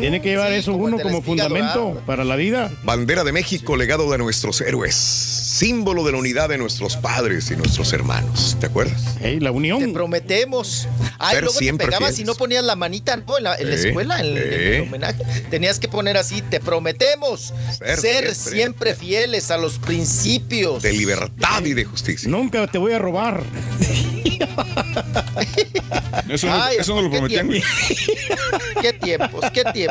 Tiene 0.00 0.20
que 0.22 0.28
llevar 0.30 0.50
Sí, 0.52 0.58
eso 0.58 0.74
uno 0.74 0.98
como 0.98 1.22
fundamento 1.22 2.00
para 2.06 2.24
la 2.24 2.36
vida. 2.36 2.70
Bandera 2.84 3.24
de 3.24 3.32
México, 3.32 3.76
legado 3.76 4.10
de 4.10 4.18
nuestros 4.18 4.60
héroes. 4.60 4.94
símbolo 4.94 6.04
de 6.04 6.12
la 6.12 6.18
unidad 6.18 6.50
de 6.50 6.58
nuestros 6.58 6.96
padres 6.98 7.50
y 7.50 7.56
nuestros 7.56 7.92
hermanos. 7.94 8.56
¿Te 8.60 8.66
acuerdas? 8.66 9.02
la 9.40 9.50
unión. 9.50 9.80
Te 9.80 9.88
prometemos. 9.88 10.86
Ay, 11.18 11.34
Ser 11.36 11.44
luego 11.44 11.58
te 11.58 11.64
siempre 11.64 11.86
pegabas 11.86 12.08
fieles. 12.10 12.20
y 12.20 12.24
no 12.24 12.34
ponías 12.34 12.62
la 12.62 12.76
manita 12.76 13.16
¿no? 13.16 13.38
en, 13.38 13.44
la, 13.44 13.54
en 13.56 13.70
la 13.70 13.76
Sí, 13.78 13.88
escuela, 13.88 14.20
en, 14.20 14.26
el- 14.26 14.36
en 14.38 14.52
el 14.52 14.74
sí. 14.82 14.88
homenaje. 14.88 15.24
Tenías 15.50 15.78
que 15.78 15.88
poner 15.88 16.16
así, 16.18 16.42
te 16.42 16.60
prometemos 16.60 17.54
Ser 17.78 17.96
ser, 17.98 18.34
siempre. 18.34 18.34
siempre. 18.34 18.94
fieles 18.94 19.50
a 19.50 19.56
los 19.56 19.78
principios. 19.78 20.82
De 20.82 20.92
libertad 20.92 21.64
y 21.64 21.72
de 21.74 21.84
justicia. 21.84 22.28
Nunca 22.30 22.66
te 22.66 22.76
voy 22.78 22.92
a 22.92 22.98
robar. 22.98 23.42
Eso 26.28 26.46
no, 26.48 26.62
Ay, 26.62 26.76
eso 26.80 26.94
no 26.94 27.02
lo 27.02 27.10
prometían. 27.10 27.48
Qué 28.80 28.92
tiempos, 28.92 29.44
qué 29.52 29.64
tiempos. 29.64 29.85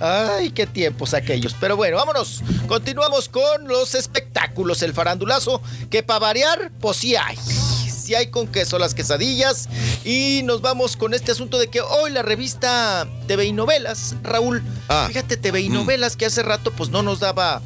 Ay, 0.00 0.50
qué 0.50 0.66
tiempos 0.66 1.14
aquellos. 1.14 1.54
Pero 1.60 1.76
bueno, 1.76 1.96
vámonos. 1.96 2.42
Continuamos 2.68 3.28
con 3.28 3.66
los 3.68 3.94
espectáculos. 3.94 4.82
El 4.82 4.92
farandulazo, 4.92 5.60
que 5.90 6.02
para 6.02 6.18
variar, 6.20 6.70
pues 6.80 6.98
sí 6.98 7.16
hay. 7.16 7.36
Sí 7.36 8.14
hay 8.14 8.28
con 8.28 8.46
queso 8.46 8.78
las 8.78 8.94
quesadillas. 8.94 9.68
Y 10.04 10.42
nos 10.44 10.60
vamos 10.60 10.96
con 10.96 11.12
este 11.14 11.32
asunto 11.32 11.58
de 11.58 11.68
que 11.68 11.80
hoy 11.80 12.12
la 12.12 12.22
revista 12.22 13.08
TV 13.26 13.46
y 13.46 13.52
Novelas, 13.52 14.14
Raúl, 14.22 14.62
Ah. 14.88 15.06
fíjate, 15.08 15.36
TV 15.36 15.60
y 15.62 15.68
Novelas, 15.68 16.16
que 16.16 16.26
hace 16.26 16.42
rato 16.44 16.70
pues 16.70 16.90
no 16.90 17.02
nos 17.02 17.18
daba, 17.18 17.60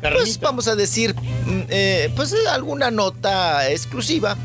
pues 0.00 0.40
vamos 0.40 0.66
a 0.66 0.74
decir, 0.74 1.14
mm, 1.14 1.60
eh, 1.68 2.12
pues 2.16 2.34
alguna 2.50 2.90
nota 2.90 3.70
exclusiva. 3.70 4.36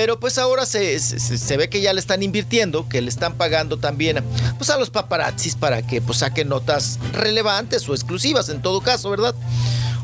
Pero 0.00 0.18
pues 0.18 0.38
ahora 0.38 0.64
se, 0.64 0.98
se- 0.98 1.56
ve 1.58 1.68
que 1.68 1.82
ya 1.82 1.92
le 1.92 2.00
están 2.00 2.22
invirtiendo, 2.22 2.88
que 2.88 3.02
le 3.02 3.10
están 3.10 3.34
pagando 3.34 3.76
también 3.76 4.24
pues 4.56 4.70
a 4.70 4.78
los 4.78 4.88
paparazzis 4.88 5.56
para 5.56 5.86
que 5.86 6.00
pues 6.00 6.20
saquen 6.20 6.48
notas 6.48 6.98
relevantes 7.12 7.86
o 7.86 7.92
exclusivas 7.92 8.48
en 8.48 8.62
todo 8.62 8.80
caso, 8.80 9.10
¿verdad? 9.10 9.34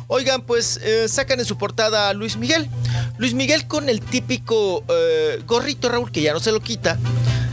Oigan, 0.06 0.42
pues 0.42 0.78
eh, 0.82 1.08
sacan 1.08 1.40
en 1.40 1.46
su 1.46 1.56
portada 1.56 2.10
a 2.10 2.12
Luis 2.12 2.36
Miguel. 2.36 2.68
Luis 3.16 3.32
Miguel 3.32 3.66
con 3.66 3.88
el 3.88 4.02
típico 4.02 4.84
eh, 4.86 5.42
gorrito, 5.46 5.88
Raúl, 5.88 6.12
que 6.12 6.20
ya 6.20 6.34
no 6.34 6.40
se 6.40 6.52
lo 6.52 6.60
quita. 6.60 6.98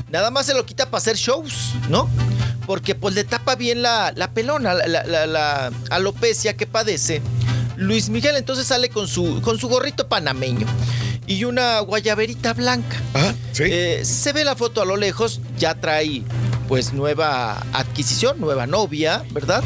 Nada 0.10 0.30
más 0.30 0.46
se 0.46 0.54
lo 0.54 0.66
quita 0.66 0.88
para 0.88 0.98
hacer 0.98 1.16
shows, 1.16 1.76
¿no? 1.88 2.10
Porque 2.68 2.94
pues 2.94 3.16
le 3.16 3.24
tapa 3.24 3.56
bien 3.56 3.82
la, 3.82 4.12
la 4.18 4.32
pelona, 4.32 4.74
la, 4.74 4.86
la- 4.88 5.06
la- 5.06 5.26
la 5.28 5.72
alopecia 5.92 6.58
que 6.58 6.68
padece. 6.68 7.22
Luis 7.78 8.10
Miguel 8.10 8.36
entonces 8.36 8.68
sale 8.68 8.90
con 8.90 9.08
su, 9.08 9.40
con 9.42 9.58
su 9.58 9.70
gorrito 9.70 10.10
panameño 10.10 10.68
y 11.28 11.44
una 11.46 11.80
guayaberita 11.80 12.54
blanca. 12.54 12.98
Eh, 13.60 14.02
se 14.04 14.34
ve 14.34 14.44
la 14.44 14.56
foto 14.56 14.82
a 14.82 14.86
lo 14.86 14.98
lejos, 14.98 15.42
ya 15.58 15.76
trae 15.76 16.24
pues 16.68 16.94
nueva 16.94 17.60
adquisición, 17.74 18.40
nueva 18.40 18.68
novia, 18.68 19.24
¿verdad? 19.32 19.64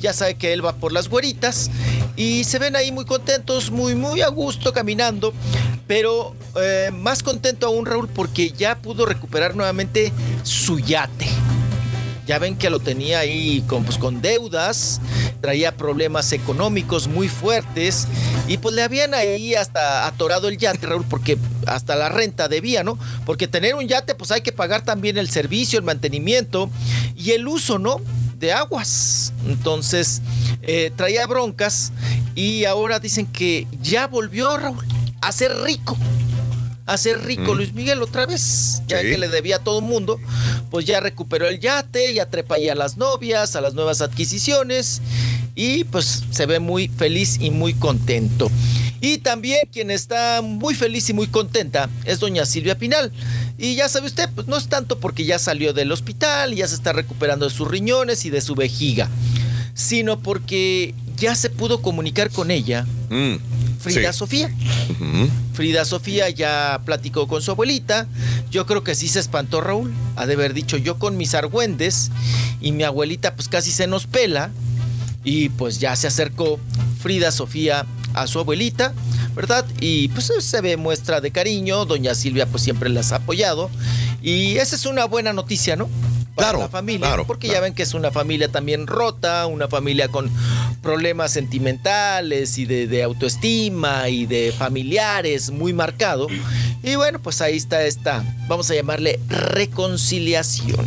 Ya 0.00 0.12
sabe 0.12 0.34
que 0.36 0.52
él 0.52 0.64
va 0.64 0.74
por 0.74 0.92
las 0.92 1.08
güeritas 1.08 1.70
y 2.16 2.44
se 2.44 2.58
ven 2.58 2.76
ahí 2.76 2.92
muy 2.92 3.04
contentos, 3.04 3.70
muy, 3.70 3.94
muy 3.94 4.20
a 4.20 4.28
gusto 4.28 4.72
caminando, 4.72 5.32
pero 5.86 6.34
eh, 6.60 6.90
más 6.92 7.22
contento 7.22 7.66
aún 7.66 7.86
Raúl 7.86 8.08
porque 8.08 8.50
ya 8.50 8.78
pudo 8.78 9.06
recuperar 9.06 9.56
nuevamente 9.56 10.12
su 10.42 10.78
yate. 10.78 11.26
Ya 12.26 12.38
ven 12.38 12.56
que 12.56 12.70
lo 12.70 12.80
tenía 12.80 13.20
ahí 13.20 13.62
con, 13.68 13.84
pues, 13.84 13.98
con 13.98 14.20
deudas, 14.20 15.00
traía 15.40 15.76
problemas 15.76 16.32
económicos 16.32 17.06
muy 17.06 17.28
fuertes 17.28 18.08
y 18.48 18.58
pues 18.58 18.74
le 18.74 18.82
habían 18.82 19.14
ahí 19.14 19.54
hasta 19.54 20.06
atorado 20.06 20.48
el 20.48 20.58
yate, 20.58 20.86
Raúl, 20.86 21.04
porque 21.08 21.38
hasta 21.66 21.94
la 21.94 22.08
renta 22.08 22.48
debía, 22.48 22.82
¿no? 22.82 22.98
Porque 23.24 23.46
tener 23.46 23.74
un 23.74 23.86
yate 23.86 24.14
pues 24.14 24.30
hay 24.32 24.40
que 24.40 24.52
pagar 24.52 24.84
también 24.84 25.18
el 25.18 25.30
servicio, 25.30 25.78
el 25.78 25.84
mantenimiento 25.84 26.68
y 27.16 27.30
el 27.32 27.46
uso, 27.46 27.78
¿no? 27.78 28.00
De 28.38 28.52
aguas. 28.52 29.32
Entonces 29.46 30.20
eh, 30.62 30.92
traía 30.96 31.26
broncas 31.26 31.92
y 32.34 32.64
ahora 32.64 32.98
dicen 32.98 33.26
que 33.26 33.66
ya 33.80 34.08
volvió, 34.08 34.56
Raúl, 34.56 34.84
a 35.20 35.32
ser 35.32 35.56
rico 35.62 35.96
a 36.86 36.96
ser 36.96 37.24
rico 37.24 37.52
Mm. 37.54 37.56
Luis 37.56 37.72
Miguel 37.74 38.02
otra 38.02 38.26
vez, 38.26 38.82
ya 38.86 39.00
Sí. 39.00 39.08
que 39.10 39.18
le 39.18 39.28
debía 39.28 39.56
a 39.56 39.58
todo 39.64 39.80
el 39.80 39.84
mundo, 39.84 40.20
pues 40.70 40.84
ya 40.86 41.00
recuperó 41.00 41.48
el 41.48 41.58
yate, 41.60 42.14
ya 42.14 42.30
trepa 42.30 42.54
ahí 42.56 42.68
a 42.68 42.74
las 42.74 42.96
novias, 42.96 43.56
a 43.56 43.60
las 43.60 43.74
nuevas 43.74 44.00
adquisiciones 44.00 45.02
y 45.54 45.84
pues 45.84 46.22
se 46.30 46.46
ve 46.46 46.60
muy 46.60 46.88
feliz 46.88 47.38
y 47.40 47.50
muy 47.50 47.74
contento. 47.74 48.50
Y 49.00 49.18
también 49.18 49.60
quien 49.72 49.90
está 49.90 50.40
muy 50.42 50.74
feliz 50.74 51.08
y 51.10 51.12
muy 51.12 51.26
contenta 51.26 51.90
es 52.04 52.18
doña 52.18 52.46
Silvia 52.46 52.78
Pinal. 52.78 53.12
Y 53.58 53.74
ya 53.74 53.88
sabe 53.88 54.06
usted, 54.06 54.28
pues 54.34 54.46
no 54.46 54.56
es 54.56 54.68
tanto 54.68 54.98
porque 55.00 55.24
ya 55.24 55.38
salió 55.38 55.72
del 55.72 55.92
hospital, 55.92 56.54
ya 56.54 56.66
se 56.68 56.74
está 56.74 56.92
recuperando 56.92 57.48
de 57.48 57.54
sus 57.54 57.68
riñones 57.68 58.24
y 58.24 58.30
de 58.30 58.40
su 58.40 58.54
vejiga, 58.54 59.08
sino 59.74 60.18
porque 60.20 60.94
ya 61.16 61.34
se 61.34 61.50
pudo 61.50 61.82
comunicar 61.82 62.30
con 62.30 62.50
ella, 62.50 62.86
Mm, 63.08 63.36
Frida 63.78 64.12
sí. 64.12 64.18
Sofía. 64.18 64.50
Frida 65.54 65.84
Sofía 65.84 66.30
ya 66.30 66.80
platicó 66.84 67.26
con 67.28 67.42
su 67.42 67.50
abuelita. 67.50 68.06
Yo 68.50 68.66
creo 68.66 68.84
que 68.84 68.94
sí 68.94 69.08
se 69.08 69.20
espantó 69.20 69.60
Raúl. 69.60 69.92
Ha 70.16 70.26
de 70.26 70.34
haber 70.34 70.54
dicho 70.54 70.76
yo 70.76 70.98
con 70.98 71.16
mis 71.16 71.34
argüendes 71.34 72.10
y 72.60 72.72
mi 72.72 72.82
abuelita 72.84 73.34
pues 73.34 73.48
casi 73.48 73.70
se 73.70 73.86
nos 73.86 74.06
pela. 74.06 74.50
Y 75.24 75.48
pues 75.50 75.80
ya 75.80 75.96
se 75.96 76.06
acercó 76.06 76.60
Frida 77.00 77.32
Sofía 77.32 77.86
a 78.14 78.26
su 78.26 78.38
abuelita, 78.38 78.94
¿verdad? 79.34 79.66
Y 79.80 80.08
pues 80.08 80.32
se 80.38 80.60
ve 80.60 80.76
muestra 80.76 81.20
de 81.20 81.30
cariño. 81.30 81.84
Doña 81.84 82.14
Silvia 82.14 82.46
pues 82.46 82.62
siempre 82.62 82.88
las 82.88 83.12
ha 83.12 83.16
apoyado. 83.16 83.70
Y 84.22 84.56
esa 84.56 84.76
es 84.76 84.86
una 84.86 85.04
buena 85.04 85.32
noticia, 85.32 85.76
¿no? 85.76 85.88
Para 86.36 86.50
Claro, 86.50 86.58
la 86.60 86.68
familia, 86.68 87.06
claro, 87.06 87.26
porque 87.26 87.48
claro. 87.48 87.60
ya 87.60 87.64
ven 87.64 87.74
que 87.74 87.82
es 87.82 87.94
una 87.94 88.10
familia 88.12 88.52
también 88.52 88.86
rota, 88.86 89.46
una 89.46 89.68
familia 89.68 90.08
con 90.08 90.30
problemas 90.82 91.32
sentimentales 91.32 92.58
y 92.58 92.66
de, 92.66 92.86
de 92.86 93.02
autoestima 93.02 94.08
y 94.10 94.26
de 94.26 94.52
familiares 94.56 95.50
muy 95.50 95.72
marcado. 95.72 96.28
Y 96.82 96.94
bueno, 96.94 97.20
pues 97.20 97.40
ahí 97.40 97.56
está 97.56 97.82
esta, 97.84 98.22
vamos 98.48 98.70
a 98.70 98.74
llamarle 98.74 99.18
reconciliación 99.28 100.86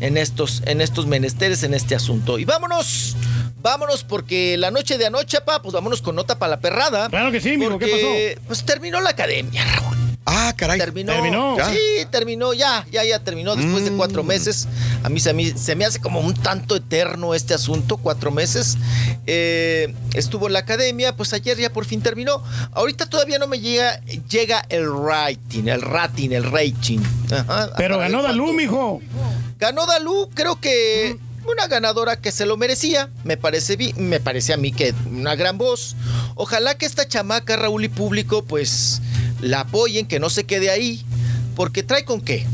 en 0.00 0.16
estos, 0.16 0.62
en 0.64 0.80
estos 0.80 1.06
menesteres, 1.06 1.62
en 1.64 1.74
este 1.74 1.94
asunto. 1.94 2.38
Y 2.38 2.44
vámonos, 2.44 3.16
vámonos, 3.62 4.04
porque 4.04 4.56
la 4.56 4.70
noche 4.70 4.96
de 4.96 5.06
anoche, 5.06 5.40
pa, 5.40 5.60
pues 5.60 5.74
vámonos 5.74 6.00
con 6.02 6.14
nota 6.14 6.38
para 6.38 6.50
la 6.50 6.60
perrada. 6.60 7.08
Claro 7.08 7.32
que 7.32 7.40
sí, 7.40 7.56
mijo, 7.56 7.78
¿qué 7.78 7.86
porque, 7.88 8.38
Pues 8.46 8.64
terminó 8.64 9.00
la 9.00 9.10
academia, 9.10 9.64
Raúl. 9.64 10.05
Ah, 10.28 10.52
caray. 10.56 10.78
Terminó. 10.78 11.12
Terminó. 11.12 11.56
¿Ya? 11.56 11.70
Sí, 11.70 11.78
terminó 12.10 12.52
ya, 12.52 12.84
ya, 12.90 13.04
ya 13.04 13.20
terminó 13.20 13.54
después 13.54 13.84
de 13.84 13.92
cuatro 13.92 14.24
Mm. 14.24 14.26
meses. 14.26 14.66
A 15.04 15.08
mí 15.08 15.20
se, 15.20 15.32
me- 15.32 15.56
se 15.56 15.76
me 15.76 15.84
hace 15.84 16.00
como 16.00 16.18
un 16.20 16.34
tanto 16.34 16.74
eterno 16.74 17.32
este 17.32 17.54
asunto, 17.54 17.96
cuatro 17.96 18.32
meses. 18.32 18.76
Eh, 19.26 19.94
estuvo 20.14 20.48
en 20.48 20.54
la 20.54 20.58
academia, 20.60 21.16
pues 21.16 21.32
ayer 21.32 21.56
ya 21.58 21.70
por 21.72 21.84
fin 21.84 22.02
terminó. 22.02 22.42
Ahorita 22.72 23.08
todavía 23.08 23.38
no 23.38 23.46
me 23.46 23.60
llega, 23.60 24.00
llega 24.28 24.64
el 24.68 24.86
rating, 24.92 25.68
el 25.68 25.80
rating, 25.80 26.30
el 26.30 26.44
rating. 26.50 26.98
Ajá, 27.30 27.70
Pero 27.76 27.98
ganó 27.98 28.20
Dalú, 28.22 28.52
mijo. 28.52 29.00
Ganó 29.60 29.86
Dalú, 29.86 30.28
creo 30.34 30.60
que 30.60 31.16
una 31.52 31.66
ganadora 31.66 32.16
que 32.16 32.32
se 32.32 32.46
lo 32.46 32.56
merecía. 32.56 33.10
Me 33.24 33.36
parece, 33.36 33.76
me 33.96 34.20
parece 34.20 34.52
a 34.52 34.56
mí 34.56 34.72
que 34.72 34.94
una 35.10 35.34
gran 35.34 35.58
voz. 35.58 35.96
Ojalá 36.34 36.76
que 36.76 36.86
esta 36.86 37.06
chamaca, 37.08 37.56
Raúl 37.56 37.84
y 37.84 37.88
público, 37.88 38.44
pues 38.44 39.00
la 39.40 39.60
apoyen, 39.60 40.06
que 40.06 40.20
no 40.20 40.30
se 40.30 40.44
quede 40.44 40.70
ahí. 40.70 41.04
Porque 41.54 41.82
trae 41.82 42.04
con 42.04 42.20
qué. 42.20 42.46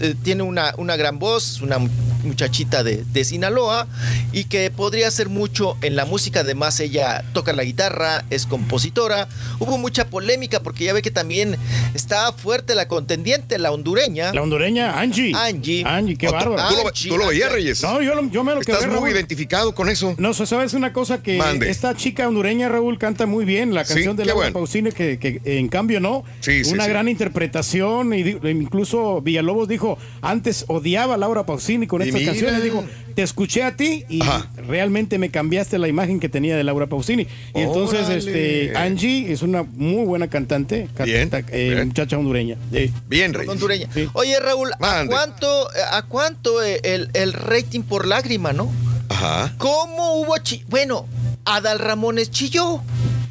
Eh, 0.00 0.14
tiene 0.22 0.42
una, 0.42 0.74
una 0.76 0.96
gran 0.96 1.18
voz, 1.18 1.60
una 1.60 1.78
muchachita 2.26 2.82
de, 2.84 3.04
de 3.04 3.24
Sinaloa 3.24 3.86
y 4.32 4.44
que 4.44 4.70
podría 4.70 5.08
hacer 5.08 5.28
mucho 5.28 5.76
en 5.82 5.96
la 5.96 6.04
música. 6.04 6.40
Además, 6.40 6.78
ella 6.80 7.24
toca 7.32 7.52
la 7.52 7.64
guitarra, 7.64 8.24
es 8.30 8.46
compositora. 8.46 9.28
Hubo 9.58 9.78
mucha 9.78 10.06
polémica 10.08 10.60
porque 10.60 10.84
ya 10.84 10.92
ve 10.92 11.02
que 11.02 11.10
también 11.10 11.56
está 11.94 12.32
fuerte 12.32 12.74
la 12.74 12.88
contendiente, 12.88 13.58
la 13.58 13.72
hondureña. 13.72 14.32
La 14.32 14.42
hondureña, 14.42 14.98
Angie. 14.98 15.32
Angie. 15.34 15.84
Angie, 15.86 16.16
qué 16.16 16.28
bárbaro. 16.28 16.56
tú 16.68 16.74
lo- 16.82 16.88
Angie, 16.88 17.10
tú 17.10 17.16
lo 17.18 17.26
veías, 17.28 17.46
Angie. 17.48 17.56
Reyes. 17.56 17.82
No, 17.82 18.02
yo, 18.02 18.14
lo- 18.14 18.30
yo 18.30 18.44
me 18.44 18.54
lo 18.54 18.60
Estás 18.60 18.78
quedé, 18.78 18.86
muy 18.88 18.96
Raúl. 18.96 19.10
identificado 19.10 19.74
con 19.74 19.88
eso. 19.88 20.14
No, 20.18 20.34
¿sabes 20.34 20.74
una 20.74 20.92
cosa? 20.92 21.22
Que 21.22 21.38
Mande. 21.38 21.70
esta 21.70 21.94
chica 21.94 22.28
hondureña, 22.28 22.68
Raúl, 22.68 22.98
canta 22.98 23.26
muy 23.26 23.44
bien. 23.44 23.72
La 23.74 23.84
Sí, 23.84 23.94
canción 23.94 24.16
de 24.16 24.22
qué 24.24 24.28
Laura 24.28 24.44
bueno. 24.46 24.52
Pausini, 24.54 24.92
que, 24.92 25.18
que 25.18 25.40
en 25.44 25.68
cambio 25.68 26.00
no. 26.00 26.24
Sí, 26.40 26.64
sí, 26.64 26.72
Una 26.72 26.84
sí. 26.84 26.90
gran 26.90 27.08
interpretación. 27.08 28.12
Y 28.14 28.36
incluso 28.50 29.20
Villalobos 29.20 29.68
dijo, 29.68 29.98
antes 30.22 30.64
odiaba 30.68 31.14
a 31.14 31.16
Laura 31.16 31.46
Pausini 31.46 31.86
con 31.86 32.02
Y 32.02 32.06
estas 32.08 32.15
mira. 32.20 32.32
canciones. 32.32 32.62
Dijo, 32.62 32.84
te 33.14 33.22
escuché 33.22 33.62
a 33.62 33.74
ti 33.76 34.04
y 34.08 34.20
Ajá. 34.22 34.50
realmente 34.68 35.18
me 35.18 35.30
cambiaste 35.30 35.78
la 35.78 35.88
imagen 35.88 36.20
que 36.20 36.28
tenía 36.28 36.56
de 36.56 36.64
Laura 36.64 36.86
Pausini. 36.86 37.26
Y 37.54 37.60
entonces, 37.60 38.00
Órale. 38.06 38.18
este, 38.18 38.76
Angie 38.76 39.32
es 39.32 39.40
una 39.42 39.62
muy 39.62 40.04
buena 40.04 40.28
cantante. 40.28 40.88
Bien, 41.04 41.30
canta- 41.30 41.50
eh, 41.52 41.70
bien. 41.70 41.86
muchacha 41.88 42.18
hondureña. 42.18 42.56
Eh, 42.72 42.90
Bien, 43.08 43.32
Reyes. 43.32 43.48
hondureña. 43.50 43.88
Sí. 43.94 44.08
Oye, 44.12 44.38
Raúl, 44.40 44.70
¿a 44.74 44.78
Mande. 44.78 45.12
cuánto, 45.12 45.68
¿a 45.92 46.02
cuánto 46.02 46.62
eh, 46.62 46.80
el, 46.82 47.08
el 47.14 47.32
rating 47.32 47.82
por 47.82 48.06
lágrima, 48.06 48.52
no? 48.52 48.70
Ajá. 49.08 49.54
¿Cómo 49.56 50.20
hubo 50.20 50.36
chi 50.38 50.64
Bueno, 50.68 51.06
Adal 51.46 51.78
Ramones 51.78 52.30
chilló. 52.30 52.82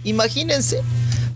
Imagínense. 0.03 0.81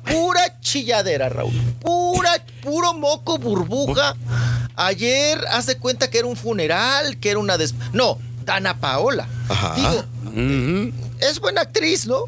Pura 0.10 0.60
chilladera, 0.62 1.30
Raúl. 1.30 1.54
Pura, 1.82 2.32
puro 2.64 2.94
moco 2.96 3.38
burbuja. 3.38 4.16
Ayer 4.82 5.44
hace 5.52 5.78
cuenta 5.78 6.10
que 6.10 6.20
era 6.20 6.28
un 6.28 6.38
funeral, 6.38 7.18
que 7.18 7.32
era 7.32 7.40
una 7.40 7.58
des... 7.58 7.76
No, 7.92 8.18
Dana 8.46 8.80
Paola. 8.80 9.28
Ajá. 9.50 9.76
Digo, 9.76 10.94
es 11.20 11.40
buena 11.42 11.62
actriz, 11.62 12.08
¿no? 12.08 12.24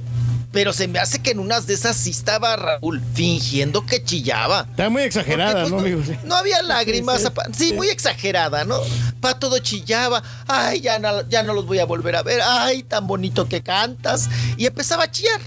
Pero 0.51 0.73
se 0.73 0.89
me 0.89 0.99
hace 0.99 1.19
que 1.19 1.31
en 1.31 1.39
unas 1.39 1.65
de 1.65 1.75
esas 1.75 1.95
sí 1.95 2.09
estaba 2.09 2.57
Raúl 2.57 3.01
fingiendo 3.13 3.85
que 3.85 4.03
chillaba. 4.03 4.67
Está 4.69 4.89
muy 4.89 5.03
exagerada, 5.03 5.63
Porque, 5.63 5.69
¿no, 5.69 5.97
pues, 5.97 6.09
amigo? 6.09 6.27
No 6.27 6.35
había 6.35 6.61
lágrimas. 6.61 7.21
Sí. 7.21 7.67
Sí, 7.67 7.73
muy 7.73 7.87
exagerada, 7.87 8.65
¿no? 8.65 8.77
Pa 9.21 9.39
todo 9.39 9.57
chillaba. 9.59 10.21
Ay, 10.47 10.81
ya 10.81 10.99
no, 10.99 11.25
ya 11.29 11.43
no 11.43 11.53
los 11.53 11.65
voy 11.65 11.79
a 11.79 11.85
volver 11.85 12.17
a 12.17 12.23
ver. 12.23 12.41
Ay, 12.43 12.83
tan 12.83 13.07
bonito 13.07 13.47
que 13.47 13.61
cantas. 13.61 14.29
Y 14.57 14.65
empezaba 14.65 15.05
a 15.05 15.11
chillar. 15.11 15.39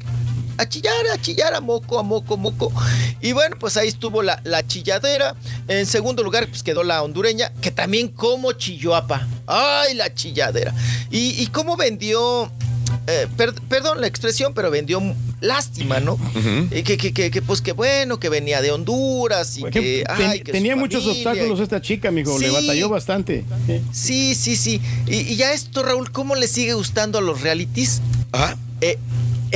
A 0.56 0.68
chillar, 0.68 0.94
a 1.12 1.20
chillar, 1.20 1.54
a 1.54 1.60
moco, 1.60 1.98
a 1.98 2.02
moco, 2.02 2.36
moco. 2.36 2.72
Y 3.20 3.32
bueno, 3.32 3.56
pues 3.58 3.76
ahí 3.76 3.88
estuvo 3.88 4.22
la, 4.22 4.40
la 4.44 4.66
chilladera. 4.66 5.34
En 5.68 5.86
segundo 5.86 6.22
lugar, 6.22 6.46
pues 6.48 6.62
quedó 6.62 6.82
la 6.84 7.02
hondureña, 7.02 7.52
que 7.60 7.70
también 7.70 8.08
como 8.08 8.52
chilló, 8.52 8.94
apa. 8.94 9.26
Ay, 9.46 9.94
la 9.94 10.14
chilladera. 10.14 10.72
Y, 11.10 11.40
y 11.42 11.46
cómo 11.48 11.76
vendió. 11.76 12.50
eh, 13.06 13.26
per- 13.36 13.54
perdón 13.68 14.00
la 14.00 14.06
expresión, 14.06 14.54
pero 14.54 14.70
vendió 14.70 15.02
lástima, 15.40 16.00
¿no? 16.00 16.16
Eh, 16.70 16.82
que, 16.84 16.96
que, 16.96 17.12
que, 17.12 17.30
que, 17.30 17.42
pues 17.42 17.60
que 17.60 17.72
bueno, 17.72 18.18
que 18.18 18.28
venía 18.30 18.62
de 18.62 18.70
Honduras 18.70 19.58
y 19.58 19.64
Que 19.64 20.04
ay, 20.08 20.40
tenía 20.40 20.74
muchos 20.76 21.02
familia. 21.04 21.30
obstáculos 21.30 21.60
esta 21.60 21.82
chica, 21.82 22.08
amigo. 22.08 22.38
Le 22.38 22.50
batalló 22.50 22.88
bastante. 22.88 23.44
Sí, 23.92 24.34
sí, 24.34 24.56
sí. 24.56 24.80
Y, 25.06 25.16
y 25.16 25.36
ya 25.36 25.52
esto, 25.52 25.82
Raúl, 25.82 26.10
¿cómo 26.12 26.34
le 26.36 26.46
sigue 26.48 26.74
gustando 26.74 27.18
a 27.18 27.20
los 27.20 27.40
realities? 27.42 28.00
Ajá. 28.32 28.56
Eh, 28.80 28.98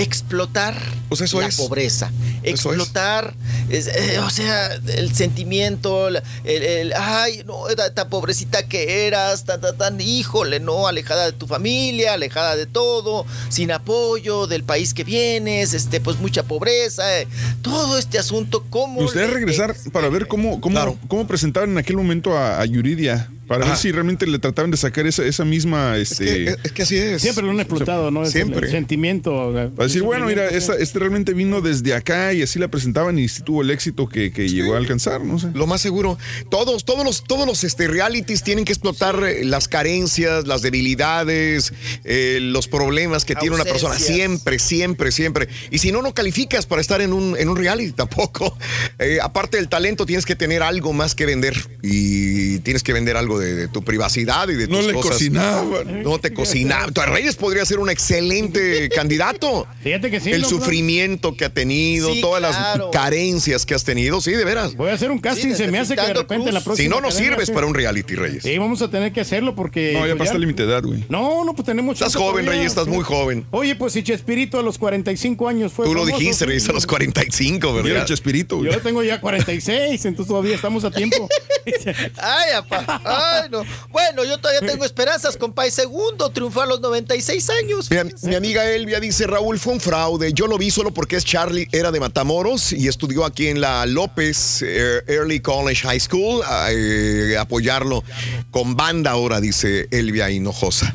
explotar 0.02 0.74
Pues 1.08 1.20
eso 1.20 1.40
la 1.40 1.46
es. 1.48 1.56
pobreza. 1.56 2.10
Eso. 2.42 2.72
Explotar, 2.72 3.34
es, 3.68 3.88
eh, 3.88 4.18
o 4.20 4.30
sea, 4.30 4.72
el 4.74 5.14
sentimiento, 5.14 6.08
el, 6.08 6.22
el, 6.44 6.92
ay, 6.94 7.42
no, 7.46 7.64
tan, 7.94 8.08
pobrecita 8.08 8.66
que 8.68 9.06
eras, 9.06 9.44
tan, 9.44 9.60
tan, 9.60 9.76
tan, 9.76 10.00
híjole, 10.00 10.60
no, 10.60 10.86
alejada 10.86 11.26
de 11.26 11.32
tu 11.32 11.46
familia, 11.46 12.14
alejada 12.14 12.56
de 12.56 12.66
todo, 12.66 13.26
sin 13.48 13.72
apoyo 13.72 14.46
del 14.46 14.64
país 14.64 14.94
que 14.94 15.04
vienes, 15.04 15.74
este, 15.74 16.00
pues 16.00 16.18
mucha 16.18 16.42
pobreza, 16.44 17.20
eh, 17.20 17.26
todo 17.62 17.98
este 17.98 18.18
asunto, 18.18 18.64
¿cómo? 18.70 18.96
Me 18.96 19.02
gustaría 19.02 19.30
regresar 19.30 19.74
para 19.92 20.08
ver 20.08 20.28
cómo, 20.28 20.60
cómo, 20.60 20.98
cómo 21.08 21.26
presentaban 21.26 21.70
en 21.70 21.78
aquel 21.78 21.96
momento 21.96 22.36
a, 22.36 22.60
a 22.60 22.64
Yuridia. 22.64 23.28
Para 23.48 23.60
ver 23.64 23.72
Ajá. 23.72 23.76
si 23.80 23.90
realmente 23.90 24.26
le 24.26 24.38
trataban 24.38 24.70
de 24.70 24.76
sacar 24.76 25.06
esa, 25.06 25.24
esa 25.24 25.44
misma. 25.44 25.96
Este, 25.96 26.50
Es 26.62 26.72
que 26.72 26.82
así 26.82 26.96
es. 26.96 27.22
Siempre 27.22 27.44
lo 27.44 27.50
han 27.50 27.60
explotado, 27.60 28.10
¿no? 28.10 28.22
Es 28.22 28.30
Siempre. 28.32 28.66
El 28.66 28.72
sentimiento. 28.72 29.52
Para 29.74 29.86
decir, 29.88 30.02
bueno, 30.02 30.26
mira, 30.26 30.48
esta- 30.48 30.76
este 30.76 30.98
realmente 30.98 31.32
vino 31.34 31.60
desde 31.60 31.94
acá 31.94 32.32
y 32.34 32.42
así 32.42 32.58
la 32.58 32.68
presentaban 32.68 33.18
y 33.18 33.28
sí 33.28 33.42
tuvo 33.42 33.62
el 33.62 33.70
éxito 33.70 34.06
que, 34.08 34.30
que 34.30 34.48
llegó 34.48 34.74
a 34.74 34.76
alcanzar, 34.78 35.24
no 35.24 35.38
sé. 35.38 35.48
Lo 35.54 35.66
más 35.66 35.80
seguro. 35.80 36.18
Todos, 36.50 36.84
todos 36.84 37.04
los, 37.04 37.24
todos 37.24 37.46
los 37.46 37.64
este, 37.64 37.88
realities 37.88 38.42
tienen 38.42 38.64
que 38.64 38.72
explotar 38.72 39.18
eh, 39.24 39.44
las 39.44 39.66
carencias, 39.66 40.46
las 40.46 40.62
debilidades, 40.62 41.72
eh, 42.04 42.38
los 42.42 42.68
problemas 42.68 43.24
que 43.24 43.34
tiene 43.34 43.54
una 43.54 43.64
persona. 43.64 43.98
Siempre, 43.98 44.58
siempre, 44.58 45.10
siempre. 45.12 45.48
Y 45.70 45.78
si 45.78 45.90
no, 45.92 46.02
no 46.02 46.12
calificas 46.14 46.66
para 46.66 46.80
estar 46.82 47.00
en 47.00 47.12
un, 47.12 47.36
en 47.38 47.48
un 47.48 47.56
reality 47.56 47.92
tampoco. 47.92 48.56
Eh, 49.00 49.18
aparte 49.22 49.58
del 49.58 49.68
talento, 49.68 50.06
tienes 50.06 50.26
que 50.26 50.34
tener 50.34 50.60
algo 50.62 50.92
más 50.92 51.14
que 51.14 51.24
vender. 51.24 51.54
Y 51.82 52.58
tienes 52.60 52.82
que 52.82 52.92
vender 52.92 53.16
algo 53.16 53.37
de, 53.38 53.54
de 53.54 53.68
tu 53.68 53.82
privacidad 53.82 54.48
y 54.48 54.54
de 54.54 54.66
No 54.68 54.78
tus 54.78 54.86
le 54.88 54.92
cosas. 54.94 55.12
cocinaban. 55.12 56.02
No 56.02 56.18
te 56.18 56.32
cocinaban. 56.32 56.92
Reyes 57.08 57.36
podría 57.36 57.64
ser 57.64 57.78
un 57.78 57.88
excelente 57.90 58.88
candidato. 58.94 59.66
Fíjate 59.82 60.10
que 60.10 60.20
sí. 60.20 60.30
El 60.30 60.42
¿no? 60.42 60.48
sufrimiento 60.48 61.34
que 61.36 61.44
ha 61.44 61.50
tenido, 61.50 62.12
Sí, 62.12 62.20
todas 62.20 62.54
claro. 62.56 62.84
las 62.86 62.92
carencias 62.92 63.64
que 63.66 63.74
has 63.74 63.84
tenido, 63.84 64.20
sí, 64.20 64.32
de 64.32 64.44
veras. 64.44 64.74
Voy 64.74 64.90
a 64.90 64.94
hacer 64.94 65.10
un 65.10 65.18
casting, 65.18 65.48
desde 65.50 65.64
se 65.66 65.70
me 65.70 65.78
hace 65.78 65.94
que 65.96 66.02
de 66.02 66.14
repente 66.14 66.46
la 66.52 66.60
Cruz. 66.60 66.64
próxima. 66.64 66.84
Si 66.84 66.88
no, 66.88 67.00
no 67.00 67.10
sirves 67.10 67.46
sí. 67.46 67.52
para 67.52 67.66
un 67.66 67.74
reality, 67.74 68.14
Reyes. 68.14 68.42
Sí, 68.42 68.58
vamos 68.58 68.82
a 68.82 68.90
tener 68.90 69.12
que 69.12 69.20
hacerlo 69.20 69.54
porque. 69.54 69.92
No, 69.94 70.06
ya 70.06 70.16
pues, 70.16 70.28
pasa 70.28 70.38
límite 70.38 70.64
de 70.66 70.72
edad, 70.72 70.82
güey. 70.82 71.04
No, 71.08 71.44
no, 71.44 71.54
pues 71.54 71.66
tenemos. 71.66 71.94
Estás 71.94 72.14
joven, 72.14 72.44
todavía. 72.44 72.50
Reyes, 72.52 72.66
estás 72.72 72.86
muy 72.86 73.04
joven. 73.04 73.46
Oye, 73.50 73.74
pues 73.76 73.92
si 73.92 74.02
Chespirito 74.02 74.58
a 74.58 74.62
los 74.62 74.78
45 74.78 75.48
años 75.48 75.72
fue. 75.72 75.86
Tú 75.86 75.94
lo 75.94 76.00
famoso, 76.00 76.18
dijiste, 76.18 76.44
sí. 76.44 76.48
Reyes, 76.48 76.68
a 76.68 76.72
los 76.72 76.86
45, 76.86 77.70
Mira 77.70 77.82
¿verdad? 77.82 78.00
el 78.02 78.04
Chespirito, 78.08 78.58
güey. 78.58 78.72
Yo 78.72 78.80
tengo 78.80 79.02
ya 79.02 79.20
46, 79.20 80.04
entonces 80.04 80.28
todavía 80.28 80.54
estamos 80.54 80.84
a 80.84 80.90
tiempo. 80.90 81.28
Ay, 82.16 82.52
apa. 82.56 83.00
Ay, 83.30 83.48
no. 83.50 83.62
Bueno, 83.90 84.24
yo 84.24 84.38
todavía 84.38 84.66
tengo 84.66 84.84
esperanzas, 84.84 85.36
compadre. 85.36 85.70
Segundo, 85.70 86.30
triunfó 86.30 86.62
a 86.62 86.66
los 86.66 86.80
96 86.80 87.50
años. 87.50 87.90
Mi, 87.90 88.28
mi 88.28 88.34
amiga 88.34 88.64
Elvia 88.70 89.00
dice, 89.00 89.26
Raúl, 89.26 89.58
fue 89.58 89.74
un 89.74 89.80
fraude. 89.80 90.32
Yo 90.32 90.46
lo 90.46 90.58
vi 90.58 90.70
solo 90.70 90.92
porque 90.92 91.16
es 91.16 91.24
Charlie, 91.24 91.68
era 91.72 91.90
de 91.90 92.00
Matamoros 92.00 92.72
y 92.72 92.88
estudió 92.88 93.24
aquí 93.24 93.48
en 93.48 93.60
la 93.60 93.86
López 93.86 94.62
eh, 94.62 95.02
Early 95.06 95.40
College 95.40 95.82
High 95.86 96.00
School. 96.00 96.42
a, 96.44 96.68
eh, 96.70 97.36
apoyarlo 97.38 98.04
con 98.50 98.76
banda 98.76 99.10
ahora, 99.12 99.40
dice 99.40 99.88
Elvia 99.90 100.30
Hinojosa. 100.30 100.94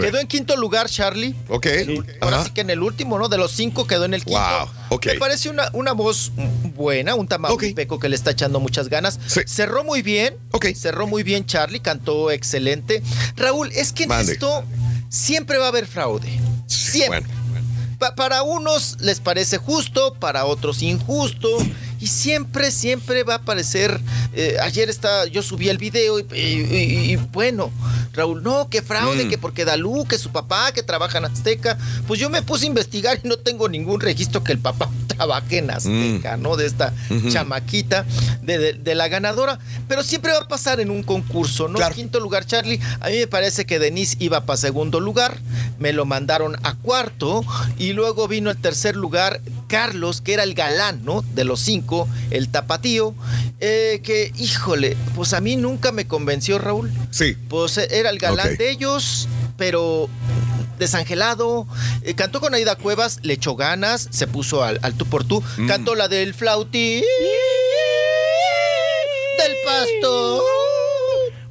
Quedó 0.00 0.18
en 0.18 0.26
quinto 0.26 0.56
lugar, 0.56 0.88
Charlie. 0.88 1.34
Ok. 1.48 1.66
Ahora 2.20 2.36
Ajá. 2.36 2.44
sí 2.46 2.50
que 2.52 2.62
en 2.62 2.70
el 2.70 2.82
último, 2.82 3.18
¿no? 3.18 3.28
De 3.28 3.38
los 3.38 3.52
cinco 3.52 3.86
quedó 3.86 4.04
en 4.04 4.14
el 4.14 4.24
quinto. 4.24 4.40
Wow, 4.40 4.68
Me 5.04 5.14
parece 5.18 5.48
una, 5.48 5.68
una 5.72 5.92
voz 5.92 6.32
buena, 6.74 7.14
un 7.14 7.26
tamaulipeco 7.28 7.98
que 7.98 8.08
le 8.08 8.16
está 8.16 8.30
echando 8.32 8.60
muchas 8.60 8.88
ganas. 8.88 9.18
Sí. 9.26 9.40
Cerró 9.46 9.84
muy 9.84 10.02
bien. 10.02 10.36
Ok. 10.52 10.66
Cerró 10.74 11.06
muy 11.06 11.22
bien 11.22 11.46
Charlie, 11.46 11.80
cantó 11.80 12.30
excelente. 12.30 13.02
Raúl, 13.36 13.70
es 13.72 13.92
que 13.92 14.04
en 14.04 14.08
Mande. 14.10 14.32
esto 14.32 14.64
siempre 15.08 15.58
va 15.58 15.66
a 15.66 15.68
haber 15.68 15.86
fraude. 15.86 16.28
Siempre. 16.66 17.20
Bueno. 17.20 17.66
Pa- 17.98 18.14
para 18.14 18.42
unos 18.42 18.96
les 19.00 19.20
parece 19.20 19.58
justo, 19.58 20.14
para 20.14 20.44
otros 20.46 20.82
injusto. 20.82 21.48
Y 22.02 22.08
siempre, 22.08 22.72
siempre 22.72 23.22
va 23.22 23.36
a 23.36 23.42
parecer. 23.42 24.00
eh, 24.34 24.56
ayer 24.62 24.88
está, 24.90 25.26
yo 25.26 25.42
subí 25.42 25.68
el 25.68 25.76
video 25.78 26.18
y, 26.18 26.24
y- 26.34 26.38
y- 26.38 27.12
y, 27.12 27.16
bueno, 27.16 27.70
Raúl, 28.14 28.42
no, 28.42 28.68
que 28.70 28.80
fraude, 28.82 29.26
Mm. 29.26 29.28
que 29.28 29.36
porque 29.38 29.64
Dalú, 29.66 30.06
que 30.06 30.18
su 30.18 30.30
papá, 30.32 30.72
que 30.72 30.82
trabaja 30.82 31.18
en 31.18 31.26
Azteca. 31.26 31.76
Pues 32.08 32.18
yo 32.18 32.28
me 32.30 32.40
puse 32.42 32.64
a 32.64 32.68
investigar 32.68 33.20
y 33.22 33.28
no 33.28 33.36
tengo 33.36 33.68
ningún 33.68 34.00
registro 34.00 34.42
que 34.42 34.52
el 34.52 34.58
papá 34.58 34.88
trabaje 35.06 35.58
en 35.58 35.70
Azteca, 35.70 36.36
¿no? 36.38 36.56
De 36.56 36.64
esta 36.66 36.92
chamaquita, 37.30 38.04
de, 38.42 38.58
de- 38.58 38.72
de 38.72 38.94
la 38.94 39.08
ganadora. 39.08 39.58
Pero 39.86 40.02
siempre 40.02 40.32
va 40.32 40.38
a 40.38 40.48
pasar 40.48 40.80
en 40.80 40.90
un 40.90 41.02
concurso, 41.02 41.68
¿no? 41.68 41.76
Claro. 41.76 41.94
Quinto 41.94 42.18
lugar, 42.18 42.46
Charlie. 42.46 42.80
A 43.00 43.08
mí 43.10 43.18
me 43.18 43.26
parece 43.26 43.66
que 43.66 43.78
Denise 43.78 44.16
iba 44.18 44.46
para 44.46 44.56
segundo 44.56 44.98
lugar. 44.98 45.38
Me 45.78 45.92
lo 45.92 46.04
mandaron 46.06 46.56
a 46.64 46.74
cuarto. 46.76 47.44
Y 47.78 47.92
luego 47.92 48.28
vino 48.28 48.50
el 48.50 48.56
tercer 48.56 48.96
lugar, 48.96 49.40
Carlos, 49.68 50.20
que 50.22 50.32
era 50.34 50.42
el 50.42 50.54
galán, 50.54 51.04
¿no? 51.04 51.22
De 51.34 51.44
los 51.44 51.60
cinco, 51.60 51.91
el 52.30 52.48
tapatío. 52.48 53.14
eh, 53.60 54.00
que, 54.02 54.32
híjole, 54.36 54.96
pues 55.14 55.32
a 55.34 55.40
mí 55.40 55.56
nunca 55.56 55.92
me 55.92 56.06
convenció, 56.06 56.58
Raúl. 56.58 56.90
Sí. 57.10 57.36
Pues 57.48 57.78
eh, 57.78 57.86
era 57.90 58.10
el 58.10 58.18
galán 58.18 58.56
de 58.56 58.70
ellos, 58.70 59.28
pero 59.56 60.08
desangelado. 60.78 61.66
Eh, 62.02 62.14
cantó 62.14 62.40
con 62.40 62.54
Aida 62.54 62.74
Cuevas, 62.76 63.20
le 63.22 63.34
echó 63.34 63.54
ganas, 63.54 64.08
se 64.10 64.26
puso 64.26 64.64
al, 64.64 64.80
al 64.82 64.94
tú 64.94 65.06
por 65.06 65.24
tú. 65.24 65.42
Mm. 65.58 65.68
Cantó 65.68 65.94
la 65.94 66.08
del 66.08 66.34
flautín 66.34 67.04
del 69.38 69.52
pasto. 69.64 70.42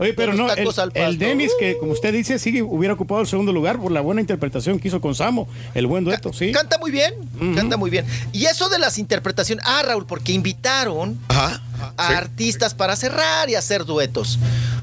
Oye, 0.02 0.14
pero 0.16 0.34
no, 0.34 0.52
el, 0.52 0.68
el. 0.96 1.18
Dennis, 1.20 1.52
que 1.60 1.78
como 1.78 1.92
usted 1.92 2.12
dice, 2.12 2.40
sí 2.40 2.60
hubiera 2.64 2.96
ocupado 2.96 3.22
el 3.22 3.28
segundo 3.28 3.54
lugar 3.54 3.80
por 3.80 3.92
la 3.92 4.02
buena 4.02 4.20
interpretación 4.20 4.80
que 4.80 4.88
hizo 4.88 5.00
con 5.00 5.14
Samo, 5.14 5.48
el 5.76 5.86
buen 5.86 6.04
dueto, 6.04 6.34
sí. 6.34 6.52
Canta 6.52 6.80
muy 6.80 6.90
bien, 6.90 7.14
canta 7.56 7.78
muy 7.78 7.92
bien. 7.92 8.04
Y 8.32 8.46
eso 8.46 8.68
de 8.70 8.80
las 8.80 8.98
interpretaciones, 8.98 9.64
ah, 9.68 9.84
Raúl, 9.86 10.08
porque 10.08 10.32
invitaron 10.32 11.20
Ajá. 11.28 11.62
a 11.98 12.08
Sí. 12.08 12.14
artistas 12.16 12.74
para 12.74 12.96
cerrar 12.96 13.48
y 13.52 13.56
hacer 13.56 13.86
duetos. 13.86 14.40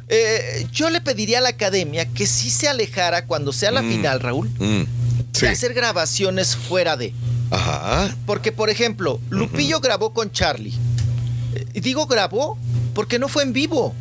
Eh, 0.09 0.67
yo 0.73 0.89
le 0.89 1.01
pediría 1.01 1.39
a 1.39 1.41
la 1.41 1.49
academia 1.49 2.07
que 2.07 2.27
sí 2.29 2.49
se 2.49 2.69
alejara 2.69 3.27
cuando 3.27 3.53
sea 3.53 3.73
la 3.73 3.83
Mm. 3.83 3.91
final, 3.91 4.21
Raúl, 4.21 4.49
Mm. 4.61 4.83
Sí. 5.33 5.47
de 5.47 5.49
hacer 5.49 5.75
grabaciones 5.75 6.55
fuera 6.55 6.97
de. 6.97 7.13
Ajá. 7.51 8.15
Porque, 8.25 8.53
por 8.53 8.71
ejemplo, 8.71 9.21
Lupillo 9.31 9.81
grabó 9.81 10.13
con 10.15 10.31
Charlie. 10.31 10.73
Eh, 11.55 11.67
Y 11.75 11.81
digo 11.81 12.07
grabó 12.07 12.57
porque 12.95 13.19
no 13.19 13.27
fue 13.29 13.43
en 13.43 13.53
vivo. 13.53 13.95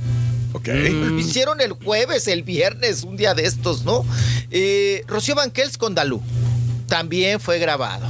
Lo 0.65 1.19
hicieron 1.19 1.61
el 1.61 1.71
jueves, 1.73 2.27
el 2.27 2.43
viernes, 2.43 3.03
un 3.03 3.17
día 3.17 3.33
de 3.33 3.45
estos, 3.45 3.83
¿no? 3.85 4.05
Eh, 4.51 5.03
Rocío 5.07 5.35
Banquels 5.35 5.77
con 5.77 5.95
Dalú. 5.95 6.21
También 6.87 7.39
fue 7.39 7.59
grabado. 7.59 8.07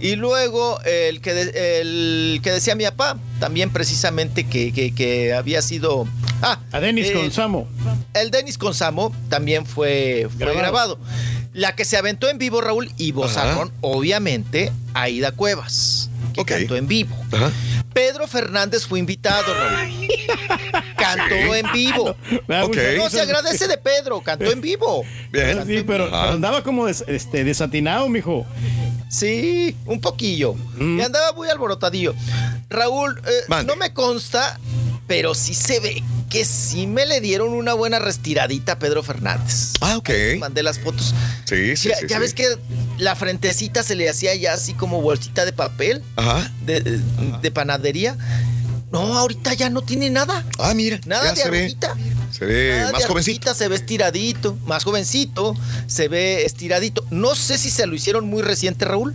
Y 0.00 0.14
luego 0.16 0.80
el 0.82 1.20
que, 1.20 1.34
de- 1.34 1.80
el 1.80 2.40
que 2.42 2.52
decía 2.52 2.74
mi 2.76 2.84
papá, 2.84 3.18
también 3.40 3.70
precisamente 3.70 4.44
que, 4.44 4.72
que- 4.72 4.94
que 4.94 5.32
había 5.34 5.60
sido... 5.62 6.06
Ah, 6.40 6.60
A 6.70 6.78
Dennis 6.78 7.08
eh, 7.08 7.12
con 7.14 7.32
Samo. 7.32 7.66
El 8.14 8.30
Denis 8.30 8.58
con 8.58 8.72
Samo 8.74 9.12
también 9.28 9.66
fue, 9.66 10.28
fue 10.30 10.38
grabado. 10.54 10.58
Grabado. 10.60 10.98
La 11.52 11.74
que 11.74 11.84
se 11.84 11.96
aventó 11.96 12.28
en 12.28 12.38
vivo, 12.38 12.60
Raúl, 12.60 12.90
y 12.96 13.12
vozarrón, 13.12 13.72
obviamente, 13.80 14.72
Aida 14.94 15.32
Cuevas, 15.32 16.10
que 16.34 16.44
cantó 16.44 16.76
en 16.76 16.86
vivo. 16.86 17.16
Ajá. 17.32 17.50
Pedro 17.92 18.28
Fernández 18.28 18.86
fue 18.86 18.98
invitado, 19.00 19.52
Raúl. 19.54 20.08
Cantó 20.96 21.54
en 21.54 21.72
vivo. 21.72 22.14
Mucha 22.46 22.92
No, 22.96 23.10
se 23.10 23.20
agradece 23.20 23.66
de 23.66 23.78
Pedro, 23.78 24.20
cantó 24.20 24.50
en 24.52 24.60
vivo. 24.60 25.04
Bien. 25.32 25.64
Sí, 25.66 25.82
pero, 25.86 26.14
andaba 26.14 26.62
como 26.62 26.86
des- 26.86 27.04
este, 27.08 27.44
desatinado, 27.44 28.08
mijo. 28.08 28.46
Sí, 29.08 29.74
un 29.86 30.00
poquillo. 30.00 30.54
Y 30.78 31.00
andaba 31.00 31.32
muy 31.32 31.48
alborotadillo. 31.48 32.14
Raúl, 32.68 33.20
eh, 33.26 33.64
no 33.64 33.74
me 33.76 33.92
consta, 33.94 34.60
pero 35.08 35.34
sí 35.34 35.54
se 35.54 35.80
ve 35.80 36.02
que 36.30 36.44
sí 36.44 36.86
me 36.86 37.06
le 37.06 37.20
dieron 37.20 37.54
una 37.54 37.72
buena 37.74 37.98
restiradita 37.98 38.72
a 38.72 38.78
Pedro 38.78 39.02
Fernández. 39.02 39.72
Ah, 39.80 39.96
ok. 39.96 40.10
Mandé 40.38 40.62
las 40.62 40.78
fotos. 40.78 41.14
Sí, 41.46 41.74
sí, 41.76 41.88
ya 41.88 41.96
sí. 41.96 42.06
ya 42.08 42.16
sí. 42.16 42.20
ves 42.20 42.34
que 42.34 42.44
la 42.98 43.16
frentecita 43.16 43.82
se 43.82 43.94
le 43.96 44.08
hacía 44.10 44.34
ya 44.34 44.52
así 44.52 44.74
como 44.74 45.00
bolsita 45.00 45.44
de 45.46 45.52
papel 45.54 46.02
Ajá. 46.16 46.52
de, 46.66 46.80
de- 46.82 47.00
de 47.40 47.50
panadería. 47.50 48.16
No, 48.90 49.18
ahorita 49.18 49.52
ya 49.54 49.68
no 49.70 49.82
tiene 49.82 50.08
nada. 50.10 50.44
Ah, 50.58 50.72
mira. 50.74 50.98
Nada 51.06 51.30
de 51.32 51.36
se 51.40 51.50
ve. 51.50 51.58
arruguita. 51.58 51.94
Se 52.32 52.44
ve 52.46 52.76
Nada 52.78 52.92
más 52.92 53.02
de 53.02 53.08
jovencito. 53.08 53.54
Se 53.54 53.68
ve 53.68 53.74
estiradito, 53.76 54.56
más 54.66 54.84
jovencito, 54.84 55.54
se 55.86 56.08
ve 56.08 56.44
estiradito. 56.44 57.04
No 57.10 57.34
sé 57.34 57.58
si 57.58 57.70
se 57.70 57.86
lo 57.86 57.94
hicieron 57.94 58.26
muy 58.28 58.42
reciente, 58.42 58.84
Raúl, 58.84 59.14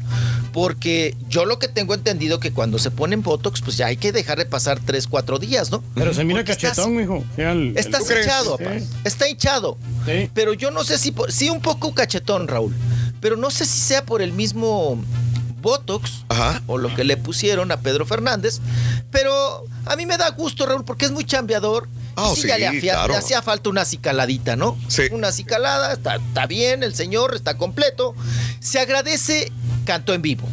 porque 0.51 1.15
yo 1.29 1.45
lo 1.45 1.57
que 1.59 1.67
tengo 1.67 1.93
entendido 1.93 2.39
que 2.39 2.51
cuando 2.51 2.79
se 2.79 2.91
ponen 2.91 3.21
Botox, 3.21 3.61
pues 3.61 3.77
ya 3.77 3.87
hay 3.87 3.97
que 3.97 4.11
dejar 4.11 4.37
de 4.39 4.45
pasar 4.45 4.79
3, 4.83 5.07
4 5.07 5.39
días, 5.39 5.71
¿no? 5.71 5.83
Pero 5.95 6.13
se 6.13 6.23
mira 6.23 6.39
Porque 6.39 6.51
estás- 6.53 6.71
cachetón, 6.71 6.95
mijo. 6.95 7.23
Ya 7.37 7.51
el- 7.51 7.73
Estás 7.77 8.01
el- 8.01 8.07
¿Tú 8.07 8.13
crees? 8.13 8.25
hinchado, 8.25 8.57
Sí. 8.57 8.63
papá. 8.63 8.75
Está 9.03 9.29
hinchado. 9.29 9.77
Pero 10.33 10.53
yo 10.53 10.71
no 10.71 10.83
sé 10.83 10.97
si. 10.97 11.11
por- 11.11 11.31
sí, 11.31 11.49
un 11.49 11.61
poco 11.61 11.93
cachetón, 11.93 12.47
Raúl. 12.47 12.73
Pero 13.21 13.37
no 13.37 13.49
sé 13.51 13.65
si 13.65 13.79
sea 13.79 14.05
por 14.05 14.21
el 14.21 14.33
mismo 14.33 15.01
Botox 15.63 16.25
o 16.67 16.77
lo 16.77 16.93
que 16.93 17.03
le 17.03 17.17
pusieron 17.17 17.71
a 17.71 17.79
Pedro 17.79 18.05
Fernández. 18.05 18.59
Pero 19.09 19.65
a 19.85 19.95
mí 19.95 20.05
me 20.05 20.17
da 20.17 20.29
gusto, 20.29 20.67
Raúl, 20.67 20.85
porque 20.85 21.05
es 21.05 21.11
muy 21.11 21.25
chambeador. 21.25 21.87
Ah, 22.15 22.31
y 22.31 22.41
sí, 22.41 22.47
ya 22.47 22.55
sí, 22.55 22.61
le, 22.61 22.67
hacía, 22.67 22.93
claro. 23.05 23.41
falta 23.41 23.69
una 23.71 23.81
acicaladita, 23.81 24.55
¿no? 24.55 24.77
Sí. 24.87 25.03
Una 25.11 25.29
acicalada, 25.29 25.93
está, 25.93 26.17
está 26.17 26.45
bien, 26.45 26.83
el 26.83 26.93
señor 26.93 27.33
está 27.33 27.57
completo. 27.57 28.13
Se 28.59 28.79
agradece, 28.79 29.51
cantó 29.85 30.13
en 30.13 30.21
vivo. 30.21 30.47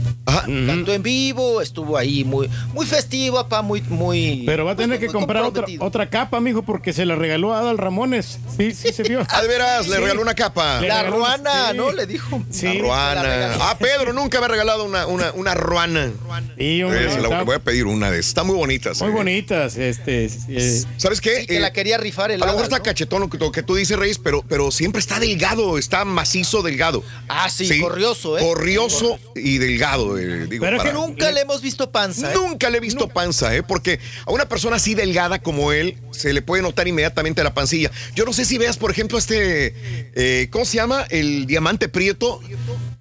Cantó 0.67 0.93
en 0.93 1.03
vivo, 1.03 1.61
estuvo 1.61 1.97
ahí 1.97 2.23
muy, 2.25 2.49
muy 2.73 2.87
festivo, 2.87 3.37
papá, 3.43 3.63
muy, 3.63 3.83
muy. 3.83 4.45
Pero 4.47 4.65
va 4.65 4.73
a 4.73 4.77
tener 4.77 4.91
muy- 4.91 4.99
que 4.99 5.07
muy 5.07 5.13
comprar 5.15 5.43
otra, 5.43 5.67
otra 5.81 6.09
capa, 6.09 6.41
mijo, 6.41 6.63
porque 6.63 6.93
se 6.93 7.05
la 7.05 7.17
regaló 7.17 7.53
a 7.53 7.61
Adal 7.61 7.79
Ramones. 7.79 8.39
Sí, 8.57 8.73
sí 8.73 8.93
se 8.93 9.03
vio. 9.03 9.21
Ah, 9.29 9.43
de 9.43 9.49
veras, 9.49 9.89
le 9.89 9.97
Sí. 9.97 10.03
regaló 10.03 10.23
una 10.23 10.35
capa. 10.35 10.81
La 10.81 11.03
regaló- 11.03 11.17
ruana, 11.17 11.71
sí. 11.71 11.77
¿no? 11.77 11.93
Le 11.93 12.07
dijo. 12.07 12.43
Sí. 12.51 12.67
La 12.67 12.81
ruana. 12.81 13.55
Ah, 13.61 13.77
Pedro 13.79 14.13
nunca 14.13 14.39
me 14.41 14.45
ha 14.47 14.49
regalado 14.49 14.85
una, 14.85 15.07
una, 15.07 15.33
una 15.33 15.55
ruana. 15.55 16.11
Sí, 16.59 16.83
hombre, 16.83 17.07
Eh, 17.07 17.11
se 17.11 17.21
la 17.21 17.29
está- 17.29 17.43
voy 17.43 17.57
a 17.57 17.59
pedir 17.61 17.87
una 17.87 18.11
de 18.11 18.19
esas. 18.21 18.29
Están 18.31 18.47
muy 18.47 18.57
bonitas. 18.57 19.01
Muy 19.01 19.11
eh. 19.11 19.15
bonitas, 19.15 19.77
este. 19.77 20.27
eh, 20.49 20.83
¿Sabes 20.97 21.21
qué? 21.21 21.47
que 21.47 21.59
la 21.61 21.73
quería 21.73 21.99
rifar 21.99 22.31
el 22.31 22.37
A 22.43 22.47
lo 22.47 22.53
mejor 22.53 22.61
Adal, 22.61 22.65
está 22.73 22.79
¿no? 22.79 22.83
cachetón 22.85 23.21
lo 23.21 23.31
que, 23.31 23.39
lo 23.39 23.51
que 23.53 23.63
tú 23.63 23.75
dices, 23.75 23.99
Reyes, 23.99 24.19
pero, 24.19 24.43
pero 24.49 24.71
siempre 24.71 25.01
está 25.01 25.19
delgado, 25.19 25.77
está 25.79 26.05
macizo 26.05 26.63
delgado. 26.63 27.03
Ah, 27.29 27.49
sí, 27.51 27.81
corrioso, 27.81 28.39
¿eh? 28.39 28.43
Corrioso 28.43 29.19
y 29.35 29.59
delgado, 29.59 30.19
eh, 30.19 30.47
digo. 30.49 30.65
Pero 30.65 30.77
es 30.77 30.83
que 30.83 30.89
para- 30.91 31.07
nunca 31.07 31.31
le 31.31 31.41
hemos 31.43 31.63
visto 31.63 31.91
panza. 31.91 32.31
¿eh? 32.31 32.35
Nunca 32.35 32.69
le 32.69 32.79
he 32.79 32.81
visto 32.81 33.09
panza, 33.09 33.55
¿eh? 33.55 33.63
Porque 33.63 34.01
a 34.27 34.33
una 34.33 34.49
persona 34.49 34.77
así 34.77 34.95
delgada 34.95 35.41
como 35.41 35.73
él 35.73 35.97
se 36.11 36.33
le 36.33 36.43
puede 36.43 36.63
notar 36.63 36.89
inmediatamente 36.89 37.43
la 37.45 37.55
pancilla. 37.55 37.91
Yo 38.15 38.25
no 38.25 38.33
sé 38.33 38.45
si 38.45 38.59
veas, 38.59 38.77
por 38.77 38.91
ejemplo, 38.91 39.19
este. 39.19 39.75
eh, 40.15 40.49
¿Cómo 40.51 40.65
se 40.65 40.77
llama? 40.77 41.07
El 41.11 41.47
diamante 41.47 41.89
prieto. 41.89 42.41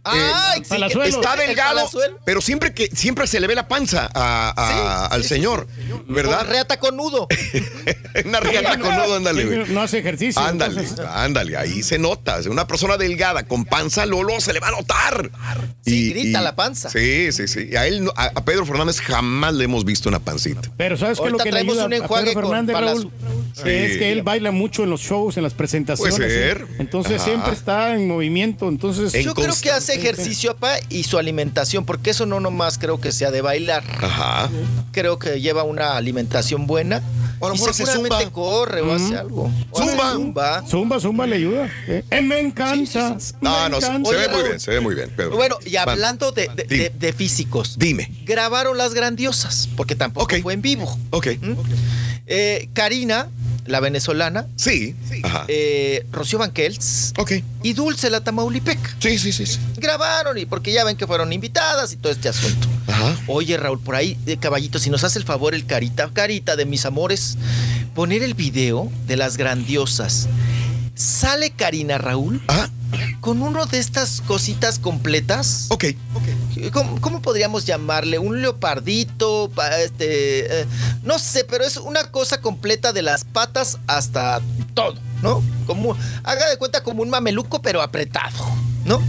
Ah, 0.04 0.54
Eh, 0.58 0.64
sí, 0.64 0.76
está 1.10 1.34
el 1.34 1.48
delgado, 1.48 1.90
pero 2.26 2.40
siempre 2.42 2.74
que 2.74 2.88
siempre 2.88 3.28
se 3.28 3.40
le 3.40 3.48
ve 3.48 3.56
la 3.56 3.68
panza 3.68 4.10
a- 4.14 4.54
a- 4.56 5.06
al 5.08 5.24
señor, 5.26 5.68
¿verdad? 6.08 6.40
Con 6.40 6.48
reata 6.48 6.80
con 6.80 6.96
nudo. 6.98 7.28
Una 8.26 8.40
riata 8.40 8.80
con 8.80 8.96
nudo, 8.96 9.16
ándale. 9.16 9.46
Güey. 9.46 9.70
no 9.74 9.82
hace 9.82 10.00
ejercicio. 10.00 10.42
Ándale, 10.42 10.82
entonces- 10.82 11.06
ándale, 11.06 11.58
ahí 11.58 11.84
se 11.84 12.00
nota. 12.00 12.40
Una 12.50 12.66
persona 12.66 12.98
delgada 12.98 13.44
con 13.44 13.66
panza, 13.66 14.06
Lolo, 14.06 14.40
se 14.40 14.54
le 14.54 14.60
va 14.60 14.70
a 14.70 14.72
notar. 14.72 15.30
Sí, 15.86 16.12
grita 16.12 16.42
la 16.42 16.56
panza. 16.56 16.90
Sí, 16.90 17.32
sí, 17.32 17.48
sí. 17.48 17.70
Y 17.72 17.76
A 17.76 17.86
él, 17.86 18.04
no- 18.06 18.14
a, 18.16 18.26
a 18.36 18.46
Pedro 18.46 18.66
Fernández 18.66 19.02
jamás 19.02 19.54
le 19.54 19.66
hemos 19.66 19.86
visto 19.86 20.08
una 20.10 20.20
pancita. 20.20 20.62
Pero 20.78 20.98
¿sabes 20.98 21.20
qué 21.20 21.26
es 21.28 21.32
lo 21.32 21.38
que 21.40 21.52
le 21.52 21.60
ayuda 21.60 21.86
un 21.86 21.94
a 21.94 21.98
enjuague 21.98 22.28
Pedro 22.32 22.42
con 22.42 22.52
Fernández. 22.52 22.76
Raúl? 22.76 23.12
Sí. 23.54 23.70
Es 23.70 23.98
que 23.98 24.12
él 24.12 24.22
baila 24.24 24.52
mucho 24.52 24.84
en 24.84 24.90
los 24.92 25.02
shows, 25.02 25.36
en 25.38 25.44
las 25.44 25.54
presentaciones. 25.54 26.16
Puede 26.16 26.30
¿sí? 26.30 26.36
ser. 26.36 26.68
Entonces 26.80 27.16
Ajá. 27.18 27.26
siempre 27.26 27.54
está 27.54 27.94
en 27.96 28.08
movimiento. 28.08 28.70
Entonces 28.70 29.12
Yo 29.24 29.34
creo 29.34 29.54
que 29.62 29.72
hace 29.72 29.89
ejercicio, 29.94 30.54
papá, 30.56 30.76
y 30.90 31.04
su 31.04 31.18
alimentación, 31.18 31.86
porque 31.86 32.10
eso 32.12 32.26
no 32.26 32.40
nomás 32.40 32.78
creo 32.78 33.00
que 33.02 33.12
sea 33.12 33.32
de 33.32 33.42
bailar. 33.42 33.84
Ajá. 34.02 34.50
Creo 34.92 35.20
que 35.20 35.40
lleva 35.42 35.64
una 35.64 35.96
alimentación 35.98 36.68
buena. 36.68 37.02
A 37.42 37.48
lo 37.48 37.50
Y 37.50 37.58
mejor 37.58 37.70
hace 37.70 37.86
seguramente 37.86 38.26
zumba. 38.26 38.32
corre 38.34 38.82
o 38.82 38.94
hace 38.94 39.06
Ujú. 39.06 39.18
algo. 39.18 39.52
O 39.72 39.78
Zumba. 39.80 40.04
hace 40.08 40.14
Zumba. 40.18 40.64
Zumba, 40.68 41.00
Zumba 41.00 41.28
le 41.28 41.36
ayuda. 41.38 41.70
¿eh? 41.88 42.04
Eh, 42.12 42.22
me 42.22 42.40
encanta. 42.40 43.18
No, 43.40 43.64
me 43.64 43.70
no, 43.70 43.80
se, 43.80 43.88
encanta. 43.88 44.10
se 44.10 44.16
ve 44.18 44.22
Oye, 44.24 44.28
muy 44.28 44.36
Raúl. 44.38 44.48
bien, 44.50 44.60
se 44.60 44.72
ve 44.72 44.80
muy 44.82 44.96
bien, 44.96 45.10
Pedro. 45.16 45.36
Bueno, 45.38 45.58
y 45.66 45.76
hablando 45.78 46.34
de, 46.34 46.50
de- 46.54 46.64
Dime. 46.64 46.84
de- 46.84 46.90
de 46.90 47.14
físicos, 47.14 47.76
Dime. 47.80 48.12
grabaron 48.26 48.78
las 48.78 48.94
grandiosas, 48.94 49.70
porque 49.78 49.96
tampoco 49.96 50.36
fue 50.42 50.54
en 50.54 50.62
vivo. 50.62 50.98
Ok. 51.12 51.28
¿Mm? 51.42 51.54
Eh, 52.28 52.70
Karina, 52.74 53.30
la 53.70 53.80
venezolana, 53.80 54.46
Sí. 54.56 54.96
Ajá. 55.24 55.46
eh, 55.48 56.06
Rocío 56.12 56.40
Banquels 56.40 57.14
Ok. 57.18 57.34
y 57.64 57.74
Dulce, 57.74 58.10
la 58.10 58.22
tamaulipeca. 58.22 58.96
Sí, 59.00 59.18
sí, 59.20 59.32
sí. 59.32 59.46
sí. 59.46 59.60
Grabaron 59.78 60.38
y 60.38 60.46
porque 60.46 60.74
ya 60.74 60.84
ven 60.84 60.98
que 60.98 61.08
fueron 61.08 61.32
invitadas 61.32 61.94
y 61.94 61.98
todo 61.98 62.12
este 62.12 62.28
asunto. 62.30 62.68
Ajá. 62.88 63.16
Oye, 63.28 63.56
Raúl, 63.58 63.80
por 63.80 63.96
ahí, 63.96 64.18
eh, 64.26 64.38
caballito, 64.38 64.80
si 64.80 64.90
nos 64.90 65.04
hace 65.04 65.20
el 65.20 65.26
favor 65.26 65.54
el 65.56 65.66
carita, 65.66 66.10
carita 66.12 66.56
de 66.56 66.66
mis 66.66 66.86
amores, 66.86 67.38
poner 67.96 68.24
el 68.24 68.34
video 68.34 68.92
de 69.08 69.16
las 69.18 69.38
grandiosas. 69.38 70.28
Sale 70.96 71.52
Karina 71.52 71.98
Raúl 71.98 72.42
Ajá. 72.48 72.70
con 73.22 73.42
uno 73.42 73.66
de 73.68 73.78
estas 73.80 74.22
cositas 74.22 74.80
completas. 74.80 75.68
Ok. 75.70 75.86
¿Cómo, 76.72 77.22
podríamos 77.22 77.66
llamarle? 77.66 78.20
Un 78.20 78.42
leopardito, 78.42 79.50
pa- 79.54 79.80
este, 79.80 80.62
eh, 80.62 80.66
no 81.04 81.20
sé, 81.20 81.44
pero 81.44 81.64
es 81.64 81.78
una 81.78 82.04
cosa 82.12 82.42
completa 82.42 82.92
de 82.94 83.02
las 83.02 83.24
patas 83.24 83.78
hasta 83.88 84.42
todo, 84.74 84.96
¿no? 85.22 85.42
Como, 85.66 85.96
haga 86.24 86.50
de 86.50 86.58
cuenta 86.58 86.84
como 86.84 87.02
un 87.02 87.10
mameluco, 87.10 87.62
pero 87.62 87.82
apretado, 87.82 88.38
¿no? 88.86 89.02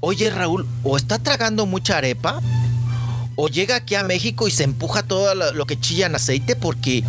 Oye, 0.00 0.30
Raúl, 0.30 0.66
o 0.84 0.96
está 0.96 1.18
tragando 1.18 1.66
mucha 1.66 1.98
arepa, 1.98 2.40
o 3.36 3.48
llega 3.48 3.76
aquí 3.76 3.94
a 3.94 4.02
México 4.04 4.46
y 4.48 4.50
se 4.50 4.64
empuja 4.64 5.02
todo 5.02 5.34
lo 5.34 5.66
que 5.66 5.78
chilla 5.78 6.06
en 6.06 6.14
aceite, 6.14 6.56
porque, 6.56 7.02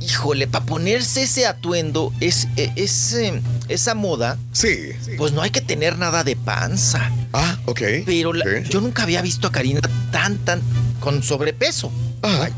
híjole, 0.00 0.46
para 0.46 0.64
ponerse 0.64 1.22
ese 1.24 1.46
atuendo, 1.46 2.12
es, 2.20 2.48
e- 2.56 2.72
ese- 2.76 3.42
esa 3.68 3.94
moda, 3.94 4.38
Sí. 4.52 4.90
pues 5.18 5.32
no 5.32 5.42
hay 5.42 5.50
que 5.50 5.60
tener 5.60 5.98
nada 5.98 6.24
de 6.24 6.36
panza. 6.36 7.10
Ah, 7.32 7.58
ok. 7.66 7.80
Pero 8.06 8.32
la- 8.32 8.60
yo 8.62 8.80
nunca 8.80 9.02
había 9.04 9.22
visto 9.22 9.46
a 9.46 9.52
Karina 9.52 9.80
tan, 10.10 10.38
tan 10.38 10.60
con 11.00 11.22
sobrepeso. 11.22 11.92
Vaya. 12.20 12.52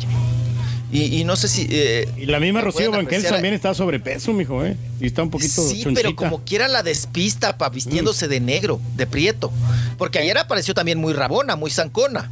Y, 0.93 1.21
y 1.21 1.25
no 1.25 1.37
sé 1.37 1.49
si. 1.49 1.67
eh, 1.71 2.07
Y 2.19 2.27
la 2.27 2.39
misma 2.39 2.61
Rocío 2.61 2.91
Banquels 2.91 3.27
también 3.27 3.55
está 3.55 3.73
sobrepeso, 3.75 4.33
mijo, 4.35 4.62
¿eh? 4.65 4.77
Y 5.01 5.07
está 5.07 5.23
un 5.23 5.31
poquito 5.31 5.62
Sí, 5.67 5.83
chonchita. 5.83 5.93
pero 5.95 6.15
como 6.15 6.45
quiera 6.45 6.69
la 6.69 6.83
despista, 6.83 7.57
pa, 7.57 7.71
vistiéndose 7.71 8.29
de 8.29 8.41
negro, 8.41 8.79
de 8.97 9.07
prieto. 9.07 9.51
Porque 9.97 10.19
ayer 10.19 10.37
apareció 10.37 10.75
también 10.75 10.99
muy 10.99 11.15
rabona, 11.15 11.57
muy 11.57 11.71
zancona. 11.71 12.31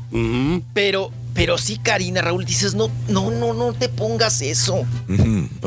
Pero, 0.74 1.10
pero 1.32 1.56
sí, 1.56 1.78
Karina, 1.78 2.20
Raúl, 2.20 2.44
dices, 2.44 2.74
no, 2.74 2.90
no, 3.08 3.30
no, 3.30 3.54
no 3.54 3.72
te 3.72 3.88
pongas 3.88 4.42
eso. 4.42 4.84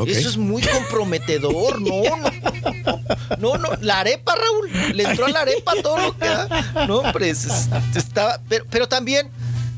Eso 0.06 0.28
es 0.28 0.36
muy 0.36 0.62
comprometedor, 0.62 1.80
no, 1.80 2.02
no, 2.16 3.00
no, 3.38 3.58
no, 3.58 3.68
la 3.80 4.00
arepa, 4.00 4.34
Raúl, 4.36 4.96
le 4.96 5.02
entró 5.02 5.26
a 5.26 5.30
la 5.30 5.40
arepa 5.40 5.72
todo 5.82 5.98
lo 5.98 6.16
que 6.16 6.26
da. 6.26 6.86
No, 6.86 6.98
hombre, 6.98 7.30
es- 7.30 7.44
es- 7.46 7.68
estaba, 7.96 8.40
pero, 8.48 8.64
pero 8.70 8.86
también, 8.88 9.28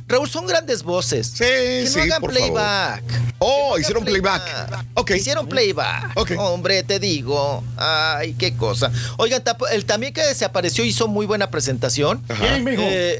Raúl, 0.08 0.28
son 0.28 0.46
grandes 0.46 0.84
voces. 0.84 1.26
Sí, 1.26 1.38
que 1.38 1.82
no 1.84 1.90
sí, 1.90 2.00
hagan 2.00 2.20
por 2.20 2.30
playback. 2.30 3.02
Oh, 3.38 3.70
hagan 3.70 3.80
hicieron 3.80 4.04
playback. 4.04 4.86
Ok. 4.94 5.10
Hicieron 5.10 5.48
playback. 5.48 6.12
Ok. 6.14 6.32
Hombre, 6.38 6.84
te 6.84 7.00
digo. 7.00 7.64
Ay, 7.76 8.34
qué 8.38 8.56
cosa. 8.56 8.92
Oigan, 9.16 9.42
el 9.72 9.84
también 9.84 10.12
que 10.12 10.22
desapareció 10.22 10.84
hizo 10.84 11.08
muy 11.08 11.26
buena 11.26 11.50
presentación. 11.50 12.22
¿Quién, 12.38 12.62
mijo? 12.62 12.82
Eh, 12.82 12.86
eh, 12.88 13.18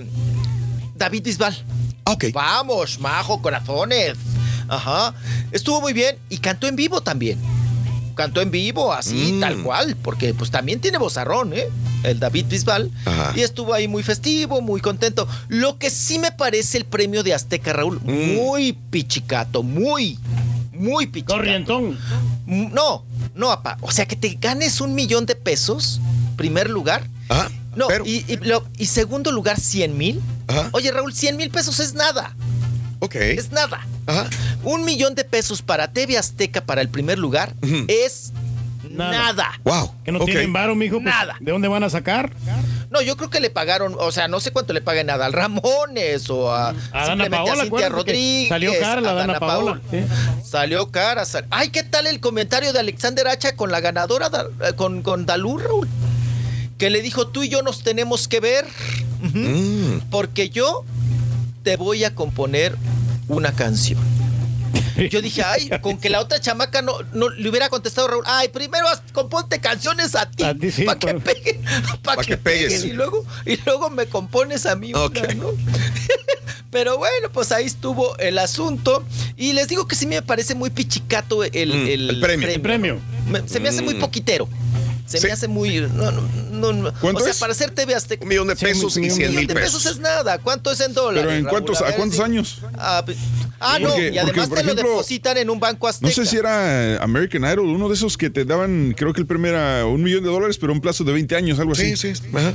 eh, 0.00 0.06
David 0.96 1.24
Bisbal. 1.24 1.64
Ok. 2.04 2.26
Vamos, 2.32 2.98
majo, 3.00 3.42
corazones. 3.42 4.16
Ajá. 4.66 5.14
Estuvo 5.52 5.82
muy 5.82 5.92
bien 5.92 6.16
y 6.30 6.38
cantó 6.38 6.66
en 6.68 6.76
vivo 6.76 7.02
también. 7.02 7.38
Cantó 8.18 8.40
en 8.40 8.50
vivo, 8.50 8.92
así, 8.92 9.32
Mm. 9.34 9.40
tal 9.40 9.62
cual, 9.62 9.96
porque 10.02 10.34
pues 10.34 10.50
también 10.50 10.80
tiene 10.80 10.98
vozarrón, 10.98 11.52
¿eh? 11.52 11.68
El 12.02 12.18
David 12.18 12.46
Bisbal. 12.48 12.90
Ajá. 13.04 13.32
Y 13.36 13.42
estuvo 13.42 13.72
ahí 13.74 13.86
muy 13.86 14.02
festivo, 14.02 14.60
muy 14.60 14.80
contento. 14.80 15.28
Lo 15.46 15.78
que 15.78 15.88
sí 15.88 16.18
me 16.18 16.32
parece 16.32 16.78
el 16.78 16.84
premio 16.84 17.22
de 17.22 17.32
Azteca, 17.32 17.72
Raúl, 17.72 18.00
Mm. 18.02 18.34
muy 18.34 18.72
pichicato, 18.72 19.62
muy, 19.62 20.18
muy 20.72 21.06
pichicato. 21.06 21.36
Corrientón. 21.38 21.96
Mm, 22.46 22.72
No, 22.74 23.04
no, 23.36 23.52
apa. 23.52 23.78
O 23.82 23.92
sea, 23.92 24.04
que 24.06 24.16
te 24.16 24.36
ganes 24.40 24.80
un 24.80 24.96
millón 24.96 25.24
de 25.24 25.36
pesos, 25.36 26.00
primer 26.36 26.68
lugar. 26.70 27.06
Ah, 27.28 27.48
No, 27.76 27.86
pero- 27.86 28.04
y, 28.04 28.24
y 28.26 28.36
lo- 28.38 28.66
y 28.78 28.86
segundo 28.86 29.30
lugar, 29.30 29.60
100 29.60 29.96
mil. 29.96 30.20
Ajá. 30.48 30.70
Oye, 30.72 30.90
Raúl, 30.90 31.14
100 31.14 31.36
mil 31.36 31.50
pesos 31.50 31.78
es 31.78 31.94
nada. 31.94 32.34
Ok. 33.00 33.14
Es 33.16 33.50
nada. 33.52 33.86
Ajá. 34.06 34.28
Un 34.64 34.84
millón 34.84 35.14
de 35.14 35.24
pesos 35.24 35.62
para 35.62 35.92
TV 35.92 36.16
Azteca 36.18 36.60
para 36.62 36.80
el 36.80 36.88
primer 36.88 37.18
lugar 37.18 37.54
Ujú. 37.62 37.84
es 37.88 38.32
nada. 38.90 39.60
Wow. 39.64 39.92
Que 40.04 40.12
no 40.12 40.18
ok. 40.18 40.24
tienen 40.26 40.52
varo, 40.52 40.74
mijo. 40.74 40.94
pues, 41.00 41.04
Nada. 41.04 41.36
¿De 41.40 41.52
dónde 41.52 41.68
van 41.68 41.84
a 41.84 41.90
sacar? 41.90 42.32
No, 42.90 43.02
yo 43.02 43.16
creo 43.18 43.28
que 43.28 43.38
le 43.40 43.50
pagaron, 43.50 43.94
o 43.98 44.10
sea, 44.10 44.28
no 44.28 44.40
sé 44.40 44.50
cuánto 44.50 44.72
le 44.72 44.80
paguen 44.80 45.10
a 45.10 45.18
Dal 45.18 45.32
Ramones 45.34 46.30
o 46.30 46.50
a, 46.50 46.70
A 46.70 46.72
Dana 46.72 47.06
simplemente 47.06 47.36
Paola, 47.36 47.52
a 47.52 47.54
Cintia 47.56 47.66
acuérdate 47.66 47.92
que 47.92 48.12
Rodríguez. 48.12 48.48
salió 48.48 48.72
cara 48.80 49.00
la 49.02 49.10
a 49.10 49.14
Dana 49.14 49.38
Paola, 49.40 49.80
sí. 49.90 49.98
Salió 50.42 50.90
cara. 50.90 51.24
sal- 51.26 51.46
Ay, 51.50 51.68
¿qué 51.68 51.82
tal 51.82 52.06
el 52.06 52.18
comentario 52.20 52.72
de 52.72 52.78
Alexander 52.80 53.28
Hacha 53.28 53.54
con 53.56 53.70
la 53.70 53.80
ganadora, 53.80 54.30
da- 54.30 54.46
eh, 54.66 54.72
con, 54.74 55.02
con 55.02 55.26
Dalú, 55.26 55.58
Raúl? 55.58 55.86
que 56.78 56.88
le 56.90 57.02
dijo, 57.02 57.28
tú 57.28 57.42
y 57.42 57.48
yo 57.50 57.60
nos 57.62 57.82
tenemos 57.82 58.26
que 58.26 58.40
ver, 58.40 58.64
Mm. 59.20 59.98
porque 60.10 60.48
yo 60.48 60.84
te 61.68 61.76
voy 61.76 62.02
a 62.04 62.14
componer 62.14 62.74
una 63.28 63.52
canción. 63.52 64.00
Yo 65.10 65.20
dije, 65.20 65.42
ay, 65.42 65.68
con 65.82 65.98
que 65.98 66.08
la 66.08 66.18
otra 66.18 66.40
chamaca 66.40 66.80
no, 66.80 66.94
no 67.12 67.28
le 67.28 67.46
hubiera 67.46 67.68
contestado 67.68 68.08
Raúl, 68.08 68.24
ay, 68.24 68.48
primero 68.48 68.86
componte 69.12 69.60
canciones 69.60 70.14
a 70.14 70.30
ti, 70.30 70.44
para 70.86 70.98
que 70.98 71.14
peguen, 71.20 71.60
para 72.02 72.22
que, 72.22 72.38
pegues. 72.38 72.86
y 72.86 72.92
luego, 72.94 73.22
y 73.44 73.58
luego 73.66 73.90
me 73.90 74.06
compones 74.06 74.64
a 74.64 74.76
mí 74.76 74.94
una, 74.94 75.34
¿no? 75.34 75.50
Pero 76.70 76.96
bueno, 76.96 77.28
pues 77.34 77.52
ahí 77.52 77.66
estuvo 77.66 78.16
el 78.16 78.38
asunto. 78.38 79.04
Y 79.36 79.52
les 79.52 79.68
digo 79.68 79.86
que 79.86 79.94
sí 79.94 80.06
me 80.06 80.22
parece 80.22 80.54
muy 80.54 80.70
pichicato 80.70 81.44
el, 81.44 81.52
el, 81.54 82.08
el 82.10 82.20
premio. 82.20 82.48
El 82.48 82.60
premio. 82.62 82.98
Se 83.46 83.60
me 83.60 83.68
hace 83.68 83.82
muy 83.82 83.94
Mm. 83.94 84.00
poquitero. 84.00 84.48
Se 85.08 85.26
me 85.26 85.32
hace 85.32 85.48
muy. 85.48 85.80
No, 85.80 86.10
no, 86.12 86.20
no, 86.52 86.72
no. 86.72 86.92
¿Cuánto 87.00 87.20
o 87.20 87.24
sea, 87.24 87.32
es? 87.32 87.38
para 87.38 87.52
hacer 87.52 87.70
TV 87.70 87.94
Azteca. 87.94 88.22
Un 88.22 88.28
millón 88.28 88.48
de 88.48 88.56
pesos 88.56 88.96
y 88.96 89.00
un 89.00 89.10
cien 89.10 89.30
millón 89.30 89.34
mil 89.36 89.46
de 89.46 89.54
pesos. 89.54 89.86
es 89.86 89.98
nada. 89.98 90.38
¿Cuánto 90.38 90.70
es 90.70 90.80
en 90.80 90.92
dólares? 90.92 91.22
Pero 91.24 91.34
¿en 91.36 91.44
Raúl? 91.44 91.50
cuántos, 91.50 91.80
ver, 91.80 91.88
¿a 91.92 91.96
cuántos 91.96 92.16
sí. 92.18 92.22
años? 92.22 92.58
Ah, 92.74 93.04
ah, 93.60 93.78
no. 93.78 93.88
Porque- 93.88 94.10
y 94.12 94.18
además 94.18 94.48
porque, 94.48 94.64
te 94.64 94.68
lo 94.68 94.74
depositan 94.74 95.36
en 95.38 95.48
un 95.50 95.58
banco 95.58 95.88
azteca. 95.88 96.08
No 96.08 96.14
sé 96.14 96.26
si 96.26 96.36
era 96.36 96.94
eh, 96.94 96.98
American 97.00 97.42
Idol, 97.44 97.60
uno 97.66 97.88
de 97.88 97.94
esos 97.94 98.18
que 98.18 98.28
te 98.30 98.44
daban, 98.44 98.94
creo 98.96 99.12
que 99.14 99.20
el 99.20 99.26
premio 99.26 99.50
era 99.50 99.86
un 99.86 100.02
millón 100.02 100.22
de 100.24 100.30
dólares, 100.30 100.58
pero 100.58 100.72
un 100.72 100.80
plazo 100.80 101.04
de 101.04 101.12
20 101.12 101.34
años, 101.36 101.58
algo 101.58 101.72
así. 101.72 101.96
Sí, 101.96 102.14
sí. 102.14 102.22
Ajá. 102.34 102.52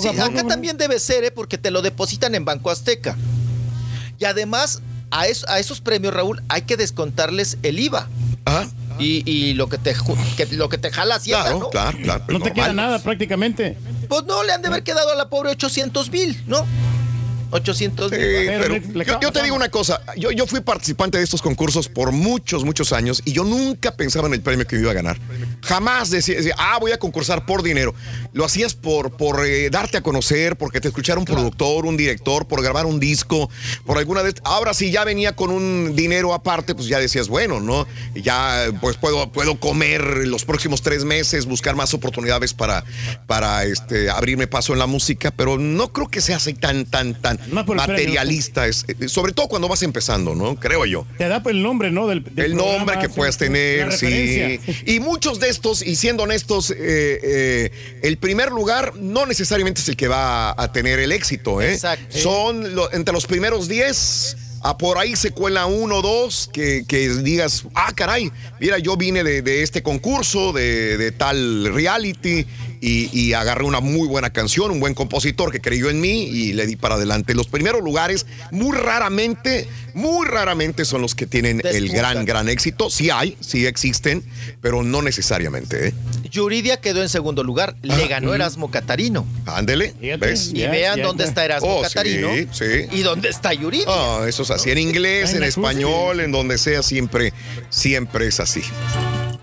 Sí, 0.00 0.08
acá 0.08 0.46
también 0.46 0.78
debe 0.78 0.98
ser, 0.98 1.24
¿eh? 1.24 1.30
porque 1.30 1.58
te 1.58 1.70
lo 1.70 1.82
depositan 1.82 2.34
en 2.34 2.44
Banco 2.44 2.70
Azteca. 2.70 3.16
Y 4.18 4.24
además, 4.24 4.80
a, 5.10 5.26
es- 5.26 5.44
a 5.48 5.58
esos 5.58 5.80
premios, 5.80 6.14
Raúl, 6.14 6.42
hay 6.48 6.62
que 6.62 6.76
descontarles 6.76 7.58
el 7.62 7.78
IVA. 7.80 8.08
Y, 9.02 9.22
y 9.30 9.54
lo 9.54 9.68
que 9.68 9.78
te 9.78 9.94
que, 10.36 10.46
lo 10.56 10.68
que 10.68 10.78
te 10.78 10.90
jala 10.90 11.16
Hacienda, 11.16 11.42
Claro, 11.44 11.58
¿no? 11.58 11.70
claro, 11.70 11.98
claro. 12.02 12.24
No 12.28 12.40
te 12.40 12.52
queda 12.52 12.72
nada 12.72 12.98
prácticamente. 13.00 13.76
Pues 14.08 14.24
no, 14.24 14.42
le 14.44 14.52
han 14.52 14.62
de 14.62 14.68
haber 14.68 14.82
quedado 14.82 15.10
a 15.10 15.14
la 15.14 15.28
pobre 15.28 15.50
800 15.50 16.10
mil, 16.10 16.42
¿no? 16.46 16.66
800 17.52 18.10
mil. 18.10 18.20
Sí, 18.20 18.26
pero 18.46 18.76
yo, 18.76 19.20
yo 19.20 19.32
te 19.32 19.42
digo 19.42 19.54
una 19.54 19.68
cosa, 19.68 20.00
yo, 20.16 20.30
yo 20.30 20.46
fui 20.46 20.60
participante 20.60 21.18
de 21.18 21.24
estos 21.24 21.42
concursos 21.42 21.88
por 21.88 22.10
muchos, 22.10 22.64
muchos 22.64 22.92
años 22.92 23.22
y 23.24 23.32
yo 23.32 23.44
nunca 23.44 23.94
pensaba 23.94 24.26
en 24.26 24.34
el 24.34 24.40
premio 24.40 24.66
que 24.66 24.76
me 24.76 24.82
iba 24.82 24.90
a 24.90 24.94
ganar. 24.94 25.18
Jamás 25.62 26.10
decía, 26.10 26.36
decía, 26.36 26.54
ah, 26.58 26.78
voy 26.80 26.92
a 26.92 26.98
concursar 26.98 27.44
por 27.44 27.62
dinero. 27.62 27.94
Lo 28.32 28.44
hacías 28.44 28.74
por, 28.74 29.16
por 29.16 29.44
eh, 29.46 29.68
darte 29.70 29.98
a 29.98 30.02
conocer, 30.02 30.56
porque 30.56 30.80
te 30.80 30.88
escuchara 30.88 31.18
un 31.18 31.26
productor, 31.26 31.84
un 31.84 31.96
director, 31.96 32.46
por 32.46 32.62
grabar 32.62 32.86
un 32.86 32.98
disco, 32.98 33.50
por 33.84 33.98
alguna 33.98 34.22
vez. 34.22 34.36
Ahora 34.44 34.72
sí 34.72 34.90
ya 34.90 35.04
venía 35.04 35.36
con 35.36 35.50
un 35.50 35.94
dinero 35.94 36.32
aparte, 36.32 36.74
pues 36.74 36.88
ya 36.88 36.98
decías, 36.98 37.28
bueno, 37.28 37.60
¿no? 37.60 37.86
Ya 38.14 38.72
pues 38.80 38.96
puedo, 38.96 39.30
puedo 39.30 39.60
comer 39.60 40.26
los 40.26 40.44
próximos 40.44 40.82
tres 40.82 41.04
meses, 41.04 41.44
buscar 41.44 41.76
más 41.76 41.92
oportunidades 41.92 42.54
para, 42.54 42.84
para 43.26 43.64
este, 43.64 44.08
abrirme 44.08 44.46
paso 44.46 44.72
en 44.72 44.78
la 44.78 44.86
música, 44.86 45.30
pero 45.30 45.58
no 45.58 45.92
creo 45.92 46.08
que 46.08 46.20
sea 46.20 46.36
así 46.36 46.54
tan, 46.54 46.86
tan, 46.86 47.14
tan 47.14 47.41
Más 47.50 47.64
por 47.64 47.76
el 47.76 47.82
premio. 47.84 48.04
materialista, 48.04 48.66
es, 48.66 48.84
eh, 48.88 49.08
sobre 49.08 49.32
todo 49.32 49.48
cuando 49.48 49.68
vas 49.68 49.82
empezando, 49.82 50.34
¿no? 50.34 50.56
Creo 50.56 50.84
yo. 50.86 51.06
Te 51.18 51.28
da 51.28 51.42
pues, 51.42 51.54
el 51.54 51.62
nombre, 51.62 51.90
¿no? 51.90 52.06
Del, 52.06 52.22
del 52.24 52.44
El 52.52 52.56
nombre 52.56 52.76
programa, 52.76 53.00
que 53.02 53.08
sí, 53.08 53.14
puedas 53.14 53.38
tener, 53.38 53.92
sí. 53.92 54.60
Y 54.86 55.00
muchos 55.00 55.40
de 55.40 55.48
estos, 55.48 55.82
y 55.82 55.96
siendo 55.96 56.22
honestos, 56.24 56.70
eh, 56.70 56.76
eh, 56.78 57.70
el 58.02 58.16
primer 58.18 58.50
lugar 58.52 58.94
no 58.96 59.26
necesariamente 59.26 59.80
es 59.80 59.88
el 59.88 59.96
que 59.96 60.08
va 60.08 60.50
a 60.56 60.72
tener 60.72 60.98
el 60.98 61.12
éxito, 61.12 61.60
¿eh? 61.60 61.72
Exacto. 61.74 62.16
Son 62.18 62.74
lo- 62.74 62.92
entre 62.92 63.12
los 63.12 63.26
primeros 63.26 63.68
10. 63.68 64.36
A 64.64 64.78
por 64.78 64.96
ahí 64.96 65.16
se 65.16 65.32
cuela 65.32 65.66
uno 65.66 65.96
o 65.96 66.02
dos 66.02 66.48
que, 66.52 66.84
que 66.86 67.08
digas, 67.08 67.64
ah, 67.74 67.92
caray, 67.96 68.30
mira, 68.60 68.78
yo 68.78 68.96
vine 68.96 69.24
de, 69.24 69.42
de 69.42 69.64
este 69.64 69.82
concurso, 69.82 70.52
de, 70.52 70.96
de 70.98 71.10
tal 71.10 71.74
reality, 71.74 72.46
y, 72.82 73.08
y 73.16 73.32
agarré 73.34 73.62
una 73.64 73.78
muy 73.78 74.08
buena 74.08 74.30
canción, 74.30 74.72
un 74.72 74.80
buen 74.80 74.92
compositor 74.94 75.52
que 75.52 75.60
creyó 75.60 75.88
en 75.88 76.00
mí 76.00 76.24
y 76.24 76.52
le 76.52 76.66
di 76.66 76.74
para 76.74 76.96
adelante. 76.96 77.32
Los 77.32 77.46
primeros 77.46 77.80
lugares, 77.80 78.26
muy 78.50 78.76
raramente, 78.76 79.68
muy 79.94 80.26
raramente 80.26 80.84
son 80.84 81.00
los 81.00 81.14
que 81.14 81.26
tienen 81.26 81.62
el 81.64 81.90
gran, 81.90 82.24
gran 82.24 82.48
éxito. 82.48 82.90
Sí 82.90 83.08
hay, 83.10 83.36
sí 83.40 83.66
existen, 83.66 84.24
pero 84.60 84.82
no 84.82 85.00
necesariamente, 85.00 85.88
¿eh? 85.88 85.94
Yuridia 86.28 86.78
quedó 86.80 87.02
en 87.02 87.08
segundo 87.08 87.44
lugar. 87.44 87.76
Le 87.82 88.08
ganó 88.08 88.34
Erasmo 88.34 88.70
Catarino. 88.70 89.24
Ándele, 89.46 89.94
¿ves? 90.18 90.50
Y 90.52 90.66
vean 90.66 91.00
dónde 91.02 91.22
está 91.24 91.44
Erasmo 91.44 91.76
Oh, 91.78 91.82
Catarino. 91.82 92.30
Sí, 92.34 92.48
sí. 92.50 92.64
Y 92.98 93.02
dónde 93.02 93.28
está 93.28 93.54
Yuridia. 93.54 93.86
Ah, 93.86 94.24
eso 94.26 94.42
es 94.42 94.50
así. 94.50 94.70
En 94.72 94.78
inglés, 94.78 95.34
En 95.34 95.44
español, 95.44 96.18
en 96.18 96.32
donde 96.32 96.58
sea, 96.58 96.82
siempre, 96.82 97.32
siempre 97.70 98.26
es 98.26 98.40
así. 98.40 98.62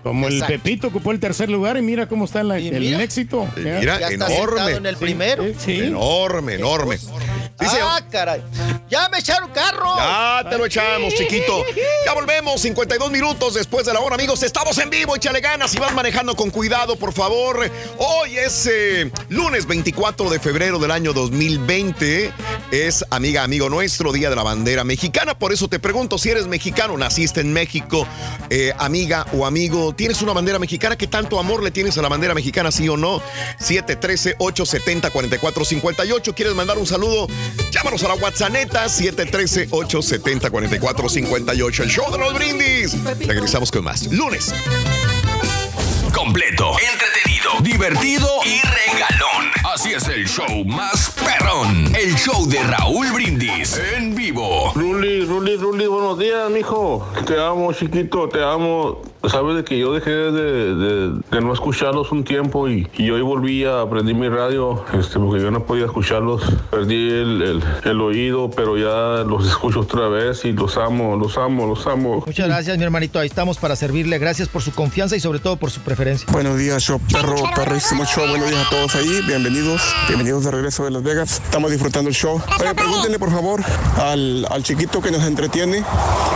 Como 0.02 0.28
el. 0.28 0.42
Pepito 0.44 0.86
ocupó 0.88 1.12
el 1.12 1.20
tercer 1.20 1.50
lugar 1.50 1.76
y 1.76 1.82
mira 1.82 2.06
cómo 2.08 2.24
está 2.24 2.40
en 2.40 2.48
la- 2.48 2.58
Y 2.58 2.68
el 2.68 2.80
mira. 2.80 3.02
éxito. 3.02 3.46
Mira, 3.56 3.80
Ya 4.00 4.08
está 4.08 4.32
enorme. 4.34 4.72
en 4.72 4.86
el 4.86 4.96
primero. 4.96 5.44
Sí. 5.58 5.80
Enorme, 5.80 6.54
enorme. 6.54 6.96
Dice, 7.60 7.78
ah, 7.82 8.00
caray. 8.10 8.42
Ya 8.88 9.08
me 9.08 9.18
echaron 9.18 9.50
carro. 9.50 9.94
Ya 9.96 10.44
te 10.48 10.58
lo 10.58 10.66
echamos, 10.66 11.14
chiquito. 11.14 11.64
Ya 12.04 12.12
volvemos, 12.12 12.60
52 12.60 13.10
minutos 13.10 13.54
después 13.54 13.86
de 13.86 13.92
la 13.92 14.00
hora, 14.00 14.16
amigos. 14.16 14.42
Estamos 14.42 14.76
en 14.78 14.90
vivo, 14.90 15.14
échale 15.14 15.40
ganas 15.40 15.72
y 15.74 15.78
vas 15.78 15.94
manejando 15.94 16.34
con 16.34 16.50
cuidado, 16.50 16.96
por 16.96 17.12
favor. 17.12 17.70
Hoy 17.98 18.38
es 18.38 18.66
eh, 18.66 19.10
lunes 19.28 19.66
24 19.66 20.30
de 20.30 20.40
febrero 20.40 20.78
del 20.78 20.90
año 20.90 21.12
2020. 21.12 22.32
Es, 22.72 23.04
amiga, 23.10 23.44
amigo 23.44 23.68
nuestro, 23.68 24.12
Día 24.12 24.30
de 24.30 24.36
la 24.36 24.42
Bandera 24.42 24.82
Mexicana. 24.82 25.38
Por 25.38 25.52
eso 25.52 25.68
te 25.68 25.78
pregunto 25.78 26.18
si 26.18 26.30
eres 26.30 26.46
mexicano, 26.46 26.96
naciste 26.96 27.40
en 27.40 27.52
México, 27.52 28.06
eh, 28.48 28.72
amiga 28.78 29.26
o 29.34 29.46
amigo, 29.46 29.94
¿tienes 29.94 30.22
una 30.22 30.32
bandera 30.32 30.58
mexicana? 30.58 30.96
¿Qué 30.96 31.06
tanto 31.06 31.38
amor 31.38 31.62
le 31.62 31.70
tienes 31.70 31.96
a 31.98 32.02
la 32.02 32.08
bandera 32.08 32.34
mexicana, 32.34 32.72
sí 32.72 32.88
o 32.88 32.96
no? 32.96 33.22
713-870-4458. 33.60 36.34
¿Quieres 36.34 36.54
mandar 36.54 36.78
un 36.78 36.86
saludo? 36.86 37.26
Llámanos 37.70 38.02
a 38.04 38.08
la 38.08 38.14
WhatsApp 38.14 38.50
neta 38.50 38.86
713-870-4458. 38.86 41.82
El 41.82 41.90
show 41.90 42.10
de 42.10 42.18
los 42.18 42.34
brindis. 42.34 42.96
Regresamos 43.26 43.70
con 43.70 43.84
más. 43.84 44.06
Lunes. 44.12 44.52
Completo, 46.12 46.72
entretenido, 46.92 47.52
divertido 47.62 48.28
y 48.44 48.60
regalón. 48.60 49.59
Así 49.74 49.90
es 49.92 50.08
el 50.08 50.26
show 50.26 50.64
más 50.64 51.12
perrón. 51.24 51.94
El 51.94 52.14
show 52.16 52.46
de 52.48 52.60
Raúl 52.62 53.06
Brindis 53.12 53.80
en 53.96 54.14
vivo. 54.14 54.72
Ruli, 54.74 55.24
Ruli, 55.24 55.56
Ruli, 55.56 55.86
buenos 55.86 56.18
días, 56.18 56.50
mijo. 56.50 57.06
Te 57.26 57.40
amo, 57.40 57.72
chiquito, 57.72 58.28
te 58.28 58.42
amo. 58.42 59.00
Sabes 59.28 59.56
de 59.56 59.64
que 59.64 59.78
yo 59.78 59.92
dejé 59.92 60.10
de, 60.10 60.74
de- 60.74 61.20
de 61.30 61.40
no 61.42 61.52
escucharlos 61.52 62.10
un 62.10 62.24
tiempo 62.24 62.68
y, 62.70 62.88
y 62.96 63.10
hoy 63.10 63.20
volví 63.20 63.64
a 63.66 63.82
aprender 63.82 64.14
mi 64.14 64.30
radio, 64.30 64.82
este, 64.98 65.18
porque 65.18 65.42
yo 65.42 65.50
no 65.50 65.62
podía 65.64 65.84
escucharlos. 65.84 66.42
Perdí 66.70 66.94
el, 67.10 67.42
el- 67.42 67.62
el 67.84 68.00
oído, 68.00 68.50
pero 68.50 68.78
ya 68.78 69.22
los 69.24 69.46
escucho 69.46 69.80
otra 69.80 70.08
vez 70.08 70.44
y 70.46 70.52
los 70.52 70.78
amo, 70.78 71.16
los 71.16 71.36
amo, 71.36 71.66
los 71.66 71.86
amo. 71.86 72.24
Muchas 72.26 72.48
gracias, 72.48 72.76
mi 72.78 72.84
hermanito. 72.84 73.18
Ahí 73.18 73.26
estamos 73.26 73.58
para 73.58 73.76
servirle. 73.76 74.18
Gracias 74.18 74.48
por 74.48 74.62
su 74.62 74.72
confianza 74.72 75.16
y 75.16 75.20
sobre 75.20 75.38
todo 75.38 75.56
por 75.58 75.70
su 75.70 75.80
preferencia. 75.82 76.26
Buenos 76.32 76.56
días, 76.58 76.82
show 76.82 76.98
perro, 77.12 77.36
perrísimo 77.54 78.04
show. 78.06 78.26
Buenos 78.26 78.48
días 78.48 78.66
a 78.66 78.70
todos 78.70 78.94
ahí. 78.94 79.20
Bienvenidos, 79.26 79.60
bienvenidos 80.08 80.44
de 80.44 80.50
regreso 80.50 80.84
de 80.84 80.90
Las 80.90 81.02
Vegas. 81.02 81.40
Estamos 81.44 81.70
disfrutando 81.70 82.08
el 82.08 82.14
show. 82.14 82.40
Oye, 82.60 82.74
pregúntenle 82.74 83.18
por 83.18 83.30
favor 83.30 83.60
al, 83.98 84.46
al 84.50 84.62
chiquito 84.62 85.00
que 85.00 85.10
nos 85.10 85.24
entretiene 85.24 85.84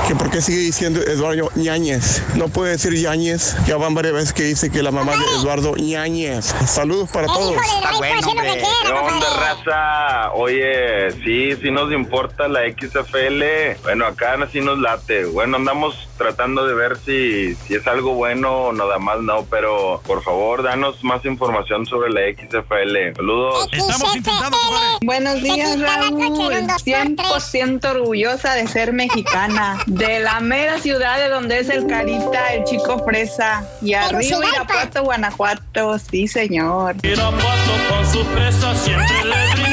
que 0.07 0.15
por 0.15 0.31
qué 0.31 0.43
sigue 0.43 0.59
diciendo 0.59 1.01
Eduardo 1.01 1.51
Ñañez. 1.55 2.23
No 2.37 2.49
puede 2.49 2.73
decir 2.73 2.93
Ñañez. 2.93 3.57
Ya 3.67 3.77
van 3.77 3.95
varias 3.95 4.15
veces 4.15 4.33
que 4.33 4.43
dice 4.43 4.71
que 4.71 4.83
la 4.83 4.91
mamá 4.91 5.13
de 5.13 5.25
Eduardo 5.41 5.75
Ñañez. 5.77 6.55
Saludos 6.67 7.09
para 7.11 7.27
todos. 7.27 7.57
Está 7.57 7.97
bueno, 7.97 8.29
hombre. 8.29 8.63
¿Qué 8.83 8.93
onda, 8.93 9.27
raza? 9.37 10.33
Oye, 10.35 11.11
sí, 11.25 11.57
sí 11.61 11.71
nos 11.71 11.93
importa 11.93 12.49
la 12.49 12.61
XFL. 12.71 13.83
Bueno, 13.83 14.07
acá 14.07 14.37
sí 14.53 14.61
nos 14.61 14.79
late. 14.79 15.25
Bueno, 15.27 15.57
andamos 15.57 16.09
tratando 16.19 16.67
de 16.67 16.75
ver 16.75 16.97
si, 16.99 17.55
si 17.55 17.75
es 17.75 17.87
algo 17.87 18.15
bueno 18.15 18.67
o 18.67 18.73
nada 18.73 18.99
más 18.99 19.21
no, 19.21 19.47
pero 19.51 20.01
por 20.07 20.23
favor, 20.23 20.63
danos 20.63 21.03
más 21.03 21.25
información 21.25 21.87
sobre 21.87 22.11
la 22.11 22.21
XFL. 22.35 23.14
Saludos. 23.17 23.69
Estamos 23.73 24.17
intentando, 24.17 24.57
Buenos 25.03 25.43
días, 25.43 25.79
Raúl. 25.79 26.19
100% 26.19 27.91
orgullosa 27.91 28.55
de 28.55 28.67
ser 28.67 28.93
mexicana. 28.93 29.79
De 29.87 30.21
la 30.21 30.41
mera 30.41 30.79
ciudad 30.81 31.19
de 31.19 31.29
donde 31.29 31.61
es 31.61 31.69
el 31.69 31.87
Carita, 31.87 32.55
el 32.55 32.65
chico 32.65 33.05
fresa. 33.05 33.65
Y 33.83 33.95
arriba 33.95 34.47
Irapuato, 34.53 35.05
Guanajuato. 35.05 35.99
Sí, 35.99 36.27
señor. 36.27 36.97
Irapuato 37.03 37.73
con 37.89 38.13
su 38.13 38.25
presa 38.27 38.75
siempre 38.75 39.25
le 39.25 39.64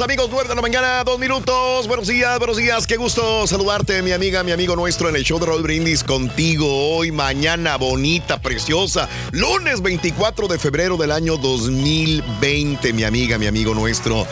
Amigos, 0.00 0.28
9 0.30 0.48
de 0.48 0.54
la 0.54 0.62
mañana, 0.62 1.04
dos 1.04 1.18
minutos. 1.18 1.86
Buenos 1.86 2.08
días, 2.08 2.38
buenos 2.38 2.56
días. 2.56 2.86
Qué 2.86 2.96
gusto 2.96 3.46
saludarte, 3.46 4.00
mi 4.00 4.12
amiga, 4.12 4.42
mi 4.42 4.50
amigo 4.50 4.74
nuestro 4.74 5.10
en 5.10 5.16
el 5.16 5.22
show 5.22 5.38
de 5.38 5.44
Roll 5.44 5.62
Brindis 5.62 6.02
contigo 6.02 6.96
hoy, 6.96 7.12
mañana 7.12 7.76
bonita, 7.76 8.40
preciosa. 8.40 9.06
Lunes 9.32 9.82
24 9.82 10.48
de 10.48 10.58
febrero 10.58 10.96
del 10.96 11.12
año 11.12 11.36
2020, 11.36 12.92
mi 12.94 13.04
amiga, 13.04 13.36
mi 13.36 13.46
amigo 13.46 13.74
nuestro. 13.74 14.26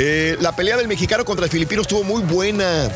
Eh, 0.00 0.36
la 0.40 0.54
pelea 0.54 0.76
del 0.76 0.86
mexicano 0.86 1.24
contra 1.24 1.44
el 1.46 1.50
filipino 1.50 1.82
estuvo 1.82 2.04
muy 2.04 2.22
buena. 2.22 2.88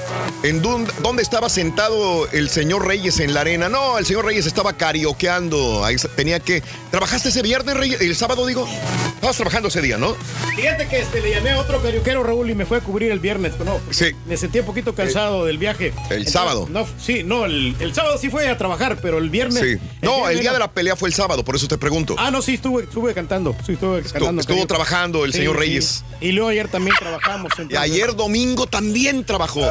¿En 0.44 0.62
dónde, 0.62 0.92
dónde 1.02 1.22
estaba 1.24 1.48
sentado 1.48 2.28
el 2.30 2.48
señor 2.48 2.86
Reyes 2.86 3.18
en 3.18 3.34
la 3.34 3.40
arena? 3.40 3.68
No, 3.68 3.98
el 3.98 4.06
señor 4.06 4.24
Reyes 4.24 4.46
estaba 4.46 4.74
carioqueando. 4.74 5.84
Ahí 5.84 5.96
tenía 6.14 6.38
que. 6.38 6.62
¿Trabajaste 6.92 7.30
ese 7.30 7.42
viernes, 7.42 7.76
Reyes? 7.76 8.00
El 8.00 8.14
sábado, 8.14 8.46
digo. 8.46 8.68
Estabas 9.14 9.36
trabajando 9.36 9.68
ese 9.68 9.80
día, 9.82 9.98
¿no? 9.98 10.16
Fíjate 10.56 10.86
que 10.88 11.00
este, 11.00 11.20
le 11.20 11.30
llamé 11.30 11.50
a 11.50 11.60
otro 11.60 11.80
carioquero, 11.82 12.22
Raúl, 12.22 12.50
y 12.50 12.54
me 12.54 12.66
fue 12.66 12.78
a 12.78 12.80
cubrir 12.80 13.10
el 13.10 13.18
viernes. 13.20 13.52
pero 13.58 13.64
No, 13.74 13.80
Sí. 13.92 14.12
me 14.26 14.36
sentí 14.36 14.60
un 14.60 14.66
poquito 14.66 14.94
cansado 14.94 15.44
del 15.44 15.58
viaje. 15.58 15.92
el 16.10 16.28
sábado. 16.28 16.68
No, 16.70 16.86
sí, 17.00 17.22
no, 17.24 17.46
el, 17.46 17.74
el 17.80 17.94
sábado 17.94 18.16
sí 18.18 18.30
fue 18.30 18.48
a 18.48 18.56
trabajar, 18.58 18.98
pero 19.02 19.18
el 19.18 19.28
viernes. 19.30 19.60
Sí. 19.60 19.88
No, 20.02 20.12
viernes 20.18 20.30
el 20.34 20.40
día 20.40 20.50
era- 20.50 20.52
de 20.54 20.58
la 20.60 20.72
pelea 20.72 20.94
fue 20.96 21.08
el 21.08 21.14
sábado, 21.14 21.44
por 21.44 21.56
eso 21.56 21.66
te 21.66 21.78
pregunto. 21.78 22.14
Ah, 22.18 22.30
no, 22.30 22.42
sí, 22.42 22.54
estuve, 22.54 22.84
estuve 22.84 23.12
cantando. 23.14 23.56
Sí, 23.66 23.72
estuve 23.72 24.02
cantando. 24.02 24.40
estuvo 24.40 24.66
trabajando 24.66 25.24
el 25.24 25.32
señor 25.32 25.56
Reyes. 25.56 26.04
Y 26.20 26.30
luego 26.32 26.50
ayer 26.50 26.68
también 26.68 26.91
trabajamos. 26.98 27.52
Y 27.58 27.62
entonces- 27.62 27.78
ayer 27.78 28.14
domingo 28.14 28.66
también 28.66 29.24
trabajó. 29.24 29.62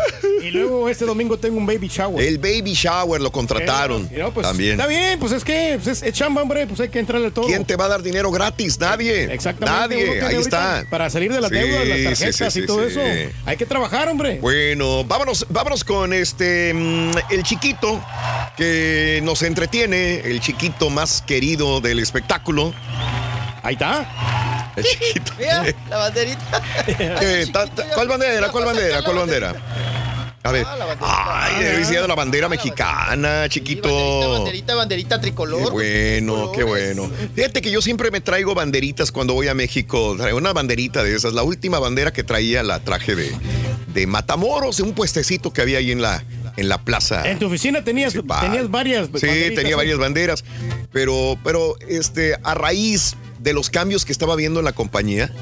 Y 0.42 0.52
luego 0.52 0.90
este 0.90 1.06
domingo 1.06 1.38
tengo 1.38 1.58
un 1.58 1.66
baby 1.66 1.88
shower. 1.88 2.24
El 2.26 2.38
baby 2.38 2.74
shower 2.74 3.22
lo 3.22 3.32
contrataron. 3.32 4.10
No, 4.12 4.34
pues, 4.34 4.48
también. 4.48 4.72
Está 4.72 4.88
bien, 4.88 5.20
pues 5.20 5.32
es 5.34 5.44
que 5.44 5.80
pues 5.82 5.88
es, 5.88 6.04
es 6.04 6.14
chamba, 6.14 6.42
hombre, 6.42 6.66
pues 6.68 6.80
hay 6.80 6.90
que 6.90 7.00
entrarle 7.00 7.32
todo. 7.32 7.46
¿Quién 7.46 7.66
te 7.66 7.76
va 7.76 7.86
a 7.86 7.90
dar 7.90 8.02
dinero 8.02 8.32
gratis? 8.32 8.80
Nadie. 8.80 9.32
Exactamente. 9.34 9.96
Nadie. 10.06 10.22
Ahí 10.22 10.36
está. 10.36 10.86
Para 10.90 11.10
salir 11.10 11.32
de 11.32 11.42
las 11.42 11.50
Sí, 11.50 11.56
deudas, 11.58 11.88
las 11.88 12.20
tarjetas 12.20 12.54
sí, 12.54 12.60
y 12.62 12.66
todo 12.66 12.86
eso. 12.86 13.02
Hay 13.46 13.58
que 13.58 13.66
trabajar, 13.66 14.10
hombre. 14.10 14.40
Bueno, 14.42 15.04
vámonos, 15.04 15.46
vámonos 15.50 15.84
con 15.84 16.14
este 16.14 16.74
mm, 16.74 17.12
el 17.30 17.44
chiquito 17.44 18.04
que 18.58 19.20
nos 19.24 19.42
entretiene, 19.44 20.22
el 20.22 20.40
chiquito 20.40 20.90
más 20.90 21.22
querido 21.22 21.82
del 21.82 22.00
espectáculo. 22.00 22.74
Ahí 23.64 23.74
está. 23.74 24.51
El 24.76 24.84
chiquito. 24.86 25.34
Mira, 25.38 25.66
la 25.90 25.98
banderita. 25.98 26.62
Ta- 27.54 27.70
¿Cuál 27.94 28.08
bandera? 28.08 28.50
¿Cuál 28.50 28.66
bandera? 28.66 29.04
¿Cuál 29.04 29.18
bandera? 29.18 29.56
A 30.44 30.52
ver. 30.52 30.66
Ay, 31.02 31.66
he 31.66 31.78
visto 31.78 32.08
la 32.08 32.16
bandera 32.16 32.50
mexicana, 32.50 33.48
chiquito. 33.48 34.32
Banderita, 34.40 34.74
banderita 34.74 35.22
tricolor. 35.22 35.66
Qué 35.66 35.70
bueno, 35.70 36.52
qué 36.52 36.64
bueno. 36.64 37.12
Fíjate 37.36 37.62
que 37.62 37.70
yo 37.70 37.80
siempre 37.82 38.10
me 38.10 38.22
traigo 38.22 38.56
banderitas 38.56 39.12
cuando 39.12 39.34
voy 39.36 39.50
a 39.50 39.54
México. 39.54 40.16
Traigo 40.18 40.40
una 40.40 40.52
banderita 40.52 41.04
de 41.04 41.16
esas. 41.16 41.34
La 41.34 41.44
última 41.44 41.78
bandera 41.78 42.12
que 42.12 42.24
traía 42.24 42.64
la 42.64 42.80
traje 42.80 43.16
de, 43.16 43.32
de 43.94 44.08
Matamoros, 44.08 44.78
de 44.78 44.84
un 44.84 44.94
puestecito 44.94 45.54
que 45.54 45.62
había 45.62 45.78
ahí 45.78 45.92
en 45.92 46.02
la, 46.02 46.24
en 46.58 46.70
la 46.70 46.84
plaza. 46.84 47.30
En 47.30 47.40
tu 47.40 47.48
oficina 47.48 47.84
tenías, 47.84 48.14
tenías 48.14 48.70
varias. 48.70 49.10
Sí, 49.16 49.28
tenía 49.56 49.72
¿eh? 49.72 49.76
varias 49.76 49.98
banderas. 49.98 50.44
Pero, 50.92 51.38
pero 51.44 51.76
este, 51.88 52.36
a 52.44 52.54
raíz 52.54 53.16
de 53.40 53.54
los 53.54 53.70
cambios 53.70 54.06
que 54.06 54.12
estaba 54.12 54.36
viendo 54.36 54.60
en 54.60 54.66
la 54.66 54.74
compañía, 54.74 55.34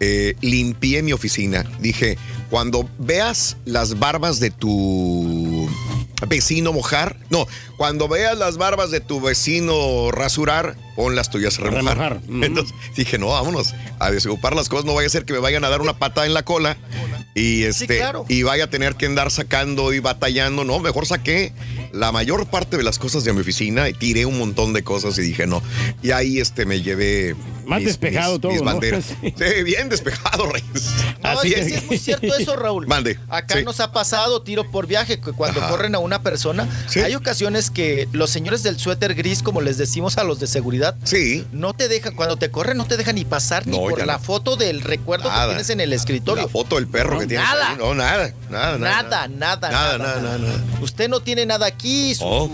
eh, 0.00 0.34
limpié 0.40 1.02
mi 1.02 1.12
oficina. 1.12 1.64
Dije, 1.80 2.16
cuando 2.50 2.88
veas 2.98 3.56
las 3.64 3.98
barbas 3.98 4.40
de 4.40 4.50
tu 4.50 5.68
vecino 6.28 6.72
mojar, 6.72 7.16
no, 7.30 7.46
cuando 7.76 8.08
veas 8.08 8.38
las 8.38 8.56
barbas 8.56 8.90
de 8.90 9.00
tu 9.00 9.20
vecino 9.20 10.10
rasurar, 10.10 10.76
pon 10.96 11.14
las 11.16 11.30
tuyas 11.30 11.58
a 11.58 11.62
remojar. 11.62 12.20
remojar. 12.20 12.20
Entonces 12.44 12.74
dije, 12.96 13.18
no, 13.18 13.28
vámonos 13.28 13.74
a 13.98 14.10
desocupar 14.10 14.54
las 14.56 14.68
cosas, 14.68 14.84
no 14.84 14.94
vaya 14.94 15.06
a 15.06 15.10
ser 15.10 15.24
que 15.24 15.32
me 15.32 15.38
vayan 15.38 15.64
a 15.64 15.68
dar 15.68 15.80
una 15.80 15.98
patada 15.98 16.26
en 16.26 16.34
la 16.34 16.44
cola 16.44 16.76
y 17.34 17.64
este 17.64 17.96
claro. 17.98 18.24
y 18.28 18.44
vaya 18.44 18.64
a 18.64 18.70
tener 18.70 18.94
que 18.94 19.06
andar 19.06 19.30
sacando 19.30 19.92
y 19.92 19.98
batallando, 19.98 20.64
no, 20.64 20.78
mejor 20.78 21.06
saqué 21.06 21.52
la 21.92 22.12
mayor 22.12 22.46
parte 22.48 22.76
de 22.76 22.82
las 22.84 22.98
cosas 22.98 23.24
de 23.24 23.32
mi 23.32 23.40
oficina 23.40 23.88
y 23.88 23.92
tiré 23.94 24.24
un 24.26 24.38
montón 24.38 24.72
de 24.72 24.82
cosas 24.84 25.16
y 25.18 25.22
dije, 25.22 25.46
no. 25.46 25.62
Y 26.02 26.10
ahí 26.12 26.38
este 26.38 26.64
me 26.66 26.82
llevé 26.82 27.34
Más 27.66 27.82
despejado 27.84 28.38
todo, 28.40 28.52
¿no? 28.52 28.62
banderas. 28.64 29.04
Sí. 29.20 29.34
Sí, 29.36 29.62
bien 29.64 29.88
despejado, 29.88 30.46
Reyes. 30.50 30.90
No, 31.22 31.30
Así 31.30 31.48
es, 31.48 31.54
que 31.54 31.60
es. 31.60 31.66
sí 31.66 31.74
es 31.74 31.86
muy 31.86 31.98
cierto 31.98 32.34
eso, 32.36 32.56
Raúl. 32.56 32.86
Mande. 32.86 33.18
Acá 33.28 33.58
Sí. 33.58 33.64
nos 33.64 33.80
ha 33.80 33.92
pasado 33.92 34.42
tiro 34.42 34.70
por 34.70 34.86
viaje, 34.86 35.20
que 35.20 35.32
cuando 35.32 35.60
Ajá. 35.60 35.70
corren 35.70 35.94
a 35.94 35.98
una 35.98 36.22
persona, 36.22 36.68
hay 36.96 37.14
ocasiones 37.14 37.70
que 37.70 38.08
los 38.12 38.30
señores 38.30 38.62
del 38.62 38.78
suéter 38.78 39.14
gris, 39.14 39.42
como 39.42 39.60
les 39.60 39.78
decimos 39.78 40.18
a 40.18 40.24
los 40.24 40.40
de 40.40 40.46
seguridad, 40.46 40.83
sí. 41.04 41.44
no 41.52 41.72
te 41.74 41.88
dejan, 41.88 42.14
cuando 42.14 42.36
te 42.36 42.50
corren, 42.50 42.76
no 42.76 42.84
te 42.86 42.96
dejan 42.96 43.14
ni 43.14 43.24
pasar 43.24 43.66
ni 43.66 43.76
por 43.76 44.04
la 44.06 44.14
no. 44.14 44.18
foto 44.18 44.56
del 44.56 44.80
recuerdo 44.82 45.28
Nada. 45.28 45.44
que 45.44 45.48
tienes 45.50 45.70
en 45.70 45.80
el 45.80 45.92
escritorio. 45.92 46.42
La 46.44 46.48
foto 46.48 46.76
del 46.76 46.86
perro 46.88 47.18
que 47.20 47.26
tienes 47.26 47.46
nada. 47.46 47.70
ahí. 47.70 47.76
No, 47.78 47.94
nada, 47.94 48.32
nada, 48.50 48.78
nada. 48.78 49.02
Nada, 49.02 49.28
nada, 49.28 49.28
Nada, 49.28 49.70
nada, 49.70 49.98
nada, 49.98 50.20
nada, 50.20 50.38
nada. 50.38 50.60
Usted 50.82 51.08
no 51.08 51.20
tiene 51.20 51.46
nada 51.46 51.66
aquí. 51.66 52.14
Su, 52.14 52.24
Oh. 52.24 52.50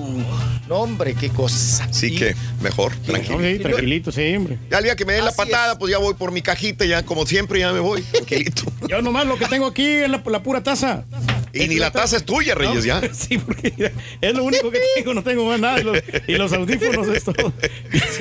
No, 0.69 0.77
hombre, 0.83 1.15
qué 1.15 1.31
cosa. 1.31 1.89
Sí 1.93 2.15
que 2.15 2.37
mejor, 2.61 2.95
tranquilo. 3.05 3.41
Sí, 3.41 3.59
tranquilito, 3.59 4.13
sí, 4.13 4.37
hombre. 4.37 4.57
Ya 4.71 4.79
el 4.79 4.85
día 4.85 4.95
que 4.95 5.05
me 5.05 5.15
den 5.15 5.25
la 5.25 5.33
patada, 5.33 5.77
pues 5.77 5.91
ya 5.91 5.99
voy 5.99 6.15
por 6.15 6.31
mi 6.31 6.43
cajita, 6.43 6.85
ya 6.85 7.03
como 7.05 7.27
siempre, 7.27 7.59
ya 7.59 7.73
me 7.73 7.81
voy, 7.81 8.03
tranquilito. 8.03 8.63
Yo 8.89 9.03
nomás 9.03 9.27
lo 9.27 9.37
que 9.37 9.47
tengo 9.47 9.67
aquí 9.67 9.85
es 9.85 10.09
la, 10.09 10.23
la 10.25 10.43
pura 10.45 10.63
taza. 10.63 11.03
Y 11.53 11.67
ni 11.67 11.75
la 11.77 11.91
taza 11.91 12.17
es 12.19 12.25
tuya, 12.25 12.55
Reyes, 12.55 12.85
ya. 12.85 13.01
Sí, 13.13 13.37
porque 13.39 13.93
es 14.21 14.35
lo 14.35 14.45
único 14.45 14.71
que 14.71 14.79
tengo, 14.95 15.13
no 15.13 15.25
tengo 15.25 15.45
más 15.45 15.59
nada. 15.59 15.81
Y 15.81 15.83
los, 15.83 15.99
y 16.29 16.33
los 16.35 16.53
audífonos, 16.53 17.09
esto. 17.09 17.33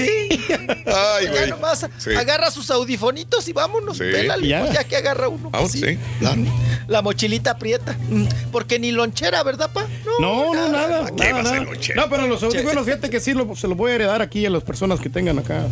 Sí. 0.06 0.40
Ay, 0.86 1.26
ya 1.26 1.32
güey. 1.32 1.50
nomás 1.50 1.86
Sí. 1.98 2.14
agarra 2.16 2.52
sus 2.52 2.70
audifonitos 2.72 3.48
y 3.48 3.54
vámonos. 3.54 3.98
Sí. 3.98 4.04
Pélale, 4.12 4.48
Ya. 4.48 4.62
pues, 4.62 4.74
ya 4.74 4.84
que 4.84 4.96
agarra 4.98 5.28
uno. 5.30 5.50
Vamos, 5.50 5.72
Sí. 5.72 5.98
claro. 6.20 6.42
La 6.88 7.02
mochilita 7.02 7.52
aprieta. 7.52 7.96
Mm, 8.10 8.26
Porque 8.52 8.80
ni 8.80 8.92
lonchera, 8.92 9.44
¿verdad, 9.44 9.70
pa? 9.72 9.86
No, 10.20 10.54
no, 10.54 10.72
nada. 10.72 11.06
¿Qué 11.06 11.12
nada, 11.14 11.34
va 11.34 11.40
a 11.40 11.44
ser 11.44 11.62
nada. 11.62 11.72
lonchera? 11.72 12.02
No, 12.02 12.10
pero 12.10 12.28
los 12.28 12.42
audífonos, 12.44 12.84
fíjate 12.86 13.10
que 13.10 13.20
sí 13.20 13.34
lo- 13.34 13.56
se 13.56 13.68
los 13.68 13.78
voy 13.78 13.92
a 13.92 13.96
heredar 13.96 14.22
aquí 14.22 14.46
a 14.46 14.50
las 14.50 14.64
personas 14.64 15.00
que 15.00 15.10
tengan 15.10 15.38
acá, 15.40 15.66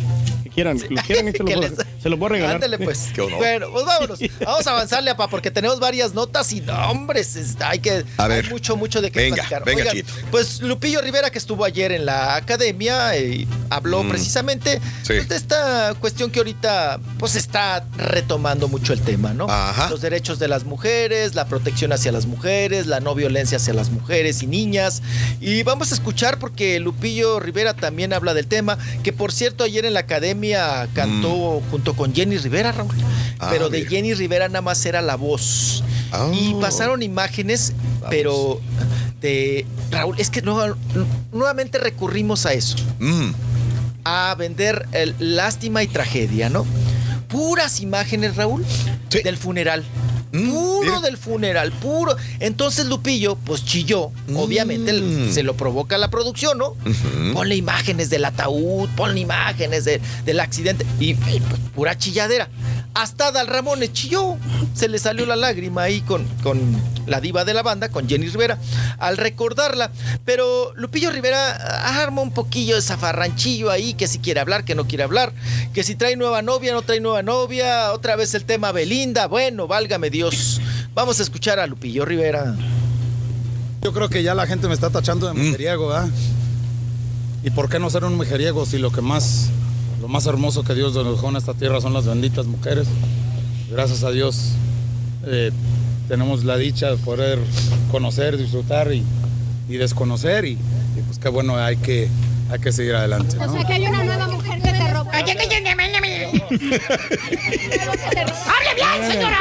que 0.44 0.50
quieran, 0.50 0.78
que 0.78 0.88
los 0.94 1.02
quieran 1.04 1.28
y 1.28 1.32
se 1.32 1.38
los, 1.42 1.54
voy, 1.54 1.60
les- 1.68 1.86
se 2.02 2.08
los 2.08 2.18
voy 2.18 2.26
a 2.26 2.28
regalar. 2.30 2.54
Ándale, 2.56 2.78
pues. 2.78 3.08
Qué 3.14 3.20
honor. 3.22 3.38
Bueno, 3.38 3.66
pues 3.72 3.84
vámonos. 3.84 4.18
Vamos 4.44 4.66
a 4.66 4.70
avanzarle, 4.70 5.10
papá, 5.12 5.28
porque 5.28 5.50
tenemos 5.50 5.80
varias 5.80 6.14
notas 6.14 6.52
y, 6.52 6.60
no, 6.60 6.72
hombre, 6.90 7.20
es- 7.20 7.56
hay 7.60 7.80
que. 7.80 8.04
A 8.16 8.28
ver. 8.28 8.44
Hay 8.44 8.50
mucho, 8.50 8.76
mucho 8.76 9.00
de 9.02 9.10
qué 9.10 9.20
Venga, 9.20 9.36
platicar. 9.36 9.64
venga, 9.64 9.80
Oigan, 9.82 9.96
Chito. 9.96 10.12
Pues 10.30 10.60
Lupillo 10.62 11.00
Rivera, 11.00 11.30
que 11.30 11.38
estuvo 11.38 11.64
ayer 11.64 11.90
en 11.92 12.06
la 12.06 12.36
academia, 12.36 13.16
eh, 13.16 13.46
habló 13.70 14.04
Mm. 14.04 14.08
Precisamente 14.18 14.80
Sí. 15.02 15.14
pues, 15.14 15.28
de 15.28 15.36
esta 15.36 15.94
cuestión 16.00 16.30
que 16.30 16.40
ahorita 16.40 17.00
pues 17.18 17.36
está 17.36 17.84
retomando 17.96 18.68
mucho 18.68 18.92
el 18.92 19.00
tema, 19.00 19.32
¿no? 19.34 19.46
Ajá. 19.48 19.88
Los 19.90 20.00
derechos 20.00 20.38
de 20.38 20.48
las 20.48 20.64
mujeres, 20.64 21.34
la 21.34 21.46
protección 21.46 21.92
hacia 21.92 22.12
las 22.12 22.26
mujeres, 22.26 22.86
la 22.86 23.00
no 23.00 23.14
violencia 23.14 23.56
hacia 23.56 23.72
las 23.74 23.90
mujeres 23.90 24.42
y 24.42 24.46
niñas. 24.46 25.02
Y 25.40 25.62
vamos 25.62 25.92
a 25.92 25.94
escuchar 25.94 26.38
porque 26.38 26.78
Lupillo 26.80 27.40
Rivera 27.40 27.74
también 27.74 28.12
habla 28.12 28.34
del 28.34 28.46
tema, 28.46 28.78
que 29.02 29.12
por 29.12 29.32
cierto 29.32 29.64
ayer 29.64 29.84
en 29.84 29.94
la 29.94 30.00
academia 30.00 30.88
cantó 30.94 31.62
junto 31.70 31.94
con 31.94 32.14
Jenny 32.14 32.38
Rivera, 32.38 32.72
Raúl. 32.72 32.94
Mm. 32.94 33.00
Ah, 33.40 33.48
pero 33.50 33.68
de. 33.70 33.86
Jenny 33.86 34.14
Rivera 34.14 34.48
nada 34.48 34.62
más 34.62 34.84
era 34.84 35.00
la 35.02 35.16
voz. 35.16 35.82
Ah. 36.12 36.30
Y 36.32 36.54
pasaron 36.60 37.02
imágenes, 37.02 37.72
pero 38.10 38.60
de 39.20 39.66
Raúl, 39.90 40.14
es 40.18 40.30
que 40.30 40.42
nueva- 40.42 40.76
nuevamente 41.32 41.78
recurrimos 41.78 42.46
a 42.46 42.52
eso, 42.52 42.76
Mm. 42.98 43.30
A 44.04 44.34
vender 44.36 44.86
el 44.92 45.14
lástima 45.18 45.82
y 45.82 45.86
tragedia, 45.86 46.48
¿no? 46.48 46.66
Puras 47.28 47.80
imágenes, 47.80 48.36
Raúl, 48.36 48.64
Sí. 49.10 49.22
del 49.22 49.36
funeral. 49.36 49.84
Puro 50.30 51.00
del 51.00 51.16
funeral, 51.16 51.72
puro. 51.72 52.16
Entonces 52.40 52.86
Lupillo, 52.86 53.36
pues 53.36 53.64
chilló. 53.64 54.10
Obviamente 54.34 54.92
Mm. 54.92 55.32
se 55.32 55.42
lo 55.42 55.54
provoca 55.56 55.96
la 55.98 56.08
producción, 56.10 56.58
¿no? 56.58 56.68
Ujú. 56.70 57.32
Ponle 57.34 57.56
imágenes 57.56 58.10
del 58.10 58.24
ataúd, 58.24 58.88
ponle 58.96 59.20
imágenes 59.20 59.84
de- 59.84 60.00
del 60.24 60.40
accidente. 60.40 60.84
Y, 61.00 61.10
y, 61.10 61.14
pues, 61.14 61.60
pura 61.74 61.96
chilladera. 61.96 62.48
Hasta 62.94 63.30
Dal 63.30 63.46
Ramones 63.46 63.92
chilló. 63.92 64.36
Se 64.74 64.88
le 64.88 64.98
salió 64.98 65.24
la 65.26 65.36
lágrima 65.36 65.82
ahí 65.82 66.00
con, 66.00 66.24
con 66.42 66.58
la 67.06 67.20
diva 67.20 67.44
de 67.44 67.54
la 67.54 67.62
banda, 67.62 67.90
con 67.90 68.08
Jenny 68.08 68.28
Rivera, 68.28 68.58
al 68.98 69.16
recordarla. 69.16 69.90
Pero 70.24 70.72
Lupillo 70.74 71.10
Rivera 71.10 72.02
arma 72.02 72.22
un 72.22 72.32
poquillo 72.32 72.74
de 72.76 72.82
zafarranchillo 72.82 73.70
ahí, 73.70 73.94
que 73.94 74.08
si 74.08 74.18
quiere 74.18 74.40
hablar, 74.40 74.64
que 74.64 74.74
no 74.74 74.86
quiere 74.88 75.04
hablar, 75.04 75.32
que 75.72 75.84
si 75.84 75.94
trae 75.94 76.16
nueva 76.16 76.42
novia, 76.42 76.72
no 76.72 76.82
trae 76.82 77.00
nueva 77.00 77.22
novia, 77.22 77.92
otra 77.92 78.16
vez 78.16 78.34
el 78.34 78.44
tema 78.44 78.72
Belinda. 78.72 79.26
Bueno, 79.28 79.66
válgame 79.68 80.10
Dios. 80.10 80.17
Vamos 80.94 81.20
a 81.20 81.22
escuchar 81.22 81.58
a 81.58 81.66
Lupillo 81.66 82.04
Rivera. 82.04 82.54
Yo 83.82 83.92
creo 83.92 84.08
que 84.08 84.22
ya 84.22 84.34
la 84.34 84.46
gente 84.46 84.66
me 84.68 84.74
está 84.74 84.90
tachando 84.90 85.26
de 85.28 85.34
mujeriego, 85.34 85.88
¿verdad? 85.88 86.08
¿Y 87.44 87.50
por 87.50 87.68
qué 87.68 87.78
no 87.78 87.88
ser 87.88 88.04
un 88.04 88.16
mujeriego 88.16 88.66
si 88.66 88.78
lo 88.78 88.90
que 88.90 89.00
más, 89.00 89.50
lo 90.00 90.08
más 90.08 90.26
hermoso 90.26 90.64
que 90.64 90.74
Dios 90.74 90.94
nos 90.94 91.14
dejó 91.16 91.28
en 91.28 91.36
esta 91.36 91.54
tierra 91.54 91.80
son 91.80 91.92
las 91.94 92.04
benditas 92.06 92.46
mujeres? 92.46 92.88
Gracias 93.70 94.02
a 94.02 94.10
Dios 94.10 94.52
eh, 95.26 95.52
tenemos 96.08 96.44
la 96.44 96.56
dicha 96.56 96.90
de 96.90 96.96
poder 96.96 97.38
conocer, 97.92 98.36
disfrutar 98.36 98.92
y, 98.92 99.04
y 99.68 99.76
desconocer 99.76 100.44
y, 100.46 100.52
y 100.52 101.02
pues 101.06 101.18
qué 101.18 101.28
bueno, 101.28 101.56
hay 101.56 101.76
que, 101.76 102.08
hay 102.50 102.58
que 102.58 102.72
seguir 102.72 102.94
adelante. 102.96 103.36
¿no? 103.36 103.44
O 103.44 103.52
sea 103.52 103.64
que 103.64 103.72
hay 103.74 103.86
una 103.86 104.02
nueva 104.02 104.26
mujer 104.28 104.60
que 104.60 104.72
te 104.72 104.92
robó. 104.92 105.10
¡Hable 106.50 106.80
bien, 108.74 109.12
señora! 109.12 109.38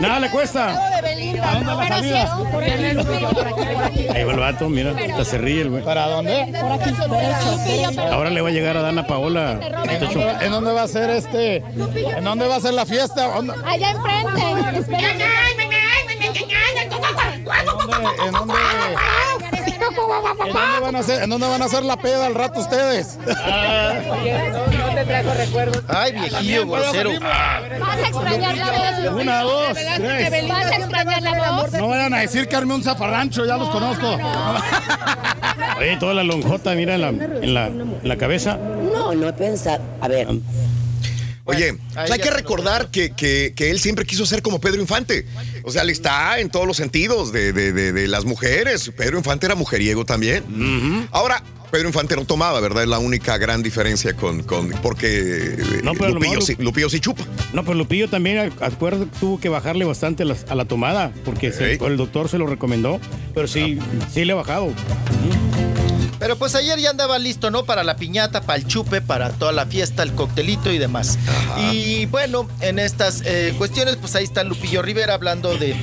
Nada 0.00 0.20
le 0.20 0.30
cuesta. 0.30 0.78
Ahí 4.14 4.24
va 4.24 4.32
el 4.32 4.38
vato, 4.38 4.68
mira, 4.68 4.92
hasta 5.10 5.24
se 5.24 5.38
ríe 5.38 5.62
el 5.62 5.70
güey. 5.70 5.82
¿Para 5.84 6.06
dónde? 6.08 6.52
Por 6.60 6.72
aquí, 6.72 6.90
derecho. 6.90 8.02
Ahora 8.12 8.30
le 8.30 8.40
va 8.40 8.48
a 8.48 8.52
llegar 8.52 8.76
a 8.76 8.82
Dana 8.82 9.06
Paola. 9.06 9.58
¿En 10.40 10.50
dónde, 10.50 10.72
va 10.72 10.82
a 10.82 10.88
ser 10.88 11.10
este? 11.10 11.56
¿En 11.56 12.24
dónde 12.24 12.46
va 12.48 12.56
a 12.56 12.60
ser 12.60 12.74
la 12.74 12.86
fiesta? 12.86 13.28
¿Dónde- 13.34 13.52
Allá 13.64 13.90
enfrente. 13.90 14.40
¿En 14.50 14.64
dónde? 17.64 17.94
¿En 18.26 18.32
dónde 18.32 18.54
van 20.82 20.94
a 20.96 20.98
hacer, 21.00 21.22
en 21.22 21.30
dónde 21.30 21.46
van 21.46 21.62
a 21.62 21.64
hacer 21.64 21.82
la 21.84 21.96
peda 21.96 22.26
al 22.26 22.34
rato 22.34 22.60
ustedes? 22.60 23.18
No 23.26 24.94
te 24.94 25.04
trajo 25.04 25.34
recuerdos. 25.34 25.82
Ay, 25.88 26.12
viejillo, 26.12 26.66
grosero. 26.66 27.10
Vas 27.20 27.98
a 27.98 28.08
extrañar 28.08 28.56
la 28.56 28.66
voz. 29.10 29.22
Una, 29.22 29.42
dos, 29.42 29.74
tres. 29.96 30.48
Vas 30.48 30.64
a 30.66 30.76
extrañar 30.76 31.22
la 31.22 31.50
voz. 31.52 31.72
No 31.72 31.88
vayan 31.88 32.14
a 32.14 32.18
decir 32.20 32.48
que 32.48 32.56
armé 32.56 32.74
un 32.74 32.82
zafarrancho, 32.82 33.44
ya 33.46 33.56
los 33.56 33.68
conozco. 33.70 34.18
Oye, 35.78 35.96
toda 35.98 36.14
la 36.14 36.22
lonjota, 36.24 36.74
mira 36.74 36.94
en 36.94 37.00
la, 37.00 37.08
en 37.08 37.54
la, 37.54 37.66
en 37.66 38.00
la 38.02 38.16
cabeza. 38.16 38.56
No, 38.56 39.14
no 39.14 39.28
he 39.28 39.32
pensado. 39.32 39.82
A 40.00 40.08
ver. 40.08 40.28
Oye, 41.44 41.74
pues 41.94 42.10
hay 42.10 42.18
que 42.20 42.30
recordar 42.30 42.88
que, 42.88 43.10
que- 43.12 43.54
que 43.56 43.70
él 43.70 43.80
siempre 43.80 44.04
quiso 44.04 44.24
ser 44.26 44.40
como 44.42 44.60
Pedro 44.60 44.80
Infante. 44.80 45.26
O 45.64 45.70
sea, 45.72 45.84
le 45.84 45.92
está 45.92 46.38
en 46.40 46.50
todos 46.50 46.66
los 46.66 46.76
sentidos 46.76 47.32
de, 47.32 47.52
de- 47.52 47.72
de- 47.72 47.92
de 47.92 48.08
las 48.08 48.24
mujeres. 48.24 48.90
Pedro 48.96 49.18
Infante 49.18 49.46
era 49.46 49.54
mujeriego 49.54 50.04
también. 50.04 51.08
Ahora, 51.12 51.42
Pedro 51.70 51.86
Infante 51.86 52.16
no 52.16 52.24
tomaba, 52.24 52.58
¿verdad? 52.60 52.82
Es 52.82 52.88
la 52.88 52.98
única 52.98 53.38
gran 53.38 53.62
diferencia 53.62 54.14
con. 54.14 54.42
con 54.42 54.70
porque 54.82 55.54
eh, 55.56 55.80
No, 55.84 55.92
pero 55.94 56.08
lo 56.08 56.14
Lupillo, 56.14 56.40
sí, 56.40 56.56
Lupillo 56.58 56.88
sí 56.90 56.98
chupa. 56.98 57.22
No, 57.52 57.62
pero 57.62 57.74
Lupillo 57.74 58.08
también, 58.10 58.52
acuerdo, 58.60 59.06
tuvo 59.20 59.38
que 59.38 59.48
bajarle 59.48 59.84
bastante 59.84 60.24
las- 60.24 60.44
a 60.50 60.54
la 60.56 60.64
tomada, 60.64 61.12
porque 61.24 61.52
se- 61.52 61.74
el 61.74 61.96
doctor 61.96 62.28
se 62.28 62.38
lo 62.38 62.46
recomendó, 62.46 63.00
pero 63.34 63.46
sí, 63.46 63.78
sí 64.12 64.24
le 64.24 64.32
ha 64.32 64.36
bajado. 64.36 64.72
Pero 66.20 66.36
pues 66.36 66.54
ayer 66.54 66.78
ya 66.78 66.90
andaba 66.90 67.18
listo, 67.18 67.50
¿no? 67.50 67.64
Para 67.64 67.82
la 67.82 67.96
piñata, 67.96 68.42
para 68.42 68.58
el 68.58 68.66
chupe, 68.66 69.00
para 69.00 69.30
toda 69.30 69.52
la 69.52 69.64
fiesta, 69.66 70.02
el 70.02 70.12
coctelito 70.12 70.70
y 70.70 70.76
demás. 70.78 71.18
Y 71.72 72.04
bueno, 72.06 72.46
en 72.60 72.78
estas 72.78 73.22
eh, 73.24 73.54
cuestiones, 73.58 73.96
pues 73.96 74.14
ahí 74.14 74.24
está 74.24 74.44
Lupillo 74.44 74.82
Rivera 74.82 75.14
hablando 75.14 75.56
de, 75.56 75.74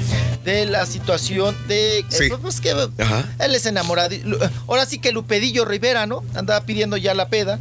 de 0.45 0.65
la 0.67 0.85
situación 0.85 1.57
de... 1.67 1.99
eh, 1.99 2.05
Sí. 2.09 2.29
pues 2.41 2.61
que 2.61 2.71
Ajá. 2.99 3.25
él 3.39 3.55
es 3.55 3.65
enamorado. 3.65 4.15
Ahora 4.67 4.85
sí 4.85 4.99
que 4.99 5.11
Lupedillo 5.11 5.65
Rivera, 5.65 6.05
¿no? 6.05 6.23
Andaba 6.35 6.63
pidiendo 6.65 6.97
ya 6.97 7.15
la 7.15 7.29
peda, 7.29 7.57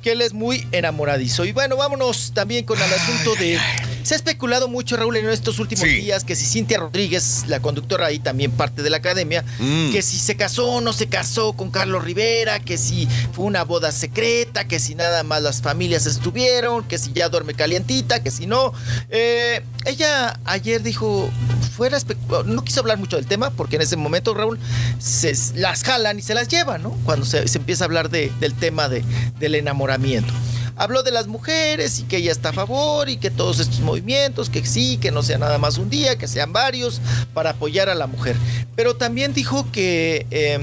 que 0.00 0.12
él 0.12 0.22
es 0.22 0.32
muy 0.32 0.66
enamoradizo. 0.70 1.44
Y 1.44 1.52
bueno, 1.52 1.76
vámonos 1.76 2.30
también 2.32 2.64
con 2.64 2.78
el 2.80 2.92
asunto 2.94 3.34
de... 3.40 3.58
Se 4.02 4.14
ha 4.14 4.16
especulado 4.16 4.68
mucho, 4.68 4.96
Raúl, 4.96 5.16
en 5.16 5.28
estos 5.28 5.58
últimos 5.58 5.84
días 5.84 6.24
que 6.24 6.34
si 6.36 6.46
Cintia 6.46 6.78
Rodríguez, 6.78 7.44
la 7.48 7.60
conductora 7.60 8.06
ahí 8.06 8.18
también 8.18 8.50
parte 8.50 8.82
de 8.82 8.90
la 8.90 8.96
academia, 8.98 9.44
Mm. 9.58 9.92
que 9.92 10.02
si 10.02 10.18
se 10.18 10.36
casó 10.36 10.66
o 10.72 10.80
no 10.80 10.92
se 10.92 11.08
casó 11.08 11.52
con 11.52 11.70
Carlos 11.70 12.04
Rivera, 12.04 12.60
que 12.60 12.78
si 12.78 13.06
fue 13.32 13.44
una 13.44 13.64
boda 13.64 13.92
secreta, 13.92 14.66
que 14.66 14.78
si 14.80 14.94
nada 14.94 15.22
más 15.22 15.42
las 15.42 15.60
familias 15.62 16.06
estuvieron, 16.06 16.84
que 16.84 16.98
si 16.98 17.12
ya 17.12 17.28
duerme 17.28 17.54
calientita, 17.54 18.22
que 18.22 18.30
si 18.30 18.46
no. 18.46 18.72
Eh, 19.10 19.62
ella 19.84 20.38
ayer 20.44 20.82
dijo, 20.82 21.30
fuera 21.76 21.98
no 22.46 22.64
quiso 22.64 22.80
hablar 22.80 22.98
mucho 22.98 23.16
del 23.16 23.26
tema, 23.26 23.50
porque 23.50 23.76
en 23.76 23.82
ese 23.82 23.96
momento, 23.96 24.34
Raúl, 24.34 24.58
se 24.98 25.34
las 25.54 25.82
jalan 25.82 26.18
y 26.18 26.22
se 26.22 26.34
las 26.34 26.48
llevan, 26.48 26.82
¿no? 26.82 26.90
Cuando 27.04 27.24
se, 27.26 27.46
se 27.48 27.58
empieza 27.58 27.84
a 27.84 27.86
hablar 27.86 28.10
de- 28.10 28.32
del 28.40 28.54
tema 28.54 28.88
de, 28.88 29.04
del 29.38 29.54
enamoramiento. 29.54 30.32
Habló 30.80 31.02
de 31.02 31.10
las 31.10 31.26
mujeres 31.26 31.98
y 32.00 32.04
que 32.04 32.16
ella 32.16 32.32
está 32.32 32.48
a 32.48 32.52
favor 32.54 33.10
y 33.10 33.18
que 33.18 33.30
todos 33.30 33.60
estos 33.60 33.80
movimientos, 33.80 34.48
que 34.48 34.64
sí, 34.64 34.96
que 34.96 35.10
no 35.10 35.22
sea 35.22 35.36
nada 35.36 35.58
más 35.58 35.76
un 35.76 35.90
día, 35.90 36.16
que 36.16 36.26
sean 36.26 36.54
varios, 36.54 37.02
para 37.34 37.50
apoyar 37.50 37.90
a 37.90 37.94
la 37.94 38.06
mujer. 38.06 38.34
Pero 38.76 38.96
también 38.96 39.34
dijo 39.34 39.70
que 39.72 40.26
eh, 40.30 40.58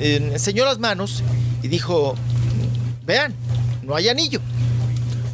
eh, 0.00 0.30
enseñó 0.32 0.64
las 0.64 0.80
manos 0.80 1.22
y 1.62 1.68
dijo, 1.68 2.16
vean, 3.06 3.32
no 3.84 3.94
hay 3.94 4.08
anillo. 4.08 4.40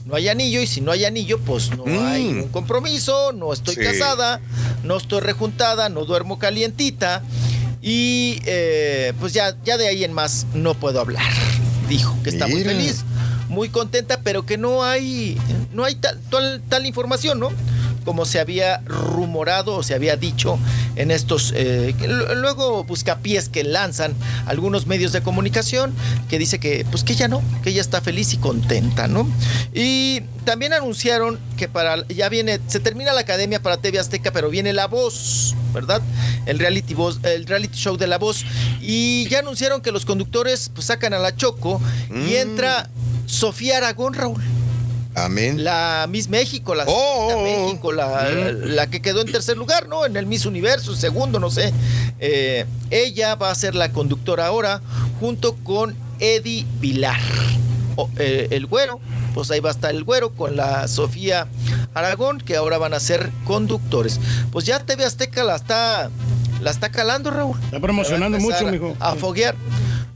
No 0.05 0.17
hay 0.17 0.29
anillo 0.29 0.61
y 0.61 0.67
si 0.67 0.83
no 0.83 0.93
hay 0.93 1.07
anillo, 1.07 1.39
pues 1.41 1.71
no 1.75 1.85
hay 2.07 2.27
un 2.29 2.49
compromiso, 2.49 3.33
no 3.33 3.55
estoy 3.55 3.75
Sí. 3.77 3.81
casada, 3.81 4.41
no 4.85 4.99
estoy 4.99 5.21
rejuntada, 5.21 5.89
no 5.89 6.05
duermo 6.05 6.39
calientita 6.39 7.23
y 7.81 8.39
eh, 8.45 9.15
pues 9.19 9.33
ya, 9.33 9.57
ya 9.65 9.79
de 9.79 9.89
ahí 9.89 10.05
en 10.05 10.13
más 10.13 10.47
no 10.53 10.75
puedo 10.75 11.01
hablar. 11.01 11.25
Dijo 11.89 12.17
que 12.23 12.31
está 12.31 12.47
muy 12.47 12.63
feliz, 12.63 13.05
muy 13.57 13.71
contenta, 13.71 14.21
pero 14.23 14.45
que 14.45 14.59
no 14.59 14.85
hay, 14.85 15.39
no 15.73 15.83
hay 15.83 15.95
tal, 15.95 16.21
tal, 16.31 16.63
tal 16.69 16.85
información, 16.85 17.41
¿no? 17.41 17.49
Como 18.05 18.27
se 18.27 18.39
había 18.39 18.83
rumorado 18.85 19.77
o 19.77 19.83
se 19.83 19.95
había 19.95 20.17
dicho 20.17 20.59
en 20.95 21.11
estos, 21.11 21.55
eh, 21.57 21.95
luego 22.37 22.85
buscapiés 22.85 23.49
que 23.49 23.65
lanzan 23.65 24.15
algunos 24.45 24.87
medios 24.87 25.13
de 25.13 25.23
comunicación, 25.23 25.95
que 26.29 26.39
dice 26.39 26.59
que, 26.59 26.85
pues 26.91 27.03
que 27.03 27.15
ella 27.15 27.29
no, 27.29 27.43
que 27.63 27.71
ella 27.71 27.81
está 27.81 28.03
feliz 28.03 28.35
y 28.35 28.37
contenta, 28.37 29.09
¿no? 29.09 29.27
Y 29.73 30.21
también 30.45 30.75
anunciaron 30.75 31.39
que 31.57 31.67
para, 31.67 32.07
ya 32.09 32.29
viene, 32.29 32.61
se 32.67 32.79
termina 32.79 33.15
la 33.15 33.23
academia 33.23 33.63
para 33.63 33.79
TV 33.79 33.99
Azteca, 33.99 34.33
pero 34.33 34.51
viene 34.51 34.75
La 34.75 34.87
Voz, 34.87 35.55
¿verdad? 35.73 36.03
El 36.45 36.59
reality, 36.59 36.93
voz, 36.93 37.21
el 37.23 37.47
reality 37.47 37.79
show 37.79 37.97
de 37.97 38.07
La 38.07 38.19
Voz. 38.19 38.45
Y 38.83 39.27
ya 39.29 39.39
anunciaron 39.39 39.81
que 39.81 39.93
los 39.93 40.05
conductores 40.05 40.71
pues 40.75 40.87
sacan 40.87 41.15
a 41.15 41.19
la 41.19 41.35
Choco 41.35 41.81
y 42.15 42.37
entra 42.37 42.89
Sofía 43.27 43.79
Aragón, 43.79 44.15
Raúl. 44.15 44.43
Amén. 45.17 45.65
La 45.65 46.07
Miss 46.11 46.29
México, 46.29 46.75
la 46.75 46.85
señorita 46.85 47.37
México, 47.43 47.91
la, 47.91 48.31
la 48.31 48.87
que 48.89 49.01
quedó 49.01 49.23
en 49.23 49.33
tercer 49.33 49.57
lugar, 49.57 49.89
¿no? 49.89 50.05
En 50.05 50.15
el 50.17 50.27
Miss 50.27 50.45
Universo, 50.45 50.95
segundo, 50.95 51.41
no 51.41 51.51
sé. 51.51 51.73
Eh, 52.19 52.67
ella 52.91 53.35
va 53.35 53.51
a 53.51 53.55
ser 53.55 53.75
la 53.75 53.93
conductora 53.93 54.47
ahora, 54.47 54.83
junto 55.19 55.55
con 55.57 55.97
Eddie 56.21 56.67
Vilar. 56.81 57.19
O, 57.97 58.11
eh, 58.19 58.49
el 58.51 58.67
güero, 58.67 59.01
pues 59.33 59.51
ahí 59.51 59.61
va 59.61 59.71
a 59.71 59.73
estar 59.73 59.91
el 59.91 60.05
güero 60.05 60.35
con 60.35 60.55
la 60.55 60.87
Sofía 60.87 61.47
Aragón, 61.95 62.39
que 62.39 62.57
ahora 62.57 62.77
van 62.77 62.93
a 62.93 63.01
ser 63.01 63.31
conductores. 63.47 64.21
Pues 64.53 64.67
ya 64.67 64.81
TV 64.81 65.07
Azteca 65.07 65.45
la 65.45 65.57
está, 65.57 66.11
la 66.61 66.71
está 66.71 66.91
calando, 66.91 67.31
Raúl. 67.31 67.59
Está 67.65 67.81
promocionando 67.81 68.39
mucho, 68.39 68.67
mijo. 68.67 68.95
A 69.01 69.15
foguear. 69.15 69.55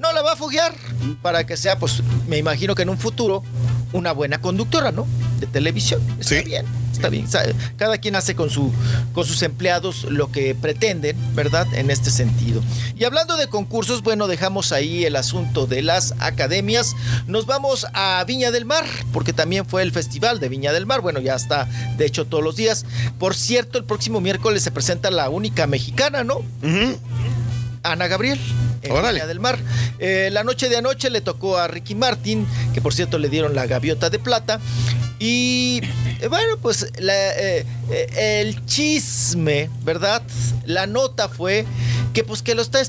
No 0.00 0.12
la 0.12 0.22
va 0.22 0.32
a 0.32 0.36
foguear 0.36 0.72
para 1.20 1.44
que 1.44 1.56
sea, 1.58 1.78
pues, 1.78 2.02
me 2.26 2.38
imagino 2.38 2.74
que 2.74 2.82
en 2.82 2.88
un 2.88 2.98
futuro, 2.98 3.42
una 3.92 4.12
buena 4.12 4.40
conductora, 4.40 4.92
¿no? 4.92 5.06
De 5.38 5.46
televisión. 5.46 6.00
Está 6.90 7.08
bien, 7.08 7.24
está 7.24 7.42
bien. 7.42 7.56
Cada 7.76 7.98
quien 7.98 8.16
hace 8.16 8.34
con, 8.34 8.48
su, 8.48 8.72
con 9.12 9.26
sus 9.26 9.42
empleados 9.42 10.04
lo 10.04 10.32
que 10.32 10.54
pretenden, 10.54 11.16
¿verdad? 11.34 11.66
En 11.74 11.90
este 11.90 12.10
sentido. 12.10 12.62
Y 12.96 13.04
hablando 13.04 13.36
de 13.36 13.48
concursos, 13.48 14.02
bueno, 14.02 14.26
dejamos 14.26 14.72
ahí 14.72 15.04
el 15.04 15.16
asunto 15.16 15.66
de 15.66 15.82
las 15.82 16.14
academias. 16.18 16.94
Nos 17.26 17.44
vamos 17.44 17.86
a 17.92 18.24
Viña 18.26 18.50
del 18.50 18.64
Mar, 18.64 18.84
porque 19.12 19.34
también 19.34 19.66
fue 19.66 19.82
el 19.82 19.92
festival 19.92 20.40
de 20.40 20.48
Viña 20.48 20.72
del 20.72 20.86
Mar. 20.86 21.02
Bueno, 21.02 21.20
ya 21.20 21.34
está, 21.34 21.66
de 21.98 22.06
hecho, 22.06 22.26
todos 22.26 22.42
los 22.42 22.56
días. 22.56 22.86
Por 23.18 23.34
cierto, 23.34 23.76
el 23.76 23.84
próximo 23.84 24.20
miércoles 24.20 24.62
se 24.62 24.70
presenta 24.70 25.10
la 25.10 25.28
única 25.28 25.66
mexicana, 25.66 26.24
¿no? 26.24 26.42
Ana 27.82 28.08
Gabriel. 28.08 28.38
En 28.82 28.94
Viña 28.94 29.26
del 29.26 29.40
Mar. 29.40 29.58
Eh, 29.98 30.30
la 30.32 30.44
noche 30.44 30.68
de 30.68 30.76
anoche 30.76 31.10
le 31.10 31.20
tocó 31.20 31.58
a 31.58 31.68
Ricky 31.68 31.94
Martin, 31.94 32.46
que 32.72 32.80
por 32.80 32.94
cierto 32.94 33.18
le 33.18 33.28
dieron 33.28 33.54
la 33.54 33.66
gaviota 33.66 34.08
de 34.10 34.18
plata. 34.18 34.58
Y 35.18 35.82
eh, 36.20 36.28
bueno, 36.28 36.56
pues 36.56 36.86
la, 36.98 37.12
eh, 37.14 37.66
el 38.16 38.64
chisme, 38.64 39.68
¿verdad? 39.82 40.22
La 40.64 40.86
nota 40.86 41.28
fue 41.28 41.66
que 42.14 42.24
pues 42.24 42.42
que 42.42 42.54
lo 42.54 42.62
está 42.62 42.80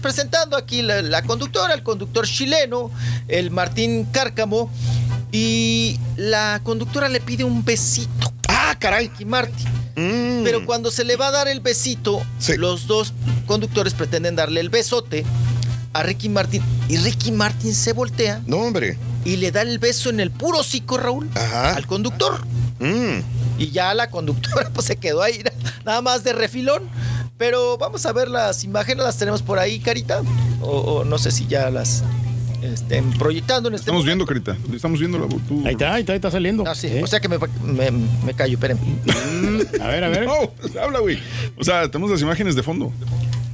presentando 0.00 0.56
aquí 0.56 0.82
la, 0.82 1.02
la 1.02 1.22
conductora, 1.22 1.74
el 1.74 1.82
conductor 1.82 2.26
chileno, 2.26 2.90
el 3.28 3.50
Martín 3.50 4.06
Cárcamo, 4.06 4.70
y 5.32 6.00
la 6.16 6.60
conductora 6.64 7.08
le 7.08 7.20
pide 7.20 7.44
un 7.44 7.64
besito. 7.64 8.32
Caray. 8.80 9.08
Ricky 9.08 9.24
Martin. 9.24 9.68
Pero 9.94 10.64
cuando 10.64 10.90
se 10.90 11.04
le 11.04 11.16
va 11.16 11.28
a 11.28 11.30
dar 11.30 11.48
el 11.48 11.60
besito, 11.60 12.22
los 12.56 12.86
dos 12.86 13.12
conductores 13.46 13.92
pretenden 13.94 14.34
darle 14.34 14.60
el 14.60 14.70
besote 14.70 15.24
a 15.92 16.02
Ricky 16.02 16.28
Martin 16.28 16.62
y 16.88 16.96
Ricky 16.96 17.32
Martin 17.32 17.74
se 17.74 17.92
voltea. 17.92 18.40
No, 18.46 18.58
hombre. 18.58 18.96
Y 19.24 19.36
le 19.36 19.50
da 19.50 19.62
el 19.62 19.78
beso 19.78 20.08
en 20.08 20.20
el 20.20 20.30
puro 20.30 20.60
hocico, 20.60 20.96
Raúl, 20.96 21.28
al 21.34 21.86
conductor. 21.86 22.40
Mm. 22.78 23.20
Y 23.58 23.70
ya 23.70 23.92
la 23.92 24.08
conductora 24.08 24.70
pues 24.74 24.86
se 24.86 24.96
quedó 24.96 25.22
ahí 25.22 25.44
nada 25.84 26.00
más 26.00 26.24
de 26.24 26.32
refilón. 26.32 26.88
Pero 27.36 27.78
vamos 27.78 28.04
a 28.06 28.12
ver 28.12 28.28
las 28.28 28.64
imágenes, 28.64 29.04
las 29.04 29.16
tenemos 29.16 29.42
por 29.42 29.58
ahí, 29.58 29.80
Carita. 29.80 30.22
O, 30.62 30.78
o 30.78 31.04
no 31.04 31.18
sé 31.18 31.30
si 31.30 31.46
ya 31.46 31.70
las 31.70 32.02
estén 32.62 33.10
proyectando 33.12 33.68
en 33.68 33.74
este 33.74 33.84
Estamos 33.84 34.04
viendo, 34.04 34.26
Carita. 34.26 34.56
Estamos 34.74 34.98
viendo 34.98 35.18
la 35.18 35.26
tú. 35.28 35.62
Ahí 35.64 35.72
está, 35.72 35.94
ahí 35.94 36.00
está, 36.00 36.12
ahí 36.12 36.16
está 36.16 36.30
saliendo. 36.30 36.64
Ah, 36.66 36.74
sí. 36.74 36.88
O 37.02 37.06
sea 37.06 37.20
que 37.20 37.28
me, 37.28 37.38
me, 37.64 37.90
me 37.90 38.34
callo, 38.34 38.54
espérenme. 38.54 38.82
A 39.80 39.88
ver, 39.88 40.04
a 40.04 40.08
ver. 40.08 40.26
No, 40.30 40.80
habla, 40.80 41.00
güey. 41.00 41.18
O 41.56 41.64
sea, 41.64 41.90
tenemos 41.90 42.10
las 42.10 42.22
imágenes 42.22 42.54
de 42.54 42.62
fondo. 42.62 42.92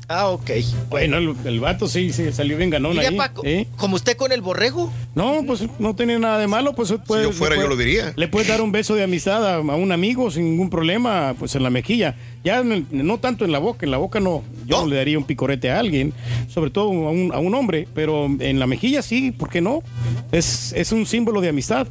Ah, 0.09 0.29
ok. 0.29 0.51
Bueno, 0.89 1.17
el, 1.19 1.35
el 1.45 1.59
vato 1.59 1.89
sí, 1.89 2.13
sí, 2.13 2.33
salió 2.33 2.57
bien 2.57 2.71
ganón 2.71 2.93
¿Y 2.93 3.03
ya, 3.03 3.09
ahí. 3.09 3.17
Paco? 3.17 3.43
¿eh? 3.45 3.67
¿Como 3.77 3.97
usted 3.97 4.17
con 4.17 4.31
el 4.31 4.41
borrego? 4.41 4.93
No, 5.17 5.43
pues 5.45 5.65
no 5.81 5.97
tiene 5.97 6.17
nada 6.21 6.39
de 6.39 6.47
malo, 6.47 6.75
pues 6.75 6.95
puede, 7.05 7.25
yo 7.25 7.33
fuera, 7.33 7.57
le 7.57 7.63
yo 7.63 7.69
lo 7.69 7.77
diría. 7.77 8.13
Le 8.15 8.29
puedes 8.29 8.47
dar 8.47 8.61
un 8.61 8.71
beso 8.71 8.95
de 8.95 9.03
amistad 9.03 9.45
a, 9.45 9.55
a 9.57 9.61
un 9.61 9.91
amigo 9.91 10.31
sin 10.31 10.45
ningún 10.45 10.71
problema, 10.71 11.35
pues 11.37 11.57
en 11.57 11.65
la 11.65 11.71
mejilla. 11.71 12.15
Ya 12.45 12.61
en 12.61 12.71
el- 12.71 12.87
no 12.93 13.19
tanto 13.19 13.45
en 13.45 13.51
la 13.51 13.59
boca, 13.59 13.85
en 13.85 13.91
la 13.91 13.97
boca 13.99 14.21
no. 14.21 14.45
Yo 14.65 14.83
no, 14.83 14.87
le 14.87 14.95
daría 14.97 15.19
un 15.19 15.25
picorete 15.25 15.73
a 15.73 15.81
alguien, 15.81 16.13
sobre 16.49 16.71
todo 16.71 16.85
a 16.85 17.11
un, 17.11 17.33
a 17.35 17.39
un 17.39 17.53
hombre, 17.57 17.89
pero 17.93 18.27
en 18.27 18.61
la 18.61 18.69
mejilla 18.69 19.03
sí, 19.03 19.33
¿por 19.33 19.49
qué 19.49 19.61
no? 19.61 19.83
Es, 20.31 20.73
es 20.77 20.93
un 20.93 21.05
símbolo 21.07 21.41
de 21.41 21.49
amistad. 21.49 21.89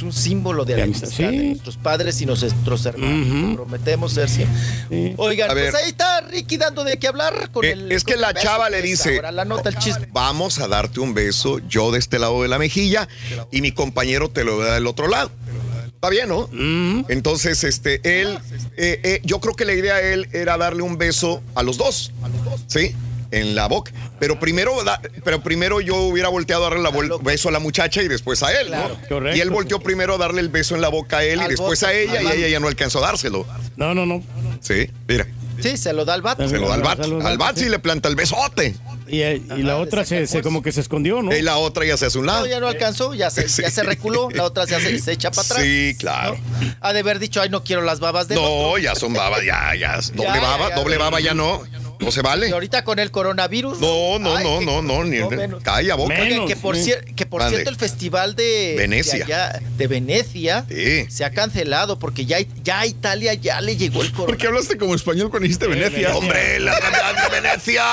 Es 0.00 0.04
un 0.04 0.12
símbolo 0.14 0.64
de 0.64 0.78
la 0.78 0.84
amistad, 0.84 1.08
de 1.08 1.14
sí. 1.14 1.24
nuestros 1.48 1.76
padres 1.76 2.18
y 2.22 2.24
nuestros 2.26 2.86
hermanos. 2.86 3.54
Prometemos 3.54 4.12
ser 4.14 4.30
siempre. 4.30 5.14
Oigan, 5.18 5.50
A 5.50 5.52
pues 5.52 5.64
ver. 5.66 5.76
ahí 5.76 5.90
está 5.90 6.22
Ricky 6.22 6.56
dando 6.56 6.84
de 6.84 6.98
qué 6.98 7.06
hablar 7.08 7.50
con 7.52 7.64
Eh, 7.66 7.72
el. 7.72 7.92
es 7.92 8.02
que 8.04 8.16
la 8.16 8.32
chava 8.32 8.70
le 8.70 8.80
dice, 8.80 9.16
Ahora 9.16 9.30
la 9.30 9.44
nota 9.44 9.68
el 9.68 9.76
chisme. 9.76 10.08
vamos 10.10 10.58
a 10.58 10.68
darte 10.68 11.00
un 11.00 11.12
beso, 11.12 11.58
yo 11.68 11.90
de 11.92 11.98
este 11.98 12.18
lado 12.18 12.40
de 12.40 12.48
la 12.48 12.58
mejilla 12.58 13.08
y 13.50 13.60
mi 13.60 13.72
compañero 13.72 14.30
te 14.30 14.42
lo 14.42 14.58
da 14.60 14.74
del 14.74 14.86
otro 14.86 15.06
lado. 15.06 15.30
Está 15.86 16.08
bien, 16.08 16.30
¿no? 16.30 16.48
Entonces, 17.10 17.62
este, 17.62 18.00
él, 18.22 18.38
eh, 18.78 19.00
eh, 19.02 19.20
yo 19.22 19.38
creo 19.40 19.54
que 19.54 19.66
la 19.66 19.74
idea 19.74 19.96
de 19.96 20.14
él 20.14 20.28
era 20.32 20.56
darle 20.56 20.80
un 20.82 20.96
beso 20.96 21.42
a 21.54 21.62
los 21.62 21.76
dos, 21.76 22.10
¿sí? 22.68 22.94
En 23.32 23.54
la 23.54 23.68
boca. 23.68 23.92
Pero 24.18 24.40
primero, 24.40 24.74
pero 25.24 25.40
primero 25.42 25.80
yo 25.80 25.96
hubiera 25.96 26.28
volteado 26.28 26.66
a 26.66 26.70
darle 26.70 26.88
el 26.88 27.12
beso 27.22 27.48
a 27.48 27.52
la 27.52 27.60
muchacha 27.60 28.02
y 28.02 28.08
después 28.08 28.42
a 28.42 28.52
él, 28.60 28.70
¿no? 28.70 28.88
Correcto. 29.08 29.36
Y 29.36 29.40
él 29.40 29.50
volteó 29.50 29.80
primero 29.80 30.14
a 30.14 30.18
darle 30.18 30.40
el 30.40 30.48
beso 30.48 30.74
en 30.74 30.80
la 30.80 30.88
boca 30.88 31.18
a 31.18 31.24
él 31.24 31.40
y 31.44 31.48
después 31.48 31.82
a 31.82 31.92
ella 31.92 32.22
y 32.22 32.26
ella 32.26 32.48
ya 32.48 32.60
no 32.60 32.68
alcanzó 32.68 32.98
a 32.98 33.06
dárselo. 33.06 33.46
No, 33.76 33.94
no, 33.94 34.04
no. 34.06 34.22
Sí, 34.60 34.90
mira. 35.06 35.26
Sí, 35.60 35.76
se 35.76 35.92
lo 35.92 36.04
da 36.04 36.14
al 36.14 36.22
vato. 36.22 36.48
Se 36.48 36.58
lo 36.58 36.68
da 36.68 36.74
al 36.74 36.82
da 36.82 37.28
al 37.28 37.38
vato, 37.38 37.60
sí 37.60 37.68
le 37.68 37.78
planta 37.78 38.08
el 38.08 38.16
besote. 38.16 38.74
Y, 39.06 39.20
eh, 39.22 39.42
y 39.56 39.62
la 39.62 39.76
otra 39.76 40.04
se, 40.04 40.26
se 40.26 40.40
como 40.40 40.62
que 40.62 40.72
se 40.72 40.80
escondió, 40.80 41.20
¿no? 41.20 41.34
Y 41.36 41.42
la 41.42 41.56
otra 41.58 41.84
ya 41.84 41.96
se 41.96 42.06
hace 42.06 42.18
un 42.18 42.26
lado. 42.26 42.40
No, 42.40 42.46
ya 42.46 42.60
no 42.60 42.68
alcanzó, 42.68 43.12
ya 43.12 43.28
se, 43.28 43.46
ya 43.48 43.70
se 43.70 43.82
reculó, 43.82 44.30
la 44.30 44.44
otra 44.44 44.66
se, 44.66 44.76
hace, 44.76 44.98
se 45.00 45.12
echa 45.12 45.30
para 45.30 45.42
atrás. 45.42 45.62
Sí, 45.62 45.96
claro. 45.98 46.38
Ha 46.80 46.92
de 46.92 47.00
haber 47.00 47.18
dicho, 47.18 47.42
ay, 47.42 47.50
no 47.50 47.64
quiero 47.64 47.82
las 47.82 47.98
babas 48.00 48.28
de 48.28 48.36
No, 48.36 48.78
ya 48.78 48.94
son 48.94 49.12
babas, 49.12 49.44
ya, 49.44 49.74
ya. 49.74 49.96
Doble 49.96 50.22
Ya, 50.24 50.40
baba, 50.40 50.68
ya, 50.70 50.76
doble 50.76 50.94
ya. 50.94 50.98
baba 50.98 51.20
ya 51.20 51.34
no. 51.34 51.62
No 52.00 52.10
se 52.10 52.22
vale. 52.22 52.48
Y 52.48 52.52
ahorita 52.52 52.82
con 52.84 52.98
el 52.98 53.10
coronavirus. 53.10 53.78
No, 53.78 54.18
no, 54.18 54.36
Ay, 54.36 54.44
no, 54.44 54.58
que- 54.60 54.64
no, 54.64 54.82
no, 54.82 55.04
ni 55.04 55.18
menos. 55.22 55.62
calla 55.62 55.94
boca. 55.96 56.14
Oigan, 56.20 56.46
que 56.46 56.56
por, 56.56 56.76
cier- 56.76 57.14
que 57.14 57.26
por 57.26 57.46
cierto 57.48 57.68
el 57.70 57.76
festival 57.76 58.34
de 58.34 58.74
Venecia. 58.78 59.16
de, 59.18 59.22
allá- 59.24 59.60
de 59.76 59.86
Venecia 59.86 60.64
se 61.08 61.24
ha 61.24 61.30
cancelado 61.30 61.98
porque 61.98 62.24
ya, 62.26 62.38
ya 62.62 62.80
a 62.80 62.86
Italia 62.86 63.34
ya 63.34 63.60
le 63.60 63.76
llegó 63.76 64.00
el 64.02 64.08
¿Por 64.08 64.16
coronavirus. 64.16 64.40
qué 64.40 64.46
hablaste 64.48 64.78
como 64.78 64.94
español 64.94 65.30
cuando 65.30 65.44
dijiste 65.44 65.66
Venecia? 65.66 66.16
Hombre, 66.16 66.58
la 66.60 66.74
ciudad 66.76 67.22
de 67.30 67.40
Venecia. 67.40 67.84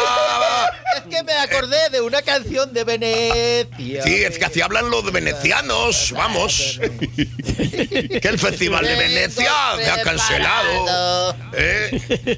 Es 0.97 1.03
que 1.15 1.23
me 1.23 1.33
acordé 1.33 1.89
de 1.91 2.01
una 2.01 2.21
canción 2.21 2.73
de 2.73 2.83
Venecia. 2.83 4.03
Sí, 4.03 4.15
es 4.23 4.37
que 4.39 4.45
así 4.45 4.61
hablan 4.61 4.89
los 4.89 5.11
venecianos. 5.11 6.13
Vamos. 6.15 6.79
que 7.17 8.27
el 8.27 8.39
Festival 8.39 8.85
de 8.85 8.95
Venecia 8.95 9.51
se 9.83 9.89
ha 9.89 10.01
cancelado. 10.01 11.35
¿Eh? 11.53 12.37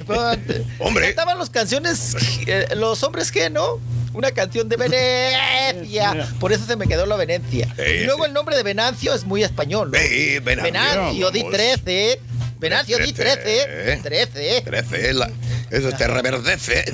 Hombre. 0.78 1.06
Cantaban 1.14 1.38
las 1.38 1.50
canciones, 1.60 2.16
eh, 2.46 2.68
los 2.74 3.02
hombres 3.02 3.30
que, 3.30 3.50
¿no? 3.50 3.78
Una 4.14 4.30
canción 4.32 4.68
de 4.68 4.76
Venecia. 4.76 6.26
Por 6.40 6.52
eso 6.52 6.64
se 6.64 6.74
me 6.76 6.86
quedó 6.88 7.04
la 7.06 7.16
Venecia. 7.16 7.68
y 8.00 8.04
luego 8.04 8.24
el 8.24 8.32
nombre 8.32 8.56
de 8.56 8.62
Venancio 8.62 9.12
es 9.14 9.24
muy 9.24 9.44
español. 9.44 9.90
¿no? 9.90 9.98
Venancio, 9.98 10.42
Venancio, 10.42 11.30
di 11.30 11.40
vamos. 11.42 11.54
13. 11.54 12.20
Venancio, 12.58 12.98
di 12.98 13.12
13. 13.12 14.00
13. 14.02 14.62
13, 14.62 15.12
la- 15.14 15.30
eso 15.70 15.90
te 15.92 16.06
reverdece. 16.08 16.84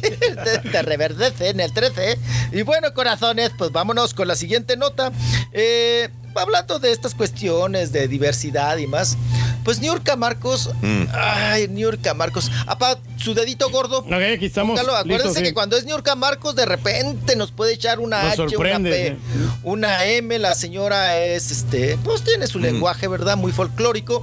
te, 0.00 0.10
te 0.72 0.82
reverdece 0.82 1.50
en 1.50 1.60
el 1.60 1.72
13. 1.72 2.18
Y 2.52 2.62
bueno, 2.62 2.92
corazones, 2.94 3.52
pues 3.56 3.70
vámonos 3.70 4.12
con 4.12 4.26
la 4.28 4.34
siguiente 4.34 4.76
nota. 4.76 5.12
Eh, 5.52 6.10
hablando 6.42 6.78
de 6.78 6.92
estas 6.92 7.14
cuestiones 7.14 7.92
de 7.92 8.08
diversidad 8.08 8.76
y 8.78 8.86
más, 8.86 9.16
pues 9.64 9.80
Niurka 9.80 10.16
Marcos, 10.16 10.70
Mm. 10.82 11.04
ay, 11.12 11.68
Niurka 11.68 12.14
Marcos, 12.14 12.50
apa, 12.66 12.98
su 13.16 13.34
dedito 13.34 13.70
gordo. 13.70 13.98
Ok, 14.00 14.12
aquí 14.36 14.46
estamos. 14.46 14.78
Póngalo, 14.78 14.96
acuérdense 14.96 15.24
listos, 15.28 15.36
sí. 15.38 15.42
que 15.44 15.54
cuando 15.54 15.76
es 15.76 15.84
Niurka 15.84 16.14
Marcos, 16.14 16.54
de 16.56 16.66
repente 16.66 17.36
nos 17.36 17.50
puede 17.52 17.72
echar 17.74 17.98
una 18.00 18.22
Nos 18.22 18.32
H, 18.32 18.42
una 18.42 18.50
sorprende, 18.50 18.90
P, 18.90 19.08
sí. 19.10 19.48
una 19.62 20.04
M. 20.06 20.38
La 20.38 20.54
señora 20.54 21.18
es, 21.18 21.50
este, 21.50 21.96
pues 22.04 22.22
tiene 22.22 22.46
Mm. 22.46 22.48
su 22.48 22.58
lenguaje, 22.58 23.08
¿verdad? 23.08 23.36
Muy 23.36 23.52
folclórico. 23.52 24.22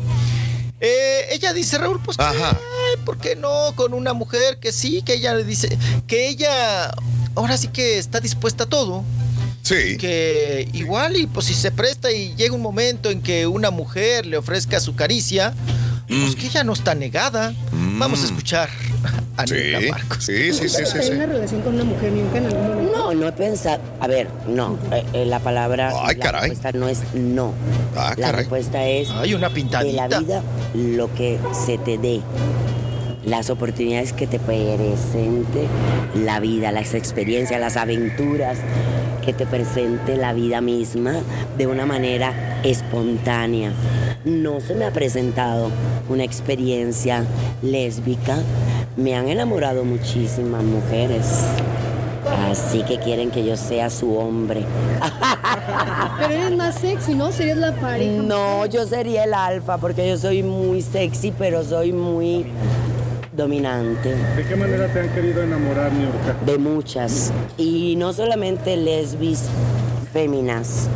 Eh, 0.80 1.28
ella 1.32 1.54
dice, 1.54 1.78
Raúl, 1.78 2.02
pues 2.04 2.18
que, 2.18 2.24
ay, 2.24 2.98
¿por 3.06 3.18
qué 3.20 3.36
no? 3.36 3.74
Con 3.76 3.94
una 3.94 4.14
mujer 4.14 4.58
que 4.60 4.72
sí, 4.72 5.04
que 5.04 5.14
ella 5.14 5.36
le 5.36 5.44
dice, 5.44 5.78
que 6.08 6.28
ella 6.28 6.92
ahora 7.36 7.58
sí 7.58 7.68
que 7.68 7.98
está 8.00 8.20
dispuesta 8.20 8.64
a 8.64 8.68
todo. 8.70 9.04
Sí. 9.64 9.98
Que 9.98 10.68
igual 10.74 11.16
y 11.18 11.28
pues 11.28 11.46
si 11.46 11.54
se 11.54 11.72
presta 11.72 12.12
y 12.12 12.34
llega 12.36 12.54
un 12.56 12.62
momento 12.62 13.10
en 13.10 13.22
que 13.22 13.46
una 13.48 13.70
mujer 13.72 14.26
le 14.26 14.38
ofrezca 14.38 14.80
su 14.80 14.96
caricia, 14.96 15.54
Mm. 16.10 16.22
pues 16.24 16.36
que 16.36 16.48
ella 16.48 16.64
no 16.66 16.74
está 16.74 16.94
negada. 16.94 17.54
Vamos 17.72 18.22
a 18.24 18.26
escuchar 18.26 18.68
a 19.38 19.46
Niurka 19.46 19.92
Marcos. 19.92 20.24
Sí, 20.26 20.52
sí, 20.52 20.68
sí, 20.68 20.80
sí, 20.86 20.98
sí. 21.04 21.12
una 21.12 21.26
relación 21.26 21.62
con 21.62 21.76
una 21.76 21.86
mujer 21.86 22.12
nunca 22.12 22.38
en 22.40 22.46
algún 22.48 22.68
momento? 22.68 22.98
No, 22.98 23.14
no 23.14 23.28
he 23.30 23.32
pensado. 23.32 23.80
A 24.02 24.08
ver, 24.08 24.28
no. 24.48 24.78
eh, 24.92 25.06
eh, 25.14 25.26
la 25.26 25.40
palabra. 25.40 25.94
Ay, 26.04 26.18
la 26.18 26.24
caray. 26.24 26.50
respuesta 26.50 26.72
no 26.78 26.90
es 26.90 27.00
no. 27.14 27.54
Ah, 27.96 28.14
la 28.18 28.26
caray. 28.28 28.40
respuesta 28.42 28.86
es. 28.86 29.10
Hay 29.12 29.34
una 29.36 29.48
De 29.50 29.56
pintadita. 29.56 30.08
la 30.10 30.20
vida, 30.20 30.44
lo 30.74 31.14
que 31.14 31.40
se 31.66 31.78
te 31.78 31.98
dé. 31.98 32.20
Las 33.24 33.50
oportunidades 33.50 34.12
que 34.12 34.28
te 34.28 34.38
presente 34.40 35.68
la 36.16 36.40
vida, 36.42 36.72
las 36.74 36.94
experiencias, 36.94 37.62
las 37.62 37.78
aventuras 37.78 38.58
que 39.22 39.34
te 39.34 39.46
presente 39.46 40.18
la 40.18 40.34
vida 40.34 40.62
misma 40.62 41.14
de 41.58 41.68
una 41.68 41.86
manera 41.86 42.60
espontánea. 42.64 43.72
No 44.26 44.60
se 44.60 44.76
me 44.76 44.86
ha 44.86 44.92
presentado 44.92 45.70
una 46.10 46.24
experiencia 46.24 47.26
lésbica. 47.62 48.38
Me 48.98 49.16
han 49.16 49.30
enamorado 49.30 49.84
muchísimas 49.84 50.64
mujeres. 50.64 51.46
Así 52.50 52.84
que 52.84 52.98
quieren 53.00 53.32
que 53.32 53.44
yo 53.46 53.58
sea 53.58 53.90
su 53.90 54.18
hombre. 54.18 54.64
Pero 56.20 56.34
eres 56.34 56.58
más 56.58 56.76
sexy, 56.76 57.16
¿no? 57.16 57.32
Serías 57.32 57.58
la 57.58 57.74
pareja. 57.74 58.22
No, 58.22 58.66
yo 58.66 58.86
sería 58.86 59.24
el 59.24 59.34
alfa 59.34 59.78
porque 59.78 60.08
yo 60.08 60.18
soy 60.18 60.44
muy 60.44 60.82
sexy, 60.82 61.32
pero 61.32 61.64
soy 61.64 61.92
muy 61.92 62.46
dominante. 63.42 64.14
¿De 64.36 64.46
qué 64.46 64.56
manera 64.56 64.88
te 64.88 65.00
han 65.00 65.10
querido 65.10 65.42
enamorar, 65.42 65.92
Niurka? 65.92 66.36
De 66.46 66.60
muchas. 66.60 67.32
Y 67.58 67.96
no 67.98 68.14
solamente 68.14 68.78
lesbis 68.78 69.46
féminas, 70.14 70.88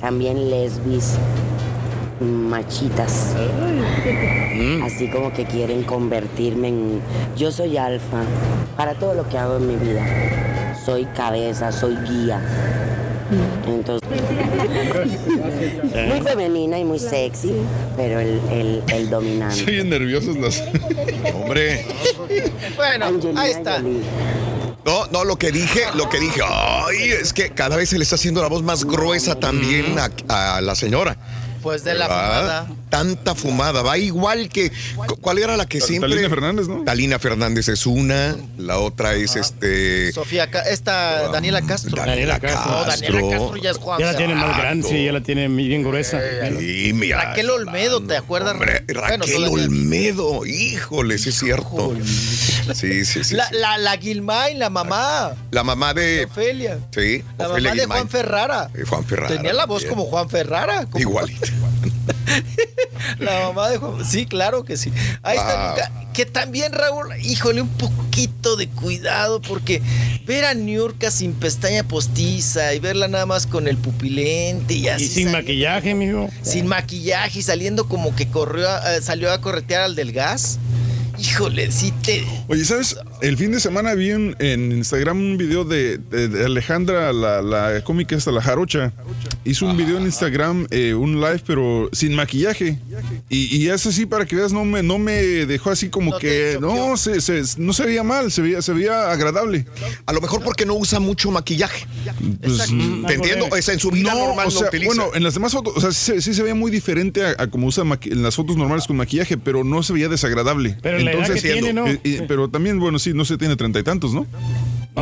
también 0.00 0.50
lesbis 0.50 1.14
machitas. 2.20 3.34
Así 4.82 5.08
como 5.10 5.32
que 5.32 5.44
quieren 5.44 5.84
convertirme 5.84 6.68
en... 6.68 7.00
Yo 7.36 7.52
soy 7.52 7.76
alfa 7.76 8.22
para 8.76 8.94
todo 8.94 9.14
lo 9.14 9.28
que 9.28 9.38
hago 9.38 9.58
en 9.58 9.68
mi 9.68 9.76
vida. 9.76 10.04
Soy 10.84 11.04
cabeza, 11.04 11.70
soy 11.70 11.96
guía. 12.08 12.40
Entonces, 13.68 14.21
muy 14.68 16.20
femenina 16.20 16.78
y 16.78 16.84
muy 16.84 16.98
sexy, 16.98 17.52
pero 17.96 18.20
el, 18.20 18.40
el, 18.50 18.82
el 18.92 19.10
dominante. 19.10 19.56
Se 19.56 19.70
oyen 19.70 19.90
nerviosos 19.90 20.36
los. 20.36 20.62
Hombre. 21.34 21.86
Bueno, 22.76 23.06
ahí 23.36 23.50
está. 23.50 23.82
No, 24.84 25.06
no, 25.12 25.24
lo 25.24 25.36
que 25.36 25.52
dije, 25.52 25.82
lo 25.94 26.08
que 26.08 26.18
dije, 26.18 26.40
ay, 26.44 27.10
es 27.10 27.32
que 27.32 27.50
cada 27.50 27.76
vez 27.76 27.88
se 27.90 27.98
le 27.98 28.02
está 28.04 28.16
haciendo 28.16 28.42
la 28.42 28.48
voz 28.48 28.62
más 28.62 28.84
gruesa 28.84 29.36
también 29.36 29.96
a, 29.98 30.56
a 30.56 30.60
la 30.60 30.74
señora. 30.74 31.16
Pues 31.62 31.84
de 31.84 31.94
la 31.94 32.06
fumada. 32.06 32.66
Tanta 32.90 33.34
fumada, 33.34 33.82
va 33.82 33.96
igual 33.98 34.48
que. 34.48 34.70
cu- 35.06 35.16
¿Cuál 35.20 35.38
era 35.38 35.56
la 35.56 35.66
que 35.66 35.80
siempre? 35.80 36.10
Talina 36.10 36.28
Fernández, 36.28 36.68
¿no? 36.68 36.82
Talina 36.84 37.18
Fernández 37.18 37.68
es 37.68 37.86
una, 37.86 38.36
la 38.58 38.78
otra 38.78 39.14
es 39.14 39.36
este. 39.36 40.12
Sofía, 40.12 40.50
Ca- 40.50 40.62
esta 40.62 41.28
Daniela 41.30 41.62
Castro. 41.62 41.96
Daniela 41.96 42.38
No, 42.38 42.84
Daniela 42.84 43.20
Castro 43.30 43.56
ya 43.56 43.70
es 43.70 43.78
Juan. 43.78 44.00
Ya 44.00 44.12
la 44.12 44.16
tiene 44.18 44.34
más 44.34 44.58
grande, 44.58 44.88
sí, 44.88 45.04
ya 45.04 45.12
la 45.12 45.20
tiene 45.22 45.48
bien 45.48 45.82
gruesa. 45.84 46.20
Sí, 46.58 46.92
mira. 46.94 47.24
Raquel 47.26 47.48
Olmedo, 47.50 48.02
¿te 48.02 48.16
acuerdas? 48.16 48.52
Hombre, 48.54 48.82
Bueno, 48.86 49.00
Raquel 49.02 49.20
todavía- 49.20 49.50
Olmedo, 49.50 50.44
híjole, 50.44 51.18
sí 51.18 51.28
es 51.30 51.38
cierto. 51.38 51.94
Sí, 52.74 53.04
sí, 53.04 53.24
sí. 53.24 53.34
La, 53.34 53.46
sí. 53.48 53.54
la, 53.56 53.78
la 53.78 53.96
Guilmay, 53.96 54.54
la 54.56 54.68
mamá. 54.70 55.32
La 55.50 55.62
mamá 55.64 55.94
de. 55.94 56.26
Ofelia. 56.30 56.78
Sí, 56.94 57.22
La 57.38 57.48
Ofelia 57.48 57.70
mamá 57.70 57.80
de. 57.80 57.86
Juan 57.86 58.08
Ferrara. 58.08 58.70
Eh, 58.74 58.84
Juan 58.88 59.04
Ferrara. 59.04 59.28
Tenía 59.36 59.52
la 59.52 59.66
voz 59.66 59.84
como 59.84 60.04
Juan 60.06 60.28
Ferrara. 60.28 60.86
como- 60.86 60.98
Igualito. 61.00 61.46
La 63.18 63.40
mamá 63.48 63.68
de 63.70 63.78
Juan. 63.78 64.04
Sí, 64.04 64.26
claro 64.26 64.64
que 64.64 64.76
sí. 64.76 64.92
Ahí 65.22 65.36
está. 65.36 65.74
Niurka, 65.74 66.12
Que 66.12 66.26
también, 66.26 66.72
Raúl, 66.72 67.08
híjole, 67.22 67.60
un 67.62 67.68
poquito 67.68 68.56
de 68.56 68.68
cuidado 68.68 69.40
porque 69.40 69.82
ver 70.26 70.44
a 70.44 70.54
Niurka 70.54 71.10
sin 71.10 71.32
pestaña 71.34 71.82
postiza 71.84 72.74
y 72.74 72.78
verla 72.78 73.08
nada 73.08 73.26
más 73.26 73.46
con 73.46 73.66
el 73.68 73.76
pupilente 73.76 74.74
y 74.74 74.88
así. 74.88 75.04
Y 75.04 75.08
sin 75.08 75.32
maquillaje, 75.32 75.94
mijo. 75.94 76.28
Sin 76.42 76.66
maquillaje 76.66 77.40
y 77.40 77.42
saliendo 77.42 77.88
como 77.88 78.14
que 78.14 78.28
corrió, 78.28 78.68
a- 78.70 78.96
eh, 78.96 79.02
salió 79.02 79.32
a 79.32 79.40
corretear 79.40 79.82
al 79.82 79.94
del 79.94 80.12
gas. 80.12 80.58
híjole, 81.18 81.70
sí 81.70 81.92
te... 82.02 82.24
Oye, 82.48 82.64
¿sabes? 82.64 82.96
El 83.22 83.36
fin 83.36 83.52
de 83.52 83.60
semana 83.60 83.94
vi 83.94 84.10
en, 84.10 84.34
en 84.40 84.72
Instagram 84.72 85.16
un 85.16 85.36
video 85.36 85.64
de, 85.64 85.96
de- 85.98 86.26
de 86.26 86.44
Alejandra, 86.44 87.12
la, 87.12 87.40
la 87.40 87.84
cómica 87.84 88.16
esta, 88.16 88.32
la 88.32 88.42
jarocha. 88.42 88.92
Hizo 89.44 89.64
un 89.66 89.76
video 89.76 89.98
en 89.98 90.02
Instagram, 90.04 90.66
eh, 90.70 90.92
un 90.94 91.20
live, 91.20 91.40
pero 91.46 91.88
sin 91.92 92.14
maquillaje. 92.16 92.80
Y, 93.28 93.56
y 93.56 93.68
es 93.68 93.86
así 93.86 94.06
para 94.06 94.26
que 94.26 94.34
veas, 94.34 94.52
no 94.52 94.64
me, 94.64 94.82
no 94.82 94.98
me 94.98 95.12
dejó 95.46 95.70
así 95.70 95.88
como 95.88 96.18
que. 96.18 96.58
No, 96.60 96.96
se, 96.96 97.20
se- 97.20 97.42
no 97.58 97.72
se 97.72 97.86
veía 97.86 98.02
mal, 98.02 98.32
se 98.32 98.42
veía, 98.42 98.60
se 98.60 98.72
veía 98.72 99.12
agradable. 99.12 99.66
A 100.04 100.12
lo 100.12 100.20
mejor 100.20 100.42
porque 100.42 100.66
no 100.66 100.74
usa 100.74 100.98
mucho 100.98 101.30
maquillaje. 101.30 101.86
Pues, 102.42 102.66
Te 103.06 103.14
entiendo, 103.14 103.54
es 103.56 103.68
en 103.68 103.78
su 103.78 103.92
vida 103.92 104.12
No, 104.14 104.26
normal 104.26 104.48
o 104.48 104.50
lo 104.50 104.58
sea, 104.58 104.66
utiliza. 104.68 104.94
Bueno, 104.94 105.10
en 105.14 105.22
las 105.22 105.34
demás 105.34 105.52
fotos, 105.52 105.74
o 105.76 105.80
sea, 105.80 105.92
sí, 105.92 106.12
se- 106.12 106.22
sí 106.22 106.34
se 106.34 106.42
veía 106.42 106.56
muy 106.56 106.72
diferente 106.72 107.24
a, 107.24 107.36
a 107.38 107.46
como 107.46 107.68
usa 107.68 107.84
en 108.02 108.22
las 108.24 108.34
fotos 108.34 108.56
normales 108.56 108.88
con 108.88 108.96
maquillaje, 108.96 109.36
pero 109.38 109.62
no 109.62 109.84
se 109.84 109.92
veía 109.92 110.08
desagradable. 110.08 110.76
Pero 110.82 110.98
la 110.98 111.12
edad 111.12 111.32
que 111.32 111.40
tiene, 111.40 111.72
¿no? 111.72 111.86
eh, 111.86 112.00
eh, 112.02 112.24
pero 112.26 112.48
también, 112.50 112.80
bueno, 112.80 112.98
sí, 112.98 113.11
no 113.14 113.24
se 113.24 113.36
tiene 113.38 113.56
treinta 113.56 113.78
y 113.78 113.82
tantos, 113.82 114.12
¿no? 114.12 114.26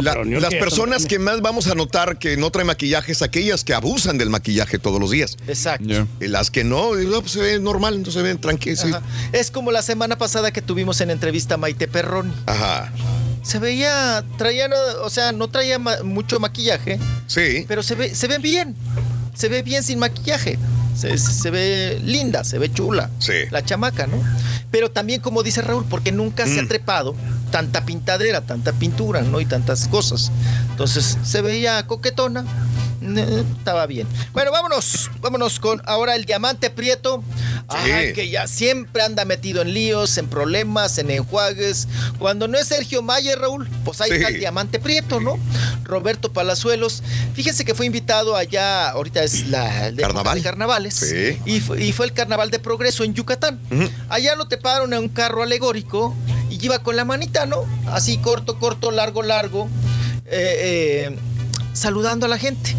La- 0.01 0.15
las 0.25 0.55
personas 0.55 1.05
que 1.05 1.19
más 1.19 1.41
vamos 1.41 1.67
a 1.67 1.75
notar 1.75 2.17
que 2.19 2.37
no 2.37 2.51
traen 2.51 2.69
maquillaje 2.69 3.11
es 3.11 3.23
aquellas 3.23 3.65
que 3.65 3.75
abusan 3.75 4.19
del 4.19 4.31
maquillaje 4.31 4.79
todos 4.79 5.01
los 5.01 5.11
días. 5.11 5.37
Exacto. 5.49 6.07
Y 6.21 6.29
las 6.29 6.51
que 6.53 6.63
no, 6.63 6.91
pues, 7.21 7.33
se 7.33 7.41
ven 7.41 7.65
normal, 7.65 7.95
entonces 7.95 8.21
se 8.21 8.23
ven 8.23 8.41
tranquilos. 8.41 8.85
Ajá. 8.85 9.03
Es 9.33 9.51
como 9.51 9.73
la 9.73 9.83
semana 9.83 10.17
pasada 10.17 10.53
que 10.53 10.63
tuvimos 10.63 11.01
en 11.01 11.11
entrevista 11.11 11.55
a 11.55 11.59
Maite 11.59 11.89
Perroni. 11.89 12.33
Ajá. 12.47 12.93
Se 13.43 13.59
veía, 13.59 14.23
traía, 14.39 14.69
no- 14.69 14.77
o 15.03 15.11
sea, 15.11 15.33
no 15.33 15.49
traía 15.49 15.79
ma- 15.81 16.03
mucho 16.05 16.39
maquillaje. 16.39 17.01
Sí. 17.27 17.65
Pero 17.67 17.83
se 17.83 17.97
ve, 17.97 18.15
se 18.15 18.29
ve 18.29 18.39
bien. 18.39 18.77
Se 19.35 19.49
ve 19.49 19.63
bien 19.63 19.83
sin 19.83 19.99
maquillaje. 19.99 20.57
Se, 20.97 21.17
se 21.19 21.51
ve 21.51 21.99
linda, 22.05 22.45
se 22.45 22.59
ve 22.59 22.71
chula. 22.73 23.11
Sí. 23.19 23.33
La 23.51 23.65
chamaca, 23.65 24.07
¿no? 24.07 24.23
Pero 24.71 24.91
también, 24.91 25.21
como 25.21 25.43
dice 25.43 25.63
Raúl, 25.63 25.85
porque 25.89 26.13
nunca 26.13 26.47
se 26.47 26.61
ha 26.61 26.63
Mm. 26.63 26.69
trepado 26.69 27.17
tanta 27.51 27.85
pintadera, 27.85 28.41
tanta 28.43 28.73
pintura, 28.73 29.23
¿no? 29.23 29.41
Y 29.41 29.47
tantas 29.47 29.89
cosas. 29.89 30.31
Entonces, 30.71 31.19
se 31.23 31.43
veía 31.43 31.87
coquetona. 31.87 32.45
eh, 33.03 33.45
Estaba 33.59 33.87
bien. 33.87 34.07
Bueno, 34.33 34.51
vámonos. 34.53 35.11
Vámonos 35.21 35.59
con 35.61 35.81
ahora 35.87 36.15
el 36.17 36.25
diamante 36.25 36.71
prieto. 36.71 37.23
Ay, 37.69 38.13
que 38.15 38.29
ya 38.29 38.49
siempre 38.49 39.03
anda 39.03 39.25
metido 39.25 39.63
en 39.63 39.73
líos, 39.73 40.19
en 40.19 40.27
problemas, 40.27 40.99
en 40.99 41.11
enjuagues. 41.11 41.87
Cuando 42.19 42.49
no 42.49 42.59
es 42.59 42.67
Sergio 42.67 43.01
Mayer, 43.01 43.39
Raúl, 43.39 43.69
pues 43.85 44.01
ahí 44.01 44.11
Sí. 44.11 44.17
está 44.17 44.29
el 44.29 44.41
diamante 44.41 44.81
prieto, 44.81 45.21
¿no? 45.21 45.39
Roberto 45.85 46.33
Palazuelos. 46.33 47.03
Fíjense 47.35 47.65
que 47.65 47.75
fue 47.75 47.87
invitado 47.87 48.35
allá, 48.37 48.91
ahorita 48.91 49.23
es 49.23 49.47
la 49.47 49.87
el 49.89 49.97
de 49.97 50.03
Carnaval. 50.03 50.37
de 50.39 50.43
carnavales. 50.43 50.95
Sí. 50.95 51.39
Y, 51.47 51.61
fue, 51.61 51.81
y 51.83 51.93
fue 51.93 52.07
el 52.07 52.13
carnaval 52.13 52.51
de 52.51 52.59
progreso 52.59 53.05
en 53.05 53.15
Yucatán. 53.15 53.61
Allá 54.09 54.35
lo 54.35 54.49
teparon 54.49 54.93
en 54.93 54.99
un 55.01 55.09
carro 55.09 55.43
alegórico 55.45 56.15
y 56.51 56.65
iba 56.65 56.81
con 56.81 56.97
la 56.97 57.05
manita, 57.05 57.47
¿no? 57.47 57.65
Así 57.87 58.19
corto, 58.19 58.59
corto, 58.59 58.91
largo, 58.91 59.23
largo, 59.23 59.69
eh, 60.27 61.09
eh, 61.11 61.17
saludando 61.73 62.27
a 62.27 62.29
la 62.29 62.39
gente. 62.39 62.75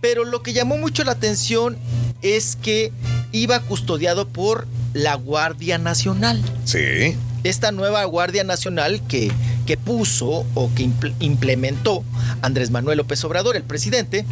Pero 0.00 0.24
lo 0.24 0.42
que 0.42 0.52
llamó 0.52 0.76
mucho 0.78 1.02
la 1.04 1.12
atención 1.12 1.76
es 2.22 2.56
que 2.60 2.92
iba 3.32 3.60
custodiado 3.60 4.28
por 4.28 4.66
la 4.92 5.14
Guardia 5.14 5.78
Nacional. 5.78 6.42
Sí. 6.64 7.16
Esta 7.44 7.72
nueva 7.72 8.04
Guardia 8.04 8.44
Nacional 8.44 9.00
que, 9.08 9.30
que 9.66 9.76
puso 9.76 10.44
o 10.54 10.70
que 10.74 10.84
impl- 10.84 11.14
implementó 11.20 12.04
Andrés 12.42 12.70
Manuel 12.70 12.98
López 12.98 13.22
Obrador, 13.24 13.56
el 13.56 13.62
presidente, 13.64 14.24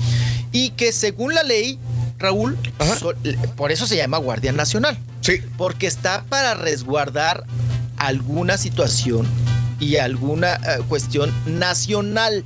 y 0.52 0.70
que 0.70 0.92
según 0.92 1.34
la 1.34 1.42
ley, 1.42 1.78
Raúl, 2.18 2.56
so- 2.98 3.14
por 3.56 3.70
eso 3.72 3.86
se 3.86 3.96
llama 3.96 4.18
Guardia 4.18 4.52
Nacional. 4.52 4.98
Sí. 5.20 5.40
Porque 5.56 5.86
está 5.86 6.24
para 6.28 6.54
resguardar 6.54 7.44
alguna 7.96 8.58
situación 8.58 9.26
y 9.80 9.96
alguna 9.96 10.54
eh, 10.54 10.78
cuestión 10.88 11.32
nacional. 11.46 12.44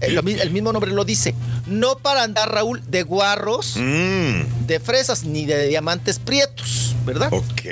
El 0.00 0.50
mismo 0.50 0.72
nombre 0.72 0.90
lo 0.92 1.04
dice. 1.04 1.34
No 1.66 1.96
para 1.98 2.22
andar, 2.22 2.50
Raúl, 2.52 2.82
de 2.88 3.02
guarros, 3.02 3.76
Mm. 3.76 4.66
de 4.66 4.80
fresas, 4.80 5.24
ni 5.24 5.46
de 5.46 5.66
diamantes 5.68 6.18
prietos, 6.18 6.94
¿verdad? 7.04 7.32
Ok. 7.32 7.62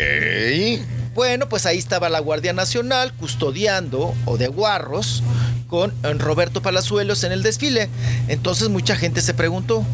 Bueno, 1.14 1.48
pues 1.48 1.64
ahí 1.64 1.78
estaba 1.78 2.08
la 2.08 2.18
Guardia 2.18 2.52
Nacional 2.52 3.12
custodiando 3.14 4.14
o 4.24 4.36
de 4.36 4.48
guarros 4.48 5.22
con 5.68 5.92
eh, 6.02 6.12
Roberto 6.14 6.60
Palazuelos 6.60 7.22
en 7.22 7.30
el 7.32 7.42
desfile. 7.44 7.88
Entonces 8.26 8.68
mucha 8.68 8.96
gente 8.96 9.20
se 9.20 9.32
preguntó, 9.32 9.84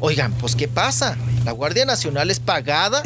oigan, 0.00 0.32
pues 0.32 0.54
¿qué 0.54 0.68
pasa? 0.68 1.16
La 1.46 1.52
Guardia 1.52 1.86
Nacional 1.86 2.30
es 2.30 2.40
pagada 2.40 3.02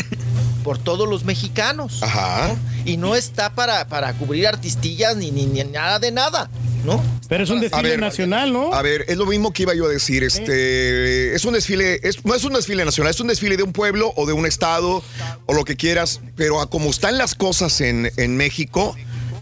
por 0.62 0.78
todos 0.78 1.08
los 1.08 1.24
mexicanos. 1.24 2.02
Ajá. 2.02 2.55
Y 2.84 2.97
no 2.97 3.14
está 3.14 3.55
para, 3.55 3.86
para 3.89 4.12
cubrir 4.14 4.47
artistillas 4.47 5.16
ni, 5.16 5.30
ni, 5.30 5.47
ni 5.47 5.62
nada 5.64 5.98
de 5.98 6.10
nada, 6.10 6.50
¿no? 6.84 7.02
Pero 7.28 7.44
es 7.44 7.50
un 7.50 7.60
desfile 7.60 7.90
ver, 7.90 8.00
nacional, 8.00 8.52
¿no? 8.52 8.72
A 8.74 8.82
ver, 8.82 9.05
es 9.08 9.16
lo 9.16 9.26
mismo 9.26 9.52
que 9.52 9.62
iba 9.64 9.74
yo 9.74 9.84
a 9.86 9.89
decir. 9.89 10.24
Este 10.24 11.34
es 11.34 11.44
un 11.44 11.55
desfile, 11.55 12.00
es- 12.02 12.24
no 12.24 12.34
es 12.34 12.44
un 12.44 12.52
desfile 12.55 12.84
nacional, 12.84 13.10
es 13.12 13.20
un 13.20 13.28
desfile 13.28 13.56
de 13.56 13.62
un 13.62 13.72
pueblo 13.72 14.12
o 14.16 14.26
de 14.26 14.32
un 14.32 14.47
estado 14.47 15.02
o 15.47 15.52
lo 15.55 15.64
que 15.64 15.76
quieras, 15.76 16.20
pero 16.36 16.60
a 16.60 16.68
como 16.68 16.90
están 16.90 17.18
las 17.18 17.34
cosas 17.34 17.80
en, 17.80 18.10
en 18.16 18.36
México. 18.36 18.97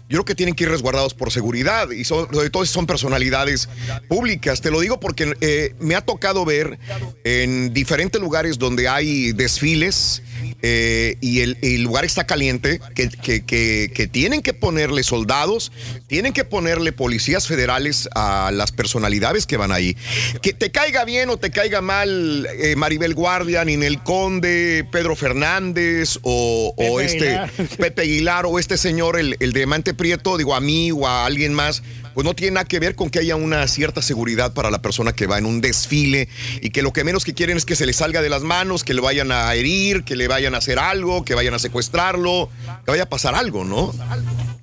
Yo 0.09 0.15
creo 0.17 0.25
que 0.25 0.35
tienen 0.35 0.55
que 0.55 0.63
ir 0.63 0.69
resguardados 0.71 1.13
por 1.13 1.31
seguridad 1.31 1.91
y 1.91 2.03
son- 2.03 2.27
sobre 2.33 2.49
todo 2.49 2.65
son 2.65 2.87
personalidades 2.87 3.69
públicas. 4.07 4.59
Te 4.59 4.71
lo 4.71 4.79
digo 4.79 4.99
porque 4.99 5.33
eh, 5.39 5.75
me 5.79 5.93
ha 5.95 6.01
tocado 6.01 6.45
ver 6.45 6.79
en 7.23 7.73
diferentes 7.73 8.19
lugares 8.19 8.57
donde 8.57 8.87
hay 8.87 9.33
desfiles 9.33 10.23
eh, 10.61 11.15
y 11.21 11.39
el, 11.41 11.57
el 11.61 11.83
lugar 11.83 12.03
está 12.05 12.25
caliente, 12.25 12.81
que, 12.95 13.07
que- 13.09 13.45
que- 13.45 13.91
que 13.93 14.07
tienen 14.07 14.41
que 14.41 14.53
ponerle 14.53 15.03
soldados, 15.03 15.71
tienen 16.07 16.33
que 16.33 16.43
ponerle 16.43 16.91
policías 16.91 17.47
federales 17.47 18.09
a 18.15 18.51
las 18.53 18.71
personalidades 18.71 19.45
que 19.45 19.57
van 19.57 19.71
ahí. 19.71 19.95
Que 20.41 20.53
te 20.53 20.71
caiga 20.71 21.05
bien 21.05 21.29
o 21.29 21.37
te 21.37 21.51
caiga 21.51 21.81
mal 21.81 22.47
eh, 22.57 22.75
Maribel 22.75 23.13
Guardia, 23.13 23.63
Ninel 23.63 24.01
Conde, 24.03 24.85
Pedro 24.91 25.15
Fernández 25.15 26.17
o, 26.23 26.73
o 26.75 26.97
Pepe 26.97 27.05
este 27.05 27.37
Aguilar. 27.37 27.51
Pepe 27.77 28.01
Aguilar 28.01 28.45
o 28.47 28.59
este 28.59 28.77
señor, 28.77 29.17
el, 29.19 29.37
el 29.39 29.53
diamante 29.53 29.93
prieto, 29.99 30.37
digo 30.37 30.55
a 30.55 30.61
mí 30.61 30.93
o 30.93 31.05
a 31.05 31.25
alguien 31.25 31.53
más, 31.53 31.83
pues 32.13 32.23
no 32.23 32.33
tiene 32.33 32.55
nada 32.55 32.65
que 32.65 32.79
ver 32.79 32.95
con 32.95 33.09
que 33.09 33.19
haya 33.19 33.35
una 33.35 33.67
cierta 33.67 34.01
seguridad 34.01 34.53
para 34.53 34.71
la 34.71 34.81
persona 34.81 35.11
que 35.11 35.27
va 35.27 35.37
en 35.37 35.45
un 35.45 35.59
desfile 35.59 36.29
y 36.61 36.69
que 36.69 36.81
lo 36.81 36.93
que 36.93 37.03
menos 37.03 37.25
que 37.25 37.33
quieren 37.33 37.57
es 37.57 37.65
que 37.65 37.75
se 37.75 37.85
le 37.85 37.91
salga 37.91 38.21
de 38.21 38.29
las 38.29 38.41
manos, 38.41 38.85
que 38.85 38.93
le 38.93 39.01
vayan 39.01 39.33
a 39.33 39.53
herir, 39.53 40.05
que 40.05 40.15
le 40.15 40.29
vayan 40.29 40.55
a 40.55 40.59
hacer 40.59 40.79
algo, 40.79 41.25
que 41.25 41.35
vayan 41.35 41.53
a 41.53 41.59
secuestrarlo, 41.59 42.49
que 42.85 42.91
vaya 42.91 43.03
a 43.03 43.09
pasar 43.09 43.35
algo, 43.35 43.65
¿no? 43.65 43.93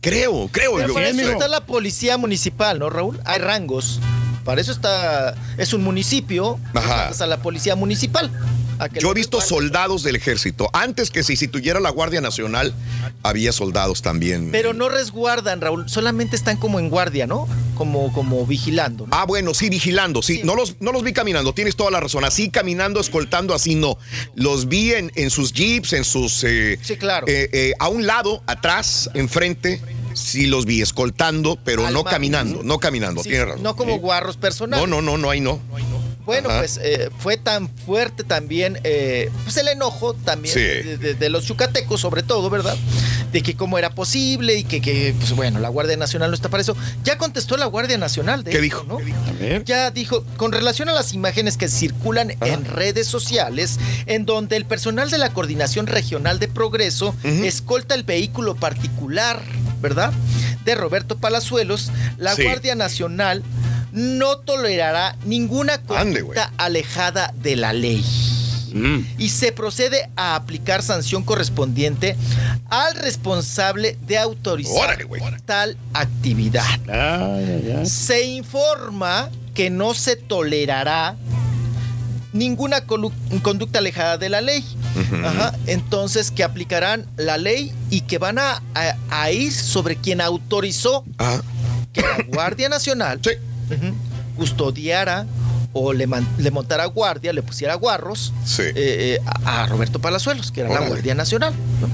Creo, 0.00 0.48
creo. 0.50 0.76
Pero 0.76 0.89
yo. 0.89 0.94
para 0.94 1.08
eso 1.10 1.31
está 1.31 1.48
la 1.48 1.66
policía 1.66 2.16
municipal, 2.16 2.78
¿no, 2.78 2.89
Raúl? 2.89 3.20
Hay 3.26 3.39
rangos. 3.39 4.00
Para 4.42 4.62
eso 4.62 4.73
está, 4.73 5.34
es 5.58 5.74
un 5.74 5.82
municipio, 5.82 6.58
Ajá. 6.73 7.10
a 7.18 7.26
la 7.26 7.42
policía 7.42 7.76
municipal. 7.76 8.31
Yo 8.98 9.10
he 9.10 9.14
visto 9.14 9.40
soldados 9.40 10.02
del 10.02 10.16
ejército. 10.16 10.68
Antes 10.72 11.10
que 11.10 11.22
se 11.22 11.32
instituyera 11.32 11.80
la 11.80 11.90
Guardia 11.90 12.20
Nacional, 12.20 12.74
había 13.22 13.52
soldados 13.52 14.02
también. 14.02 14.50
Pero 14.52 14.72
no 14.74 14.88
resguardan, 14.88 15.60
Raúl, 15.60 15.88
solamente 15.88 16.36
están 16.36 16.56
como 16.56 16.78
en 16.78 16.90
guardia, 16.90 17.26
¿no? 17.26 17.48
Como, 17.74 18.12
como 18.12 18.46
vigilando. 18.46 19.06
Ah, 19.10 19.24
bueno, 19.26 19.55
sí, 19.55 19.68
vigilando, 19.68 20.22
sí. 20.22 20.40
No, 20.44 20.55
los, 20.55 20.76
no 20.80 20.92
los 20.92 21.02
vi 21.02 21.12
caminando, 21.12 21.52
tienes 21.52 21.76
toda 21.76 21.90
la 21.90 22.00
razón. 22.00 22.24
Así 22.24 22.50
caminando, 22.50 23.00
escoltando, 23.00 23.55
así 23.55 23.74
no. 23.74 23.98
Los 24.34 24.68
vi 24.68 24.92
en, 24.92 25.12
en 25.14 25.30
sus 25.30 25.52
jeeps, 25.52 25.92
en 25.92 26.05
sus... 26.05 26.42
eh, 26.44 26.78
Sí, 26.82 26.96
claro. 26.96 27.26
eh, 27.28 27.48
eh, 27.52 27.72
a 27.78 27.88
un 27.88 28.06
lado, 28.06 28.42
atrás, 28.46 29.10
enfrente, 29.14 29.80
sí 30.14 30.46
los 30.46 30.64
vi 30.66 30.80
escoltando, 30.82 31.58
pero 31.64 31.90
no 31.90 32.05
caminando, 32.05 32.62
no 32.62 32.78
caminando. 32.78 33.22
Sí, 33.22 33.36
razón. 33.38 33.62
no 33.62 33.76
como 33.76 33.98
guarros 33.98 34.36
personales. 34.36 34.88
No, 34.88 35.00
no, 35.00 35.02
no, 35.02 35.18
no 35.18 35.30
hay 35.30 35.40
no. 35.40 35.60
Bueno, 36.26 36.48
Ajá. 36.50 36.58
pues 36.58 36.78
eh, 36.82 37.08
fue 37.20 37.36
tan 37.36 37.68
fuerte 37.68 38.24
también, 38.24 38.78
eh, 38.84 39.30
pues 39.44 39.56
el 39.58 39.68
enojo 39.68 40.12
también 40.14 40.52
Sí. 40.52 40.60
de, 40.60 40.98
de- 40.98 41.14
de 41.14 41.30
los 41.30 41.44
yucatecos, 41.46 42.00
sobre 42.00 42.22
todo, 42.24 42.50
¿verdad? 42.50 42.76
De 43.32 43.42
que 43.42 43.55
cómo 43.55 43.78
era 43.78 43.90
posible 43.90 44.56
y 44.56 44.64
que, 44.64 44.80
que, 44.80 45.14
pues 45.18 45.32
bueno, 45.32 45.60
la 45.60 45.68
Guardia 45.68 45.96
Nacional 45.96 46.30
no 46.30 46.34
está 46.34 46.48
para 46.48 46.62
eso. 46.62 46.76
Ya 47.05 47.16
contestó 47.16 47.56
la 47.56 47.66
Guardia 47.66 47.96
Nacional, 47.96 48.42
de 48.44 48.50
¿Qué 48.50 48.60
dijo? 48.60 48.84
¿no? 48.88 48.98
Ya 49.64 49.90
dijo, 49.92 50.24
con 50.36 50.50
relación 50.52 50.88
a 50.88 50.92
las 50.92 51.12
imágenes 51.14 51.56
que 51.56 51.68
circulan 51.68 52.32
en 52.40 52.64
redes 52.64 53.06
sociales, 53.06 53.78
en 54.06 54.26
donde 54.26 54.56
el 54.56 54.64
personal 54.64 55.10
de 55.10 55.18
la 55.18 55.30
Coordinación 55.32 55.86
Regional 55.86 56.38
de 56.40 56.48
Progreso 56.48 57.14
escolta 57.22 57.94
el 57.94 58.02
vehículo 58.02 58.55
particular, 58.56 59.40
¿verdad? 59.80 60.12
De 60.64 60.74
Roberto 60.74 61.16
Palazuelos, 61.18 61.90
la 62.18 62.34
Sí. 62.34 62.42
Guardia 62.42 62.74
Nacional 62.74 63.42
no 63.97 64.36
tolerará 64.39 65.16
ninguna 65.25 65.78
conducta 65.83 66.52
alejada 66.58 67.33
de 67.42 67.57
la 67.57 67.73
ley. 67.73 68.05
Y 69.16 69.31
se 69.31 69.52
procede 69.52 70.10
a 70.16 70.34
aplicar 70.36 70.83
sanción 70.83 71.23
correspondiente 71.23 72.15
al 72.68 72.94
responsable 72.94 73.97
de 74.07 74.18
autorizar 74.18 74.76
Órale, 74.76 75.07
tal 75.47 75.78
actividad. 75.94 76.66
Se 77.86 78.23
informa 78.26 79.31
que 79.55 79.70
no 79.70 79.94
se 79.94 80.16
tolerará 80.16 81.16
ninguna 82.34 82.83
conducta 82.83 83.78
alejada 83.78 84.18
de 84.18 84.28
la 84.28 84.42
ley. 84.42 84.62
Ajá, 85.25 85.55
entonces 85.66 86.31
que 86.31 86.44
aplicarán 86.44 87.07
la 87.16 87.39
ley 87.39 87.73
y 87.89 88.02
que 88.02 88.18
van 88.18 88.39
a, 88.39 88.62
a- 88.75 88.97
a 89.08 89.31
ir 89.31 89.52
sobre 89.55 89.97
quien 89.97 90.20
autorizó 90.20 91.02
que 91.94 92.02
la 92.02 92.25
Guardia 92.28 92.68
Nacional 92.68 93.20
custodiara 94.36 95.26
o 95.72 95.92
le, 95.92 96.06
man- 96.06 96.26
le 96.38 96.50
montara 96.50 96.86
guardia, 96.86 97.32
le 97.32 97.42
pusiera 97.42 97.74
guarros 97.74 98.32
eh, 98.58 98.72
eh, 98.76 99.20
a, 99.44 99.62
a 99.62 99.66
Roberto 99.66 100.00
Palazuelos, 100.00 100.50
que 100.52 100.60
era 100.62 100.70
la. 100.70 100.86
Guardia 100.88 101.14
Nacional. 101.14 101.52
¿no? 101.80 101.88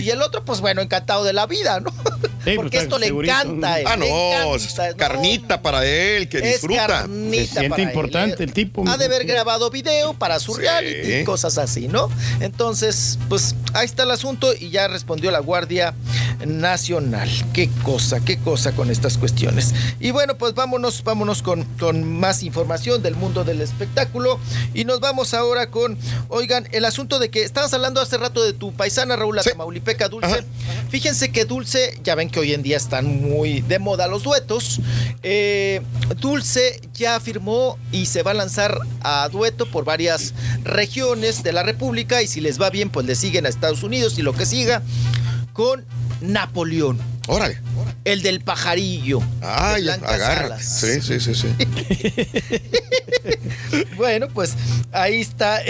Y 0.00 0.10
el 0.10 0.22
otro, 0.22 0.44
pues 0.44 0.60
bueno, 0.60 0.80
encantado 0.80 1.22
de 1.24 1.32
la 1.32 1.46
vida, 1.46 1.78
¿no? 1.80 1.92
Porque 2.56 2.78
esto 2.78 2.98
le 2.98 3.06
encanta. 3.08 3.74
a 3.74 3.80
él, 3.80 3.86
Ah, 3.88 3.96
no, 3.96 4.04
encanta, 4.06 4.88
es 4.88 4.94
carnita 4.94 5.62
para 5.62 5.84
él, 5.86 6.28
que 6.28 6.38
Es 6.38 6.44
disfruta. 6.44 6.86
carnita 6.86 7.54
para 7.68 8.24
él. 8.24 8.34
el 8.38 8.52
tipo. 8.52 8.84
Ha 8.88 8.96
de 8.96 9.04
haber 9.06 9.24
grabado 9.26 9.70
video 9.70 10.14
para 10.14 10.38
su 10.40 10.54
reality 10.54 11.14
y 11.14 11.24
cosas 11.24 11.58
así, 11.58 11.88
¿no? 11.88 12.08
Entonces, 12.40 13.18
pues 13.28 13.54
ahí 13.74 13.84
está 13.86 14.02
el 14.04 14.10
asunto 14.10 14.52
y 14.58 14.70
ya 14.70 14.88
respondió 14.88 15.30
la 15.30 15.40
Guardia 15.40 15.94
Nacional. 16.46 17.28
Qué 17.52 17.68
cosa, 17.82 18.20
qué 18.20 18.38
cosa 18.38 18.72
con 18.72 18.90
estas 18.90 19.18
cuestiones. 19.18 19.74
Y 20.00 20.10
bueno, 20.10 20.36
pues 20.38 20.54
vámonos, 20.54 21.02
vámonos 21.04 21.42
con, 21.42 21.64
con 21.78 22.04
más 22.04 22.42
información 22.42 23.02
del 23.02 23.14
mundo 23.16 23.44
del 23.44 23.60
espectáculo. 23.60 24.38
Y 24.74 24.84
nos 24.84 25.00
vamos 25.00 25.34
ahora 25.34 25.70
con, 25.70 25.98
oigan, 26.28 26.68
el 26.72 26.84
asunto 26.84 27.18
de 27.18 27.28
que 27.30 27.42
estabas 27.42 27.72
hablando 27.74 28.00
hace 28.00 28.16
rato 28.18 28.42
de 28.44 28.52
tu 28.52 28.72
paisana 28.72 29.16
Raúl 29.16 29.36
la 29.36 29.42
Tamaulipeca 29.42 30.08
Dulce. 30.08 30.44
Fíjense 30.90 31.30
que 31.30 31.44
Dulce, 31.44 31.98
ya 32.02 32.14
ven 32.14 32.30
que 32.30 32.37
hoy 32.38 32.54
en 32.54 32.62
día 32.62 32.76
están 32.76 33.20
muy 33.20 33.60
de 33.62 33.78
moda 33.78 34.08
los 34.08 34.22
duetos. 34.22 34.80
Eh, 35.22 35.82
Dulce 36.20 36.80
ya 36.94 37.20
firmó 37.20 37.78
y 37.92 38.06
se 38.06 38.22
va 38.22 38.30
a 38.30 38.34
lanzar 38.34 38.78
a 39.02 39.28
dueto 39.28 39.66
por 39.70 39.84
varias 39.84 40.34
regiones 40.64 41.42
de 41.42 41.52
la 41.52 41.62
República 41.62 42.22
y 42.22 42.26
si 42.26 42.40
les 42.40 42.60
va 42.60 42.70
bien, 42.70 42.90
pues 42.90 43.06
le 43.06 43.14
siguen 43.14 43.46
a 43.46 43.48
Estados 43.48 43.82
Unidos 43.82 44.18
y 44.18 44.22
lo 44.22 44.32
que 44.32 44.46
siga 44.46 44.82
con 45.52 45.84
Napoleón. 46.20 47.17
Órale. 47.28 47.58
El 48.04 48.22
del 48.22 48.40
pajarillo. 48.40 49.20
de 49.40 49.46
agarra. 49.46 50.46
alas. 50.46 50.64
Sí, 50.80 51.00
sí, 51.00 51.20
sí, 51.20 51.34
sí. 51.34 51.48
Bueno, 53.96 54.28
pues 54.28 54.54
ahí 54.92 55.20
está 55.20 55.60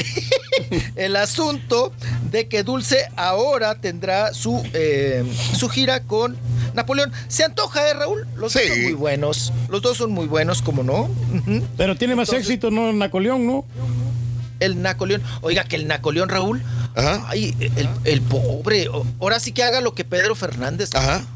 el 0.96 1.16
asunto 1.16 1.92
de 2.30 2.46
que 2.46 2.62
Dulce 2.62 3.08
ahora 3.16 3.74
tendrá 3.76 4.34
su, 4.34 4.62
eh, 4.74 5.24
su 5.56 5.68
gira 5.68 6.00
con 6.02 6.36
Napoleón. 6.74 7.10
Se 7.28 7.42
antoja, 7.44 7.88
¿eh, 7.88 7.94
Raúl? 7.94 8.26
Los 8.36 8.52
dos 8.52 8.62
son 8.68 8.82
muy 8.82 8.92
buenos. 8.92 9.52
Los 9.70 9.82
dos 9.82 9.96
son 9.96 10.12
muy 10.12 10.26
buenos, 10.26 10.60
como 10.62 10.82
no. 10.82 11.08
Pero 11.78 11.96
tiene 11.96 12.14
más 12.14 12.28
Entonces- 12.28 12.48
éxito, 12.50 12.70
¿no? 12.70 12.92
Napoleón, 12.92 13.46
¿no? 13.46 13.64
El 14.60 14.82
Napoleón. 14.82 15.22
Oiga, 15.40 15.64
que 15.64 15.76
el 15.76 15.86
Napoleón, 15.86 16.28
Raúl. 16.28 16.62
Ay, 17.26 17.54
el, 17.60 17.88
el 18.04 18.20
pobre. 18.22 18.88
Ahora 19.20 19.38
sí 19.38 19.52
que 19.52 19.62
haga 19.62 19.80
lo 19.80 19.94
que 19.94 20.04
Pedro 20.04 20.34
Fernández. 20.34 20.90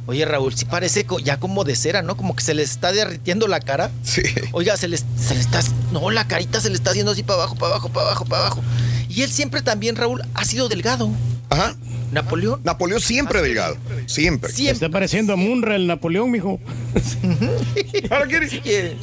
Oye, 0.07 0.25
Raúl, 0.25 0.55
sí 0.55 0.65
parece 0.65 1.07
ya 1.23 1.39
como 1.39 1.65
de 1.65 1.77
cera, 1.77 2.03
¿no? 2.03 2.17
Como 2.17 2.35
que 2.35 2.43
se 2.43 2.55
le 2.55 2.63
está 2.63 2.91
derritiendo 2.93 3.47
la 3.47 3.61
cara. 3.61 3.91
Sí. 4.03 4.23
Oiga, 4.53 4.77
se 4.77 4.89
le, 4.89 4.99
se 4.99 5.35
le 5.35 5.41
está. 5.41 5.61
No, 5.93 6.11
la 6.11 6.27
carita 6.27 6.61
se 6.61 6.69
le 6.69 6.75
está 6.75 6.91
haciendo 6.91 7.13
así 7.13 7.23
para 7.23 7.41
abajo, 7.41 7.55
para 7.55 7.73
abajo, 7.75 7.89
para 7.91 8.07
abajo, 8.07 8.25
para 8.25 8.47
abajo. 8.47 8.63
Y 9.09 9.23
él 9.23 9.31
siempre 9.31 9.63
también, 9.63 9.95
Raúl, 9.97 10.23
ha 10.35 10.45
sido 10.45 10.69
delgado. 10.69 11.11
Ajá. 11.51 11.77
Napoleón. 12.13 12.61
Napoleón 12.63 13.01
siempre 13.01 13.43
delgado. 13.43 13.77
Siempre. 14.07 14.53
Se 14.53 14.71
está 14.71 14.89
pareciendo 14.89 15.33
a 15.33 15.37
Munra 15.37 15.75
el 15.77 15.87
Napoleón, 15.87 16.31
mijo. 16.31 16.61
¿Ahora 18.11 18.27
quiere? 18.27 18.49
Sí 18.49 18.61
quiere. 18.61 18.97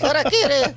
Ahora 0.00 0.24
quiere. 0.24 0.74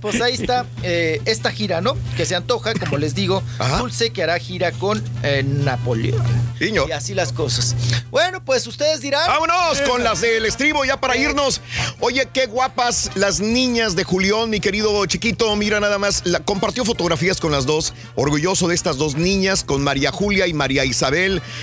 Pues 0.00 0.20
ahí 0.20 0.34
está 0.34 0.66
eh, 0.82 1.20
esta 1.26 1.50
gira, 1.52 1.80
¿no? 1.80 1.96
Que 2.16 2.24
se 2.26 2.34
antoja, 2.34 2.72
como 2.74 2.96
les 2.98 3.14
digo, 3.14 3.42
Dulce 3.78 4.10
que 4.10 4.22
hará 4.22 4.38
gira 4.38 4.72
con 4.72 5.02
eh, 5.22 5.44
Napoleón. 5.46 6.22
Y 6.60 6.92
así 6.92 7.12
las 7.12 7.32
cosas. 7.32 7.74
Bueno, 8.10 8.44
pues 8.44 8.66
ustedes 8.68 9.00
dirán. 9.00 9.26
Vámonos 9.26 9.80
con 9.82 10.04
las 10.04 10.20
del 10.20 10.46
estribo 10.46 10.84
ya 10.84 11.00
para 11.00 11.16
irnos. 11.16 11.60
Oye, 11.98 12.28
qué 12.32 12.46
guapas 12.46 13.10
las 13.16 13.40
niñas 13.40 13.96
de 13.96 14.04
Julián, 14.04 14.48
mi 14.48 14.60
querido 14.60 15.04
chiquito. 15.06 15.54
Mira 15.56 15.80
nada 15.80 15.98
más, 15.98 16.22
la- 16.24 16.38
compartió 16.40 16.84
fotografías 16.84 17.40
con 17.40 17.50
las 17.50 17.66
dos. 17.66 17.94
Orgulloso 18.14 18.68
de 18.68 18.76
estas 18.76 18.96
dos 18.96 19.16
niñas, 19.16 19.64
con 19.64 19.82
María 19.82 20.12
Julia 20.12 20.46
y 20.46 20.54
María 20.54 20.84
Isabel, 20.84 21.01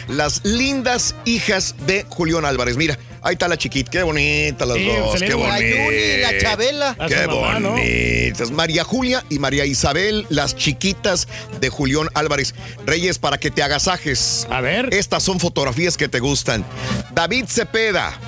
las 0.08 0.44
lindas 0.44 1.16
hijas 1.26 1.76
de 1.88 2.06
Julián 2.10 2.46
Álvarez. 2.46 2.76
Mira, 2.78 2.98
ahí 3.22 3.34
está 3.34 3.48
la 3.48 3.58
chiquita. 3.58 3.90
Qué 3.92 4.04
bonita 4.04 4.66
las 4.66 4.78
Sí, 4.78 4.86
dos. 4.86 5.20
Qué 5.20 5.30
la 5.30 5.36
bonita. 5.36 5.60
Yuri, 5.86 6.22
la 6.22 6.38
Chabela. 6.40 6.96
Qué 7.08 7.16
A 7.16 7.24
su 7.24 7.30
mamá, 7.30 7.60
¿no? 7.60 7.72
bonitas. 7.72 8.52
María 8.52 8.84
Julia 8.84 9.24
y 9.30 9.40
María 9.40 9.66
Isabel, 9.66 10.26
las 10.30 10.56
chiquitas 10.56 11.28
de 11.60 11.70
Julián 11.70 12.10
Álvarez. 12.14 12.54
Reyes, 12.86 13.20
para 13.20 13.38
que 13.38 13.52
te 13.52 13.64
agasajes. 13.64 14.48
A 14.50 14.62
ver. 14.62 14.94
Estas 14.94 15.24
son 15.24 15.40
fotografías 15.40 15.98
que 15.98 16.08
te 16.10 16.20
gustan. 16.20 16.66
David 17.14 17.46
Cepeda 17.48 18.20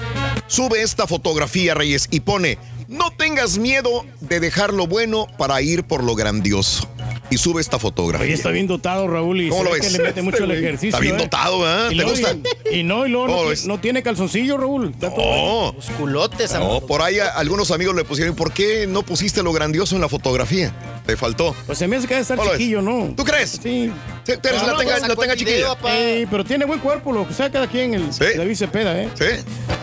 sube 0.48 0.82
esta 0.82 1.08
fotografía, 1.08 1.74
Reyes, 1.74 2.08
y 2.12 2.22
pone, 2.22 2.58
no 2.88 3.12
tengas 3.12 3.58
miedo 3.58 4.06
de 4.20 4.40
dejar 4.40 4.74
lo 4.74 4.86
bueno 4.88 5.28
para 5.38 5.62
ir 5.62 5.84
por 5.84 6.04
lo 6.04 6.16
grandioso. 6.16 6.90
Y 7.32 7.38
sube 7.38 7.62
esta 7.62 7.80
fotografía. 7.80 8.26
Oye, 8.26 8.34
está 8.34 8.50
bien 8.52 8.68
dotado, 8.68 9.08
Raúl, 9.08 9.42
y 9.42 9.50
¿Cómo 9.50 9.62
se 9.62 9.66
lo 9.66 9.72
ve 9.74 9.80
ves? 9.80 9.92
que 9.92 9.98
le 9.98 10.04
mete 10.04 10.22
mucho 10.22 10.44
al 10.44 10.52
ejercicio. 10.52 10.90
Está 10.90 11.00
bien 11.00 11.16
¿eh? 11.16 11.20
dotado, 11.24 11.62
¿verdad? 11.62 11.90
Y 11.90 11.98
¿Te 11.98 12.04
gusta? 12.04 12.36
Y, 12.72 12.80
y 12.80 12.84
no, 12.84 13.08
y 13.08 13.10
luego 13.10 13.28
no, 13.28 13.44
no 13.68 13.80
tiene 13.80 14.04
calzoncillo, 14.04 14.58
Raúl. 14.58 14.90
Está 14.92 15.10
todo- 15.16 15.72
No. 15.74 15.76
culotes, 15.98 16.52
No, 16.54 16.82
por 16.82 17.02
ahí 17.02 17.20
a- 17.20 17.30
algunos 17.30 17.72
amigos 17.72 17.96
le 17.96 18.04
pusieron, 18.04 18.36
¿por 18.36 18.52
qué 18.54 18.86
no 18.86 19.04
pusiste 19.04 19.42
lo 19.44 19.54
grandioso 19.54 19.96
en 19.96 20.02
la 20.02 20.10
fotografía? 20.10 20.74
Te 21.06 21.16
faltó. 21.18 21.56
Pues 21.66 21.78
se 21.78 21.88
me 21.88 21.96
hace 21.96 22.06
que 22.08 22.14
debe 22.16 22.22
estar 22.22 22.38
chiquillo, 22.52 22.82
¿no? 22.82 23.14
¿Tú 23.16 23.24
crees? 23.24 23.52
Sí. 23.64 23.92
Sí, 24.24 24.34
tú 24.42 24.50
eres 24.50 24.62
la 24.62 24.76
tenga- 24.78 25.00
la 25.08 25.16
tenga 25.16 25.36
chiquilla. 25.36 25.70
Sí, 25.84 26.28
pero 26.30 26.44
tiene 26.44 26.66
buen 26.66 26.80
cuerpo, 26.80 27.12
lo 27.12 27.28
que 27.28 27.34
sea 27.34 27.50
cada 27.50 27.68
quien, 27.68 27.94
el 27.94 28.10
David 28.12 28.56
Cepeda, 28.56 29.02
¿eh? 29.02 29.10
Sí. 29.18 29.26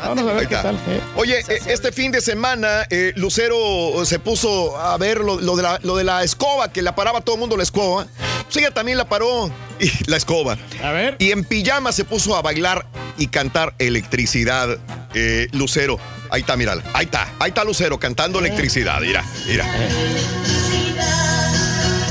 Vamos 0.05 0.31
a 0.31 0.35
ver 0.35 0.47
qué 0.49 0.55
tal. 0.55 0.77
¿eh? 0.77 1.01
Oye, 1.17 1.41
eh, 1.41 1.59
este 1.67 1.91
fin 1.93 2.13
de 2.13 2.21
semana 2.21 2.87
eh, 2.91 3.13
Lucero 3.17 3.57
se 4.05 4.19
puso 4.21 4.77
a 4.79 4.97
ver 4.97 5.19
lo, 5.21 5.41
lo 5.41 5.57
de 5.57 5.63
la, 5.63 5.81
lo 5.83 5.97
de 5.97 6.05
la 6.05 6.23
escoba, 6.23 6.73
que 6.73 6.83
la 6.83 6.95
paraba 6.95 7.21
todo 7.21 7.37
el 7.39 7.41
mundo 7.41 7.57
la 7.57 7.63
escoba. 7.63 8.07
Pues 8.45 8.57
ella 8.57 8.71
también 8.73 8.99
la 8.99 9.09
paró 9.09 9.51
y 9.81 9.91
la 10.11 10.17
escoba. 10.17 10.57
A 10.83 10.91
ver. 10.93 11.17
Y 11.19 11.31
en 11.33 11.45
pijama 11.45 11.93
se 11.93 12.05
puso 12.05 12.35
a 12.37 12.43
bailar 12.43 12.87
y 13.17 13.29
cantar 13.29 13.75
electricidad. 13.79 14.79
eh, 15.15 15.49
Lucero. 15.53 15.99
Ahí 16.31 16.41
está, 16.43 16.57
mira. 16.57 16.75
Ahí 16.93 17.05
está. 17.07 17.29
Ahí 17.39 17.49
está 17.51 17.65
Lucero 17.65 17.99
cantando 17.99 18.39
electricidad. 18.41 19.01
Mira, 19.01 19.25
mira. 19.47 19.65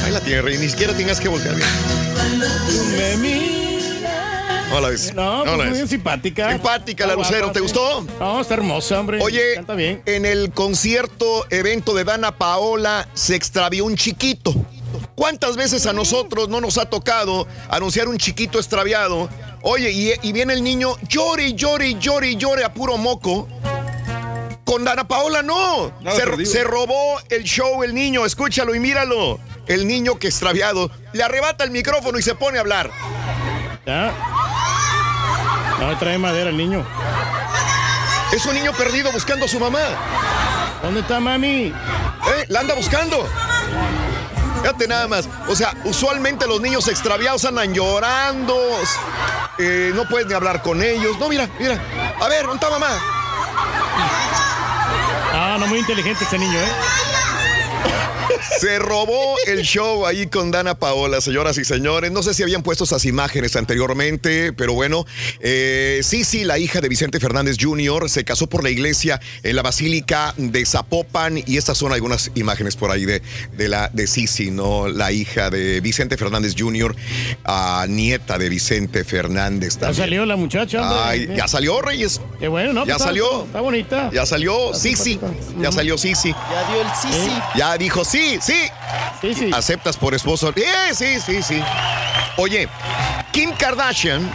Ahí 0.06 0.12
la 0.12 0.20
tiene, 0.22 0.42
Rey. 0.42 0.58
Ni 0.58 0.70
siquiera 0.70 0.94
tengas 0.96 1.20
que 1.20 1.28
voltear. 1.28 1.56
Mira. 1.56 1.68
No 4.70 4.82
la 4.82 4.90
ves. 4.90 5.14
No, 5.14 5.40
la 5.40 5.44
pues 5.46 5.56
muy 5.58 5.66
ves. 5.68 5.74
bien 5.76 5.88
simpática. 5.88 6.52
Simpática 6.52 7.08
la 7.08 7.16
Lucero, 7.16 7.52
¿te 7.52 7.60
sí. 7.60 7.64
gustó? 7.64 8.06
No, 8.20 8.42
está 8.42 8.56
hermosa, 8.56 9.00
hombre. 9.00 9.20
Oye, 9.22 9.56
Canta 9.56 9.76
bien. 9.76 10.02
en 10.06 10.26
el 10.26 10.52
concierto, 10.52 11.46
evento 11.50 11.94
de 11.94 12.04
Dana 12.04 12.38
Paola, 12.38 13.08
se 13.14 13.36
extravió 13.36 13.86
un 13.86 13.96
chiquito. 13.96 14.54
¿Cuántas 15.18 15.56
veces 15.56 15.88
a 15.88 15.94
nosotros 15.94 16.48
no 16.48 16.62
nos 16.62 16.78
ha 16.78 16.86
tocado 16.86 17.48
anunciar 17.72 18.08
un 18.08 18.20
chiquito 18.20 18.60
extraviado? 18.60 19.28
Oye, 19.64 19.90
y, 19.90 20.14
y 20.22 20.32
viene 20.32 20.54
el 20.54 20.64
niño, 20.64 20.96
llore, 21.10 21.54
llore, 21.54 21.96
llore, 21.96 22.36
llore 22.36 22.64
a 22.64 22.72
puro 22.72 22.98
moco. 22.98 23.48
Con 24.64 24.84
Dana 24.86 25.08
Paola 25.08 25.42
no. 25.42 25.92
Se, 26.46 26.64
robó 26.64 27.20
el 27.30 27.44
show 27.46 27.82
el 27.82 27.96
niño, 27.96 28.28
escúchalo 28.28 28.76
y 28.76 28.80
míralo. 28.80 29.40
El 29.66 29.88
niño 29.88 30.20
que 30.20 30.28
extraviado 30.28 30.92
le 31.14 31.24
arrebata 31.24 31.64
el 31.64 31.72
micrófono 31.72 32.20
y 32.20 32.22
se 32.22 32.36
pone 32.36 32.60
a 32.60 32.62
hablar. 32.62 32.92
Ya. 33.88 34.14
No, 35.80 35.98
trae 35.98 36.20
madera 36.20 36.52
el 36.52 36.58
niño. 36.58 36.86
Es 38.32 38.46
un 38.46 38.54
niño 38.54 38.72
perdido 38.74 39.12
buscando 39.12 39.46
a 39.46 39.48
su 39.48 39.60
mamá. 39.60 39.80
¿Dónde 40.84 41.00
está 41.00 41.20
mami? 41.20 41.74
¿Eh? 41.74 41.74
La 42.50 42.60
anda 42.60 42.76
buscando. 42.76 43.28
Fíjate 44.68 44.90
nada 44.90 45.08
más. 45.08 45.30
O 45.48 45.56
sea, 45.56 45.74
usualmente 45.86 46.46
los 46.46 46.60
niños 46.60 46.90
extraviados 46.90 47.46
andan 47.46 47.74
llorando. 47.74 48.54
eh, 49.60 49.94
no 49.96 50.04
puedes 50.10 50.28
ni 50.28 50.34
hablar 50.34 50.62
con 50.62 50.84
ellos. 50.84 51.18
No, 51.18 51.30
mira, 51.30 51.48
mira. 51.58 51.82
A 52.20 52.28
ver, 52.28 52.46
¿dónde 52.46 52.70
mamá? 52.70 52.90
Ah, 55.34 55.56
no, 55.58 55.68
muy 55.68 55.80
inteligente 55.80 56.26
ese 56.26 56.38
niño, 56.38 56.60
¿eh? 56.60 56.72
Se 58.60 58.80
robó 58.80 59.36
el 59.48 59.62
show 59.64 60.06
ahí 60.06 60.28
con 60.28 60.52
Dana 60.52 60.78
Paola, 60.78 61.22
señoras 61.22 61.58
y 61.58 61.66
señores. 61.66 62.12
No 62.12 62.24
sé 62.24 62.34
si 62.34 62.44
habían 62.44 62.64
puesto 62.64 62.84
esas 62.84 63.06
imágenes 63.06 63.56
anteriormente, 63.56 64.54
pero 64.54 64.74
bueno. 64.74 65.06
Eh, 65.40 66.02
Sisi, 66.04 66.44
la 66.44 66.58
hija 66.60 66.82
de 66.82 66.90
Vicente 66.90 67.20
Fernández 67.20 67.58
Jr., 67.60 68.10
se 68.10 68.24
casó 68.24 68.48
por 68.48 68.64
la 68.64 68.70
iglesia 68.70 69.20
en 69.44 69.56
la 69.56 69.62
Basílica 69.62 70.34
de 70.38 70.66
Zapopan 70.66 71.38
y 71.46 71.58
estas 71.58 71.78
son 71.78 71.94
algunas 71.94 72.32
imágenes 72.36 72.76
por 72.76 72.92
ahí 72.92 73.06
de, 73.06 73.22
de 73.56 73.70
la 73.70 73.90
de 73.94 74.08
Sisi, 74.08 74.52
¿no? 74.52 74.88
La 74.88 75.12
hija 75.12 75.50
de 75.50 75.80
Vicente 75.82 76.18
Fernández 76.18 76.54
Jr., 76.58 76.96
nieta 77.88 78.38
de 78.38 78.50
Vicente 78.50 79.04
Fernández 79.04 79.78
Ya 79.80 79.94
salió 79.94 80.26
la 80.26 80.36
muchacha, 80.36 80.82
hombre. 80.82 80.98
Ay, 81.04 81.30
ya 81.38 81.48
salió, 81.48 81.82
Reyes. 81.82 82.22
Qué 82.40 82.48
bueno, 82.48 82.74
¿no? 82.74 82.82
Ya 82.82 82.86
Pues 82.86 82.96
está- 82.98 83.06
salió. 83.06 83.44
Está 83.46 83.62
bonita. 83.62 84.10
Ya 84.14 84.26
salió 84.26 84.74
Sisi. 84.74 85.20
Ya 85.60 85.72
salió 85.72 85.98
Sisi. 85.98 86.32
Ya 86.32 86.70
dio 86.72 86.82
el 86.82 86.88
sí, 87.02 87.08
sí. 87.26 87.32
Ya 87.56 87.78
dijo 87.78 88.04
sí, 88.18 88.40
sí. 88.42 88.70
Sí, 89.22 89.34
sí. 89.34 89.52
¿Aceptas 89.54 89.98
por 89.98 90.14
esposo? 90.14 90.54
Eh, 90.56 90.94
sí, 90.94 91.20
sí, 91.20 91.42
sí. 91.42 91.60
Oye, 92.38 92.68
Kim 93.32 93.52
Kardashian 93.52 94.30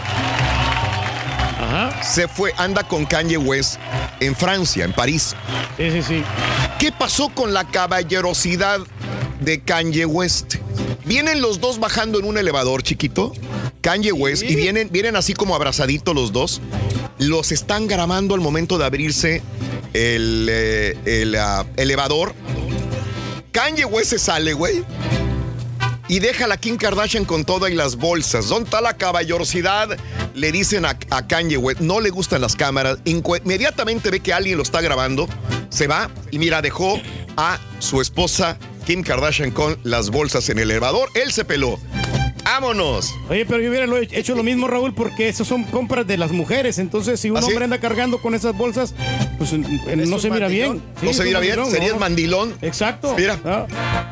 se 2.02 2.28
fue, 2.28 2.52
anda 2.56 2.82
con 2.82 3.06
Kanye 3.06 3.38
West 3.38 3.76
en 4.20 4.34
Francia, 4.34 4.84
en 4.84 4.92
París. 4.92 5.34
Sí, 5.76 5.90
sí, 5.90 6.02
sí. 6.02 6.24
¿Qué 6.78 6.92
pasó 6.92 7.28
con 7.30 7.54
la 7.54 7.66
caballerosidad 7.66 8.80
de 9.40 9.60
Kanye 9.60 10.04
West? 10.04 10.56
Vienen 11.04 11.40
los 11.40 11.60
dos 11.60 11.78
bajando 11.78 12.18
en 12.18 12.26
un 12.26 12.38
elevador 12.38 12.82
chiquito, 12.82 13.32
Kanye 13.80 14.12
West, 14.12 14.42
y 14.42 14.54
vienen, 14.54 14.88
vienen 14.90 15.16
así 15.16 15.34
como 15.34 15.54
abrazaditos 15.54 16.14
los 16.14 16.32
dos. 16.32 16.60
Los 17.18 17.52
están 17.52 17.86
grabando 17.86 18.34
al 18.34 18.40
momento 18.40 18.78
de 18.78 18.84
abrirse 18.84 19.42
el, 19.94 20.48
eh, 20.50 20.96
el, 21.04 21.36
ah, 21.36 21.64
elevador. 21.76 22.34
Kanye 23.52 23.84
West 23.84 24.10
se 24.10 24.18
sale, 24.18 24.54
güey. 24.54 24.82
Y 26.08 26.18
deja 26.18 26.46
a 26.46 26.48
la 26.48 26.56
Kim 26.56 26.76
Kardashian 26.76 27.24
con 27.24 27.44
toda 27.44 27.70
y 27.70 27.74
las 27.74 27.96
bolsas. 27.96 28.48
¿Dónde 28.48 28.64
está 28.64 28.80
la 28.80 28.96
caballerosidad? 28.96 29.96
Le 30.34 30.52
dicen 30.52 30.84
a, 30.84 30.98
a 31.10 31.26
Kanye 31.26 31.58
West, 31.58 31.80
no 31.80 32.00
le 32.00 32.10
gustan 32.10 32.40
las 32.40 32.56
cámaras. 32.56 32.98
Inmediatamente 33.04 34.10
ve 34.10 34.20
que 34.20 34.32
alguien 34.32 34.56
lo 34.56 34.62
está 34.62 34.80
grabando, 34.80 35.28
se 35.68 35.86
va 35.86 36.10
y 36.30 36.38
mira, 36.38 36.62
dejó 36.62 37.00
a 37.36 37.58
su 37.78 38.00
esposa 38.00 38.58
Kim 38.86 39.02
Kardashian 39.02 39.50
con 39.50 39.78
las 39.84 40.10
bolsas 40.10 40.48
en 40.48 40.58
el 40.58 40.70
elevador. 40.70 41.08
Él 41.14 41.32
se 41.32 41.44
peló. 41.44 41.78
¡Vámonos! 42.44 43.14
Oye, 43.28 43.46
pero 43.46 43.60
yo 43.60 43.70
hubiera 43.70 43.86
hecho 44.10 44.34
lo 44.34 44.42
mismo, 44.42 44.68
Raúl, 44.68 44.94
porque 44.94 45.28
esas 45.28 45.46
son 45.46 45.64
compras 45.64 46.06
de 46.06 46.16
las 46.16 46.32
mujeres. 46.32 46.78
Entonces, 46.78 47.20
si 47.20 47.30
un 47.30 47.36
¿Ah, 47.36 47.40
sí? 47.42 47.48
hombre 47.48 47.64
anda 47.64 47.78
cargando 47.78 48.20
con 48.20 48.34
esas 48.34 48.56
bolsas, 48.56 48.94
pues 49.38 49.52
no 49.52 50.18
se 50.18 50.30
mira 50.30 50.48
bien. 50.48 50.82
Sí, 51.00 51.06
no 51.06 51.12
se 51.12 51.24
mira 51.24 51.40
bien, 51.40 51.64
sería 51.70 51.92
¿no? 51.92 51.98
mandilón. 51.98 52.54
Exacto. 52.60 53.14
Mira, 53.16 53.38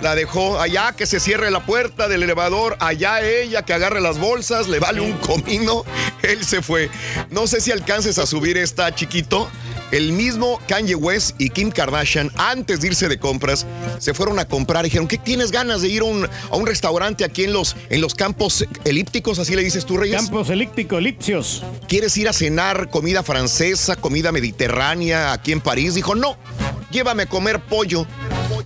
la 0.00 0.14
dejó 0.14 0.60
allá, 0.60 0.94
que 0.96 1.06
se 1.06 1.20
cierre 1.20 1.50
la 1.50 1.66
puerta 1.66 2.08
del 2.08 2.22
elevador, 2.22 2.76
allá 2.80 3.20
ella, 3.20 3.62
que 3.64 3.72
agarre 3.74 4.00
las 4.00 4.18
bolsas, 4.18 4.68
le 4.68 4.78
vale 4.78 5.00
un 5.00 5.12
comino, 5.18 5.84
él 6.22 6.44
se 6.44 6.62
fue. 6.62 6.88
No 7.30 7.46
sé 7.46 7.60
si 7.60 7.72
alcances 7.72 8.18
a 8.18 8.26
subir 8.26 8.56
esta 8.56 8.94
chiquito. 8.94 9.50
El 9.92 10.12
mismo 10.12 10.60
Kanye 10.68 10.94
West 10.94 11.34
y 11.38 11.50
Kim 11.50 11.70
Kardashian, 11.70 12.30
antes 12.36 12.80
de 12.80 12.88
irse 12.88 13.08
de 13.08 13.18
compras, 13.18 13.66
se 13.98 14.14
fueron 14.14 14.38
a 14.38 14.44
comprar. 14.44 14.84
Dijeron, 14.84 15.08
¿qué 15.08 15.18
tienes 15.18 15.50
ganas 15.50 15.82
de 15.82 15.88
ir 15.88 16.02
a 16.02 16.04
un, 16.04 16.24
a 16.26 16.56
un 16.56 16.66
restaurante 16.66 17.24
aquí 17.24 17.44
en 17.44 17.52
los, 17.52 17.74
en 17.88 18.00
los 18.00 18.14
campos 18.14 18.64
elípticos? 18.84 19.38
Así 19.38 19.56
le 19.56 19.62
dices 19.62 19.84
tú, 19.84 19.96
Reyes. 19.96 20.16
Campos 20.16 20.48
elípticos, 20.50 20.98
elipsios. 20.98 21.64
¿Quieres 21.88 22.16
ir 22.16 22.28
a 22.28 22.32
cenar 22.32 22.88
comida 22.90 23.22
francesa, 23.22 23.96
comida 23.96 24.30
mediterránea 24.32 25.32
aquí 25.32 25.52
en 25.52 25.60
París? 25.60 25.94
Dijo, 25.94 26.14
no, 26.14 26.36
llévame 26.90 27.24
a 27.24 27.26
comer 27.26 27.60
pollo. 27.60 28.06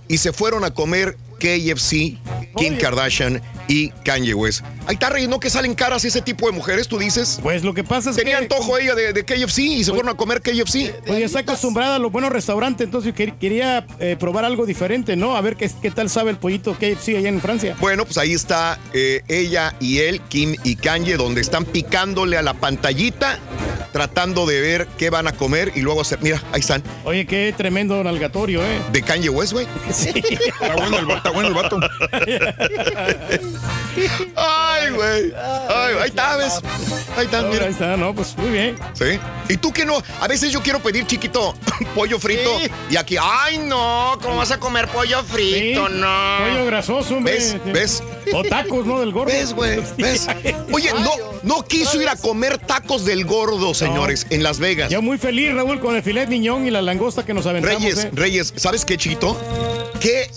Y 0.07 0.19
se 0.19 0.33
fueron 0.33 0.63
a 0.63 0.71
comer 0.71 1.17
KFC, 1.39 2.17
Kim 2.57 2.77
Kardashian 2.77 3.41
y 3.67 3.89
Kanye 4.03 4.33
West. 4.33 4.63
Ahí 4.87 4.93
está, 4.93 5.09
Rey, 5.09 5.27
¿no 5.27 5.39
que 5.39 5.49
salen 5.49 5.73
caras 5.73 6.05
ese 6.05 6.21
tipo 6.21 6.45
de 6.45 6.51
mujeres, 6.51 6.87
tú 6.87 6.99
dices? 6.99 7.39
Pues 7.41 7.63
lo 7.63 7.73
que 7.73 7.83
pasa 7.83 8.11
es 8.11 8.15
Tenía 8.15 8.37
que- 8.37 8.43
antojo 8.43 8.77
ella 8.77 8.93
de, 8.93 9.13
de 9.13 9.25
KFC 9.25 9.59
y 9.63 9.83
se 9.83 9.91
fueron 9.91 10.09
a 10.09 10.13
comer 10.15 10.41
KFC. 10.41 10.93
Pues 11.07 11.19
ya 11.19 11.25
está 11.25 11.39
acostumbrada 11.39 11.95
a 11.95 11.99
los 11.99 12.11
buenos 12.11 12.31
restaurantes, 12.31 12.85
entonces 12.85 13.13
quer- 13.15 13.37
quería 13.39 13.85
eh, 13.99 14.15
probar 14.19 14.45
algo 14.45 14.65
diferente, 14.67 15.15
¿no? 15.15 15.35
A 15.35 15.41
ver 15.41 15.55
qué, 15.55 15.69
qué 15.81 15.89
tal 15.89 16.09
sabe 16.09 16.29
el 16.31 16.37
pollito 16.37 16.73
KFC 16.75 17.17
allá 17.17 17.29
en 17.29 17.41
Francia. 17.41 17.75
Bueno, 17.79 18.05
pues 18.05 18.17
ahí 18.19 18.33
está 18.33 18.79
eh, 18.93 19.21
ella 19.27 19.73
y 19.79 19.99
él, 19.99 20.21
Kim 20.29 20.55
y 20.63 20.75
Kanye, 20.75 21.17
donde 21.17 21.41
están 21.41 21.65
picándole 21.65 22.37
a 22.37 22.43
la 22.43 22.53
pantallita, 22.53 23.39
tratando 23.91 24.45
de 24.45 24.59
ver 24.61 24.87
qué 24.99 25.09
van 25.09 25.27
a 25.27 25.31
comer 25.31 25.71
y 25.75 25.79
luego 25.81 26.01
hacer. 26.01 26.19
Mira, 26.21 26.43
ahí 26.51 26.59
están. 26.59 26.83
Oye, 27.05 27.25
qué 27.25 27.53
tremendo 27.57 28.03
nalgatorio, 28.03 28.61
¿eh? 28.63 28.79
De 28.91 29.01
Kanye 29.01 29.29
West, 29.29 29.53
güey. 29.53 29.65
Sí. 29.93 30.09
Está 30.61 30.75
bueno 30.75 30.99
el, 30.99 31.07
está 31.25 31.31
bueno 31.31 31.49
el 31.49 31.55
vato. 31.55 31.79
Ay, 34.35 34.91
güey. 34.91 35.33
Ay, 35.69 35.95
ahí 36.01 36.09
está, 36.09 36.37
¿ves? 36.37 36.59
Ahí 37.17 37.25
está, 37.25 37.41
mira. 37.43 37.65
Ahí 37.65 37.71
está, 37.71 37.97
no, 37.97 38.13
pues 38.13 38.37
muy 38.37 38.49
bien. 38.51 38.75
Sí. 38.93 39.19
¿Y 39.49 39.57
tú 39.57 39.71
qué 39.71 39.85
no? 39.85 40.01
A 40.19 40.27
veces 40.27 40.51
yo 40.51 40.61
quiero 40.61 40.79
pedir 40.79 41.07
chiquito 41.07 41.55
pollo 41.95 42.19
frito 42.19 42.51
y 42.89 42.97
aquí, 42.97 43.15
ay 43.19 43.57
no, 43.59 44.17
¿cómo 44.21 44.37
vas 44.37 44.51
a 44.51 44.59
comer 44.59 44.87
pollo 44.87 45.23
frito? 45.23 45.87
Sí, 45.87 45.93
No. 45.95 46.37
Pollo 46.39 46.65
grasoso, 46.65 47.15
hombre. 47.15 47.33
¿Ves? 47.33 47.57
¿Ves? 47.65 48.03
O 48.33 48.43
tacos, 48.43 48.85
¿no? 48.85 48.99
Del 48.99 49.11
gordo. 49.11 49.31
¿Ves, 49.31 49.53
güey? 49.53 49.81
¿Ves? 49.97 50.27
Oye, 50.71 50.91
no, 50.93 51.11
no 51.43 51.63
quiso 51.63 52.01
ir 52.01 52.09
a 52.09 52.15
comer 52.15 52.57
tacos 52.57 53.05
del 53.05 53.25
gordo, 53.25 53.73
señores, 53.73 54.27
en 54.29 54.43
Las 54.43 54.59
Vegas. 54.59 54.91
Yo 54.91 55.01
muy 55.01 55.17
feliz, 55.17 55.53
Raúl, 55.53 55.79
con 55.79 55.95
el 55.95 56.03
filet 56.03 56.27
miñón 56.27 56.67
y 56.67 56.71
la 56.71 56.81
langosta 56.81 57.25
que 57.25 57.33
nos 57.33 57.45
aventamos. 57.45 57.81
Reyes, 57.81 58.05
¿eh? 58.05 58.11
Reyes, 58.13 58.53
¿sabes 58.57 58.83
qué, 58.85 58.97
chiquito? 58.97 59.39
Qué 59.99 60.29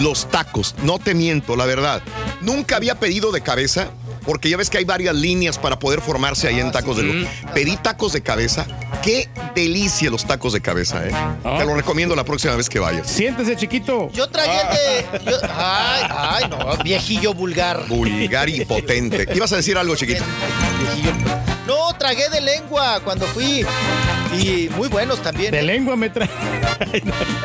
los 0.00 0.30
tacos. 0.30 0.74
No 0.82 0.98
te 0.98 1.14
miento, 1.14 1.56
la 1.56 1.66
verdad. 1.66 2.02
Nunca 2.40 2.76
había 2.76 2.94
pedido 2.96 3.32
de 3.32 3.40
cabeza, 3.42 3.88
porque 4.24 4.48
ya 4.50 4.56
ves 4.56 4.70
que 4.70 4.78
hay 4.78 4.84
varias 4.84 5.14
líneas 5.14 5.58
para 5.58 5.78
poder 5.78 6.00
formarse 6.00 6.48
ahí 6.48 6.58
en 6.60 6.72
tacos 6.72 6.96
de 6.96 7.02
lo. 7.04 7.28
Pedí 7.54 7.76
tacos 7.76 8.12
de 8.12 8.22
cabeza. 8.22 8.66
Qué 9.02 9.28
delicia 9.54 10.10
los 10.10 10.26
tacos 10.26 10.52
de 10.52 10.60
cabeza, 10.60 11.06
¿eh? 11.06 11.12
Te 11.58 11.64
lo 11.64 11.74
recomiendo 11.76 12.16
la 12.16 12.24
próxima 12.24 12.56
vez 12.56 12.68
que 12.68 12.78
vayas. 12.80 13.06
Siéntese, 13.08 13.56
chiquito. 13.56 14.10
Yo 14.12 14.28
tragué 14.28 14.50
de. 14.50 15.24
yo- 15.30 15.38
ay, 15.56 16.02
ay, 16.10 16.44
no, 16.50 16.76
viejillo 16.82 17.34
vulgar. 17.34 17.86
Vulgar 17.88 18.48
y 18.48 18.64
potente. 18.64 19.26
¿Ibas 19.34 19.52
a 19.52 19.56
decir 19.56 19.76
algo, 19.78 19.94
chiquito? 19.94 20.24
No, 20.24 21.55
tragué 21.98 22.28
de 22.28 22.40
lengua 22.40 23.00
cuando 23.04 23.26
fui. 23.26 23.64
Y 24.38 24.68
muy 24.76 24.88
buenos 24.88 25.22
también. 25.22 25.50
De 25.52 25.60
¿eh? 25.60 25.62
lengua 25.62 25.96
me 25.96 26.10
trae. 26.10 26.28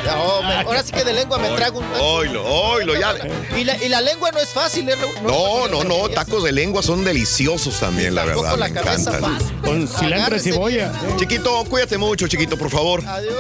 No, 0.06 0.42
me- 0.44 0.56
ahora 0.56 0.84
sí 0.84 0.92
que 0.92 1.04
de 1.04 1.14
lengua 1.14 1.38
me 1.38 1.50
trago 1.50 1.80
un. 1.80 1.86
Oilo, 2.00 2.44
oilo, 2.46 2.96
ya. 3.00 3.16
Y 3.58 3.64
la, 3.64 3.78
y 3.78 3.88
la 3.88 4.02
lengua 4.02 4.32
no 4.32 4.40
es 4.40 4.50
fácil, 4.50 4.90
¿eh? 4.90 4.96
No, 5.24 5.68
no, 5.68 5.84
no, 5.84 6.10
tacos 6.10 6.44
de 6.44 6.52
lengua 6.52 6.82
son 6.84 7.04
deliciosos 7.04 7.80
también, 7.80 8.16
la 8.16 8.26
verdad. 8.26 8.58
la 8.58 8.68
Me 8.68 8.74
cabeza 8.74 9.12
encantan. 9.18 9.38
fácil. 9.40 9.62
Con 9.62 9.88
cilantro 9.88 10.36
y 10.36 10.40
cebolla. 10.40 10.92
Chiquito, 11.18 11.64
cuídate 11.66 11.98
mucho, 11.98 12.28
chiquito, 12.28 12.58
por 12.58 12.70
favor. 12.70 13.04
Adiós. 13.08 13.36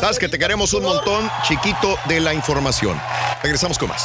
Sabes 0.00 0.18
que 0.18 0.28
te 0.28 0.38
queremos 0.38 0.72
un 0.72 0.82
montón, 0.84 1.30
chiquito, 1.46 1.96
de 2.08 2.20
la 2.20 2.34
información. 2.34 3.00
Regresamos 3.42 3.78
con 3.78 3.90
más. 3.90 4.04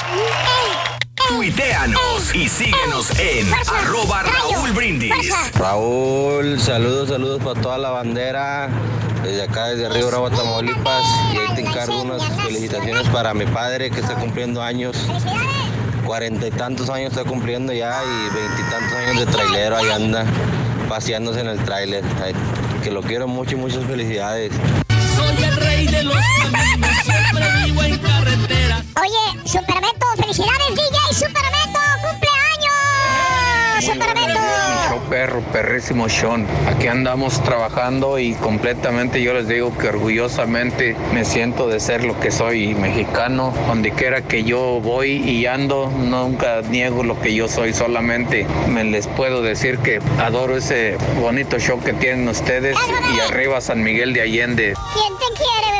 Tuiteanos 1.29 2.33
y 2.33 2.49
síguenos 2.49 3.11
en 3.19 3.47
arroba 3.53 4.23
Raúl 4.23 4.71
Brindis. 4.71 5.31
Raúl, 5.53 6.59
saludos, 6.59 7.09
saludos 7.09 7.43
para 7.43 7.61
toda 7.61 7.77
la 7.77 7.91
bandera. 7.91 8.67
Desde 9.23 9.43
acá, 9.43 9.67
desde 9.67 9.89
Río 9.89 10.07
Bravo, 10.07 10.31
Tamaulipas. 10.31 11.05
Y 11.31 11.37
ahí 11.37 11.55
te 11.55 11.61
encargo 11.61 12.01
unas 12.01 12.23
felicitaciones 12.41 13.07
para 13.09 13.35
mi 13.35 13.45
padre 13.45 13.91
que 13.91 13.99
está 13.99 14.15
cumpliendo 14.15 14.61
años. 14.61 14.97
Cuarenta 16.03 16.47
y 16.47 16.51
tantos 16.51 16.89
años 16.89 17.11
está 17.11 17.23
cumpliendo 17.23 17.71
ya 17.73 18.01
y 18.03 18.33
veintitantos 18.33 18.93
años 18.93 19.19
de 19.19 19.31
trailero. 19.31 19.77
Ahí 19.77 19.89
anda 19.91 20.25
paseándose 20.89 21.41
en 21.41 21.47
el 21.49 21.59
trailer. 21.63 22.03
Ay, 22.23 22.33
Que 22.83 22.89
lo 22.89 23.03
quiero 23.03 23.27
mucho 23.27 23.51
y 23.51 23.59
muchas 23.59 23.85
felicidades. 23.85 24.51
Soy 25.15 25.43
el 25.43 25.55
rey 25.57 25.85
de 25.85 26.03
los 26.03 26.15
caminos, 26.41 26.89
siempre 27.03 27.45
vivo 27.65 27.83
en 27.83 27.97
carretera. 27.99 28.83
Oye, 28.99 29.47
Superbeto, 29.47 30.05
felicidades, 30.17 30.69
DJ 30.69 30.98
perro, 35.09 35.41
perrísimo 35.41 36.07
Sean. 36.07 36.45
Aquí 36.67 36.87
andamos 36.87 37.43
trabajando 37.43 38.19
y 38.19 38.33
completamente 38.33 39.21
yo 39.21 39.33
les 39.33 39.47
digo 39.47 39.75
que 39.77 39.87
orgullosamente 39.87 40.95
me 41.13 41.25
siento 41.25 41.67
de 41.67 41.79
ser 41.79 42.03
lo 42.03 42.19
que 42.19 42.31
soy 42.31 42.75
mexicano. 42.75 43.53
Donde 43.67 43.91
quiera 43.91 44.21
que 44.21 44.43
yo 44.43 44.79
voy 44.81 45.11
y 45.11 45.45
ando, 45.47 45.89
nunca 45.89 46.61
niego 46.61 47.03
lo 47.03 47.19
que 47.19 47.33
yo 47.33 47.47
soy, 47.47 47.73
solamente 47.73 48.45
me 48.67 48.83
les 48.83 49.07
puedo 49.07 49.41
decir 49.41 49.79
que 49.79 49.99
adoro 50.19 50.57
ese 50.57 50.97
bonito 51.19 51.59
show 51.59 51.79
que 51.79 51.93
tienen 51.93 52.27
ustedes 52.27 52.77
y 53.15 53.19
arriba 53.19 53.59
San 53.61 53.83
Miguel 53.83 54.13
de 54.13 54.21
Allende. 54.21 54.73
¿Quién 54.93 55.13
te 55.17 55.25
quiere, 55.35 55.78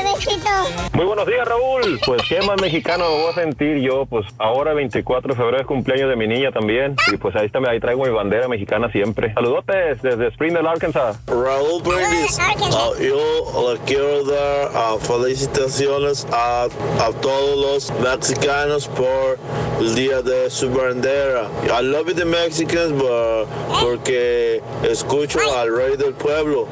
Muy 0.93 1.06
buenos 1.06 1.25
días, 1.27 1.48
Raúl. 1.48 1.99
Pues 2.06 2.22
qué 2.27 2.41
más 2.41 2.59
mexicano 2.61 3.06
me 3.06 3.22
voy 3.22 3.31
a 3.31 3.33
sentir 3.33 3.77
yo. 3.77 4.06
Pues 4.06 4.25
ahora 4.38 4.73
24 4.73 5.33
de 5.33 5.38
febrero 5.38 5.61
es 5.61 5.65
cumpleaños 5.65 6.09
de 6.09 6.15
mi 6.17 6.27
niña 6.27 6.51
también. 6.51 6.95
Y 7.11 7.17
pues 7.17 7.35
ahí 7.35 7.45
está, 7.45 7.59
ahí 7.69 7.80
traigo 7.80 8.03
mi 8.03 8.09
bandera 8.09 8.48
mexicana 8.48 8.91
siempre. 8.91 9.33
Saludotes 9.33 10.01
desde 10.01 10.27
Springdale, 10.31 10.67
Arkansas. 10.67 11.19
Raúl 11.27 11.81
Brindis, 11.83 12.38
ah, 12.39 12.91
yo 12.99 13.72
le 13.72 13.80
quiero 13.85 14.25
dar 14.25 14.69
ah, 14.75 14.95
felicitaciones 14.99 16.27
a, 16.31 16.64
a 16.64 17.11
todos 17.22 17.57
los 17.57 17.99
mexicanos 18.01 18.88
por 18.89 19.38
el 19.80 19.95
día 19.95 20.22
de 20.22 20.49
su 20.49 20.69
bandera. 20.69 21.48
I 21.65 21.83
love 21.83 22.14
the 22.14 22.25
Mexicans 22.25 22.91
but, 22.91 23.48
porque 23.81 24.61
escucho 24.83 25.39
al 25.57 25.73
rey 25.73 25.95
del 25.95 26.14
pueblo. 26.14 26.67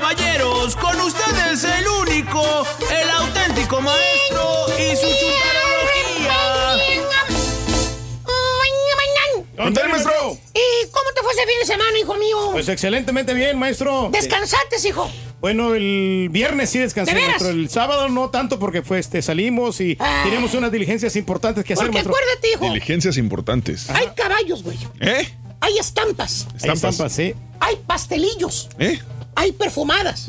Caballeros, 0.00 0.74
con 0.74 1.00
ustedes 1.02 1.62
el 1.62 1.86
único, 1.86 2.42
el 2.90 3.10
auténtico 3.10 3.80
maestro 3.80 4.66
y 4.76 4.96
su 4.96 5.06
chutarología. 5.06 6.34
Maestro. 9.56 10.36
¿Y 10.52 10.88
cómo 10.90 11.10
te 11.14 11.22
fue 11.22 11.32
ese 11.32 11.42
fin 11.46 11.58
de 11.60 11.66
semana, 11.66 11.96
hijo 12.00 12.14
mío? 12.16 12.48
Pues 12.50 12.68
excelentemente 12.68 13.34
bien, 13.34 13.56
maestro. 13.56 14.08
¿Descansaste, 14.10 14.76
hijo? 14.88 15.08
Bueno, 15.40 15.74
el 15.76 16.28
viernes 16.32 16.70
sí 16.70 16.80
descansé, 16.80 17.12
¿De 17.14 17.20
veras? 17.20 17.40
maestro. 17.40 17.50
El 17.50 17.70
sábado 17.70 18.08
no 18.08 18.30
tanto 18.30 18.58
porque 18.58 18.82
fue 18.82 18.98
este 18.98 19.22
salimos 19.22 19.80
y 19.80 19.96
tenemos 20.24 20.54
unas 20.54 20.72
diligencias 20.72 21.14
importantes 21.14 21.64
que 21.64 21.74
hacer, 21.74 21.86
Porque 21.86 22.02
maestro. 22.02 22.14
acuérdate, 22.16 22.50
hijo, 22.50 22.64
Diligencias 22.64 23.16
importantes. 23.16 23.88
hay 23.90 24.08
caballos, 24.16 24.64
güey. 24.64 24.76
¿Eh? 25.00 25.28
Hay 25.60 25.78
estampas. 25.78 26.48
Hay 26.62 26.70
estampas, 26.70 27.12
sí. 27.12 27.34
Hay 27.60 27.76
pastelillos. 27.86 28.68
¿Eh? 28.78 28.98
Hay 29.36 29.52
perfumadas. 29.52 30.26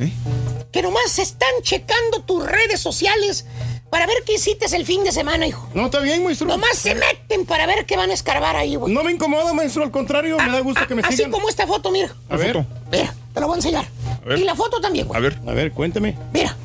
Que 0.72 0.82
nomás 0.82 1.19
están 1.19 1.50
checando 1.61 2.22
tus 2.24 2.45
redes 2.45 2.82
sociales 2.82 3.45
para 3.90 4.08
ver 4.08 4.17
qué 4.25 4.34
hiciste 4.34 4.66
el 4.75 4.85
fin 4.85 5.03
de 5.03 5.11
semana, 5.11 5.48
hijo. 5.48 5.69
No, 5.74 5.85
está 5.85 6.00
bien, 6.00 6.24
maestro. 6.24 6.48
Nomás 6.48 6.77
se 6.77 6.95
meten 6.95 7.45
para 7.45 7.66
ver 7.66 7.85
qué 7.85 7.95
van 7.95 8.09
a 8.11 8.14
escarbar 8.14 8.56
ahí, 8.58 8.75
güey. 8.75 8.93
No 8.93 9.03
me 9.03 9.11
incomoda, 9.11 9.53
maestro, 9.53 9.84
al 9.84 9.92
contrario, 9.92 10.38
me 10.38 10.51
da 10.51 10.59
gusto 10.59 10.85
que 10.88 10.95
me 10.95 11.01
Así 11.01 11.17
sigan. 11.17 11.32
como 11.32 11.48
esta 11.48 11.66
foto, 11.66 11.92
mira. 11.92 12.14
A 12.30 12.35
ver. 12.35 12.66
Mira, 12.92 13.14
te 13.34 13.40
lo 13.40 13.48
voy 13.48 13.56
a 13.56 13.58
enseñar. 13.58 13.88
A 14.24 14.27
ver. 14.27 14.40
Y 14.40 14.43
la 14.43 14.56
foto 14.56 14.82
también, 14.82 15.08
güey. 15.08 15.17
A 15.17 15.22
ver. 15.22 15.40
A 15.48 15.51
ver, 15.53 15.72
cuéntame. 15.72 16.17
Mira. 16.34 16.56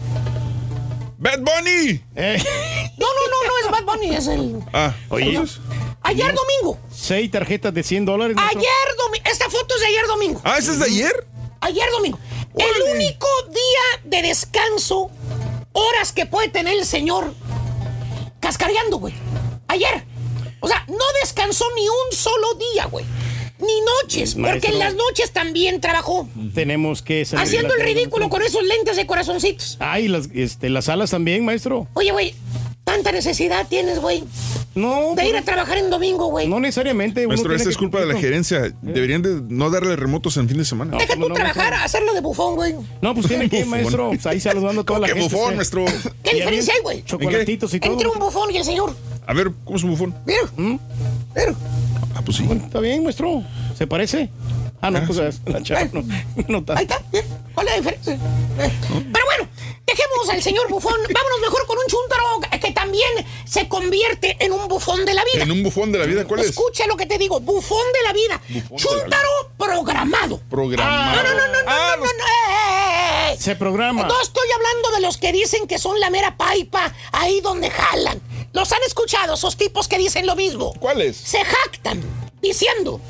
¡Bad 1.19 1.41
Bunny! 1.41 2.01
Eh, 2.17 2.43
No, 2.99 3.07
no, 3.07 3.23
no, 3.31 3.47
no 3.47 3.59
es 3.67 3.70
Bad 3.70 3.85
Bunny, 3.85 4.15
es 4.17 4.27
el... 4.27 4.57
Ah, 4.73 4.94
Oye, 5.10 5.39
Ayer 6.02 6.35
domingo. 6.35 6.78
seis 6.91 7.31
tarjetas 7.31 7.75
de 7.75 7.83
100 7.83 8.07
dólares. 8.07 8.36
Ayer 8.41 8.97
domingo. 8.97 9.25
Esta 9.31 9.49
foto 9.51 9.75
es 9.75 9.81
de 9.83 9.86
ayer 9.86 10.07
domingo. 10.07 10.41
Ah, 10.43 10.57
¿ese 10.59 10.73
es 10.73 10.78
de 10.78 10.86
ayer? 10.86 11.27
Ayer 11.60 11.89
domingo. 11.93 12.19
El 12.62 12.94
único 12.97 13.26
día 13.48 14.02
de 14.05 14.22
descanso, 14.28 15.10
horas 15.72 16.12
que 16.12 16.26
puede 16.26 16.48
tener 16.48 16.78
el 16.78 16.84
señor 16.84 17.34
cascareando, 18.40 18.98
güey. 18.98 19.14
Ayer. 19.68 20.05
O 20.60 20.68
sea, 20.68 20.84
no 20.89 21.05
descansó 21.22 21.64
ni 21.74 21.89
un 21.89 22.16
solo 22.16 22.55
día, 22.55 22.86
güey. 22.86 23.05
Ni 23.58 23.80
noches, 24.02 24.34
porque 24.34 24.68
en 24.68 24.78
las 24.78 24.94
noches 24.94 25.32
también 25.32 25.80
trabajó. 25.82 26.28
Tenemos 26.55 27.02
que 27.02 27.24
salir. 27.26 27.44
Haciendo 27.44 27.74
el 27.74 27.82
ridículo 27.82 28.30
con 28.30 28.42
esos 28.42 28.62
lentes 28.62 28.97
de 28.97 29.06
corazoncitos. 29.06 29.76
Ay, 29.80 30.08
las, 30.08 30.28
este, 30.34 30.70
las 30.70 30.89
alas 30.89 31.10
también, 31.10 31.44
maestro. 31.44 31.86
Oye, 31.92 32.10
güey, 32.10 32.34
tanta 33.02 33.12
necesidad 33.12 33.66
tienes, 33.68 33.98
güey. 34.00 34.24
No. 34.74 35.14
De 35.16 35.26
ir 35.26 35.36
a 35.36 35.42
trabajar 35.42 35.78
en 35.78 35.90
domingo, 35.90 36.26
güey. 36.26 36.46
No 36.46 36.60
necesariamente. 36.60 37.20
uno 37.20 37.30
Maestro, 37.30 37.54
esta 37.54 37.70
es 37.70 37.76
culpa 37.76 38.00
de 38.00 38.06
la 38.06 38.14
gerencia. 38.18 38.72
Deberían 38.82 39.22
de 39.22 39.40
no 39.48 39.70
darle 39.70 39.96
remotos 39.96 40.36
en 40.36 40.48
fin 40.48 40.58
de 40.58 40.64
semana. 40.64 40.96
Deja 40.98 41.16
tú 41.16 41.28
trabajar, 41.32 41.74
hacerlo 41.74 42.12
de 42.14 42.20
bufón, 42.20 42.54
güey. 42.56 42.74
No, 43.00 43.14
pues 43.14 43.26
tiene 43.26 43.48
que, 43.48 43.64
Bufón. 43.64 43.70
maestro. 43.70 44.08
Pues 44.08 44.26
ahí 44.26 44.38
saludando 44.40 44.82
a 44.82 44.84
toda 44.84 45.00
la 45.00 45.06
¿Qué 45.08 45.14
gente. 45.14 45.34
bufón, 45.34 45.42
usted. 45.44 45.56
maestro? 45.56 45.84
¿Qué 46.22 46.34
diferencia 46.34 46.74
hay, 46.74 46.80
güey? 46.82 47.02
Chocolatitos 47.04 47.74
y 47.74 47.80
todo. 47.80 47.92
Entre 47.92 48.08
un 48.08 48.18
bufón 48.18 48.50
y 48.52 48.56
el 48.58 48.64
señor. 48.64 48.94
A 49.26 49.32
ver, 49.32 49.50
¿cómo 49.64 49.76
es 49.76 49.82
un 49.82 49.90
bufón? 49.90 50.14
Mira. 50.26 50.40
Mira. 50.56 51.54
Ah, 52.14 52.22
pues 52.24 52.36
sí. 52.36 52.44
Bueno, 52.44 52.64
está 52.64 52.80
bien, 52.80 53.02
maestro. 53.02 53.42
¿Se 53.76 53.86
parece? 53.86 54.30
Ah, 54.83 54.91
no, 54.91 55.05
pues 55.07 55.18
es 55.18 55.41
la 55.47 55.62
chava. 55.62 55.89
No. 56.49 56.65
Ahí 56.75 56.83
está. 56.84 57.02
¿Cuál 57.55 57.67
es 57.68 57.73
la 57.73 57.76
diferencia? 57.76 58.15
Eh, 58.15 58.73
Pero 59.12 59.25
bueno, 59.26 59.49
dejemos 59.86 60.28
al 60.31 60.42
señor 60.42 60.68
bufón. 60.70 60.94
Vámonos 61.12 61.41
mejor 61.41 61.67
con 61.67 61.76
un 61.78 61.86
chúntaro 61.86 62.25
que 62.60 62.73
también 62.73 63.09
se 63.44 63.68
convierte 63.68 64.36
en 64.41 64.52
un 64.52 64.68
bufón 64.68 65.05
de 65.05 65.12
la 65.15 65.23
vida. 65.25 65.42
¿En 65.42 65.50
un 65.50 65.62
bufón 65.62 65.92
de 65.92 65.99
la 65.99 66.07
vida 66.07 66.25
cuál 66.25 66.41
es? 66.41 66.47
Escucha 66.47 66.86
lo 66.86 66.97
que 66.97 67.07
te 67.07 67.18
digo, 67.18 67.41
bufón 67.41 67.84
de 67.92 68.02
la 68.07 68.12
vida. 68.12 68.41
Bufón 68.49 68.68
de 68.68 68.76
la 68.76 68.76
chúntaro 69.00 69.28
programado. 69.59 70.41
Programado. 70.49 71.23
No, 71.23 71.23
no, 71.23 71.34
no, 71.34 71.47
no, 71.47 71.52
no, 71.52 71.59
Ah, 71.70 71.94
no, 71.97 72.05
no, 72.05 72.12
no, 72.12 72.25
eh, 72.25 73.33
eh. 73.33 73.36
Se 73.39 73.57
programa. 73.57 74.05
No 74.05 74.20
estoy 74.23 74.49
hablando 74.55 74.91
de 74.92 75.00
los 75.00 75.18
que 75.18 75.33
dicen 75.33 75.67
que 75.67 75.78
son 75.78 76.00
la 76.00 76.10
mera 76.10 76.36
paipa 76.36 76.92
ahí 77.12 77.41
donde 77.41 77.70
jalan. 77.70 78.20
Los 78.52 78.73
han 78.73 78.83
escuchado, 78.86 79.34
esos 79.34 79.57
tipos 79.57 79.89
que 79.89 79.99
dicen 79.99 80.26
lo 80.26 80.36
mismo. 80.36 80.73
¿Cuáles? 80.81 81.17
Se 81.17 81.39
jactan 81.44 82.02
diciendo, 82.42 83.00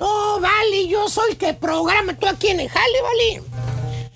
no, 0.00 0.40
vale, 0.40 0.88
yo 0.88 1.08
soy 1.08 1.32
el 1.32 1.36
que 1.36 1.54
programa 1.54 2.16
tú 2.16 2.26
aquí 2.26 2.48
en 2.48 2.60
el 2.60 2.68
jale, 2.68 3.02
vale. 3.02 3.42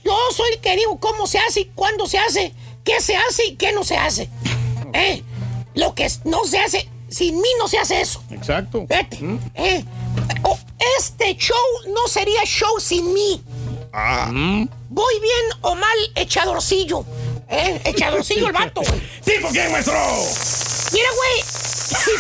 Yo 0.03 0.17
soy 0.35 0.55
el 0.55 0.61
que 0.61 0.77
digo 0.77 0.99
cómo 0.99 1.27
se 1.27 1.39
hace 1.39 1.61
y 1.61 1.65
cuándo 1.67 2.07
se 2.07 2.19
hace, 2.19 2.55
qué 2.83 3.01
se 3.01 3.17
hace 3.17 3.47
y 3.47 3.57
qué 3.57 3.73
no 3.73 3.85
se 3.85 3.97
hace. 3.97 4.31
Eh, 4.95 5.23
lo 5.75 5.95
que 5.95 6.11
no 6.25 6.45
se 6.45 6.59
hace, 6.59 6.89
sin 7.09 7.37
mí 7.37 7.49
no 7.59 7.69
se 7.69 7.79
hace 7.79 8.01
eso. 8.01 8.23
Exacto. 8.31 8.87
Vete. 8.89 9.19
Eh, 9.55 9.85
oh, 10.43 10.59
este 10.99 11.37
show 11.37 11.57
no 11.89 12.09
sería 12.09 12.43
show 12.45 12.81
sin 12.81 13.13
mí. 13.13 13.43
Ah. 13.93 14.31
Voy 14.89 15.21
bien 15.21 15.61
o 15.63 15.75
mal 15.75 15.97
echadorcillo. 16.15 17.05
¿Eh? 17.49 17.81
Echadorcillo 17.85 18.47
el 18.47 18.53
vato. 18.53 18.81
¿Tipo 19.25 19.49
quién, 19.49 19.71
maestro? 19.71 19.95
Mira, 20.93 21.09
güey. 21.17 21.43
Si, 21.95 22.11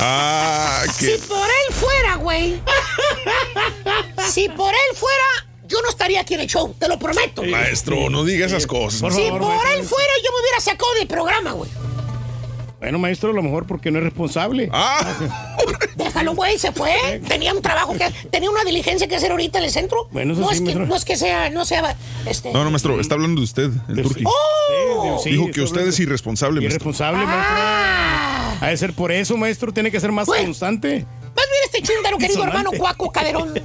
Ah, 0.00 0.82
si 0.92 1.16
por 1.28 1.38
él 1.46 1.74
fuera, 1.74 2.16
güey. 2.16 2.60
si 4.28 4.48
por 4.48 4.72
él 4.72 4.96
fuera, 4.96 5.48
yo 5.66 5.80
no 5.82 5.88
estaría 5.88 6.20
aquí 6.20 6.34
en 6.34 6.40
el 6.40 6.46
show, 6.46 6.74
te 6.78 6.88
lo 6.88 6.98
prometo. 6.98 7.42
Maestro, 7.42 8.10
no 8.10 8.24
diga 8.24 8.46
esas 8.46 8.66
cosas. 8.66 9.00
Por 9.00 9.12
si 9.12 9.22
favor, 9.22 9.40
por 9.40 9.48
maestro. 9.48 9.72
él 9.72 9.84
fuera, 9.86 10.12
yo 10.24 10.30
me 10.32 10.40
hubiera 10.42 10.60
sacado 10.60 10.94
del 10.98 11.06
programa, 11.08 11.52
güey. 11.52 11.70
Bueno, 12.78 12.98
maestro, 12.98 13.30
a 13.30 13.32
lo 13.32 13.42
mejor 13.42 13.66
porque 13.66 13.90
no 13.90 13.98
es 13.98 14.04
responsable. 14.04 14.68
Ah, 14.70 15.16
Déjalo, 15.96 16.34
güey, 16.34 16.58
se 16.58 16.72
fue. 16.72 17.20
Tenía 17.26 17.54
un 17.54 17.62
trabajo 17.62 17.94
que 17.96 18.04
tenía 18.30 18.50
una 18.50 18.64
diligencia 18.64 19.08
que 19.08 19.16
hacer 19.16 19.30
ahorita 19.30 19.58
en 19.58 19.64
el 19.64 19.70
centro. 19.70 20.08
Bueno, 20.12 20.34
eso 20.34 20.42
no, 20.42 20.48
sí, 20.50 20.54
es 20.54 20.60
que, 20.60 20.64
maestro. 20.66 20.86
no 20.86 20.94
es 20.94 21.04
que 21.04 21.16
sea, 21.16 21.50
no 21.50 21.64
sea, 21.64 21.96
este. 22.26 22.52
no, 22.52 22.62
no, 22.64 22.70
maestro, 22.70 23.00
está 23.00 23.14
hablando 23.14 23.40
de 23.40 23.44
usted, 23.44 23.70
el 23.88 24.02
turqui. 24.02 24.24
¡Oh! 24.26 25.18
Sí, 25.22 25.30
Dijo 25.30 25.50
que 25.50 25.62
usted 25.62 25.88
es 25.88 25.98
irresponsable, 25.98 26.60
maestro. 26.60 26.74
Irresponsable, 26.76 27.24
maestro. 27.24 27.56
Ah. 27.58 28.35
Ha 28.60 28.68
de 28.68 28.76
ser 28.76 28.92
por 28.94 29.12
eso, 29.12 29.36
maestro. 29.36 29.72
Tiene 29.72 29.90
que 29.90 30.00
ser 30.00 30.12
más 30.12 30.26
constante. 30.26 31.04
Más 31.34 31.44
bien 31.50 31.62
este 31.64 31.82
chúntaro, 31.82 32.16
querido 32.18 32.42
hermano 32.44 32.70
Cuaco 32.72 33.10
Caderón. 33.12 33.54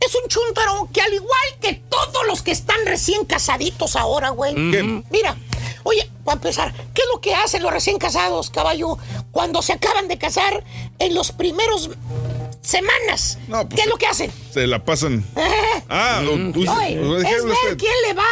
Es 0.00 0.14
un 0.22 0.28
chúntaro 0.28 0.86
que 0.92 1.00
al 1.00 1.14
igual 1.14 1.40
que 1.62 1.74
todos 1.88 2.26
los 2.26 2.42
que 2.42 2.50
están 2.50 2.76
recién 2.84 3.24
casaditos 3.24 3.96
ahora, 3.96 4.28
güey. 4.30 4.54
¿Qué? 4.54 5.02
Mira, 5.10 5.34
oye, 5.82 6.10
para 6.24 6.34
empezar, 6.34 6.74
¿qué 6.92 7.00
es 7.00 7.08
lo 7.12 7.22
que 7.22 7.34
hacen 7.34 7.62
los 7.62 7.72
recién 7.72 7.96
casados, 7.96 8.50
caballo, 8.50 8.98
cuando 9.30 9.62
se 9.62 9.72
acaban 9.72 10.06
de 10.06 10.18
casar 10.18 10.62
en 10.98 11.14
los 11.14 11.32
primeros 11.32 11.88
semanas? 12.60 13.38
No, 13.48 13.66
pues, 13.66 13.76
¿Qué 13.76 13.80
es 13.86 13.88
lo 13.88 13.96
que 13.96 14.06
hacen? 14.06 14.30
Se 14.52 14.66
la 14.66 14.84
pasan. 14.84 15.24
Ah, 15.88 16.20
Mm, 16.22 16.52
Oye, 16.56 17.00
usted- 17.00 17.24
es 17.30 17.44
ver 17.44 17.52
usted. 17.52 17.78
quién 17.78 17.92
le 18.08 18.12
va, 18.14 18.24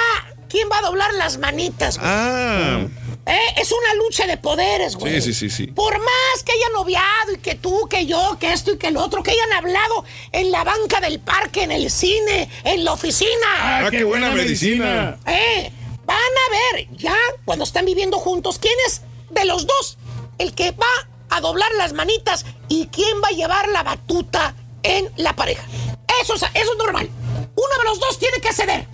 quién 0.50 0.68
va 0.70 0.78
a 0.78 0.82
doblar 0.82 1.12
las 1.14 1.38
manitas, 1.38 1.96
güey. 1.98 2.10
Ah, 2.10 2.80
Eh, 3.24 3.54
es 3.56 3.70
una 3.70 3.94
lucha 3.94 4.26
de 4.26 4.36
poderes, 4.36 4.96
güey. 4.96 5.20
sí, 5.20 5.32
sí, 5.32 5.48
sí, 5.48 5.50
sí. 5.50 5.66
Por 5.68 5.96
más 5.98 6.42
que 6.44 6.52
hayan 6.52 6.72
noviado 6.72 7.32
y 7.34 7.38
que 7.38 7.54
tú, 7.54 7.86
que 7.88 8.04
yo, 8.04 8.36
que 8.40 8.52
esto 8.52 8.72
y 8.72 8.78
que 8.78 8.88
el 8.88 8.96
otro, 8.96 9.22
que 9.22 9.30
hayan 9.30 9.52
hablado 9.52 10.04
en 10.32 10.50
la 10.50 10.64
banca 10.64 11.00
del 11.00 11.20
parque, 11.20 11.62
en 11.62 11.70
el 11.70 11.90
cine, 11.90 12.48
en 12.64 12.84
la 12.84 12.92
oficina. 12.92 13.30
Ah, 13.58 13.88
qué 13.90 14.02
buena 14.02 14.32
medicina. 14.32 15.18
Eh, 15.26 15.70
van 16.04 16.16
a 16.16 16.74
ver 16.74 16.88
ya 16.96 17.16
cuando 17.44 17.64
están 17.64 17.84
viviendo 17.84 18.18
juntos 18.18 18.58
quién 18.58 18.74
es 18.88 19.02
de 19.30 19.44
los 19.44 19.66
dos 19.66 19.98
el 20.38 20.54
que 20.54 20.72
va 20.72 20.86
a 21.30 21.40
doblar 21.40 21.70
las 21.78 21.92
manitas 21.92 22.44
y 22.68 22.88
quién 22.88 23.22
va 23.22 23.28
a 23.28 23.36
llevar 23.36 23.68
la 23.68 23.84
batuta 23.84 24.54
en 24.82 25.10
la 25.16 25.34
pareja. 25.36 25.62
Eso 26.20 26.34
es, 26.34 26.42
eso 26.42 26.72
es 26.72 26.78
normal. 26.78 27.08
Uno 27.54 27.78
de 27.78 27.84
los 27.84 28.00
dos 28.00 28.18
tiene 28.18 28.38
que 28.40 28.52
ceder. 28.52 28.86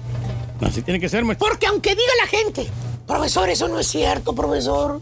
Así 0.60 0.82
tiene 0.82 1.00
que 1.00 1.08
ser, 1.08 1.24
maestro. 1.24 1.48
Porque 1.48 1.66
aunque 1.66 1.94
diga 1.94 2.12
la 2.20 2.26
gente, 2.28 2.68
profesor, 3.08 3.48
eso 3.48 3.66
no 3.66 3.80
es 3.80 3.88
cierto, 3.88 4.34
profesor. 4.34 5.00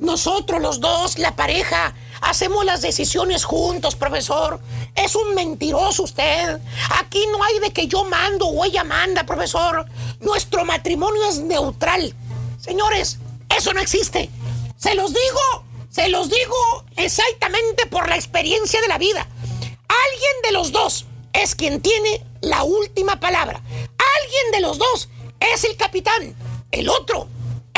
Nosotros 0.00 0.60
los 0.60 0.80
dos, 0.80 1.18
la 1.18 1.36
pareja, 1.36 1.94
hacemos 2.22 2.64
las 2.64 2.80
decisiones 2.80 3.44
juntos, 3.44 3.94
profesor. 3.94 4.58
Es 4.96 5.14
un 5.14 5.34
mentiroso 5.34 6.02
usted. 6.02 6.58
Aquí 6.98 7.24
no 7.30 7.44
hay 7.44 7.60
de 7.60 7.72
que 7.72 7.86
yo 7.86 8.04
mando 8.04 8.46
o 8.46 8.64
ella 8.64 8.82
manda, 8.82 9.24
profesor. 9.24 9.86
Nuestro 10.20 10.64
matrimonio 10.64 11.22
es 11.28 11.38
neutral. 11.38 12.14
Señores, 12.58 13.18
eso 13.56 13.72
no 13.74 13.80
existe. 13.80 14.30
Se 14.76 14.94
los 14.94 15.12
digo, 15.12 15.64
se 15.90 16.08
los 16.08 16.30
digo 16.30 16.84
exactamente 16.96 17.86
por 17.86 18.08
la 18.08 18.16
experiencia 18.16 18.80
de 18.80 18.88
la 18.88 18.98
vida. 18.98 19.28
Alguien 19.60 20.32
de 20.42 20.52
los 20.52 20.72
dos 20.72 21.04
es 21.34 21.54
quien 21.54 21.82
tiene 21.82 22.24
la 22.40 22.64
última 22.64 23.20
palabra. 23.20 23.60
Alguien 23.60 24.52
de 24.52 24.60
los 24.60 24.78
dos 24.78 25.10
es 25.38 25.64
el 25.64 25.76
capitán. 25.76 26.34
El 26.70 26.88
otro 26.88 27.28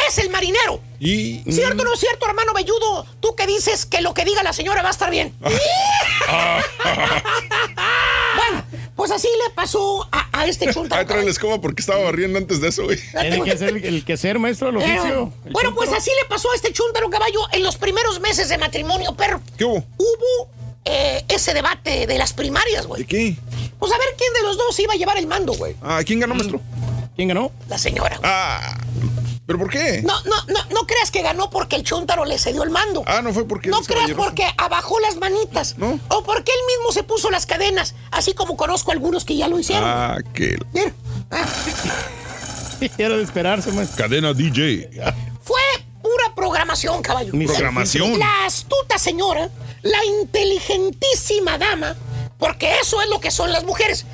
es 0.08 0.18
el 0.18 0.30
marinero. 0.30 0.80
Y. 1.00 1.42
¿Cierto 1.50 1.82
o 1.82 1.84
no 1.84 1.94
es 1.94 2.00
cierto, 2.00 2.26
hermano 2.26 2.52
velludo? 2.54 3.06
Tú 3.20 3.34
que 3.36 3.46
dices 3.46 3.86
que 3.86 4.00
lo 4.00 4.14
que 4.14 4.24
diga 4.24 4.42
la 4.42 4.52
señora 4.52 4.82
va 4.82 4.88
a 4.88 4.92
estar 4.92 5.10
bien. 5.10 5.34
bueno, 8.36 8.64
Pues 8.96 9.10
así 9.10 9.28
le 9.46 9.50
pasó 9.54 10.08
a, 10.12 10.28
a 10.32 10.46
este 10.46 10.72
chuntaro. 10.72 11.00
Ahí 11.00 11.06
trae 11.06 11.24
la 11.24 11.30
escoba 11.30 11.60
porque 11.60 11.80
estaba 11.82 12.02
barriendo 12.04 12.38
antes 12.38 12.60
de 12.60 12.68
eso, 12.68 12.84
güey. 12.84 12.98
Tiene 13.20 13.42
que 13.42 13.56
ser 13.58 13.70
el, 13.70 13.84
el 13.84 14.04
quehacer, 14.04 14.38
maestro, 14.38 14.68
el 14.70 14.76
Eh, 14.76 14.78
oficio. 14.98 15.32
El 15.44 15.52
bueno, 15.52 15.74
pues 15.74 15.90
así 15.92 16.10
le 16.22 16.28
pasó 16.28 16.50
a 16.52 16.54
este 16.54 16.72
chúntaro 16.72 17.10
caballo 17.10 17.40
en 17.52 17.62
los 17.62 17.76
primeros 17.76 18.20
meses 18.20 18.48
de 18.48 18.58
matrimonio, 18.58 19.14
perro. 19.14 19.40
¿Qué 19.58 19.64
hubo? 19.64 19.84
Hubo 19.98 20.48
eh, 20.84 21.24
ese 21.28 21.54
debate 21.54 22.06
de 22.06 22.18
las 22.18 22.32
primarias, 22.32 22.86
güey. 22.86 23.02
¿De 23.02 23.06
qué? 23.08 23.36
Pues 23.78 23.92
a 23.92 23.98
ver 23.98 24.08
quién 24.16 24.32
de 24.32 24.42
los 24.42 24.56
dos 24.56 24.78
iba 24.80 24.92
a 24.94 24.96
llevar 24.96 25.16
el 25.18 25.26
mando, 25.26 25.52
güey. 25.54 25.74
Ah, 25.82 26.00
¿quién 26.06 26.20
ganó, 26.20 26.34
maestro? 26.34 26.60
¿Quién 27.16 27.28
ganó? 27.28 27.50
La 27.68 27.78
señora. 27.78 28.16
güey. 28.18 28.30
Ah, 28.32 28.76
¿pero 29.46 29.58
por 29.58 29.70
qué? 29.70 30.02
No, 30.02 30.14
no, 30.24 30.36
no, 30.48 30.60
no 30.70 30.80
creas 30.86 31.10
que 31.10 31.22
ganó 31.22 31.50
porque 31.50 31.76
el 31.76 31.82
chúntaro 31.84 32.24
le 32.24 32.38
cedió 32.38 32.62
el 32.62 32.70
mando. 32.70 33.02
Ah, 33.06 33.20
no 33.22 33.32
fue 33.32 33.46
porque 33.46 33.68
No 33.68 33.80
creas 33.82 34.12
porque 34.12 34.46
abajó 34.56 34.98
las 35.00 35.16
manitas. 35.16 35.76
No. 35.78 35.98
O 36.08 36.22
porque 36.24 36.52
él 36.52 36.58
mismo 36.76 36.92
se 36.92 37.02
puso 37.02 37.30
las 37.30 37.46
cadenas, 37.46 37.94
así 38.10 38.34
como 38.34 38.56
conozco 38.56 38.92
algunos 38.92 39.24
que 39.24 39.36
ya 39.36 39.48
lo 39.48 39.58
hicieron. 39.58 39.84
Ah, 39.86 40.18
que 40.32 40.56
Mira, 40.72 40.92
ah, 41.30 41.46
Era 42.98 43.16
de 43.16 43.22
esperarse, 43.22 43.70
maestro. 43.72 43.96
cadena 44.04 44.32
DJ. 44.34 44.90
fue 45.42 45.60
pura 46.02 46.34
programación, 46.34 47.00
caballo. 47.02 47.32
Programación. 47.32 48.18
La 48.18 48.44
astuta 48.46 48.98
señora, 48.98 49.48
la 49.82 50.04
inteligentísima 50.20 51.56
dama, 51.58 51.96
porque 52.38 52.74
eso 52.82 53.00
es 53.00 53.08
lo 53.08 53.20
que 53.20 53.30
son 53.30 53.52
las 53.52 53.64
mujeres. 53.64 54.04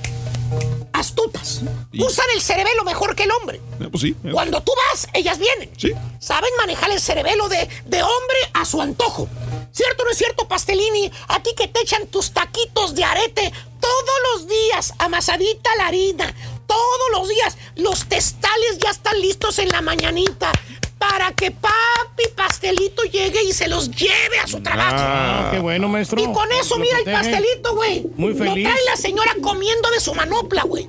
Astutas. 1.00 1.60
Usan 1.98 2.26
el 2.34 2.42
cerebelo 2.42 2.84
mejor 2.84 3.16
que 3.16 3.22
el 3.24 3.30
hombre. 3.30 3.60
Ah, 3.80 3.86
pues 3.90 4.02
sí. 4.02 4.14
eh. 4.22 4.30
Cuando 4.32 4.60
tú 4.62 4.72
vas, 4.90 5.08
ellas 5.14 5.38
vienen. 5.38 5.70
Sí. 5.78 5.92
Saben 6.18 6.50
manejar 6.58 6.90
el 6.90 7.00
cerebelo 7.00 7.48
de, 7.48 7.68
de 7.86 8.02
hombre 8.02 8.38
a 8.52 8.64
su 8.66 8.80
antojo. 8.82 9.26
¿Cierto 9.72 10.02
o 10.02 10.04
no 10.06 10.12
es 10.12 10.18
cierto, 10.18 10.46
Pastelini? 10.46 11.10
A 11.28 11.42
ti 11.42 11.50
que 11.56 11.68
te 11.68 11.80
echan 11.80 12.06
tus 12.08 12.32
taquitos 12.32 12.94
de 12.94 13.04
arete 13.04 13.52
todos 13.80 14.16
los 14.34 14.46
días, 14.48 14.92
amasadita 14.98 15.70
la 15.78 15.86
harina, 15.86 16.34
todos 16.70 17.10
los 17.20 17.28
días. 17.28 17.56
Los 17.76 18.06
testales 18.06 18.78
ya 18.82 18.90
están 18.90 19.20
listos 19.20 19.58
en 19.58 19.68
la 19.68 19.80
mañanita 19.82 20.52
para 20.98 21.32
que 21.32 21.50
papi 21.50 22.24
Pastelito 22.36 23.02
llegue 23.04 23.42
y 23.44 23.52
se 23.52 23.68
los 23.68 23.90
lleve 23.90 24.38
a 24.42 24.46
su 24.46 24.60
trabajo. 24.60 24.96
Ah, 24.98 25.48
qué 25.52 25.58
bueno, 25.58 25.88
maestro. 25.88 26.20
Y 26.22 26.26
con 26.32 26.50
eso, 26.52 26.76
Lo 26.76 26.82
mira 26.84 26.98
el 26.98 27.04
pastelito, 27.04 27.74
güey. 27.74 28.06
Muy 28.16 28.34
Lo 28.34 28.44
feliz. 28.44 28.64
trae 28.64 28.84
la 28.84 28.96
señora 28.96 29.34
comiendo 29.42 29.90
de 29.90 30.00
su 30.00 30.14
manopla, 30.14 30.62
güey. 30.64 30.86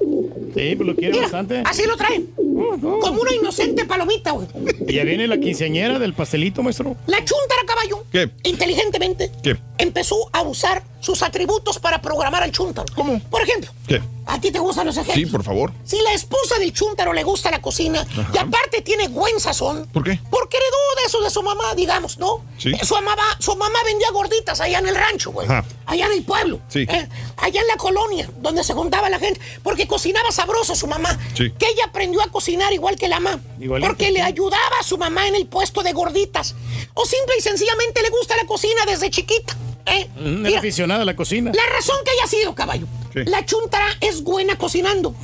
Sí, 0.54 0.76
pues 0.76 0.88
lo 0.88 0.96
quiere 0.96 1.12
Mira, 1.14 1.24
bastante. 1.24 1.64
así 1.66 1.84
lo 1.86 1.96
traen. 1.96 2.30
Como 2.36 3.22
una 3.22 3.34
inocente 3.34 3.86
palomita, 3.86 4.32
güey. 4.32 4.48
Y 4.88 4.94
ya 4.94 5.04
viene 5.04 5.28
la 5.28 5.38
quinceañera 5.38 5.98
del 5.98 6.14
pastelito, 6.14 6.62
maestro. 6.62 6.96
La 7.08 7.18
chuntara 7.24 7.62
caballo, 7.66 8.04
¿Qué? 8.12 8.30
inteligentemente, 8.44 9.32
¿Qué? 9.42 9.58
empezó 9.78 10.30
a 10.34 10.42
usar 10.42 10.84
sus 11.02 11.22
atributos 11.24 11.80
para 11.80 12.02
programar 12.02 12.44
al 12.44 12.52
chúntaro. 12.52 12.88
¿Cómo? 12.96 13.20
Por 13.30 13.42
ejemplo, 13.42 13.70
¿Qué? 13.88 14.02
a 14.26 14.40
ti 14.40 14.52
te 14.52 14.60
gustan 14.60 14.86
los 14.86 14.96
ejemplos. 14.96 15.18
Sí, 15.18 15.26
por 15.26 15.44
favor. 15.44 15.74
Si 15.84 15.98
la 16.02 16.14
esposa 16.14 16.58
del 16.60 16.72
chúntaro 16.72 17.12
le 17.12 17.24
gusta 17.24 17.52
la 17.52 17.60
cocina 17.62 18.06
y 18.34 18.38
aparte 18.38 18.82
tiene 18.82 19.08
buen 19.10 19.40
sazón, 19.40 19.88
¿Por 19.92 20.04
qué? 20.04 20.20
porque 20.30 20.58
heredó 20.58 20.78
de 21.02 21.08
eso 21.08 21.22
de 21.22 21.30
su 21.30 21.42
mamá, 21.44 21.76
digamos, 21.76 22.18
¿no? 22.18 22.46
Sí. 22.58 22.72
Eh, 22.72 22.86
Su 22.86 22.94
mamá, 22.96 23.24
su 23.40 23.56
mamá 23.56 23.80
vendía 23.84 24.10
gorditas 24.12 24.62
allá 24.62 24.80
en 24.80 24.88
el 24.88 24.96
rancho, 24.96 25.32
güey. 25.32 25.48
Ajá. 25.48 25.66
Allá 25.88 26.06
en 26.06 26.12
el 26.14 26.24
pueblo. 26.24 26.60
Sí. 26.70 26.86
Eh, 26.88 27.10
Allá 27.38 27.60
en 27.62 27.68
la 27.68 27.76
colonia, 27.76 28.30
donde 28.40 28.64
se 28.64 28.74
juntaba 28.74 29.10
la 29.10 29.18
gente. 29.20 29.42
Porque 29.64 29.88
cocinaba 29.88 30.32
sabroso 30.32 30.76
su 30.76 30.86
mamá. 30.88 31.18
Sí. 31.36 31.52
Que 31.58 31.66
ella 31.68 31.86
aprendió 31.88 32.22
a 32.22 32.28
cocinar 32.28 32.72
igual 32.72 32.96
que 32.96 33.08
la 33.10 33.20
mamá. 33.20 33.42
Igualito, 33.60 33.88
porque 33.90 34.12
le 34.12 34.22
ayudaba 34.22 34.78
a 34.80 34.84
su 34.84 34.98
mamá 35.00 35.28
en 35.28 35.36
el 35.36 35.48
puesto 35.48 35.82
de 35.82 35.92
gorditas. 35.94 36.54
O 36.94 37.04
simple 37.06 37.36
y 37.40 37.42
sencillamente 37.42 38.02
le 38.04 38.10
gusta 38.10 38.38
la 38.38 38.46
cocina 38.46 38.86
desde 38.86 39.10
chiquita. 39.10 39.58
¿Eh? 39.86 40.10
Mm, 40.20 40.46
Era 40.46 40.60
aficionada 40.60 41.02
a 41.02 41.06
la 41.06 41.16
cocina. 41.16 41.52
la 41.54 41.76
razón 41.76 41.98
que 42.06 42.12
haya 42.12 42.28
sido, 42.30 42.54
caballo. 42.56 42.88
Sí. 43.14 43.20
La 43.26 43.46
chuntara 43.46 43.86
es 44.02 44.24
buena 44.24 44.58
cocinando. 44.58 45.16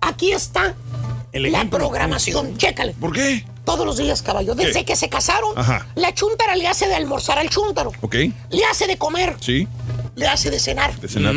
Aquí 0.00 0.32
está 0.32 0.74
El 1.32 1.50
la 1.52 1.64
programación. 1.70 2.56
Chécale. 2.56 2.94
¿Por 2.94 3.12
qué? 3.12 3.44
Todos 3.64 3.86
los 3.86 3.96
días, 3.98 4.22
caballo. 4.22 4.54
Desde 4.54 4.84
que 4.84 4.96
se 4.96 5.08
casaron, 5.08 5.52
Ajá. 5.56 5.86
la 5.94 6.12
chuntara 6.14 6.56
le 6.56 6.66
hace 6.66 6.88
de 6.88 6.94
almorzar 6.94 7.38
al 7.38 7.48
chúntaro. 7.50 7.92
Ok. 8.00 8.14
Le 8.50 8.64
hace 8.70 8.86
de 8.88 8.98
comer. 8.98 9.36
Sí. 9.40 9.68
Le 10.16 10.26
hace 10.26 10.50
de 10.50 10.58
cenar. 10.58 10.98
De 10.98 11.06
cenar. 11.08 11.34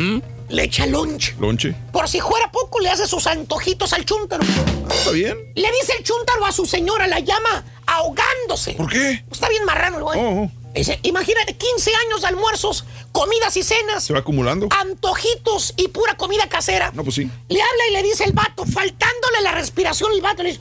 Le 0.48 0.62
echa 0.64 0.86
lunch. 0.86 1.34
Lonche. 1.38 1.74
Por 1.92 2.08
si 2.08 2.20
fuera 2.20 2.50
poco, 2.50 2.80
le 2.80 2.90
hace 2.90 3.06
sus 3.06 3.26
antojitos 3.26 3.92
al 3.92 4.04
chúntaro. 4.04 4.42
Ah, 4.88 4.92
Está 4.94 5.10
bien. 5.12 5.36
Le 5.54 5.68
dice 5.80 5.92
el 5.98 6.04
chúntaro 6.04 6.44
a 6.44 6.52
su 6.52 6.66
señora, 6.66 7.06
la 7.06 7.20
llama 7.20 7.64
ahogándose. 7.86 8.72
¿Por 8.74 8.90
qué? 8.90 9.24
Está 9.30 9.48
bien 9.48 9.64
marrano 9.64 9.98
el 9.98 10.02
güey. 10.04 10.18
Oh, 10.20 10.42
oh. 10.42 10.50
Dice, 10.74 10.98
imagínate, 11.02 11.56
15 11.56 11.90
años 12.06 12.20
de 12.22 12.26
almuerzos, 12.26 12.84
comidas 13.12 13.56
y 13.56 13.62
cenas, 13.62 14.04
Se 14.04 14.12
va 14.12 14.18
acumulando. 14.20 14.68
antojitos 14.70 15.72
y 15.76 15.88
pura 15.88 16.16
comida 16.16 16.48
casera. 16.48 16.90
No, 16.94 17.04
pues 17.04 17.14
sí. 17.16 17.30
Le 17.48 17.62
habla 17.62 17.86
y 17.88 17.92
le 17.92 18.02
dice 18.02 18.24
el 18.24 18.32
vato, 18.32 18.64
faltándole 18.66 19.40
la 19.42 19.52
respiración, 19.52 20.12
el 20.12 20.20
vato 20.20 20.42
le 20.42 20.50
dice, 20.50 20.60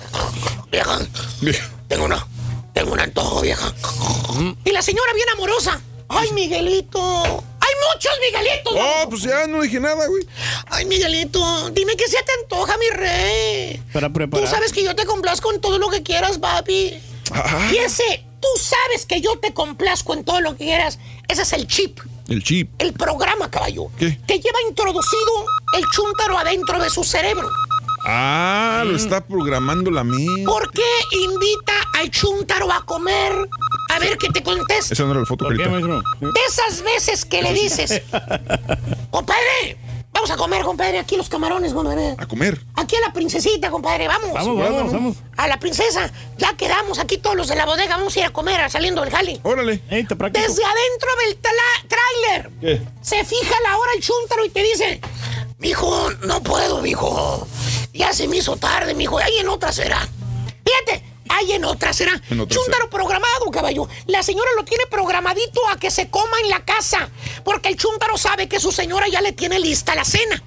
vieja, 0.71 0.99
tengo 1.87 2.05
una, 2.05 2.25
tengo 2.73 2.93
un 2.93 2.99
antojo, 2.99 3.41
vieja. 3.41 3.73
Y 4.63 4.71
la 4.71 4.81
señora 4.81 5.13
bien 5.13 5.29
amorosa, 5.29 5.81
ay, 6.09 6.31
Miguelito, 6.33 6.99
hay 6.99 7.73
muchos 7.93 8.11
Miguelitos. 8.21 8.73
Oh, 8.75 9.09
pues 9.09 9.23
ya 9.23 9.47
no 9.47 9.61
dije 9.61 9.79
nada, 9.79 10.05
güey. 10.07 10.25
Ay, 10.67 10.85
Miguelito, 10.85 11.69
dime 11.71 11.95
qué 11.95 12.07
se 12.07 12.17
te 12.21 12.31
antoja, 12.43 12.77
mi 12.77 12.89
rey. 12.89 13.81
Para 13.91 14.07
Tú 14.09 14.13
preparar. 14.13 14.47
sabes 14.47 14.71
que 14.73 14.83
yo 14.83 14.95
te 14.95 15.05
complazco 15.05 15.51
en 15.51 15.59
todo 15.59 15.79
lo 15.79 15.89
que 15.89 16.03
quieras, 16.03 16.37
papi. 16.37 16.99
Ah. 17.31 17.69
Y 17.71 17.77
ese, 17.77 18.22
tú 18.43 18.61
sabes 18.61 19.05
que 19.05 19.21
yo 19.21 19.37
te 19.39 19.53
complazco 19.53 20.13
en 20.13 20.25
todo 20.25 20.41
lo 20.41 20.51
que 20.57 20.65
quieras. 20.65 20.99
Ese 21.29 21.43
es 21.43 21.53
el 21.53 21.65
chip, 21.65 21.99
El 22.27 22.43
chip. 22.43 22.69
el 22.79 22.91
programa, 22.93 23.49
caballo. 23.49 23.87
¿Qué? 23.97 24.19
Que 24.27 24.35
lleva 24.39 24.59
introducido 24.67 25.45
el 25.77 25.85
chúntaro 25.91 26.37
adentro 26.37 26.77
de 26.83 26.89
su 26.89 27.03
cerebro. 27.05 27.47
Ah, 28.05 28.83
lo 28.85 28.97
está 28.97 29.25
programando 29.25 29.89
la 29.89 30.03
mente. 30.03 30.43
¿Por 30.43 30.69
qué 30.71 30.81
invita 31.17 31.73
al 32.01 32.11
chúntaro 32.11 32.69
a 32.71 32.85
comer? 32.85 33.47
A 33.89 33.99
ver 33.99 34.17
que 34.17 34.27
te 34.27 34.43
conteste. 34.43 34.93
Esa 34.93 35.03
no 35.03 35.11
era 35.11 35.21
la 35.21 35.25
foto, 35.25 35.45
¿Por 35.45 35.55
qué, 35.55 35.67
maestro? 35.69 36.01
De 36.19 36.39
esas 36.49 36.81
veces 36.81 37.23
que 37.23 37.41
le 37.41 37.53
dices, 37.53 38.01
compadre, 39.09 39.77
vamos 40.13 40.31
a 40.31 40.37
comer, 40.37 40.63
compadre, 40.63 40.99
aquí 40.99 41.17
los 41.17 41.27
camarones, 41.29 41.73
compadre. 41.73 42.15
A 42.17 42.25
comer. 42.25 42.59
Aquí 42.75 42.95
a 42.95 43.01
la 43.01 43.13
princesita, 43.13 43.69
compadre, 43.69 44.07
vamos. 44.07 44.31
Vamos, 44.33 44.57
vamos, 44.57 44.91
vamos. 44.93 45.17
A 45.35 45.47
la 45.47 45.59
princesa, 45.59 46.11
ya 46.37 46.55
quedamos 46.55 46.99
aquí 46.99 47.17
todos 47.17 47.35
los 47.35 47.47
de 47.47 47.55
la 47.55 47.65
bodega, 47.65 47.97
vamos 47.97 48.15
a 48.15 48.19
ir 48.19 48.25
a 48.25 48.29
comer 48.29 48.69
saliendo 48.69 49.01
del 49.01 49.11
jale. 49.11 49.39
Órale. 49.43 49.81
Ey, 49.89 50.01
está 50.01 50.15
práctico. 50.15 50.45
Desde 50.45 50.61
adentro 50.63 51.09
del 51.25 51.37
tráiler, 51.87 52.51
¿Qué? 52.61 52.81
se 53.01 53.25
fija 53.25 53.55
la 53.63 53.77
hora 53.77 53.91
el 53.95 54.01
chúntaro 54.03 54.45
y 54.45 54.49
te 54.49 54.63
dice, 54.63 55.01
mijo, 55.59 56.09
no 56.25 56.41
puedo, 56.41 56.81
mijo. 56.81 57.47
Ya 57.93 58.13
se 58.13 58.27
me 58.27 58.37
hizo 58.37 58.55
tarde, 58.57 58.95
mijo, 58.95 59.17
ahí 59.19 59.37
en 59.39 59.49
otra 59.49 59.71
será. 59.71 60.07
Fíjate, 60.65 61.03
ahí 61.29 61.53
en 61.53 61.65
otra 61.65 61.93
será. 61.93 62.21
En 62.29 62.39
otra 62.39 62.55
chúntaro 62.55 62.89
programado, 62.89 63.51
caballo. 63.51 63.87
La 64.07 64.23
señora 64.23 64.49
lo 64.55 64.63
tiene 64.65 64.85
programadito 64.87 65.61
a 65.69 65.77
que 65.77 65.91
se 65.91 66.09
coma 66.09 66.37
en 66.43 66.49
la 66.49 66.63
casa, 66.63 67.09
porque 67.43 67.69
el 67.69 67.77
chúntaro 67.77 68.17
sabe 68.17 68.47
que 68.47 68.59
su 68.59 68.71
señora 68.71 69.07
ya 69.07 69.21
le 69.21 69.31
tiene 69.31 69.59
lista 69.59 69.95
la 69.95 70.05
cena. 70.05 70.43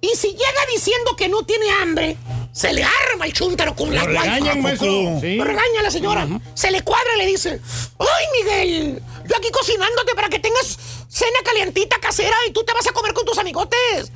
Y 0.00 0.16
si 0.16 0.28
llega 0.32 0.66
diciendo 0.74 1.14
que 1.16 1.28
no 1.28 1.44
tiene 1.44 1.70
hambre, 1.70 2.16
se 2.52 2.72
le 2.72 2.82
arma 2.82 3.24
el 3.24 3.32
chúntaro 3.32 3.74
con 3.74 3.94
la 3.94 4.04
maestro. 4.04 5.20
Sí. 5.20 5.36
Lo 5.36 5.44
regaña 5.44 5.82
la 5.82 5.90
señora. 5.90 6.28
Se 6.54 6.70
le 6.70 6.82
cuadra 6.82 7.14
y 7.14 7.18
le 7.18 7.26
dice, 7.26 7.60
¡Ay, 7.98 8.26
Miguel! 8.36 9.02
Yo 9.28 9.36
aquí 9.36 9.48
cocinándote 9.52 10.14
para 10.14 10.28
que 10.28 10.38
tengas 10.38 10.76
cena 11.08 11.38
calientita 11.44 11.98
casera 12.00 12.34
y 12.48 12.52
tú 12.52 12.64
te 12.64 12.72
vas 12.72 12.86
a 12.88 12.92
comer 12.92 13.12
con 13.12 13.24
tus 13.24 13.38
amigotes. 13.38 14.10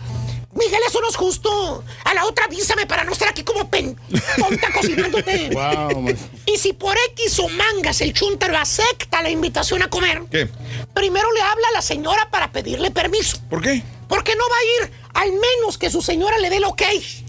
Miguel, 0.56 0.80
eso 0.88 1.00
no 1.00 1.08
es 1.08 1.16
justo. 1.16 1.84
A 2.04 2.14
la 2.14 2.24
otra 2.24 2.46
avísame 2.46 2.86
para 2.86 3.04
no 3.04 3.12
estar 3.12 3.28
aquí 3.28 3.42
como 3.44 3.68
pen, 3.68 3.96
tonta 4.38 4.72
cocinándote. 4.72 5.50
Wow. 5.56 6.14
Y 6.46 6.58
si 6.58 6.72
por 6.72 6.96
X 7.12 7.38
o 7.40 7.48
mangas 7.48 8.00
el 8.00 8.12
chúntaro 8.12 8.56
acepta 8.56 9.22
la 9.22 9.30
invitación 9.30 9.82
a 9.82 9.88
comer, 9.88 10.22
¿Qué? 10.30 10.48
primero 10.94 11.30
le 11.32 11.40
habla 11.42 11.68
a 11.68 11.72
la 11.74 11.82
señora 11.82 12.28
para 12.30 12.50
pedirle 12.52 12.90
permiso. 12.90 13.38
¿Por 13.48 13.62
qué? 13.62 13.82
Porque 14.08 14.34
no 14.34 14.42
va 14.48 14.56
a 14.56 14.84
ir 14.86 14.92
al 15.14 15.32
menos 15.32 15.78
que 15.78 15.90
su 15.90 16.00
señora 16.02 16.38
le 16.38 16.50
dé 16.50 16.56
el 16.56 16.64
ok. 16.64 16.82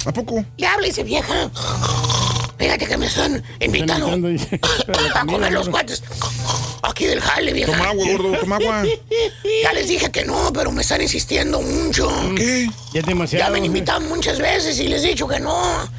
¿A 0.06 0.12
poco? 0.14 0.46
Le 0.58 0.68
habla 0.68 0.88
y 0.88 0.90
dice, 0.92 1.04
vieja, 1.04 1.50
fíjate 2.58 2.86
que 2.86 2.98
me 2.98 3.08
están 3.08 3.44
invitando 3.60 4.16
la 4.18 5.22
a 5.22 5.26
comer 5.26 5.52
los 5.54 5.70
gordo. 5.70 5.94
Aquí 6.82 7.06
del 7.06 7.22
jale, 7.22 7.54
vieja. 7.54 7.72
Toma 7.72 7.90
agua, 7.90 8.06
gordo, 8.12 8.38
toma 8.40 8.56
agua. 8.58 8.84
Ya 9.64 9.74
les 9.74 9.88
dije 9.88 10.12
que 10.12 10.24
no, 10.24 10.52
pero 10.54 10.72
me 10.72 10.82
están 10.82 11.02
insistiendo 11.02 11.62
mucho. 11.62 12.10
¿Qué? 12.36 12.70
Ya 12.94 13.00
es 13.02 13.06
demasiado. 13.06 13.46
Ya 13.46 13.52
me 13.52 13.58
han 13.58 13.66
invitado 13.66 14.02
muchas 14.02 14.40
veces 14.40 14.80
y 14.80 14.88
les 14.88 15.04
he 15.04 15.10
dicho 15.10 15.28
que 15.28 15.40
no. 15.40 15.90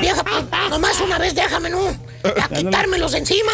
Vieja, 0.00 0.22
pues, 0.24 0.44
nomás 0.70 1.00
una 1.00 1.18
vez 1.18 1.34
déjame, 1.34 1.70
¿no? 1.70 1.88
A 2.24 2.48
quitármelos 2.48 3.14
encima. 3.14 3.52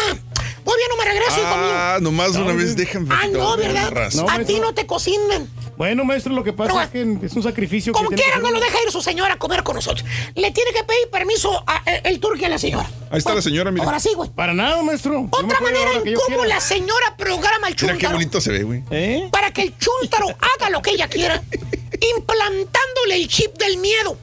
Bien, 0.65 0.89
no 0.89 0.97
me 0.97 1.05
regreso, 1.05 1.39
hijo 1.39 1.57
mío. 1.57 1.71
Ah, 1.73 1.97
nomás 2.01 2.33
No, 2.33 2.45
una 2.45 2.53
vez 2.53 2.75
déjame. 2.75 3.07
Ah, 3.11 3.27
no, 3.27 3.55
¿verdad? 3.57 4.11
No, 4.13 4.29
a 4.29 4.39
ti 4.39 4.59
no 4.59 4.73
te 4.73 4.85
cocinan. 4.85 5.47
Bueno, 5.77 6.05
maestro, 6.05 6.33
lo 6.33 6.43
que 6.43 6.53
pasa 6.53 6.89
Pero, 6.91 7.11
es 7.11 7.19
que 7.19 7.25
es 7.25 7.33
un 7.33 7.43
sacrificio 7.43 7.91
Como 7.91 8.09
que 8.09 8.15
tiene 8.15 8.31
quiera, 8.31 8.47
que 8.47 8.53
no 8.53 8.57
lo 8.57 8.63
deja 8.63 8.77
ir 8.85 8.91
su 8.91 9.01
señora 9.01 9.33
a 9.33 9.37
comer 9.37 9.63
con 9.63 9.75
nosotros. 9.75 10.07
Le 10.33 10.51
tiene 10.51 10.71
que 10.71 10.83
pedir 10.83 11.09
permiso 11.11 11.63
a, 11.67 11.83
el 12.03 12.19
turque 12.19 12.45
a 12.45 12.49
la 12.49 12.57
señora. 12.57 12.89
Ahí 13.09 13.17
está 13.17 13.35
la 13.35 13.41
señora, 13.41 13.71
mira. 13.71 13.83
Ahora 13.83 13.99
sí, 13.99 14.09
güey. 14.15 14.29
Para 14.29 14.53
nada, 14.53 14.81
maestro. 14.83 15.27
Otra 15.29 15.59
manera 15.59 15.91
en 16.03 16.15
cómo 16.15 16.27
quiera. 16.27 16.45
la 16.47 16.61
señora 16.61 17.15
programa 17.17 17.67
al 17.67 17.75
Mira 17.79 17.97
qué 17.97 18.07
bonito 18.07 18.39
se 18.39 18.51
ve, 18.51 18.63
güey. 18.63 18.83
¿Eh? 18.89 19.27
para 19.31 19.51
que 19.51 19.63
el 19.63 19.73
chúntaro 19.77 20.27
haga 20.55 20.69
lo 20.69 20.81
que 20.81 20.91
ella 20.91 21.07
quiera 21.07 21.41
implantándole 22.17 23.15
el 23.15 23.27
chip 23.27 23.57
del 23.57 23.77
miedo. 23.77 24.17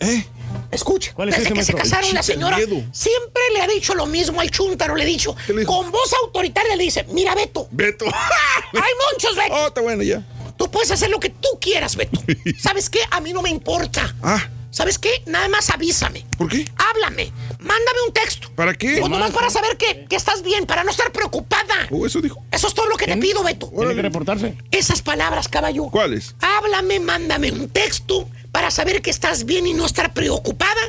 ¿Eh? 0.00 0.24
Escucha, 0.70 1.12
¿Cuál 1.14 1.30
es 1.30 1.36
desde 1.36 1.46
ese, 1.48 1.54
que 1.54 1.64
se 1.64 1.72
casaron 1.74 2.12
la 2.12 2.22
señora 2.22 2.58
siempre 2.92 3.42
le 3.54 3.62
ha 3.62 3.66
dicho 3.66 3.94
lo 3.94 4.04
mismo 4.06 4.40
al 4.40 4.50
chúntaro, 4.50 4.94
le 4.94 5.04
ha 5.04 5.06
dicho, 5.06 5.34
con 5.66 5.90
voz 5.90 6.12
autoritaria 6.24 6.76
le 6.76 6.84
dice, 6.84 7.04
mira 7.10 7.34
Beto, 7.34 7.68
Beto. 7.70 8.04
hay 8.72 8.92
muchos 9.12 9.34
Beto, 9.34 9.54
Oh, 9.54 9.66
está 9.68 9.80
bueno 9.80 10.02
ya. 10.02 10.22
tú 10.58 10.70
puedes 10.70 10.90
hacer 10.90 11.08
lo 11.08 11.18
que 11.20 11.30
tú 11.30 11.48
quieras 11.60 11.96
Beto, 11.96 12.20
¿sabes 12.60 12.90
qué? 12.90 13.00
A 13.10 13.20
mí 13.20 13.32
no 13.32 13.40
me 13.40 13.48
importa, 13.50 14.14
Ah, 14.22 14.46
¿sabes 14.70 14.98
qué? 14.98 15.22
Nada 15.26 15.48
más 15.48 15.70
avísame, 15.70 16.24
¿por 16.36 16.48
qué? 16.48 16.64
háblame, 16.76 17.32
mándame 17.58 17.98
un 18.06 18.12
texto, 18.12 18.50
¿Para 18.54 18.74
qué? 18.74 19.00
o 19.02 19.08
nomás 19.08 19.30
para 19.32 19.50
saber 19.50 19.76
que, 19.76 20.06
que 20.08 20.16
estás 20.16 20.42
bien, 20.42 20.66
para 20.66 20.84
no 20.84 20.90
estar 20.90 21.10
preocupada, 21.12 21.74
Oh, 21.90 22.06
eso 22.06 22.20
dijo. 22.20 22.42
eso 22.50 22.68
es 22.68 22.74
todo 22.74 22.86
lo 22.86 22.96
que 22.96 23.06
te 23.06 23.16
pido 23.16 23.42
Beto, 23.42 23.70
Tiene 23.76 23.94
que 23.94 24.02
reportarse. 24.02 24.56
esas 24.70 25.02
palabras 25.02 25.48
caballo, 25.48 25.84
¿Cuáles? 25.90 26.34
háblame, 26.40 27.00
mándame 27.00 27.50
un 27.52 27.68
texto 27.68 28.28
para 28.52 28.70
saber 28.70 29.02
que 29.02 29.10
estás 29.10 29.44
bien 29.44 29.66
y 29.66 29.74
no 29.74 29.84
estar 29.86 30.12
preocupada. 30.14 30.80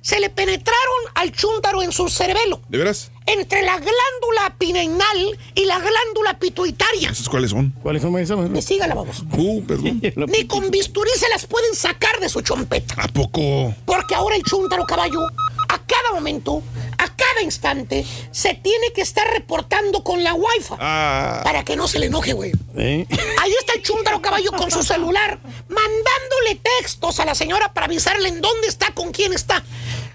Se 0.00 0.20
le 0.20 0.30
penetraron 0.30 1.00
al 1.14 1.32
chúntaro 1.32 1.82
en 1.82 1.92
su 1.92 2.08
cerebelo, 2.08 2.60
¿De 2.68 2.78
veras? 2.78 3.10
entre 3.26 3.62
la 3.62 3.72
glándula 3.78 4.54
pineal 4.58 5.38
y 5.54 5.64
la 5.64 5.78
glándula 5.78 6.38
pituitaria. 6.38 7.10
¿Esos 7.10 7.28
cuáles 7.28 7.50
son? 7.50 7.70
¿Cuáles 7.82 8.02
son, 8.02 8.12
maestro? 8.12 8.36
Me 8.36 8.60
sígala, 8.60 8.94
vamos. 8.94 9.24
Uh, 9.32 9.64
perdón. 9.64 10.00
Ni 10.28 10.46
con 10.46 10.70
bisturí 10.70 11.10
se 11.16 11.28
las 11.30 11.46
pueden 11.46 11.74
sacar 11.74 12.20
de 12.20 12.28
su 12.28 12.42
chompeta. 12.42 12.94
¿A 12.98 13.08
poco? 13.08 13.74
Porque 13.86 14.14
ahora 14.14 14.36
el 14.36 14.42
chúntaro 14.42 14.84
caballo, 14.84 15.20
a 15.68 15.78
cada 15.86 16.12
momento, 16.12 16.62
a 16.98 17.16
cada 17.16 17.42
instante, 17.42 18.04
se 18.30 18.54
tiene 18.54 18.92
que 18.94 19.00
estar 19.00 19.26
reportando 19.32 20.04
con 20.04 20.22
la 20.22 20.34
wifi. 20.34 20.74
Ah. 20.78 21.40
Para 21.44 21.64
que 21.64 21.76
no 21.76 21.88
se 21.88 21.98
le 21.98 22.06
enoje, 22.06 22.34
güey. 22.34 22.52
¿Eh? 22.76 23.06
Ahí 23.40 23.52
está 23.58 23.72
el 23.74 23.82
chúntaro 23.82 24.20
caballo 24.20 24.52
con 24.52 24.70
su 24.70 24.82
celular, 24.82 25.38
mandándole 25.68 26.60
textos 26.78 27.20
a 27.20 27.24
la 27.24 27.34
señora 27.34 27.72
para 27.72 27.86
avisarle 27.86 28.28
en 28.28 28.40
dónde 28.40 28.68
está, 28.68 28.92
con 28.92 29.12
quién 29.12 29.32
está. 29.32 29.64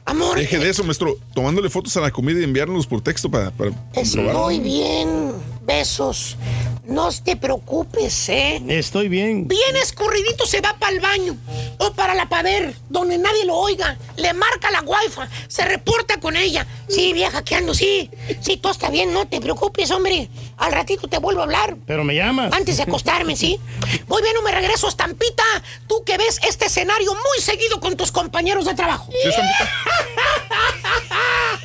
Amor, 0.06 0.38
Deje 0.38 0.58
de 0.58 0.70
eso, 0.70 0.84
maestro. 0.84 1.18
Tomándole 1.34 1.70
fotos 1.70 1.96
a 1.98 2.02
la 2.02 2.12
comida 2.12 2.40
y 2.40 2.44
enviárnoslos 2.44 2.88
por 2.88 3.02
texto 3.02 3.30
para, 3.30 3.52
para 3.52 3.72
comprobar. 3.72 4.04
estoy 4.04 4.60
bien. 4.60 5.34
Besos. 5.66 6.36
No 6.86 7.10
te 7.12 7.36
preocupes, 7.36 8.30
¿eh? 8.30 8.62
Estoy 8.68 9.10
bien. 9.10 9.48
Bien 9.48 9.76
escurridito 9.82 10.46
se 10.46 10.62
va 10.62 10.76
para 10.78 10.92
el 10.92 11.00
baño 11.00 11.38
o 11.78 11.94
para 11.94 12.16
la 12.16 12.28
pader, 12.28 12.76
donde 12.90 13.18
nadie 13.18 13.46
lo 13.46 13.58
oiga. 13.58 13.98
Le 14.16 14.34
marca 14.34 14.72
la 14.72 14.82
wifi, 14.82 15.22
se 15.48 15.66
reporta 15.66 16.20
con 16.20 16.36
ella. 16.36 16.66
Sí, 16.88 17.14
vieja, 17.14 17.44
que 17.44 17.56
ando, 17.56 17.74
sí. 17.74 18.10
Sí, 18.42 18.58
todo 18.58 18.72
está 18.72 18.90
bien, 18.90 19.14
no 19.14 19.28
te 19.28 19.40
preocupes, 19.40 19.92
hombre. 19.92 20.30
Al 20.58 20.72
ratito 20.72 21.08
te 21.08 21.20
vuelvo 21.20 21.42
a 21.42 21.44
hablar. 21.44 21.78
Pero 21.86 22.04
me 22.04 22.16
llamas. 22.16 22.52
Antes 22.54 22.78
de 22.78 22.84
acostarme, 22.84 23.36
¿sí? 23.36 23.60
Voy 24.08 24.22
bien 24.24 24.36
o 24.38 24.42
me 24.42 24.52
regreso, 24.52 24.88
Estampita. 24.88 25.44
Tú 25.88 26.04
que 26.04 26.18
ves 26.18 26.40
este 26.48 26.66
escenario 26.66 27.14
muy 27.14 27.42
seguido 27.42 27.80
con 27.80 27.96
tus 27.98 28.12
compañeros 28.12 28.66
de 28.66 28.74
trabajo. 28.74 29.10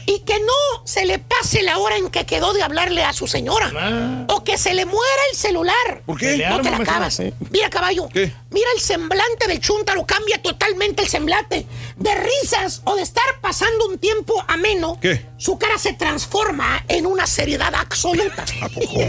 y 0.06 0.20
que 0.20 0.38
no 0.40 0.84
se 0.84 1.06
le 1.06 1.18
pase 1.18 1.62
la 1.62 1.78
hora 1.78 1.96
en 1.96 2.10
que 2.10 2.26
quedó 2.26 2.52
de 2.52 2.62
hablarle 2.62 3.04
a 3.04 3.12
su 3.12 3.26
señora. 3.26 4.26
O 4.28 4.44
que 4.44 4.58
se 4.58 4.74
le 4.74 4.84
muera 4.84 5.03
el 5.30 5.36
celular. 5.36 6.02
¿Por 6.06 6.18
qué? 6.18 6.44
No 6.48 6.60
te 6.60 6.70
la 6.70 6.76
acabas. 6.78 7.20
Mira, 7.50 7.70
caballo. 7.70 8.08
¿Qué? 8.08 8.32
Mira 8.50 8.68
el 8.74 8.80
semblante 8.80 9.46
del 9.48 9.60
chúntaro. 9.60 10.04
Cambia 10.06 10.40
totalmente 10.42 11.02
el 11.02 11.08
semblante. 11.08 11.66
De 11.96 12.14
risas 12.14 12.82
o 12.84 12.96
de 12.96 13.02
estar 13.02 13.24
pasando 13.40 13.88
un 13.88 13.98
tiempo 13.98 14.42
ameno. 14.48 14.98
¿Qué? 15.00 15.26
Su 15.36 15.58
cara 15.58 15.78
se 15.78 15.92
transforma 15.92 16.84
en 16.88 17.06
una 17.06 17.26
seriedad 17.26 17.74
absoluta. 17.74 18.44
¿A 18.62 18.68
poco? 18.68 19.00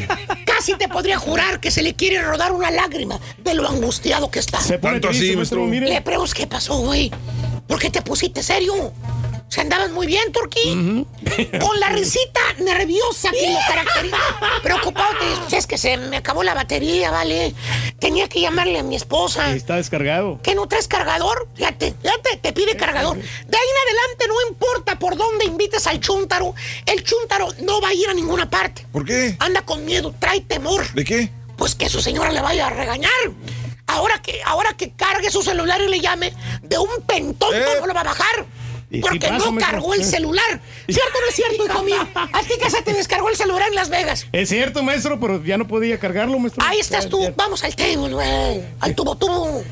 Casi 0.46 0.76
te 0.76 0.88
podría 0.88 1.18
jurar 1.18 1.60
que 1.60 1.72
se 1.72 1.82
le 1.82 1.94
quiere 1.96 2.22
rodar 2.22 2.52
una 2.52 2.72
lágrima 2.72 3.20
de 3.40 3.54
lo 3.54 3.68
angustiado 3.68 4.30
que 4.32 4.40
está. 4.40 4.60
Se 4.62 4.78
pone 4.80 4.94
Tanto 4.96 5.10
triste, 5.10 5.28
así, 5.28 5.36
maestro, 5.36 5.60
maestro. 5.62 5.80
mire. 5.82 5.90
Le 5.94 6.02
pregunto 6.02 6.32
qué 6.36 6.48
pasó, 6.48 6.78
güey. 6.80 7.12
¿Por 7.68 7.80
qué 7.80 7.90
te 7.90 8.02
pusiste 8.02 8.44
serio? 8.44 8.94
¿Se 9.56 9.62
andabas 9.62 9.90
muy 9.92 10.06
bien, 10.06 10.34
Turquí? 10.34 11.06
Con 11.62 11.80
la 11.80 11.88
risita 11.94 12.42
nerviosa 12.60 13.32
que 13.32 13.54
lo 13.54 13.60
caracteriza. 13.66 14.18
Preocupado, 14.62 15.14
te 15.48 15.56
es 15.56 15.66
que 15.66 15.78
se 15.78 15.96
me 15.96 16.18
acabó 16.18 16.44
la 16.44 16.54
batería, 16.54 17.10
¿vale? 17.10 17.56
Tenía 17.98 18.28
que 18.28 18.42
llamarle 18.42 18.80
a 18.80 18.84
mi 18.84 18.98
esposa. 18.98 19.56
Está 19.56 19.78
descargado. 19.78 20.42
¿Que 20.44 20.56
no 20.56 20.68
traes 20.68 20.90
cargador? 20.90 21.48
Fíjate, 21.56 21.96
fíjate, 22.02 22.36
te 22.42 22.52
pide 22.52 22.76
cargador. 22.76 23.16
De 23.16 23.22
ahí 23.24 23.30
en 23.48 23.88
adelante 23.88 24.26
no 24.28 24.36
importa 24.50 25.00
por 25.00 25.16
dónde 25.16 25.46
invites 25.46 25.88
al 25.88 26.02
chúntaro, 26.02 26.54
el 26.86 27.02
chúntaro 27.06 27.48
no 27.62 27.80
va 27.80 27.88
a 27.88 27.94
ir 27.94 28.10
a 28.10 28.14
ninguna 28.14 28.50
parte. 28.50 28.86
¿Por 28.92 29.06
qué? 29.06 29.38
Anda 29.40 29.62
con 29.62 29.86
miedo, 29.86 30.14
trae 30.20 30.42
temor. 30.42 30.86
¿De 30.92 31.06
qué? 31.06 31.30
Pues 31.56 31.76
que 31.76 31.88
su 31.88 32.02
señora 32.02 32.34
le 32.34 32.42
vaya 32.42 32.68
a 32.68 32.72
regañar. 32.72 33.10
Ahora 33.88 34.22
que, 34.22 34.42
ahora 34.44 34.74
que 34.76 34.92
cargue 34.92 35.30
su 35.32 35.44
celular 35.44 35.80
y 35.80 35.88
le 35.88 36.02
llame, 36.02 36.34
de 36.62 36.78
un 36.78 36.90
pentón 37.08 37.54
Eh. 37.56 37.64
no 37.80 37.86
lo 37.88 37.94
va 37.94 38.02
a 38.02 38.06
bajar. 38.06 38.46
Porque 39.02 39.32
no 39.32 39.56
cargó 39.56 39.94
el 39.94 40.04
celular. 40.04 40.62
¿Cierto 40.88 41.18
o 41.18 41.22
no 41.22 41.28
es 41.28 41.36
cierto, 41.36 41.66
hijo 41.66 41.84
mío? 41.84 42.08
A 42.14 42.42
ti 42.42 42.54
que 42.62 42.70
se 42.70 42.82
te 42.82 42.94
descargó 42.94 43.30
el 43.30 43.36
celular 43.36 43.68
en 43.70 43.76
Las 43.76 43.90
Vegas. 43.90 44.28
Es 44.32 44.50
cierto, 44.50 44.84
maestro, 44.84 45.20
pero 45.20 45.44
ya 45.44 45.58
no 45.58 45.68
podía 45.68 45.98
cargarlo, 46.00 46.38
maestro. 46.40 46.64
Ahí 46.66 46.80
estás 46.80 47.10
tú. 47.10 47.34
Vamos 47.36 47.64
al 47.64 47.76
table, 47.76 48.14
güey. 48.14 48.62
Al 48.80 48.96
tubo 48.96 49.16
tubo. 49.16 49.64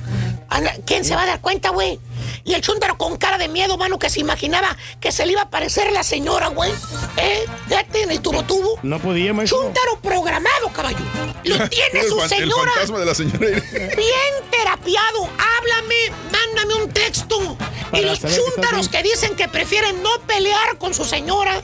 ¿Quién 0.85 1.03
se 1.03 1.15
va 1.15 1.23
a 1.23 1.25
dar 1.25 1.41
cuenta, 1.41 1.69
güey? 1.69 1.99
Y 2.45 2.53
el 2.55 2.61
chúntaro 2.61 2.97
con 2.97 3.15
cara 3.17 3.37
de 3.37 3.47
miedo, 3.47 3.77
mano, 3.77 3.97
que 3.97 4.09
se 4.09 4.19
imaginaba 4.19 4.75
que 4.99 5.11
se 5.13 5.25
le 5.25 5.31
iba 5.31 5.41
a 5.41 5.45
aparecer 5.45 5.91
la 5.93 6.03
señora, 6.03 6.47
güey. 6.47 6.71
¿Eh? 7.17 7.45
Fíjate 7.69 8.03
en 8.03 8.11
el 8.11 8.19
tubo 8.21 8.43
tubo. 8.43 8.79
No 8.83 8.99
podía, 8.99 9.33
maestro. 9.33 9.61
Chúntaro 9.61 9.99
programado, 10.01 10.67
caballo. 10.73 10.97
Lo 11.45 11.55
tiene 11.69 12.01
El 12.01 12.07
su 12.09 12.17
fan- 12.19 12.31
El 12.33 12.39
señora. 12.49 12.71
fantasma 12.73 12.99
de 12.99 13.05
la 13.05 13.15
señora. 13.15 13.39
Bien 13.39 14.33
terapiado. 14.51 15.29
Háblame, 15.37 15.95
mándame 16.31 16.83
un 16.83 16.91
texto. 16.91 17.57
y 17.93 18.01
los 18.01 18.19
que 18.19 18.27
chúntaros 18.35 18.89
que 18.89 19.03
dicen 19.03 19.35
que 19.37 19.47
prefieren 19.47 20.03
no 20.03 20.09
pelear 20.27 20.77
con 20.77 20.93
su 20.93 21.05
señora, 21.05 21.61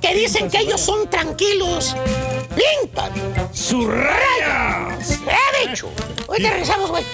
que 0.00 0.14
dicen 0.14 0.50
que 0.50 0.58
ellos 0.58 0.80
son 0.80 1.08
tranquilos, 1.08 1.94
pintan 2.56 3.12
¡Sus 3.52 3.86
rayas! 3.86 5.20
He 5.62 5.68
dicho. 5.68 5.88
Hoy 6.26 6.38
te 6.42 6.50
regresamos, 6.50 6.90
güey. 6.90 7.04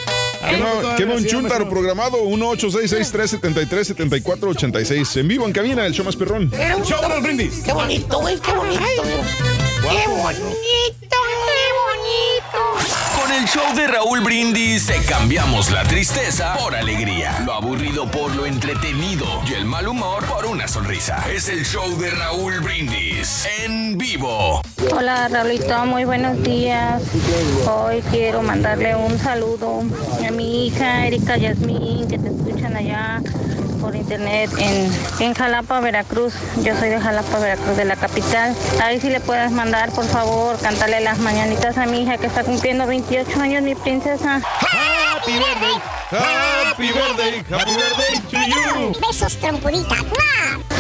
Quema, 0.49 0.97
quema 0.97 1.15
un 1.15 1.25
chúntaro 1.27 1.69
programado 1.69 2.19
1-866-373-7486. 2.25 5.17
En 5.21 5.29
vivo 5.29 5.47
en 5.47 5.53
cabina, 5.53 5.87
el 5.87 5.93
show 5.93 6.05
más 6.05 6.17
perrón. 6.17 6.51
Era 6.53 6.77
un- 6.77 6.85
Show 6.85 6.99
brindis. 7.23 7.63
Qué 7.65 7.73
bonito, 7.73 8.19
güey, 8.21 8.39
qué 8.41 8.53
bonito. 8.53 8.81
Qué 8.81 8.87
bonito, 10.09 10.45
qué 11.01 11.11
bonito. 11.81 13.14
Con 13.25 13.33
el 13.33 13.47
show 13.47 13.75
de 13.75 13.87
Raúl 13.87 14.21
Brindis 14.21 14.87
te 14.87 15.01
cambiamos 15.07 15.71
la 15.71 15.83
tristeza 15.85 16.55
por 16.59 16.75
alegría, 16.75 17.41
lo 17.47 17.55
aburrido 17.55 18.07
por 18.07 18.35
lo 18.37 18.45
entretenido 18.45 19.25
y 19.49 19.55
el 19.55 19.65
mal 19.65 19.89
humor 19.89 20.27
por 20.27 20.45
una 20.45 20.69
sonrisa. 20.69 21.25
Es 21.35 21.49
el 21.49 21.65
show 21.65 21.97
de 21.97 22.11
Raúl 22.11 22.61
Brindis 22.61 23.49
en 23.65 23.97
vivo. 23.97 24.61
Hola 24.93 25.29
Raulito, 25.29 25.87
muy 25.87 26.05
buenos 26.05 26.43
días. 26.43 27.03
Hoy 27.67 28.03
quiero 28.11 28.43
mandarle 28.43 28.95
un 28.95 29.19
saludo 29.19 29.81
a 30.23 30.31
mi 30.31 30.67
hija 30.67 31.07
Erika 31.07 31.39
Yasmín, 31.39 32.07
que 32.07 32.19
te 32.19 32.29
escuchan 32.29 32.77
allá 32.77 33.23
por 33.85 33.95
internet 33.95 34.51
en, 34.59 34.91
en 35.21 35.35
Jalapa, 35.35 35.79
Veracruz. 35.81 36.33
Yo 36.63 36.75
soy 36.79 36.89
de 36.89 36.99
Jalapa, 36.99 37.39
Veracruz, 37.39 37.77
de 37.77 37.85
la 37.85 37.97
capital. 37.97 38.57
Ahí 38.83 38.99
si 38.99 39.11
le 39.11 39.21
puedes 39.21 39.51
mandar, 39.51 39.91
por 39.93 40.07
favor, 40.07 40.59
cantarle 40.59 41.01
las 41.01 41.19
mañanitas 41.19 41.77
a 41.77 41.85
mi 41.85 42.03
hija 42.03 42.17
que 42.17 42.27
está 42.27 42.45
cumpliendo 42.45 42.87
28 42.87 43.41
años, 43.41 43.63
mi 43.63 43.75
princesa. 43.75 44.37
Happy 44.37 45.33
birthday, 45.33 45.75
happy 46.11 46.87
birthday, 46.93 47.45
happy 47.51 47.73
birthday 47.77 48.21
to 48.31 48.39
you. 48.49 49.07
Besos, 49.07 49.37
trompudita. 49.37 49.97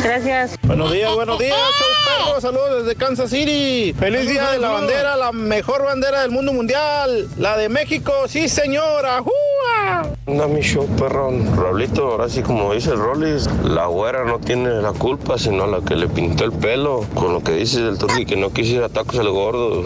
Gracias. 0.02 0.56
Buenos 0.62 0.92
días, 0.92 1.14
buenos 1.14 1.38
días, 1.38 1.56
show 1.56 1.88
perro. 2.26 2.40
Saludos 2.40 2.84
desde 2.84 2.94
Kansas 2.98 3.30
City. 3.30 3.94
Feliz 3.98 4.28
día 4.28 4.50
de 4.50 4.58
la 4.58 4.68
bandera, 4.68 5.16
la 5.16 5.32
mejor 5.32 5.82
bandera 5.82 6.20
del 6.20 6.30
mundo 6.30 6.52
mundial. 6.52 7.28
La 7.38 7.56
de 7.56 7.70
México, 7.70 8.12
sí, 8.28 8.48
señora. 8.50 9.22
¡Júa! 9.22 10.02
Anda 10.26 10.46
mi 10.46 10.60
show, 10.60 10.86
perrón. 10.98 11.56
Raulito, 11.56 12.10
ahora 12.10 12.28
sí 12.28 12.42
como 12.42 12.74
dice 12.74 12.93
el 12.94 13.00
Rollis, 13.00 13.48
la 13.64 13.86
güera 13.86 14.24
no 14.24 14.38
tiene 14.38 14.70
la 14.80 14.92
culpa, 14.92 15.38
sino 15.38 15.66
la 15.66 15.80
que 15.80 15.96
le 15.96 16.08
pintó 16.08 16.44
el 16.44 16.52
pelo. 16.52 17.04
Con 17.14 17.32
lo 17.32 17.42
que 17.42 17.52
dices 17.52 17.82
del 17.82 17.98
turqui 17.98 18.24
que 18.24 18.36
no 18.36 18.50
quisiera 18.50 18.88
tacos 18.88 19.16
el 19.16 19.30
gordo. 19.30 19.82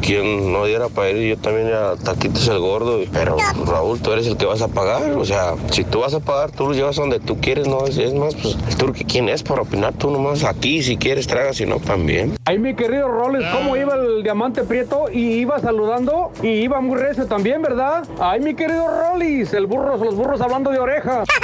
Quien 0.00 0.52
no 0.52 0.64
diera 0.64 0.88
para 0.88 1.10
ir, 1.10 1.36
yo 1.36 1.42
también 1.42 1.68
era 1.68 1.96
taquitos 1.96 2.46
el 2.48 2.58
gordo. 2.60 3.00
Pero 3.12 3.36
Raúl, 3.66 4.00
tú 4.00 4.12
eres 4.12 4.26
el 4.26 4.36
que 4.36 4.46
vas 4.46 4.62
a 4.62 4.68
pagar. 4.68 5.02
O 5.16 5.24
sea, 5.24 5.54
si 5.70 5.84
tú 5.84 6.00
vas 6.00 6.14
a 6.14 6.20
pagar, 6.20 6.52
tú 6.52 6.68
lo 6.68 6.74
llevas 6.74 6.96
donde 6.96 7.20
tú 7.20 7.38
quieres, 7.40 7.66
¿no? 7.66 7.84
Es, 7.86 7.98
es 7.98 8.14
más, 8.14 8.34
pues, 8.36 8.56
el 8.68 8.76
turqui, 8.76 9.04
¿quién 9.04 9.28
es 9.28 9.42
para 9.42 9.62
opinar? 9.62 9.94
Tú 9.94 10.10
nomás 10.10 10.44
aquí, 10.44 10.82
si 10.82 10.96
quieres, 10.96 11.26
tragas, 11.26 11.56
si 11.56 11.66
no, 11.66 11.76
también. 11.76 12.36
Ahí 12.44 12.58
mi 12.58 12.74
querido 12.74 13.08
Roles, 13.08 13.44
¿cómo 13.52 13.76
iba 13.76 13.94
el 13.94 14.22
diamante 14.22 14.62
prieto? 14.62 15.06
Y 15.12 15.40
iba 15.40 15.58
saludando 15.58 16.30
y 16.42 16.48
iba 16.48 16.80
muy 16.80 16.98
recio 16.98 17.26
también, 17.26 17.60
¿verdad? 17.62 18.04
Ay, 18.20 18.40
mi 18.40 18.54
querido 18.54 18.86
Rolis, 18.86 19.52
el 19.52 19.66
burro, 19.66 19.96
los 19.96 20.14
burros 20.14 20.40
hablando 20.40 20.70
de 20.70 20.78
orejas. 20.78 21.28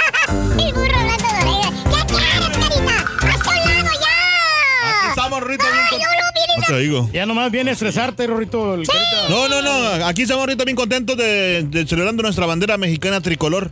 El 0.59 0.73
burro 0.73 1.08
Bien 5.47 5.59
Ay, 5.61 5.99
No 6.57 6.63
te 6.67 6.77
digo. 6.79 7.09
Ya 7.13 7.25
nomás 7.25 7.51
viene 7.51 7.69
a 7.71 7.73
estresarte, 7.73 8.27
Rorrito. 8.27 8.75
el. 8.75 8.83
No, 9.29 9.47
no, 9.47 9.61
no. 9.61 10.05
Aquí 10.05 10.23
estamos 10.23 10.41
ahorita 10.41 10.63
bien 10.65 10.75
contentos 10.75 11.17
de, 11.17 11.63
de 11.63 11.87
celebrando 11.87 12.23
nuestra 12.23 12.45
bandera 12.45 12.77
mexicana 12.77 13.21
tricolor. 13.21 13.71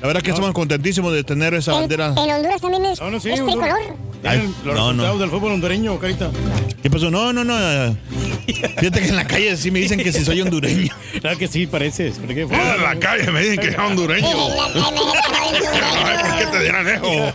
La 0.00 0.06
verdad 0.06 0.22
que 0.22 0.30
estamos 0.30 0.52
contentísate 0.52 1.10
de 1.10 1.24
tener 1.24 1.52
esa 1.54 1.72
bandera. 1.72 2.14
En 2.16 2.30
Honduras 2.30 2.60
también 2.60 2.86
es, 2.86 3.00
No, 3.00 3.10
no, 3.10 3.20
sí, 3.20 3.30
es 3.30 3.40
Honduras. 3.40 3.74
tricolor. 3.74 3.96
Tienen 4.22 4.54
los 4.64 4.74
no, 4.74 4.86
resultados 4.88 5.20
del 5.20 5.30
fútbol 5.30 5.52
hondureño, 5.52 5.98
carita. 5.98 6.30
¿Qué 6.82 6.90
pasó? 6.90 7.10
No, 7.10 7.32
no, 7.32 7.44
no. 7.44 7.96
Fíjate 8.46 9.00
que 9.00 9.08
en 9.08 9.16
la 9.16 9.26
calle 9.26 9.56
sí 9.56 9.70
me 9.70 9.78
dicen 9.78 9.98
que 10.02 10.12
si 10.12 10.24
soy 10.24 10.40
hondureño. 10.40 10.92
Claro 11.20 11.36
que 11.36 11.48
sí, 11.48 11.66
pareces. 11.66 12.18
¿Por 12.18 12.28
qué? 12.34 12.42
En 12.42 12.82
la 12.82 12.96
calle 12.98 13.30
me 13.30 13.40
dicen 13.42 13.58
que 13.60 13.68
es 13.68 13.78
hondureño. 13.78 14.26
Ay, 16.04 16.18
¿por 16.22 16.38
qué 16.38 16.46
te 16.46 16.60
dirán 16.64 16.88
eso? 16.88 17.04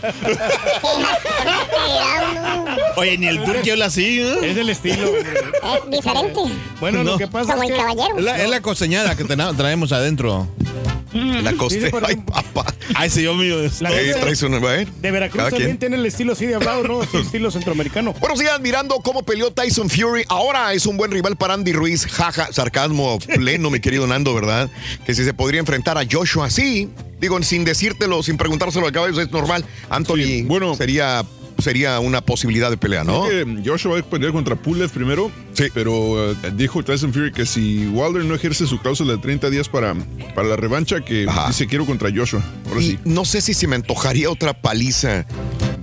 Oye, 2.96 3.18
ni 3.18 3.26
el 3.26 3.42
turqui 3.44 3.70
habla 3.70 3.86
así, 3.86 4.20
¿eh? 4.20 4.36
Es 4.42 4.56
del 4.56 4.70
estilo. 4.70 5.06
Es 5.16 5.90
diferente. 5.90 6.40
Bueno, 6.80 6.98
lo 7.04 7.12
No. 7.12 7.18
que 7.18 7.26
pasa 7.28 7.52
Como 7.52 7.62
es 7.64 7.70
el 7.70 7.76
que... 7.76 7.80
caballero. 7.82 8.18
Es 8.18 8.24
la, 8.24 8.42
es 8.42 8.48
la 8.50 8.60
coseñada 8.60 9.14
que 9.16 9.24
traemos 9.24 9.92
adentro. 9.92 10.48
La 11.12 11.52
coste. 11.54 11.88
Por 11.90 12.04
Ay, 12.06 12.16
papá. 12.16 12.66
Ay, 12.94 13.08
sí, 13.08 13.22
yo 13.22 13.34
mío. 13.34 13.56
La 13.80 13.90
Eh, 13.92 14.10
¿eh? 14.10 14.86
de 15.00 15.10
Veracruz 15.10 15.36
Cada 15.38 15.50
también 15.50 15.70
quien. 15.70 15.78
tiene 15.78 15.96
el 15.96 16.04
estilo 16.04 16.32
así 16.34 16.44
de 16.46 16.56
hablado, 16.56 16.82
¿no? 16.82 17.02
Ese 17.02 17.20
estilo 17.20 17.50
centroamericano. 17.50 18.12
Buenos 18.14 18.38
días, 18.38 18.60
mirando 18.60 18.96
cómo 18.96 19.22
peleó 19.22 19.50
Tyson 19.50 19.88
Fury. 19.88 20.24
Ahora 20.28 20.74
es 20.74 20.84
un 20.84 20.96
buen 20.98 21.10
rival 21.10 21.36
para 21.36 21.54
Andy 21.54 21.72
Ruiz. 21.72 22.06
Jaja, 22.06 22.52
sarcasmo 22.52 23.18
pleno, 23.18 23.70
mi 23.70 23.80
querido 23.80 24.06
Nando, 24.06 24.34
¿verdad? 24.34 24.68
Que 25.06 25.14
si 25.14 25.24
se 25.24 25.32
podría 25.32 25.60
enfrentar 25.60 25.96
a 25.96 26.02
Joshua, 26.10 26.50
sí. 26.50 26.90
Digo, 27.18 27.42
sin 27.42 27.64
decírtelo, 27.64 28.22
sin 28.22 28.36
preguntárselo 28.36 28.86
a 28.86 28.92
caballos, 28.92 29.16
es 29.18 29.30
normal. 29.30 29.64
Anthony, 29.88 30.42
bueno, 30.44 30.74
sería, 30.74 31.24
sería 31.58 31.98
una 32.00 32.20
posibilidad 32.20 32.70
de 32.70 32.76
pelea, 32.76 33.04
¿no? 33.04 33.24
Creo 33.26 33.46
que 33.46 33.62
Joshua 33.68 33.92
va 33.94 33.98
a 33.98 34.02
pelear 34.02 34.32
contra 34.32 34.56
Pulev 34.56 34.90
primero. 34.90 35.30
Sí. 35.52 35.64
Pero 35.72 36.32
eh, 36.32 36.36
dijo 36.54 36.82
Tyson 36.82 37.12
Fury 37.12 37.32
que 37.32 37.46
si 37.46 37.86
Wilder 37.86 38.24
no 38.24 38.34
ejerce 38.34 38.66
su 38.66 38.78
cláusula 38.78 39.14
de 39.14 39.18
30 39.18 39.50
días 39.50 39.68
para, 39.68 39.94
para 40.34 40.48
la 40.48 40.56
revancha, 40.56 41.00
que 41.00 41.26
Ajá. 41.28 41.48
dice 41.48 41.66
quiero 41.66 41.86
contra 41.86 42.10
Joshua. 42.14 42.42
Ahora 42.68 42.80
Y 42.80 42.90
sí. 42.90 42.98
no 43.04 43.24
sé 43.24 43.40
si 43.40 43.54
se 43.54 43.66
me 43.66 43.76
antojaría 43.76 44.30
otra 44.30 44.52
paliza 44.60 45.24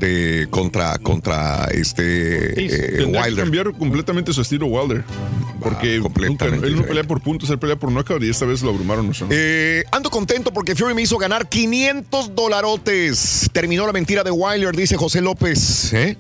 de 0.04 0.48
contra 0.50 0.98
contra 1.00 1.66
este 1.72 2.56
Sí, 2.56 2.68
eh, 2.74 2.94
tendrá 2.98 3.24
que 3.24 3.30
Wilder. 3.30 3.44
cambiar 3.46 3.74
completamente 3.74 4.34
su 4.34 4.42
estilo 4.42 4.66
Wilder. 4.68 5.04
Porque 5.62 5.96
nunca- 5.98 6.04
completamente 6.04 6.68
él 6.68 6.76
no 6.76 6.84
pelea 6.84 7.04
por 7.06 7.22
puntos, 7.22 7.50
él 7.50 7.58
pelea 7.58 7.78
por 7.78 7.90
knockout 7.90 8.22
y 8.24 8.30
esta 8.30 8.46
vez 8.46 8.62
lo 8.64 8.72
abrumaron. 8.72 9.08
No 9.08 9.14
sé. 9.14 9.26
Eh, 9.30 9.84
ando 9.92 10.10
contento 10.10 10.52
porque 10.52 10.76
Fury 10.76 10.94
me 10.94 11.02
hizo 11.02 11.18
ganar 11.18 11.48
500 11.48 12.36
dolarotes. 12.36 13.50
Terminó 13.54 13.86
la 13.88 13.94
mentira 13.94 14.24
de 14.24 14.32
Wilder, 14.32 14.76
dice 14.76 14.98
José 14.98 15.22
López. 15.22 15.94
¿eh? 15.94 16.18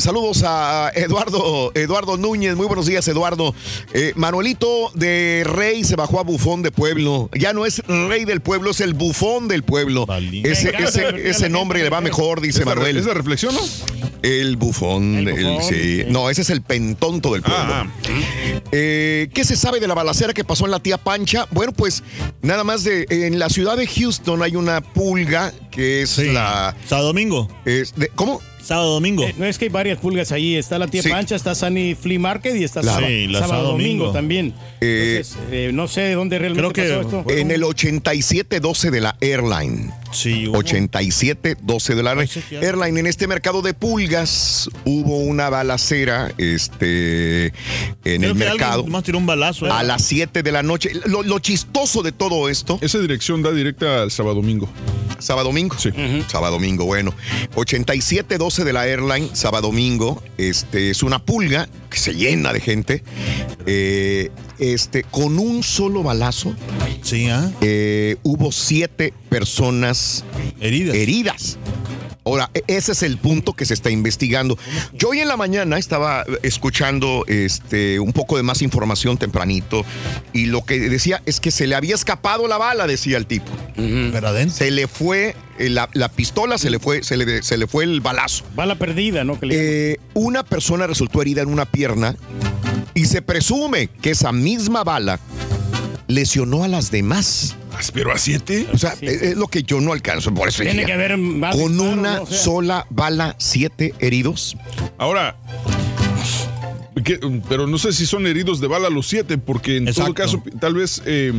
Saludos 0.00 0.42
a 0.46 0.90
Eduardo, 0.94 1.72
Eduardo 1.74 2.16
Núñez. 2.16 2.54
Muy 2.56 2.66
buenos 2.66 2.86
días, 2.86 3.06
Eduardo. 3.08 3.54
Manuelito 4.14 4.90
de 4.94 5.42
Rey 5.46 5.84
se 5.84 5.96
bajó 5.96 6.20
a 6.20 6.22
bufón 6.22 6.62
de 6.62 6.70
pueblo. 6.70 7.28
Ya 7.38 7.52
no 7.52 7.66
es 7.66 7.80
rey 7.86 8.24
del 8.24 8.40
pueblo, 8.40 8.70
es 8.70 8.80
el 8.80 8.94
bufón 8.94 9.48
del 9.48 9.62
pueblo. 9.62 10.06
Ese, 10.44 10.72
ese- 10.78 11.28
ese 11.28 11.48
nombre 11.50 11.82
le 11.82 11.90
va 11.90 12.00
mejor, 12.00 12.40
dice 12.46 12.60
¿Es 12.60 12.66
la. 12.66 12.88
¿Es 12.88 13.04
la 13.06 13.14
reflexión, 13.14 13.54
no? 13.54 13.60
El 14.22 14.56
bufón. 14.56 15.16
El 15.16 15.28
el- 15.28 15.44
bufón, 15.46 15.62
sí. 15.68 15.98
sí. 16.02 16.04
No, 16.08 16.30
ese 16.30 16.42
es 16.42 16.50
el 16.50 16.62
pentonto 16.62 17.32
del 17.32 17.42
pueblo. 17.42 17.58
Ah, 17.60 17.86
Eh, 18.72 19.28
¿Qué 19.32 19.44
se 19.44 19.56
sabe 19.56 19.78
de 19.80 19.86
la 19.86 19.94
balacera 19.94 20.32
que 20.32 20.44
pasó 20.44 20.64
en 20.64 20.70
la 20.72 20.80
tía 20.80 20.98
Pancha? 20.98 21.46
Bueno, 21.52 21.72
pues 21.72 22.02
nada 22.42 22.64
más 22.64 22.82
de. 22.84 23.06
En 23.10 23.38
la 23.38 23.48
ciudad 23.48 23.76
de 23.76 23.86
Houston 23.86 24.42
hay 24.42 24.56
una 24.56 24.80
pulga 24.80 25.52
que 25.70 26.02
es 26.02 26.10
Sí. 26.10 26.32
la. 26.32 26.74
Sábado 26.88 27.08
domingo. 27.08 27.48
es 27.64 27.94
de- 27.94 28.08
¿Cómo? 28.08 28.40
Sábado 28.62 28.94
domingo. 28.94 29.22
Eh, 29.22 29.32
no 29.38 29.46
es 29.46 29.58
que 29.58 29.66
hay 29.66 29.70
varias 29.70 29.98
pulgas 29.98 30.32
ahí. 30.32 30.56
Está 30.56 30.76
la 30.80 30.88
tía 30.88 31.00
Sí. 31.00 31.08
Pancha, 31.08 31.36
está 31.36 31.54
Sunny 31.54 31.94
Flea 31.94 32.18
Market 32.18 32.56
y 32.56 32.64
está 32.64 32.80
Claro. 32.80 32.96
sábado, 32.96 33.12
Sí, 33.14 33.26
la 33.28 33.38
sábado 33.38 33.52
sábado 33.52 33.70
domingo, 33.72 34.06
domingo. 34.06 34.12
también. 34.12 34.54
Eh, 34.80 35.18
Entonces, 35.22 35.38
eh, 35.52 35.70
no 35.72 35.86
sé 35.86 36.00
de 36.00 36.14
dónde 36.14 36.38
realmente 36.40 36.72
creo 36.72 36.88
que- 36.88 36.92
pasó 37.04 37.18
esto. 37.20 37.30
En 37.30 37.52
el 37.52 37.62
8712 37.62 38.90
de 38.90 39.00
la 39.00 39.16
Airline. 39.20 39.92
Sí, 40.16 40.46
hubo- 40.46 40.58
8712 40.58 41.94
de 41.94 42.02
la 42.02 42.12
Ay, 42.12 42.26
sí, 42.26 42.42
sí, 42.48 42.56
Airline. 42.56 42.98
En 42.98 43.06
este 43.06 43.26
mercado 43.26 43.62
de 43.62 43.74
pulgas 43.74 44.68
hubo 44.84 45.18
una 45.18 45.50
balacera 45.50 46.32
este, 46.38 47.46
en 47.46 47.52
Creo 48.02 48.14
el 48.32 48.32
que 48.32 48.34
mercado. 48.34 48.86
más 48.86 49.02
tiró 49.04 49.18
un 49.18 49.26
balazo. 49.26 49.66
¿eh? 49.66 49.70
A 49.72 49.82
las 49.82 50.02
7 50.04 50.42
de 50.42 50.52
la 50.52 50.62
noche. 50.62 50.90
Lo, 51.06 51.22
lo 51.22 51.38
chistoso 51.38 52.02
de 52.02 52.12
todo 52.12 52.48
esto. 52.48 52.78
Esa 52.80 52.98
dirección 52.98 53.42
da 53.42 53.52
directa 53.52 54.02
al 54.02 54.10
sábado 54.10 54.36
domingo. 54.36 54.68
Sábado 55.18 55.48
domingo. 55.48 55.76
Sí. 55.78 55.90
Sábado 56.30 56.54
domingo, 56.54 56.84
bueno. 56.84 57.14
8712 57.54 58.64
de 58.64 58.72
la 58.72 58.82
Airline, 58.84 59.30
sábado 59.34 59.68
domingo. 59.68 60.22
Este 60.38 60.90
es 60.90 61.02
una 61.02 61.18
pulga 61.24 61.68
que 61.90 61.98
se 61.98 62.14
llena 62.14 62.52
de 62.52 62.60
gente. 62.60 63.02
Eh, 63.66 64.30
este, 64.58 65.02
con 65.04 65.38
un 65.38 65.62
solo 65.62 66.02
balazo, 66.02 66.54
Sí, 67.02 67.28
¿ah? 67.28 67.50
eh, 67.60 68.16
hubo 68.22 68.50
siete 68.52 69.12
personas 69.28 70.24
Heridas. 70.60 70.94
heridas. 70.96 71.58
Ahora, 72.24 72.50
e- 72.54 72.64
ese 72.66 72.90
es 72.90 73.04
el 73.04 73.18
punto 73.18 73.52
que 73.52 73.64
se 73.64 73.72
está 73.74 73.88
investigando. 73.88 74.58
Yo 74.92 75.10
hoy 75.10 75.20
en 75.20 75.28
la 75.28 75.36
mañana 75.36 75.78
estaba 75.78 76.24
escuchando 76.42 77.24
este, 77.28 78.00
un 78.00 78.12
poco 78.12 78.36
de 78.36 78.42
más 78.42 78.62
información 78.62 79.16
tempranito 79.16 79.84
y 80.32 80.46
lo 80.46 80.64
que 80.64 80.80
decía 80.80 81.22
es 81.24 81.38
que 81.38 81.52
se 81.52 81.68
le 81.68 81.76
había 81.76 81.94
escapado 81.94 82.48
la 82.48 82.58
bala, 82.58 82.88
decía 82.88 83.16
el 83.16 83.26
tipo. 83.26 83.46
Pero 83.76 84.26
adentro. 84.26 84.56
Se 84.56 84.72
le 84.72 84.88
fue 84.88 85.36
eh, 85.60 85.68
la, 85.68 85.88
la 85.92 86.08
pistola, 86.08 86.58
se 86.58 86.68
le 86.70 86.80
fue, 86.80 87.04
se 87.04 87.16
le, 87.16 87.44
se 87.44 87.56
le 87.58 87.68
fue 87.68 87.84
el 87.84 88.00
balazo. 88.00 88.42
Bala 88.56 88.74
perdida, 88.76 89.22
¿no? 89.22 89.38
Que 89.38 89.46
le- 89.46 89.92
Eh, 89.92 90.00
una 90.14 90.42
persona 90.42 90.88
resultó 90.88 91.22
herida 91.22 91.42
en 91.42 91.48
una 91.48 91.64
pierna 91.64 92.16
y 92.96 93.04
se 93.04 93.20
presume 93.20 93.88
que 94.00 94.10
esa 94.10 94.32
misma 94.32 94.82
bala 94.82 95.20
lesionó 96.08 96.64
a 96.64 96.68
las 96.68 96.90
demás. 96.90 97.54
¿Pero 97.92 98.10
a 98.10 98.16
siete? 98.16 98.66
O 98.72 98.78
sea, 98.78 98.96
Sí, 98.96 99.04
es, 99.06 99.36
lo 99.36 99.48
que 99.48 99.62
yo 99.62 99.82
no 99.82 99.92
alcanzo. 99.92 100.32
Por 100.32 100.48
eso 100.48 100.62
Tiene 100.62 100.86
que 100.86 100.94
haber 100.94 101.18
más 101.18 101.54
con 101.54 101.78
una 101.78 102.16
¿no? 102.16 102.22
O 102.22 102.26
sea, 102.26 102.38
sola 102.38 102.86
bala, 102.88 103.36
siete 103.38 103.94
heridos. 103.98 104.56
Ahora, 104.96 105.36
que- 107.04 107.18
pero 107.48 107.66
no 107.66 107.76
sé 107.78 107.92
si 107.92 108.06
son 108.06 108.26
heridos 108.26 108.60
de 108.60 108.66
bala 108.68 108.88
los 108.90 109.06
siete, 109.06 109.36
porque 109.38 109.76
en 109.76 109.88
Exacto. 109.88 110.14
todo 110.14 110.14
caso, 110.14 110.42
tal 110.60 110.74
vez 110.74 111.02
eh, 111.04 111.30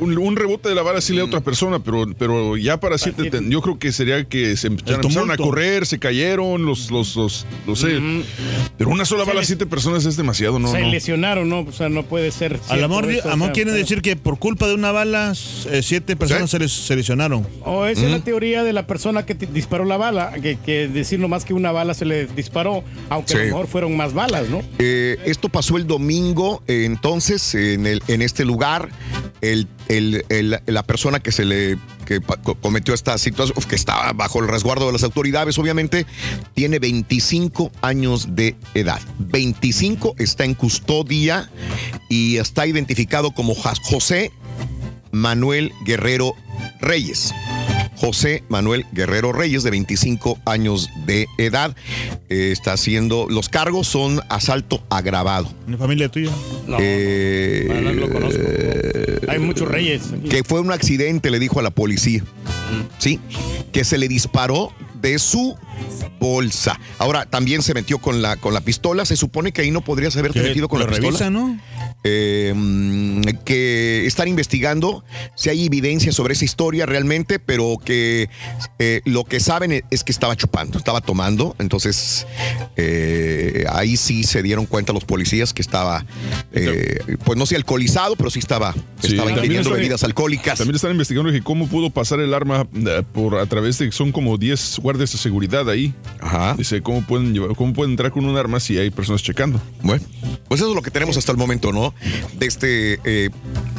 un, 0.00 0.18
un 0.18 0.36
rebote 0.36 0.68
de 0.68 0.74
la 0.74 0.82
bala 0.82 1.00
sí 1.00 1.12
le 1.12 1.18
da 1.20 1.24
a 1.24 1.26
otra 1.28 1.40
persona, 1.40 1.78
pero, 1.78 2.04
pero 2.18 2.56
ya 2.56 2.80
para 2.80 2.98
siete, 2.98 3.22
siete. 3.22 3.38
te- 3.40 3.48
yo 3.48 3.60
creo 3.62 3.78
que 3.78 3.92
sería 3.92 4.24
que 4.24 4.56
se 4.56 4.66
empezaron, 4.66 5.30
a 5.30 5.36
correr, 5.36 5.86
se 5.86 5.98
cayeron, 5.98 6.64
los, 6.66 6.90
los, 6.90 7.14
los, 7.16 7.46
no 7.66 7.76
sé. 7.76 8.00
Pero 8.76 8.90
una 8.90 9.04
sola 9.04 9.24
Se 9.24 9.30
bala 9.30 9.40
a 9.42 9.44
siete 9.44 9.66
personas 9.66 10.04
es 10.06 10.16
demasiado, 10.16 10.58
¿no? 10.58 10.70
se 10.72 10.80
no. 10.80 10.88
lesionaron, 10.90 11.48
¿no? 11.48 11.60
O 11.60 11.72
sea, 11.72 11.88
no 11.88 12.02
puede 12.02 12.30
ser. 12.32 12.54
A 12.54 12.56
lo 12.56 12.64
cierto 12.64 12.88
mejor, 12.88 13.10
esto, 13.10 13.22
a 13.24 13.26
o 13.28 13.30
lo 13.30 13.36
mejor 13.36 13.46
sea, 13.48 13.52
quieren 13.52 13.74
pero- 13.74 13.82
decir 13.82 14.02
que 14.02 14.16
por 14.16 14.38
culpa 14.38 14.66
de 14.66 14.74
una 14.74 14.90
bala, 14.92 15.32
eh, 15.70 15.82
siete 15.82 16.16
personas 16.16 16.50
se, 16.50 16.58
les- 16.58 16.72
se 16.72 16.96
lesionaron. 16.96 17.46
O 17.64 17.86
esa 17.86 18.04
es 18.06 18.10
la 18.10 18.20
teoría 18.20 18.64
de 18.64 18.72
la 18.72 18.86
persona 18.86 19.24
que 19.24 19.34
te 19.36 19.46
disparó 19.46 19.84
la 19.84 19.96
bala, 19.96 20.32
que, 20.42 20.56
que 20.56 20.88
decir 20.88 21.20
nomás 21.20 21.44
que 21.44 21.54
una 21.54 21.70
bala 21.70 21.94
se 21.94 22.04
le 22.04 22.26
disparó, 22.26 22.82
aunque 23.08 23.34
a 23.34 23.38
lo 23.38 23.44
mejor 23.44 23.66
fueron 23.68 23.96
más 23.96 24.12
balas, 24.14 24.48
¿no? 24.48 24.63
Eh, 24.78 25.18
esto 25.24 25.48
pasó 25.48 25.76
el 25.76 25.86
domingo, 25.86 26.62
eh, 26.66 26.84
entonces, 26.84 27.54
en, 27.54 27.86
este 28.22 28.44
lugar, 28.44 28.90
la 29.40 30.82
persona 30.82 31.20
que 31.20 31.32
se 31.32 31.44
le 31.44 31.78
que 32.04 32.20
cometió 32.60 32.94
esta 32.94 33.16
situación, 33.18 33.56
que 33.68 33.76
estaba 33.76 34.12
bajo 34.12 34.40
el 34.40 34.48
resguardo 34.48 34.86
de 34.86 34.92
las 34.92 35.02
autoridades, 35.02 35.58
obviamente, 35.58 36.06
tiene 36.54 36.78
25 36.78 37.72
años 37.82 38.34
de 38.34 38.56
edad. 38.74 39.00
25 39.18 40.14
está 40.18 40.44
en 40.44 40.54
custodia 40.54 41.50
y 42.08 42.36
está 42.36 42.66
identificado 42.66 43.32
como 43.32 43.54
José 43.54 44.32
Manuel 45.12 45.72
Guerrero 45.84 46.34
Reyes. 46.80 47.32
José 47.96 48.42
Manuel 48.48 48.84
Guerrero 48.92 49.32
Reyes, 49.32 49.62
de 49.62 49.70
25 49.70 50.38
años 50.46 50.88
de 51.06 51.26
edad, 51.38 51.74
eh, 52.28 52.50
está 52.52 52.72
haciendo. 52.72 53.26
Los 53.28 53.48
cargos 53.48 53.86
son 53.86 54.20
asalto 54.28 54.82
agravado. 54.90 55.52
¿Una 55.66 55.76
familia 55.78 56.08
tuya? 56.08 56.30
No, 56.66 56.76
Eh, 56.80 57.66
no, 57.68 57.80
no 57.80 57.92
lo 57.92 58.10
conozco. 58.10 58.40
Hay 59.28 59.38
muchos 59.38 59.68
reyes. 59.68 60.02
aquí. 60.12 60.28
que 60.28 60.44
fue 60.44 60.60
un 60.60 60.72
accidente, 60.72 61.30
le 61.30 61.38
dijo 61.38 61.60
a 61.60 61.62
la 61.62 61.70
policía. 61.70 62.22
Sí, 62.98 63.20
que 63.72 63.84
se 63.84 63.98
le 63.98 64.08
disparó 64.08 64.72
de 65.04 65.18
su 65.18 65.56
bolsa. 66.18 66.80
Ahora, 66.98 67.26
también 67.26 67.62
se 67.62 67.74
metió 67.74 67.98
con 67.98 68.22
la, 68.22 68.36
con 68.36 68.54
la 68.54 68.60
pistola. 68.62 69.04
Se 69.04 69.16
supone 69.16 69.52
que 69.52 69.62
ahí 69.62 69.70
no 69.70 69.82
podrías 69.82 70.16
haberte 70.16 70.42
metido 70.42 70.68
con 70.68 70.80
la 70.80 70.86
pistola. 70.86 71.08
revisa, 71.08 71.30
¿no? 71.30 71.58
eh, 72.04 72.52
mm, 72.54 73.22
que 73.44 74.06
están 74.06 74.28
investigando 74.28 75.04
si 75.34 75.48
hay 75.48 75.64
evidencia 75.64 76.12
sobre 76.12 76.34
esa 76.34 76.44
historia 76.44 76.86
realmente, 76.86 77.38
pero 77.38 77.78
que 77.82 78.28
eh, 78.78 79.00
lo 79.06 79.24
que 79.24 79.40
saben 79.40 79.82
es 79.90 80.04
que 80.04 80.12
estaba 80.12 80.36
chupando, 80.36 80.78
estaba 80.78 81.00
tomando. 81.00 81.56
Entonces, 81.58 82.26
eh, 82.76 83.64
ahí 83.72 83.96
sí 83.96 84.22
se 84.22 84.42
dieron 84.42 84.66
cuenta 84.66 84.92
los 84.92 85.04
policías 85.04 85.54
que 85.54 85.62
estaba, 85.62 86.04
eh, 86.52 86.98
pues 87.24 87.38
no 87.38 87.46
sé, 87.46 87.56
alcoholizado, 87.56 88.16
pero 88.16 88.30
sí 88.30 88.38
estaba, 88.38 88.74
Sí, 89.00 89.08
estaba 89.08 89.30
ingiriendo 89.30 89.70
bebidas 89.70 90.04
alcohólicas. 90.04 90.58
También 90.58 90.76
están 90.76 90.92
investigando 90.92 91.32
que 91.32 91.42
cómo 91.42 91.66
pudo 91.68 91.90
pasar 91.90 92.20
el 92.20 92.34
arma 92.34 92.66
por 93.12 93.36
a 93.36 93.46
través 93.46 93.78
de 93.78 93.90
son 93.92 94.12
como 94.12 94.36
10 94.36 94.80
guardias 94.94 95.10
de 95.10 95.18
seguridad 95.18 95.68
ahí. 95.68 95.92
Ajá. 96.20 96.54
Dice 96.56 96.80
cómo 96.80 97.02
pueden 97.04 97.34
llevar, 97.34 97.56
cómo 97.56 97.72
pueden 97.72 97.92
entrar 97.92 98.12
con 98.12 98.24
un 98.24 98.36
arma 98.36 98.60
si 98.60 98.78
hay 98.78 98.90
personas 98.90 99.22
checando. 99.24 99.60
Bueno, 99.82 100.04
pues 100.46 100.60
eso 100.60 100.70
es 100.70 100.76
lo 100.76 100.82
que 100.82 100.92
tenemos 100.92 101.16
hasta 101.16 101.32
el 101.32 101.38
momento, 101.38 101.72
¿no? 101.72 101.92
De 102.34 102.46
este, 102.46 103.00
eh, 103.04 103.30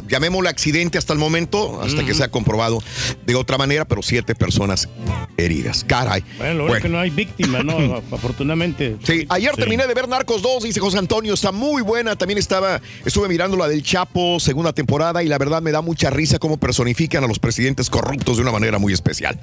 llamémosle 0.08 0.50
accidente 0.50 0.98
hasta 0.98 1.14
el 1.14 1.18
momento, 1.18 1.80
hasta 1.80 2.04
que 2.04 2.12
sea 2.12 2.30
comprobado 2.30 2.82
de 3.24 3.34
otra 3.34 3.56
manera, 3.56 3.86
pero 3.86 4.02
siete 4.02 4.34
personas 4.34 4.90
heridas. 5.38 5.84
Caray. 5.88 6.22
Bueno, 6.36 6.54
lo 6.54 6.64
bueno 6.64 6.66
Bueno. 6.66 6.76
es 6.76 6.82
que 6.82 6.88
no 6.90 6.98
hay 7.00 7.08
víctimas, 7.10 7.64
¿no? 7.64 7.76
Afortunadamente. 8.12 8.96
Sí, 9.04 9.24
ayer 9.30 9.52
Sí. 9.54 9.60
terminé 9.60 9.86
de 9.86 9.94
ver 9.94 10.06
Narcos 10.08 10.42
2, 10.42 10.64
dice 10.64 10.80
José 10.80 10.98
Antonio, 10.98 11.32
está 11.32 11.50
muy 11.50 11.80
buena. 11.80 12.14
También 12.16 12.36
estaba, 12.38 12.82
estuve 13.06 13.26
mirando 13.28 13.56
la 13.56 13.68
del 13.68 13.82
Chapo, 13.82 14.38
segunda 14.38 14.74
temporada, 14.74 15.22
y 15.22 15.28
la 15.28 15.38
verdad 15.38 15.62
me 15.62 15.72
da 15.72 15.80
mucha 15.80 16.10
risa 16.10 16.38
cómo 16.38 16.58
personifican 16.58 17.24
a 17.24 17.26
los 17.26 17.38
presidentes 17.38 17.88
corruptos 17.88 18.36
de 18.36 18.42
una 18.42 18.52
manera 18.52 18.78
muy 18.78 18.92
especial. 18.92 19.40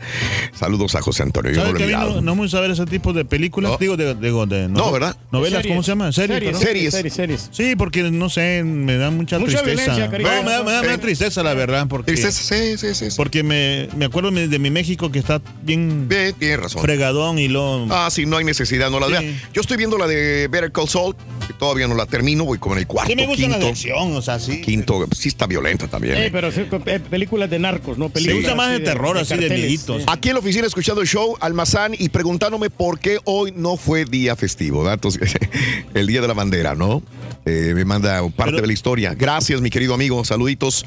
Saludos 0.54 0.94
a 0.94 1.02
José 1.02 1.24
Antonio. 1.24 1.63
No 1.64 1.70
¿Sabes 1.70 1.82
lo 1.82 1.86
que 1.88 1.92
he 1.92 1.96
a 1.96 2.00
mí 2.00 2.22
no, 2.22 2.36
gusta 2.36 2.60
ver 2.60 2.72
ese 2.72 2.86
tipo 2.86 3.14
de 3.14 3.26
películas? 3.26 3.80
Digo, 3.80 3.98
de, 3.98 4.14
de 4.16 4.68
No, 4.70 4.92
¿verdad? 4.92 5.16
Novelas, 5.32 5.62
Series. 5.62 5.74
¿cómo 5.74 5.84
se 5.84 5.92
llama? 5.92 6.12
Series. 6.12 6.40
Series. 6.40 6.60
Series. 6.60 6.94
Series, 6.94 7.14
series. 7.14 7.50
Sí, 7.52 7.76
porque 7.76 8.04
no 8.12 8.30
sé, 8.30 8.64
me 8.64 8.98
da 8.98 9.10
mucha, 9.12 9.40
Mucha 9.40 9.62
tristeza. 9.64 10.10
cariño. 10.10 10.30
no, 10.30 10.44
me 10.44 10.52
da, 10.52 10.64
me 10.82 10.88
da- 10.88 10.98
tristeza, 10.98 11.44
la 11.44 11.54
verdad. 11.54 11.88
Porque, 11.88 12.14
Tristeza, 12.14 12.44
sí, 12.56 12.78
sí, 12.78 12.94
sí. 12.96 13.10
sí. 13.12 13.18
Porque 13.18 13.44
me, 13.44 13.90
me 13.96 14.06
acuerdo 14.06 14.32
de 14.32 14.60
mi 14.60 14.70
México 14.70 15.12
que 15.12 15.20
está 15.20 15.42
bien 15.64 16.08
Bien, 16.08 16.34
Tienes 16.38 16.60
razón. 16.60 16.82
fregadón 16.82 17.40
y 17.40 17.48
lo. 17.48 17.88
Ah, 17.90 18.10
sí, 18.12 18.26
no 18.26 18.38
hay 18.38 18.46
necesidad, 18.46 18.90
no 18.90 19.00
la 19.00 19.08
Sí. 19.08 19.12
vea. 19.14 19.22
Yo 19.54 19.62
estoy 19.62 19.78
viendo 19.78 19.98
la 19.98 20.08
de 20.08 20.48
Better 20.50 20.72
Call 20.72 20.88
Saul, 20.90 21.16
que 21.48 21.54
todavía 21.54 21.88
no 21.88 21.96
la 21.96 22.06
termino, 22.06 22.46
voy 22.46 22.58
como 22.58 22.76
en 22.76 22.80
el 22.80 22.88
cuarto, 22.88 23.10
Sí, 23.12 23.16
me 23.16 23.26
gusta 23.26 23.42
la 23.44 23.48
quinto. 23.50 23.66
de 23.66 23.72
acción, 23.72 24.16
o 24.16 24.22
sea, 24.22 24.40
sí. 24.40 24.62
Quinto, 24.62 25.08
sí 25.16 25.30
está 25.30 25.46
violenta 25.48 25.88
también. 25.88 26.16
Eh, 26.16 26.26
¿eh? 26.28 26.30
pero 26.32 26.52
sí, 26.52 26.62
eh, 26.86 27.00
películas 27.00 27.50
de 27.50 27.60
narcos, 27.60 27.98
¿no? 27.98 28.10
Películas 28.10 28.42
gusta 28.42 28.56
más 28.56 28.72
de 28.72 28.80
terror, 28.80 29.18
así 29.18 29.36
de 29.38 29.50
sí. 29.70 29.80
Aquí 30.08 30.30
en 30.30 30.36
la 30.36 30.40
oficina 30.40 30.68
escuchando 30.68 31.02
el 31.02 31.08
show, 31.08 31.38
Almazán, 31.58 31.94
y 31.98 32.10
preguntándome 32.10 32.72
por 32.72 33.00
qué 33.00 33.20
hoy 33.26 33.54
no 33.56 33.78
fue 33.78 34.06
día 34.06 34.36
festivo. 34.36 34.92
Entonces, 34.92 35.34
el 35.94 36.08
día 36.08 36.20
de 36.20 36.28
la 36.28 36.34
bandera, 36.34 36.74
¿no? 36.74 37.04
Eh, 37.46 37.74
me 37.76 37.84
manda 37.86 38.22
parte 38.30 38.52
Pero- 38.54 38.62
de 38.62 38.68
la 38.68 38.74
historia. 38.74 39.14
Gracias, 39.14 39.62
mi 39.62 39.70
querido 39.70 39.94
amigo. 39.94 40.24
Saluditos. 40.26 40.84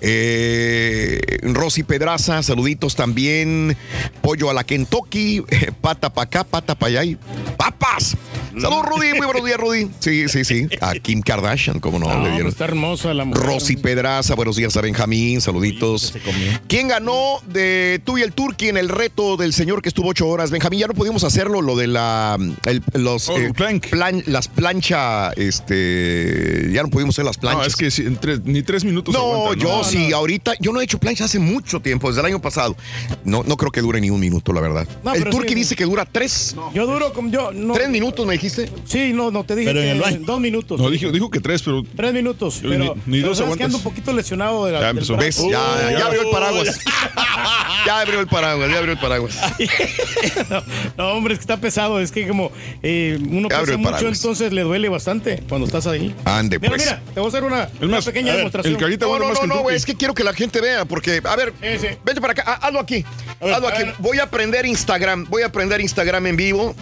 Eh, 0.00 1.20
Rosy 1.42 1.84
Pedraza, 1.84 2.42
saluditos 2.42 2.96
también. 2.96 3.76
Pollo 4.20 4.50
a 4.50 4.54
la 4.54 4.64
Kentucky, 4.64 5.42
pata 5.80 6.12
para 6.12 6.24
acá, 6.26 6.44
pata 6.44 6.74
para 6.74 7.00
allá 7.00 7.04
y 7.04 7.16
papas. 7.56 8.16
Saludos, 8.60 8.84
Rudy. 8.86 9.14
Muy 9.16 9.26
buenos 9.26 9.44
días, 9.44 9.58
Rudy. 9.58 9.88
Sí, 10.00 10.28
sí, 10.28 10.44
sí. 10.44 10.66
A 10.80 10.94
Kim 10.94 11.22
Kardashian, 11.22 11.78
¿cómo 11.78 11.98
no? 12.00 12.12
No, 12.12 12.24
Le 12.24 12.30
dieron. 12.32 12.48
está 12.48 12.64
hermosa 12.64 13.14
la 13.14 13.24
mujer. 13.24 13.42
Rosy 13.44 13.76
Pedraza, 13.76 14.34
buenos 14.34 14.56
días 14.56 14.76
a 14.76 14.80
Benjamín, 14.80 15.40
saluditos. 15.40 16.12
¿Quién 16.66 16.88
ganó 16.88 17.38
de 17.46 18.00
tú 18.04 18.18
y 18.18 18.22
el 18.22 18.32
Turqui 18.32 18.68
en 18.68 18.76
el 18.76 18.88
reto 18.88 19.36
del 19.36 19.52
señor 19.52 19.80
que 19.80 19.88
estuvo 19.88 19.99
ocho 20.06 20.26
horas? 20.28 20.50
Benjamín, 20.50 20.80
ya 20.80 20.86
no 20.86 20.94
pudimos 20.94 21.24
hacerlo, 21.24 21.62
lo 21.62 21.76
de 21.76 21.86
la 21.86 22.36
el- 22.66 22.82
los 22.94 23.28
Oh, 23.28 23.36
plank. 23.54 23.88
plan- 23.88 24.22
las 24.26 24.48
plancha, 24.48 25.30
este, 25.32 26.70
ya 26.72 26.82
no 26.82 26.88
pudimos 26.90 27.14
hacer 27.14 27.24
las 27.24 27.36
planchas. 27.38 27.60
No, 27.62 27.66
es 27.66 27.76
que 27.76 27.90
si 27.90 28.02
en 28.02 28.16
tres- 28.16 28.40
ni 28.44 28.62
tres 28.62 28.84
minutos 28.84 29.14
No, 29.14 29.20
aguantan, 29.20 29.60
yo 29.60 29.76
¿no? 29.78 29.84
sí, 29.84 30.12
ahorita, 30.12 30.52
yo 30.60 30.72
no 30.72 30.80
he 30.80 30.84
hecho 30.84 30.98
plancha 30.98 31.24
hace 31.24 31.38
mucho 31.38 31.80
tiempo, 31.80 32.08
desde 32.08 32.20
el 32.20 32.26
año 32.26 32.40
pasado. 32.40 32.76
No, 33.24 33.42
no 33.44 33.56
creo 33.56 33.70
que 33.72 33.80
dure 33.80 34.00
ni 34.00 34.10
un 34.10 34.20
minuto, 34.20 34.52
la 34.52 34.60
verdad. 34.60 34.86
No, 35.04 35.14
el 35.14 35.24
Turqui 35.24 35.50
sí, 35.50 35.54
dice 35.54 35.76
que 35.76 35.84
dura 35.84 36.04
tres. 36.04 36.54
Yo 36.74 36.86
duro 36.86 37.12
como 37.12 37.30
yo. 37.30 37.52
No, 37.52 37.74
¿Tres 37.74 37.88
minutos 37.88 38.26
me 38.26 38.34
dijiste? 38.34 38.70
Sí, 38.86 39.12
no, 39.12 39.30
no 39.30 39.44
te 39.44 39.54
dije 39.56 39.70
Pero 39.70 39.80
en 39.80 39.86
que 39.86 39.92
el 39.92 40.00
baño. 40.00 40.20
dos 40.26 40.40
minutos. 40.40 40.80
No, 40.80 40.90
dijo, 40.90 41.10
dijo 41.10 41.30
que 41.30 41.40
tres, 41.40 41.62
pero 41.62 41.82
Tres 41.96 42.12
minutos. 42.12 42.62
Ni- 42.62 42.70
Pero, 42.70 42.96
ni 43.06 43.18
pero 43.18 43.28
dos 43.28 43.38
sabes 43.38 43.56
que 43.56 43.64
aguantas. 43.64 43.64
ando 43.66 43.76
un 43.78 43.84
poquito 43.84 44.12
lesionado 44.12 44.64
de 44.66 44.72
la, 44.72 44.80
Ya 44.80 44.86
del 44.92 44.98
empezó. 44.98 45.16
Ya, 45.50 46.06
abrió 46.06 46.22
el 46.22 46.30
paraguas. 46.30 46.78
ya 47.86 48.00
abrió 48.00 48.20
el 48.20 48.26
paraguas, 48.26 48.70
ya 48.70 48.78
abrió 48.78 48.92
el 48.92 48.98
paraguas. 48.98 49.34
no, 50.50 50.62
no, 50.96 51.08
hombre, 51.14 51.34
es 51.34 51.38
que 51.38 51.42
está 51.42 51.56
pesado. 51.58 52.00
Es 52.00 52.12
que 52.12 52.26
como 52.28 52.50
eh, 52.82 53.18
uno 53.20 53.48
Abre 53.54 53.76
pesa 53.76 53.78
mucho, 53.78 54.08
entonces 54.08 54.52
le 54.52 54.62
duele 54.62 54.88
bastante 54.88 55.42
cuando 55.48 55.66
estás 55.66 55.86
ahí. 55.86 56.14
Ande, 56.24 56.58
Mira, 56.58 56.70
pues. 56.74 56.84
mira, 56.84 57.02
te 57.14 57.20
voy 57.20 57.26
a 57.26 57.28
hacer 57.28 57.44
una, 57.44 57.68
una 57.80 57.96
más, 57.96 58.04
pequeña 58.04 58.28
ver, 58.32 58.36
demostración. 58.38 58.74
el 58.74 58.80
carita 58.80 59.06
No, 59.06 59.18
no, 59.18 59.28
más 59.28 59.40
no, 59.40 59.46
no, 59.46 59.60
güey, 59.62 59.76
es 59.76 59.84
que 59.86 59.94
quiero 59.96 60.14
que 60.14 60.24
la 60.24 60.32
gente 60.34 60.60
vea, 60.60 60.84
porque, 60.84 61.20
a 61.24 61.36
ver, 61.36 61.52
Sí, 61.60 61.78
sí. 61.88 61.94
vete 62.04 62.20
para 62.20 62.32
acá, 62.32 62.44
ha- 62.46 62.66
hazlo 62.66 62.80
aquí, 62.80 63.04
ver, 63.40 63.54
hazlo 63.54 63.68
aquí. 63.68 63.82
Voy 63.98 64.18
a 64.18 64.24
aprender 64.24 64.66
Instagram, 64.66 65.26
voy 65.28 65.42
a 65.42 65.46
aprender 65.46 65.80
Instagram 65.80 66.26
en 66.26 66.36
vivo. 66.36 66.74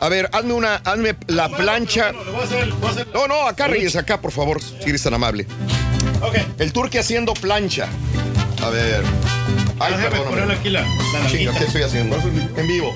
A 0.00 0.08
ver, 0.08 0.28
hazme 0.32 0.52
una, 0.54 0.76
hazme 0.76 1.14
la 1.28 1.48
plancha. 1.48 2.12
Bueno, 2.12 2.24
le 2.24 2.30
voy 2.32 2.40
a 2.40 2.44
hacer- 2.44 2.70
voy 2.72 2.88
a 2.88 2.92
hacer- 2.92 3.08
No, 3.14 3.28
no, 3.28 3.46
acá 3.46 3.68
Reyes, 3.68 3.94
acá, 3.96 4.20
por 4.20 4.32
favor, 4.32 4.60
si 4.60 4.88
eres 4.90 5.02
tan 5.02 5.14
amable. 5.14 5.46
Ok. 6.20 6.36
El 6.58 6.72
turque 6.72 6.98
haciendo 6.98 7.32
plancha. 7.34 7.88
A 8.62 8.70
ver. 8.70 9.02
Ay, 9.80 9.92
Déjame 9.92 10.10
perdóname. 10.10 10.30
ponerle 10.30 10.54
aquí 10.54 10.70
la, 10.70 10.82
la 10.82 10.86
Chinga, 10.86 11.20
nalguita. 11.52 11.58
¿qué 11.58 11.64
estoy 11.64 11.82
haciendo? 11.82 12.16
En 12.56 12.66
vivo. 12.66 12.94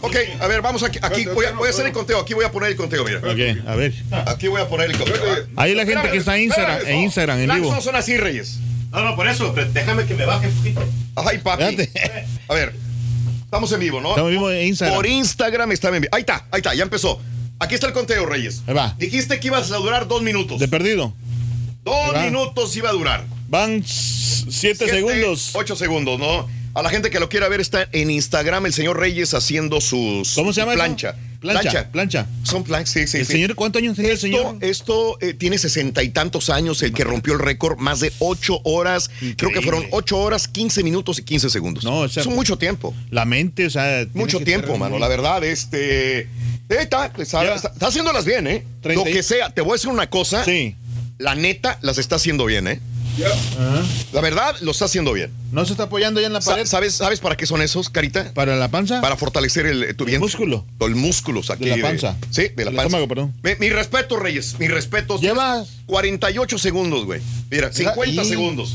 Ok, 0.00 0.16
a 0.40 0.46
ver, 0.46 0.60
vamos 0.62 0.82
aquí. 0.82 0.98
aquí 1.02 1.24
voy, 1.26 1.46
a, 1.46 1.52
voy 1.52 1.66
a 1.66 1.70
hacer 1.70 1.86
el 1.86 1.92
conteo. 1.92 2.20
Aquí 2.20 2.34
voy 2.34 2.44
a 2.44 2.52
poner 2.52 2.70
el 2.70 2.76
conteo, 2.76 3.04
mira. 3.04 3.18
Ok, 3.18 3.66
a 3.66 3.74
ver. 3.74 3.92
Aquí 4.26 4.48
voy 4.48 4.60
a 4.60 4.68
poner 4.68 4.90
el 4.90 4.96
conteo. 4.98 5.16
Ahí 5.56 5.74
la 5.74 5.86
gente 5.86 6.10
que 6.10 6.18
está 6.18 6.36
en 6.36 6.44
Instagram, 6.44 6.78
en 6.86 6.96
Instagram, 6.98 7.40
en 7.40 7.54
vivo. 7.54 7.74
no 7.74 7.80
son 7.80 7.96
así, 7.96 8.16
Reyes. 8.16 8.58
No, 8.90 9.02
no, 9.02 9.16
por 9.16 9.26
eso, 9.26 9.52
déjame 9.72 10.04
que 10.04 10.14
me 10.14 10.24
baje 10.24 10.46
un 10.48 10.54
poquito. 10.54 10.84
Ay, 11.16 11.38
papi. 11.38 11.64
Espérate. 11.64 12.26
A 12.48 12.54
ver, 12.54 12.74
estamos 13.44 13.72
en 13.72 13.80
vivo, 13.80 14.00
¿no? 14.00 14.10
Estamos 14.10 14.28
en 14.30 14.36
vivo 14.36 14.50
en 14.50 14.68
Instagram. 14.68 14.96
Por 14.96 15.06
Instagram 15.06 15.72
está 15.72 15.88
en 15.88 16.02
vivo. 16.02 16.14
Ahí 16.14 16.20
está, 16.20 16.46
ahí 16.52 16.58
está, 16.58 16.74
ya 16.74 16.84
empezó. 16.84 17.20
Aquí 17.58 17.74
está 17.74 17.86
el 17.88 17.92
conteo, 17.92 18.26
Reyes. 18.26 18.62
Ahí 18.66 18.74
va. 18.74 18.94
Dijiste 18.98 19.40
que 19.40 19.46
ibas 19.48 19.70
a 19.72 19.76
durar 19.78 20.06
dos 20.06 20.22
minutos. 20.22 20.60
De 20.60 20.68
perdido. 20.68 21.12
Dos 21.84 22.22
minutos 22.22 22.74
iba 22.76 22.88
a 22.90 22.92
durar. 22.92 23.24
Van 23.48 23.82
siete, 23.84 24.50
Siete, 24.50 24.88
segundos. 24.88 25.50
Ocho 25.54 25.76
segundos, 25.76 26.18
¿no? 26.18 26.48
A 26.74 26.82
la 26.82 26.90
gente 26.90 27.08
que 27.10 27.20
lo 27.20 27.28
quiera 27.28 27.48
ver 27.48 27.60
está 27.60 27.88
en 27.92 28.10
Instagram 28.10 28.66
el 28.66 28.72
señor 28.72 28.98
Reyes 28.98 29.32
haciendo 29.32 29.80
sus 29.80 30.34
¿Cómo 30.34 30.52
se 30.52 30.60
llama 30.60 30.72
eso? 30.72 30.82
plancha. 30.82 31.14
Plancha. 31.40 31.90
Plancha. 31.92 32.26
Son 32.42 32.64
planchas, 32.64 32.90
sí, 32.94 33.06
sí, 33.06 33.18
¿El 33.18 33.26
sí. 33.26 33.32
señor 33.32 33.54
cuántos 33.54 33.80
años 33.82 33.94
tiene 33.96 34.10
el 34.12 34.18
señor? 34.18 34.56
esto 34.62 35.18
eh, 35.20 35.34
tiene 35.34 35.58
sesenta 35.58 36.02
y 36.02 36.08
tantos 36.08 36.48
años, 36.48 36.82
el 36.82 36.92
que 36.94 37.04
rompió 37.04 37.34
el 37.34 37.38
récord, 37.38 37.78
más 37.78 38.00
de 38.00 38.10
ocho 38.18 38.60
horas. 38.64 39.10
Creo 39.36 39.50
que 39.52 39.60
fueron 39.60 39.86
ocho 39.90 40.18
horas, 40.18 40.48
15 40.48 40.82
minutos 40.82 41.18
y 41.18 41.22
15 41.22 41.50
segundos. 41.50 41.84
No, 41.84 41.98
o 42.00 42.08
sea, 42.08 42.22
es 42.22 42.28
mucho 42.28 42.56
tiempo. 42.56 42.94
La 43.10 43.26
mente, 43.26 43.66
o 43.66 43.70
sea. 43.70 44.06
Mucho 44.14 44.40
tiempo, 44.40 44.76
mano. 44.78 44.98
La 44.98 45.06
verdad, 45.06 45.44
este. 45.44 46.20
eh, 46.20 46.28
está, 46.70 47.12
está, 47.18 47.44
Ya. 47.44 47.54
está- 47.56 47.68
está 47.68 47.86
haciéndolas 47.88 48.24
bien, 48.24 48.46
¿eh? 48.46 48.64
Lo 48.82 49.04
que 49.04 49.22
sea. 49.22 49.50
Te 49.50 49.60
voy 49.60 49.72
a 49.72 49.74
decir 49.74 49.90
una 49.90 50.08
cosa. 50.08 50.44
Sí. 50.46 50.74
La 51.18 51.34
neta, 51.34 51.78
las 51.82 51.98
está 51.98 52.16
haciendo 52.16 52.44
bien, 52.46 52.66
¿eh? 52.66 52.80
Ajá. 53.24 53.82
La 54.12 54.20
verdad, 54.20 54.56
lo 54.62 54.72
está 54.72 54.86
haciendo 54.86 55.12
bien. 55.12 55.30
¿No 55.52 55.64
se 55.64 55.72
está 55.72 55.84
apoyando 55.84 56.20
ya 56.20 56.26
en 56.26 56.32
la 56.32 56.40
pared? 56.40 56.66
¿Sabes, 56.66 56.94
¿Sabes 56.94 57.20
para 57.20 57.36
qué 57.36 57.46
son 57.46 57.62
esos, 57.62 57.88
Carita? 57.88 58.32
¿Para 58.34 58.56
la 58.56 58.68
panza? 58.68 59.00
Para 59.00 59.16
fortalecer 59.16 59.66
el, 59.66 59.80
tu 59.94 60.02
El 60.04 60.10
vientre. 60.10 60.18
músculo. 60.18 60.64
El 60.80 60.96
músculos 60.96 61.50
aquí. 61.50 61.64
De 61.66 61.76
la 61.76 61.82
panza. 61.86 62.16
sí, 62.30 62.48
de 62.56 62.64
la 62.64 62.72
panza. 62.72 62.82
estómago, 62.86 63.06
perdón. 63.06 63.32
Mi, 63.44 63.52
mi 63.60 63.68
respeto, 63.70 64.16
Reyes. 64.18 64.56
Mi 64.58 64.66
respeto. 64.66 65.20
Llevas. 65.20 65.68
48 65.86 66.58
segundos, 66.58 67.04
güey. 67.04 67.20
Mira, 67.50 67.72
50 67.72 68.22
y- 68.24 68.28
segundos. 68.28 68.74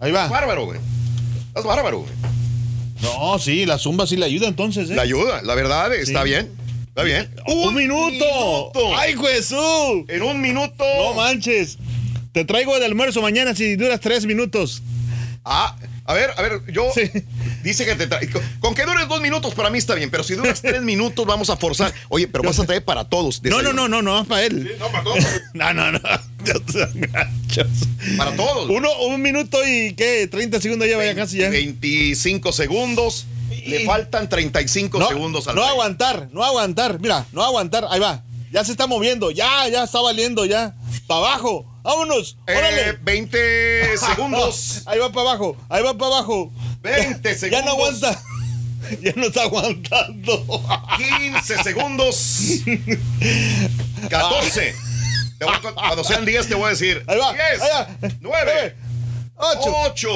Ahí 0.00 0.10
Estás 0.10 0.28
va. 0.30 0.32
bárbaro, 0.32 0.64
güey. 0.64 0.80
Estás 1.48 1.64
bárbaro, 1.64 1.98
güey. 2.00 2.12
No, 3.02 3.38
sí, 3.38 3.64
la 3.64 3.78
zumba 3.78 4.06
sí 4.06 4.16
le 4.16 4.26
ayuda 4.26 4.48
entonces, 4.48 4.90
¿eh? 4.90 4.94
La 4.94 5.02
ayuda, 5.02 5.40
la 5.42 5.54
verdad, 5.54 5.94
está 5.94 6.22
Sí. 6.22 6.28
bien. 6.28 6.50
Está 7.00 7.02
bien. 7.02 7.30
¡Un, 7.46 7.74
minuto! 7.74 8.10
minuto. 8.10 8.96
¡Ay, 8.98 9.16
Jesús! 9.16 10.04
En 10.08 10.22
un 10.22 10.38
minuto. 10.40 10.84
No 10.98 11.14
manches. 11.14 11.78
Te 12.32 12.44
traigo 12.44 12.78
de 12.78 12.84
almuerzo 12.84 13.22
mañana 13.22 13.54
si 13.54 13.76
duras 13.76 14.00
tres 14.00 14.26
minutos. 14.26 14.82
Ah, 15.42 15.76
a 16.04 16.12
ver, 16.12 16.30
a 16.36 16.42
ver, 16.42 16.60
yo. 16.70 16.90
Sí. 16.94 17.10
Dice 17.62 17.86
que 17.86 17.94
te 17.94 18.06
trae. 18.06 18.28
Con, 18.60 18.74
que 18.74 18.84
dures 18.84 19.08
dos 19.08 19.22
minutos 19.22 19.54
para 19.54 19.70
mí 19.70 19.78
está 19.78 19.94
bien, 19.94 20.10
pero 20.10 20.24
si 20.24 20.34
duras 20.34 20.60
tres 20.62 20.82
minutos 20.82 21.24
vamos 21.24 21.48
a 21.48 21.56
forzar. 21.56 21.94
Oye, 22.10 22.28
pero 22.28 22.44
vas 22.44 22.58
a 22.58 22.66
traer 22.66 22.84
para 22.84 23.08
todos. 23.08 23.42
No, 23.44 23.62
no, 23.62 23.72
no, 23.72 23.88
no, 23.88 24.02
no, 24.02 24.22
para 24.26 24.44
él. 24.44 24.76
No, 24.78 24.90
para 24.90 25.04
todos. 25.04 25.24
No, 25.54 25.72
no, 25.72 25.92
no. 25.92 26.00
Para 28.16 28.34
todos. 28.36 28.70
Uno, 28.70 28.88
un 29.08 29.20
minuto 29.20 29.58
y 29.66 29.94
qué, 29.94 30.26
30 30.26 30.60
segundos 30.60 30.88
ya 30.88 30.96
vaya 30.96 31.14
casi 31.14 31.38
ya. 31.38 31.50
25 31.50 32.52
segundos. 32.52 33.26
Le 33.66 33.84
faltan 33.86 34.28
35 34.28 34.98
No, 34.98 35.08
segundos 35.08 35.46
al 35.48 35.54
no 35.56 35.64
aguantar, 35.64 36.28
no 36.32 36.44
aguantar. 36.44 36.98
Mira, 37.00 37.26
no 37.32 37.42
aguantar. 37.42 37.86
Ahí 37.90 38.00
va. 38.00 38.22
Ya 38.52 38.64
se 38.64 38.72
está 38.72 38.86
moviendo. 38.86 39.30
Ya, 39.30 39.68
ya 39.68 39.84
está 39.84 40.00
valiendo 40.00 40.44
ya. 40.44 40.74
Para 41.06 41.20
abajo. 41.20 41.66
Vámonos. 41.82 42.36
Eh, 42.46 42.54
Órale. 42.56 42.92
20 43.02 43.96
segundos. 43.98 44.82
Ahí 44.86 44.98
va 44.98 45.10
para 45.12 45.30
abajo. 45.30 45.56
Ahí 45.68 45.82
va 45.82 45.96
para 45.96 46.16
abajo. 46.16 46.52
20 46.82 47.28
Ya 47.32 47.38
segundos. 47.38 47.64
no 47.64 47.70
aguanta. 47.72 48.22
ya 49.02 49.12
no 49.16 49.26
está 49.26 49.42
aguantando. 49.42 50.62
15 50.96 51.62
segundos. 51.62 52.40
14. 54.08 54.74
Te 55.38 55.44
voy 55.44 55.54
a- 55.54 55.60
cuando 55.72 56.04
sean 56.04 56.24
10 56.24 56.48
te 56.48 56.54
voy 56.54 56.66
a 56.66 56.70
decir. 56.70 57.02
Ahí 57.06 57.18
va, 57.18 57.32
10, 57.32 57.62
ahí 57.62 57.68
va. 57.72 57.88
9, 58.20 58.76
8, 59.36 59.60
8, 59.86 60.08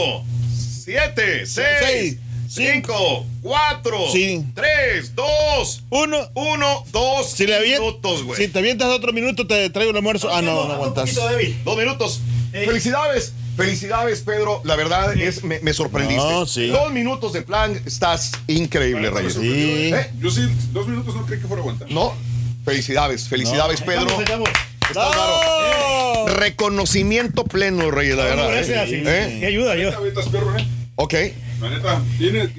7, 0.84 1.46
6, 1.46 1.66
Seis, 1.80 2.16
5, 2.54 3.26
4, 3.42 3.98
Sí. 4.12 4.44
3, 4.54 5.14
2, 5.14 5.84
1. 5.90 6.30
1, 6.34 6.84
2 6.92 7.30
Si, 7.30 7.46
minutos, 7.46 8.22
güey. 8.22 8.40
si 8.40 8.48
te 8.48 8.60
avientas 8.60 8.88
otro 8.88 9.12
minuto, 9.12 9.46
te 9.46 9.68
traigo 9.70 9.90
el 9.90 9.96
almuerzo. 9.96 10.28
Ah, 10.32 10.40
no, 10.40 10.66
no 10.68 10.74
aguantas. 10.74 11.14
Dos 11.64 11.76
minutos. 11.76 12.20
Felicidades. 12.52 13.32
Felicidades, 13.56 14.20
Pedro. 14.20 14.60
La 14.64 14.74
verdad 14.76 15.16
es, 15.16 15.42
me, 15.44 15.60
me 15.60 15.72
sorprendiste. 15.72 16.22
No, 16.22 16.44
sí. 16.46 16.68
Dos 16.68 16.92
minutos 16.92 17.32
de 17.32 17.42
plan, 17.42 17.80
estás 17.86 18.32
increíble, 18.48 19.10
Reyes. 19.10 19.34
Sí. 19.34 19.90
¿Eh? 19.94 20.10
Yo 20.20 20.30
sí, 20.30 20.42
dos 20.72 20.86
minutos 20.88 21.14
no 21.14 21.24
creí 21.26 21.40
que 21.40 21.46
fuera 21.46 21.60
aguantar. 21.62 21.90
No, 21.90 22.14
felicidades, 22.64 23.28
felicidades, 23.28 23.80
Pedro. 23.80 24.02
Estamos, 24.20 24.22
estamos. 24.22 24.48
Estás 24.88 25.08
bárbaro. 25.16 26.26
Reconocimiento 26.36 27.44
pleno, 27.44 27.90
Reyes, 27.90 28.16
la 28.16 28.24
verdad. 28.24 28.48
Gracias. 28.50 28.88
¿Eh? 28.90 29.36
Sí, 29.40 29.44
ayuda, 29.46 29.72
ayuda. 29.72 29.96
Avientas, 29.96 30.28
perro, 30.28 30.56
¿eh? 30.56 30.66
Ok. 30.96 31.14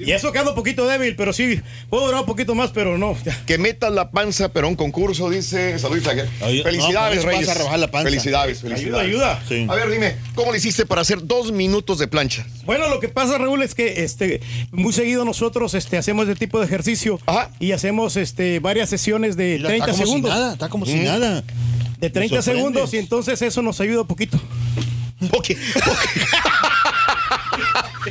Y 0.00 0.10
eso 0.12 0.32
que 0.32 0.38
ando 0.38 0.50
un 0.52 0.56
poquito 0.56 0.86
débil, 0.86 1.16
pero 1.16 1.32
sí, 1.32 1.60
puedo 1.90 2.06
durar 2.06 2.20
un 2.20 2.26
poquito 2.26 2.54
más, 2.54 2.70
pero 2.70 2.98
no. 2.98 3.16
ya. 3.24 3.36
Que 3.46 3.58
metas 3.58 3.92
la 3.92 4.10
panza, 4.10 4.48
pero 4.48 4.68
un 4.68 4.76
concurso, 4.76 5.30
dice. 5.30 5.78
Salud, 5.78 6.00
Felicidades, 6.00 7.24
no, 7.24 7.30
Reyes. 7.30 7.46
vas 7.46 7.48
a 7.48 7.58
rebajar 7.58 7.78
la 7.78 7.90
panza. 7.90 8.08
Felicidades, 8.08 8.60
felicidades. 8.60 9.06
ayuda. 9.08 9.42
Sí. 9.48 9.66
A 9.68 9.74
ver, 9.74 9.90
dime, 9.90 10.16
¿cómo 10.34 10.52
le 10.52 10.58
hiciste 10.58 10.86
para 10.86 11.00
hacer 11.02 11.24
dos 11.24 11.52
minutos 11.52 11.98
de 11.98 12.08
plancha? 12.08 12.46
Bueno, 12.64 12.88
lo 12.88 13.00
que 13.00 13.08
pasa, 13.08 13.38
Raúl, 13.38 13.62
es 13.62 13.74
que 13.74 14.04
este, 14.04 14.40
muy 14.72 14.92
seguido 14.92 15.24
nosotros 15.24 15.74
este, 15.74 15.96
hacemos 15.96 16.28
este 16.28 16.46
tipo 16.46 16.58
de 16.58 16.66
ejercicio 16.66 17.20
Ajá. 17.26 17.50
y 17.60 17.72
hacemos 17.72 18.16
este, 18.16 18.58
varias 18.60 18.88
sesiones 18.90 19.36
de 19.36 19.56
Mira, 19.56 19.68
30 19.68 19.84
está 19.86 19.92
como 19.92 20.06
segundos. 20.06 20.30
Si 20.32 20.38
nada, 20.38 20.52
está 20.52 20.68
como 20.68 20.86
si 20.86 20.94
nada. 20.96 21.44
De 21.98 22.10
30 22.10 22.18
Me 22.18 22.28
sorprendes. 22.28 22.44
segundos 22.44 22.94
y 22.94 22.98
entonces 22.98 23.40
eso 23.42 23.62
nos 23.62 23.80
ayuda 23.80 24.02
un 24.02 24.06
poquito. 24.06 24.38
Ok. 25.32 25.50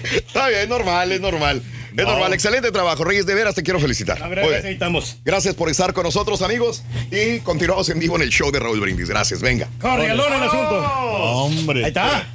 Está 0.04 0.48
bien, 0.50 0.62
es 0.62 0.68
normal, 0.70 1.12
es 1.12 1.22
normal. 1.22 1.62
Es 1.98 2.06
normal, 2.06 2.34
excelente 2.34 2.72
trabajo, 2.72 3.06
Reyes, 3.06 3.26
de 3.26 3.34
veras 3.34 3.56
te 3.56 3.64
quiero 3.64 3.80
felicitar. 3.80 4.22
A 4.22 4.28
Muy 4.28 4.36
ver, 4.36 4.50
bien. 4.50 4.66
ahí 4.66 4.74
estamos. 4.74 5.18
Gracias 5.24 5.56
por 5.56 5.70
estar 5.70 5.94
con 5.94 6.04
nosotros, 6.04 6.42
amigos. 6.42 6.84
Y 7.10 7.40
continuamos 7.40 7.88
en 7.90 8.00
vivo 8.00 8.18
en 8.18 8.24
el 8.24 8.30
show 8.30 8.52
de 8.52 8.60
Raúl 8.60 8.82
Brindis. 8.82 9.08
Gracias, 9.10 9.40
venga. 9.42 9.70
Regalón 9.80 10.34
el 10.34 10.44
asunto. 10.44 10.82
Hombre. 10.82 11.80
Ahí 11.86 11.88
está. 11.88 12.28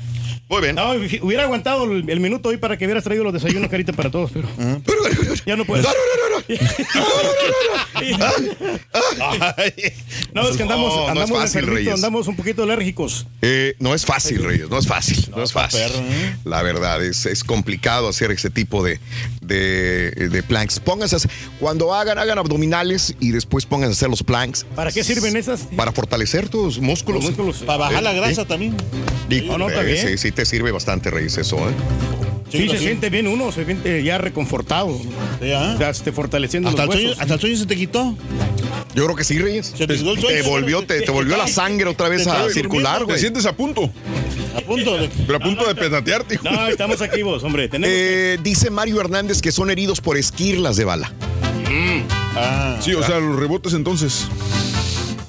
Muy 0.50 0.60
bien. 0.62 0.74
No, 0.74 0.90
hubiera 1.22 1.44
aguantado 1.44 1.84
el, 1.84 2.10
el 2.10 2.20
minuto 2.20 2.48
hoy 2.48 2.56
para 2.56 2.76
que 2.76 2.84
hubieras 2.84 3.04
traído 3.04 3.22
los 3.24 3.32
desayunos 3.32 3.70
carita 3.70 3.92
para 3.92 4.10
todos, 4.10 4.30
pero 4.32 4.48
ya 5.46 5.56
no 5.56 5.64
puedes. 5.64 5.86
No, 10.34 10.48
es 10.48 10.56
que 10.56 10.62
andamos, 10.62 10.94
No, 10.94 11.00
no 11.00 11.04
es 11.04 11.10
andamos 11.10 11.38
fácil, 11.40 11.66
Reyes. 11.66 11.94
andamos 11.94 12.26
un 12.28 12.36
poquito 12.36 12.62
alérgicos. 12.62 13.26
Eh, 13.42 13.74
no 13.78 13.94
es 13.94 14.04
fácil, 14.04 14.42
Reyes, 14.44 14.68
no 14.68 14.78
es 14.78 14.86
fácil, 14.86 15.28
no, 15.34 15.42
es 15.42 15.52
fácil. 15.52 15.80
perro, 15.80 15.94
¿eh? 15.98 16.36
La 16.44 16.62
verdad, 16.62 17.02
es, 17.04 17.26
es 17.26 17.44
complicado 17.44 18.08
hacer 18.08 18.30
ese 18.30 18.50
tipo 18.50 18.82
de, 18.84 19.00
de, 19.40 20.10
de 20.30 20.42
planks. 20.42 20.80
Pónganse, 20.80 21.16
a 21.16 21.18
cuando 21.58 21.94
hagan, 21.94 22.18
hagan 22.18 22.38
abdominales 22.38 23.14
y 23.20 23.30
después 23.30 23.66
pónganse 23.66 23.92
a 23.92 23.96
hacer 23.98 24.10
los 24.10 24.22
planks. 24.22 24.66
¿Para 24.74 24.92
qué 24.92 25.04
sirven 25.04 25.36
esas? 25.36 25.60
Para 25.76 25.92
fortalecer 25.92 26.48
tus 26.48 26.78
músculos. 26.78 27.22
Los 27.24 27.30
músculos. 27.36 27.58
Para 27.62 27.78
bajar 27.78 28.02
la 28.02 28.12
¿Eh? 28.12 28.16
grasa 28.16 28.42
¿Sí? 28.42 28.48
también. 28.48 28.76
Digo, 29.28 29.52
No, 29.52 29.58
no, 29.58 29.68
está 29.68 29.82
eh, 29.82 29.92
bien. 29.92 30.08
sí, 30.08 30.18
sí 30.18 30.32
te 30.40 30.46
sirve 30.46 30.72
bastante, 30.72 31.10
Reyes, 31.10 31.36
eso, 31.36 31.56
¿eh? 31.68 31.72
Sí, 32.50 32.66
se 32.68 32.78
sí. 32.78 32.84
siente 32.84 33.10
bien 33.10 33.28
uno, 33.28 33.52
se 33.52 33.66
siente 33.66 34.02
ya 34.02 34.16
reconfortado. 34.16 34.98
Sí, 35.40 35.52
¿ah? 35.52 35.76
Ya, 35.78 35.92
fortaleciendo 36.12 36.70
Hasta 36.70 36.82
el, 36.84 36.86
los 36.86 36.94
sueño, 36.94 37.08
huesos. 37.10 37.22
hasta 37.22 37.34
el 37.34 37.40
sueño 37.40 37.56
se 37.58 37.66
te 37.66 37.76
quitó. 37.76 38.16
Yo 38.94 39.04
creo 39.04 39.14
que 39.16 39.22
sí, 39.24 39.38
Reyes. 39.38 39.66
Se 39.76 39.86
te 39.86 39.96
quitó 39.96 40.12
el 40.14 40.20
sueño. 40.20 40.42
Te 40.42 40.48
volvió, 40.48 40.82
te, 40.82 41.02
te 41.02 41.10
volvió 41.10 41.36
la 41.36 41.46
sangre 41.46 41.90
otra 41.90 42.08
vez 42.08 42.24
Te 42.24 42.30
a 42.30 42.48
circular, 42.48 43.00
durmiendo, 43.00 43.00
Te 43.00 43.04
güey. 43.04 43.18
sientes 43.20 43.44
a 43.46 43.52
punto, 43.54 43.90
A 44.56 44.60
punto 44.62 44.96
de. 44.96 45.10
pero 45.26 45.36
a 45.36 45.40
punto 45.40 45.66
de 45.66 45.74
petatearte. 45.74 46.36
hijo. 46.36 46.44
No, 46.50 46.66
estamos 46.68 47.02
activos, 47.02 47.44
hombre. 47.44 47.68
Tenemos 47.68 47.94
que- 47.94 48.34
Eh, 48.34 48.38
dice 48.42 48.70
Mario 48.70 48.98
Hernández 49.00 49.42
que 49.42 49.52
son 49.52 49.70
heridos 49.70 50.00
por 50.00 50.16
esquirlas 50.16 50.76
de 50.76 50.86
bala. 50.86 51.12
Ah. 52.34 52.78
Sí, 52.80 52.94
o 52.94 53.02
sea, 53.04 53.20
los 53.20 53.38
rebotes 53.38 53.74
entonces. 53.74 54.26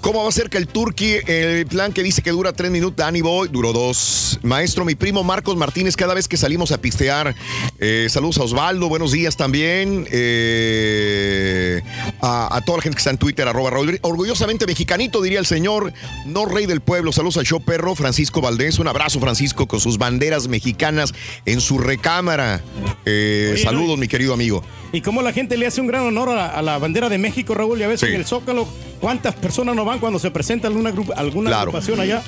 ¿Cómo 0.02 0.24
va 0.24 0.30
a 0.30 0.32
ser 0.32 0.50
que 0.50 0.58
el 0.58 0.68
Turqui, 0.68 1.18
el 1.28 1.68
plan 1.68 1.94
que 1.94 2.02
dice 2.02 2.24
que 2.24 2.32
dura 2.32 2.54
tres 2.54 2.72
minutos, 2.72 2.96
Danny 2.98 3.22
Boy, 3.22 3.50
duró 3.50 3.72
dos. 3.72 4.40
Maestro, 4.42 4.84
mi 4.84 4.96
primo 4.96 5.24
Marcos 5.24 5.56
Martínez, 5.56 5.96
cada 5.96 6.16
vez 6.16 6.28
que 6.28 6.38
salimos 6.38 6.72
a 6.72 6.80
pistear, 6.80 7.36
eh, 7.80 8.08
saludos 8.10 8.40
a 8.40 8.44
Osvaldo, 8.44 8.90
buenos 8.90 9.12
días 9.12 9.38
también. 9.38 10.08
eh, 10.12 11.82
a, 12.22 12.56
a 12.56 12.62
toda 12.62 12.78
la 12.80 12.82
gente 12.84 12.96
que 12.96 13.00
está 13.00 13.12
en 13.12 13.18
Twitter, 13.20 13.48
arroba 13.48 13.70
Raúl. 13.70 14.00
Orgullosamente 14.02 14.66
mexicanito, 14.66 15.22
diría 15.22 15.40
el 15.40 15.46
señor, 15.46 15.94
no 16.26 16.46
rey 16.46 16.66
del 16.66 16.82
pueblo. 16.82 17.12
Saludos 17.12 17.38
al 17.38 17.46
show 17.46 17.62
perro, 17.64 17.94
Francisco 17.96 18.42
Valdés. 18.42 18.80
Un 18.80 18.88
abrazo, 18.88 19.20
Francisco, 19.20 19.68
con 19.68 19.80
sus 19.80 19.98
banderas 20.00 20.48
mexicanas 20.48 21.14
en 21.46 21.62
su 21.62 21.78
recámara. 21.78 22.62
Eh, 23.06 23.52
Oye, 23.54 23.64
saludos, 23.64 23.90
no, 23.90 23.98
mi 23.98 24.08
querido 24.08 24.34
amigo. 24.34 24.64
Y 24.94 25.02
cómo 25.02 25.22
la 25.22 25.32
gente 25.32 25.58
le 25.58 25.68
hace 25.68 25.80
un 25.80 25.88
gran 25.88 26.02
honor 26.04 26.30
a 26.30 26.36
la, 26.36 26.48
a 26.48 26.62
la 26.62 26.78
bandera 26.80 27.08
de 27.08 27.18
México, 27.18 27.54
Raúl, 27.54 27.80
y 27.80 27.84
a 27.84 27.88
veces 27.88 28.02
Sí. 28.10 28.16
en 28.16 28.20
el 28.22 28.26
Zócalo, 28.26 28.68
¿cuántas 29.00 29.36
personas 29.36 29.76
no 29.76 29.86
van 29.86 29.91
cuando 30.00 30.20
se 30.20 30.32
presenta 30.32 30.68
alguna, 30.68 30.92
grup- 30.92 31.14
alguna 31.16 31.50
Claro. 31.50 31.62
agrupación 31.72 32.00
allá? 32.00 32.22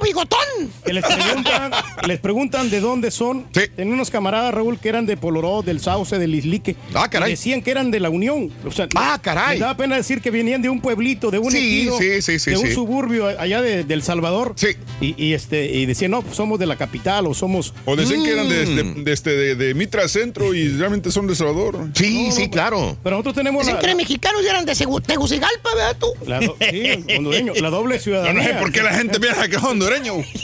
bigotón! 0.00 0.38
Que 0.84 0.92
les 0.92 1.04
preguntan, 1.04 1.70
les 2.06 2.18
preguntan 2.20 2.70
de 2.70 2.80
dónde 2.80 3.10
son. 3.10 3.46
Tenía 3.52 3.94
unos 3.94 4.10
camaradas, 4.10 4.52
Raúl, 4.54 4.78
que 4.78 4.88
eran 4.88 5.06
de 5.06 5.16
Poloró, 5.16 5.62
del 5.62 5.80
Sauce, 5.80 6.18
del 6.18 6.34
Islique. 6.34 6.76
Ah, 6.94 7.08
caray. 7.10 7.30
Y 7.30 7.32
decían 7.34 7.62
que 7.62 7.70
eran 7.70 7.90
de 7.90 8.00
la 8.00 8.10
Unión. 8.10 8.50
O 8.66 8.70
sea, 8.70 8.86
ah, 8.96 9.18
caray. 9.22 9.52
Les 9.52 9.60
daba 9.60 9.76
pena 9.76 9.96
decir 9.96 10.20
que 10.20 10.30
venían 10.30 10.62
de 10.62 10.68
un 10.68 10.80
pueblito, 10.80 11.30
de 11.30 11.38
un 11.38 11.50
Sí, 11.50 11.58
ejido, 11.58 11.98
sí, 11.98 12.22
sí, 12.22 12.38
sí, 12.38 12.50
de 12.50 12.56
un 12.58 12.66
sí. 12.66 12.72
suburbio 12.74 13.26
allá 13.26 13.60
de, 13.62 13.84
del 13.84 14.02
Salvador. 14.02 14.54
Sí. 14.56 14.68
Y, 15.00 15.14
y, 15.22 15.34
este, 15.34 15.66
y 15.66 15.86
decían, 15.86 16.10
no, 16.12 16.22
pues 16.22 16.36
somos 16.36 16.58
de 16.58 16.66
la 16.66 16.76
capital 16.76 17.26
o 17.26 17.34
somos... 17.34 17.74
O 17.84 17.96
decían 17.96 18.22
que 18.24 18.32
eran 18.32 18.48
de, 18.48 18.60
Mm. 18.60 18.74
de, 18.96 19.02
de 19.04 19.12
este, 19.12 19.30
de, 19.30 19.54
de 19.54 19.74
Mitra 19.74 20.06
Centro 20.08 20.54
y 20.54 20.68
realmente 20.76 21.10
son 21.10 21.26
de 21.26 21.34
Salvador. 21.34 21.88
Sí, 21.94 22.30
sí, 22.32 22.48
claro. 22.50 22.96
Pero 23.02 23.16
nosotros 23.16 23.34
tenemos 23.34 23.60
Dicen 23.62 23.74
la, 23.74 23.80
que 23.80 23.86
eran 23.86 23.96
mexicanos 23.96 24.42
y 24.42 24.46
eran 24.46 24.64
de 24.64 24.74
Tegucigalpa, 25.06 25.74
¿verdad 25.74 25.96
tú? 25.98 26.06
la 26.26 26.40
do- 26.40 26.56
sí, 26.60 27.04
hondureño, 27.16 27.52
la 27.54 27.70
doble 27.70 27.96
Yo 27.98 28.02
ciudadanía. 28.02 28.42
no 28.42 28.48
sé 28.48 28.54
por 28.54 28.72
qué 28.72 28.82
la 28.82 28.94
gente 28.94 29.18
piensa 29.20 29.48
que 29.48 29.56
es 29.56 29.62
hondureño. 29.96 30.24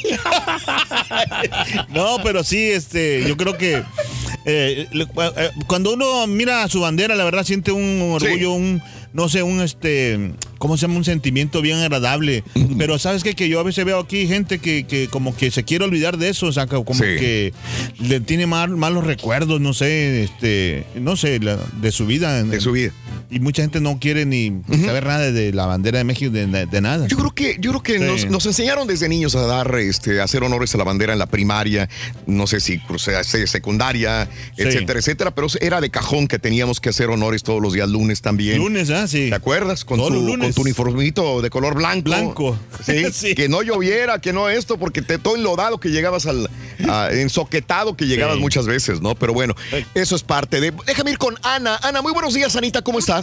No, 1.93 2.19
pero 2.23 2.45
sí, 2.45 2.71
este, 2.71 3.25
yo 3.27 3.37
creo 3.37 3.57
que 3.57 3.83
eh, 4.45 4.87
eh, 4.93 5.51
cuando 5.67 5.95
uno 5.95 6.27
mira 6.27 6.67
su 6.69 6.81
bandera, 6.81 7.15
la 7.17 7.25
verdad 7.25 7.45
siente 7.45 7.73
un 7.73 8.01
orgullo, 8.13 8.53
un, 8.53 8.83
no 9.13 9.29
sé, 9.29 9.43
un 9.43 9.61
este, 9.61 10.33
¿cómo 10.59 10.77
se 10.77 10.83
llama? 10.83 10.97
Un 10.99 11.05
sentimiento 11.05 11.63
bien 11.63 11.79
agradable. 11.79 12.45
Pero 12.79 12.99
sabes 12.99 13.23
qué? 13.25 13.35
que 13.35 13.49
yo 13.49 13.61
a 13.61 13.63
veces 13.63 13.85
veo 13.85 13.99
aquí 13.99 14.27
gente 14.27 14.59
que, 14.59 14.85
que 14.87 15.09
como 15.09 15.37
que 15.37 15.51
se 15.51 15.65
quiere 15.65 15.85
olvidar 15.85 16.19
de 16.19 16.29
eso, 16.31 16.47
o 16.47 16.53
sea, 16.53 16.67
que 16.67 16.77
como 16.77 16.95
Sí. 16.95 17.01
que 17.19 17.53
le 18.01 18.21
tiene 18.21 18.47
mal, 18.47 18.71
malos 18.77 19.05
recuerdos, 19.07 19.61
no 19.61 19.73
sé, 19.73 20.25
este, 20.25 20.85
no 20.95 21.17
sé, 21.17 21.39
la- 21.41 21.59
de 21.81 21.93
su 21.93 22.07
vida. 22.07 22.43
De 22.43 22.61
su 22.61 22.73
vida. 22.73 22.93
Y 23.31 23.41
mucha 23.41 23.63
gente 23.63 23.81
no 23.81 23.99
quiere 23.99 24.25
ni 24.25 24.63
saber 24.85 25.05
nada 25.07 25.33
de 25.33 25.53
la 25.53 25.67
bandera 25.67 25.99
de 25.99 26.05
México, 26.05 26.31
de, 26.31 26.47
nada. 26.81 27.07
Yo 27.09 27.17
creo 27.17 27.35
que, 27.35 27.57
yo 27.61 27.71
creo 27.73 27.83
que 27.83 27.99
Sí. 27.99 28.05
nos, 28.05 28.31
nos 28.31 28.47
enseñaron 28.47 28.87
desde 28.87 29.09
niños 29.09 29.35
a 29.35 29.43
dar, 29.47 29.75
este, 29.77 30.21
a 30.21 30.25
hacer 30.25 30.43
honores 30.45 30.75
a 30.75 30.79
la 30.79 30.85
bandera 30.85 31.13
en 31.13 31.19
la 31.19 31.27
primaria, 31.27 31.89
no 32.27 32.47
sé 32.47 32.61
si 32.61 32.79
crucé 32.79 33.13
secundaria, 33.47 34.29
Sí. 34.57 34.63
etcétera, 34.63 34.99
etcétera, 35.01 35.31
pero 35.35 35.49
era 35.61 35.81
de 35.81 35.91
cajón 35.91 36.29
que 36.29 36.39
teníamos 36.39 36.81
que 36.81 36.91
hacer 36.91 37.09
honores 37.11 37.43
todos 37.43 37.61
los 37.61 37.73
días 37.73 37.89
lunes 37.89 38.21
también. 38.23 38.59
Lunes, 38.59 38.91
ah, 38.91 39.09
sí. 39.09 39.29
¿Te 39.31 39.35
acuerdas? 39.35 39.85
Con 39.85 39.99
tu, 39.99 40.05
con 40.39 40.53
uniformito 40.59 41.43
de 41.43 41.51
color 41.51 41.75
blanco. 41.75 42.05
Blanco. 42.11 42.59
Sí, 42.85 43.07
Sí. 43.13 43.35
Que 43.35 43.49
no 43.49 43.63
lloviera, 43.63 44.21
que 44.21 44.33
no 44.33 44.49
esto, 44.49 44.79
porque 44.79 45.03
te 45.03 45.19
todo 45.19 45.37
enlodado 45.37 45.81
que 45.81 45.89
llegabas 45.91 46.27
al 46.27 46.49
a- 46.89 47.09
ensoquetado 47.13 47.97
que 47.97 48.07
llegabas 48.07 48.37
muchas 48.39 48.67
veces, 48.67 49.01
¿no? 49.01 49.15
Pero 49.15 49.33
bueno, 49.33 49.55
eso 49.95 50.15
es 50.17 50.23
parte 50.23 50.61
de. 50.61 50.73
Déjame 50.87 51.11
ir 51.13 51.19
con 51.19 51.35
Ana. 51.43 51.79
Ana, 51.83 52.03
muy 52.03 52.13
buenos 52.13 52.35
días, 52.35 52.55
Anita, 52.57 52.83
¿cómo 52.83 52.99
estás? 52.99 53.16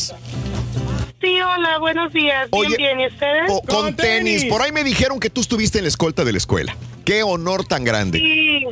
Sí, 1.22 1.40
hola, 1.40 1.78
buenos 1.80 2.12
días. 2.12 2.48
Oye, 2.52 2.76
bien, 2.76 2.98
bien. 2.98 3.00
¿Y 3.00 3.14
ustedes? 3.14 3.52
Con 3.68 3.96
tenis. 3.96 4.46
Por 4.46 4.62
ahí 4.62 4.72
me 4.72 4.84
dijeron 4.84 5.20
que 5.20 5.30
tú 5.30 5.42
estuviste 5.42 5.78
en 5.78 5.86
la 5.86 5.88
escolta 5.88 6.26
de 6.26 6.32
la 6.32 6.38
escuela. 6.38 6.76
Qué 7.06 7.24
honor 7.24 7.66
tan 7.66 7.84
grande. 7.84 8.20
Sí. 8.20 8.66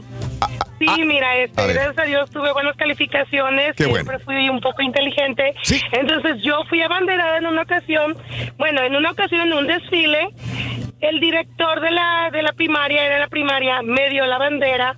Sí, 0.79 1.05
mira, 1.05 1.37
este, 1.37 1.61
a 1.61 1.67
gracias 1.67 1.97
a 1.99 2.03
Dios 2.03 2.29
tuve 2.31 2.51
buenas 2.53 2.75
calificaciones, 2.75 3.75
Qué 3.75 3.85
siempre 3.85 4.17
fui 4.19 4.49
un 4.49 4.59
poco 4.59 4.81
inteligente. 4.81 5.53
Entonces 5.91 6.41
yo 6.43 6.63
fui 6.69 6.81
abanderada 6.81 7.37
en 7.37 7.45
una 7.45 7.61
ocasión, 7.61 8.17
bueno, 8.57 8.81
en 8.81 8.95
una 8.95 9.11
ocasión 9.11 9.41
en 9.41 9.53
un 9.53 9.67
desfile, 9.67 10.29
el 11.01 11.19
director 11.19 11.81
de 11.81 11.91
la 11.91 12.29
de 12.31 12.41
la 12.41 12.53
primaria, 12.53 13.05
era 13.05 13.19
la 13.19 13.27
primaria, 13.27 13.83
me 13.83 14.09
dio 14.09 14.25
la 14.25 14.39
bandera 14.39 14.95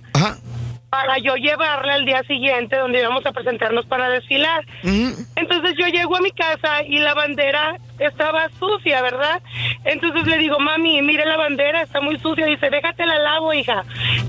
para 0.94 1.18
yo 1.18 1.34
llevarla 1.34 1.94
al 1.94 2.04
día 2.04 2.22
siguiente 2.22 2.76
donde 2.76 3.00
íbamos 3.00 3.26
a 3.26 3.32
presentarnos 3.32 3.84
para 3.86 4.08
desfilar. 4.10 4.64
Entonces 4.84 5.74
yo 5.76 5.88
llego 5.88 6.14
a 6.14 6.20
mi 6.20 6.30
casa 6.30 6.84
y 6.86 7.00
la 7.00 7.14
bandera 7.14 7.80
estaba 7.98 8.48
sucia, 8.60 9.02
¿verdad? 9.02 9.42
Entonces 9.84 10.24
le 10.28 10.38
digo, 10.38 10.60
mami, 10.60 11.02
mire 11.02 11.26
la 11.26 11.36
bandera, 11.36 11.82
está 11.82 12.00
muy 12.00 12.16
sucia. 12.20 12.46
Dice, 12.46 12.70
déjate 12.70 13.06
la 13.06 13.18
lavo, 13.18 13.52
hija. 13.52 13.82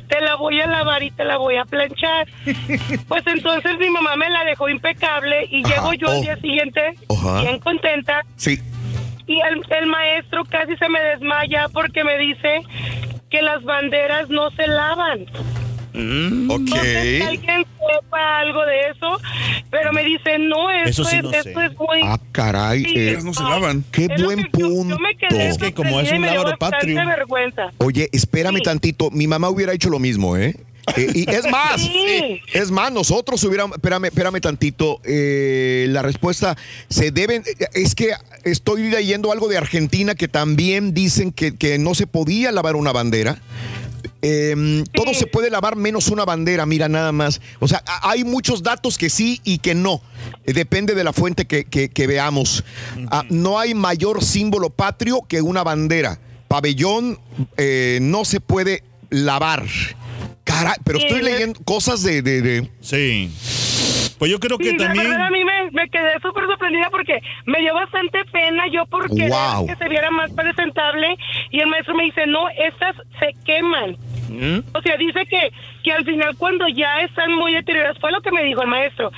Te 0.07 0.19
la 0.21 0.37
voy 0.37 0.59
a 0.59 0.65
lavar 0.65 1.03
y 1.03 1.11
te 1.11 1.23
la 1.23 1.37
voy 1.37 1.55
a 1.55 1.65
planchar. 1.65 2.27
pues 3.07 3.27
entonces 3.27 3.77
mi 3.77 3.91
mamá 3.91 4.15
me 4.15 4.31
la 4.31 4.43
dejó 4.43 4.67
impecable 4.67 5.45
y 5.51 5.63
llego 5.63 5.93
yo 5.93 6.07
al 6.07 6.17
oh. 6.17 6.21
día 6.21 6.35
siguiente 6.37 6.95
Ajá. 7.15 7.41
bien 7.41 7.59
contenta. 7.59 8.23
Sí. 8.37 8.59
Y 9.27 9.39
el, 9.39 9.61
el 9.69 9.85
maestro 9.85 10.43
casi 10.45 10.75
se 10.77 10.89
me 10.89 10.99
desmaya 10.99 11.67
porque 11.71 12.03
me 12.03 12.17
dice 12.17 12.61
que 13.29 13.43
las 13.43 13.63
banderas 13.63 14.29
no 14.29 14.49
se 14.49 14.65
lavan. 14.65 15.27
No 15.95 16.57
sé 16.59 16.65
si 16.65 17.21
Ok. 17.21 17.27
alguien 17.27 17.65
sepa 17.65 18.39
algo 18.39 18.65
de 18.65 18.89
eso, 18.89 19.19
pero 19.71 19.93
me 19.93 20.03
dice, 20.03 20.37
no, 20.39 20.69
esto, 20.71 20.89
Eso 20.89 21.03
sí 21.05 21.15
es, 21.17 21.23
no 21.23 21.31
esto 21.31 21.59
sé. 21.59 21.65
es 21.65 21.77
muy... 21.77 21.99
Ah, 22.03 22.19
caray. 22.31 22.83
Sí, 22.83 22.93
eh, 22.95 23.17
no 23.23 23.33
se 23.33 23.43
lavan. 23.43 23.83
Qué 23.91 24.07
Es 24.09 24.23
buen 24.23 24.43
punto. 24.51 24.95
Yo 24.95 24.99
me 24.99 25.15
quedé 25.15 25.47
Es 25.49 25.57
que 25.57 25.73
como 25.73 25.99
es 26.01 26.11
un 26.11 26.21
bastante 26.21 26.57
patrio. 26.57 26.95
vergüenza. 27.07 27.71
Oye, 27.77 28.09
espérame 28.11 28.61
tantito. 28.61 29.09
Mi 29.11 29.27
mamá 29.27 29.49
hubiera 29.49 29.73
hecho 29.73 29.89
lo 29.89 29.99
mismo, 29.99 30.35
¿eh? 30.37 30.55
Eh, 30.97 31.07
y 31.15 31.29
es 31.31 31.49
más, 31.49 31.81
Sí. 31.81 32.41
es 32.53 32.69
más, 32.69 32.91
nosotros 32.91 33.43
hubiéramos, 33.43 33.77
espérame, 33.77 34.05
espérame 34.05 34.39
tantito, 34.39 35.01
eh, 35.03 35.87
la 35.89 36.03
respuesta 36.03 36.55
se 36.89 37.09
deben, 37.09 37.43
es 37.73 37.95
que 37.95 38.11
estoy 38.43 38.91
leyendo 38.91 39.31
algo 39.31 39.47
de 39.47 39.57
Argentina 39.57 40.13
que 40.13 40.27
también 40.27 40.93
dicen 40.93 41.31
que, 41.31 41.55
que 41.55 41.79
no 41.79 41.95
se 41.95 42.05
podía 42.05 42.51
lavar 42.51 42.75
una 42.75 42.91
bandera. 42.91 43.39
Eh, 44.21 44.83
Todo 44.93 45.13
se 45.13 45.27
puede 45.27 45.49
lavar 45.49 45.75
menos 45.75 46.07
una 46.09 46.25
bandera, 46.25 46.65
mira 46.65 46.87
nada 46.89 47.11
más. 47.11 47.41
O 47.59 47.67
sea, 47.67 47.83
hay 48.01 48.23
muchos 48.23 48.63
datos 48.63 48.97
que 48.97 49.09
sí 49.09 49.41
y 49.43 49.59
que 49.59 49.75
no. 49.75 50.01
Eh, 50.45 50.53
Depende 50.53 50.93
de 50.95 51.03
la 51.03 51.13
fuente 51.13 51.45
que, 51.45 51.65
que- 51.65 51.89
que 51.89 52.07
veamos. 52.07 52.63
Ah, 53.11 53.23
no 53.29 53.59
hay 53.59 53.73
mayor 53.73 54.23
símbolo 54.23 54.69
patrio 54.69 55.21
que 55.27 55.41
una 55.41 55.63
bandera. 55.63 56.19
Pabellón 56.47 57.19
eh, 57.57 57.99
no 58.01 58.25
se 58.25 58.39
puede 58.39 58.83
lavar. 59.09 59.65
Caray, 60.43 60.75
pero 60.83 60.99
Sí, 60.99 61.05
estoy 61.07 61.23
leyendo 61.23 61.59
cosas 61.65 62.03
de... 62.03 62.21
de- 62.21 62.41
de- 62.41 62.71
Sí. 62.81 63.31
Pues 64.17 64.31
yo 64.31 64.39
creo 64.39 64.57
que 64.57 64.71
Sí, 64.71 64.77
la 64.77 64.85
también... 64.85 65.09
verdad 65.09 65.27
a 65.27 65.29
mí 65.31 65.43
me, 65.43 65.71
me 65.71 65.89
quedé 65.89 66.13
súper 66.21 66.45
sorprendida 66.45 66.89
porque 66.89 67.19
me 67.45 67.59
dio 67.59 67.73
bastante 67.73 68.23
pena 68.25 68.63
yo 68.71 68.85
por 68.85 69.09
querer 69.09 69.29
Wow. 69.31 69.67
que 69.67 69.75
se 69.75 69.89
viera 69.89 70.09
más 70.11 70.31
presentable 70.31 71.17
y 71.51 71.59
el 71.59 71.67
maestro 71.67 71.95
me 71.95 72.03
dice, 72.05 72.25
no, 72.27 72.47
estas 72.49 72.95
se 73.19 73.33
queman. 73.45 73.97
O 74.73 74.81
sea, 74.81 74.97
dice 74.97 75.25
que, 75.29 75.51
que 75.83 75.91
al 75.93 76.03
final 76.03 76.35
cuando 76.37 76.67
ya 76.67 76.99
están 77.01 77.31
muy 77.35 77.53
deterioradas, 77.53 77.97
fue 77.99 78.11
lo 78.11 78.19
que 78.21 78.31
me 78.31 78.43
dijo 78.43 78.61
el 78.63 78.67
maestro, 78.67 79.11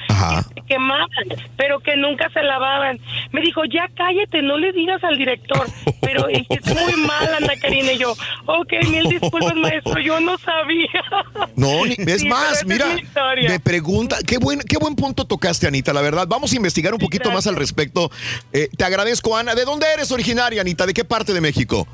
que 0.54 0.62
se 0.62 0.68
quemaban, 0.68 1.08
pero 1.56 1.80
que 1.80 1.96
nunca 1.96 2.30
se 2.32 2.44
lavaban. 2.44 3.00
Me 3.32 3.42
dijo, 3.42 3.64
ya 3.66 3.90
cállate, 3.96 4.42
no 4.44 4.58
le 4.58 4.74
digas 4.74 5.02
al 5.04 5.18
director, 5.18 5.66
pero 6.02 6.28
es 6.28 6.46
es 6.50 6.66
muy 6.76 6.94
mal, 7.08 7.34
Ana 7.36 7.54
Karina. 7.60 7.94
Y 7.94 7.98
yo, 7.98 8.12
ok, 8.46 8.74
mil 8.90 9.08
disculpas, 9.10 9.56
maestro, 9.56 9.98
yo 10.00 10.20
no 10.20 10.38
sabía. 10.38 10.90
No, 11.56 11.86
es 11.86 12.22
Sí, 12.22 12.28
más, 12.28 12.64
mira, 12.66 12.86
es 12.94 13.50
me 13.50 13.60
pregunta, 13.60 14.18
qué 14.28 14.38
buen, 14.38 14.60
qué 14.60 14.78
buen 14.78 14.87
punto 14.96 15.26
tocaste, 15.26 15.68
Anita, 15.68 15.94
la 15.94 16.02
verdad. 16.02 16.28
Vamos 16.28 16.52
a 16.54 16.56
investigar 16.56 16.94
un 16.94 17.00
poquito 17.00 17.32
más 17.32 17.48
al 17.48 17.56
respecto. 17.56 18.12
Eh, 18.54 18.70
te 18.76 18.84
agradezco, 18.84 19.36
Ana. 19.36 19.56
¿De 19.56 19.66
dónde 19.66 19.88
eres 19.94 20.12
originaria, 20.12 20.62
Anita? 20.62 20.86
¿De 20.86 20.94
qué 20.94 21.04
parte 21.04 21.34
de 21.34 21.42
México? 21.42 21.88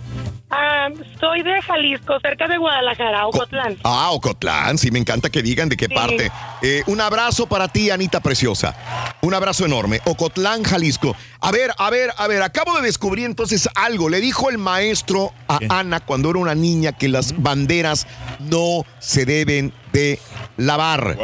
Ah, 0.55 0.87
soy 1.19 1.41
de 1.41 1.61
Jalisco, 1.63 2.19
cerca 2.21 2.47
de 2.47 2.57
Guadalajara, 2.57 3.25
Ocotlán. 3.25 3.75
Ah, 3.83 4.11
Ocotlán, 4.11 4.77
sí, 4.77 4.91
me 4.91 4.99
encanta 4.99 5.31
que 5.31 5.41
digan 5.41 5.67
de 5.67 5.75
qué 5.77 5.87
Sí. 5.87 5.95
parte. 5.95 6.31
Eh, 6.61 6.83
un 6.85 7.01
abrazo 7.01 7.47
para 7.47 7.67
ti, 7.69 7.89
Anita 7.89 8.19
Preciosa. 8.19 8.75
Un 9.21 9.33
abrazo 9.33 9.65
enorme. 9.65 9.99
Ocotlán, 10.05 10.61
Jalisco. 10.63 11.15
A 11.41 11.51
ver, 11.51 11.71
a 11.77 11.89
ver, 11.89 12.11
a 12.17 12.27
ver, 12.27 12.43
acabo 12.43 12.75
de 12.77 12.83
descubrir 12.83 13.25
entonces 13.25 13.67
algo. 13.73 14.09
Le 14.09 14.21
dijo 14.21 14.51
el 14.51 14.59
maestro 14.59 15.33
a 15.47 15.57
Ana 15.69 16.01
cuando 16.01 16.29
era 16.29 16.37
una 16.39 16.53
niña 16.53 16.91
que 16.91 17.07
las 17.09 17.41
banderas 17.41 18.05
no 18.39 18.85
se 18.99 19.25
deben 19.25 19.73
de 19.91 20.19
lavar. 20.57 21.17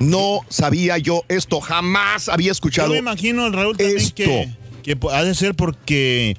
No 0.00 0.40
sabía 0.48 0.96
yo 0.98 1.22
esto, 1.28 1.60
jamás 1.60 2.28
había 2.28 2.52
escuchado. 2.52 2.88
Yo 2.88 2.92
me 2.94 2.98
imagino, 2.98 3.50
Raúl, 3.50 3.76
también 3.76 4.10
que, 4.14 4.48
que 4.88 4.98
ha 5.12 5.24
de 5.24 5.34
ser 5.34 5.54
porque 5.54 6.36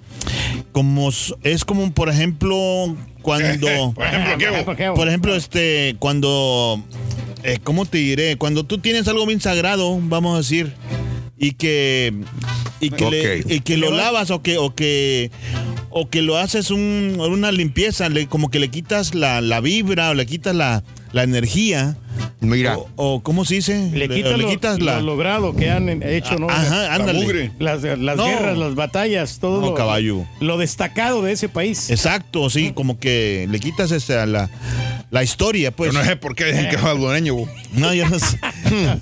como 0.71 1.09
es 1.43 1.65
como, 1.65 1.91
por 1.93 2.09
ejemplo, 2.09 2.95
cuando... 3.21 3.93
Por 3.95 4.05
ejemplo, 4.05 4.75
¿qué? 4.75 4.91
Por 4.95 5.07
ejemplo, 5.07 5.35
este, 5.35 5.95
cuando... 5.99 6.83
eh, 7.43 7.59
¿Cómo 7.63 7.85
te 7.85 7.97
diré? 7.99 8.37
Cuando 8.37 8.63
tú 8.65 8.77
tienes 8.79 9.07
algo 9.07 9.25
bien 9.25 9.41
sagrado, 9.41 9.97
vamos 10.01 10.35
a 10.35 10.37
decir, 10.39 10.73
y 11.37 11.51
que... 11.53 12.13
Y 12.81 12.91
que, 12.91 13.09
le- 13.11 13.41
Ok. 13.41 13.45
y 13.51 13.59
que 13.61 13.77
lo 13.77 13.91
lavas 13.91 14.31
o 14.31 14.41
que... 14.41 14.57
O 14.57 14.73
que 14.75 15.31
o 15.91 16.07
que 16.07 16.21
lo 16.21 16.37
haces 16.37 16.69
un- 16.69 17.17
una 17.19 17.51
limpieza, 17.51 18.09
le- 18.09 18.27
como 18.27 18.51
que 18.51 18.59
le 18.59 18.69
quitas 18.69 19.15
la, 19.15 19.41
la 19.41 19.59
vibra 19.59 20.11
o 20.11 20.13
le 20.13 20.27
quitas 20.27 20.55
la, 20.55 20.83
la 21.11 21.23
energía. 21.23 21.95
Mira. 22.41 22.77
O, 22.77 22.87
o 22.95 23.23
¿cómo 23.23 23.45
se 23.45 23.55
dice? 23.55 23.89
Le 23.93 24.07
quitas, 24.09 24.31
le 24.37 24.43
lo, 24.43 24.49
quitas 24.49 24.79
lo 24.79 24.85
la. 24.85 25.01
logrado 25.01 25.55
que 25.55 25.69
han 25.69 26.01
hecho, 26.03 26.37
¿no? 26.37 26.49
Ajá, 26.49 26.83
La- 26.83 26.95
ándale. 26.95 27.19
la 27.19 27.25
mugre. 27.25 27.51
Las, 27.59 27.83
las 27.83 28.17
No. 28.17 28.25
guerras, 28.25 28.57
las 28.57 28.75
batallas, 28.75 29.39
todo 29.39 29.61
No, 29.61 29.73
caballo. 29.73 30.25
lo 30.39 30.57
destacado 30.57 31.21
de 31.21 31.33
ese 31.33 31.49
país. 31.49 31.89
Exacto, 31.89 32.49
sí, 32.49 32.71
como 32.73 32.99
que 32.99 33.47
le 33.49 33.59
quitas 33.59 33.91
este, 33.91 34.17
a 34.17 34.25
la, 34.25 34.49
la 35.11 35.23
historia, 35.23 35.71
pues. 35.71 35.93
Yo 35.93 35.99
no 35.99 36.05
sé 36.05 36.15
por 36.15 36.35
qué 36.35 36.45
dicen 36.45 36.69
que 36.69 36.75
es 36.75 36.81
salvadoreño. 36.81 37.35
No, 37.73 37.93
yo 37.93 38.07
no 38.09 38.19
sé. 38.19 38.39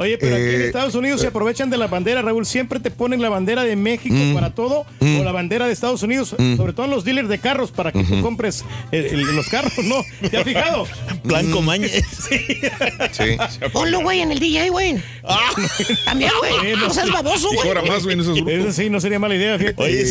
Oye, 0.00 0.16
pero 0.16 0.36
aquí 0.36 0.44
en 0.44 0.60
Eh, 0.62 0.66
Estados 0.66 0.94
Unidos 0.94 1.20
se 1.20 1.26
aprovechan 1.26 1.70
de 1.70 1.76
la 1.76 1.88
bandera, 1.88 2.22
Raúl. 2.22 2.46
Siempre 2.46 2.78
te 2.78 2.90
ponen 2.92 3.20
la 3.20 3.28
bandera 3.28 3.64
de 3.64 3.74
México 3.74 4.14
Mm. 4.16 4.32
para 4.32 4.50
todo 4.54 4.86
Mm. 5.00 5.18
o 5.20 5.24
la 5.24 5.32
bandera 5.32 5.66
de 5.66 5.72
Estados 5.72 6.04
Unidos, 6.04 6.36
Mm. 6.38 6.56
sobre 6.56 6.72
todo 6.72 6.84
en 6.86 6.92
los 6.92 7.04
dealers 7.04 7.28
de 7.28 7.38
carros 7.40 7.72
para 7.72 7.90
que 7.90 8.04
tú 8.04 8.20
compres 8.22 8.64
eh, 8.92 9.08
el- 9.10 9.22
los 9.34 9.48
carros, 9.48 9.72
¿no? 9.84 10.04
¿Te 10.30 10.36
has 10.38 10.44
fijado? 10.44 10.86
Blanco 11.24 11.62
Mañez. 11.62 12.04
Sí. 13.10 13.36
Ponlo, 13.72 14.00
güey, 14.02 14.20
en 14.20 14.30
el 14.30 14.38
DJ, 14.38 14.70
güey. 14.70 15.02
También, 16.04 16.30
güey. 16.38 16.76
No 16.76 16.90
seas 16.90 17.10
baboso, 17.10 17.48
güey. 17.48 17.60
cobra 17.66 17.82
más, 17.82 18.04
güey, 18.04 18.14
en 18.14 18.20
esos 18.20 18.34
grupos. 18.36 18.52
Eso 18.52 18.72
sí, 18.72 18.88
no 18.90 19.00
sería 19.00 19.18
mala 19.18 19.34
idea, 19.34 19.58
fíjate. 19.58 19.82
Oye, 19.82 20.06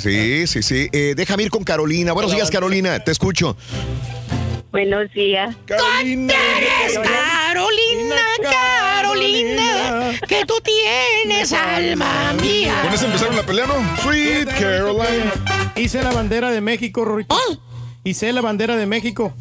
sí, 0.00 0.46
sí, 0.46 0.62
sí. 0.62 0.88
Eh, 0.92 1.12
déjame 1.16 1.42
ir 1.42 1.50
con 1.50 1.64
Carolina. 1.64 2.12
Buenos 2.12 2.32
días, 2.32 2.50
Carolina. 2.50 2.98
Te 3.00 3.10
escucho. 3.12 3.56
Buenos 4.70 5.10
días. 5.12 5.54
Carolina. 5.66 6.32
Carolina, 6.34 7.10
Carolina, 8.42 10.18
que 10.26 10.44
tú 10.44 10.54
tienes 10.62 11.52
alma 11.52 12.32
mía. 12.40 12.80
Con 12.82 12.94
eso 12.94 13.06
empezaron 13.06 13.36
la 13.36 13.42
pelea, 13.42 13.66
¿no? 13.66 13.74
Sweet 14.02 14.48
Caroline. 14.58 15.30
Hice 15.76 16.02
la 16.02 16.12
bandera 16.12 16.50
de 16.50 16.60
México, 16.60 17.04
Rorito. 17.04 17.36
Hice 18.04 18.32
la 18.32 18.40
bandera 18.40 18.76
de 18.76 18.86
México. 18.86 19.34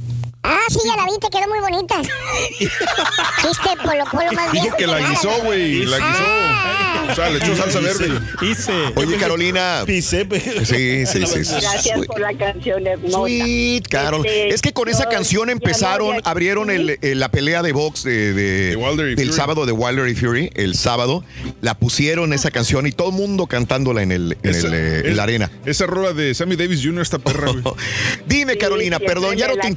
Ah, 0.50 0.60
sí, 0.70 0.80
ya 0.86 0.96
la 0.96 1.04
vi, 1.06 1.12
te 1.20 1.30
quedó 1.30 1.48
muy 1.50 1.60
bonita. 1.60 2.02
Chiste 2.60 3.70
polo 3.84 4.06
polo 4.12 4.32
más 4.34 4.52
bien. 4.52 4.64
Dijo 4.66 4.78
que 4.78 4.88
la 4.88 5.00
guisó, 5.10 5.30
güey. 5.44 5.86
La 5.86 5.98
guisó. 5.98 7.12
O 7.12 7.16
sea, 7.16 7.30
le 7.30 7.38
echó 7.38 7.56
salsa 7.56 7.80
verde. 7.80 8.20
Hice. 8.42 8.72
Oye, 8.96 9.16
Carolina. 9.18 9.84
Pisé, 9.86 10.26
pe- 10.26 10.40
Sí, 10.66 11.06
sí, 11.06 11.26
sí. 11.26 11.46
sí. 11.46 11.54
Gracias 11.62 12.06
por 12.06 12.20
la 12.20 12.34
canción 12.38 12.86
hermosa. 12.86 13.18
Sweet 13.20 13.88
Carol. 13.88 14.26
Este, 14.26 14.50
Es 14.50 14.62
que 14.62 14.74
con 14.74 14.90
esa 14.90 15.08
canción 15.08 15.50
empezaron, 15.50 16.20
abrieron 16.26 16.70
el- 16.70 16.98
el- 17.02 17.20
la 17.20 17.30
pelea 17.30 17.62
de 17.64 17.72
box 17.72 18.04
de, 18.04 18.34
de- 18.34 18.70
De 18.72 18.76
Wilder 18.76 19.10
y 19.12 19.16
del 19.16 19.32
sábado 19.34 19.66
de 19.66 19.72
Wilder 19.72 20.08
y 20.10 20.16
Fury, 20.16 20.50
el 20.56 20.76
sábado. 20.76 21.24
La 21.62 21.76
pusieron 21.78 22.34
esa 22.34 22.52
canción 22.52 22.88
y 22.88 22.92
todo 22.92 23.10
el 23.10 23.16
mundo 23.16 23.48
cantándola 23.48 24.02
en, 24.02 24.12
el, 24.12 24.38
en, 24.44 24.50
Esa- 24.50 24.68
el, 24.68 24.74
eh, 24.74 25.00
en 25.00 25.06
es- 25.12 25.16
la 25.16 25.24
arena. 25.24 25.52
Esa 25.66 25.86
rola 25.86 26.12
de 26.14 26.34
Sammy 26.34 26.56
Davis 26.58 26.82
Jr. 26.84 27.02
esta 27.02 27.20
perra, 27.20 27.52
güey. 27.52 27.64
Dime, 28.28 28.58
Carolina, 28.58 29.00
perdón, 29.00 29.36
ya 29.38 29.48
no 29.48 29.54
te 29.54 29.60
la 29.60 29.68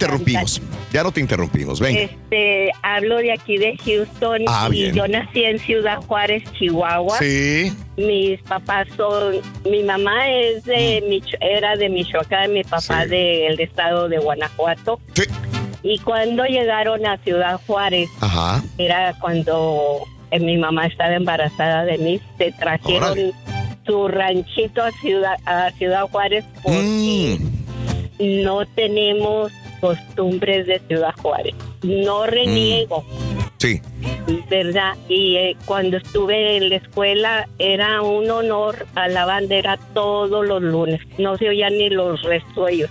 Ya 0.93 1.05
no 1.05 1.13
te 1.13 1.21
interrumpimos. 1.21 1.79
Venga. 1.79 2.01
Este, 2.01 2.71
hablo 2.83 3.19
de 3.19 3.33
aquí 3.33 3.59
de 3.59 3.77
Houston 3.85 4.43
Ah, 4.49 4.67
y 4.71 4.73
bien. 4.73 4.95
yo 4.95 5.07
nací 5.07 5.45
en 5.45 5.59
Ciudad 5.61 5.99
Juárez, 6.03 6.43
Chihuahua. 6.59 7.17
Sí. 7.19 7.73
Mis 7.97 8.41
papás 8.43 8.89
son, 8.97 9.37
mi 9.71 9.85
mamá 9.85 10.29
es 10.31 10.65
de 10.65 11.03
Mich- 11.09 11.37
era 11.41 11.77
de 11.77 11.89
Michoacán, 11.89 12.53
mi 12.53 12.65
papá 12.65 13.01
Mm. 13.01 13.03
Sí. 13.05 13.09
del 13.11 13.61
estado 13.61 14.09
de 14.09 14.19
Guanajuato. 14.19 14.99
Sí. 15.15 15.23
Y 15.85 15.99
cuando 16.01 16.45
llegaron 16.45 17.07
a 17.07 17.19
Ciudad 17.19 17.61
Juárez, 17.67 18.09
Ajá. 18.21 18.63
era 18.79 19.15
cuando 19.21 20.01
eh, 20.33 20.41
mi 20.41 20.57
mamá 20.59 20.87
estaba 20.87 21.15
embarazada 21.15 21.85
de 21.85 21.99
mí, 21.99 22.21
se 22.39 22.53
trajeron 22.53 23.03
Órale. 23.13 23.33
su 23.87 24.07
ranchito 24.09 24.83
a 24.83 24.91
Ciudad, 25.01 25.37
a 25.45 25.71
Ciudad 25.73 26.03
Juárez 26.11 26.45
porque 26.63 27.39
Mm. 27.41 28.45
no 28.45 28.67
tenemos 28.67 29.51
costumbres 29.81 30.67
de 30.67 30.81
Ciudad 30.89 31.13
Juárez. 31.23 31.55
No 31.83 32.27
reniego, 32.27 33.05
Sí. 33.59 33.81
¿verdad? 34.49 34.95
Y 35.09 35.37
eh, 35.37 35.57
cuando 35.67 35.97
estuve 35.99 36.57
en 36.57 36.69
la 36.71 36.77
escuela 36.77 37.49
era 37.59 38.01
un 38.03 38.31
honor 38.31 38.87
a 38.95 39.09
la 39.09 39.25
bandera 39.27 39.79
todos 39.93 40.47
los 40.47 40.63
lunes. 40.63 41.01
No 41.19 41.37
se 41.37 41.49
oían 41.49 41.73
ni 41.77 41.91
los 41.91 42.23
resuellos. 42.23 42.91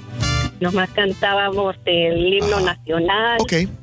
Nomás 0.59 0.89
cantábamos 0.91 1.75
el 1.85 2.33
himno 2.33 2.57
Ajá. 2.57 2.65
nacional. 2.75 3.37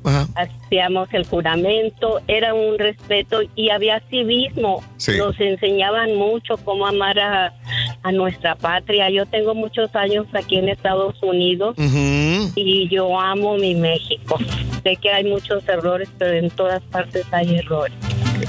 Ajá. 0.04 0.28
hacíamos 0.34 1.08
el 1.12 1.24
juramento, 1.26 2.20
era 2.28 2.52
un 2.54 2.78
respeto 2.78 3.40
y 3.54 3.70
había 3.70 4.00
civismo. 4.10 4.82
Sí. 4.98 5.12
Nos 5.16 5.38
enseñaban 5.40 6.14
mucho 6.16 6.56
cómo 6.58 6.86
amar 6.86 7.18
a, 7.18 7.54
a 8.02 8.12
nuestra 8.12 8.54
patria. 8.56 9.08
Yo 9.10 9.26
tengo 9.26 9.54
muchos 9.54 9.94
años 9.96 10.26
aquí 10.34 10.56
en 10.58 10.68
Estados 10.68 11.14
Unidos 11.22 11.76
y 12.54 12.88
yo 12.88 13.18
amo 13.18 13.56
mi 13.56 13.74
México. 13.74 14.36
Sé 14.82 14.96
que 14.96 15.10
hay 15.10 15.24
muchos 15.24 15.66
errores, 15.68 16.08
pero 16.18 16.32
en 16.32 16.50
todas 16.50 16.82
partes 16.84 17.24
hay 17.32 17.56
errores. 17.56 17.94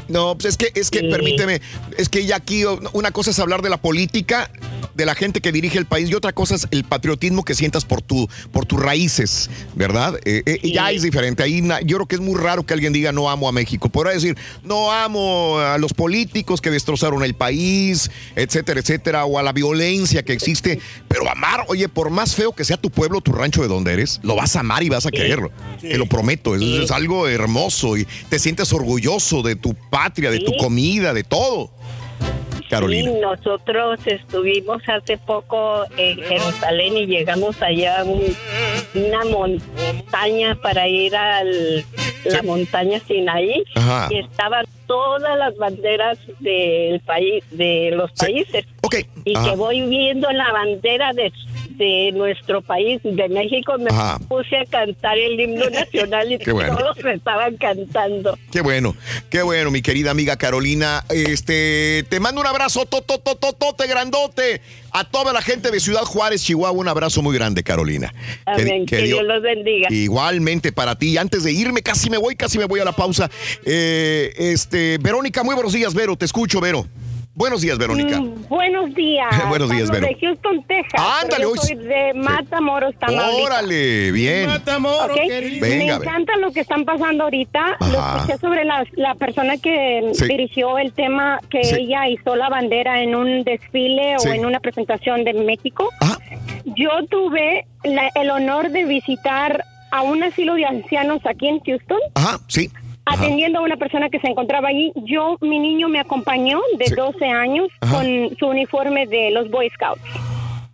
No, 0.10 0.36
pues 0.36 0.46
es 0.46 0.58
que, 0.58 0.72
es 0.80 0.90
que, 0.90 1.00
Sí. 1.00 1.08
permíteme, 1.10 1.62
es 1.98 2.10
que 2.10 2.26
ya 2.26 2.38
aquí 2.38 2.64
oh, 2.66 2.80
una 2.94 3.12
cosa 3.12 3.32
es 3.32 3.40
hablar 3.40 3.62
de 3.62 3.70
la 3.70 3.78
política, 3.78 4.50
de 4.96 5.06
la 5.06 5.16
gente 5.16 5.42
que 5.42 5.52
dirige 5.52 5.78
el 5.78 5.86
país, 5.86 6.10
y 6.10 6.14
otra 6.16 6.34
cosa 6.34 6.56
es 6.56 6.68
el 6.72 6.84
patriotismo 6.84 7.44
que 7.46 7.54
sientas 7.56 7.86
por 7.86 8.02
tu, 8.02 8.28
por 8.52 8.66
tus 8.66 8.80
raíces, 8.82 9.50
¿verdad? 9.76 10.20
Eh, 10.26 10.42
eh, 10.46 10.72
Ya 10.74 10.92
es 10.92 11.02
diferente. 11.04 11.44
Ahí 11.44 11.62
yo 11.86 11.98
creo 11.98 12.06
que 12.08 12.16
es 12.16 12.22
muy 12.22 12.40
raro 12.40 12.66
que 12.66 12.74
alguien 12.74 12.94
diga 12.94 13.12
no 13.12 13.30
amo 13.30 13.48
a 13.48 13.52
México. 13.52 13.90
Podrá 13.90 14.12
decir 14.12 14.36
no 14.64 14.92
amo 14.92 15.60
a 15.60 15.78
los 15.78 15.94
políticos 15.94 16.62
que 16.62 16.72
destrozaron 16.72 17.24
el 17.24 17.34
país, 17.36 18.10
etcétera, 18.36 18.80
etcétera, 18.80 19.26
o 19.26 19.38
a 19.38 19.44
la 19.44 19.52
violencia 19.54 20.24
que 20.24 20.34
existe. 20.34 20.80
Pero 21.08 21.30
amar, 21.30 21.66
oye, 21.68 21.90
por 21.90 22.10
más 22.10 22.34
feo 22.36 22.54
que 22.54 22.64
sea 22.66 22.78
tu 22.78 22.90
pueblo, 22.90 23.22
tu 23.22 23.32
rancho 23.34 23.62
de 23.62 23.68
donde 23.68 23.94
eres, 23.94 24.20
lo 24.24 24.36
vas 24.36 24.56
a 24.56 24.62
amar 24.62 24.84
y 24.84 24.90
vas 24.90 25.06
a 25.06 25.12
quererlo. 25.12 25.52
Te 25.82 25.98
lo 25.98 26.08
prometo. 26.08 26.56
Es, 26.56 26.62
es 26.62 26.92
algo 26.92 27.28
hermoso 27.28 27.98
y 27.98 28.08
te 28.30 28.40
sientes 28.40 28.74
orgulloso 28.74 29.42
de 29.44 29.56
tu 29.56 29.76
patria, 29.98 30.30
de 30.32 30.40
tu 30.40 30.56
comida, 30.58 31.14
de 31.14 31.24
todo. 31.24 31.72
Carolina. 32.70 33.10
Sí, 33.12 33.18
nosotros 33.22 34.00
estuvimos 34.06 34.82
hace 34.90 35.18
poco 35.18 35.84
en 35.98 36.18
Jerusalén 36.22 36.98
y 36.98 37.06
llegamos 37.08 37.62
allá 37.62 38.02
a 38.02 38.04
un- 38.04 38.36
una 38.94 39.24
montaña 39.26 40.56
para 40.62 40.86
ir 40.88 41.16
a 41.16 41.44
la 41.46 42.42
montaña 42.44 43.00
Sinaí 43.08 43.64
Ajá. 43.76 44.10
y 44.12 44.18
estaban 44.20 44.66
todas 44.86 45.38
las 45.38 45.56
banderas 45.58 46.18
del 46.40 47.00
país, 47.02 47.44
de 47.52 47.92
los 47.96 48.12
países. 48.12 48.66
Y 49.24 49.36
Ajá. 49.36 49.50
que 49.52 49.56
voy 49.56 49.82
viendo 49.84 50.30
la 50.32 50.52
bandera 50.52 51.14
de, 51.14 51.32
de 51.78 52.12
nuestro 52.14 52.62
país, 52.62 53.00
de 53.04 53.30
México, 53.30 53.76
me 53.78 53.90
Ajá. 53.90 54.20
puse 54.28 54.58
a 54.58 54.66
cantar 54.66 55.18
el 55.18 55.40
himno 55.40 55.70
nacional 55.70 56.32
y 56.32 56.52
bueno. 56.52 56.76
todos 56.78 57.04
me 57.04 57.14
estaban 57.14 57.56
cantando. 57.58 58.38
Qué 58.52 58.62
bueno, 58.62 58.96
qué 59.30 59.42
bueno, 59.42 59.72
mi 59.72 59.82
querida 59.82 60.12
amiga 60.12 60.38
Carolina. 60.38 61.04
Este, 61.10 62.06
te 62.10 62.20
mando 62.20 62.42
un 62.42 62.48
abrazo, 62.48 62.86
totototote, 62.86 63.88
grandote. 63.88 64.62
A 64.92 65.04
toda 65.04 65.32
la 65.32 65.42
gente 65.42 65.70
de 65.70 65.80
Ciudad 65.80 66.02
Juárez, 66.02 66.44
Chihuahua, 66.44 66.80
un 66.80 66.88
abrazo 66.88 67.22
muy 67.22 67.36
grande, 67.36 67.62
Carolina. 67.62 68.12
Amén. 68.46 68.86
Que, 68.86 69.04
Dios 69.04 69.22
los 69.24 69.44
bendiga. 69.44 69.90
Igualmente 69.92 70.72
para 70.72 70.98
ti. 70.98 71.18
Antes 71.18 71.44
de 71.44 71.52
irme, 71.52 71.84
casi 71.84 72.10
me 72.10 72.18
voy, 72.18 72.36
casi 72.36 72.58
me 72.58 72.66
voy 72.66 72.80
a 72.80 72.86
la 72.86 72.94
pausa. 72.94 73.30
Eh, 73.66 74.34
este, 74.38 74.98
Verónica, 75.00 75.44
muy 75.44 75.54
buenos 75.54 75.74
días, 75.74 75.94
Vero. 75.94 76.16
Te 76.16 76.26
escucho, 76.26 76.60
Vero. 76.60 76.88
Buenos 77.38 77.62
días, 77.62 77.78
Verónica. 77.78 78.20
Mm, 78.20 78.48
buenos 78.50 78.96
días. 78.96 79.30
Buenos 79.50 79.70
días, 79.70 79.92
Vero. 79.92 80.08
De 80.08 80.18
Houston, 80.20 80.64
Texas. 80.64 81.00
Ándale, 81.24 81.46
hoy 81.46 81.54
yo 81.58 81.62
soy 81.62 81.76
de 81.76 82.14
Matamoros, 82.16 82.96
Tamaulipas. 82.98 83.46
Órale, 83.46 84.12
bien. 84.12 84.50
Ok, 84.50 85.14
querido. 85.28 85.62
Me 85.68 85.70
Venga, 85.78 86.00
ver. 86.00 86.08
encanta 86.08 86.36
lo 86.38 86.52
que 86.52 86.62
están 86.62 86.84
pasando 86.84 87.26
ahorita. 87.26 87.78
Lo 87.92 88.00
Ajá. 88.00 88.18
escuché 88.22 88.40
sobre 88.40 88.66
la, 88.66 88.84
la 88.94 89.14
persona 89.14 89.56
que 89.58 90.10
Sí. 90.14 90.26
dirigió 90.28 90.80
el 90.80 90.94
tema 90.94 91.40
que 91.52 91.64
Sí. 91.64 91.76
ella 91.76 92.08
hizo 92.10 92.36
la 92.36 92.50
bandera 92.50 93.04
en 93.04 93.14
un 93.14 93.44
desfile 93.44 94.16
Sí. 94.18 94.30
o 94.30 94.34
en 94.34 94.44
una 94.44 94.60
presentación 94.60 95.24
de 95.24 95.34
México. 95.34 95.90
Yo 96.66 96.90
tuve 97.08 97.68
la- 97.84 98.10
el 98.16 98.32
honor 98.32 98.72
de 98.72 98.84
visitar 98.86 99.64
a 99.92 100.02
un 100.02 100.24
asilo 100.24 100.56
de 100.56 100.66
ancianos 100.66 101.22
aquí 101.24 101.48
en 101.48 101.60
Houston. 101.60 102.00
Ajá, 102.16 102.40
sí. 102.48 102.72
Ajá. 103.08 103.24
Atendiendo 103.24 103.60
a 103.60 103.62
una 103.64 103.78
persona 103.78 104.10
que 104.10 104.20
se 104.20 104.28
encontraba 104.28 104.68
allí, 104.70 104.92
yo, 104.96 105.38
mi 105.42 105.60
niño 105.60 105.88
me 105.88 106.00
acompañó 106.00 106.60
de 106.78 106.94
12 106.94 107.26
años 107.26 107.68
Ajá. 107.82 107.96
con 107.96 108.36
su 108.38 108.48
uniforme 108.48 109.08
de 109.08 109.32
los 109.32 109.50
Boy 109.50 109.70
Scouts. 109.70 110.02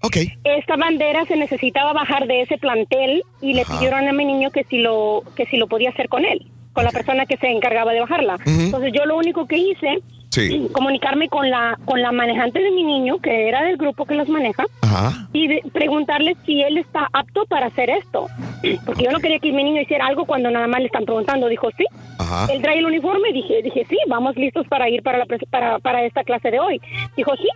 Ok. 0.02 0.18
Esta 0.44 0.76
bandera 0.76 1.26
se 1.26 1.38
necesitaba 1.38 1.94
bajar 1.94 2.28
de 2.28 2.42
ese 2.42 2.58
plantel 2.58 3.24
y 3.42 3.54
le 3.54 3.62
Ajá. 3.62 3.74
pidieron 3.78 4.08
a 4.08 4.14
mi 4.14 4.26
niño 4.26 4.52
que 4.52 4.64
si 4.66 4.80
lo 4.80 5.24
que 5.36 5.46
si 5.46 5.58
lo 5.58 5.68
podía 5.68 5.92
hacer 5.92 6.10
con 6.10 6.26
él, 6.26 6.46
con 6.74 6.84
la 6.84 6.92
persona 6.92 7.26
que 7.26 7.38
se 7.38 7.48
encargaba 7.48 7.94
de 7.94 8.02
bajarla. 8.02 8.38
Entonces 8.46 8.92
yo 8.94 9.06
lo 9.06 9.16
único 9.18 9.46
que 9.46 9.58
hice 9.58 10.00
Sí. 10.34 10.68
comunicarme 10.72 11.30
con 11.30 11.50
la 11.50 11.78
con 11.86 12.02
la 12.02 12.12
manejante 12.12 12.60
de 12.60 12.72
mi 12.72 12.84
niño, 12.84 13.20
que 13.20 13.48
era 13.48 13.62
del 13.64 13.78
grupo 13.78 14.06
que 14.06 14.16
los 14.16 14.28
maneja, 14.30 14.66
Ajá. 14.82 15.28
y 15.32 15.48
de- 15.48 15.62
preguntarle 15.72 16.36
si 16.46 16.62
él 16.64 16.78
está 16.80 17.08
apto 17.14 17.46
para 17.46 17.68
hacer 17.68 17.90
esto. 17.90 18.28
Porque 18.86 19.04
yo 19.04 19.12
no 19.12 19.20
quería 19.20 19.40
que 19.40 19.52
mi 19.52 19.64
niño 19.64 19.82
hiciera 19.82 20.08
algo 20.08 20.26
cuando 20.26 20.50
nada 20.50 20.68
más 20.68 20.80
le 20.80 20.86
están 20.88 21.06
preguntando. 21.06 21.48
Dijo, 21.50 21.70
sí. 21.78 21.86
Ajá. 22.18 22.48
Él 22.52 22.62
trae 22.62 22.80
el 22.80 22.86
uniforme. 22.86 23.32
Dije, 23.34 23.62
dije 23.62 23.86
sí, 23.90 23.98
vamos 24.08 24.36
listos 24.38 24.66
para 24.70 24.90
ir 24.90 25.04
para, 25.04 25.18
la, 25.20 25.26
para, 25.52 25.80
para 25.80 26.04
esta 26.06 26.24
clase 26.24 26.50
de 26.50 26.60
hoy. 26.60 26.82
Dijo, 27.18 27.36
sí, 27.36 27.48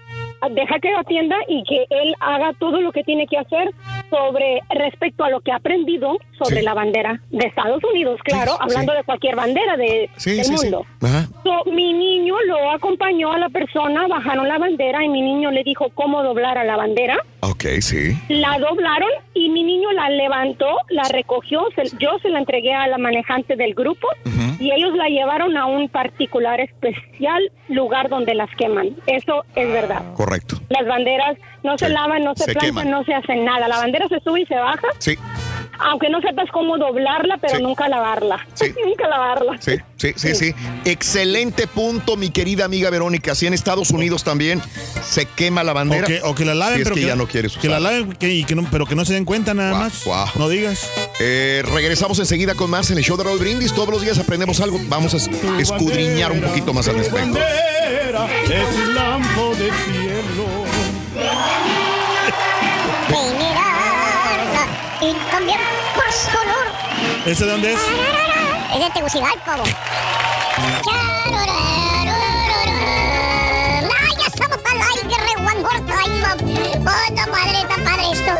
deja 0.51 0.79
que 0.79 0.91
lo 0.91 0.99
atienda 0.99 1.35
y 1.47 1.63
que 1.63 1.85
él 1.89 2.13
haga 2.19 2.51
todo 2.59 2.81
lo 2.81 2.91
que 2.91 3.03
tiene 3.03 3.25
que 3.25 3.37
hacer 3.37 3.71
sobre 4.09 4.61
respecto 4.69 5.23
a 5.23 5.29
lo 5.29 5.41
que 5.41 5.51
ha 5.51 5.57
aprendido 5.57 6.17
sobre 6.37 6.57
Sí. 6.59 6.61
la 6.65 6.73
bandera 6.73 7.19
de 7.29 7.47
Estados 7.47 7.83
Unidos, 7.83 8.19
claro, 8.23 8.51
Sí, 8.53 8.57
hablando 8.61 8.91
sí. 8.93 8.97
de 8.99 9.03
cualquier 9.03 9.35
bandera 9.35 9.75
de, 9.77 10.09
del 10.25 10.51
mundo. 10.51 10.85
Ajá. 11.01 11.27
So, 11.43 11.71
mi 11.71 11.93
niño 11.93 12.35
lo 12.45 12.71
acompañó 12.71 13.31
a 13.33 13.37
la 13.39 13.49
persona, 13.49 14.07
bajaron 14.07 14.47
la 14.47 14.57
bandera 14.57 15.03
y 15.03 15.09
mi 15.09 15.21
niño 15.21 15.51
le 15.51 15.63
dijo 15.63 15.89
cómo 15.95 16.23
doblar 16.23 16.57
a 16.57 16.63
la 16.63 16.75
bandera. 16.77 17.17
Ok, 17.41 17.63
sí. 17.81 18.15
La 18.29 18.57
doblaron 18.59 19.09
y 19.33 19.49
mi 19.49 19.63
niño 19.63 19.91
la 19.93 20.09
levantó, 20.09 20.67
la 20.89 21.03
recogió, 21.11 21.61
se- 21.75 21.95
yo 21.99 22.17
se 22.21 22.29
la 22.29 22.39
entregué 22.39 22.73
a 22.73 22.87
la 22.87 22.97
manejante 22.97 23.55
del 23.55 23.73
grupo 23.73 24.07
y 24.59 24.71
ellos 24.71 24.93
la 24.95 25.07
llevaron 25.07 25.55
a 25.57 25.65
un 25.65 25.89
particular 25.89 26.59
especial 26.59 27.51
lugar 27.69 28.09
donde 28.09 28.33
las 28.35 28.49
queman. 28.57 28.95
Eso 29.05 29.45
es 29.55 29.67
verdad. 29.71 30.01
Correcto. 30.15 30.57
Las 30.69 30.87
banderas 30.87 31.37
no 31.63 31.77
se 31.77 31.89
lavan, 31.89 32.23
no 32.23 32.33
se, 32.35 32.45
se 32.45 32.51
planchan, 32.53 32.69
queman. 32.69 32.89
no 32.91 33.03
se 33.03 33.13
hacen 33.13 33.45
nada. 33.45 33.67
La 33.67 33.77
bandera 33.77 34.07
se 34.07 34.19
sube 34.21 34.41
y 34.41 34.45
se 34.45 34.55
baja, 34.55 34.87
Sí, 34.99 35.15
aunque 35.79 36.09
no 36.09 36.21
sepas 36.21 36.49
cómo 36.51 36.77
doblarla, 36.77 37.37
pero 37.37 37.57
Sí. 37.57 37.63
nunca 37.63 37.87
lavarla. 37.89 38.45
nunca 38.85 39.07
lavarla. 39.07 39.57
sí, 39.59 39.77
sí, 39.97 40.13
sí, 40.15 40.35
sí. 40.35 40.53
Excelente 40.85 41.67
punto, 41.67 42.15
mi 42.17 42.29
querida 42.29 42.65
amiga 42.65 42.89
Verónica. 42.89 43.35
Si 43.35 43.45
en 43.47 43.53
Estados 43.53 43.91
Unidos 43.91 44.23
también 44.23 44.61
se 45.03 45.25
quema 45.25 45.63
la 45.63 45.73
bandera. 45.73 46.03
O 46.03 46.07
que, 46.07 46.21
o 46.23 46.35
que 46.35 46.45
la 46.45 46.55
laven, 46.55 46.75
si 46.75 46.81
es 46.81 46.85
pero 46.85 46.95
que, 46.95 47.01
que, 47.01 47.07
ya 47.07 47.15
no 47.15 47.27
quieres 47.27 47.51
usar. 47.51 47.61
que 47.61 47.69
la 47.69 47.79
laven, 47.79 48.13
que- 48.13 48.29
y 48.33 48.43
que 48.43 48.55
no- 48.55 48.67
pero 48.71 48.85
que 48.85 48.95
no 48.95 49.05
se 49.05 49.13
den 49.13 49.25
cuenta 49.25 49.53
nada 49.53 49.73
más. 49.77 50.03
No 50.35 50.49
digas. 50.49 50.89
Eh, 51.19 51.63
regresamos 51.73 52.19
enseguida 52.19 52.55
con 52.55 52.69
más 52.69 52.91
en 52.91 52.97
el 52.97 53.03
show 53.03 53.17
de 53.17 53.23
Raúl 53.23 53.39
Brindis. 53.39 53.73
Todos 53.73 53.89
los 53.89 54.01
días 54.01 54.17
aprendemos 54.19 54.59
algo. 54.61 54.79
Vamos 54.87 55.13
a 55.13 55.17
es- 55.17 55.29
escudriñar 55.59 56.31
un 56.31 56.41
poquito 56.41 56.73
más 56.73 56.87
al 56.87 56.95
respecto. 56.97 57.33
bandera 57.33 58.27
es 58.45 58.75
un 58.75 58.95
lampo 58.95 59.51
de 59.55 59.71
cielo. 59.71 60.47
Y 65.01 65.13
cambiar 65.31 65.59
más 65.95 66.27
color. 66.31 66.67
¿Ese 67.25 67.45
de 67.45 67.51
dónde 67.51 67.73
es? 67.73 67.79
Es 68.73 68.79
de 68.79 68.89
Tegucigalpa, 68.91 69.55
bo. 69.57 69.63
¡Ay, 69.63 69.71
ya 74.17 74.25
estamos 74.27 74.57
al 74.65 74.81
aire, 74.81 75.01
re 75.19 75.35
one 75.45 75.59
more 75.61 75.81
time, 75.81 76.21
bo. 76.21 76.27
¡Oh, 76.89 77.05
no, 77.13 77.23
padre, 77.31 77.59
está 77.61 77.75
padre 77.83 78.03
esto! 78.11 78.33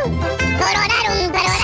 Coronaron, 0.58 1.32
coronaron. 1.32 1.57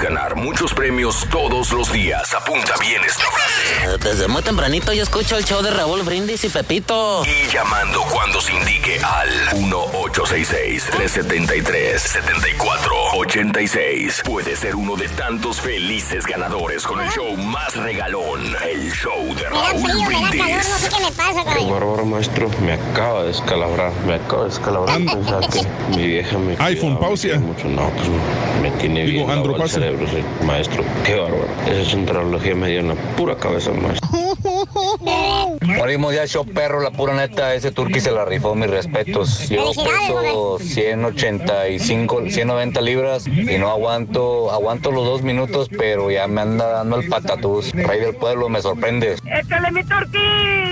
Ganar 0.00 0.34
muchos 0.36 0.72
premios 0.74 1.26
todos 1.30 1.70
los 1.72 1.92
días, 1.92 2.32
apunta 2.34 2.74
bien 2.80 3.00
esta 3.04 3.24
frase. 3.30 3.98
Desde 4.08 4.26
muy 4.26 4.42
tempranito 4.42 4.92
yo 4.92 5.02
escucho 5.02 5.36
el 5.36 5.44
show 5.44 5.62
de 5.62 5.70
Raúl 5.70 6.02
Brindis 6.02 6.42
y 6.44 6.48
Pepito. 6.48 7.22
Y 7.24 7.48
llamando 7.52 8.02
cuando 8.10 8.40
se 8.40 8.52
indique 8.54 8.98
al 9.00 9.28
1-866-373-7486. 12.92 14.22
Puede 14.24 14.56
ser 14.56 14.74
uno 14.76 14.96
de 14.96 15.08
tantos 15.10 15.60
felices 15.60 16.26
ganadores 16.26 16.82
con 16.84 17.00
el 17.00 17.08
show 17.10 17.36
más 17.36 17.76
regalón, 17.76 18.40
el 18.68 18.90
show 18.92 19.34
de 19.34 19.42
Raúl 19.48 19.82
frío, 19.82 19.82
calor, 19.84 20.12
no 20.12 20.28
Brindis. 20.30 20.64
sé 20.66 20.88
qué 20.88 21.00
me 21.04 21.12
pasa, 21.12 21.44
caballo. 21.44 21.70
bárbaro, 21.70 22.04
maestro. 22.06 22.50
Me 22.60 22.72
acaba 22.72 23.22
de 23.22 23.28
descalabrar. 23.28 23.92
Me 24.06 24.14
acaba 24.14 24.42
de 24.44 24.48
descalabrar. 24.50 24.96
Pensaba 24.98 25.40
que 25.48 25.62
mi 25.96 26.06
vieja 26.06 26.38
me. 26.38 26.56
iPhone, 26.64 26.98
pausia. 26.98 27.38
Mucho. 27.38 27.68
No, 27.68 27.88
pues 27.90 28.08
me 28.62 28.70
tiene 28.80 29.04
Digo, 29.04 29.26
bien 29.26 29.30
andropausia. 29.38 29.81
Cerebro, 29.82 30.06
sí. 30.06 30.44
Maestro, 30.44 30.84
qué 31.04 31.16
bárbaro. 31.16 31.48
Esa 31.66 31.90
centralogía 31.90 32.54
me 32.54 32.68
dio 32.68 32.80
en 32.80 32.88
la 32.88 32.94
pura 33.16 33.34
cabeza, 33.36 33.72
maestro. 33.72 34.08
Morimos 35.60 36.14
ya 36.14 36.26
show 36.26 36.44
perro, 36.44 36.80
la 36.80 36.90
pura 36.90 37.14
neta, 37.14 37.54
ese 37.54 37.72
turqui 37.72 38.00
se 38.00 38.12
la 38.12 38.24
rifó, 38.24 38.54
mis 38.54 38.70
respetos. 38.70 39.48
Yo 39.48 39.70
peso 39.72 40.58
185, 40.60 42.22
190 42.28 42.80
libras 42.80 43.26
y 43.26 43.58
no 43.58 43.70
aguanto, 43.70 44.52
aguanto 44.52 44.92
los 44.92 45.04
dos 45.04 45.22
minutos, 45.22 45.68
pero 45.68 46.10
ya 46.10 46.26
me 46.28 46.42
anda 46.42 46.66
dando 46.66 47.00
el 47.00 47.08
patatús. 47.08 47.72
Rey 47.72 48.00
del 48.00 48.14
pueblo, 48.14 48.48
me 48.48 48.62
sorprende. 48.62 49.16
¡Échale 49.24 49.70
mi 49.72 49.82
turquí! 49.84 50.18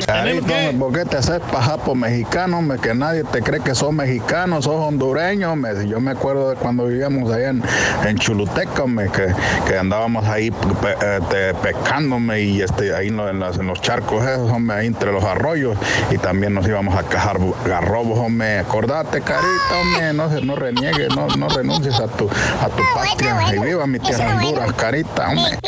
Carito, 0.07 0.45
hombre, 0.45 0.73
¿por 0.79 0.93
qué 0.93 1.05
te 1.05 1.17
haces 1.17 1.41
pajapo 1.53 1.95
mexicano, 1.95 2.59
hombre? 2.59 2.79
Que 2.79 2.95
nadie 2.95 3.25
te 3.25 3.43
cree 3.43 3.61
que 3.61 3.75
sos 3.75 3.93
mexicano, 3.93 4.63
sos 4.63 4.75
hondureño, 4.75 5.55
Yo 5.87 6.01
me 6.01 6.13
acuerdo 6.13 6.51
de 6.51 6.57
cuando 6.57 6.87
vivíamos 6.87 7.31
allá 7.33 7.51
en, 7.51 7.63
en 8.07 8.19
Chuluteca, 8.19 8.85
que, 9.09 9.27
que 9.67 9.79
andábamos 9.79 10.27
ahí 10.27 10.51
pe- 10.51 10.97
eh, 11.03 11.21
te- 11.31 11.55
pescando, 11.55 12.17
hombre, 12.17 12.43
y 12.43 12.63
este, 12.63 12.95
ahí 12.95 13.09
en, 13.09 13.17
lo- 13.17 13.29
en 13.29 13.41
las- 13.41 13.59
en 13.59 13.67
los 13.67 13.81
charcos 13.81 14.25
esos, 14.27 14.51
hombre, 14.51 14.77
ahí 14.77 14.87
entre 14.87 15.13
los 15.13 15.25
arroyos, 15.25 15.77
y 16.11 16.19
también 16.19 16.55
nos 16.55 16.67
íbamos 16.67 16.95
a 16.97 17.03
cajar 17.05 17.39
garrobos, 17.65 18.19
hombre. 18.19 18.59
Acordate, 18.59 19.21
carita, 19.21 19.45
hombre, 19.81 20.13
no, 20.13 20.29
se- 20.31 20.45
no 20.45 20.57
reniegues, 20.57 21.09
no, 21.15 21.27
no 21.37 21.49
renuncies 21.49 21.99
a 22.01 22.07
tu, 22.09 22.29
a 22.29 22.69
tu 22.69 22.83
patria. 22.95 23.37
Y 23.55 23.59
viva 23.59 23.87
mi 23.87 23.99
tierra 23.99 24.35
Honduras, 24.37 24.73
carita, 24.75 25.29
hombre. 25.29 25.59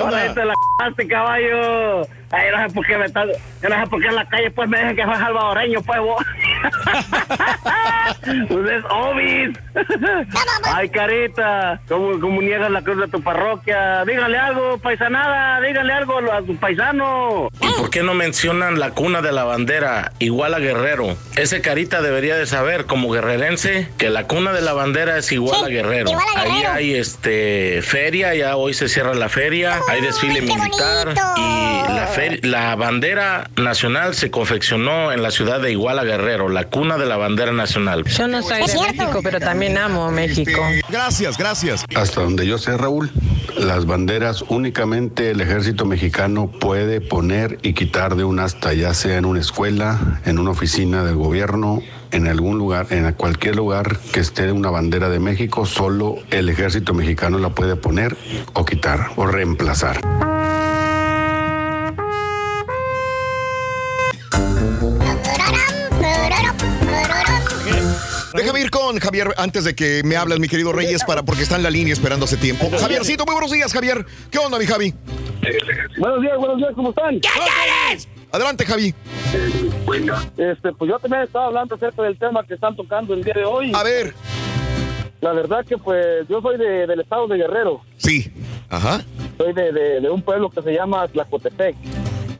Ahora 0.00 0.24
esto 0.26 0.44
la 0.44 0.54
c***aste, 0.54 1.08
caballo. 1.08 2.02
Ay, 2.32 2.48
no 2.52 2.68
sé 2.68 2.74
por 2.74 2.86
qué 2.86 2.96
me 2.96 3.06
están, 3.06 3.28
yo 3.62 3.68
no 3.68 3.80
sé 3.80 3.86
por 3.90 4.00
qué 4.00 4.06
en 4.08 4.14
la 4.14 4.28
calle 4.28 4.50
pues 4.52 4.68
me 4.68 4.78
dicen 4.78 4.96
que 4.96 5.04
soy 5.04 5.14
salvadoreño, 5.16 5.82
pues 5.82 6.00
vos. 6.00 6.24
Pues 8.48 8.70
es 8.70 8.84
obis. 8.90 9.58
Ay, 10.64 10.88
carita, 10.90 11.80
¿cómo, 11.88 12.18
cómo 12.20 12.42
niegas 12.42 12.70
la 12.70 12.82
cruz 12.82 12.98
de 12.98 13.08
tu 13.08 13.22
parroquia? 13.22 14.04
Dígale 14.04 14.36
algo, 14.38 14.78
paisanada, 14.78 15.60
dígale 15.60 15.92
algo 15.92 16.18
a 16.30 16.42
tu 16.42 16.56
paisano. 16.56 17.48
¿Y 17.60 17.68
por 17.78 17.90
qué 17.90 18.02
no 18.02 18.14
mencionan 18.14 18.78
la 18.78 18.90
cuna 18.90 19.22
de 19.22 19.32
la 19.32 19.44
bandera, 19.44 20.12
igual 20.18 20.54
a 20.54 20.58
Guerrero? 20.58 21.16
Ese 21.36 21.60
carita 21.62 22.02
debería 22.02 22.36
de 22.36 22.46
saber, 22.46 22.86
como 22.86 23.10
guerrerense, 23.10 23.88
que 23.96 24.10
la 24.10 24.24
cuna 24.26 24.52
de 24.52 24.60
la 24.60 24.72
bandera 24.72 25.16
es 25.16 25.30
igual 25.32 25.64
a 25.64 25.68
Guerrero. 25.68 26.10
igual 26.10 26.26
a 26.36 26.40
Ahí 26.40 26.50
Guerrero. 26.52 26.72
hay 26.72 26.94
este 26.94 27.80
feria, 27.82 28.34
ya 28.34 28.56
hoy 28.56 28.74
se 28.74 28.88
cierra 28.88 29.14
la 29.14 29.28
feria, 29.28 29.78
hay 29.88 30.00
desfile 30.02 30.42
militar 30.42 31.08
y 31.36 31.82
la, 31.88 32.08
fer- 32.14 32.19
la 32.42 32.74
bandera 32.76 33.50
nacional 33.56 34.14
se 34.14 34.30
confeccionó 34.30 35.12
en 35.12 35.22
la 35.22 35.30
ciudad 35.30 35.60
de 35.60 35.72
Iguala 35.72 36.04
Guerrero, 36.04 36.48
la 36.48 36.64
cuna 36.64 36.98
de 36.98 37.06
la 37.06 37.16
bandera 37.16 37.52
nacional. 37.52 38.04
Yo 38.04 38.28
no 38.28 38.42
soy 38.42 38.66
de 38.66 38.74
México, 38.74 39.20
pero 39.22 39.40
también 39.40 39.78
amo 39.78 40.10
México. 40.10 40.60
Gracias, 40.88 41.38
gracias. 41.38 41.84
Hasta 41.94 42.20
donde 42.20 42.46
yo 42.46 42.58
sé, 42.58 42.76
Raúl, 42.76 43.10
las 43.58 43.86
banderas 43.86 44.42
únicamente 44.48 45.30
el 45.30 45.40
ejército 45.40 45.84
mexicano 45.84 46.50
puede 46.50 47.00
poner 47.00 47.58
y 47.62 47.74
quitar 47.74 48.16
de 48.16 48.24
un 48.24 48.38
asta, 48.38 48.72
ya 48.72 48.94
sea 48.94 49.18
en 49.18 49.24
una 49.24 49.40
escuela, 49.40 50.20
en 50.24 50.38
una 50.38 50.50
oficina 50.50 51.04
del 51.04 51.16
gobierno, 51.16 51.82
en 52.12 52.26
algún 52.26 52.58
lugar, 52.58 52.86
en 52.90 53.12
cualquier 53.12 53.56
lugar 53.56 53.98
que 54.12 54.20
esté 54.20 54.50
una 54.52 54.70
bandera 54.70 55.08
de 55.08 55.20
México, 55.20 55.66
solo 55.66 56.16
el 56.30 56.48
ejército 56.48 56.94
mexicano 56.94 57.38
la 57.38 57.50
puede 57.50 57.76
poner 57.76 58.16
o 58.52 58.64
quitar 58.64 59.10
o 59.16 59.26
reemplazar. 59.26 60.29
Javier 69.10 69.34
antes 69.38 69.64
de 69.64 69.74
que 69.74 70.02
me 70.04 70.14
hables, 70.14 70.38
mi 70.38 70.46
querido 70.46 70.72
Reyes, 70.72 71.02
para, 71.02 71.24
porque 71.24 71.42
está 71.42 71.56
en 71.56 71.64
la 71.64 71.70
línea 71.70 71.92
esperando 71.92 72.26
hace 72.26 72.36
tiempo. 72.36 72.70
Javiercito, 72.78 73.24
muy 73.26 73.32
buenos 73.34 73.50
días, 73.50 73.72
Javier. 73.72 74.06
¿Qué 74.30 74.38
onda, 74.38 74.56
mi 74.56 74.66
Javi? 74.66 74.94
Buenos 75.98 76.20
días, 76.22 76.36
buenos 76.38 76.58
días, 76.58 76.70
¿cómo 76.76 76.90
están? 76.90 77.20
Adelante, 78.30 78.64
Javi. 78.64 78.94
Este, 80.36 80.72
pues 80.78 80.88
yo 80.88 80.96
también 81.00 81.24
estaba 81.24 81.46
hablando 81.46 81.74
acerca 81.74 82.02
del 82.04 82.16
tema 82.20 82.44
que 82.46 82.54
están 82.54 82.76
tocando 82.76 83.12
el 83.14 83.24
día 83.24 83.34
de 83.34 83.44
hoy. 83.44 83.72
A 83.74 83.82
ver. 83.82 84.14
La 85.20 85.32
verdad 85.32 85.64
que 85.66 85.76
pues 85.76 86.28
yo 86.28 86.40
soy 86.40 86.56
de- 86.56 86.86
del 86.86 87.00
estado 87.00 87.26
de 87.26 87.36
Guerrero. 87.38 87.80
Sí. 87.96 88.32
Ajá. 88.68 89.02
Soy 89.38 89.52
de, 89.52 89.72
de- 89.72 90.00
de 90.02 90.08
un 90.08 90.22
pueblo 90.22 90.50
que 90.50 90.62
se 90.62 90.72
llama 90.72 91.08
Tlacotepec. 91.08 91.74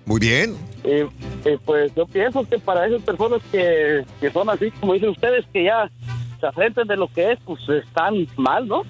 Muy 0.06 0.20
bien. 0.20 0.56
Y, 0.84 1.00
y, 1.48 1.56
pues 1.64 1.92
yo 1.96 2.06
pienso 2.06 2.48
que 2.48 2.60
para 2.60 2.86
esas 2.86 3.02
personas 3.02 3.40
que, 3.50 4.04
que 4.20 4.30
son 4.30 4.48
así, 4.48 4.70
como 4.78 4.94
dicen 4.94 5.08
ustedes, 5.10 5.44
que 5.52 5.64
ya 5.64 5.90
se 6.40 6.46
afrentan 6.46 6.86
de 6.88 6.96
lo 6.96 7.08
que 7.08 7.32
es, 7.32 7.38
pues 7.44 7.60
están 7.68 8.26
mal, 8.36 8.66
¿no? 8.66 8.82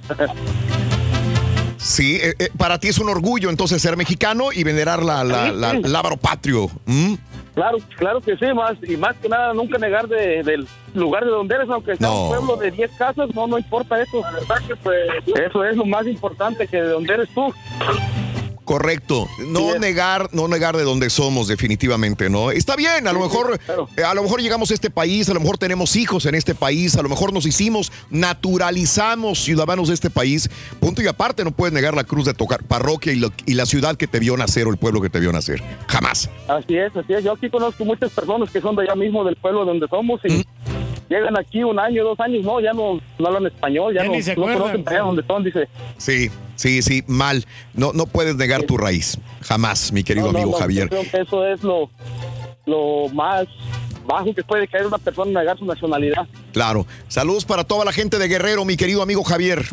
Sí, 1.79 2.17
eh, 2.23 2.35
eh, 2.39 2.49
para 2.59 2.79
ti 2.79 2.89
es 2.89 2.99
un 2.99 3.09
orgullo 3.09 3.49
entonces 3.49 3.81
ser 3.81 3.97
mexicano 3.97 4.53
y 4.53 4.65
venerar 4.65 5.03
la, 5.03 5.25
la, 5.25 5.51
la, 5.51 5.71
Sí, 5.73 5.81
sí. 5.83 5.89
lábaro 5.89 6.17
patrio. 6.19 6.71
¿Mm? 6.85 7.15
Claro, 7.55 7.79
claro 7.97 8.21
que 8.21 8.37
sí, 8.37 8.47
más 8.55 8.75
y 8.87 8.97
más 8.97 9.17
que 9.17 9.29
nada 9.29 9.53
nunca 9.55 9.77
negar 9.79 10.07
de- 10.07 10.43
del 10.43 10.67
lugar 10.95 11.25
de 11.25 11.31
donde 11.31 11.55
eres, 11.55 11.69
aunque 11.71 11.97
sea 11.97 12.07
No. 12.09 12.23
un 12.25 12.29
pueblo 12.29 12.57
de 12.57 12.71
10 12.71 12.91
casas, 12.99 13.29
no, 13.35 13.47
no 13.47 13.59
importa 13.59 14.01
eso. 14.01 14.21
La 14.21 14.31
verdad 14.31 14.57
que 14.69 14.77
pues, 14.77 14.99
eso 15.51 15.65
es 15.65 15.77
lo 15.77 15.85
más 15.87 16.07
importante 16.07 16.67
que 16.69 16.77
de 16.81 16.89
donde 16.91 17.15
eres 17.15 17.29
tú. 17.35 17.53
Correcto. 18.71 19.29
No 19.49 19.77
negar, 19.81 20.29
no 20.33 20.47
negar 20.47 20.77
de 20.77 20.85
dónde 20.85 21.11
somos, 21.11 21.49
definitivamente, 21.49 22.31
¿no? 22.31 22.53
Está 22.53 22.77
bien, 22.77 23.09
a 23.09 23.13
lo 23.13 23.19
mejor, 23.19 23.59
eh, 23.97 24.05
a 24.05 24.15
lo 24.15 24.23
mejor 24.23 24.41
llegamos 24.41 24.71
a 24.71 24.75
este 24.75 24.91
país, 24.91 25.29
a 25.29 25.35
lo 25.35 25.41
mejor 25.41 25.59
tenemos 25.59 25.97
hijos 25.97 26.25
en 26.27 26.37
este 26.37 26.55
país, 26.55 26.95
a 26.95 27.03
lo 27.03 27.09
mejor 27.09 27.33
nos 27.33 27.47
hicimos, 27.47 27.91
naturalizamos 28.11 29.41
ciudadanos 29.41 29.89
de 29.89 29.95
este 29.95 30.09
país. 30.09 30.49
Punto 30.79 31.03
y 31.03 31.09
aparte, 31.09 31.43
no 31.43 31.51
puedes 31.51 31.73
negar 31.75 31.95
la 31.95 32.05
cruz 32.05 32.27
de 32.27 32.33
tocar 32.33 32.63
parroquia 32.63 33.13
y, 33.13 33.17
lo- 33.17 33.33
y 33.45 33.55
la 33.55 33.67
ciudad 33.67 33.97
que 33.97 34.07
te 34.07 34.21
vio 34.21 34.37
nacer 34.37 34.69
o 34.69 34.71
el 34.71 34.77
pueblo 34.77 35.01
que 35.01 35.11
te 35.11 35.19
vio 35.19 35.33
nacer. 35.33 35.61
Jamás. 35.89 36.31
Así 36.47 36.77
es, 36.77 36.95
así 36.97 37.13
es. 37.13 37.25
Yo 37.25 37.33
aquí 37.33 37.51
conozco 37.51 37.85
muchas 37.85 38.13
personas 38.13 38.51
que 38.51 38.61
son 38.61 38.77
de 38.77 38.83
allá 38.83 38.95
mismo, 38.95 39.25
del 39.25 39.35
pueblo 39.35 39.65
donde 39.65 39.89
somos 39.89 40.21
y, 40.25 40.47
llegan 41.09 41.37
aquí 41.37 41.65
un 41.65 41.77
año, 41.81 42.05
dos 42.05 42.21
años, 42.21 42.45
no, 42.45 42.61
ya 42.61 42.73
no, 42.73 43.01
no 43.19 43.27
hablan 43.27 43.47
español, 43.47 43.93
ya, 43.93 44.03
Ya 44.03 44.07
no, 44.09 44.15
ni 44.15 44.23
se 44.23 44.37
no 44.37 44.43
conocen 44.43 44.85
para 44.85 44.99
allá 44.99 45.07
donde 45.07 45.25
son, 45.27 45.43
dice. 45.43 45.69
Sí, 45.99 46.31
sí, 46.61 46.83
sí, 46.83 47.03
mal. 47.07 47.47
No, 47.75 47.93
no 47.93 48.07
puedes 48.07 48.37
negar 48.37 48.63
tu 48.65 48.77
raíz. 48.77 49.19
Jamás, 49.43 49.93
mi 49.93 50.05
querido 50.05 50.27
No, 50.27 50.33
no, 50.33 50.39
amigo 50.39 50.53
no, 50.53 50.59
Javier. 50.59 50.85
Yo 50.85 50.89
creo 50.91 51.11
que 51.11 51.21
eso 51.23 51.47
es 51.47 51.63
lo, 51.63 51.91
lo 52.67 53.09
más 53.15 53.47
bajo 54.07 54.35
que 54.35 54.43
puede 54.43 54.67
caer 54.69 54.87
una 54.87 54.99
persona 54.99 55.41
negar 55.41 55.59
su 55.59 55.65
nacionalidad. 55.65 56.27
Claro. 56.53 56.87
Saludos 57.09 57.45
para 57.45 57.65
toda 57.65 57.85
la 57.85 57.93
gente 57.93 58.19
de 58.19 58.29
Guerrero, 58.29 58.65
mi 58.65 58.77
querido 58.77 59.03
amigo 59.03 59.23
Javier. 59.23 59.65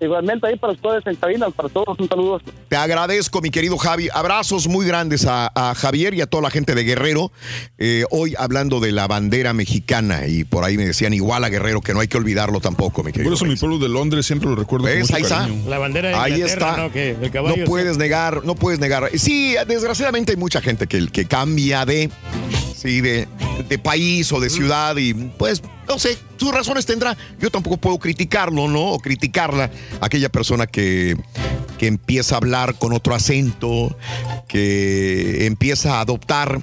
Igualmente 0.00 0.46
ahí 0.46 0.56
para 0.56 0.72
ustedes 0.72 1.06
en 1.06 1.16
cabina, 1.16 1.50
para 1.50 1.68
todos 1.68 1.98
un 1.98 2.08
saludo. 2.08 2.40
Te 2.68 2.76
agradezco, 2.76 3.40
mi 3.40 3.50
querido 3.50 3.76
Javi. 3.78 4.08
Abrazos 4.12 4.68
muy 4.68 4.86
grandes 4.86 5.26
a, 5.26 5.50
a 5.54 5.74
Javier 5.74 6.14
y 6.14 6.20
a 6.20 6.26
toda 6.26 6.44
la 6.44 6.50
gente 6.50 6.74
de 6.74 6.84
Guerrero. 6.84 7.32
Eh, 7.78 8.04
hoy 8.10 8.34
hablando 8.38 8.80
de 8.80 8.92
la 8.92 9.06
bandera 9.08 9.52
mexicana 9.52 10.26
y 10.26 10.44
por 10.44 10.64
ahí 10.64 10.76
me 10.76 10.86
decían 10.86 11.14
igual 11.14 11.44
a 11.44 11.48
Guerrero 11.48 11.80
que 11.80 11.94
no 11.94 12.00
hay 12.00 12.08
que 12.08 12.16
olvidarlo 12.16 12.60
tampoco, 12.60 13.02
mi 13.02 13.12
querido. 13.12 13.30
Por 13.30 13.36
eso 13.36 13.44
mi 13.44 13.56
pueblo 13.56 13.78
de 13.78 13.88
Londres 13.88 14.26
siempre 14.26 14.48
lo 14.48 14.56
recuerdo 14.56 14.86
con 14.86 14.94
¿Ves? 14.94 15.02
mucho 15.10 15.16
Ahí 15.16 15.22
está. 15.22 15.48
La 15.68 15.78
bandera 15.78 16.08
de 16.10 16.14
Ahí 16.14 16.42
está. 16.42 16.76
¿no? 16.76 16.92
Que 16.92 17.10
el 17.10 17.20
No 17.20 17.30
caballo 17.30 17.64
puedes 17.64 17.98
negar, 17.98 18.44
no 18.44 18.54
puedes 18.54 18.78
negar. 18.80 19.10
Sí, 19.16 19.56
desgraciadamente 19.66 20.32
hay 20.32 20.36
mucha 20.36 20.60
gente 20.60 20.86
que, 20.86 21.08
que 21.08 21.24
cambia 21.26 21.84
de, 21.84 22.10
sí, 22.80 23.00
de, 23.00 23.28
de 23.68 23.78
país 23.78 24.32
o 24.32 24.40
de 24.40 24.50
ciudad 24.50 24.96
y 24.96 25.14
pues, 25.14 25.62
no 25.88 25.98
sé, 25.98 26.16
sus 26.36 26.52
razones 26.52 26.86
tendrá. 26.86 27.16
Yo 27.40 27.50
tampoco 27.50 27.76
puedo 27.76 27.98
criticarlo, 27.98 28.68
¿no? 28.68 28.92
O 28.92 28.98
criticarla, 29.00 29.70
aquella 30.00 30.28
persona 30.28 30.66
que, 30.66 31.16
que 31.78 31.86
empieza 31.86 32.34
a 32.34 32.38
hablar 32.38 32.74
con 32.74 32.92
otro 32.92 33.14
acento, 33.14 33.96
que 34.48 35.46
empieza 35.46 35.98
a 35.98 36.00
adoptar 36.00 36.60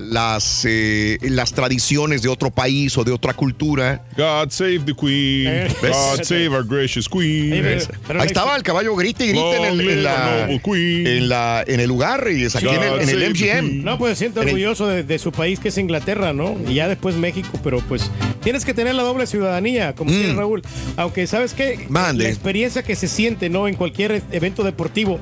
las, 0.00 0.64
eh, 0.68 1.18
las 1.22 1.54
tradiciones 1.54 2.22
de 2.22 2.28
otro 2.28 2.50
país 2.50 2.96
o 2.98 3.04
de 3.04 3.10
otra 3.10 3.32
cultura. 3.32 4.04
God 4.16 4.50
save 4.50 4.80
the 4.80 4.94
queen. 4.94 5.44
¿Ves? 5.82 5.90
God 5.90 6.22
save 6.22 6.48
our 6.50 6.64
gracious 6.64 7.08
queen. 7.08 7.50
¿Ves? 7.62 7.88
Ahí 8.08 8.26
estaba 8.26 8.54
el 8.54 8.62
caballo 8.62 8.94
grite 8.94 9.24
y 9.24 9.28
grite 9.30 9.56
en, 9.56 9.64
el, 9.64 9.80
en 9.90 10.02
la, 10.04 10.48
en, 10.50 11.28
la- 11.28 11.64
en 11.66 11.80
el 11.80 11.88
lugar 11.88 12.28
y 12.30 12.44
es 12.44 12.54
aquí 12.54 12.68
en 12.68 12.82
el, 12.82 13.00
en 13.00 13.08
el 13.08 13.30
MGM. 13.30 13.82
No, 13.84 13.98
pues 13.98 14.18
siento 14.18 14.42
En 14.42 14.48
el- 14.48 14.54
orgulloso 14.54 14.86
de, 14.86 15.02
de 15.02 15.18
su 15.18 15.32
país 15.32 15.58
que 15.58 15.68
es 15.68 15.78
Inglaterra, 15.78 16.32
¿no? 16.32 16.54
Y 16.68 16.74
ya 16.74 16.86
después 16.86 17.16
México, 17.16 17.58
pero 17.64 17.80
pues 17.80 18.10
tienes 18.42 18.64
que 18.64 18.74
tener 18.74 18.94
la 18.94 19.02
doble 19.02 19.26
ciudadanía, 19.26 19.94
como 19.94 20.10
quiere 20.10 20.34
Raúl. 20.34 20.62
Aunque, 20.96 21.26
¿sabes 21.26 21.54
qué? 21.54 21.86
Mm. 21.88 21.92
Mande. 21.92 22.24
La 22.24 22.30
experiencia 22.30 22.82
que 22.84 22.94
se 22.94 23.08
siente, 23.08 23.48
¿no? 23.48 23.66
En 23.66 23.74
cualquier 23.74 24.22
evento 24.44 24.62
deportivo. 24.62 25.18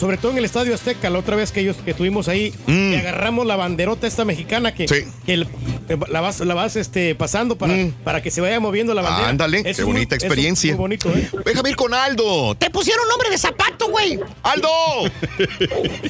Sobre 0.00 0.16
todo 0.16 0.32
en 0.32 0.38
el 0.38 0.44
Estadio 0.44 0.74
Azteca, 0.74 1.08
la 1.08 1.18
otra 1.20 1.36
vez 1.36 1.52
que 1.52 1.60
ellos 1.60 1.76
que 1.84 1.92
estuvimos 1.92 2.26
ahí, 2.28 2.52
Mm. 2.66 2.90
que 2.90 2.96
agarramos 2.98 3.46
la 3.46 3.54
banderota 3.56 4.06
esta 4.08 4.24
mexicana 4.24 4.74
que, 4.74 4.86
que 4.86 5.06
el- 5.32 5.46
eh, 5.88 5.96
la 6.08 6.20
vas, 6.20 6.40
la 6.40 6.52
vas 6.54 6.74
este, 6.76 7.14
pasando 7.14 7.56
para, 7.56 7.74
para 8.02 8.20
que 8.22 8.30
se 8.30 8.40
vaya 8.40 8.58
moviendo 8.58 8.92
la 8.94 9.02
bandera. 9.02 9.28
Mm. 9.28 9.30
Ándale, 9.30 9.62
Es 9.64 9.76
qué 9.76 9.84
bonita 9.84 10.16
es 10.16 10.24
experiencia. 10.24 10.72
muy 10.72 10.78
bonito, 10.78 11.10
¿eh? 11.10 11.28
Déjame 11.44 11.70
ir 11.70 11.76
con 11.76 11.94
Aldo. 11.94 12.54
Te 12.56 12.70
pusieron 12.70 13.06
nombre 13.08 13.30
de 13.30 13.38
zapato, 13.38 13.88
güey. 13.88 14.18
¡Aldo! 14.42 14.68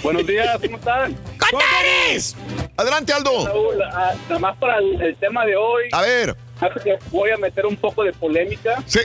Buenos 0.03 0.27
días, 0.27 0.49
¿cómo 0.65 0.77
están? 0.79 1.15
¡Contares! 1.39 2.37
Adelante, 2.77 3.13
Aldo. 3.13 3.47
Raúl, 3.47 3.83
ah, 3.93 4.13
nada 4.29 4.39
más 4.41 4.57
para 4.59 4.79
el, 4.79 5.01
el 5.03 5.17
tema 5.17 5.45
de 5.45 5.57
hoy. 5.57 5.85
A 5.93 6.01
ver. 6.01 6.35
Hace 6.61 6.81
que 6.83 6.99
voy 7.11 7.31
a 7.31 7.37
meter 7.37 7.67
un 7.67 7.77
poco 7.77 8.03
de 8.05 8.13
polémica. 8.13 8.83
Sí. 8.87 9.01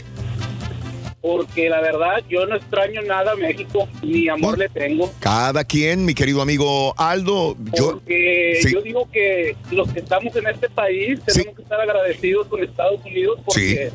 Porque 1.21 1.67
la 1.69 1.81
verdad, 1.81 2.23
yo 2.29 2.45
no 2.45 2.55
extraño 2.55 3.01
nada 3.01 3.33
a 3.33 3.35
México, 3.35 3.89
ni 4.01 4.29
amor 4.29 4.57
le 4.57 4.69
tengo. 4.69 5.11
Cada 5.19 5.65
quien, 5.65 6.05
mi 6.05 6.13
querido 6.13 6.41
amigo 6.41 6.93
Aldo, 6.97 7.57
yo 7.77 7.91
Porque 7.95 8.59
Sí. 8.61 8.71
yo 8.73 8.81
digo 8.81 9.09
que 9.11 9.55
los 9.71 9.91
que 9.91 9.99
estamos 9.99 10.33
en 10.37 10.47
este 10.47 10.69
país 10.69 11.19
tenemos 11.25 11.55
que 11.57 11.61
estar 11.63 11.81
agradecidos 11.81 12.47
con 12.47 12.63
Estados 12.63 13.01
Unidos 13.05 13.37
porque 13.43 13.91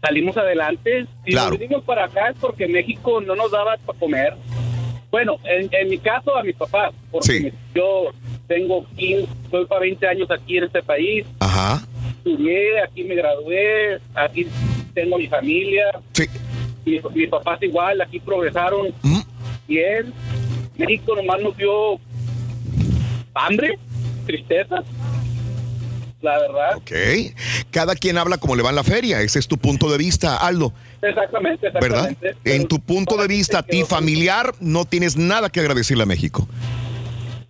salimos 0.00 0.36
adelante. 0.36 1.06
Si 1.24 1.32
Claro. 1.32 1.50
nos 1.50 1.58
vinimos 1.58 1.84
para 1.84 2.04
acá 2.06 2.30
es 2.30 2.36
porque 2.40 2.66
México 2.66 3.20
no 3.20 3.34
nos 3.36 3.50
daba 3.50 3.76
para 3.84 3.98
comer. 3.98 4.34
Bueno, 5.10 5.36
en, 5.44 5.68
en 5.72 5.88
mi 5.90 5.98
caso 5.98 6.34
a 6.36 6.42
mis 6.42 6.56
papás, 6.56 6.92
porque 7.10 7.52
yo 7.74 8.10
tengo 8.48 8.84
15, 8.96 9.28
estoy 9.44 9.66
para 9.66 9.82
20 9.82 10.06
años 10.08 10.30
aquí 10.30 10.56
en 10.58 10.64
este 10.64 10.82
país. 10.82 11.24
Ajá. 11.40 11.86
Estudié, 12.18 12.80
aquí 12.82 13.04
me 13.04 13.14
gradué, 13.14 14.00
aquí 14.14 14.46
tengo 14.94 15.18
mi 15.18 15.26
familia. 15.28 15.84
Sí. 16.12 16.24
Mis, 16.84 17.02
mis 17.14 17.28
papás 17.28 17.62
igual, 17.62 18.00
aquí 18.00 18.20
progresaron 18.20 18.88
bien. 19.66 20.12
México 20.76 21.14
nomás 21.16 21.40
nos 21.40 21.56
dio 21.56 21.98
hambre, 23.34 23.78
tristeza. 24.26 24.82
La 26.20 26.38
verdad. 26.38 26.76
Ok. 26.76 26.92
Cada 27.70 27.94
quien 27.94 28.16
habla 28.16 28.38
como 28.38 28.56
le 28.56 28.62
va 28.62 28.70
en 28.70 28.76
la 28.76 28.82
feria. 28.84 29.20
Ese 29.20 29.38
es 29.38 29.46
tu 29.46 29.58
punto 29.58 29.90
de 29.90 29.98
vista, 29.98 30.36
Aldo. 30.38 30.72
Exactamente, 31.02 31.68
¿Verdad? 31.70 32.10
exactamente. 32.12 32.54
En 32.54 32.66
tu 32.66 32.80
punto 32.80 33.16
de 33.18 33.28
vista, 33.28 33.58
a 33.58 33.62
ti 33.62 33.82
familiar, 33.84 34.54
no 34.60 34.86
tienes 34.86 35.18
nada 35.18 35.50
que 35.50 35.60
agradecerle 35.60 36.04
a 36.04 36.06
México. 36.06 36.48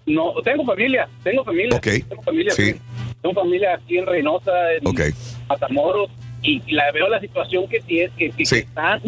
No, 0.06 0.32
tengo 0.42 0.64
familia, 0.66 1.08
tengo 1.22 1.44
familia. 1.44 1.76
Ok. 1.76 1.86
Tengo 2.08 2.22
familia, 2.22 2.52
Sí. 2.52 2.74
Tengo 3.22 3.34
familia 3.40 3.74
aquí 3.76 3.96
en 3.96 4.06
Reynosa, 4.06 4.50
en 4.72 4.86
Ok. 4.88 5.00
Matamoros, 5.48 6.10
y, 6.44 6.60
la 6.72 6.92
veo 6.92 7.08
la 7.08 7.18
situación 7.20 7.66
que 7.68 7.80
tiene, 7.80 8.12
que, 8.16 8.30
que, 8.30 8.44
Sí. 8.44 8.56
que 8.56 8.60
están, 8.62 9.00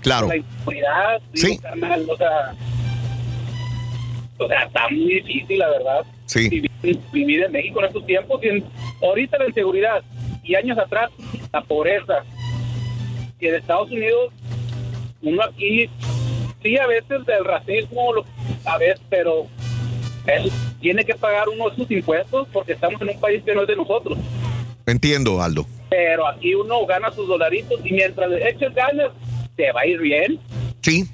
Claro. 0.00 0.26
la 0.28 0.36
inseguridad, 0.38 1.20
digo, 1.32 1.48
Sí. 1.48 1.58
carnal, 1.58 2.06
o 2.08 2.16
sea, 2.16 2.54
o 4.38 4.46
sea, 4.48 4.62
está 4.64 4.88
muy 4.88 5.14
difícil, 5.14 5.58
la 5.58 5.68
verdad. 5.68 6.04
Sí. 6.26 6.48
Vivir, 6.48 6.70
vivir 7.12 7.42
en 7.44 7.52
México 7.52 7.80
en 7.80 7.86
estos 7.86 8.06
tiempos, 8.06 8.40
y 8.42 8.48
en- 8.48 8.64
ahorita 9.02 9.38
la 9.38 9.46
inseguridad, 9.48 10.02
y 10.42 10.54
años 10.54 10.78
atrás, 10.78 11.10
la 11.52 11.60
pobreza. 11.62 12.24
Y 13.40 13.46
en 13.48 13.54
Estados 13.56 13.90
Unidos, 13.90 14.32
uno 15.22 15.42
aquí, 15.42 15.88
sí, 16.62 16.76
a 16.78 16.86
veces 16.86 17.24
del 17.26 17.44
racismo, 17.44 18.12
lo- 18.14 18.24
a 18.64 18.78
veces, 18.78 19.00
pero 19.10 19.46
él 20.26 20.50
tiene 20.80 21.04
que 21.04 21.14
pagar 21.14 21.48
uno 21.48 21.68
de 21.70 21.76
sus 21.76 21.90
impuestos 21.90 22.46
porque 22.52 22.72
estamos 22.72 23.00
en 23.02 23.08
un 23.10 23.20
país 23.20 23.42
que 23.42 23.54
no 23.54 23.62
es 23.62 23.68
de 23.68 23.76
nosotros. 23.76 24.16
Entiendo, 24.88 25.42
Aldo. 25.42 25.66
Pero 25.90 26.26
aquí 26.26 26.54
uno 26.54 26.84
gana 26.86 27.12
sus 27.12 27.28
dolaritos 27.28 27.80
y 27.84 27.92
mientras 27.92 28.28
le 28.30 28.48
eches 28.48 28.74
ganas, 28.74 29.10
te 29.56 29.70
va 29.72 29.82
a 29.82 29.86
ir 29.86 30.00
bien. 30.00 30.38
Sí. 30.82 31.08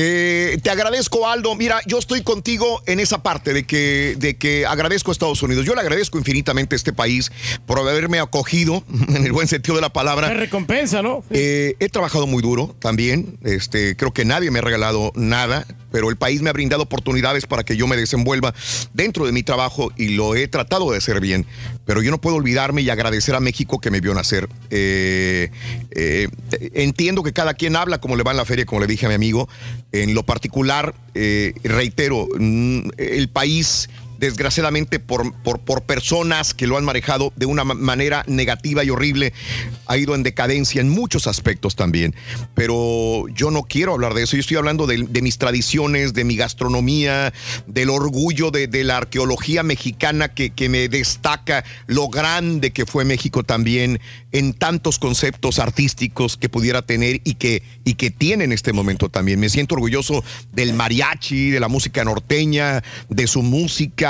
Eh, 0.00 0.58
te 0.62 0.70
agradezco, 0.70 1.26
Aldo. 1.26 1.56
Mira, 1.56 1.80
yo 1.84 1.98
estoy 1.98 2.22
contigo 2.22 2.82
en 2.86 3.00
esa 3.00 3.22
parte 3.22 3.52
de 3.52 3.64
que, 3.64 4.14
de 4.16 4.36
que 4.36 4.64
agradezco 4.64 5.10
a 5.10 5.12
Estados 5.12 5.42
Unidos. 5.42 5.66
Yo 5.66 5.74
le 5.74 5.80
agradezco 5.80 6.18
infinitamente 6.18 6.74
a 6.74 6.76
este 6.76 6.92
país 6.92 7.32
por 7.66 7.80
haberme 7.80 8.20
acogido, 8.20 8.84
en 9.08 9.26
el 9.26 9.32
buen 9.32 9.48
sentido 9.48 9.74
de 9.74 9.80
la 9.80 9.88
palabra. 9.88 10.28
Te 10.28 10.34
recompensa, 10.34 11.02
¿no? 11.02 11.24
Eh, 11.30 11.74
he 11.80 11.88
trabajado 11.88 12.28
muy 12.28 12.42
duro 12.42 12.76
también. 12.78 13.38
Este, 13.42 13.96
creo 13.96 14.12
que 14.12 14.24
nadie 14.24 14.52
me 14.52 14.60
ha 14.60 14.62
regalado 14.62 15.10
nada, 15.16 15.66
pero 15.90 16.10
el 16.10 16.16
país 16.16 16.42
me 16.42 16.50
ha 16.50 16.52
brindado 16.52 16.82
oportunidades 16.82 17.46
para 17.46 17.64
que 17.64 17.76
yo 17.76 17.86
me 17.86 17.96
desenvuelva 17.96 18.54
dentro 18.94 19.26
de 19.26 19.32
mi 19.32 19.42
trabajo 19.42 19.92
y 19.96 20.08
lo 20.10 20.34
he 20.34 20.48
tratado 20.48 20.90
de 20.90 20.98
hacer 20.98 21.20
bien. 21.20 21.46
Pero 21.84 22.02
yo 22.02 22.10
no 22.10 22.20
puedo 22.20 22.36
olvidarme 22.36 22.82
y 22.82 22.90
agradecer 22.90 23.34
a 23.34 23.40
México 23.40 23.80
que 23.80 23.90
me 23.90 24.00
vio 24.00 24.14
nacer. 24.14 24.48
Eh, 24.70 25.50
eh, 25.92 26.28
entiendo 26.74 27.22
que 27.22 27.32
cada 27.32 27.54
quien 27.54 27.76
habla 27.76 27.98
como 27.98 28.16
le 28.16 28.22
va 28.22 28.32
en 28.32 28.36
la 28.36 28.44
feria, 28.44 28.66
como 28.66 28.80
le 28.80 28.86
dije 28.86 29.06
a 29.06 29.08
mi 29.08 29.14
amigo. 29.14 29.48
En 29.92 30.14
lo 30.14 30.24
particular, 30.24 30.94
eh, 31.14 31.54
reitero, 31.64 32.28
mm, 32.38 32.90
el 32.98 33.28
país 33.28 33.88
desgraciadamente 34.18 34.98
por, 35.00 35.32
por, 35.42 35.82
personas 35.82 36.52
que 36.54 36.66
lo 36.66 36.76
han 36.76 36.84
manejado 36.84 37.32
de 37.36 37.46
una 37.46 37.64
ma- 37.64 37.74
manera 37.74 38.24
negativa 38.26 38.84
y 38.84 38.90
horrible, 38.90 39.32
ha 39.86 39.96
ido 39.96 40.14
en 40.14 40.22
decadencia 40.22 40.80
en 40.80 40.88
muchos 40.88 41.26
aspectos 41.26 41.76
también. 41.76 42.14
Pero 42.54 43.26
yo 43.28 43.50
no 43.50 43.62
quiero 43.62 43.94
hablar 43.94 44.14
de 44.14 44.24
eso, 44.24 44.36
yo 44.36 44.40
estoy 44.40 44.56
hablando 44.56 44.86
de, 44.86 45.06
de 45.08 45.22
mis 45.22 45.38
tradiciones, 45.38 46.14
de 46.14 46.24
mi 46.24 46.36
gastronomía, 46.36 47.32
del 47.66 47.90
orgullo 47.90 48.50
de, 48.50 48.66
de 48.66 48.84
la 48.84 48.96
arqueología 48.96 49.62
mexicana 49.62 50.34
que, 50.34 50.50
que 50.50 50.68
me 50.68 50.88
destaca 50.88 51.64
lo 51.86 52.08
grande 52.08 52.72
que 52.72 52.86
fue 52.86 53.04
México 53.04 53.44
también 53.44 54.00
en 54.32 54.52
tantos 54.52 54.98
conceptos 54.98 55.58
artísticos 55.58 56.36
que 56.36 56.48
pudiera 56.48 56.82
tener 56.82 57.20
y 57.24 57.34
que, 57.34 57.62
y 57.84 57.94
que 57.94 58.10
tiene 58.10 58.44
en 58.44 58.52
este 58.52 58.72
momento 58.72 59.08
también. 59.08 59.38
Me 59.40 59.48
siento 59.48 59.74
orgulloso 59.76 60.24
del 60.52 60.74
mariachi, 60.74 61.50
de 61.50 61.60
la 61.60 61.68
música 61.68 62.04
norteña, 62.04 62.82
de 63.08 63.26
su 63.26 63.42
música, 63.42 64.07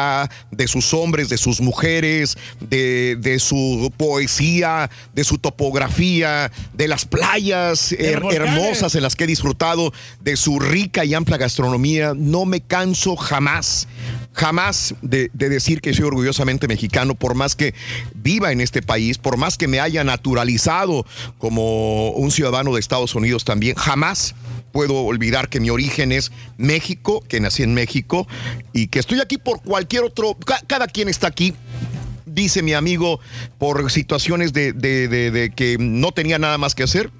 de 0.50 0.68
sus 0.68 0.92
hombres, 0.94 1.28
de 1.28 1.38
sus 1.38 1.60
mujeres, 1.60 2.36
de, 2.60 3.16
de 3.16 3.38
su 3.38 3.92
poesía, 3.96 4.90
de 5.14 5.24
su 5.24 5.38
topografía, 5.38 6.50
de 6.74 6.88
las 6.88 7.04
playas 7.04 7.92
her- 7.92 8.22
hermosas 8.32 8.94
en 8.94 9.02
las 9.02 9.16
que 9.16 9.24
he 9.24 9.26
disfrutado, 9.26 9.92
de 10.20 10.36
su 10.36 10.58
rica 10.58 11.04
y 11.04 11.14
amplia 11.14 11.36
gastronomía. 11.38 12.12
No 12.16 12.44
me 12.44 12.60
canso 12.60 13.16
jamás, 13.16 13.88
jamás 14.32 14.94
de, 15.02 15.30
de 15.32 15.48
decir 15.48 15.80
que 15.80 15.94
soy 15.94 16.04
orgullosamente 16.04 16.68
mexicano, 16.68 17.14
por 17.14 17.34
más 17.34 17.54
que 17.56 17.74
viva 18.14 18.52
en 18.52 18.60
este 18.60 18.82
país, 18.82 19.18
por 19.18 19.36
más 19.36 19.56
que 19.56 19.68
me 19.68 19.80
haya 19.80 20.04
naturalizado 20.04 21.06
como 21.38 22.10
un 22.10 22.30
ciudadano 22.30 22.74
de 22.74 22.80
Estados 22.80 23.14
Unidos 23.14 23.44
también, 23.44 23.74
jamás 23.76 24.34
puedo 24.78 24.94
olvidar 25.02 25.48
que 25.48 25.58
mi 25.58 25.70
origen 25.70 26.12
es 26.12 26.30
México, 26.56 27.20
que 27.26 27.40
nací 27.40 27.64
en 27.64 27.74
México 27.74 28.28
y 28.72 28.86
que 28.86 29.00
estoy 29.00 29.18
aquí 29.18 29.36
por 29.36 29.60
cualquier 29.60 30.04
otro, 30.04 30.34
ca- 30.34 30.62
cada 30.68 30.86
quien 30.86 31.08
está 31.08 31.26
aquí 31.26 31.52
dice 32.26 32.62
mi 32.62 32.74
amigo, 32.74 33.18
por 33.58 33.90
situaciones 33.90 34.52
de, 34.52 35.52
que 35.56 35.76
no 35.80 36.12
tenía 36.12 36.38
nada 36.38 36.58
más 36.58 36.76
que 36.76 36.84
hacer. 36.84 37.10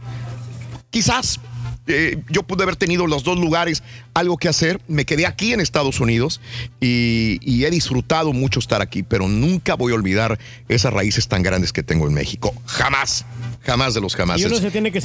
Quizás 0.91 1.41
eh, 1.89 2.23
yo 2.31 2.45
pude 2.45 2.63
haber 2.63 2.77
tenido 2.77 3.09
los 3.09 3.25
dos 3.25 3.37
lugares 3.37 3.83
algo 4.15 4.37
que 4.37 4.47
hacer. 4.49 4.81
Me 4.87 5.05
quedé 5.05 5.27
aquí 5.27 5.53
en 5.53 5.59
Estados 5.61 5.99
Unidos 5.99 6.41
y 6.79 7.65
he 7.65 7.71
disfrutado 7.71 8.33
mucho 8.33 8.61
estar 8.61 8.81
aquí, 8.83 9.03
pero 9.03 9.27
nunca 9.27 9.75
voy 9.75 9.91
a 9.91 9.97
olvidar 9.97 10.39
esas 10.69 10.93
raíces 10.93 11.27
tan 11.27 11.43
grandes 11.43 11.73
que 11.73 11.83
tengo 11.83 12.07
en 12.07 12.15
México. 12.15 12.55
Jamás, 12.67 13.25
jamás 13.69 13.93
de 13.93 14.01
los 14.01 14.17
jamás. 14.17 14.41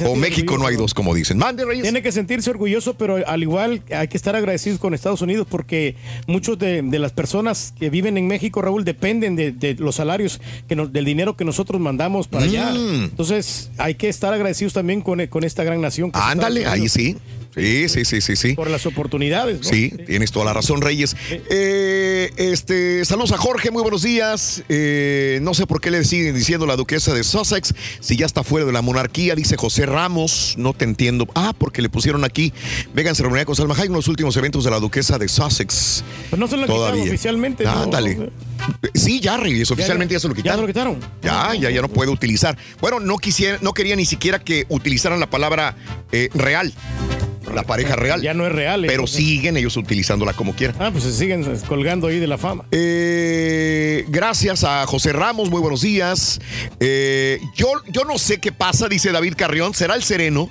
O 0.06 0.16
México 0.16 0.56
no 0.56 0.66
hay 0.66 0.76
dos, 0.76 0.94
como 0.94 1.14
dicen. 1.14 1.36
Mande, 1.36 1.64
Reyes. 1.66 1.82
Tiene 1.82 2.00
que 2.02 2.10
sentirse 2.12 2.48
orgulloso, 2.48 2.94
pero 2.94 3.18
al 3.26 3.42
igual 3.42 3.82
hay 3.94 4.08
que 4.08 4.16
estar 4.16 4.34
agradecidos 4.34 4.78
con 4.78 4.94
Estados 4.94 5.20
Unidos 5.20 5.46
porque 5.50 5.96
muchos 6.26 6.58
de, 6.58 6.80
de 6.80 6.98
las 6.98 7.12
personas 7.12 7.74
que 7.78 7.90
viven 7.90 8.16
en 8.16 8.26
México, 8.26 8.62
Raúl, 8.62 8.84
dependen 8.84 9.36
de, 9.36 9.52
de 9.52 9.74
los 9.74 9.96
salarios, 9.96 10.40
que 10.66 10.76
nos- 10.76 10.92
del 10.92 11.04
dinero 11.04 11.36
que 11.36 11.44
nosotros 11.44 11.78
mandamos 11.80 12.26
para 12.26 12.44
allá. 12.46 12.70
Mm. 12.72 13.04
Entonces 13.04 13.70
hay 13.76 13.96
que 13.96 14.08
estar 14.08 14.32
agradecidos 14.32 14.72
también 14.72 15.02
con, 15.02 15.24
con 15.26 15.44
esta 15.44 15.62
gran 15.64 15.80
nación. 15.82 16.10
Ándale, 16.14 16.66
ahí 16.66 16.88
sí. 16.88 17.16
Sí, 17.54 17.88
sí, 17.88 18.04
sí, 18.04 18.20
sí, 18.20 18.36
sí. 18.36 18.54
Por 18.54 18.68
las 18.68 18.84
oportunidades. 18.84 19.60
¿no? 19.62 19.68
Sí, 19.68 19.90
tienes 20.06 20.32
toda 20.32 20.46
la 20.46 20.52
razón, 20.52 20.80
Reyes. 20.80 21.16
Eh, 21.30 22.32
este, 22.36 23.04
saludos 23.04 23.30
a 23.32 23.36
Jorge, 23.36 23.70
muy 23.70 23.82
buenos 23.82 24.02
días. 24.02 24.64
Eh, 24.68 25.38
no 25.42 25.54
sé 25.54 25.66
por 25.66 25.80
qué 25.80 25.90
le 25.92 26.02
siguen 26.04 26.34
diciendo 26.34 26.66
la 26.66 26.74
duquesa 26.74 27.14
de 27.14 27.22
Sussex, 27.22 27.72
si 28.00 28.16
ya 28.16 28.26
está 28.26 28.42
fuera 28.42 28.66
de 28.66 28.72
la 28.72 28.82
monarquía, 28.82 29.36
dice 29.36 29.56
José 29.56 29.86
Ramos, 29.86 30.54
no 30.58 30.72
te 30.72 30.84
entiendo. 30.84 31.28
Ah, 31.34 31.54
porque 31.56 31.80
le 31.80 31.88
pusieron 31.88 32.24
aquí, 32.24 32.52
Megan 32.92 33.14
se 33.14 33.22
reunirá 33.22 33.44
con 33.44 33.54
Salma 33.54 33.74
Hayek 33.74 33.86
en 33.86 33.92
los 33.92 34.08
últimos 34.08 34.36
eventos 34.36 34.64
de 34.64 34.70
la 34.70 34.80
duquesa 34.80 35.18
de 35.18 35.28
Sussex. 35.28 36.02
Pues 36.30 36.40
no 36.40 36.48
se 36.48 36.56
lo 36.56 36.66
quitaron 36.66 37.00
oficialmente. 37.00 37.64
¿no? 37.64 37.70
Ándale. 37.70 38.30
Sí, 38.94 39.20
ya, 39.20 39.36
Reyes, 39.36 39.70
oficialmente 39.70 40.14
ya, 40.14 40.20
se 40.20 40.28
lo 40.28 40.34
quitaron. 40.34 40.56
Ya 40.56 40.60
se 40.60 40.62
lo 40.62 40.98
quitaron. 40.98 41.00
Ya, 41.22 41.54
ya, 41.54 41.70
ya 41.70 41.82
no 41.82 41.88
puede 41.88 42.10
utilizar. 42.10 42.56
Bueno, 42.80 42.98
no 42.98 43.18
quisiera, 43.18 43.58
no 43.60 43.74
quería 43.74 43.94
ni 43.94 44.06
siquiera 44.06 44.40
que 44.40 44.66
utilizaran 44.68 45.20
la 45.20 45.30
palabra 45.30 45.76
eh, 46.12 46.30
real. 46.34 46.72
La 47.52 47.62
pareja 47.62 47.96
real. 47.96 48.22
Ya 48.22 48.34
no 48.34 48.46
es 48.46 48.52
real. 48.52 48.82
Pero 48.82 48.92
entonces. 48.92 49.16
siguen 49.16 49.56
ellos 49.56 49.76
utilizándola 49.76 50.32
como 50.32 50.54
quieran. 50.54 50.76
Ah, 50.80 50.90
pues 50.90 51.04
se 51.04 51.12
siguen 51.12 51.44
colgando 51.68 52.06
ahí 52.06 52.18
de 52.18 52.26
la 52.26 52.38
fama. 52.38 52.64
Eh, 52.70 54.04
gracias 54.08 54.64
a 54.64 54.86
José 54.86 55.12
Ramos, 55.12 55.50
muy 55.50 55.60
buenos 55.60 55.80
días. 55.82 56.40
Eh, 56.80 57.40
yo, 57.54 57.68
yo 57.88 58.04
no 58.04 58.18
sé 58.18 58.38
qué 58.38 58.52
pasa, 58.52 58.88
dice 58.88 59.12
David 59.12 59.34
Carrión, 59.36 59.74
será 59.74 59.94
el 59.94 60.02
sereno, 60.02 60.48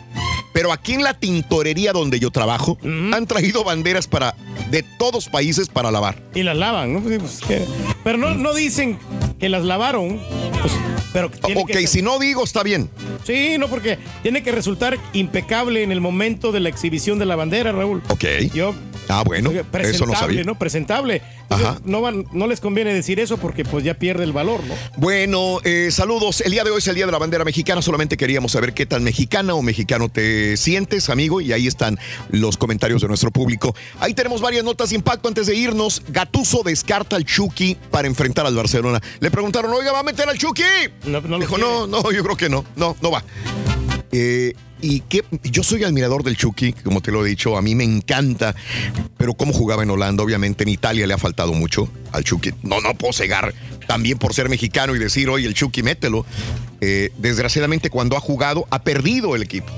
pero 0.54 0.72
aquí 0.72 0.94
en 0.94 1.04
la 1.04 1.14
tintorería 1.20 1.94
donde 1.94 2.20
yo 2.20 2.30
trabajo 2.32 2.78
han 2.84 3.26
traído 3.28 3.64
banderas 3.64 4.08
para 4.08 4.36
de 4.70 4.84
todos 4.98 5.28
países 5.30 5.68
para 5.70 5.92
lavar. 5.92 6.22
Y 6.36 6.44
las 6.44 6.58
lavan, 6.58 6.94
¿no? 6.94 7.02
Pues, 7.02 7.40
que- 7.48 7.66
pero 8.04 8.18
no, 8.18 8.34
no 8.36 8.54
dicen 8.54 8.98
que 9.40 9.50
las 9.50 9.64
lavaron. 9.64 10.20
pues, 10.62 10.74
pero 11.12 11.30
Ok, 11.44 11.68
que- 11.72 11.88
si 11.88 12.02
no 12.02 12.18
digo, 12.20 12.44
está 12.44 12.64
bien. 12.64 12.90
Sí, 13.26 13.58
no, 13.58 13.68
porque 13.70 13.98
tiene 14.22 14.44
que 14.44 14.52
resultar 14.52 14.98
impecable 15.14 15.84
en 15.84 15.92
el 15.92 16.02
momento 16.02 16.52
de 16.52 16.60
la 16.60 16.70
exhibición 16.84 17.18
de 17.18 17.26
la 17.26 17.38
bandera, 17.38 17.72
Raúl. 17.72 18.02
Ok. 18.10 18.26
Yo, 18.54 18.76
Ah, 19.08 19.24
bueno, 19.26 19.50
presentable, 19.50 19.90
eso 19.90 20.06
no 20.06 20.16
sabía. 20.16 20.44
¿no? 20.44 20.58
Presentable. 20.58 21.22
Entonces, 21.44 21.86
No, 21.86 22.02
van, 22.02 22.26
no 22.32 22.48
les 22.48 22.60
conviene 22.60 22.94
decir 22.94 23.20
eso 23.20 23.38
porque 23.38 23.64
pues 23.64 23.84
ya 23.84 23.94
pierde 23.94 24.24
el 24.24 24.32
valor, 24.34 24.62
¿no? 24.66 24.74
Bueno, 24.98 25.60
eh, 25.64 25.90
saludos. 25.92 26.42
El 26.42 26.52
día 26.52 26.64
de 26.64 26.72
hoy 26.72 26.80
es 26.80 26.88
el 26.88 26.96
Día 26.96 27.06
de 27.06 27.12
la 27.12 27.18
Bandera 27.18 27.46
Mexicana. 27.46 27.82
Solamente 27.82 28.18
queríamos 28.18 28.52
saber 28.54 28.74
qué 28.74 28.86
tan 28.86 29.04
mexicana 29.04 29.54
o 29.54 29.62
mexicano 29.62 30.10
te 30.10 30.58
sientes, 30.58 31.10
amigo. 31.10 31.40
Y 31.42 31.54
ahí 31.54 31.68
están 31.68 31.98
los 32.32 32.58
comentarios 32.58 33.02
de 33.02 33.08
nuestro 33.08 33.32
público. 33.32 33.74
Ahí 34.00 34.14
tenemos 34.14 34.42
varias 34.42 34.64
notas 34.66 34.90
de 34.90 34.96
impacto 34.96 35.28
antes 35.30 35.48
de 35.48 35.56
irnos. 35.56 36.02
Gatuso 36.10 36.64
descarta 36.64 37.16
al 37.16 37.24
Chucky 37.26 37.78
para 37.92 38.08
enfrentar 38.08 38.46
al 38.46 38.56
Barcelona. 38.56 39.02
Le 39.20 39.32
preguntaron, 39.32 39.72
oiga, 39.72 39.92
¿va 39.94 40.00
a 40.00 40.04
meter 40.04 40.28
al 40.28 40.38
Chucky? 40.38 40.64
Dijo, 41.40 41.58
no, 41.58 41.88
no, 41.88 42.12
yo 42.12 42.24
creo 42.24 42.36
que 42.38 42.50
no. 42.50 42.66
No, 42.76 42.96
no 43.02 43.12
va. 43.12 43.24
Eh, 44.12 44.54
y 44.84 45.00
que 45.00 45.24
yo 45.44 45.64
soy 45.64 45.86
admirador 45.86 46.24
del 46.24 46.36
Chucky, 46.36 46.74
como 46.74 47.02
te 47.02 47.12
lo 47.12 47.26
he 47.26 47.30
dicho, 47.30 47.58
a 47.58 47.62
mí 47.62 47.74
me 47.74 47.86
encanta, 47.86 48.54
pero 49.18 49.34
cómo 49.34 49.54
jugaba 49.54 49.82
en 49.82 49.90
Holanda, 49.90 50.24
obviamente 50.24 50.64
en 50.64 50.70
Italia 50.70 51.08
le 51.08 51.14
ha 51.14 51.18
faltado 51.18 51.54
mucho 51.54 51.90
al 52.12 52.26
Chucky. 52.26 52.52
No, 52.64 52.82
no 52.82 52.94
puedo 52.94 53.14
cegar 53.14 53.54
también 53.88 54.18
por 54.18 54.34
ser 54.34 54.50
mexicano 54.50 54.96
y 54.96 55.00
decir, 55.00 55.30
oye, 55.30 55.48
el 55.48 55.54
Chucky, 55.54 55.84
mételo. 55.84 56.26
Eh, 56.82 57.12
desgraciadamente, 57.18 57.90
cuando 57.90 58.18
ha 58.18 58.20
jugado, 58.20 58.68
ha 58.70 58.84
perdido 58.84 59.36
el 59.36 59.44
equipo. 59.44 59.72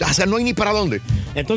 O 0.00 0.14
sea, 0.14 0.24
no 0.24 0.38
hay 0.38 0.44
ni 0.44 0.54
para 0.54 0.72
dónde. 0.72 1.02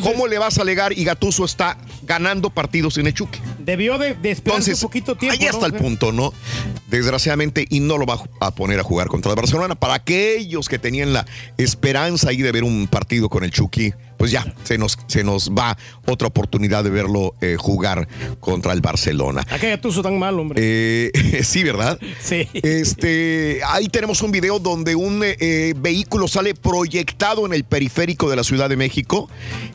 ¿Cómo 0.03 0.27
le 0.27 0.37
vas 0.37 0.57
a 0.57 0.63
alegar 0.63 0.91
y 0.91 1.05
Gatuso 1.05 1.45
está 1.45 1.77
ganando 2.03 2.49
partidos 2.49 2.95
sin 2.95 3.07
el 3.07 3.13
Chucky? 3.13 3.39
Debió 3.59 3.97
de, 3.97 4.15
de 4.15 4.31
Entonces, 4.31 4.81
un 4.81 4.89
poquito 4.89 5.15
tiempo. 5.15 5.37
Ahí 5.39 5.47
está 5.47 5.67
¿no? 5.69 5.75
el 5.75 5.81
punto, 5.81 6.11
¿no? 6.11 6.33
Desgraciadamente, 6.87 7.65
y 7.69 7.79
no 7.79 7.97
lo 7.97 8.05
va 8.05 8.19
a 8.41 8.51
poner 8.51 8.79
a 8.79 8.83
jugar 8.83 9.07
contra 9.07 9.31
el 9.31 9.37
Barcelona. 9.37 9.75
Para 9.75 9.93
aquellos 9.93 10.67
que 10.67 10.77
tenían 10.77 11.13
la 11.13 11.25
esperanza 11.57 12.29
ahí 12.29 12.41
de 12.41 12.51
ver 12.51 12.65
un 12.65 12.87
partido 12.87 13.29
con 13.29 13.45
el 13.45 13.51
Chucky, 13.51 13.93
pues 14.17 14.31
ya, 14.31 14.45
se 14.63 14.77
nos, 14.77 14.97
se 15.07 15.23
nos 15.23 15.49
va 15.51 15.77
otra 16.05 16.27
oportunidad 16.27 16.83
de 16.83 16.89
verlo 16.89 17.33
eh, 17.41 17.55
jugar 17.57 18.07
contra 18.39 18.73
el 18.73 18.81
Barcelona. 18.81 19.45
¿A 19.49 19.59
qué 19.59 19.69
Gattuso 19.69 20.01
tan 20.01 20.17
mal, 20.19 20.39
hombre? 20.39 20.59
Eh, 20.61 21.11
sí, 21.43 21.63
¿verdad? 21.63 21.99
Sí. 22.21 22.47
Este, 22.53 23.61
ahí 23.67 23.87
tenemos 23.87 24.21
un 24.21 24.31
video 24.31 24.59
donde 24.59 24.95
un 24.95 25.23
eh, 25.23 25.35
eh, 25.39 25.73
vehículo 25.77 26.27
sale 26.27 26.53
proyectado 26.55 27.45
en 27.45 27.53
el 27.53 27.63
periférico 27.63 28.29
de 28.29 28.35
la 28.35 28.43
Ciudad 28.43 28.69
de 28.69 28.77
México 28.77 29.29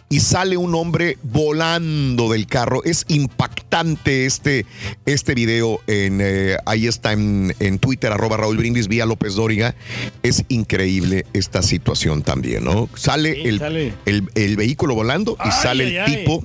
y 0.08 0.20
sale 0.20 0.56
un 0.56 0.74
hombre 0.74 1.18
volando 1.22 2.30
del 2.30 2.46
carro. 2.46 2.82
Es 2.84 3.04
impactante 3.08 4.26
este, 4.26 4.66
este 5.06 5.34
video. 5.34 5.80
En, 5.86 6.20
ahí 6.66 6.86
está 6.86 7.12
en, 7.12 7.54
en 7.60 7.78
Twitter, 7.78 8.12
arroba 8.12 8.36
Raúl 8.36 8.56
Brindis, 8.56 8.88
vía 8.88 9.06
López 9.06 9.34
Dóriga. 9.34 9.74
Es 10.22 10.44
increíble 10.48 11.26
esta 11.32 11.62
situación 11.62 12.22
también, 12.22 12.64
¿no? 12.64 12.88
Sale, 12.94 13.48
el, 13.48 13.58
sale. 13.58 13.92
el- 14.06 14.29
el 14.34 14.56
vehículo 14.56 14.94
volando 14.94 15.32
y 15.38 15.48
Ay, 15.48 15.52
sale 15.62 15.84
ay, 15.84 15.96
el 15.96 16.02
ay. 16.02 16.16
tipo. 16.16 16.44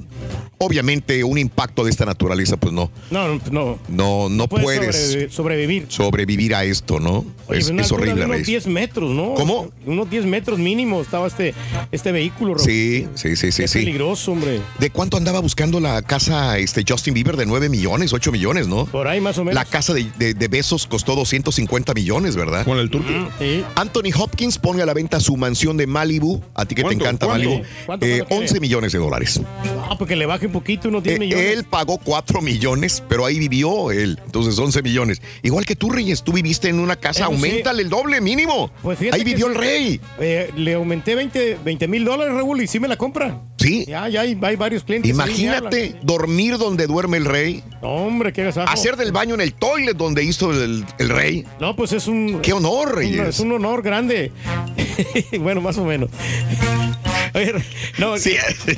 Obviamente, 0.58 1.22
un 1.26 1.38
impacto 1.38 1.84
de 1.84 1.92
esta 1.92 2.06
naturaleza, 2.06 2.56
pues 2.56 2.74
no. 2.74 2.90
No, 3.12 3.28
no, 3.28 3.42
no. 3.52 3.80
No, 3.90 4.30
no 4.30 4.48
Puede 4.48 4.64
puedes 4.64 5.14
sobrevi- 5.14 5.30
sobrevivir. 5.30 5.86
sobrevivir 5.90 6.56
a 6.56 6.64
esto, 6.64 7.02
¿no? 7.02 7.26
Oye, 7.48 7.60
es 7.60 7.70
una 7.70 7.82
es 7.82 7.92
horrible, 7.92 8.14
unos 8.24 8.30
Reyes. 8.30 8.48
10 8.48 8.68
metros, 8.68 9.12
¿no? 9.12 9.34
¿Cómo? 9.34 9.70
Unos 9.86 10.10
10 10.10 10.26
metros 10.26 10.58
mínimo 10.58 11.02
estaba 11.02 11.28
este, 11.28 11.54
este 11.92 12.14
vehículo. 12.14 12.58
Sí, 12.58 13.06
sí, 13.16 13.36
sí, 13.36 13.52
sí, 13.52 13.64
Qué 13.64 13.68
sí. 13.68 13.80
peligroso, 13.80 14.32
hombre. 14.32 14.62
¿De 14.80 14.90
cuánto 14.92 15.18
andaba 15.18 15.42
buscando 15.42 15.82
la 15.82 16.02
casa 16.02 16.58
este 16.58 16.86
Justin 16.88 17.14
Bieber? 17.14 17.36
De 17.36 17.46
9 17.46 17.68
millones, 17.68 18.14
8 18.14 18.32
millones, 18.32 18.70
¿no? 18.70 18.86
Por 18.86 19.10
ahí 19.10 19.20
más 19.20 19.38
o 19.38 19.42
menos. 19.44 19.56
La 19.56 19.66
casa 19.66 19.94
de, 19.94 20.06
de- 20.18 20.34
de 20.36 20.48
besos 20.48 20.88
costó 20.88 21.16
250 21.16 21.94
millones, 21.94 22.38
¿verdad? 22.38 22.64
Con 22.64 22.80
el 22.80 22.90
turco. 22.90 23.10
Anthony 23.76 24.12
Hopkins 24.18 24.58
pone 24.58 24.82
a 24.82 24.86
la 24.86 24.94
venta 24.94 25.20
su 25.20 25.36
mansión 25.36 25.76
de 25.76 25.86
Malibu. 25.86 26.42
A 26.54 26.64
ti 26.66 26.76
que 26.76 26.84
te 26.86 26.94
encanta 26.94 27.26
¿Cuánto? 27.26 27.50
Malibu. 27.50 27.66
¿Cuánto, 27.86 28.06
Eh, 28.06 28.10
cuánto 28.20 28.28
quiere? 28.28 28.44
11 28.44 28.60
millones 28.60 28.92
de 28.94 29.00
dólares. 29.00 29.42
Ah, 29.90 29.96
porque 29.98 30.16
le 30.16 30.26
baje 30.26 30.48
un 30.48 30.52
poquito, 30.52 30.90
unos 30.90 31.04
10 31.04 31.16
Eh, 31.16 31.20
millones. 31.20 31.46
él 31.58 31.64
pagó 31.66 31.98
4 31.98 32.42
millones, 32.42 33.04
pero 33.08 33.26
ahí 33.26 33.40
vivió 33.40 33.92
él. 33.92 34.20
Entonces 34.26 34.58
11 34.58 34.82
millones. 34.82 35.22
Igual 35.44 35.66
que 35.66 35.76
tú, 35.76 35.90
Reyes, 35.90 36.24
tú 36.24 36.34
viviste 36.34 36.70
en 36.70 36.80
una 36.80 36.96
casa, 36.96 37.26
Eh, 37.26 37.28
pues 37.30 37.42
sí. 37.42 37.48
aumentale 37.50 37.82
el 37.84 37.90
doble 37.90 38.22
mínimo. 38.22 38.72
Pues 38.82 39.00
ahí 39.12 39.24
vivió 39.24 39.48
sí. 39.48 39.52
el 39.54 39.58
rey. 39.58 40.02
Eh, 40.20 40.52
le 40.56 40.74
aumenté 40.74 41.16
20 41.16 41.88
mil 41.88 42.04
dólares, 42.06 42.34
Raúl, 42.34 42.62
y 42.62 42.68
sí 42.68 42.80
me 42.80 42.88
la 42.88 42.98
compra. 42.98 43.42
Sí. 43.58 43.86
Ya, 43.88 44.08
ya 44.10 44.22
hay, 44.22 44.38
hay 44.42 44.56
varios 44.56 44.84
clientes. 44.84 45.10
Imagínate 45.10 45.96
dormir 46.04 46.58
donde 46.58 46.86
duerme 46.88 47.18
el 47.18 47.26
rey. 47.26 47.64
No, 47.82 47.90
hombre, 47.90 48.32
qué 48.34 48.42
agasajo. 48.42 48.70
Hacer 48.72 48.96
del 48.96 49.12
baño 49.12 49.34
en 49.36 49.42
el 49.42 49.54
toilet 49.54 49.96
donde 49.98 50.24
hizo 50.24 50.52
el, 50.52 50.86
el 51.00 51.10
rey. 51.10 51.46
No, 51.60 51.76
pues 51.76 51.92
es 51.94 52.08
un. 52.08 52.40
Qué 52.42 52.54
honor, 52.54 52.90
un- 52.90 52.96
Reyes. 52.96 53.28
Es 53.28 53.40
un 53.40 53.52
honor 53.54 53.82
grande. 53.82 54.32
bueno, 55.40 55.62
más 55.62 55.78
o 55.78 55.86
menos. 55.86 56.10
Oye, 57.36 57.52
no, 57.98 58.16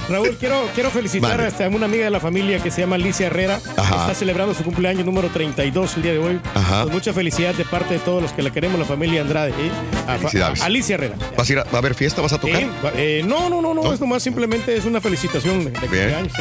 Raúl, 0.10 0.36
quiero, 0.40 0.68
quiero 0.74 0.90
felicitar 0.90 1.38
Vale. 1.38 1.66
a 1.66 1.70
una 1.70 1.86
amiga 1.86 2.06
de 2.06 2.10
la 2.10 2.20
familia 2.20 2.58
que 2.58 2.72
se 2.72 2.82
llama 2.82 2.96
Alicia 2.96 3.28
Herrera. 3.28 3.60
que. 3.78 4.02
Está 4.02 4.16
celebrando 4.16 4.56
su 4.56 4.64
cumpleaños 4.64 5.06
número 5.06 5.30
32 5.30 5.98
el 5.98 6.02
día 6.02 6.14
de 6.14 6.18
hoy. 6.18 6.40
Ajá. 6.56 6.84
Con 6.86 6.94
mucha 6.94 7.14
felicidad 7.14 7.54
de 7.54 7.66
parte 7.66 7.94
de 7.94 8.00
todos 8.00 8.20
los 8.20 8.34
que 8.34 8.42
la 8.42 8.52
queremos, 8.52 8.80
la 8.80 8.86
familia 8.86 9.22
Andrade. 9.22 9.52
¿eh? 9.52 9.72
A-. 10.08 10.66
Alicia 10.66 10.96
Herrera. 10.96 11.16
¿Vas 11.38 11.48
a 11.48 11.54
ir 11.54 11.60
a, 11.60 11.64
va 11.66 11.70
a 11.74 11.78
haber 11.78 11.94
fiesta? 11.94 12.22
¿Vas 12.22 12.34
a 12.34 12.40
tocar? 12.40 12.64
Eh, 12.96 13.22
no, 13.26 13.48
no, 13.48 13.62
no, 13.62 13.76
no, 13.76 13.94
es 13.94 14.00
nomás 14.00 14.24
simplemente 14.24 14.76
es 14.76 14.86
una 14.86 15.02
felicitación 15.02 15.60
de, 15.66 15.72
de 15.72 15.80
cumpleaños. 15.80 16.34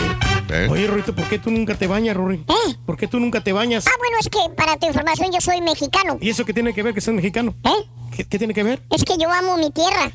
Oye, 0.70 0.86
Rorito, 0.86 1.14
¿por 1.14 1.28
qué 1.28 1.38
tú 1.38 1.50
nunca 1.50 1.74
te 1.74 1.86
bañas, 1.86 2.16
Rory? 2.16 2.42
¿Por 2.86 2.96
qué 2.96 3.06
tú 3.08 3.20
nunca 3.20 3.42
te 3.42 3.52
bañas? 3.52 3.86
Ah, 3.86 3.92
bueno, 3.98 4.16
es 4.20 4.28
que 4.30 4.38
para 4.56 4.78
tu 4.78 4.86
información 4.86 5.30
yo 5.32 5.40
soy 5.42 5.60
mexicano. 5.60 6.16
¿Y 6.20 6.30
eso 6.30 6.46
qué 6.46 6.54
tiene 6.54 6.72
que 6.72 6.82
ver 6.82 6.94
que 6.94 7.00
seas 7.02 7.14
mexicano? 7.14 7.54
¿Eh? 7.64 7.86
¿Qué, 8.16 8.24
qué 8.24 8.38
tiene 8.38 8.54
que 8.54 8.62
ver? 8.62 8.80
Es 8.90 9.04
que 9.04 9.18
yo 9.18 9.30
amo 9.30 9.58
mi 9.58 9.70
tierra. 9.70 10.10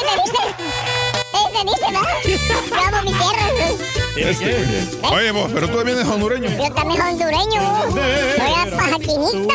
¿Entendiste? 0.00 0.42
¿Entendiste, 1.46 1.88
no? 1.92 2.00
Yo 2.70 2.80
amo 2.86 2.98
mi 3.02 3.12
tierra. 3.12 3.44
Este, 4.16 4.48
Oye, 5.10 5.30
vos, 5.32 5.50
pero 5.52 5.68
tú 5.68 5.76
también 5.76 5.98
eres 5.98 6.08
hondureño. 6.10 6.48
Yo 6.50 6.72
también 6.74 7.00
soy 7.00 7.12
hondureño. 7.12 7.60
Soy 7.92 8.70
la 8.70 8.76
pajaquinita. 8.76 9.54